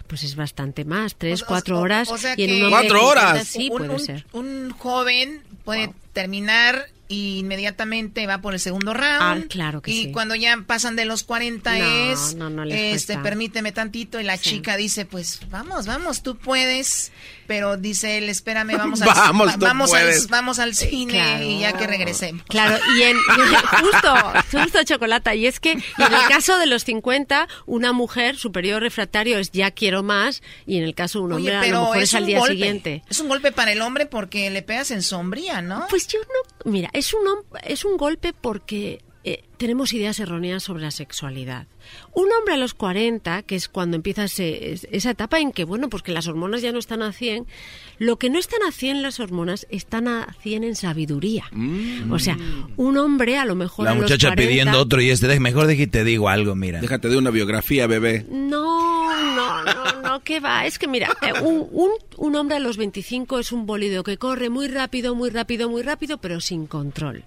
pues 0.07 0.23
es 0.23 0.35
bastante 0.35 0.85
más, 0.85 1.15
tres, 1.15 1.43
cuatro 1.43 1.79
horas. 1.79 2.09
y 2.37 2.43
en 2.43 2.65
un 2.65 2.69
cuatro 2.71 3.05
horas. 3.05 3.47
Sí, 3.47 3.69
puede 3.69 3.99
ser. 3.99 4.25
Un 4.31 4.71
joven 4.71 5.43
puede 5.63 5.93
terminar 6.13 6.87
y 7.11 7.39
inmediatamente 7.39 8.25
va 8.25 8.39
por 8.39 8.53
el 8.53 8.59
segundo 8.59 8.93
round. 8.93 9.43
Ah, 9.43 9.47
claro 9.49 9.81
que 9.81 9.91
y 9.91 10.11
cuando 10.11 10.33
ya 10.33 10.57
pasan 10.65 10.95
de 10.95 11.05
los 11.05 11.23
40 11.23 12.11
es, 12.11 12.37
este, 12.69 13.17
permíteme 13.17 13.73
tantito 13.73 14.19
y 14.19 14.23
la 14.23 14.37
chica 14.37 14.77
dice, 14.77 15.05
pues 15.05 15.41
vamos, 15.49 15.85
vamos, 15.85 16.23
tú 16.23 16.37
puedes 16.37 17.11
pero 17.47 17.77
dice 17.77 18.17
él, 18.17 18.29
espérame, 18.29 18.77
vamos, 18.77 19.01
al, 19.01 19.07
vamos, 19.07 19.57
vamos, 19.57 19.93
al, 19.93 20.13
vamos 20.29 20.59
al 20.59 20.75
cine 20.75 21.45
y 21.45 21.59
ya 21.59 21.73
que 21.73 21.87
regresemos. 21.87 22.43
Claro, 22.43 22.77
y 22.97 23.03
en, 23.03 23.17
justo, 23.81 24.13
justo 24.51 24.83
chocolate, 24.83 25.35
y 25.35 25.47
es 25.47 25.59
que 25.59 25.71
en 25.71 25.81
el 25.97 26.27
caso 26.27 26.57
de 26.57 26.65
los 26.65 26.83
50, 26.83 27.47
una 27.65 27.93
mujer 27.93 28.37
superior 28.37 28.81
refractario 28.81 29.37
es 29.37 29.51
ya 29.51 29.71
quiero 29.71 30.03
más, 30.03 30.41
y 30.65 30.77
en 30.77 30.83
el 30.83 30.95
caso 30.95 31.19
de 31.19 31.25
un 31.25 31.33
hombre 31.33 31.55
a 31.55 31.65
lo 31.67 31.81
mejor 31.81 31.97
es, 31.97 32.13
al 32.13 32.25
día 32.25 32.41
siguiente. 32.41 33.03
Es 33.09 33.19
un 33.19 33.27
golpe 33.27 33.51
para 33.51 33.71
el 33.71 33.81
hombre 33.81 34.05
porque 34.05 34.49
le 34.49 34.61
pegas 34.61 34.91
en 34.91 35.01
sombría, 35.01 35.61
¿no? 35.61 35.85
Pues 35.89 36.07
yo 36.07 36.19
no, 36.19 36.71
mira, 36.71 36.89
es 36.93 37.13
un, 37.13 37.21
es 37.63 37.85
un 37.85 37.97
golpe 37.97 38.33
porque 38.33 39.03
eh, 39.23 39.43
tenemos 39.57 39.93
ideas 39.93 40.19
erróneas 40.19 40.63
sobre 40.63 40.83
la 40.83 40.91
sexualidad. 40.91 41.67
Un 42.13 42.29
hombre 42.31 42.55
a 42.55 42.57
los 42.57 42.73
40, 42.73 43.43
que 43.43 43.55
es 43.55 43.69
cuando 43.69 43.95
empieza 43.95 44.25
esa 44.25 45.09
etapa 45.09 45.39
en 45.39 45.51
que, 45.51 45.63
bueno, 45.63 45.89
pues 45.89 46.03
que 46.03 46.11
las 46.11 46.27
hormonas 46.27 46.61
ya 46.61 46.71
no 46.71 46.79
están 46.79 47.01
a 47.01 47.13
100, 47.13 47.47
lo 47.99 48.17
que 48.17 48.29
no 48.29 48.39
están 48.39 48.63
a 48.67 48.71
100 48.71 49.01
las 49.01 49.19
hormonas 49.19 49.65
están 49.69 50.07
a 50.07 50.35
100 50.41 50.63
en 50.63 50.75
sabiduría. 50.75 51.45
O 52.09 52.19
sea, 52.19 52.37
un 52.77 52.97
hombre 52.97 53.37
a 53.37 53.45
lo 53.45 53.55
mejor... 53.55 53.85
La 53.85 53.93
muchacha 53.93 54.33
pidiendo 54.35 54.79
otro 54.79 55.01
y 55.01 55.09
este, 55.09 55.39
mejor 55.39 55.67
de 55.67 55.77
que 55.77 55.87
te 55.87 56.03
digo 56.03 56.29
algo, 56.29 56.55
mira. 56.55 56.81
Déjate 56.81 57.09
de 57.09 57.17
una 57.17 57.29
biografía, 57.29 57.87
bebé. 57.87 58.25
No, 58.29 58.90
no, 59.63 59.73
no, 59.73 60.01
no, 60.01 60.19
¿qué 60.23 60.39
va? 60.39 60.65
Es 60.65 60.79
que 60.79 60.87
mira, 60.87 61.09
eh, 61.21 61.33
un, 61.41 61.67
un, 61.71 61.91
un 62.17 62.35
hombre 62.35 62.57
a 62.57 62.59
los 62.59 62.77
25 62.77 63.39
es 63.39 63.51
un 63.51 63.65
bólido 63.65 64.03
que 64.03 64.17
corre 64.17 64.49
muy 64.49 64.67
rápido, 64.67 65.15
muy 65.15 65.29
rápido, 65.29 65.69
muy 65.69 65.81
rápido, 65.81 66.17
pero 66.19 66.39
sin 66.39 66.67
control. 66.67 67.23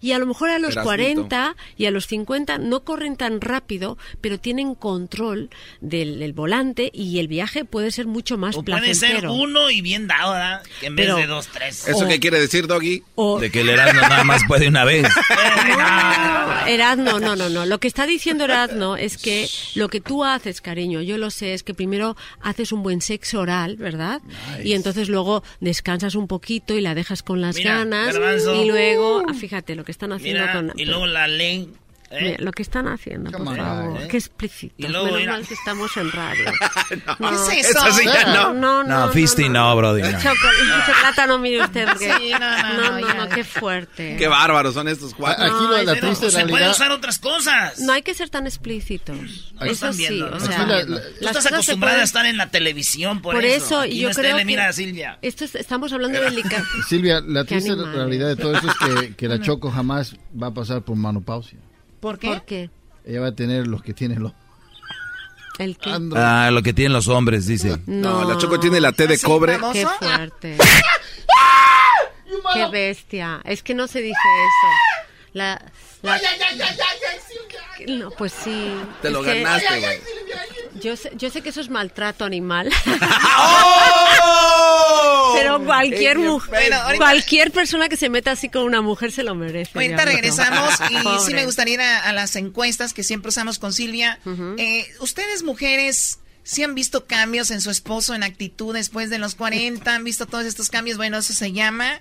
Y 0.00 0.12
a 0.12 0.18
lo 0.18 0.26
mejor 0.26 0.50
a 0.50 0.58
los 0.58 0.76
40 0.76 1.56
y 1.76 1.86
a 1.86 1.90
los 1.90 2.06
50 2.06 2.58
no 2.58 2.80
corren 2.80 3.16
tan 3.16 3.40
rápido, 3.40 3.98
pero 4.20 4.38
tienen 4.38 4.74
control 4.74 5.50
del, 5.80 6.32
volante 6.32 6.90
y 6.92 7.18
el 7.18 7.28
viaje 7.28 7.64
puede 7.64 7.90
ser 7.90 8.06
mucho 8.06 8.38
más 8.38 8.56
o 8.56 8.62
Puede 8.62 8.94
ser 8.94 9.26
uno 9.26 9.70
y 9.70 9.80
bien 9.80 10.06
dado, 10.06 10.32
¿verdad? 10.32 10.62
en 10.80 10.96
vez 10.96 11.14
de 11.14 11.26
dos, 11.26 11.48
tres. 11.48 11.88
¿Eso 11.88 12.08
qué 12.08 12.20
quiere 12.20 12.40
decir, 12.40 12.66
Doggy? 12.66 13.02
de 13.40 13.50
que 13.50 13.60
el 13.60 13.68
Erasmo 13.68 14.00
nada 14.00 14.24
más 14.24 14.42
puede 14.46 14.68
una 14.68 14.84
vez. 14.84 15.02
no, 15.78 16.66
Erasmo, 16.66 17.20
no, 17.20 17.36
no, 17.36 17.48
no. 17.48 17.66
Lo 17.66 17.78
que 17.78 17.88
está 17.88 18.06
diciendo 18.06 18.44
Erasmo 18.44 18.96
es 18.96 19.18
que 19.18 19.48
lo 19.74 19.88
que 19.88 20.00
tú 20.00 20.24
haces, 20.24 20.60
cariño, 20.60 21.00
yo 21.02 21.18
lo 21.18 21.30
sé, 21.30 21.54
es 21.54 21.61
que 21.62 21.74
primero 21.74 22.16
haces 22.40 22.72
un 22.72 22.82
buen 22.82 23.00
sexo 23.00 23.40
oral, 23.40 23.76
¿verdad? 23.76 24.20
Y 24.64 24.72
entonces 24.72 25.08
luego 25.08 25.42
descansas 25.60 26.14
un 26.14 26.28
poquito 26.28 26.76
y 26.76 26.80
la 26.80 26.94
dejas 26.94 27.22
con 27.22 27.40
las 27.40 27.56
ganas. 27.56 28.14
Y 28.54 28.66
luego, 28.66 29.22
ah, 29.28 29.34
fíjate 29.34 29.74
lo 29.74 29.84
que 29.84 29.92
están 29.92 30.12
haciendo 30.12 30.44
con... 30.52 30.72
Y 30.76 30.84
luego 30.84 31.06
la 31.06 31.28
ley 31.28 31.68
¿Eh? 32.14 32.36
lo 32.38 32.52
que 32.52 32.62
están 32.62 32.88
haciendo, 32.88 33.30
por 33.30 33.56
favor. 33.56 34.02
¿eh? 34.02 34.08
Qué 34.08 34.18
explícito. 34.18 34.74
Menos 34.78 35.26
mal 35.26 35.46
que 35.46 35.54
estamos 35.54 35.96
en 35.96 36.12
radio. 36.12 36.44
no, 37.18 37.30
¿Qué 37.48 37.60
es 37.60 37.70
eso? 37.70 37.80
no, 38.26 38.52
no, 38.52 38.84
no, 38.84 39.06
no, 39.06 39.12
Fisti 39.12 39.48
no, 39.48 39.74
Brody. 39.74 40.02
No. 40.02 40.10
Chocolate, 40.10 41.26
no 41.26 41.38
mire 41.38 41.62
usted. 41.62 41.88
Sí, 41.98 42.32
no, 42.38 43.00
no, 43.00 43.14
no, 43.14 43.28
qué 43.30 43.44
fuerte. 43.44 44.16
Qué 44.18 44.28
bárbaros 44.28 44.74
son 44.74 44.88
estos 44.88 45.14
cuatro. 45.14 45.44
Aquí 45.44 45.64
lo 45.64 45.74
de 45.74 45.84
la 45.84 45.94
triste 45.96 46.30
Se 46.30 46.46
pueden 46.46 46.70
usar 46.70 46.90
otras 46.90 47.18
cosas. 47.18 47.78
No 47.80 47.92
hay 47.92 48.02
que 48.02 48.12
ser 48.14 48.28
tan 48.28 48.46
explícitos. 48.46 49.52
Eso 49.60 49.92
sí, 49.92 50.20
o 50.20 50.40
sea. 50.40 50.84
Tú 50.86 51.26
estás 51.26 51.46
acostumbrada 51.46 52.00
a 52.00 52.04
estar 52.04 52.26
en 52.26 52.36
la 52.36 52.50
televisión, 52.50 53.22
por, 53.22 53.34
por 53.34 53.44
eso. 53.44 53.84
y 53.86 54.00
yo 54.00 54.10
creo 54.10 54.36
que 54.36 54.44
mira, 54.44 54.72
Silvia. 54.72 55.18
Esto 55.22 55.44
estamos 55.44 55.92
hablando 55.92 56.18
de 56.18 56.24
delicado. 56.26 56.64
Silvia, 56.88 57.22
la 57.26 57.44
triste 57.44 57.74
realidad 57.74 58.28
de 58.28 58.36
todo 58.36 58.56
eso 58.56 58.68
es 58.68 58.74
que, 58.76 59.14
que 59.14 59.28
la 59.28 59.40
Choco 59.40 59.70
jamás 59.70 60.16
va 60.40 60.48
a 60.48 60.54
pasar 60.54 60.82
por 60.82 60.96
menopausia. 60.96 61.58
¿Por 62.02 62.18
qué? 62.18 62.68
Ella 63.06 63.20
va 63.20 63.28
a 63.28 63.34
tener 63.34 63.68
los 63.68 63.80
que 63.80 63.94
tienen 63.94 64.24
los... 64.24 64.32
¿El 65.60 65.78
qué? 65.78 65.96
Ah, 66.16 66.50
lo 66.52 66.60
que 66.60 66.72
tienen 66.72 66.92
los 66.92 67.06
hombres, 67.06 67.46
dice. 67.46 67.78
No, 67.86 68.28
la 68.28 68.36
Choco 68.38 68.58
tiene 68.58 68.80
la 68.80 68.90
T 68.90 69.06
de 69.06 69.18
cobre. 69.20 69.56
Qué 69.72 69.86
fuerte. 70.00 70.58
Qué 72.54 72.66
bestia. 72.72 73.40
Es 73.44 73.62
que 73.62 73.74
no 73.74 73.86
se 73.86 74.00
dice 74.00 74.18
eso. 74.18 75.28
La, 75.32 75.62
la... 76.02 76.20
No, 77.88 78.10
pues 78.10 78.32
sí. 78.32 78.72
Te 79.00 79.10
lo 79.10 79.22
ganaste, 79.22 79.80
güey. 79.80 80.00
Yo 80.80 80.96
sé, 80.96 81.12
yo 81.16 81.30
sé 81.30 81.42
que 81.42 81.50
eso 81.50 81.60
es 81.60 81.68
maltrato 81.68 82.24
animal. 82.24 82.70
¡Oh! 83.38 85.34
Pero 85.36 85.64
cualquier 85.64 86.18
mujer, 86.18 86.72
cualquier 86.96 87.52
persona 87.52 87.88
que 87.88 87.96
se 87.96 88.08
meta 88.08 88.32
así 88.32 88.48
con 88.48 88.64
una 88.64 88.80
mujer 88.80 89.12
se 89.12 89.22
lo 89.22 89.34
merece. 89.34 89.70
Ahorita 89.74 90.04
regresamos 90.04 90.74
y 90.90 90.96
sí 91.26 91.34
me 91.34 91.44
gustaría 91.44 91.74
ir 91.74 91.80
a, 91.80 92.12
las 92.12 92.36
encuestas 92.36 92.94
que 92.94 93.02
siempre 93.02 93.28
usamos 93.28 93.58
con 93.58 93.72
Silvia. 93.72 94.18
Eh, 94.56 94.86
ustedes 95.00 95.42
mujeres 95.42 96.18
¿Sí 96.44 96.64
han 96.64 96.74
visto 96.74 97.06
cambios 97.06 97.52
en 97.52 97.60
su 97.60 97.70
esposo 97.70 98.14
en 98.14 98.24
actitud 98.24 98.74
después 98.74 99.10
de 99.10 99.18
los 99.18 99.36
40? 99.36 99.94
¿Han 99.94 100.02
visto 100.02 100.26
todos 100.26 100.44
estos 100.44 100.70
cambios? 100.70 100.96
Bueno, 100.96 101.18
eso 101.18 101.32
se 101.32 101.52
llama 101.52 102.00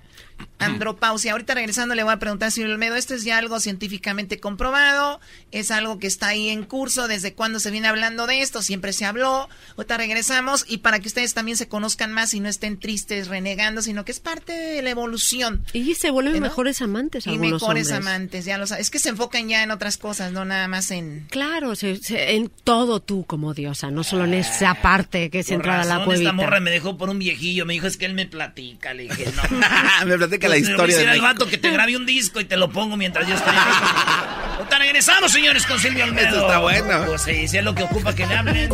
andropausia. 0.60 1.32
Ahorita 1.32 1.54
regresando 1.54 1.96
le 1.96 2.04
voy 2.04 2.14
a 2.14 2.20
preguntar 2.20 2.48
a 2.48 2.52
Silvio 2.52 2.74
Olmedo, 2.74 2.96
¿esto 2.96 3.16
es 3.16 3.24
ya 3.24 3.38
algo 3.38 3.60
científicamente 3.60 4.40
comprobado? 4.40 5.20
¿Es 5.52 5.72
algo 5.72 6.00
que 6.00 6.08
está 6.08 6.28
ahí 6.28 6.50
en 6.50 6.64
curso? 6.64 7.08
¿Desde 7.08 7.34
cuándo 7.34 7.60
se 7.60 7.72
viene 7.72 7.88
hablando 7.88 8.28
de 8.28 8.42
esto? 8.42 8.62
Siempre 8.62 8.94
se 8.94 9.06
habló. 9.06 9.50
Ahorita 9.78 9.98
regresamos 9.98 10.66
y 10.68 10.78
para 10.78 11.00
que 11.00 11.08
ustedes 11.08 11.34
también 11.34 11.58
se 11.58 11.68
conozcan 11.68 12.12
más 12.12 12.34
y 12.34 12.40
no 12.40 12.50
estén 12.50 12.80
tristes, 12.80 13.28
renegando, 13.28 13.82
sino 13.82 14.06
que 14.06 14.12
es 14.12 14.20
parte 14.20 14.54
de 14.54 14.82
la 14.82 14.90
evolución. 14.90 15.66
Y 15.74 15.96
se 15.96 16.12
vuelven 16.12 16.42
mejores 16.42 16.82
amantes 16.82 17.28
Y 17.28 17.38
mejores 17.38 17.92
amantes, 17.92 18.46
ya 18.46 18.58
lo 18.58 18.68
sabes. 18.68 18.86
Es 18.86 18.92
que 18.92 19.00
se 19.00 19.10
enfocan 19.10 19.48
ya 19.48 19.64
en 19.64 19.72
otras 19.72 19.98
cosas, 19.98 20.32
no 20.32 20.46
nada 20.46 20.68
más 20.68 20.92
en... 20.92 21.28
Claro, 21.30 21.74
en 21.82 22.50
todo 22.64 23.00
tú 23.00 23.26
como 23.26 23.54
diosa, 23.54 23.92
no 23.92 24.04
solo 24.04 24.26
en 24.26 24.34
esa 24.34 24.76
parte 24.76 25.30
que 25.30 25.40
es 25.40 25.52
entrar 25.52 25.80
a 25.80 25.86
la 25.86 26.06
cuevita. 26.06 26.30
Esta 26.30 26.34
morra 26.34 26.60
me 26.60 26.72
dejó 26.72 26.98
por 26.98 27.10
un 27.10 27.20
viejillo, 27.20 27.66
me 27.66 27.74
dijo, 27.74 27.88
es 27.88 27.98
que 27.98 28.06
él 28.06 28.14
me 28.14 28.26
platica. 28.26 28.94
Le 28.94 29.04
dije, 29.04 29.32
no. 29.36 29.44
me 30.06 30.18
platica 30.18 30.31
la 30.40 30.58
historia 30.58 30.98
de 30.98 31.12
el 31.12 31.22
vato 31.22 31.48
que 31.48 31.58
te 31.58 31.72
grabe 31.72 31.96
un 31.96 32.06
disco 32.06 32.40
y 32.40 32.46
te 32.46 32.58
lo 32.58 32.70
pongo 32.70 32.98
mientras 32.98 33.28
yo 33.28 33.36
estoy. 33.36 33.54
Ahorita 34.58 34.80
regresamos, 34.80 35.32
señores, 35.32 35.66
con 35.66 35.80
Silvio 35.80 36.04
Almedo. 36.04 36.28
Esto 36.28 36.42
está 36.42 36.60
bueno. 36.60 37.06
Pues 37.08 37.22
sí, 37.24 37.48
si 37.48 37.58
es 37.58 37.64
lo 37.64 37.74
que 37.74 37.84
ocupa 37.84 38.14
que 38.14 38.26
le 38.26 38.36
hablen. 38.36 38.70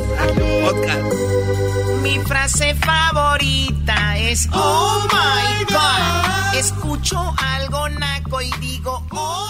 Mi 2.02 2.20
frase 2.20 2.76
favorita 2.76 4.18
es 4.18 4.48
Oh 4.52 5.08
my 5.12 5.66
God. 5.74 6.56
Escucho 6.56 7.34
algo 7.38 7.90
naco 7.90 8.42
y 8.42 8.52
digo 8.60 9.06
Oh 9.12 9.47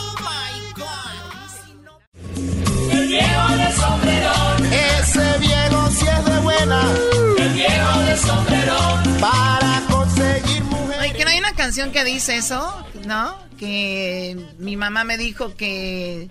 canción 11.57 11.91
que 11.91 12.03
dice 12.05 12.37
eso, 12.37 12.85
¿no? 13.05 13.35
Que 13.57 14.37
mi 14.59 14.77
mamá 14.77 15.03
me 15.03 15.17
dijo 15.17 15.55
que... 15.55 16.29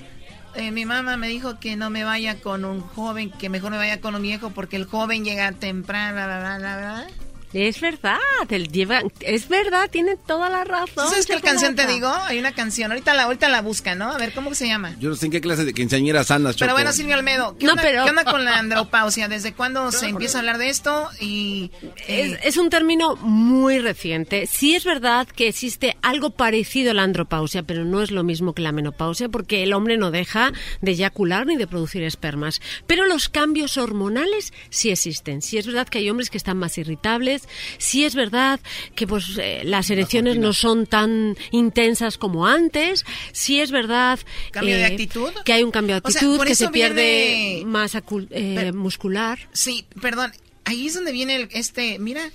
Eh, 0.55 0.71
mi 0.71 0.87
mamá 0.87 1.19
me 1.19 1.29
dijo 1.29 1.61
que 1.61 1.77
no 1.77 1.91
me 1.91 2.05
vaya 2.05 2.41
con 2.41 2.65
un 2.65 2.81
joven, 2.81 3.31
que 3.31 3.51
mejor 3.51 3.73
me 3.73 3.77
vaya 3.77 4.01
con 4.01 4.15
un 4.15 4.23
viejo 4.23 4.51
porque 4.51 4.77
el 4.77 4.87
joven 4.87 5.23
llega 5.23 5.53
temprano, 5.53 6.15
bla, 6.15 6.39
bla, 6.39 6.59
bla, 6.59 6.77
bla. 6.79 7.26
Es 7.57 7.81
verdad, 7.81 8.19
el 8.51 8.71
lleva, 8.71 9.01
es 9.21 9.49
verdad, 9.49 9.89
tiene 9.91 10.17
toda 10.17 10.51
la 10.51 10.65
razón. 10.65 11.09
¿Sabes 11.09 11.25
qué 11.25 11.41
canción 11.41 11.75
te 11.75 11.87
digo? 11.87 12.07
Hay 12.07 12.39
una 12.39 12.53
canción, 12.53 12.93
ahorita 12.93 13.15
la, 13.15 13.23
ahorita 13.23 13.49
la 13.49 13.63
busca, 13.63 13.95
¿no? 13.95 14.11
A 14.13 14.19
ver, 14.19 14.35
¿cómo 14.35 14.55
se 14.55 14.67
llama? 14.67 14.95
Yo 15.01 15.09
no 15.09 15.17
sé 15.17 15.25
en 15.25 15.33
qué 15.33 15.41
clase 15.41 15.65
de 15.65 15.73
quinceañeras 15.73 16.31
andas, 16.31 16.57
Pero 16.59 16.75
bueno, 16.75 16.93
Silvio 16.93 17.15
Almedo, 17.15 17.57
¿qué, 17.59 17.65
No, 17.65 17.73
onda, 17.73 17.83
pero- 17.83 18.05
¿qué 18.05 18.11
onda 18.11 18.25
con 18.25 18.45
la 18.45 18.59
andropausia? 18.59 19.29
¿Desde 19.29 19.55
cuándo 19.55 19.91
se 19.91 20.07
empieza 20.07 20.37
a 20.37 20.41
hablar 20.41 20.59
de 20.59 20.69
esto? 20.69 21.09
Y 21.19 21.71
eh, 22.09 22.37
Es, 22.43 22.45
es 22.49 22.57
un 22.59 22.69
término 22.69 23.17
muy 23.17 23.79
reciente. 23.79 24.47
Sí 24.47 24.75
es 24.75 24.85
verdad 24.85 25.27
que 25.27 25.49
existe 25.49 25.97
algo 26.03 26.29
parecido 26.29 26.91
a 26.91 26.95
la 26.95 27.05
andropausia, 27.05 27.63
pero 27.63 27.87
no 27.87 28.03
es 28.03 28.11
lo 28.11 28.23
mismo 28.23 28.53
que 28.53 28.61
la 28.61 28.73
menopausia 28.73 29.31
porque 29.31 29.63
el 29.63 29.73
hombre 29.73 29.97
no 29.97 30.11
deja 30.11 30.53
de 30.83 30.91
eyacular 30.91 31.47
ni 31.47 31.57
de 31.57 31.67
producir 31.67 32.03
espermas. 32.03 32.61
Pero 32.87 33.07
los 33.07 33.31
cambios 33.31 33.79
hormonales 33.79 34.53
sí 34.69 34.91
existen. 34.91 35.41
Sí 35.41 35.57
es 35.57 35.67
verdad 35.67 35.89
que 35.89 35.97
hay 36.01 36.11
hombres 36.11 36.29
que 36.29 36.37
están 36.37 36.59
más 36.59 36.77
irritables. 36.77 37.46
Sí 37.79 38.05
es 38.05 38.15
verdad 38.15 38.61
que 38.95 39.07
pues 39.07 39.25
eh, 39.39 39.63
las 39.65 39.91
erecciones 39.91 40.39
no 40.39 40.53
son 40.53 40.87
tan 40.87 41.37
intensas 41.51 42.19
como 42.19 42.47
antes. 42.47 43.05
Sí 43.33 43.61
es 43.61 43.71
verdad 43.71 44.19
¿Cambio 44.51 44.77
de 44.77 44.83
eh, 44.83 44.87
actitud? 44.87 45.31
que 45.45 45.53
hay 45.53 45.63
un 45.63 45.71
cambio 45.71 45.97
de 45.97 46.03
O 46.05 46.11
sea, 46.11 46.21
actitud, 46.21 46.45
que 46.47 46.55
se 46.55 46.69
pierde 46.69 47.63
masa 47.67 48.05
cul- 48.05 48.29
eh, 48.31 48.73
muscular. 48.73 49.39
sí, 49.53 49.87
perdón, 50.01 50.33
ahí 50.65 50.87
es 50.87 50.95
donde 50.95 51.13
viene 51.13 51.37
el, 51.37 51.49
este, 51.53 51.99
mira, 51.99 52.31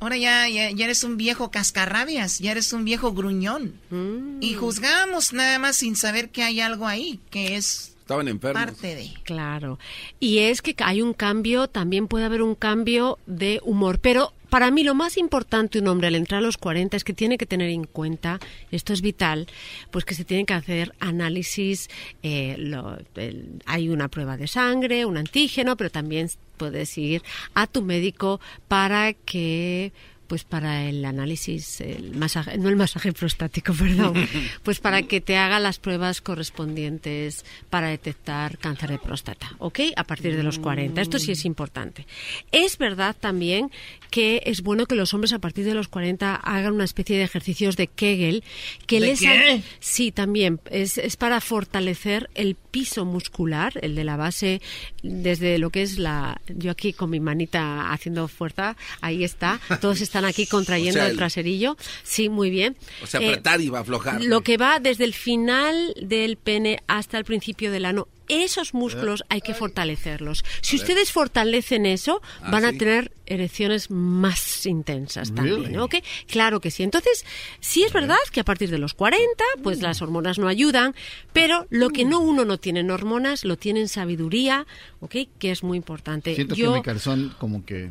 ahora 0.00 0.16
ya, 0.16 0.48
ya, 0.48 0.70
ya 0.70 0.84
eres 0.86 1.04
un 1.04 1.16
viejo 1.16 1.50
cascarrabias, 1.50 2.38
ya 2.40 2.50
eres 2.52 2.72
un 2.72 2.84
viejo 2.84 3.12
gruñón. 3.12 3.74
Mm. 3.90 4.42
Y 4.42 4.54
juzgamos 4.54 5.32
nada 5.32 5.58
más 5.58 5.76
sin 5.76 5.96
saber 5.96 6.30
que 6.30 6.42
hay 6.42 6.60
algo 6.60 6.86
ahí, 6.88 7.20
que 7.30 7.56
es 7.56 7.91
Estaban 8.12 8.28
enfermos. 8.28 8.64
parte 8.64 8.94
de... 8.94 9.10
Claro. 9.24 9.78
Y 10.20 10.38
es 10.38 10.62
que 10.62 10.74
hay 10.78 11.02
un 11.02 11.12
cambio, 11.14 11.68
también 11.68 12.08
puede 12.08 12.24
haber 12.24 12.42
un 12.42 12.54
cambio 12.54 13.18
de 13.26 13.60
humor. 13.64 13.98
Pero 14.00 14.32
para 14.50 14.70
mí 14.70 14.84
lo 14.84 14.94
más 14.94 15.16
importante 15.16 15.78
un 15.78 15.88
hombre 15.88 16.08
al 16.08 16.14
entrar 16.14 16.38
a 16.38 16.42
los 16.46 16.58
40 16.58 16.96
es 16.96 17.04
que 17.04 17.14
tiene 17.14 17.38
que 17.38 17.46
tener 17.46 17.70
en 17.70 17.84
cuenta, 17.84 18.38
esto 18.70 18.92
es 18.92 19.00
vital, 19.00 19.46
pues 19.90 20.04
que 20.04 20.14
se 20.14 20.24
tienen 20.26 20.44
que 20.44 20.52
hacer 20.54 20.92
análisis, 21.00 21.88
eh, 22.22 22.56
lo- 22.58 22.98
el- 23.16 23.62
hay 23.64 23.88
una 23.88 24.08
prueba 24.08 24.36
de 24.36 24.46
sangre, 24.48 25.06
un 25.06 25.16
antígeno, 25.16 25.76
pero 25.78 25.88
también 25.90 26.28
puedes 26.58 26.96
ir 26.98 27.22
a 27.54 27.66
tu 27.66 27.80
médico 27.82 28.40
para 28.68 29.14
que 29.14 29.92
pues 30.32 30.44
para 30.44 30.88
el 30.88 31.04
análisis, 31.04 31.82
el 31.82 32.16
masaje, 32.16 32.56
no 32.56 32.70
el 32.70 32.76
masaje 32.76 33.12
prostático, 33.12 33.74
perdón, 33.78 34.14
pues 34.62 34.80
para 34.80 35.02
que 35.02 35.20
te 35.20 35.36
haga 35.36 35.60
las 35.60 35.78
pruebas 35.78 36.22
correspondientes 36.22 37.44
para 37.68 37.88
detectar 37.88 38.56
cáncer 38.56 38.88
de 38.88 38.98
próstata, 38.98 39.54
¿ok? 39.58 39.80
A 39.94 40.04
partir 40.04 40.34
de 40.34 40.42
los 40.42 40.58
40. 40.58 41.02
Esto 41.02 41.18
sí 41.18 41.32
es 41.32 41.44
importante. 41.44 42.06
Es 42.50 42.78
verdad 42.78 43.14
también 43.14 43.70
que 44.08 44.42
es 44.46 44.62
bueno 44.62 44.86
que 44.86 44.94
los 44.94 45.12
hombres 45.12 45.34
a 45.34 45.38
partir 45.38 45.66
de 45.66 45.74
los 45.74 45.88
40 45.88 46.34
hagan 46.34 46.72
una 46.72 46.84
especie 46.84 47.18
de 47.18 47.24
ejercicios 47.24 47.76
de 47.76 47.88
Kegel 47.88 48.42
que 48.86 49.00
¿De 49.00 49.08
les 49.08 49.20
qué? 49.20 49.62
Sí, 49.80 50.12
también. 50.12 50.60
Es, 50.70 50.96
es 50.96 51.18
para 51.18 51.42
fortalecer 51.42 52.30
el 52.34 52.56
piso 52.72 53.04
muscular, 53.04 53.72
el 53.82 53.94
de 53.94 54.02
la 54.02 54.16
base, 54.16 54.60
desde 55.04 55.58
lo 55.58 55.70
que 55.70 55.82
es 55.82 55.98
la... 55.98 56.40
Yo 56.48 56.72
aquí 56.72 56.92
con 56.92 57.10
mi 57.10 57.20
manita 57.20 57.92
haciendo 57.92 58.26
fuerza, 58.26 58.76
ahí 59.00 59.22
está. 59.22 59.60
Todos 59.80 60.00
están 60.00 60.24
aquí 60.24 60.46
contrayendo 60.46 60.98
O 60.98 61.02
sea, 61.02 61.10
el 61.10 61.16
traserillo. 61.16 61.76
Sí, 62.02 62.28
muy 62.28 62.50
bien. 62.50 62.76
O 63.02 63.06
sea, 63.06 63.20
Eh, 63.20 63.28
apretar 63.28 63.60
y 63.60 63.68
va 63.68 63.78
a 63.78 63.82
aflojar. 63.82 64.24
lo 64.24 64.40
que 64.40 64.56
va 64.56 64.80
desde 64.80 65.04
el 65.04 65.14
final 65.14 65.94
del 66.02 66.36
pene 66.36 66.80
hasta 66.88 67.18
el 67.18 67.24
principio 67.24 67.70
del 67.70 67.84
ano. 67.84 68.08
Esos 68.32 68.74
músculos 68.74 69.24
hay 69.28 69.40
que 69.40 69.54
fortalecerlos. 69.54 70.44
Si 70.60 70.76
ustedes 70.76 71.12
fortalecen 71.12 71.86
eso, 71.86 72.22
Ah, 72.42 72.50
van 72.50 72.64
a 72.64 72.72
tener 72.72 73.12
erecciones 73.26 73.90
más 73.90 74.66
intensas 74.66 75.34
también? 75.34 75.78
¿ok? 75.78 75.96
Claro 76.26 76.60
que 76.60 76.70
sí. 76.70 76.82
Entonces, 76.82 77.24
sí 77.60 77.82
es 77.82 77.92
verdad 77.92 78.16
que 78.32 78.40
a 78.40 78.44
partir 78.44 78.70
de 78.70 78.78
los 78.78 78.94
40, 78.94 79.44
pues 79.62 79.80
las 79.80 80.02
hormonas 80.02 80.38
no 80.38 80.48
ayudan, 80.48 80.94
pero 81.32 81.66
lo 81.70 81.90
que 81.90 82.04
no 82.04 82.20
uno 82.20 82.44
no 82.44 82.58
tiene 82.58 82.80
en 82.80 82.90
hormonas, 82.90 83.44
lo 83.44 83.56
tiene 83.56 83.80
en 83.80 83.88
sabiduría, 83.88 84.66
¿ok? 85.00 85.16
Que 85.38 85.50
es 85.50 85.62
muy 85.62 85.76
importante. 85.76 86.34
Siento 86.34 86.54
Yo, 86.54 86.72
que 86.72 86.78
mi 86.78 86.82
calzón 86.84 87.34
como 87.38 87.64
que... 87.64 87.90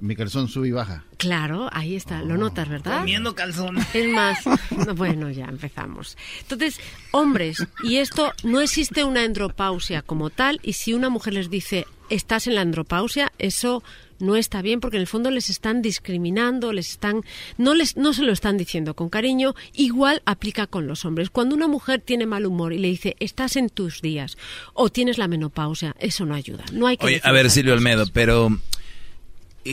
Mi 0.00 0.14
calzón 0.14 0.48
sube 0.48 0.68
y 0.68 0.72
baja. 0.72 1.04
Claro, 1.16 1.68
ahí 1.72 1.96
está, 1.96 2.22
lo 2.22 2.36
notas, 2.36 2.68
¿verdad? 2.68 2.98
Comiendo 2.98 3.34
calzón. 3.34 3.78
Es 3.94 4.08
más, 4.08 4.38
no, 4.70 4.94
bueno, 4.94 5.30
ya 5.30 5.46
empezamos. 5.46 6.16
Entonces, 6.40 6.80
hombres, 7.10 7.66
y 7.82 7.96
esto 7.96 8.32
no 8.44 8.60
existe 8.60 9.04
una 9.04 9.22
andropausia 9.24 10.02
como 10.02 10.30
tal, 10.30 10.60
y 10.62 10.74
si 10.74 10.94
una 10.94 11.08
mujer 11.08 11.34
les 11.34 11.50
dice 11.50 11.86
estás 12.10 12.46
en 12.46 12.54
la 12.54 12.62
andropausia, 12.62 13.32
eso 13.38 13.82
no 14.18 14.36
está 14.36 14.62
bien 14.62 14.80
porque 14.80 14.96
en 14.96 15.02
el 15.02 15.06
fondo 15.06 15.30
les 15.30 15.50
están 15.50 15.82
discriminando, 15.82 16.72
les 16.72 16.90
están 16.90 17.22
no 17.56 17.74
les 17.74 17.96
no 17.96 18.12
se 18.12 18.22
lo 18.22 18.32
están 18.32 18.56
diciendo 18.56 18.94
con 18.94 19.08
cariño, 19.08 19.54
igual 19.74 20.22
aplica 20.24 20.66
con 20.66 20.86
los 20.86 21.04
hombres. 21.04 21.30
Cuando 21.30 21.54
una 21.54 21.68
mujer 21.68 22.00
tiene 22.00 22.26
mal 22.26 22.46
humor 22.46 22.72
y 22.72 22.78
le 22.78 22.88
dice 22.88 23.16
estás 23.20 23.56
en 23.56 23.68
tus 23.68 24.00
días 24.00 24.36
o 24.74 24.90
tienes 24.90 25.18
la 25.18 25.28
menopausia, 25.28 25.94
eso 25.98 26.24
no 26.24 26.34
ayuda. 26.34 26.64
No 26.72 26.86
hay 26.86 26.96
que 26.96 27.06
Oye, 27.06 27.20
a 27.22 27.32
ver, 27.32 27.50
Silvio. 27.50 27.74
Almedo, 27.74 28.06
pero 28.12 28.50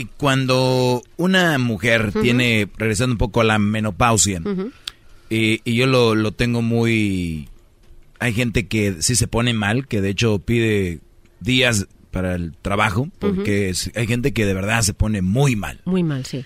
cuando 0.04 1.02
una 1.16 1.56
mujer 1.58 2.12
tiene, 2.22 2.68
regresando 2.76 3.14
un 3.14 3.18
poco 3.18 3.40
a 3.40 3.44
la 3.44 3.58
menopausia, 3.58 4.40
Ujú. 4.44 4.70
y, 5.30 5.60
y 5.64 5.74
yo 5.74 5.86
lo, 5.86 6.14
lo 6.14 6.32
tengo 6.32 6.62
muy... 6.62 7.48
Hay 8.18 8.32
gente 8.32 8.66
que 8.66 8.96
sí 9.00 9.16
se 9.16 9.26
pone 9.26 9.52
mal, 9.54 9.86
que 9.88 10.00
de 10.00 10.10
hecho 10.10 10.38
pide 10.38 11.00
días 11.40 11.86
para 12.10 12.34
el 12.34 12.54
trabajo, 12.62 13.08
porque 13.18 13.74
hay 13.94 14.06
gente 14.06 14.32
que 14.32 14.46
de 14.46 14.54
verdad 14.54 14.80
se 14.82 14.94
pone 14.94 15.20
muy 15.20 15.54
mal. 15.56 15.80
Muy 15.84 16.02
mal, 16.02 16.24
sí. 16.24 16.44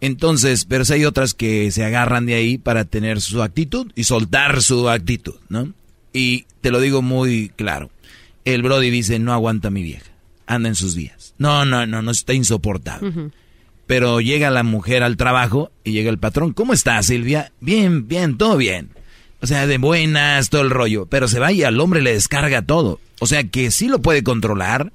Entonces, 0.00 0.64
pero 0.64 0.86
sí 0.86 0.94
hay 0.94 1.04
otras 1.04 1.34
que 1.34 1.70
se 1.72 1.84
agarran 1.84 2.24
de 2.24 2.34
ahí 2.34 2.56
para 2.56 2.86
tener 2.86 3.20
su 3.20 3.42
actitud 3.42 3.92
y 3.94 4.04
soltar 4.04 4.62
su 4.62 4.88
actitud, 4.88 5.34
¿no? 5.50 5.74
Y 6.14 6.46
te 6.62 6.70
lo 6.70 6.80
digo 6.80 7.02
muy 7.02 7.50
claro. 7.54 7.90
El 8.46 8.62
Brody 8.62 8.88
dice, 8.88 9.18
no 9.18 9.34
aguanta 9.34 9.68
mi 9.68 9.82
vieja. 9.82 10.09
Anda 10.50 10.68
en 10.68 10.74
sus 10.74 10.96
días. 10.96 11.34
No, 11.38 11.64
no, 11.64 11.86
no, 11.86 12.02
no 12.02 12.10
está 12.10 12.34
insoportable. 12.34 13.30
Pero 13.86 14.20
llega 14.20 14.50
la 14.50 14.64
mujer 14.64 15.04
al 15.04 15.16
trabajo 15.16 15.70
y 15.84 15.92
llega 15.92 16.10
el 16.10 16.18
patrón. 16.18 16.52
¿Cómo 16.52 16.72
está, 16.72 17.00
Silvia? 17.04 17.52
Bien, 17.60 18.08
bien, 18.08 18.36
todo 18.36 18.56
bien. 18.56 18.90
O 19.40 19.46
sea, 19.46 19.68
de 19.68 19.78
buenas, 19.78 20.50
todo 20.50 20.62
el 20.62 20.70
rollo. 20.70 21.06
Pero 21.06 21.28
se 21.28 21.38
va 21.38 21.52
y 21.52 21.62
al 21.62 21.78
hombre 21.78 22.02
le 22.02 22.14
descarga 22.14 22.62
todo. 22.62 22.98
O 23.20 23.28
sea, 23.28 23.44
que 23.44 23.70
sí 23.70 23.86
lo 23.86 24.02
puede 24.02 24.24
controlar, 24.24 24.92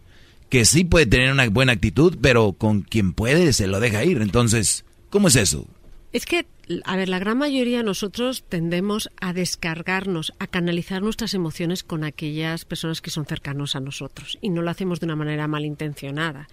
que 0.50 0.66
sí 0.66 0.84
puede 0.84 1.06
tener 1.06 1.32
una 1.32 1.48
buena 1.48 1.72
actitud, 1.72 2.17
pero 2.22 2.51
con 2.51 2.82
quien 2.82 3.14
puede 3.14 3.53
se 3.53 3.67
lo 3.67 3.80
deja 3.80 4.03
ir. 4.03 4.22
Entonces, 4.22 4.84
¿cómo 5.09 5.30
es 5.30 5.38
eso? 5.38 5.66
Es 6.11 6.25
que, 6.25 6.45
a 6.85 6.95
ver, 6.95 7.10
la 7.10 7.19
gran 7.19 7.38
mayoría 7.38 7.77
de 7.80 7.84
nosotros 7.84 8.44
tendemos 8.48 9.10
a 9.22 9.34
descargarnos, 9.34 10.34
a 10.40 10.48
canalizar 10.48 11.02
nuestras 11.02 11.34
emociones 11.34 11.84
con 11.84 12.03
aquellas 12.03 12.66
personas 12.66 13.02
que 13.02 13.10
son 13.11 13.26
cercanos 13.26 13.76
a 13.76 13.80
nosotros 13.80 14.38
y 14.42 14.50
no 14.50 14.61
lo 14.61 14.69
hacemos 14.72 15.00
de 15.00 15.06
una 15.06 15.16
manera 15.16 15.48
malintencionada. 15.48 16.48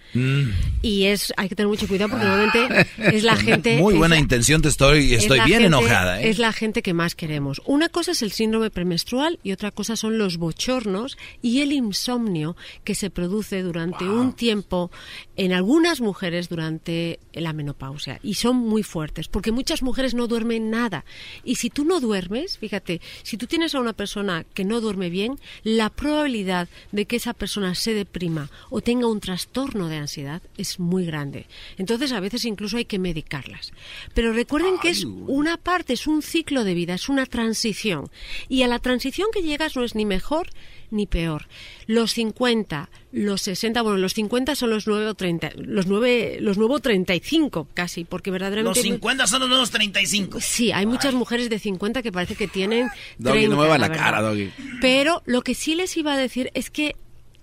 Y 0.81 1.03
es 1.05 1.33
hay 1.37 1.49
que 1.49 1.55
tener 1.55 1.67
mucho 1.69 1.87
cuidado 1.87 2.09
porque 2.11 2.25
normalmente 2.25 2.87
es 3.15 3.23
la 3.23 3.35
gente 3.35 3.77
Muy 3.79 3.93
es 3.93 3.99
buena 3.99 4.15
la- 4.15 4.21
intención, 4.21 4.61
te 4.61 4.67
estoy, 4.69 5.13
es 5.13 5.23
estoy 5.23 5.37
la 5.39 5.45
bien 5.45 5.61
gente- 5.61 5.77
enojada. 5.77 6.21
¿eh? 6.21 6.29
Es 6.29 6.39
la 6.39 6.51
gente 6.53 6.81
que 6.81 6.93
más 6.93 7.15
queremos. 7.15 7.61
Una 7.65 7.89
cosa 7.89 8.11
es 8.11 8.21
el 8.21 8.31
síndrome 8.31 8.69
premenstrual 8.71 9.39
y 9.43 9.51
otra 9.51 9.71
cosa 9.71 9.95
son 9.95 10.17
los 10.17 10.37
bochornos 10.37 11.17
y 11.41 11.61
el 11.61 11.71
insomnio 11.71 12.55
que 12.83 12.95
se 12.95 13.09
produce 13.09 13.61
durante 13.61 14.03
un 14.05 14.33
tiempo 14.33 14.91
en 15.37 15.53
algunas 15.53 16.01
mujeres 16.01 16.49
durante 16.49 17.19
la 17.33 17.53
menopausia. 17.53 18.19
Y 18.21 18.35
son 18.35 18.57
muy 18.57 18.83
fuertes 18.83 19.27
porque 19.27 19.51
muchas 19.51 19.81
mujeres 19.81 20.02
no 20.13 20.27
duermen 20.27 20.69
nada. 20.69 21.05
Y 21.43 21.55
si 21.55 21.69
tú 21.69 21.85
no 21.85 21.99
duermes, 21.99 22.57
fíjate, 22.57 22.99
si 23.23 23.37
tú 23.37 23.47
tienes 23.47 23.73
a 23.73 23.79
una 23.79 23.93
persona 23.93 24.45
que 24.53 24.65
no 24.65 24.81
duerme 24.81 25.09
bien, 25.09 25.39
la 25.63 25.89
probabilidad 25.89 26.67
de 26.91 27.05
que 27.05 27.15
esa 27.15 27.33
persona 27.33 27.75
se 27.75 27.93
deprima 27.93 28.49
o 28.69 28.81
tenga 28.81 29.07
un 29.07 29.19
trastorno 29.19 29.87
de 29.87 29.97
ansiedad 29.97 30.41
es 30.57 30.79
muy 30.79 31.05
grande. 31.05 31.47
Entonces 31.77 32.11
a 32.11 32.19
veces 32.19 32.45
incluso 32.45 32.77
hay 32.77 32.85
que 32.85 32.99
medicarlas. 32.99 33.71
Pero 34.13 34.33
recuerden 34.33 34.77
que 34.79 34.89
es 34.89 35.05
una 35.05 35.57
parte, 35.57 35.93
es 35.93 36.07
un 36.07 36.21
ciclo 36.21 36.63
de 36.63 36.73
vida, 36.73 36.95
es 36.95 37.07
una 37.07 37.25
transición. 37.25 38.09
Y 38.49 38.63
a 38.63 38.67
la 38.67 38.79
transición 38.79 39.29
que 39.33 39.43
llegas 39.43 39.75
no 39.75 39.83
es 39.83 39.95
ni 39.95 40.05
mejor 40.05 40.49
ni 40.93 41.07
peor. 41.07 41.47
Los 41.87 42.13
50, 42.13 42.89
los 43.11 43.41
60, 43.41 43.81
bueno, 43.81 43.97
los 43.97 44.13
50 44.13 44.55
son 44.55 44.69
los 44.69 44.87
nuevos 44.87 45.17
30, 45.17 45.51
los 45.57 45.87
nueve, 45.87 46.37
los 46.39 46.57
nuevos 46.57 46.81
35 46.81 47.67
casi, 47.73 48.05
porque 48.05 48.31
verdaderamente 48.31 48.79
Los 48.79 48.83
50 48.83 49.27
son 49.27 49.41
los 49.41 49.49
nuevos 49.49 49.71
35. 49.71 50.39
Sí, 50.39 50.71
hay 50.71 50.85
muchas 50.85 51.13
mujeres 51.13 51.49
de 51.49 51.59
50 51.59 52.01
que 52.01 52.11
parece 52.11 52.35
que 52.35 52.47
tienen 52.47 52.89
Doggy, 53.17 53.39
30, 53.39 53.49
no 53.49 53.55
mueva 53.55 53.77
la 53.77 53.89
verdad. 53.89 54.03
cara, 54.03 54.21
Doggy. 54.21 54.51
Pero 54.79 55.21
lo 55.25 55.41
que 55.41 55.55
sí 55.55 55.75
les 55.75 55.97
iba 55.97 56.13
a 56.13 56.17
decir 56.17 56.51
es 56.53 56.69
que 56.69 56.95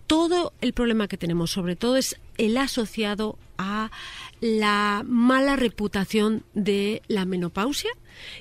todo 0.07 0.53
el 0.61 0.73
problema 0.73 1.07
que 1.07 1.17
tenemos, 1.17 1.53
sobre 1.53 1.77
todo, 1.77 1.97
es 1.97 2.17
el 2.41 2.57
asociado 2.57 3.39
a 3.59 3.91
la 4.41 5.03
mala 5.07 5.57
reputación 5.57 6.43
de 6.55 7.03
la 7.07 7.27
menopausia 7.27 7.91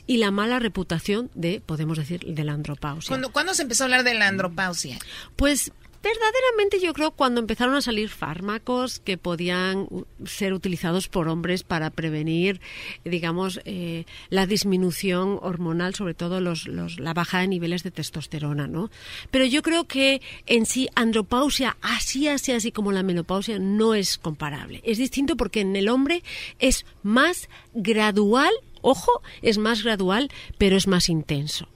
y 0.07 0.17
la 0.17 0.31
mala 0.31 0.59
reputación 0.59 1.29
de, 1.35 1.61
podemos 1.65 1.97
decir, 1.97 2.25
de 2.25 2.43
la 2.45 2.53
andropausia. 2.53 3.09
¿Cuándo, 3.09 3.31
cuándo 3.33 3.53
se 3.53 3.63
empezó 3.63 3.83
a 3.83 3.85
hablar 3.85 4.05
de 4.05 4.13
la 4.13 4.29
andropausia? 4.29 4.97
Pues 5.35 5.73
verdaderamente 6.01 6.79
yo 6.79 6.93
creo 6.93 7.11
cuando 7.11 7.39
empezaron 7.39 7.75
a 7.75 7.81
salir 7.81 8.09
fármacos 8.09 8.99
que 8.99 9.17
podían 9.17 9.87
ser 10.25 10.53
utilizados 10.53 11.07
por 11.07 11.27
hombres 11.27 11.63
para 11.63 11.89
prevenir, 11.89 12.61
digamos, 13.03 13.59
eh, 13.65 14.05
la 14.29 14.45
disminución 14.45 15.39
hormonal, 15.41 15.95
sobre 15.95 16.13
todo 16.13 16.41
los, 16.41 16.67
la 16.67 17.13
baja 17.13 17.39
de 17.39 17.47
niveles 17.47 17.83
de 17.83 17.91
testosterona, 17.91 18.67
¿no? 18.67 18.89
Pero 19.31 19.45
yo 19.45 19.61
creo 19.61 19.85
que 19.85 20.21
en 20.45 20.65
sí 20.65 20.89
andropausia, 20.95 21.77
así, 21.81 22.27
así, 22.27 22.51
así 22.51 22.71
como 22.71 22.91
la 22.91 23.03
menopausia, 23.03 23.59
no 23.59 23.93
es 23.93 24.17
comparable. 24.17 24.81
Es 24.83 24.97
distinto 24.97 25.35
porque 25.35 25.61
en 25.61 25.75
el 25.75 25.89
hombre 25.89 26.23
es 26.59 26.85
más 27.03 27.49
gradual, 27.73 28.51
ojo, 28.81 29.21
es 29.41 29.57
más 29.57 29.83
gradual, 29.83 30.29
pero 30.57 30.77
es 30.77 30.87
más 30.87 31.09
intenso. 31.09 31.67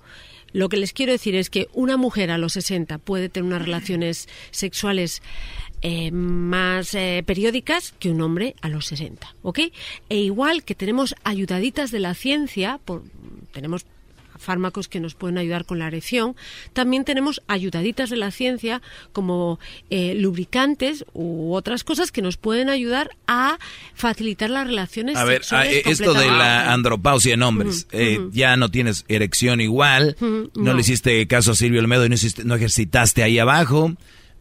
Lo 0.53 0.69
que 0.69 0.77
les 0.77 0.93
quiero 0.93 1.11
decir 1.11 1.35
es 1.35 1.49
que 1.49 1.67
una 1.73 1.97
mujer 1.97 2.31
a 2.31 2.37
los 2.37 2.53
60 2.53 2.99
puede 2.99 3.29
tener 3.29 3.47
unas 3.47 3.63
relaciones 3.63 4.29
sexuales 4.51 5.21
eh, 5.81 6.11
más 6.11 6.93
eh, 6.93 7.23
periódicas 7.25 7.93
que 7.99 8.09
un 8.09 8.21
hombre 8.21 8.55
a 8.61 8.69
los 8.69 8.85
60, 8.85 9.35
¿ok? 9.41 9.59
E 10.07 10.17
igual 10.17 10.63
que 10.63 10.75
tenemos 10.75 11.13
ayudaditas 11.25 11.91
de 11.91 11.99
la 11.99 12.13
ciencia, 12.13 12.79
por, 12.85 13.03
tenemos 13.51 13.85
fármacos 14.37 14.87
que 14.87 14.99
nos 14.99 15.15
pueden 15.15 15.37
ayudar 15.37 15.65
con 15.65 15.79
la 15.79 15.87
erección. 15.87 16.35
También 16.73 17.05
tenemos 17.05 17.41
ayudaditas 17.47 18.09
de 18.09 18.17
la 18.17 18.31
ciencia 18.31 18.81
como 19.11 19.59
eh, 19.89 20.15
lubricantes 20.15 21.05
u 21.13 21.53
otras 21.53 21.83
cosas 21.83 22.11
que 22.11 22.21
nos 22.21 22.37
pueden 22.37 22.69
ayudar 22.69 23.11
a 23.27 23.57
facilitar 23.93 24.49
las 24.49 24.67
relaciones 24.67 25.17
a 25.17 25.25
ver, 25.25 25.41
ah, 25.51 25.65
eh, 25.67 25.83
esto 25.85 26.13
de 26.13 26.27
la 26.27 26.73
andropausia 26.73 27.33
en 27.33 27.43
hombres, 27.43 27.87
eh, 27.91 28.19
ya 28.31 28.57
no 28.57 28.69
tienes 28.69 29.05
erección 29.07 29.61
igual, 29.61 30.15
no. 30.19 30.73
le 30.73 30.81
hiciste 30.81 31.25
caso 31.27 31.51
a 31.51 31.55
Silvio 31.55 31.79
Olmedo 31.79 32.05
y 32.05 32.09
no, 32.09 32.15
no 32.45 32.55
ejercitaste 32.55 33.23
ahí 33.23 33.39
abajo. 33.39 33.93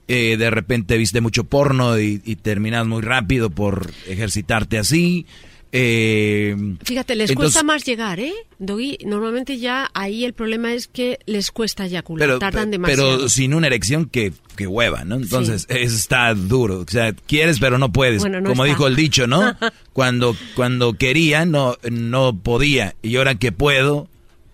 de 0.07 0.51
repente 0.51 0.99
viste 0.99 1.21
mucho 1.21 1.45
porno 1.45 1.99
y, 1.99 2.21
y 2.25 2.37
terminas 2.37 2.87
muy 2.87 3.03
rápido 3.03 3.51
por 3.51 3.91
ejercitarte 4.07 4.79
así. 4.79 5.27
Eh, 5.75 6.55
Fíjate, 6.85 7.17
les 7.17 7.33
cuesta 7.35 7.63
más 7.63 7.83
llegar, 7.83 8.21
¿eh? 8.21 8.35
Doggy, 8.59 8.99
normalmente 9.07 9.57
ya 9.57 9.91
ahí 9.95 10.23
el 10.27 10.35
problema 10.35 10.75
es 10.75 10.87
que 10.87 11.19
les 11.25 11.51
cuesta 11.51 11.87
eyacular, 11.87 12.29
pero, 12.29 12.39
tardan 12.39 12.71
demasiado. 12.71 13.17
Pero 13.17 13.29
sin 13.31 13.55
una 13.55 13.69
erección 13.69 14.05
que, 14.05 14.35
que 14.55 14.67
hueva, 14.67 15.07
¿no? 15.07 15.15
Entonces 15.15 15.67
está 15.71 16.35
duro. 16.35 16.81
O 16.81 16.87
sea, 16.87 17.15
quieres 17.15 17.59
pero 17.59 17.79
no 17.79 17.91
puedes. 17.91 18.23
Como 18.23 18.65
dijo 18.65 18.87
el 18.87 18.97
dicho, 18.97 19.27
¿no? 19.27 19.57
cuando, 19.95 20.37
cuando 20.55 20.93
quería 20.93 21.47
no, 21.47 21.79
no 21.91 22.37
podía. 22.37 22.95
Y 23.01 23.17
ahora 23.17 23.37
que 23.37 23.51
puedo... 23.51 24.09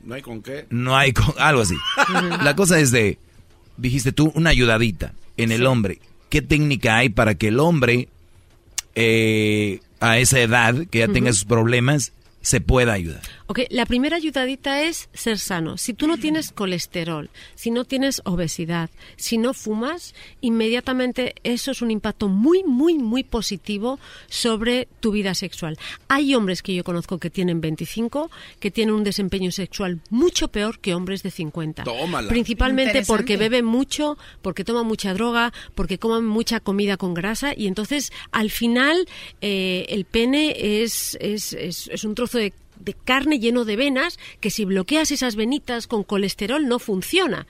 No 0.04 0.14
hay 0.14 0.22
con 0.22 0.40
qué. 0.40 0.66
No 0.70 0.96
hay 0.96 1.12
con... 1.12 1.34
Algo 1.38 1.62
así. 1.62 1.74
La 2.44 2.54
cosa 2.54 2.78
es 2.78 2.92
de... 2.92 3.18
Dijiste 3.76 4.12
tú, 4.12 4.32
una 4.36 4.50
ayudadita 4.50 5.14
en 5.36 5.50
el 5.50 5.66
hombre. 5.66 5.98
¿Qué 6.30 6.42
técnica 6.42 6.96
hay 6.96 7.08
para 7.08 7.34
que 7.34 7.48
el 7.48 7.58
hombre... 7.58 8.08
Eh, 8.94 9.80
a 10.00 10.18
esa 10.18 10.40
edad, 10.40 10.74
que 10.90 10.98
ya 11.00 11.08
tenga 11.08 11.32
sus 11.32 11.44
problemas, 11.44 12.12
se 12.48 12.62
pueda 12.62 12.94
ayudar. 12.94 13.20
Ok, 13.44 13.60
la 13.68 13.84
primera 13.84 14.16
ayudadita 14.16 14.80
es 14.82 15.10
ser 15.12 15.38
sano. 15.38 15.76
Si 15.76 15.92
tú 15.92 16.06
no 16.06 16.16
tienes 16.16 16.50
colesterol, 16.50 17.28
si 17.54 17.70
no 17.70 17.84
tienes 17.84 18.22
obesidad, 18.24 18.88
si 19.16 19.36
no 19.36 19.52
fumas, 19.52 20.14
inmediatamente 20.40 21.34
eso 21.44 21.72
es 21.72 21.82
un 21.82 21.90
impacto 21.90 22.28
muy, 22.28 22.64
muy, 22.64 22.94
muy 22.98 23.22
positivo 23.22 24.00
sobre 24.30 24.88
tu 25.00 25.12
vida 25.12 25.34
sexual. 25.34 25.76
Hay 26.08 26.34
hombres 26.34 26.62
que 26.62 26.74
yo 26.74 26.84
conozco 26.84 27.18
que 27.18 27.28
tienen 27.28 27.60
25, 27.60 28.30
que 28.60 28.70
tienen 28.70 28.94
un 28.94 29.04
desempeño 29.04 29.52
sexual 29.52 30.00
mucho 30.08 30.48
peor 30.48 30.78
que 30.78 30.94
hombres 30.94 31.22
de 31.22 31.30
50. 31.30 31.84
Tómala. 31.84 32.30
Principalmente 32.30 33.02
porque 33.06 33.36
beben 33.36 33.66
mucho, 33.66 34.16
porque 34.40 34.64
toman 34.64 34.86
mucha 34.86 35.12
droga, 35.12 35.52
porque 35.74 35.98
comen 35.98 36.24
mucha 36.24 36.60
comida 36.60 36.96
con 36.96 37.12
grasa 37.12 37.52
y 37.54 37.66
entonces 37.66 38.10
al 38.32 38.48
final 38.48 39.06
eh, 39.42 39.84
el 39.90 40.06
pene 40.06 40.82
es, 40.82 41.18
es, 41.20 41.52
es 41.52 42.04
un 42.04 42.14
trozo 42.14 42.37
de 42.38 42.94
carne 42.94 43.38
lleno 43.38 43.64
de 43.64 43.76
venas 43.76 44.18
que 44.40 44.50
si 44.50 44.64
bloqueas 44.64 45.10
esas 45.10 45.36
venitas 45.36 45.86
con 45.86 46.04
colesterol 46.04 46.66
no 46.66 46.78
funciona. 46.78 47.46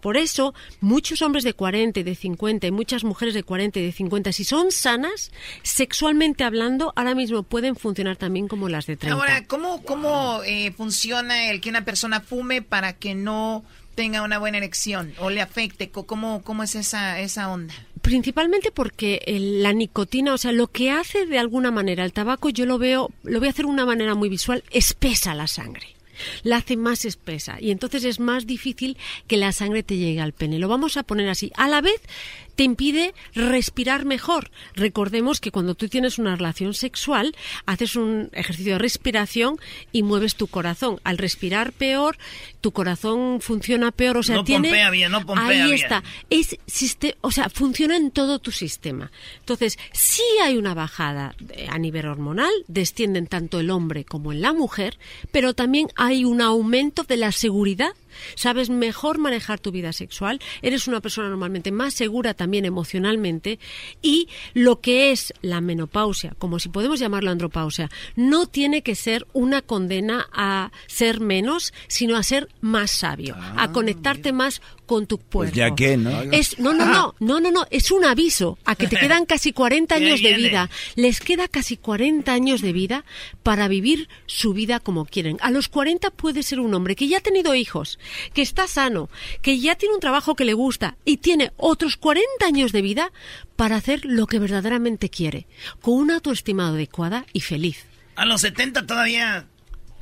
Por 0.00 0.16
eso, 0.16 0.54
muchos 0.80 1.22
hombres 1.22 1.44
de 1.44 1.54
40 1.54 2.00
y 2.00 2.02
de 2.02 2.14
50 2.14 2.66
y 2.66 2.70
muchas 2.70 3.04
mujeres 3.04 3.34
de 3.34 3.42
40 3.42 3.80
y 3.80 3.86
de 3.86 3.92
50, 3.92 4.32
si 4.32 4.44
son 4.44 4.70
sanas, 4.70 5.32
sexualmente 5.62 6.44
hablando, 6.44 6.92
ahora 6.96 7.14
mismo 7.14 7.42
pueden 7.42 7.76
funcionar 7.76 8.16
también 8.16 8.48
como 8.48 8.68
las 8.68 8.86
de 8.86 8.96
30. 8.96 9.18
Ahora, 9.18 9.46
¿cómo, 9.46 9.82
cómo 9.82 10.42
eh, 10.44 10.72
funciona 10.72 11.50
el 11.50 11.60
que 11.60 11.70
una 11.70 11.84
persona 11.84 12.20
fume 12.20 12.60
para 12.60 12.94
que 12.94 13.14
no 13.14 13.64
tenga 13.94 14.22
una 14.22 14.38
buena 14.38 14.58
erección 14.58 15.14
o 15.18 15.30
le 15.30 15.40
afecte? 15.40 15.90
¿Cómo, 15.90 16.42
cómo 16.42 16.62
es 16.62 16.74
esa, 16.74 17.20
esa 17.20 17.50
onda? 17.50 17.74
Principalmente 18.02 18.70
porque 18.70 19.22
la 19.60 19.72
nicotina, 19.72 20.34
o 20.34 20.38
sea, 20.38 20.52
lo 20.52 20.66
que 20.68 20.90
hace 20.90 21.26
de 21.26 21.38
alguna 21.38 21.70
manera 21.70 22.04
el 22.04 22.12
tabaco, 22.12 22.50
yo 22.50 22.66
lo 22.66 22.78
veo, 22.78 23.10
lo 23.22 23.38
voy 23.38 23.48
a 23.48 23.50
hacer 23.50 23.64
de 23.64 23.70
una 23.70 23.86
manera 23.86 24.14
muy 24.14 24.28
visual, 24.28 24.62
espesa 24.70 25.34
la 25.34 25.46
sangre 25.46 25.94
la 26.42 26.56
hace 26.56 26.76
más 26.76 27.04
espesa 27.04 27.60
y 27.60 27.70
entonces 27.70 28.04
es 28.04 28.20
más 28.20 28.46
difícil 28.46 28.96
que 29.26 29.36
la 29.36 29.52
sangre 29.52 29.82
te 29.82 29.96
llegue 29.96 30.20
al 30.20 30.32
pene. 30.32 30.58
Lo 30.58 30.68
vamos 30.68 30.96
a 30.96 31.02
poner 31.02 31.28
así. 31.28 31.50
A 31.56 31.68
la 31.68 31.80
vez 31.80 32.00
te 32.54 32.64
impide 32.64 33.14
respirar 33.34 34.04
mejor. 34.04 34.50
Recordemos 34.74 35.40
que 35.40 35.50
cuando 35.50 35.74
tú 35.74 35.88
tienes 35.88 36.18
una 36.18 36.36
relación 36.36 36.74
sexual, 36.74 37.34
haces 37.66 37.96
un 37.96 38.30
ejercicio 38.32 38.74
de 38.74 38.78
respiración 38.78 39.56
y 39.92 40.02
mueves 40.02 40.36
tu 40.36 40.46
corazón. 40.46 41.00
Al 41.04 41.18
respirar 41.18 41.72
peor, 41.72 42.16
tu 42.60 42.72
corazón 42.72 43.40
funciona 43.40 43.90
peor, 43.90 44.18
o 44.18 44.22
sea, 44.22 44.36
no 44.36 44.44
tiene 44.44 44.68
pompea 44.68 44.90
bien, 44.90 45.12
no 45.12 45.24
pompea 45.24 45.64
Ahí 45.64 45.72
está. 45.72 46.02
Es 46.30 46.56
o 47.20 47.30
sea, 47.30 47.48
funciona 47.48 47.96
en 47.96 48.10
todo 48.10 48.38
tu 48.38 48.50
sistema. 48.50 49.10
Entonces, 49.40 49.78
si 49.92 50.22
hay 50.42 50.56
una 50.56 50.74
bajada 50.74 51.34
a 51.68 51.78
nivel 51.78 52.06
hormonal, 52.06 52.52
descienden 52.68 53.26
tanto 53.26 53.60
el 53.60 53.70
hombre 53.70 54.04
como 54.04 54.32
en 54.32 54.42
la 54.42 54.52
mujer, 54.52 54.98
pero 55.30 55.54
también 55.54 55.88
hay 55.96 56.24
un 56.24 56.40
aumento 56.40 57.04
de 57.04 57.16
la 57.16 57.32
seguridad 57.32 57.92
sabes 58.34 58.70
mejor 58.70 59.18
manejar 59.18 59.60
tu 59.60 59.70
vida 59.70 59.92
sexual, 59.92 60.40
eres 60.62 60.88
una 60.88 61.00
persona 61.00 61.28
normalmente 61.28 61.72
más 61.72 61.94
segura 61.94 62.34
también 62.34 62.64
emocionalmente 62.64 63.58
y 64.02 64.28
lo 64.52 64.80
que 64.80 65.12
es 65.12 65.32
la 65.42 65.60
menopausia, 65.60 66.34
como 66.38 66.58
si 66.58 66.68
podemos 66.68 67.00
llamarlo 67.00 67.30
andropausia, 67.30 67.90
no 68.16 68.46
tiene 68.46 68.82
que 68.82 68.94
ser 68.94 69.26
una 69.32 69.62
condena 69.62 70.26
a 70.32 70.72
ser 70.86 71.20
menos, 71.20 71.72
sino 71.88 72.16
a 72.16 72.22
ser 72.22 72.48
más 72.60 72.90
sabio, 72.90 73.34
a 73.34 73.64
ah, 73.64 73.72
conectarte 73.72 74.32
más 74.32 74.60
con 74.86 75.06
tu 75.06 75.18
pues 75.18 75.50
cuerpo. 75.50 75.56
ya 75.56 75.74
que, 75.74 75.96
¿no? 75.96 76.10
Es, 76.32 76.58
no, 76.58 76.72
no, 76.72 76.86
no, 76.86 77.14
no, 77.20 77.40
no, 77.40 77.50
no, 77.50 77.66
es 77.70 77.90
un 77.90 78.04
aviso 78.04 78.58
a 78.64 78.76
que 78.76 78.86
te 78.86 78.96
quedan 78.96 79.26
casi 79.26 79.52
40 79.52 79.94
años 79.94 80.22
de 80.22 80.34
vida. 80.34 80.70
Les 80.94 81.20
queda 81.20 81.48
casi 81.48 81.76
40 81.76 82.32
años 82.32 82.60
de 82.60 82.72
vida 82.72 83.04
para 83.42 83.68
vivir 83.68 84.08
su 84.26 84.52
vida 84.52 84.80
como 84.80 85.04
quieren. 85.06 85.38
A 85.40 85.50
los 85.50 85.68
40 85.68 86.10
puede 86.10 86.42
ser 86.42 86.60
un 86.60 86.74
hombre 86.74 86.96
que 86.96 87.08
ya 87.08 87.18
ha 87.18 87.20
tenido 87.20 87.54
hijos, 87.54 87.98
que 88.32 88.42
está 88.42 88.66
sano, 88.66 89.08
que 89.42 89.58
ya 89.58 89.74
tiene 89.76 89.94
un 89.94 90.00
trabajo 90.00 90.34
que 90.34 90.44
le 90.44 90.54
gusta 90.54 90.96
y 91.04 91.18
tiene 91.18 91.52
otros 91.56 91.96
40 91.96 92.46
años 92.46 92.72
de 92.72 92.82
vida 92.82 93.12
para 93.56 93.76
hacer 93.76 94.04
lo 94.04 94.26
que 94.26 94.38
verdaderamente 94.38 95.10
quiere, 95.10 95.46
con 95.80 95.94
una 95.94 96.16
autoestima 96.16 96.68
adecuada 96.68 97.26
y 97.32 97.40
feliz. 97.40 97.86
A 98.16 98.24
los 98.24 98.42
70 98.42 98.86
todavía 98.86 99.46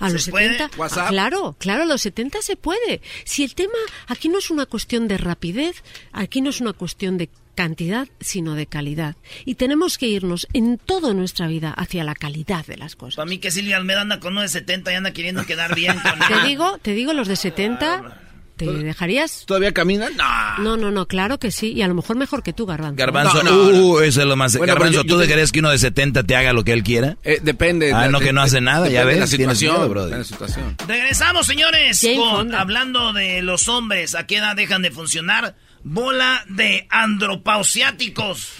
a 0.02 0.10
los 0.10 0.24
70, 0.24 0.70
claro, 1.08 1.54
claro, 1.60 1.82
a 1.84 1.86
los 1.86 2.02
70 2.02 2.42
se 2.42 2.56
puede. 2.56 3.00
Si 3.24 3.44
el 3.44 3.54
tema 3.54 3.78
aquí 4.08 4.28
no 4.28 4.38
es 4.38 4.50
una 4.50 4.66
cuestión 4.66 5.06
de 5.06 5.16
rapidez, 5.16 5.84
aquí 6.10 6.40
no 6.40 6.50
es 6.50 6.60
una 6.60 6.72
cuestión 6.72 7.18
de 7.18 7.30
cantidad, 7.54 8.08
sino 8.20 8.54
de 8.54 8.66
calidad. 8.66 9.16
Y 9.44 9.56
tenemos 9.56 9.98
que 9.98 10.06
irnos 10.06 10.46
en 10.52 10.78
toda 10.78 11.14
nuestra 11.14 11.46
vida 11.46 11.70
hacia 11.70 12.04
la 12.04 12.14
calidad 12.14 12.66
de 12.66 12.76
las 12.76 12.96
cosas. 12.96 13.16
Para 13.16 13.28
mí 13.28 13.38
que 13.38 13.50
Silvia 13.50 13.76
Almeida 13.76 14.00
anda 14.00 14.20
con 14.20 14.32
uno 14.32 14.42
de 14.42 14.48
70 14.48 14.92
y 14.92 14.94
anda 14.94 15.12
queriendo 15.12 15.44
quedar 15.44 15.74
bien 15.74 15.98
con 15.98 16.18
Te 16.28 16.46
digo, 16.46 16.78
te 16.78 16.92
digo 16.92 17.12
los 17.12 17.28
de 17.28 17.36
70 17.36 18.22
¿Te 18.56 18.66
dejarías? 18.66 19.44
¿Todavía 19.46 19.72
caminan? 19.72 20.12
No. 20.58 20.76
no, 20.76 20.90
no, 20.90 21.06
claro 21.06 21.38
que 21.38 21.50
sí. 21.50 21.72
Y 21.72 21.82
a 21.82 21.88
lo 21.88 21.94
mejor 21.94 22.16
mejor 22.16 22.42
que 22.42 22.52
tú, 22.52 22.66
Garbanzo. 22.66 22.96
Garbanzo, 22.96 23.40
uh, 23.40 24.00
eso 24.00 24.20
es 24.20 24.26
lo 24.26 24.36
más... 24.36 24.56
Garbanzo, 24.56 25.04
¿tú 25.04 25.18
crees 25.18 25.52
que 25.52 25.60
uno 25.60 25.70
de 25.70 25.78
70 25.78 26.22
te 26.24 26.36
haga 26.36 26.52
lo 26.52 26.64
que 26.64 26.72
él 26.72 26.82
quiera? 26.82 27.16
Eh, 27.24 27.40
depende. 27.42 27.92
Ah, 27.92 28.08
no, 28.08 28.20
que 28.20 28.32
no 28.32 28.42
hace 28.42 28.60
nada, 28.60 28.88
ya 28.88 29.04
ves. 29.04 29.18
La 29.18 29.26
situación, 29.26 30.10
la 30.10 30.24
situación. 30.24 30.76
Regresamos, 30.86 31.46
señores, 31.46 32.06
con, 32.16 32.54
hablando 32.54 33.12
de 33.12 33.42
los 33.42 33.68
hombres. 33.68 34.14
¿A 34.14 34.26
qué 34.26 34.36
edad 34.36 34.54
dejan 34.54 34.82
de 34.82 34.90
funcionar? 34.90 35.54
Bola 35.84 36.44
de 36.48 36.86
andropausiáticos. 36.90 38.54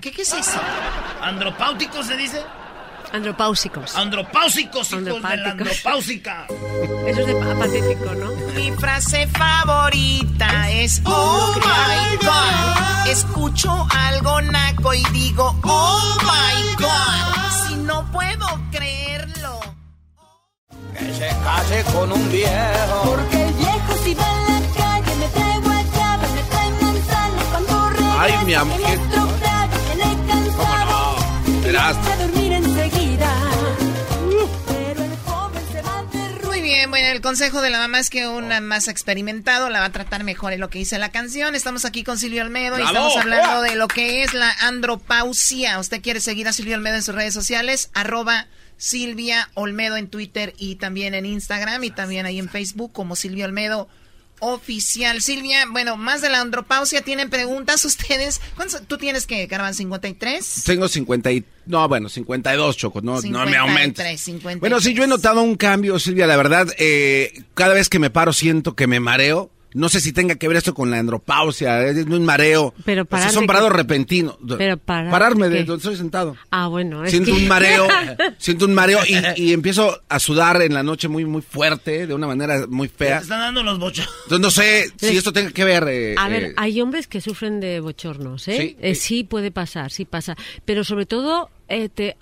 ¿Qué, 0.00 0.12
¿Qué 0.12 0.22
es 0.22 0.32
eso? 0.32 0.60
¿Andropáuticos 1.20 2.06
se 2.06 2.16
dice? 2.16 2.42
Andropáusicos. 3.12 3.94
Andropáusicos, 3.96 4.90
hijos 4.92 5.04
de 5.04 5.36
la 5.36 5.50
andropáusica. 5.50 6.46
Eso 7.06 7.20
es 7.20 7.26
de 7.26 7.34
patético, 7.34 8.14
¿no? 8.14 8.30
Mi 8.54 8.72
frase 8.72 9.26
favorita 9.26 10.70
es 10.70 11.02
Oh 11.04 11.54
my 11.56 12.16
God. 12.24 13.08
Escucho 13.08 13.86
algo 13.90 14.40
naco 14.40 14.94
y 14.94 15.04
digo 15.12 15.54
Oh 15.62 16.18
my 16.22 16.74
God. 16.76 17.68
Si 17.68 17.76
no 17.76 18.10
puedo 18.10 18.46
creerlo. 18.70 19.60
Que 20.98 21.12
se 21.12 21.28
case 21.44 21.84
con 21.92 22.12
un 22.12 22.32
viejo. 22.32 22.71
Ay, 28.22 28.32
mi 28.46 28.54
amor. 28.54 28.80
¿Cómo 30.56 30.78
no? 30.78 31.16
Verás. 31.64 31.96
Muy 36.44 36.60
bien, 36.60 36.88
bueno, 36.90 37.08
el 37.08 37.20
consejo 37.20 37.60
de 37.60 37.70
la 37.70 37.78
mamá 37.78 37.98
es 37.98 38.10
que 38.10 38.28
una 38.28 38.60
más 38.60 38.86
experimentado 38.86 39.70
la 39.70 39.80
va 39.80 39.86
a 39.86 39.90
tratar 39.90 40.22
mejor, 40.22 40.52
es 40.52 40.60
lo 40.60 40.70
que 40.70 40.78
dice 40.78 41.00
la 41.00 41.10
canción. 41.10 41.56
Estamos 41.56 41.84
aquí 41.84 42.04
con 42.04 42.16
Silvio 42.16 42.42
Almedo 42.42 42.78
y 42.78 42.82
estamos 42.82 43.16
hablando 43.16 43.60
de 43.62 43.74
lo 43.74 43.88
que 43.88 44.22
es 44.22 44.34
la 44.34 44.52
andropausia. 44.60 45.80
¿Usted 45.80 46.00
quiere 46.00 46.20
seguir 46.20 46.46
a 46.46 46.52
Silvio 46.52 46.76
Almedo 46.76 46.94
en 46.94 47.02
sus 47.02 47.16
redes 47.16 47.34
sociales? 47.34 47.90
Arroba 47.92 48.46
Silvia 48.76 49.50
Olmedo 49.54 49.96
en 49.96 50.06
Twitter 50.06 50.54
y 50.58 50.76
también 50.76 51.14
en 51.14 51.26
Instagram 51.26 51.82
y 51.82 51.90
también 51.90 52.26
ahí 52.26 52.38
en 52.38 52.48
Facebook 52.48 52.92
como 52.92 53.16
Silvio 53.16 53.46
Olmedo 53.46 53.88
oficial. 54.42 55.22
Silvia, 55.22 55.64
bueno, 55.70 55.96
más 55.96 56.20
de 56.20 56.28
la 56.28 56.40
andropausia, 56.40 57.00
¿tienen 57.02 57.30
preguntas 57.30 57.84
ustedes? 57.84 58.40
¿Cuántos- 58.56 58.82
¿Tú 58.86 58.98
tienes 58.98 59.26
que, 59.26 59.46
Carvan, 59.48 59.72
53? 59.72 60.62
Tengo 60.66 60.88
50 60.88 61.30
y... 61.32 61.44
No, 61.66 61.88
bueno, 61.88 62.08
52, 62.08 62.76
Choco. 62.76 63.00
No, 63.00 63.20
no 63.22 63.46
me 63.46 63.56
aumentes. 63.56 64.04
53, 64.04 64.20
53. 64.20 64.60
Bueno, 64.60 64.80
sí, 64.80 64.94
yo 64.94 65.04
he 65.04 65.06
notado 65.06 65.42
un 65.42 65.54
cambio, 65.56 65.98
Silvia. 66.00 66.26
La 66.26 66.36
verdad, 66.36 66.66
eh, 66.78 67.44
cada 67.54 67.72
vez 67.72 67.88
que 67.88 68.00
me 68.00 68.10
paro 68.10 68.32
siento 68.32 68.74
que 68.74 68.86
me 68.88 68.98
mareo. 68.98 69.50
No 69.74 69.88
sé 69.88 70.00
si 70.00 70.12
tenga 70.12 70.34
que 70.36 70.48
ver 70.48 70.56
esto 70.58 70.74
con 70.74 70.90
la 70.90 70.98
andropausia, 70.98 71.86
es 71.86 72.04
un 72.06 72.24
mareo. 72.24 72.74
Pero 72.84 73.02
O 73.02 73.04
sea, 73.04 73.10
parar 73.18 73.30
son 73.32 73.42
de 73.42 73.46
parados 73.46 73.72
repentinos. 73.72 74.36
Pero 74.58 74.76
parar 74.76 75.10
Pararme 75.10 75.48
de 75.48 75.64
donde 75.64 75.80
estoy 75.82 75.96
sentado. 75.96 76.36
Ah, 76.50 76.66
bueno. 76.68 77.04
es 77.04 77.10
Siento 77.10 77.32
que- 77.32 77.38
un 77.38 77.48
mareo, 77.48 77.88
siento 78.38 78.64
un 78.66 78.74
mareo 78.74 79.00
y, 79.06 79.42
y 79.42 79.52
empiezo 79.52 80.00
a 80.08 80.18
sudar 80.18 80.60
en 80.62 80.74
la 80.74 80.82
noche 80.82 81.08
muy, 81.08 81.24
muy 81.24 81.42
fuerte, 81.42 82.06
de 82.06 82.14
una 82.14 82.26
manera 82.26 82.66
muy 82.68 82.88
Te 82.88 82.96
fea. 83.06 83.18
están 83.18 83.40
dando 83.40 83.62
los 83.62 83.78
bochos. 83.78 84.08
Entonces 84.24 84.40
no 84.40 84.50
sé 84.50 84.92
si 84.96 85.16
esto 85.16 85.32
tenga 85.32 85.50
que 85.50 85.64
ver. 85.64 85.84
eh, 85.88 86.14
A 86.18 86.28
ver, 86.28 86.42
eh, 86.44 86.54
hay 86.56 86.80
hombres 86.80 87.06
que 87.08 87.20
sufren 87.20 87.60
de 87.60 87.80
bochornos, 87.80 88.48
¿eh? 88.48 88.56
Sí. 88.58 88.76
Eh, 88.80 88.94
sí 88.94 89.24
puede 89.24 89.50
pasar, 89.50 89.90
sí 89.90 90.04
pasa. 90.04 90.36
Pero 90.64 90.84
sobre 90.84 91.06
todo, 91.06 91.50
eh, 91.68 91.88
te, 91.88 92.16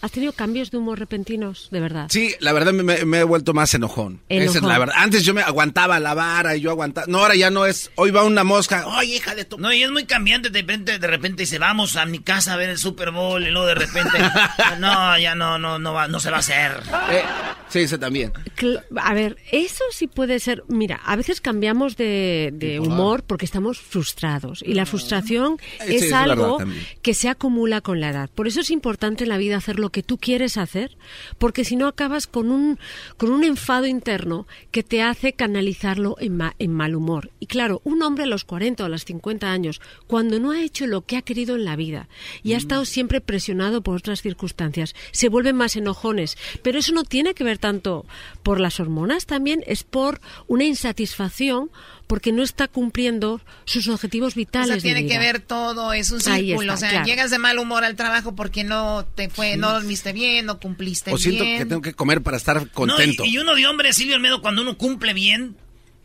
has, 0.00 0.10
tenido 0.12 0.32
cambios 0.32 0.70
de 0.70 0.78
humor 0.78 0.98
repentinos, 0.98 1.68
de 1.70 1.80
verdad. 1.80 2.06
Sí, 2.10 2.34
la 2.40 2.52
verdad 2.52 2.72
me, 2.72 2.82
me- 3.04 3.18
he 3.18 3.24
vuelto 3.24 3.54
más 3.54 3.72
enojón. 3.74 4.20
Esa 4.28 4.44
es 4.44 4.50
Enojón. 4.56 4.68
la 4.72 4.78
verdad. 4.78 4.94
Antes 4.98 5.24
yo 5.24 5.34
me 5.34 5.42
aguantaba 5.42 5.98
la 6.00 6.14
vara 6.14 6.56
y 6.56 6.60
yo 6.60 6.70
aguantaba. 6.70 7.06
No, 7.08 7.18
ahora 7.18 7.34
ya 7.34 7.50
no 7.50 7.66
es. 7.66 7.90
Hoy 7.96 8.10
va 8.10 8.24
una 8.24 8.44
mosca. 8.44 8.86
Oye, 8.86 9.16
hija 9.16 9.34
de 9.34 9.44
tu. 9.44 9.58
No, 9.58 9.72
y 9.72 9.82
es 9.82 9.90
muy 9.90 10.04
cambiante. 10.04 10.50
De 10.50 10.60
repente, 10.60 10.98
de 10.98 11.06
repente 11.06 11.42
dice, 11.42 11.58
vamos 11.58 11.96
a 11.96 12.06
mi 12.06 12.18
casa 12.20 12.54
a 12.54 12.56
ver 12.56 12.70
el 12.70 12.78
Super 12.78 13.10
Bowl. 13.10 13.42
Y 13.46 13.50
luego 13.50 13.66
de 13.66 13.74
repente, 13.74 14.18
no, 14.80 15.18
ya 15.18 15.34
no, 15.34 15.58
no, 15.58 15.78
no, 15.78 15.92
va, 15.92 16.08
no 16.08 16.20
se 16.20 16.30
va 16.30 16.36
a 16.36 16.40
hacer. 16.40 16.72
Eh, 17.10 17.22
sí, 17.68 17.80
ese 17.80 17.98
también. 17.98 18.32
Cl- 18.56 18.82
A 18.96 19.14
ver, 19.14 19.36
eso 19.52 19.84
sí 19.92 20.06
puede 20.06 20.40
ser. 20.40 20.64
Mira, 20.68 21.00
a 21.04 21.16
veces 21.16 21.40
cambiamos 21.40 21.96
de, 21.96 22.50
de 22.54 22.80
humor 22.80 23.22
porque 23.24 23.44
estamos 23.44 23.78
frustrados. 23.80 24.62
Y 24.66 24.74
la 24.74 24.86
frustración 24.86 25.58
Eh, 25.80 25.98
sí, 25.98 26.06
es 26.06 26.12
algo 26.12 26.58
también. 26.58 26.84
que 27.02 27.14
se 27.14 27.28
acumula 27.28 27.80
con 27.80 28.00
la 28.00 28.10
edad. 28.10 28.30
Por 28.34 28.46
eso 28.46 28.60
es 28.60 28.70
importante 28.70 29.24
en 29.24 29.30
la 29.30 29.38
vida 29.38 29.56
hacer 29.56 29.78
lo 29.86 29.92
que 29.92 30.02
tú 30.02 30.18
quieres 30.18 30.56
hacer, 30.56 30.96
porque 31.38 31.64
si 31.64 31.76
no 31.76 31.86
acabas 31.86 32.26
con 32.26 32.50
un, 32.50 32.76
con 33.18 33.30
un 33.30 33.44
enfado 33.44 33.86
interno 33.86 34.48
que 34.72 34.82
te 34.82 35.00
hace 35.00 35.32
canalizarlo 35.32 36.16
en, 36.18 36.36
ma- 36.36 36.56
en 36.58 36.72
mal 36.72 36.96
humor. 36.96 37.30
Y 37.38 37.46
claro, 37.46 37.80
un 37.84 38.02
hombre 38.02 38.24
a 38.24 38.26
los 38.26 38.44
40 38.44 38.82
o 38.82 38.86
a 38.86 38.88
los 38.88 39.04
50 39.04 39.50
años, 39.50 39.80
cuando 40.08 40.40
no 40.40 40.50
ha 40.50 40.60
hecho 40.60 40.88
lo 40.88 41.02
que 41.02 41.16
ha 41.16 41.22
querido 41.22 41.54
en 41.54 41.64
la 41.64 41.76
vida 41.76 42.08
y 42.42 42.54
ha 42.54 42.56
estado 42.56 42.84
siempre 42.84 43.20
presionado 43.20 43.80
por 43.82 43.96
otras 43.98 44.22
circunstancias, 44.22 44.94
se 45.12 45.28
vuelven 45.28 45.54
más 45.56 45.76
enojones. 45.76 46.36
Pero 46.62 46.80
eso 46.80 46.92
no 46.92 47.04
tiene 47.04 47.34
que 47.34 47.44
ver 47.44 47.58
tanto 47.58 48.04
por 48.42 48.58
las 48.58 48.80
hormonas, 48.80 49.26
también 49.26 49.62
es 49.68 49.84
por 49.84 50.20
una 50.48 50.64
insatisfacción 50.64 51.70
porque 52.06 52.32
no 52.32 52.42
está 52.42 52.68
cumpliendo 52.68 53.40
sus 53.64 53.88
objetivos 53.88 54.34
O 54.34 54.36
vitales. 54.36 54.68
sea, 54.68 54.76
de 54.76 54.80
tiene 54.82 55.06
que 55.06 55.18
ver 55.18 55.40
todo, 55.40 55.92
es 55.92 56.10
un 56.10 56.20
círculo. 56.20 56.60
está, 56.72 56.74
o 56.74 56.76
sea, 56.76 56.90
claro. 56.90 57.06
llegas 57.06 57.30
de 57.30 57.38
mal 57.38 57.58
humor 57.58 57.84
al 57.84 57.96
trabajo 57.96 58.34
porque 58.34 58.62
no 58.64 59.04
te 59.14 59.28
fue, 59.28 59.56
no 59.56 59.72
dormiste 59.72 60.12
bien, 60.12 60.46
no 60.46 60.58
cumpliste 60.60 61.12
O 61.12 61.18
siento 61.18 61.44
bien. 61.44 61.58
que 61.58 61.66
tengo 61.66 61.82
que 61.82 61.94
comer 61.94 62.22
para 62.22 62.36
estar 62.36 62.62
No, 62.62 62.70
contento. 62.72 63.24
y, 63.24 63.30
y 63.34 63.38
uno 63.38 63.54
de 63.54 63.66
hombre, 63.66 63.92
Silvio 63.92 64.14
Almedo, 64.16 64.40
cuando 64.40 64.62
uno 64.62 64.76
cumple 64.78 65.14
bien, 65.14 65.56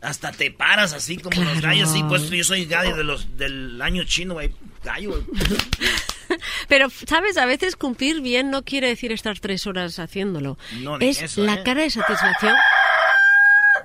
hasta 0.02 0.32
te 0.32 0.50
paras 0.50 0.94
así 0.94 1.18
como 1.18 1.40
los 1.44 1.60
Claro. 1.60 1.68
gallos. 1.68 1.92
Sí, 1.92 2.04
pues 2.10 2.28
yo 2.32 2.44
soy 2.44 2.66
gallo 2.66 2.96
de 2.96 3.04
los, 3.04 3.38
del 3.38 3.80
año 3.82 4.04
chino, 4.04 4.34
güey. 4.34 4.52
Gallo, 4.84 5.12
güey. 5.12 5.22
Pero, 6.68 6.88
¿sabes? 7.08 7.38
A 7.38 7.46
veces 7.46 7.76
cumplir 7.76 8.22
bien 8.22 8.50
no 8.50 8.64
quiere 8.64 8.88
decir 8.88 9.12
estar 9.12 9.38
tres 9.40 9.68
horas 9.68 10.00
haciéndolo. 10.00 10.58
No, 10.80 10.98
es 11.00 11.22
eso, 11.22 11.44
la 11.44 11.56
¿eh? 11.56 11.64
cara 11.64 11.82
de 11.84 11.90
satisfacción. 11.92 12.56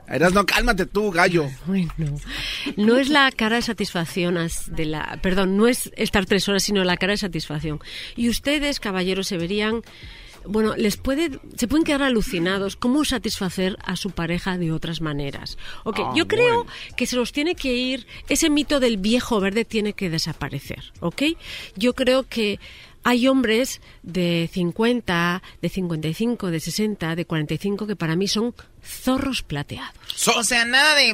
Eras, 0.08 0.32
no, 0.32 0.46
cálmate 0.46 0.86
tú, 0.86 1.10
gallo. 1.10 1.48
Bueno, 1.66 1.92
no 2.76 2.96
es 2.96 3.08
la 3.08 3.30
cara 3.32 3.56
de 3.56 3.62
satisfacción 3.62 4.38
de 4.68 4.84
la, 4.84 5.18
perdón, 5.22 5.56
no 5.56 5.66
es 5.66 5.90
estar 5.96 6.26
tres 6.26 6.48
horas, 6.48 6.62
sino 6.62 6.84
la 6.84 6.96
cara 6.96 7.12
de 7.12 7.16
satisfacción. 7.18 7.80
Y 8.14 8.28
ustedes, 8.28 8.80
caballeros, 8.80 9.26
se 9.26 9.36
verían, 9.36 9.82
bueno, 10.44 10.76
les 10.76 10.96
puede, 10.96 11.38
se 11.56 11.66
pueden 11.66 11.84
quedar 11.84 12.02
alucinados 12.02 12.76
cómo 12.76 13.04
satisfacer 13.04 13.76
a 13.84 13.96
su 13.96 14.10
pareja 14.10 14.58
de 14.58 14.72
otras 14.72 15.00
maneras. 15.00 15.58
Ok, 15.84 15.98
Ah, 16.02 16.12
yo 16.14 16.28
creo 16.28 16.66
que 16.96 17.06
se 17.06 17.16
nos 17.16 17.32
tiene 17.32 17.54
que 17.54 17.74
ir, 17.74 18.06
ese 18.28 18.48
mito 18.48 18.78
del 18.80 18.96
viejo 18.98 19.40
verde 19.40 19.64
tiene 19.64 19.92
que 19.92 20.08
desaparecer, 20.08 20.92
¿ok? 21.00 21.22
Yo 21.74 21.94
creo 21.94 22.24
que 22.28 22.60
hay 23.02 23.28
hombres 23.28 23.80
de 24.02 24.50
50, 24.52 25.42
de 25.62 25.68
55, 25.68 26.50
de 26.50 26.60
60, 26.60 27.14
de 27.14 27.24
45 27.24 27.86
que 27.86 27.94
para 27.94 28.16
mí 28.16 28.26
son 28.26 28.52
zorros 28.86 29.42
plateados. 29.42 29.94
o 30.36 30.42
sea, 30.44 30.64
nada 30.64 30.94
de, 30.94 31.12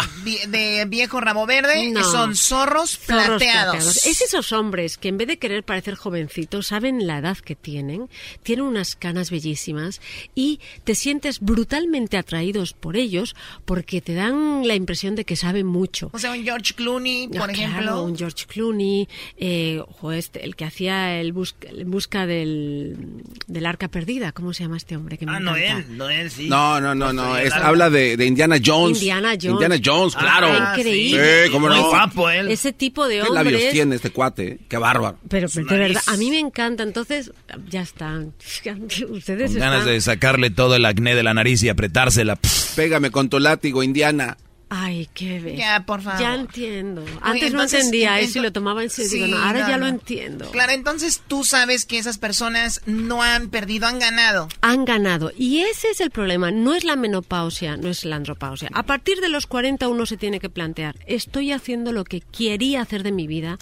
de 0.48 0.84
viejo 0.86 1.20
rabo 1.20 1.46
verde, 1.46 1.90
No. 1.90 2.04
son 2.04 2.36
zorros 2.36 2.98
Zorros 2.98 3.26
plateados. 3.42 4.06
Es 4.06 4.20
esos 4.20 4.52
hombres 4.52 4.96
que 4.98 5.08
en 5.08 5.18
vez 5.18 5.28
de 5.28 5.38
querer 5.38 5.64
parecer 5.64 5.94
jovencitos, 5.94 6.68
saben 6.68 7.06
la 7.06 7.18
edad 7.18 7.36
que 7.38 7.56
tienen, 7.56 8.08
tienen 8.42 8.64
unas 8.64 8.94
canas 8.96 9.30
bellísimas 9.30 10.00
y 10.34 10.60
te 10.84 10.94
sientes 10.94 11.40
brutalmente 11.40 12.16
atraídos 12.16 12.72
por 12.74 12.96
ellos 12.96 13.34
porque 13.64 14.00
te 14.00 14.14
dan 14.14 14.66
la 14.66 14.74
impresión 14.74 15.14
de 15.14 15.24
que 15.24 15.36
saben 15.36 15.66
mucho. 15.66 16.10
O 16.12 16.18
sea, 16.18 16.32
un 16.32 16.44
George 16.44 16.74
Clooney, 16.74 17.28
por 17.28 17.48
Ah, 17.50 17.52
ejemplo. 17.52 17.78
claro, 17.82 18.02
un 18.04 18.16
George 18.16 18.46
Clooney, 18.46 19.08
eh, 19.38 19.80
ojo, 19.86 20.12
este, 20.12 20.44
el 20.44 20.54
que 20.56 20.64
hacía 20.64 21.18
el 21.20 21.32
busca 21.32 22.26
del, 22.26 23.22
del 23.46 23.66
arca 23.66 23.88
perdida. 23.88 24.32
¿Cómo 24.32 24.52
se 24.52 24.64
llama 24.64 24.76
este 24.76 24.96
hombre? 24.96 25.18
Que 25.18 25.26
me 25.26 25.32
Ah, 25.32 25.38
encanta? 25.38 25.52
Noel, 25.60 25.96
Noel, 25.96 26.30
sí. 26.30 26.48
No, 26.48 26.80
no, 26.80 26.94
no, 26.94 27.12
no. 27.12 27.36
Sí, 27.36 27.42
es- 27.44 27.54
el 27.54 27.61
habla 27.62 27.90
de, 27.90 28.16
de 28.16 28.26
Indiana 28.26 28.56
Jones. 28.64 28.98
Indiana 28.98 29.30
Jones. 29.32 29.44
Indiana 29.62 29.76
Jones, 29.82 30.14
claro. 30.16 30.48
Ah, 30.50 30.74
increíble. 30.76 31.44
Sí, 31.46 31.50
cómo 31.52 31.68
no. 31.68 31.76
Muy 31.80 31.88
guapo 31.90 32.30
él. 32.30 32.50
Ese 32.50 32.72
tipo 32.72 33.06
de 33.08 33.20
¿Qué 33.20 33.30
labios 33.30 33.54
hombres. 33.54 33.72
tiene 33.72 33.96
este 33.96 34.10
cuate? 34.10 34.58
Qué 34.68 34.76
bárbaro. 34.76 35.18
Pero 35.28 35.48
de 35.48 35.62
verdad, 35.64 36.02
a 36.06 36.16
mí 36.16 36.30
me 36.30 36.38
encanta. 36.38 36.82
Entonces, 36.82 37.32
ya 37.70 37.82
están. 37.82 38.34
Ustedes 39.10 39.50
Con 39.52 39.60
ganas 39.60 39.78
están- 39.80 39.92
de 39.94 40.00
sacarle 40.00 40.50
todo 40.50 40.76
el 40.76 40.84
acné 40.84 41.14
de 41.14 41.22
la 41.22 41.34
nariz 41.34 41.62
y 41.62 41.68
apretársela. 41.68 42.36
Pff. 42.36 42.74
Pégame 42.76 43.10
con 43.10 43.28
tu 43.28 43.38
látigo, 43.38 43.82
Indiana. 43.82 44.36
Ay, 44.74 45.06
qué 45.12 45.38
bello. 45.38 45.58
Ya, 45.58 45.84
por 45.84 46.00
favor. 46.00 46.18
Ya 46.18 46.34
entiendo. 46.34 47.02
Oye, 47.02 47.12
Antes 47.20 47.52
no 47.52 47.62
entendía 47.62 48.18
eso 48.20 48.38
y 48.38 48.42
lo 48.42 48.52
tomaba 48.52 48.82
en 48.82 48.88
serio. 48.88 49.10
Sí, 49.10 49.22
Digo, 49.24 49.36
no, 49.36 49.44
ahora 49.44 49.60
no, 49.60 49.68
ya 49.68 49.76
no. 49.76 49.84
lo 49.84 49.86
entiendo. 49.88 50.50
Claro, 50.50 50.72
entonces 50.72 51.20
tú 51.28 51.44
sabes 51.44 51.84
que 51.84 51.98
esas 51.98 52.16
personas 52.16 52.80
no 52.86 53.22
han 53.22 53.50
perdido, 53.50 53.86
han 53.86 53.98
ganado. 53.98 54.48
Han 54.62 54.86
ganado. 54.86 55.30
Y 55.36 55.60
ese 55.60 55.90
es 55.90 56.00
el 56.00 56.10
problema. 56.10 56.50
No 56.50 56.74
es 56.74 56.84
la 56.84 56.96
menopausia, 56.96 57.76
no 57.76 57.88
es 57.90 58.06
la 58.06 58.16
andropausia. 58.16 58.70
A 58.72 58.84
partir 58.84 59.20
de 59.20 59.28
los 59.28 59.46
40 59.46 59.86
uno 59.88 60.06
se 60.06 60.16
tiene 60.16 60.40
que 60.40 60.48
plantear, 60.48 60.96
¿estoy 61.06 61.52
haciendo 61.52 61.92
lo 61.92 62.04
que 62.04 62.22
quería 62.22 62.80
hacer 62.80 63.02
de 63.02 63.12
mi 63.12 63.26
vida? 63.26 63.58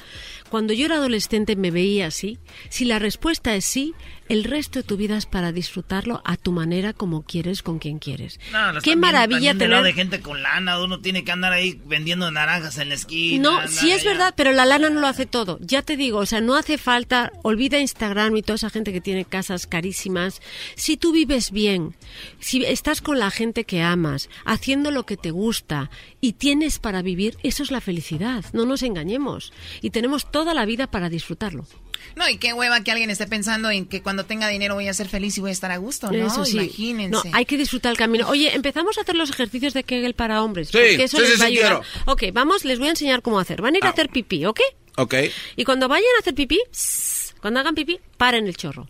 Cuando 0.51 0.73
yo 0.73 0.87
era 0.87 0.97
adolescente 0.97 1.57
me 1.57 1.70
veía 1.70 2.09
así. 2.09 2.39
Si 2.69 2.85
la 2.85 2.99
respuesta 2.99 3.55
es 3.55 3.65
sí, 3.65 3.95
el 4.29 4.45
resto 4.45 4.79
de 4.79 4.83
tu 4.85 4.97
vida 4.97 5.17
es 5.17 5.27
para 5.27 5.51
disfrutarlo 5.51 6.23
a 6.25 6.37
tu 6.37 6.53
manera, 6.53 6.93
como 6.93 7.23
quieres, 7.23 7.62
con 7.62 7.81
quien 7.81 7.99
quieres. 7.99 8.39
No, 8.53 8.73
no, 8.73 8.81
Qué 8.81 8.95
maravilla 8.95 9.51
también 9.51 9.70
tener... 9.70 9.83
de 9.83 9.93
gente 9.93 10.20
con 10.20 10.41
lana, 10.41 10.81
uno 10.81 11.01
tiene 11.01 11.25
que 11.25 11.33
andar 11.33 11.53
ahí 11.53 11.81
vendiendo 11.85 12.31
naranjas 12.31 12.79
en 12.79 12.91
la 12.91 12.95
esquina. 12.95 13.43
No, 13.43 13.69
sí 13.69 13.91
es 13.91 14.03
allá. 14.03 14.11
verdad, 14.11 14.35
pero 14.37 14.53
la 14.53 14.67
lana 14.67 14.89
no 14.89 15.01
lo 15.01 15.09
hace 15.09 15.27
todo. 15.27 15.59
Ya 15.61 15.83
te 15.83 15.97
digo, 15.97 16.19
o 16.19 16.27
sea, 16.27 16.41
no 16.41 16.55
hace 16.55 16.79
falta, 16.79 17.33
olvida 17.43 17.81
Instagram 17.81 18.37
y 18.37 18.43
toda 18.43 18.55
esa 18.55 18.70
gente 18.70 18.93
que 18.93 19.01
tiene 19.01 19.25
casas 19.25 19.67
carísimas. 19.67 20.41
Si 20.77 20.97
tú 20.97 21.11
vives 21.11 21.51
bien, 21.51 21.97
si 22.39 22.65
estás 22.65 23.01
con 23.01 23.19
la 23.19 23.33
gente 23.33 23.65
que 23.65 23.83
amas, 23.83 24.29
haciendo 24.45 24.93
lo 24.93 25.07
que 25.07 25.17
te 25.17 25.33
gusta 25.33 25.91
y 26.20 26.34
tienes 26.34 26.78
para 26.78 27.02
vivir, 27.02 27.36
eso 27.42 27.62
es 27.62 27.70
la 27.70 27.81
felicidad. 27.81 28.44
No 28.52 28.66
nos 28.66 28.82
engañemos. 28.82 29.52
Y 29.81 29.90
tenemos 29.90 30.31
toda 30.31 30.52
la 30.55 30.66
vida 30.66 30.86
para 30.86 31.08
disfrutarlo. 31.08 31.66
No, 32.16 32.28
y 32.28 32.39
qué 32.39 32.52
hueva 32.52 32.82
que 32.82 32.90
alguien 32.90 33.10
esté 33.10 33.26
pensando 33.26 33.70
en 33.70 33.86
que 33.86 34.02
cuando 34.02 34.24
tenga 34.24 34.49
dinero 34.49 34.74
voy 34.74 34.89
a 34.89 34.94
ser 34.94 35.08
feliz 35.08 35.36
y 35.39 35.40
voy 35.40 35.50
a 35.50 35.52
estar 35.52 35.70
a 35.70 35.76
gusto, 35.76 36.10
¿no? 36.10 36.26
Eso 36.26 36.44
sí. 36.44 36.57
Imagínense. 36.58 37.28
No, 37.31 37.36
hay 37.36 37.44
que 37.44 37.57
disfrutar 37.57 37.92
el 37.92 37.99
camino. 37.99 38.26
Oye, 38.28 38.55
empezamos 38.55 38.97
a 38.99 39.02
hacer 39.02 39.15
los 39.16 39.31
ejercicios 39.31 39.74
de 39.74 39.84
Kegel 39.84 40.15
para 40.15 40.42
hombres. 40.42 40.68
Sí, 40.68 40.78
porque 40.78 41.05
eso 41.05 41.18
sí, 41.18 41.23
les 41.24 41.32
sí, 41.34 41.39
va 41.40 41.44
a 41.44 41.49
sí, 41.49 41.55
ayudar. 41.58 41.82
quiero. 41.82 42.12
Ok, 42.12 42.23
vamos, 42.32 42.65
les 42.65 42.78
voy 42.78 42.89
a 42.89 42.90
enseñar 42.90 43.23
cómo 43.23 43.39
hacer. 43.39 43.60
Van 43.62 43.74
a 43.74 43.78
ir 43.78 43.84
a 43.84 43.90
hacer 43.90 44.08
pipí, 44.08 44.44
¿ok? 44.47 44.60
Ok. 44.97 45.15
Y 45.57 45.65
cuando 45.65 45.89
vayan 45.89 46.08
a 46.16 46.20
hacer 46.20 46.34
pipí, 46.34 46.58
cuando 47.40 47.60
hagan 47.60 47.74
pipí, 47.74 47.99
paren 48.16 48.47
el 48.47 48.57
chorro. 48.57 48.89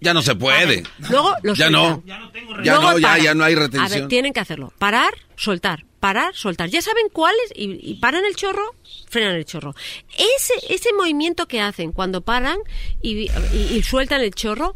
Ya 0.00 0.12
no 0.12 0.20
se 0.22 0.34
puede. 0.34 0.82
Luego 1.10 1.34
los 1.42 1.56
Ya 1.56 1.70
no. 1.70 2.02
Ya 2.06 2.18
Luego 2.74 2.92
no, 2.92 2.98
ya, 2.98 3.08
paran. 3.08 3.24
ya 3.24 3.34
no 3.34 3.44
hay 3.44 3.52
A 3.54 3.56
ver, 3.56 3.70
retención. 3.70 4.08
tienen 4.08 4.32
que 4.32 4.40
hacerlo. 4.40 4.72
Parar, 4.78 5.14
soltar. 5.36 5.84
Parar, 6.02 6.34
soltar. 6.34 6.68
Ya 6.68 6.82
saben 6.82 7.06
cuáles 7.12 7.52
y, 7.54 7.94
paran 7.94 8.24
el 8.24 8.34
chorro, 8.34 8.74
frenan 9.08 9.36
el 9.36 9.44
chorro. 9.44 9.76
Ese, 10.18 10.74
ese 10.74 10.92
movimiento 10.94 11.46
que 11.46 11.60
hacen 11.60 11.92
cuando 11.92 12.22
paran 12.22 12.58
y- 13.02 13.30
y 13.70 13.82
sueltan 13.84 14.20
el 14.20 14.34
chorro, 14.34 14.74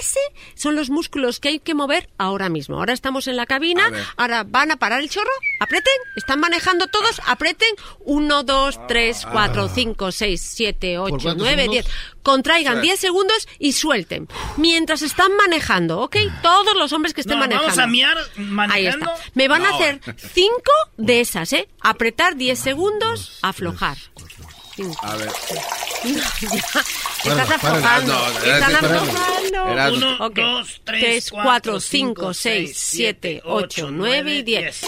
ese 0.00 0.20
son 0.54 0.74
los 0.76 0.90
músculos 0.90 1.40
que 1.40 1.48
hay 1.48 1.58
que 1.60 1.74
mover 1.74 2.08
ahora 2.18 2.48
mismo. 2.48 2.76
Ahora 2.78 2.92
estamos 2.92 3.26
en 3.28 3.36
la 3.36 3.46
cabina, 3.46 3.86
A 4.16 4.22
ahora 4.22 4.44
van 4.44 4.70
a 4.70 4.76
parar 4.76 5.00
el 5.00 5.08
chorro, 5.08 5.30
aprieten, 5.60 5.92
están 6.16 6.40
manejando 6.40 6.86
todos, 6.88 7.20
aprieten, 7.26 7.68
1, 8.00 8.42
2, 8.42 8.86
3, 8.88 9.26
4, 9.30 9.68
5, 9.68 10.12
6, 10.12 10.40
7, 10.54 10.98
8, 10.98 11.10
cuántos 11.10 11.36
9, 11.36 11.62
segundos? 11.62 11.84
10. 11.84 11.96
Contraigan 12.22 12.76
Sí. 12.76 12.80
10 12.82 13.00
segundos 13.00 13.48
y 13.58 13.72
suelten. 13.72 14.28
Mientras 14.56 15.02
están 15.02 15.34
manejando, 15.36 16.00
¿ok? 16.00 16.16
Todos 16.42 16.74
los 16.76 16.92
hombres 16.92 17.14
que 17.14 17.20
estén 17.20 17.34
No, 17.38 17.44
manejando. 17.44 17.68
vamos 17.68 17.78
a 17.82 17.86
miar 17.86 18.18
Ahí 18.18 18.44
manejando. 18.44 19.12
está. 19.14 19.30
Me 19.34 19.46
van 19.48 19.64
a 19.64 19.70
No. 19.70 19.76
hacer 19.76 20.00
5 20.32 20.72
de 20.96 21.20
esas, 21.20 21.52
¿eh? 21.52 21.68
Apretar 21.80 22.34
10 22.36 22.58
segundos, 22.58 23.38
aflojar. 23.42 23.96
A 25.02 25.16
ver. 25.16 25.30
Estás 27.24 27.50
aflojando. 27.50 28.26
Están 28.44 28.72
espérame. 28.72 28.84
aflojando. 28.96 29.36
Uno, 29.94 30.30
dos, 30.30 30.80
tres, 30.84 31.00
Tres, 31.00 31.30
cuatro, 31.30 31.44
cuatro, 31.44 31.80
cinco, 31.80 32.34
seis, 32.34 32.76
siete, 32.76 33.40
ocho, 33.44 33.90
nueve 33.90 34.36
y 34.36 34.42
diez. 34.42 34.82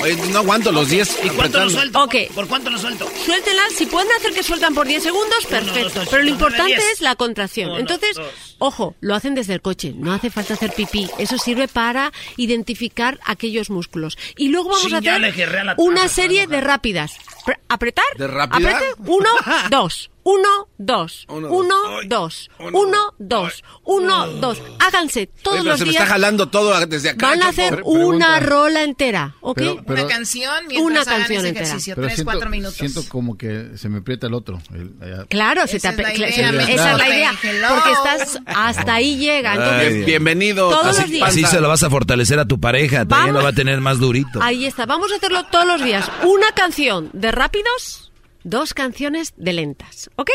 Oye, 0.00 0.14
no 0.30 0.38
aguanto 0.38 0.70
los 0.72 0.88
10. 0.88 1.24
¿Y 1.24 1.28
cuánto 1.30 1.60
lo 1.64 1.70
suelto? 1.70 2.02
Ok. 2.04 2.14
¿Por, 2.34 2.46
cuánto 2.48 2.70
lo 2.70 2.78
suelto? 2.78 3.10
Suéltenla, 3.26 3.62
si 3.76 3.86
pueden 3.86 4.08
hacer 4.12 4.32
que 4.32 4.42
sueltan 4.42 4.74
por 4.74 4.86
10 4.86 5.02
segundos, 5.02 5.44
perfecto. 5.46 6.00
dos, 6.00 6.08
Pero 6.08 6.22
lo 6.22 6.30
importante 6.30 6.66
diez. 6.74 6.84
es 6.92 7.00
la 7.00 7.16
contracción. 7.16 7.70
Uno, 7.70 7.80
Entonces, 7.80 8.14
dos. 8.16 8.28
ojo, 8.58 8.94
lo 9.00 9.14
hacen 9.16 9.34
desde 9.34 9.54
el 9.54 9.60
coche, 9.60 9.92
no 9.96 10.12
hace 10.12 10.30
falta 10.30 10.54
hacer 10.54 10.72
pipí. 10.72 11.08
Eso 11.18 11.36
sirve 11.38 11.66
para 11.68 12.12
identificar 12.36 13.18
aquellos 13.24 13.70
músculos. 13.70 14.16
Y 14.36 14.48
luego 14.48 14.68
vamos 14.70 14.84
Sí, 14.84 14.94
a 14.94 14.98
hacer 14.98 15.74
una 15.78 16.08
serie 16.08 16.46
de 16.46 16.60
rápidas. 16.60 17.12
Pre- 17.44 17.58
¿Apretar? 17.68 18.04
¿De 18.16 18.26
rápida? 18.28 18.70
Apriete. 18.70 18.94
Uno, 19.04 19.28
dos. 19.70 20.10
Uno, 20.30 20.68
dos. 20.76 21.24
Uno, 21.28 21.48
Uno, 21.48 21.74
dos. 22.06 22.50
dos. 22.58 22.70
Uno, 22.72 23.14
dos. 23.18 23.64
Uno, 23.84 24.26
dos. 24.26 24.60
Háganse 24.78 25.26
todos 25.26 25.60
Oye, 25.60 25.62
pero 25.62 25.70
los 25.72 25.78
se 25.78 25.84
me 25.86 25.90
días. 25.92 26.02
está 26.02 26.12
jalando 26.12 26.48
todo 26.48 26.78
desde 26.86 27.10
acá. 27.10 27.28
Van 27.28 27.42
a 27.42 27.48
hacer 27.48 27.74
Pre- 27.76 27.82
una 27.84 28.38
rola 28.40 28.82
entera, 28.82 29.36
¿ok? 29.40 29.56
Pero- 29.56 29.82
pero- 29.86 30.04
Una 30.04 30.12
canción 30.14 30.66
mientras 30.66 30.84
Una 30.84 31.00
hagan 31.00 31.14
canción 31.20 31.38
ese 31.38 31.48
entera. 31.48 31.66
ejercicio. 31.66 31.94
Pero 31.94 32.06
Tres, 32.08 32.16
siento, 32.16 32.30
cuatro 32.32 32.50
minutos. 32.50 32.74
siento 32.76 33.04
como 33.08 33.38
que 33.38 33.70
se 33.76 33.88
me 33.88 33.98
aprieta 34.00 34.26
el 34.26 34.34
otro. 34.34 34.60
el-. 34.74 35.26
Claro, 35.28 35.62
se 35.66 35.78
te 35.80 35.88
Esa 35.88 35.90
es 35.92 35.96
la 35.98 36.14
idea, 36.14 36.30
se- 36.32 36.52
me 36.52 36.74
esa 36.74 36.92
es 36.92 36.98
la 36.98 37.08
idea, 37.08 37.32
Hello. 37.42 37.68
porque 37.74 37.92
estás 37.92 38.38
hasta 38.44 38.94
ahí 38.94 39.16
llega. 39.16 39.54
Entonces. 39.54 40.04
Bienvenido. 40.04 40.68
Todos 40.68 40.88
así 40.88 41.00
los 41.02 41.10
días. 41.10 41.28
Así 41.30 41.44
se 41.46 41.60
lo 41.60 41.68
vas 41.68 41.82
a 41.82 41.88
fortalecer 41.90 42.38
a 42.38 42.44
tu 42.44 42.60
pareja, 42.60 43.06
también 43.06 43.34
lo 43.34 43.42
va 43.42 43.48
a 43.50 43.52
tener 43.54 43.80
más 43.80 43.98
durito. 43.98 44.42
ahí 44.42 44.66
está. 44.66 44.84
Vamos 44.84 45.10
a 45.10 45.16
hacerlo 45.16 45.44
todos 45.50 45.66
los 45.66 45.82
días. 45.82 46.10
Una 46.24 46.52
canción 46.52 47.08
de 47.14 47.32
rápidos, 47.32 48.12
dos 48.48 48.74
canciones 48.74 49.32
de 49.36 49.52
lentas, 49.52 50.10
¿ok? 50.16 50.30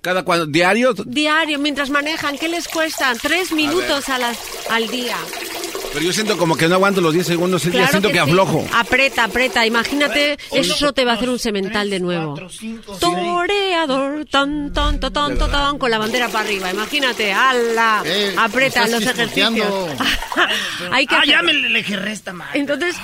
Cada 0.00 0.22
cuando, 0.22 0.46
diario. 0.46 0.92
Diario, 0.92 1.58
mientras 1.58 1.88
manejan, 1.88 2.36
¿qué 2.36 2.48
les 2.48 2.68
cuesta? 2.68 3.12
Tres 3.22 3.52
minutos 3.52 4.08
a 4.10 4.18
las, 4.18 4.38
al 4.68 4.86
día. 4.88 5.16
Pero 5.94 6.06
yo 6.06 6.12
siento 6.12 6.36
como 6.36 6.56
que 6.56 6.66
no 6.68 6.74
aguanto 6.74 7.00
los 7.00 7.14
10 7.14 7.24
segundos. 7.26 7.62
ya 7.62 7.70
Claro 7.70 7.88
siento 7.88 8.08
que, 8.08 8.14
sí. 8.14 8.18
aflojo. 8.18 8.66
Apreta, 8.74 9.24
apreta. 9.24 9.64
Imagínate, 9.64 10.36
eso 10.52 10.92
te 10.92 11.04
va 11.04 11.12
a 11.12 11.14
hacer 11.14 11.30
un 11.30 11.38
semental 11.38 11.88
de 11.88 12.00
nuevo. 12.00 12.34
Toreador, 12.98 14.24
ton, 14.26 14.72
ton, 14.72 14.98
ton, 14.98 15.12
ton, 15.12 15.38
ton, 15.38 15.50
ton, 15.50 15.78
con 15.78 15.90
la 15.90 15.98
bandera 15.98 16.28
para 16.28 16.44
arriba. 16.44 16.70
Imagínate, 16.72 17.32
ala. 17.32 18.02
Eh, 18.04 18.34
Apreta 18.36 18.88
los 18.88 19.06
ejercicios. 19.06 19.56
Hay 20.90 21.06
que 21.06 21.14
ah, 21.14 21.18
hacer- 21.20 21.30
ya 21.30 21.42
me 21.42 21.52
le, 21.54 21.68
le 21.68 21.82
gerré 21.84 22.12
esta 22.12 22.32
madre. 22.32 22.58
Entonces, 22.58 22.96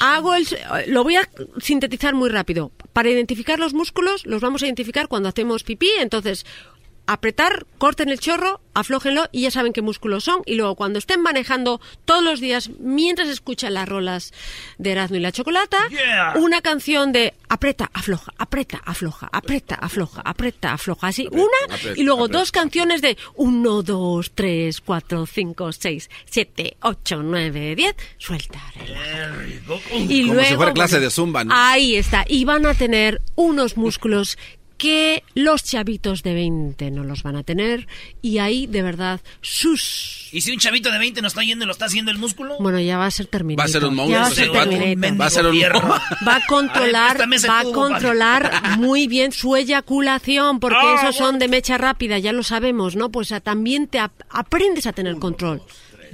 hago 0.00 0.34
el, 0.34 0.46
lo 0.88 1.04
voy 1.04 1.16
a 1.16 1.28
sintetizar 1.60 2.14
muy 2.14 2.28
rápido. 2.28 2.70
Para 2.92 3.10
identificar 3.10 3.58
los 3.58 3.74
músculos, 3.74 4.26
los 4.26 4.40
vamos 4.40 4.62
a 4.62 4.66
identificar 4.66 5.08
cuando 5.08 5.28
hacemos 5.28 5.62
pipí. 5.62 5.90
Entonces, 5.98 6.46
apretar, 7.06 7.66
corten 7.78 8.08
el 8.08 8.18
chorro, 8.20 8.60
aflójenlo 8.74 9.28
y 9.32 9.42
ya 9.42 9.50
saben 9.50 9.72
qué 9.72 9.82
músculos 9.82 10.24
son. 10.24 10.42
Y 10.46 10.54
luego, 10.56 10.74
cuando 10.74 10.98
estén 10.98 11.22
manejando 11.22 11.80
todos 12.04 12.22
los 12.22 12.40
días, 12.40 12.70
mientras 12.80 13.28
escuchan 13.28 13.74
las 13.74 13.88
rolas 13.88 14.32
de 14.78 14.92
Erasmo 14.92 15.16
y 15.16 15.20
la 15.20 15.32
Chocolata, 15.32 15.78
Yeah. 15.90 16.34
una 16.36 16.60
canción 16.62 17.12
de 17.12 17.34
aprieta, 17.48 17.90
afloja, 17.94 18.32
aprieta, 18.38 18.82
afloja, 18.84 19.28
aprieta, 19.32 19.74
afloja, 19.76 20.20
aprieta, 20.22 20.72
afloja. 20.72 21.06
Así, 21.08 21.28
una. 21.30 21.44
aprieta, 21.74 21.98
y 22.00 22.02
luego 22.04 22.24
aprieta. 22.24 22.38
dos 22.38 22.52
canciones 22.52 23.02
de 23.02 23.16
1, 23.36 23.82
2, 23.82 24.32
3, 24.34 24.80
4, 24.80 25.26
5, 25.26 25.72
6, 25.72 26.10
7, 26.26 26.76
8, 26.82 27.22
9, 27.22 27.76
10. 27.76 27.94
Suelta. 28.18 28.60
Y 29.92 30.22
Como 30.22 30.34
luego, 30.34 30.48
si 30.48 30.54
fuera 30.56 30.72
clase 30.72 31.00
de 31.00 31.10
zumba, 31.10 31.44
¿no? 31.44 31.52
Ahí 31.54 31.96
está. 31.96 32.24
Y 32.28 32.44
van 32.44 32.66
a 32.66 32.74
tener 32.74 33.22
unos 33.34 33.76
músculos 33.76 34.38
que 34.76 35.22
los 35.34 35.62
chavitos 35.64 36.22
de 36.22 36.34
20 36.34 36.90
no 36.90 37.04
los 37.04 37.22
van 37.22 37.36
a 37.36 37.42
tener. 37.42 37.86
Y 38.22 38.38
ahí, 38.38 38.66
de 38.66 38.82
verdad, 38.82 39.20
sus... 39.40 40.28
¿Y 40.32 40.40
si 40.42 40.52
un 40.52 40.58
chavito 40.58 40.90
de 40.90 40.98
20 40.98 41.22
no 41.22 41.28
está 41.28 41.42
yendo 41.42 41.64
y 41.64 41.66
lo 41.66 41.72
está 41.72 41.86
haciendo 41.86 42.10
el 42.10 42.18
músculo? 42.18 42.56
Bueno, 42.60 42.78
ya 42.80 42.98
va 42.98 43.06
a 43.06 43.10
ser 43.10 43.26
Terminator. 43.26 43.60
Va 43.60 43.64
a 43.64 43.72
ser 43.72 43.84
un 43.84 43.94
monstruo, 43.94 44.20
va 44.20 44.26
a 44.26 44.30
ser. 44.30 44.48
Va 45.20 45.26
a 45.26 45.30
un. 45.46 45.54
Va 46.26 46.36
a 46.36 46.46
controlar, 46.46 47.18
va 47.48 47.60
a 47.60 47.64
controlar 47.64 48.78
muy 48.78 49.06
bien 49.06 49.32
su 49.32 49.56
eyaculación, 49.56 50.60
porque 50.60 50.76
Ah, 50.80 50.96
esos 51.00 51.16
son 51.16 51.38
de 51.38 51.48
mecha 51.48 51.78
rápida, 51.78 52.18
ya 52.18 52.32
lo 52.32 52.42
sabemos, 52.42 52.96
¿no? 52.96 53.10
Pues 53.10 53.32
a- 53.32 53.40
también 53.40 53.86
te 53.86 53.98
ap- 53.98 54.22
aprendes 54.30 54.86
a 54.86 54.92
tener 54.92 55.16
control. 55.16 55.62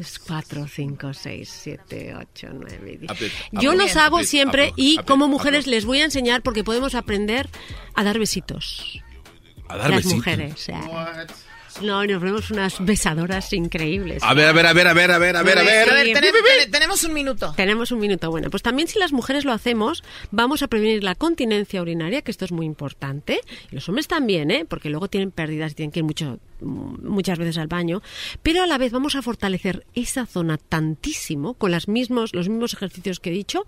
Es 0.03 0.19
4, 0.19 0.67
5, 0.67 1.15
6, 1.15 1.59
7, 1.63 2.15
8, 2.17 2.49
9, 2.55 2.97
10. 3.03 3.11
Aprieta, 3.13 3.35
Yo 3.53 3.75
los 3.75 3.95
hago 3.97 4.17
aprieta, 4.17 4.31
siempre 4.31 4.63
aprieta, 4.71 4.81
y 4.83 4.95
aprieta, 4.95 5.07
como 5.07 5.29
mujeres 5.29 5.69
les 5.69 5.85
voy 5.85 6.01
a 6.01 6.05
enseñar 6.05 6.43
porque 6.43 6.65
podemos 6.65 6.97
aprender 6.97 7.49
a 7.95 8.03
dar 8.03 8.19
besitos. 8.19 9.01
A 9.69 9.77
dar 9.77 9.91
Las 9.91 9.99
besitos. 9.99 10.17
mujeres. 10.17 10.69
eh. 10.71 10.75
No, 11.81 12.05
nos 12.05 12.21
vemos 12.21 12.51
unas 12.51 12.85
besadoras 12.85 13.53
increíbles. 13.53 14.23
A 14.23 14.35
ver, 14.35 14.49
a 14.49 14.53
ver, 14.53 14.67
a 14.67 14.73
ver, 14.73 14.87
a 14.89 14.93
ver, 14.93 15.11
a 15.11 15.19
ver, 15.19 15.37
a 15.37 15.43
ver, 15.43 15.59
a 15.59 15.61
A 15.61 15.65
ver. 15.65 16.71
tenemos 16.71 17.05
un 17.05 17.13
minuto. 17.15 17.55
Tenemos 17.57 17.91
un 17.93 18.01
minuto. 18.01 18.31
Bueno, 18.31 18.51
pues 18.51 18.63
también 18.63 18.89
si 18.89 18.99
las 18.99 19.13
mujeres 19.13 19.45
lo 19.45 19.53
hacemos, 19.53 20.05
vamos 20.31 20.63
a 20.63 20.69
prevenir 20.69 21.03
la 21.03 21.15
continencia 21.15 21.81
urinaria, 21.81 22.23
que 22.23 22.31
esto 22.31 22.45
es 22.45 22.53
muy 22.53 22.67
importante. 22.67 23.41
Y 23.71 23.75
los 23.75 23.89
hombres 23.89 24.09
también, 24.09 24.51
¿eh? 24.51 24.65
Porque 24.69 24.91
luego 24.91 25.09
tienen 25.09 25.31
pérdidas 25.31 25.73
y 25.73 25.75
tienen 25.77 25.93
que 25.93 26.01
ir 26.01 26.05
mucho, 26.05 26.39
muchas 26.61 27.39
veces 27.39 27.59
al 27.59 27.69
baño. 27.69 28.03
Pero 28.43 28.63
a 28.63 28.67
la 28.67 28.79
vez 28.79 28.93
vamos 28.93 29.15
a 29.15 29.23
fortalecer 29.23 29.87
esa 29.95 30.27
zona 30.27 30.59
tantísimo 30.59 31.55
con 31.55 31.71
las 31.71 31.89
mismos, 31.89 32.35
los 32.35 32.49
mismos 32.49 32.75
ejercicios 32.75 33.21
que 33.21 33.31
he 33.31 33.33
dicho, 33.33 33.67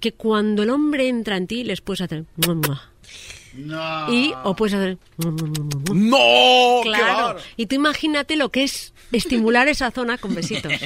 que 0.00 0.12
cuando 0.12 0.62
el 0.62 0.70
hombre 0.70 1.08
entra 1.08 1.36
en 1.36 1.46
ti 1.46 1.64
les 1.64 1.80
puedes 1.80 2.00
hacer... 2.02 2.24
mua. 3.58 4.06
Y 4.10 4.32
o 4.44 4.54
puedes 4.54 4.74
hacer... 4.74 4.98
¡No! 5.92 6.80
¡Qué 6.82 6.88
Claro. 6.90 7.38
Y 7.56 7.66
tú 7.66 7.74
imagínate 7.74 8.36
lo 8.36 8.50
que 8.50 8.64
es 8.64 8.92
estimular 9.12 9.68
esa 9.68 9.90
zona 9.90 10.18
con 10.18 10.34
besitos. 10.34 10.72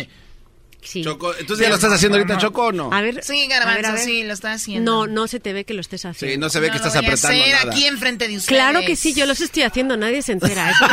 Sí. 0.85 1.05
Choco, 1.05 1.33
¿entonces 1.37 1.63
ya 1.63 1.69
lo 1.69 1.77
estás 1.77 1.93
haciendo 1.93 2.19
ahorita, 2.19 2.39
Choco, 2.39 2.67
o 2.67 2.73
no? 2.73 2.93
A 2.93 3.01
ver. 3.03 3.23
Sí, 3.23 3.45
a 3.45 3.49
ver, 3.49 3.63
a 3.63 3.67
Garbanzo, 3.67 3.93
ver. 3.93 4.01
sí, 4.05 4.25
lo 4.25 4.33
está 4.33 4.53
haciendo. 4.55 4.91
No, 4.91 5.07
no 5.07 5.29
se 5.29 5.39
te 5.39 5.53
ve 5.53 5.65
que 5.65 5.75
lo 5.75 5.81
estés 5.81 6.05
haciendo. 6.05 6.35
Sí, 6.35 6.41
no 6.41 6.49
se 6.49 6.59
ve 6.59 6.71
que 6.73 6.79
No 6.79 6.81
lo 6.81 6.87
estás 6.89 6.95
voy 7.01 7.05
a 7.05 7.09
apretando 7.09 7.41
hacer 7.41 7.55
nada. 7.55 7.71
aquí 7.71 7.87
enfrente 7.87 8.27
de 8.27 8.37
ustedes. 8.37 8.49
Claro 8.59 8.81
que 8.85 8.97
sí, 8.97 9.15
yo 9.15 9.25
los 9.27 9.41
estoy 9.41 9.63
haciendo, 9.63 9.97
nadie 9.97 10.23
se 10.23 10.33
entera. 10.33 10.71
Eso 10.73 10.85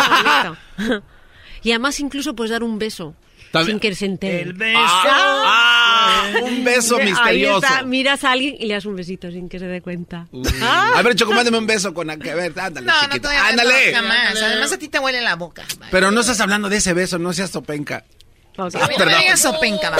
es. 0.91 0.91
Y 1.63 1.71
además 1.71 1.99
incluso 1.99 2.35
puedes 2.35 2.51
dar 2.51 2.61
un 2.61 2.77
beso 2.77 3.15
También- 3.51 3.75
sin 3.75 3.79
que 3.79 3.95
se 3.95 4.05
entere. 4.05 4.41
El 4.41 4.53
beso. 4.53 4.79
¡Ah! 4.79 6.23
Un 6.43 6.63
beso 6.63 6.97
Ahí 6.97 7.05
misterioso. 7.05 7.65
está, 7.65 7.83
miras 7.83 8.23
a 8.23 8.31
alguien 8.31 8.55
y 8.59 8.65
le 8.67 8.73
das 8.75 8.85
un 8.85 8.95
besito 8.95 9.31
sin 9.31 9.49
que 9.49 9.57
se 9.59 9.65
dé 9.65 9.81
cuenta. 9.81 10.27
A 10.61 11.01
ver, 11.01 11.15
Choco, 11.15 11.33
mándame 11.33 11.57
un 11.57 11.65
beso 11.67 11.93
con... 11.93 12.09
A 12.09 12.15
ver, 12.15 12.53
ándale, 12.59 12.85
No, 12.87 12.93
no 12.93 12.99
chiquito. 13.01 13.21
te 13.21 13.27
voy 13.27 13.35
a 13.35 13.39
dar 13.41 13.49
Ándale. 13.51 13.91
no, 13.91 13.97
jamás. 13.97 14.41
Además, 14.41 14.71
a 14.73 14.77
ti 14.77 14.87
te 14.87 14.99
huele 14.99 15.21
la 15.21 15.35
boca. 15.35 15.63
Pero 15.91 16.11
no 16.11 16.21
estás 16.21 16.39
hablando 16.41 16.69
de 16.69 16.77
ese 16.77 16.93
beso, 16.93 17.17
no 17.17 17.33
seas 17.33 17.51
topenca. 17.51 18.05
Ok. 18.57 18.75
A 18.75 18.87
mí 18.87 18.93
no 18.97 18.97
perdón. 19.05 19.19
digas 19.21 19.39
sopenca, 19.41 19.89
va. 19.89 19.97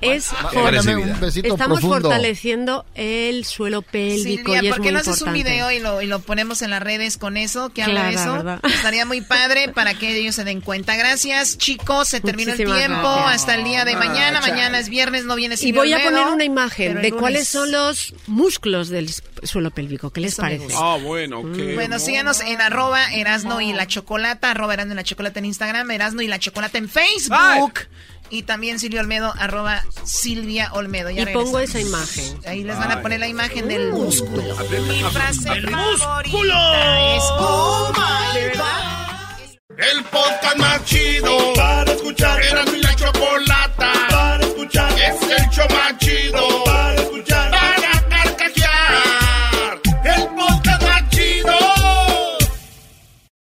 Es 0.00 0.30
Estamos 1.44 1.80
profundo. 1.80 2.08
fortaleciendo 2.08 2.84
el 2.94 3.44
suelo 3.44 3.82
pélvico 3.82 4.52
Silvia, 4.52 4.62
y 4.62 4.66
es 4.68 4.72
¿por 4.74 4.82
qué 4.82 4.88
muy 4.88 4.92
no 4.92 4.98
haces 5.00 5.22
un 5.22 5.32
video 5.32 5.70
y 5.70 5.78
lo, 5.78 6.00
y 6.02 6.06
lo 6.06 6.20
ponemos 6.20 6.62
en 6.62 6.70
las 6.70 6.82
redes 6.82 7.16
con 7.18 7.36
eso? 7.36 7.68
Que 7.70 7.82
habla 7.82 8.04
de 8.06 8.12
Claro, 8.12 8.30
eso. 8.34 8.44
¿verdad? 8.44 8.60
Estaría 8.64 9.04
muy 9.04 9.20
padre 9.20 9.68
para 9.68 9.94
que 9.94 10.16
ellos 10.16 10.34
se 10.34 10.44
den 10.44 10.60
cuenta. 10.60 10.96
Gracias, 10.96 11.58
chicos. 11.58 12.08
Se 12.08 12.20
terminó 12.20 12.52
el 12.52 12.56
tiempo. 12.56 12.72
gracias. 12.76 13.34
Hasta 13.34 13.54
el 13.56 13.64
día 13.64 13.84
de 13.84 13.94
mañana. 13.96 14.40
chale. 14.40 14.52
Mañana 14.52 14.78
es 14.78 14.88
viernes, 14.88 15.24
no 15.24 15.36
viene 15.36 15.56
Y 15.60 15.72
voy 15.72 15.92
a 15.92 16.02
poner 16.02 16.26
una 16.28 16.44
imagen 16.44 17.02
de 17.02 17.12
cuáles 17.12 17.48
son 17.48 17.70
los 17.70 18.14
músculos 18.26 18.88
del 18.88 19.10
suelo 19.42 19.70
pélvico. 19.70 20.10
¿Qué 20.10 20.20
les 20.20 20.32
Eso 20.32 20.42
parece? 20.42 20.68
Ah, 20.76 20.98
bueno, 21.02 21.42
qué 21.54 21.74
Bueno, 21.74 21.98
síganos 21.98 22.40
en 22.40 22.60
arroba 22.60 23.12
Erasno 23.12 23.60
y 23.60 23.72
la 23.72 23.86
Chocolata, 23.86 24.50
arroba 24.50 24.74
Erasno 24.74 24.92
y 24.94 24.96
la 24.96 25.04
Chocolata 25.04 25.38
en 25.38 25.44
Instagram, 25.46 25.90
Erasno 25.90 26.22
y 26.22 26.26
la 26.26 26.38
Chocolata 26.38 26.78
en 26.78 26.88
Facebook. 26.88 27.74
Y 28.30 28.44
también 28.44 28.78
Silvia 28.78 29.00
Olmedo, 29.00 29.34
arroba 29.38 29.82
Silvia 30.04 30.72
Olmedo. 30.72 31.10
Ya 31.10 31.22
y 31.22 31.24
regresamos. 31.24 31.44
pongo 31.44 31.58
esa 31.60 31.80
imagen. 31.80 32.40
Ahí 32.46 32.62
les 32.62 32.78
van 32.78 32.92
a 32.92 33.02
poner 33.02 33.20
la 33.20 33.28
imagen 33.28 33.68
del 33.68 33.92
uh, 33.92 33.96
músculo. 34.04 34.42
Mi 34.88 35.02
frase 35.12 35.50
el 35.52 35.70
músculo. 35.70 36.54
es 37.16 37.24
Oh 37.38 37.92
my 37.94 38.56
God. 38.56 39.00
El 39.78 40.04
podcast 40.04 40.56
más 40.58 40.84
chido 40.84 41.54
para 41.54 41.92
escuchar. 41.92 42.42
Era 42.42 42.64
mi 42.66 42.80
la 42.80 42.94
chocolata 42.94 43.92
para 44.10 44.44
escuchar. 44.44 44.92
Es 44.92 45.22
el 45.22 45.50
show 45.50 45.66
más 45.70 45.98
chido 45.98 46.64
para 46.64 46.94
escuchar. 46.96 47.29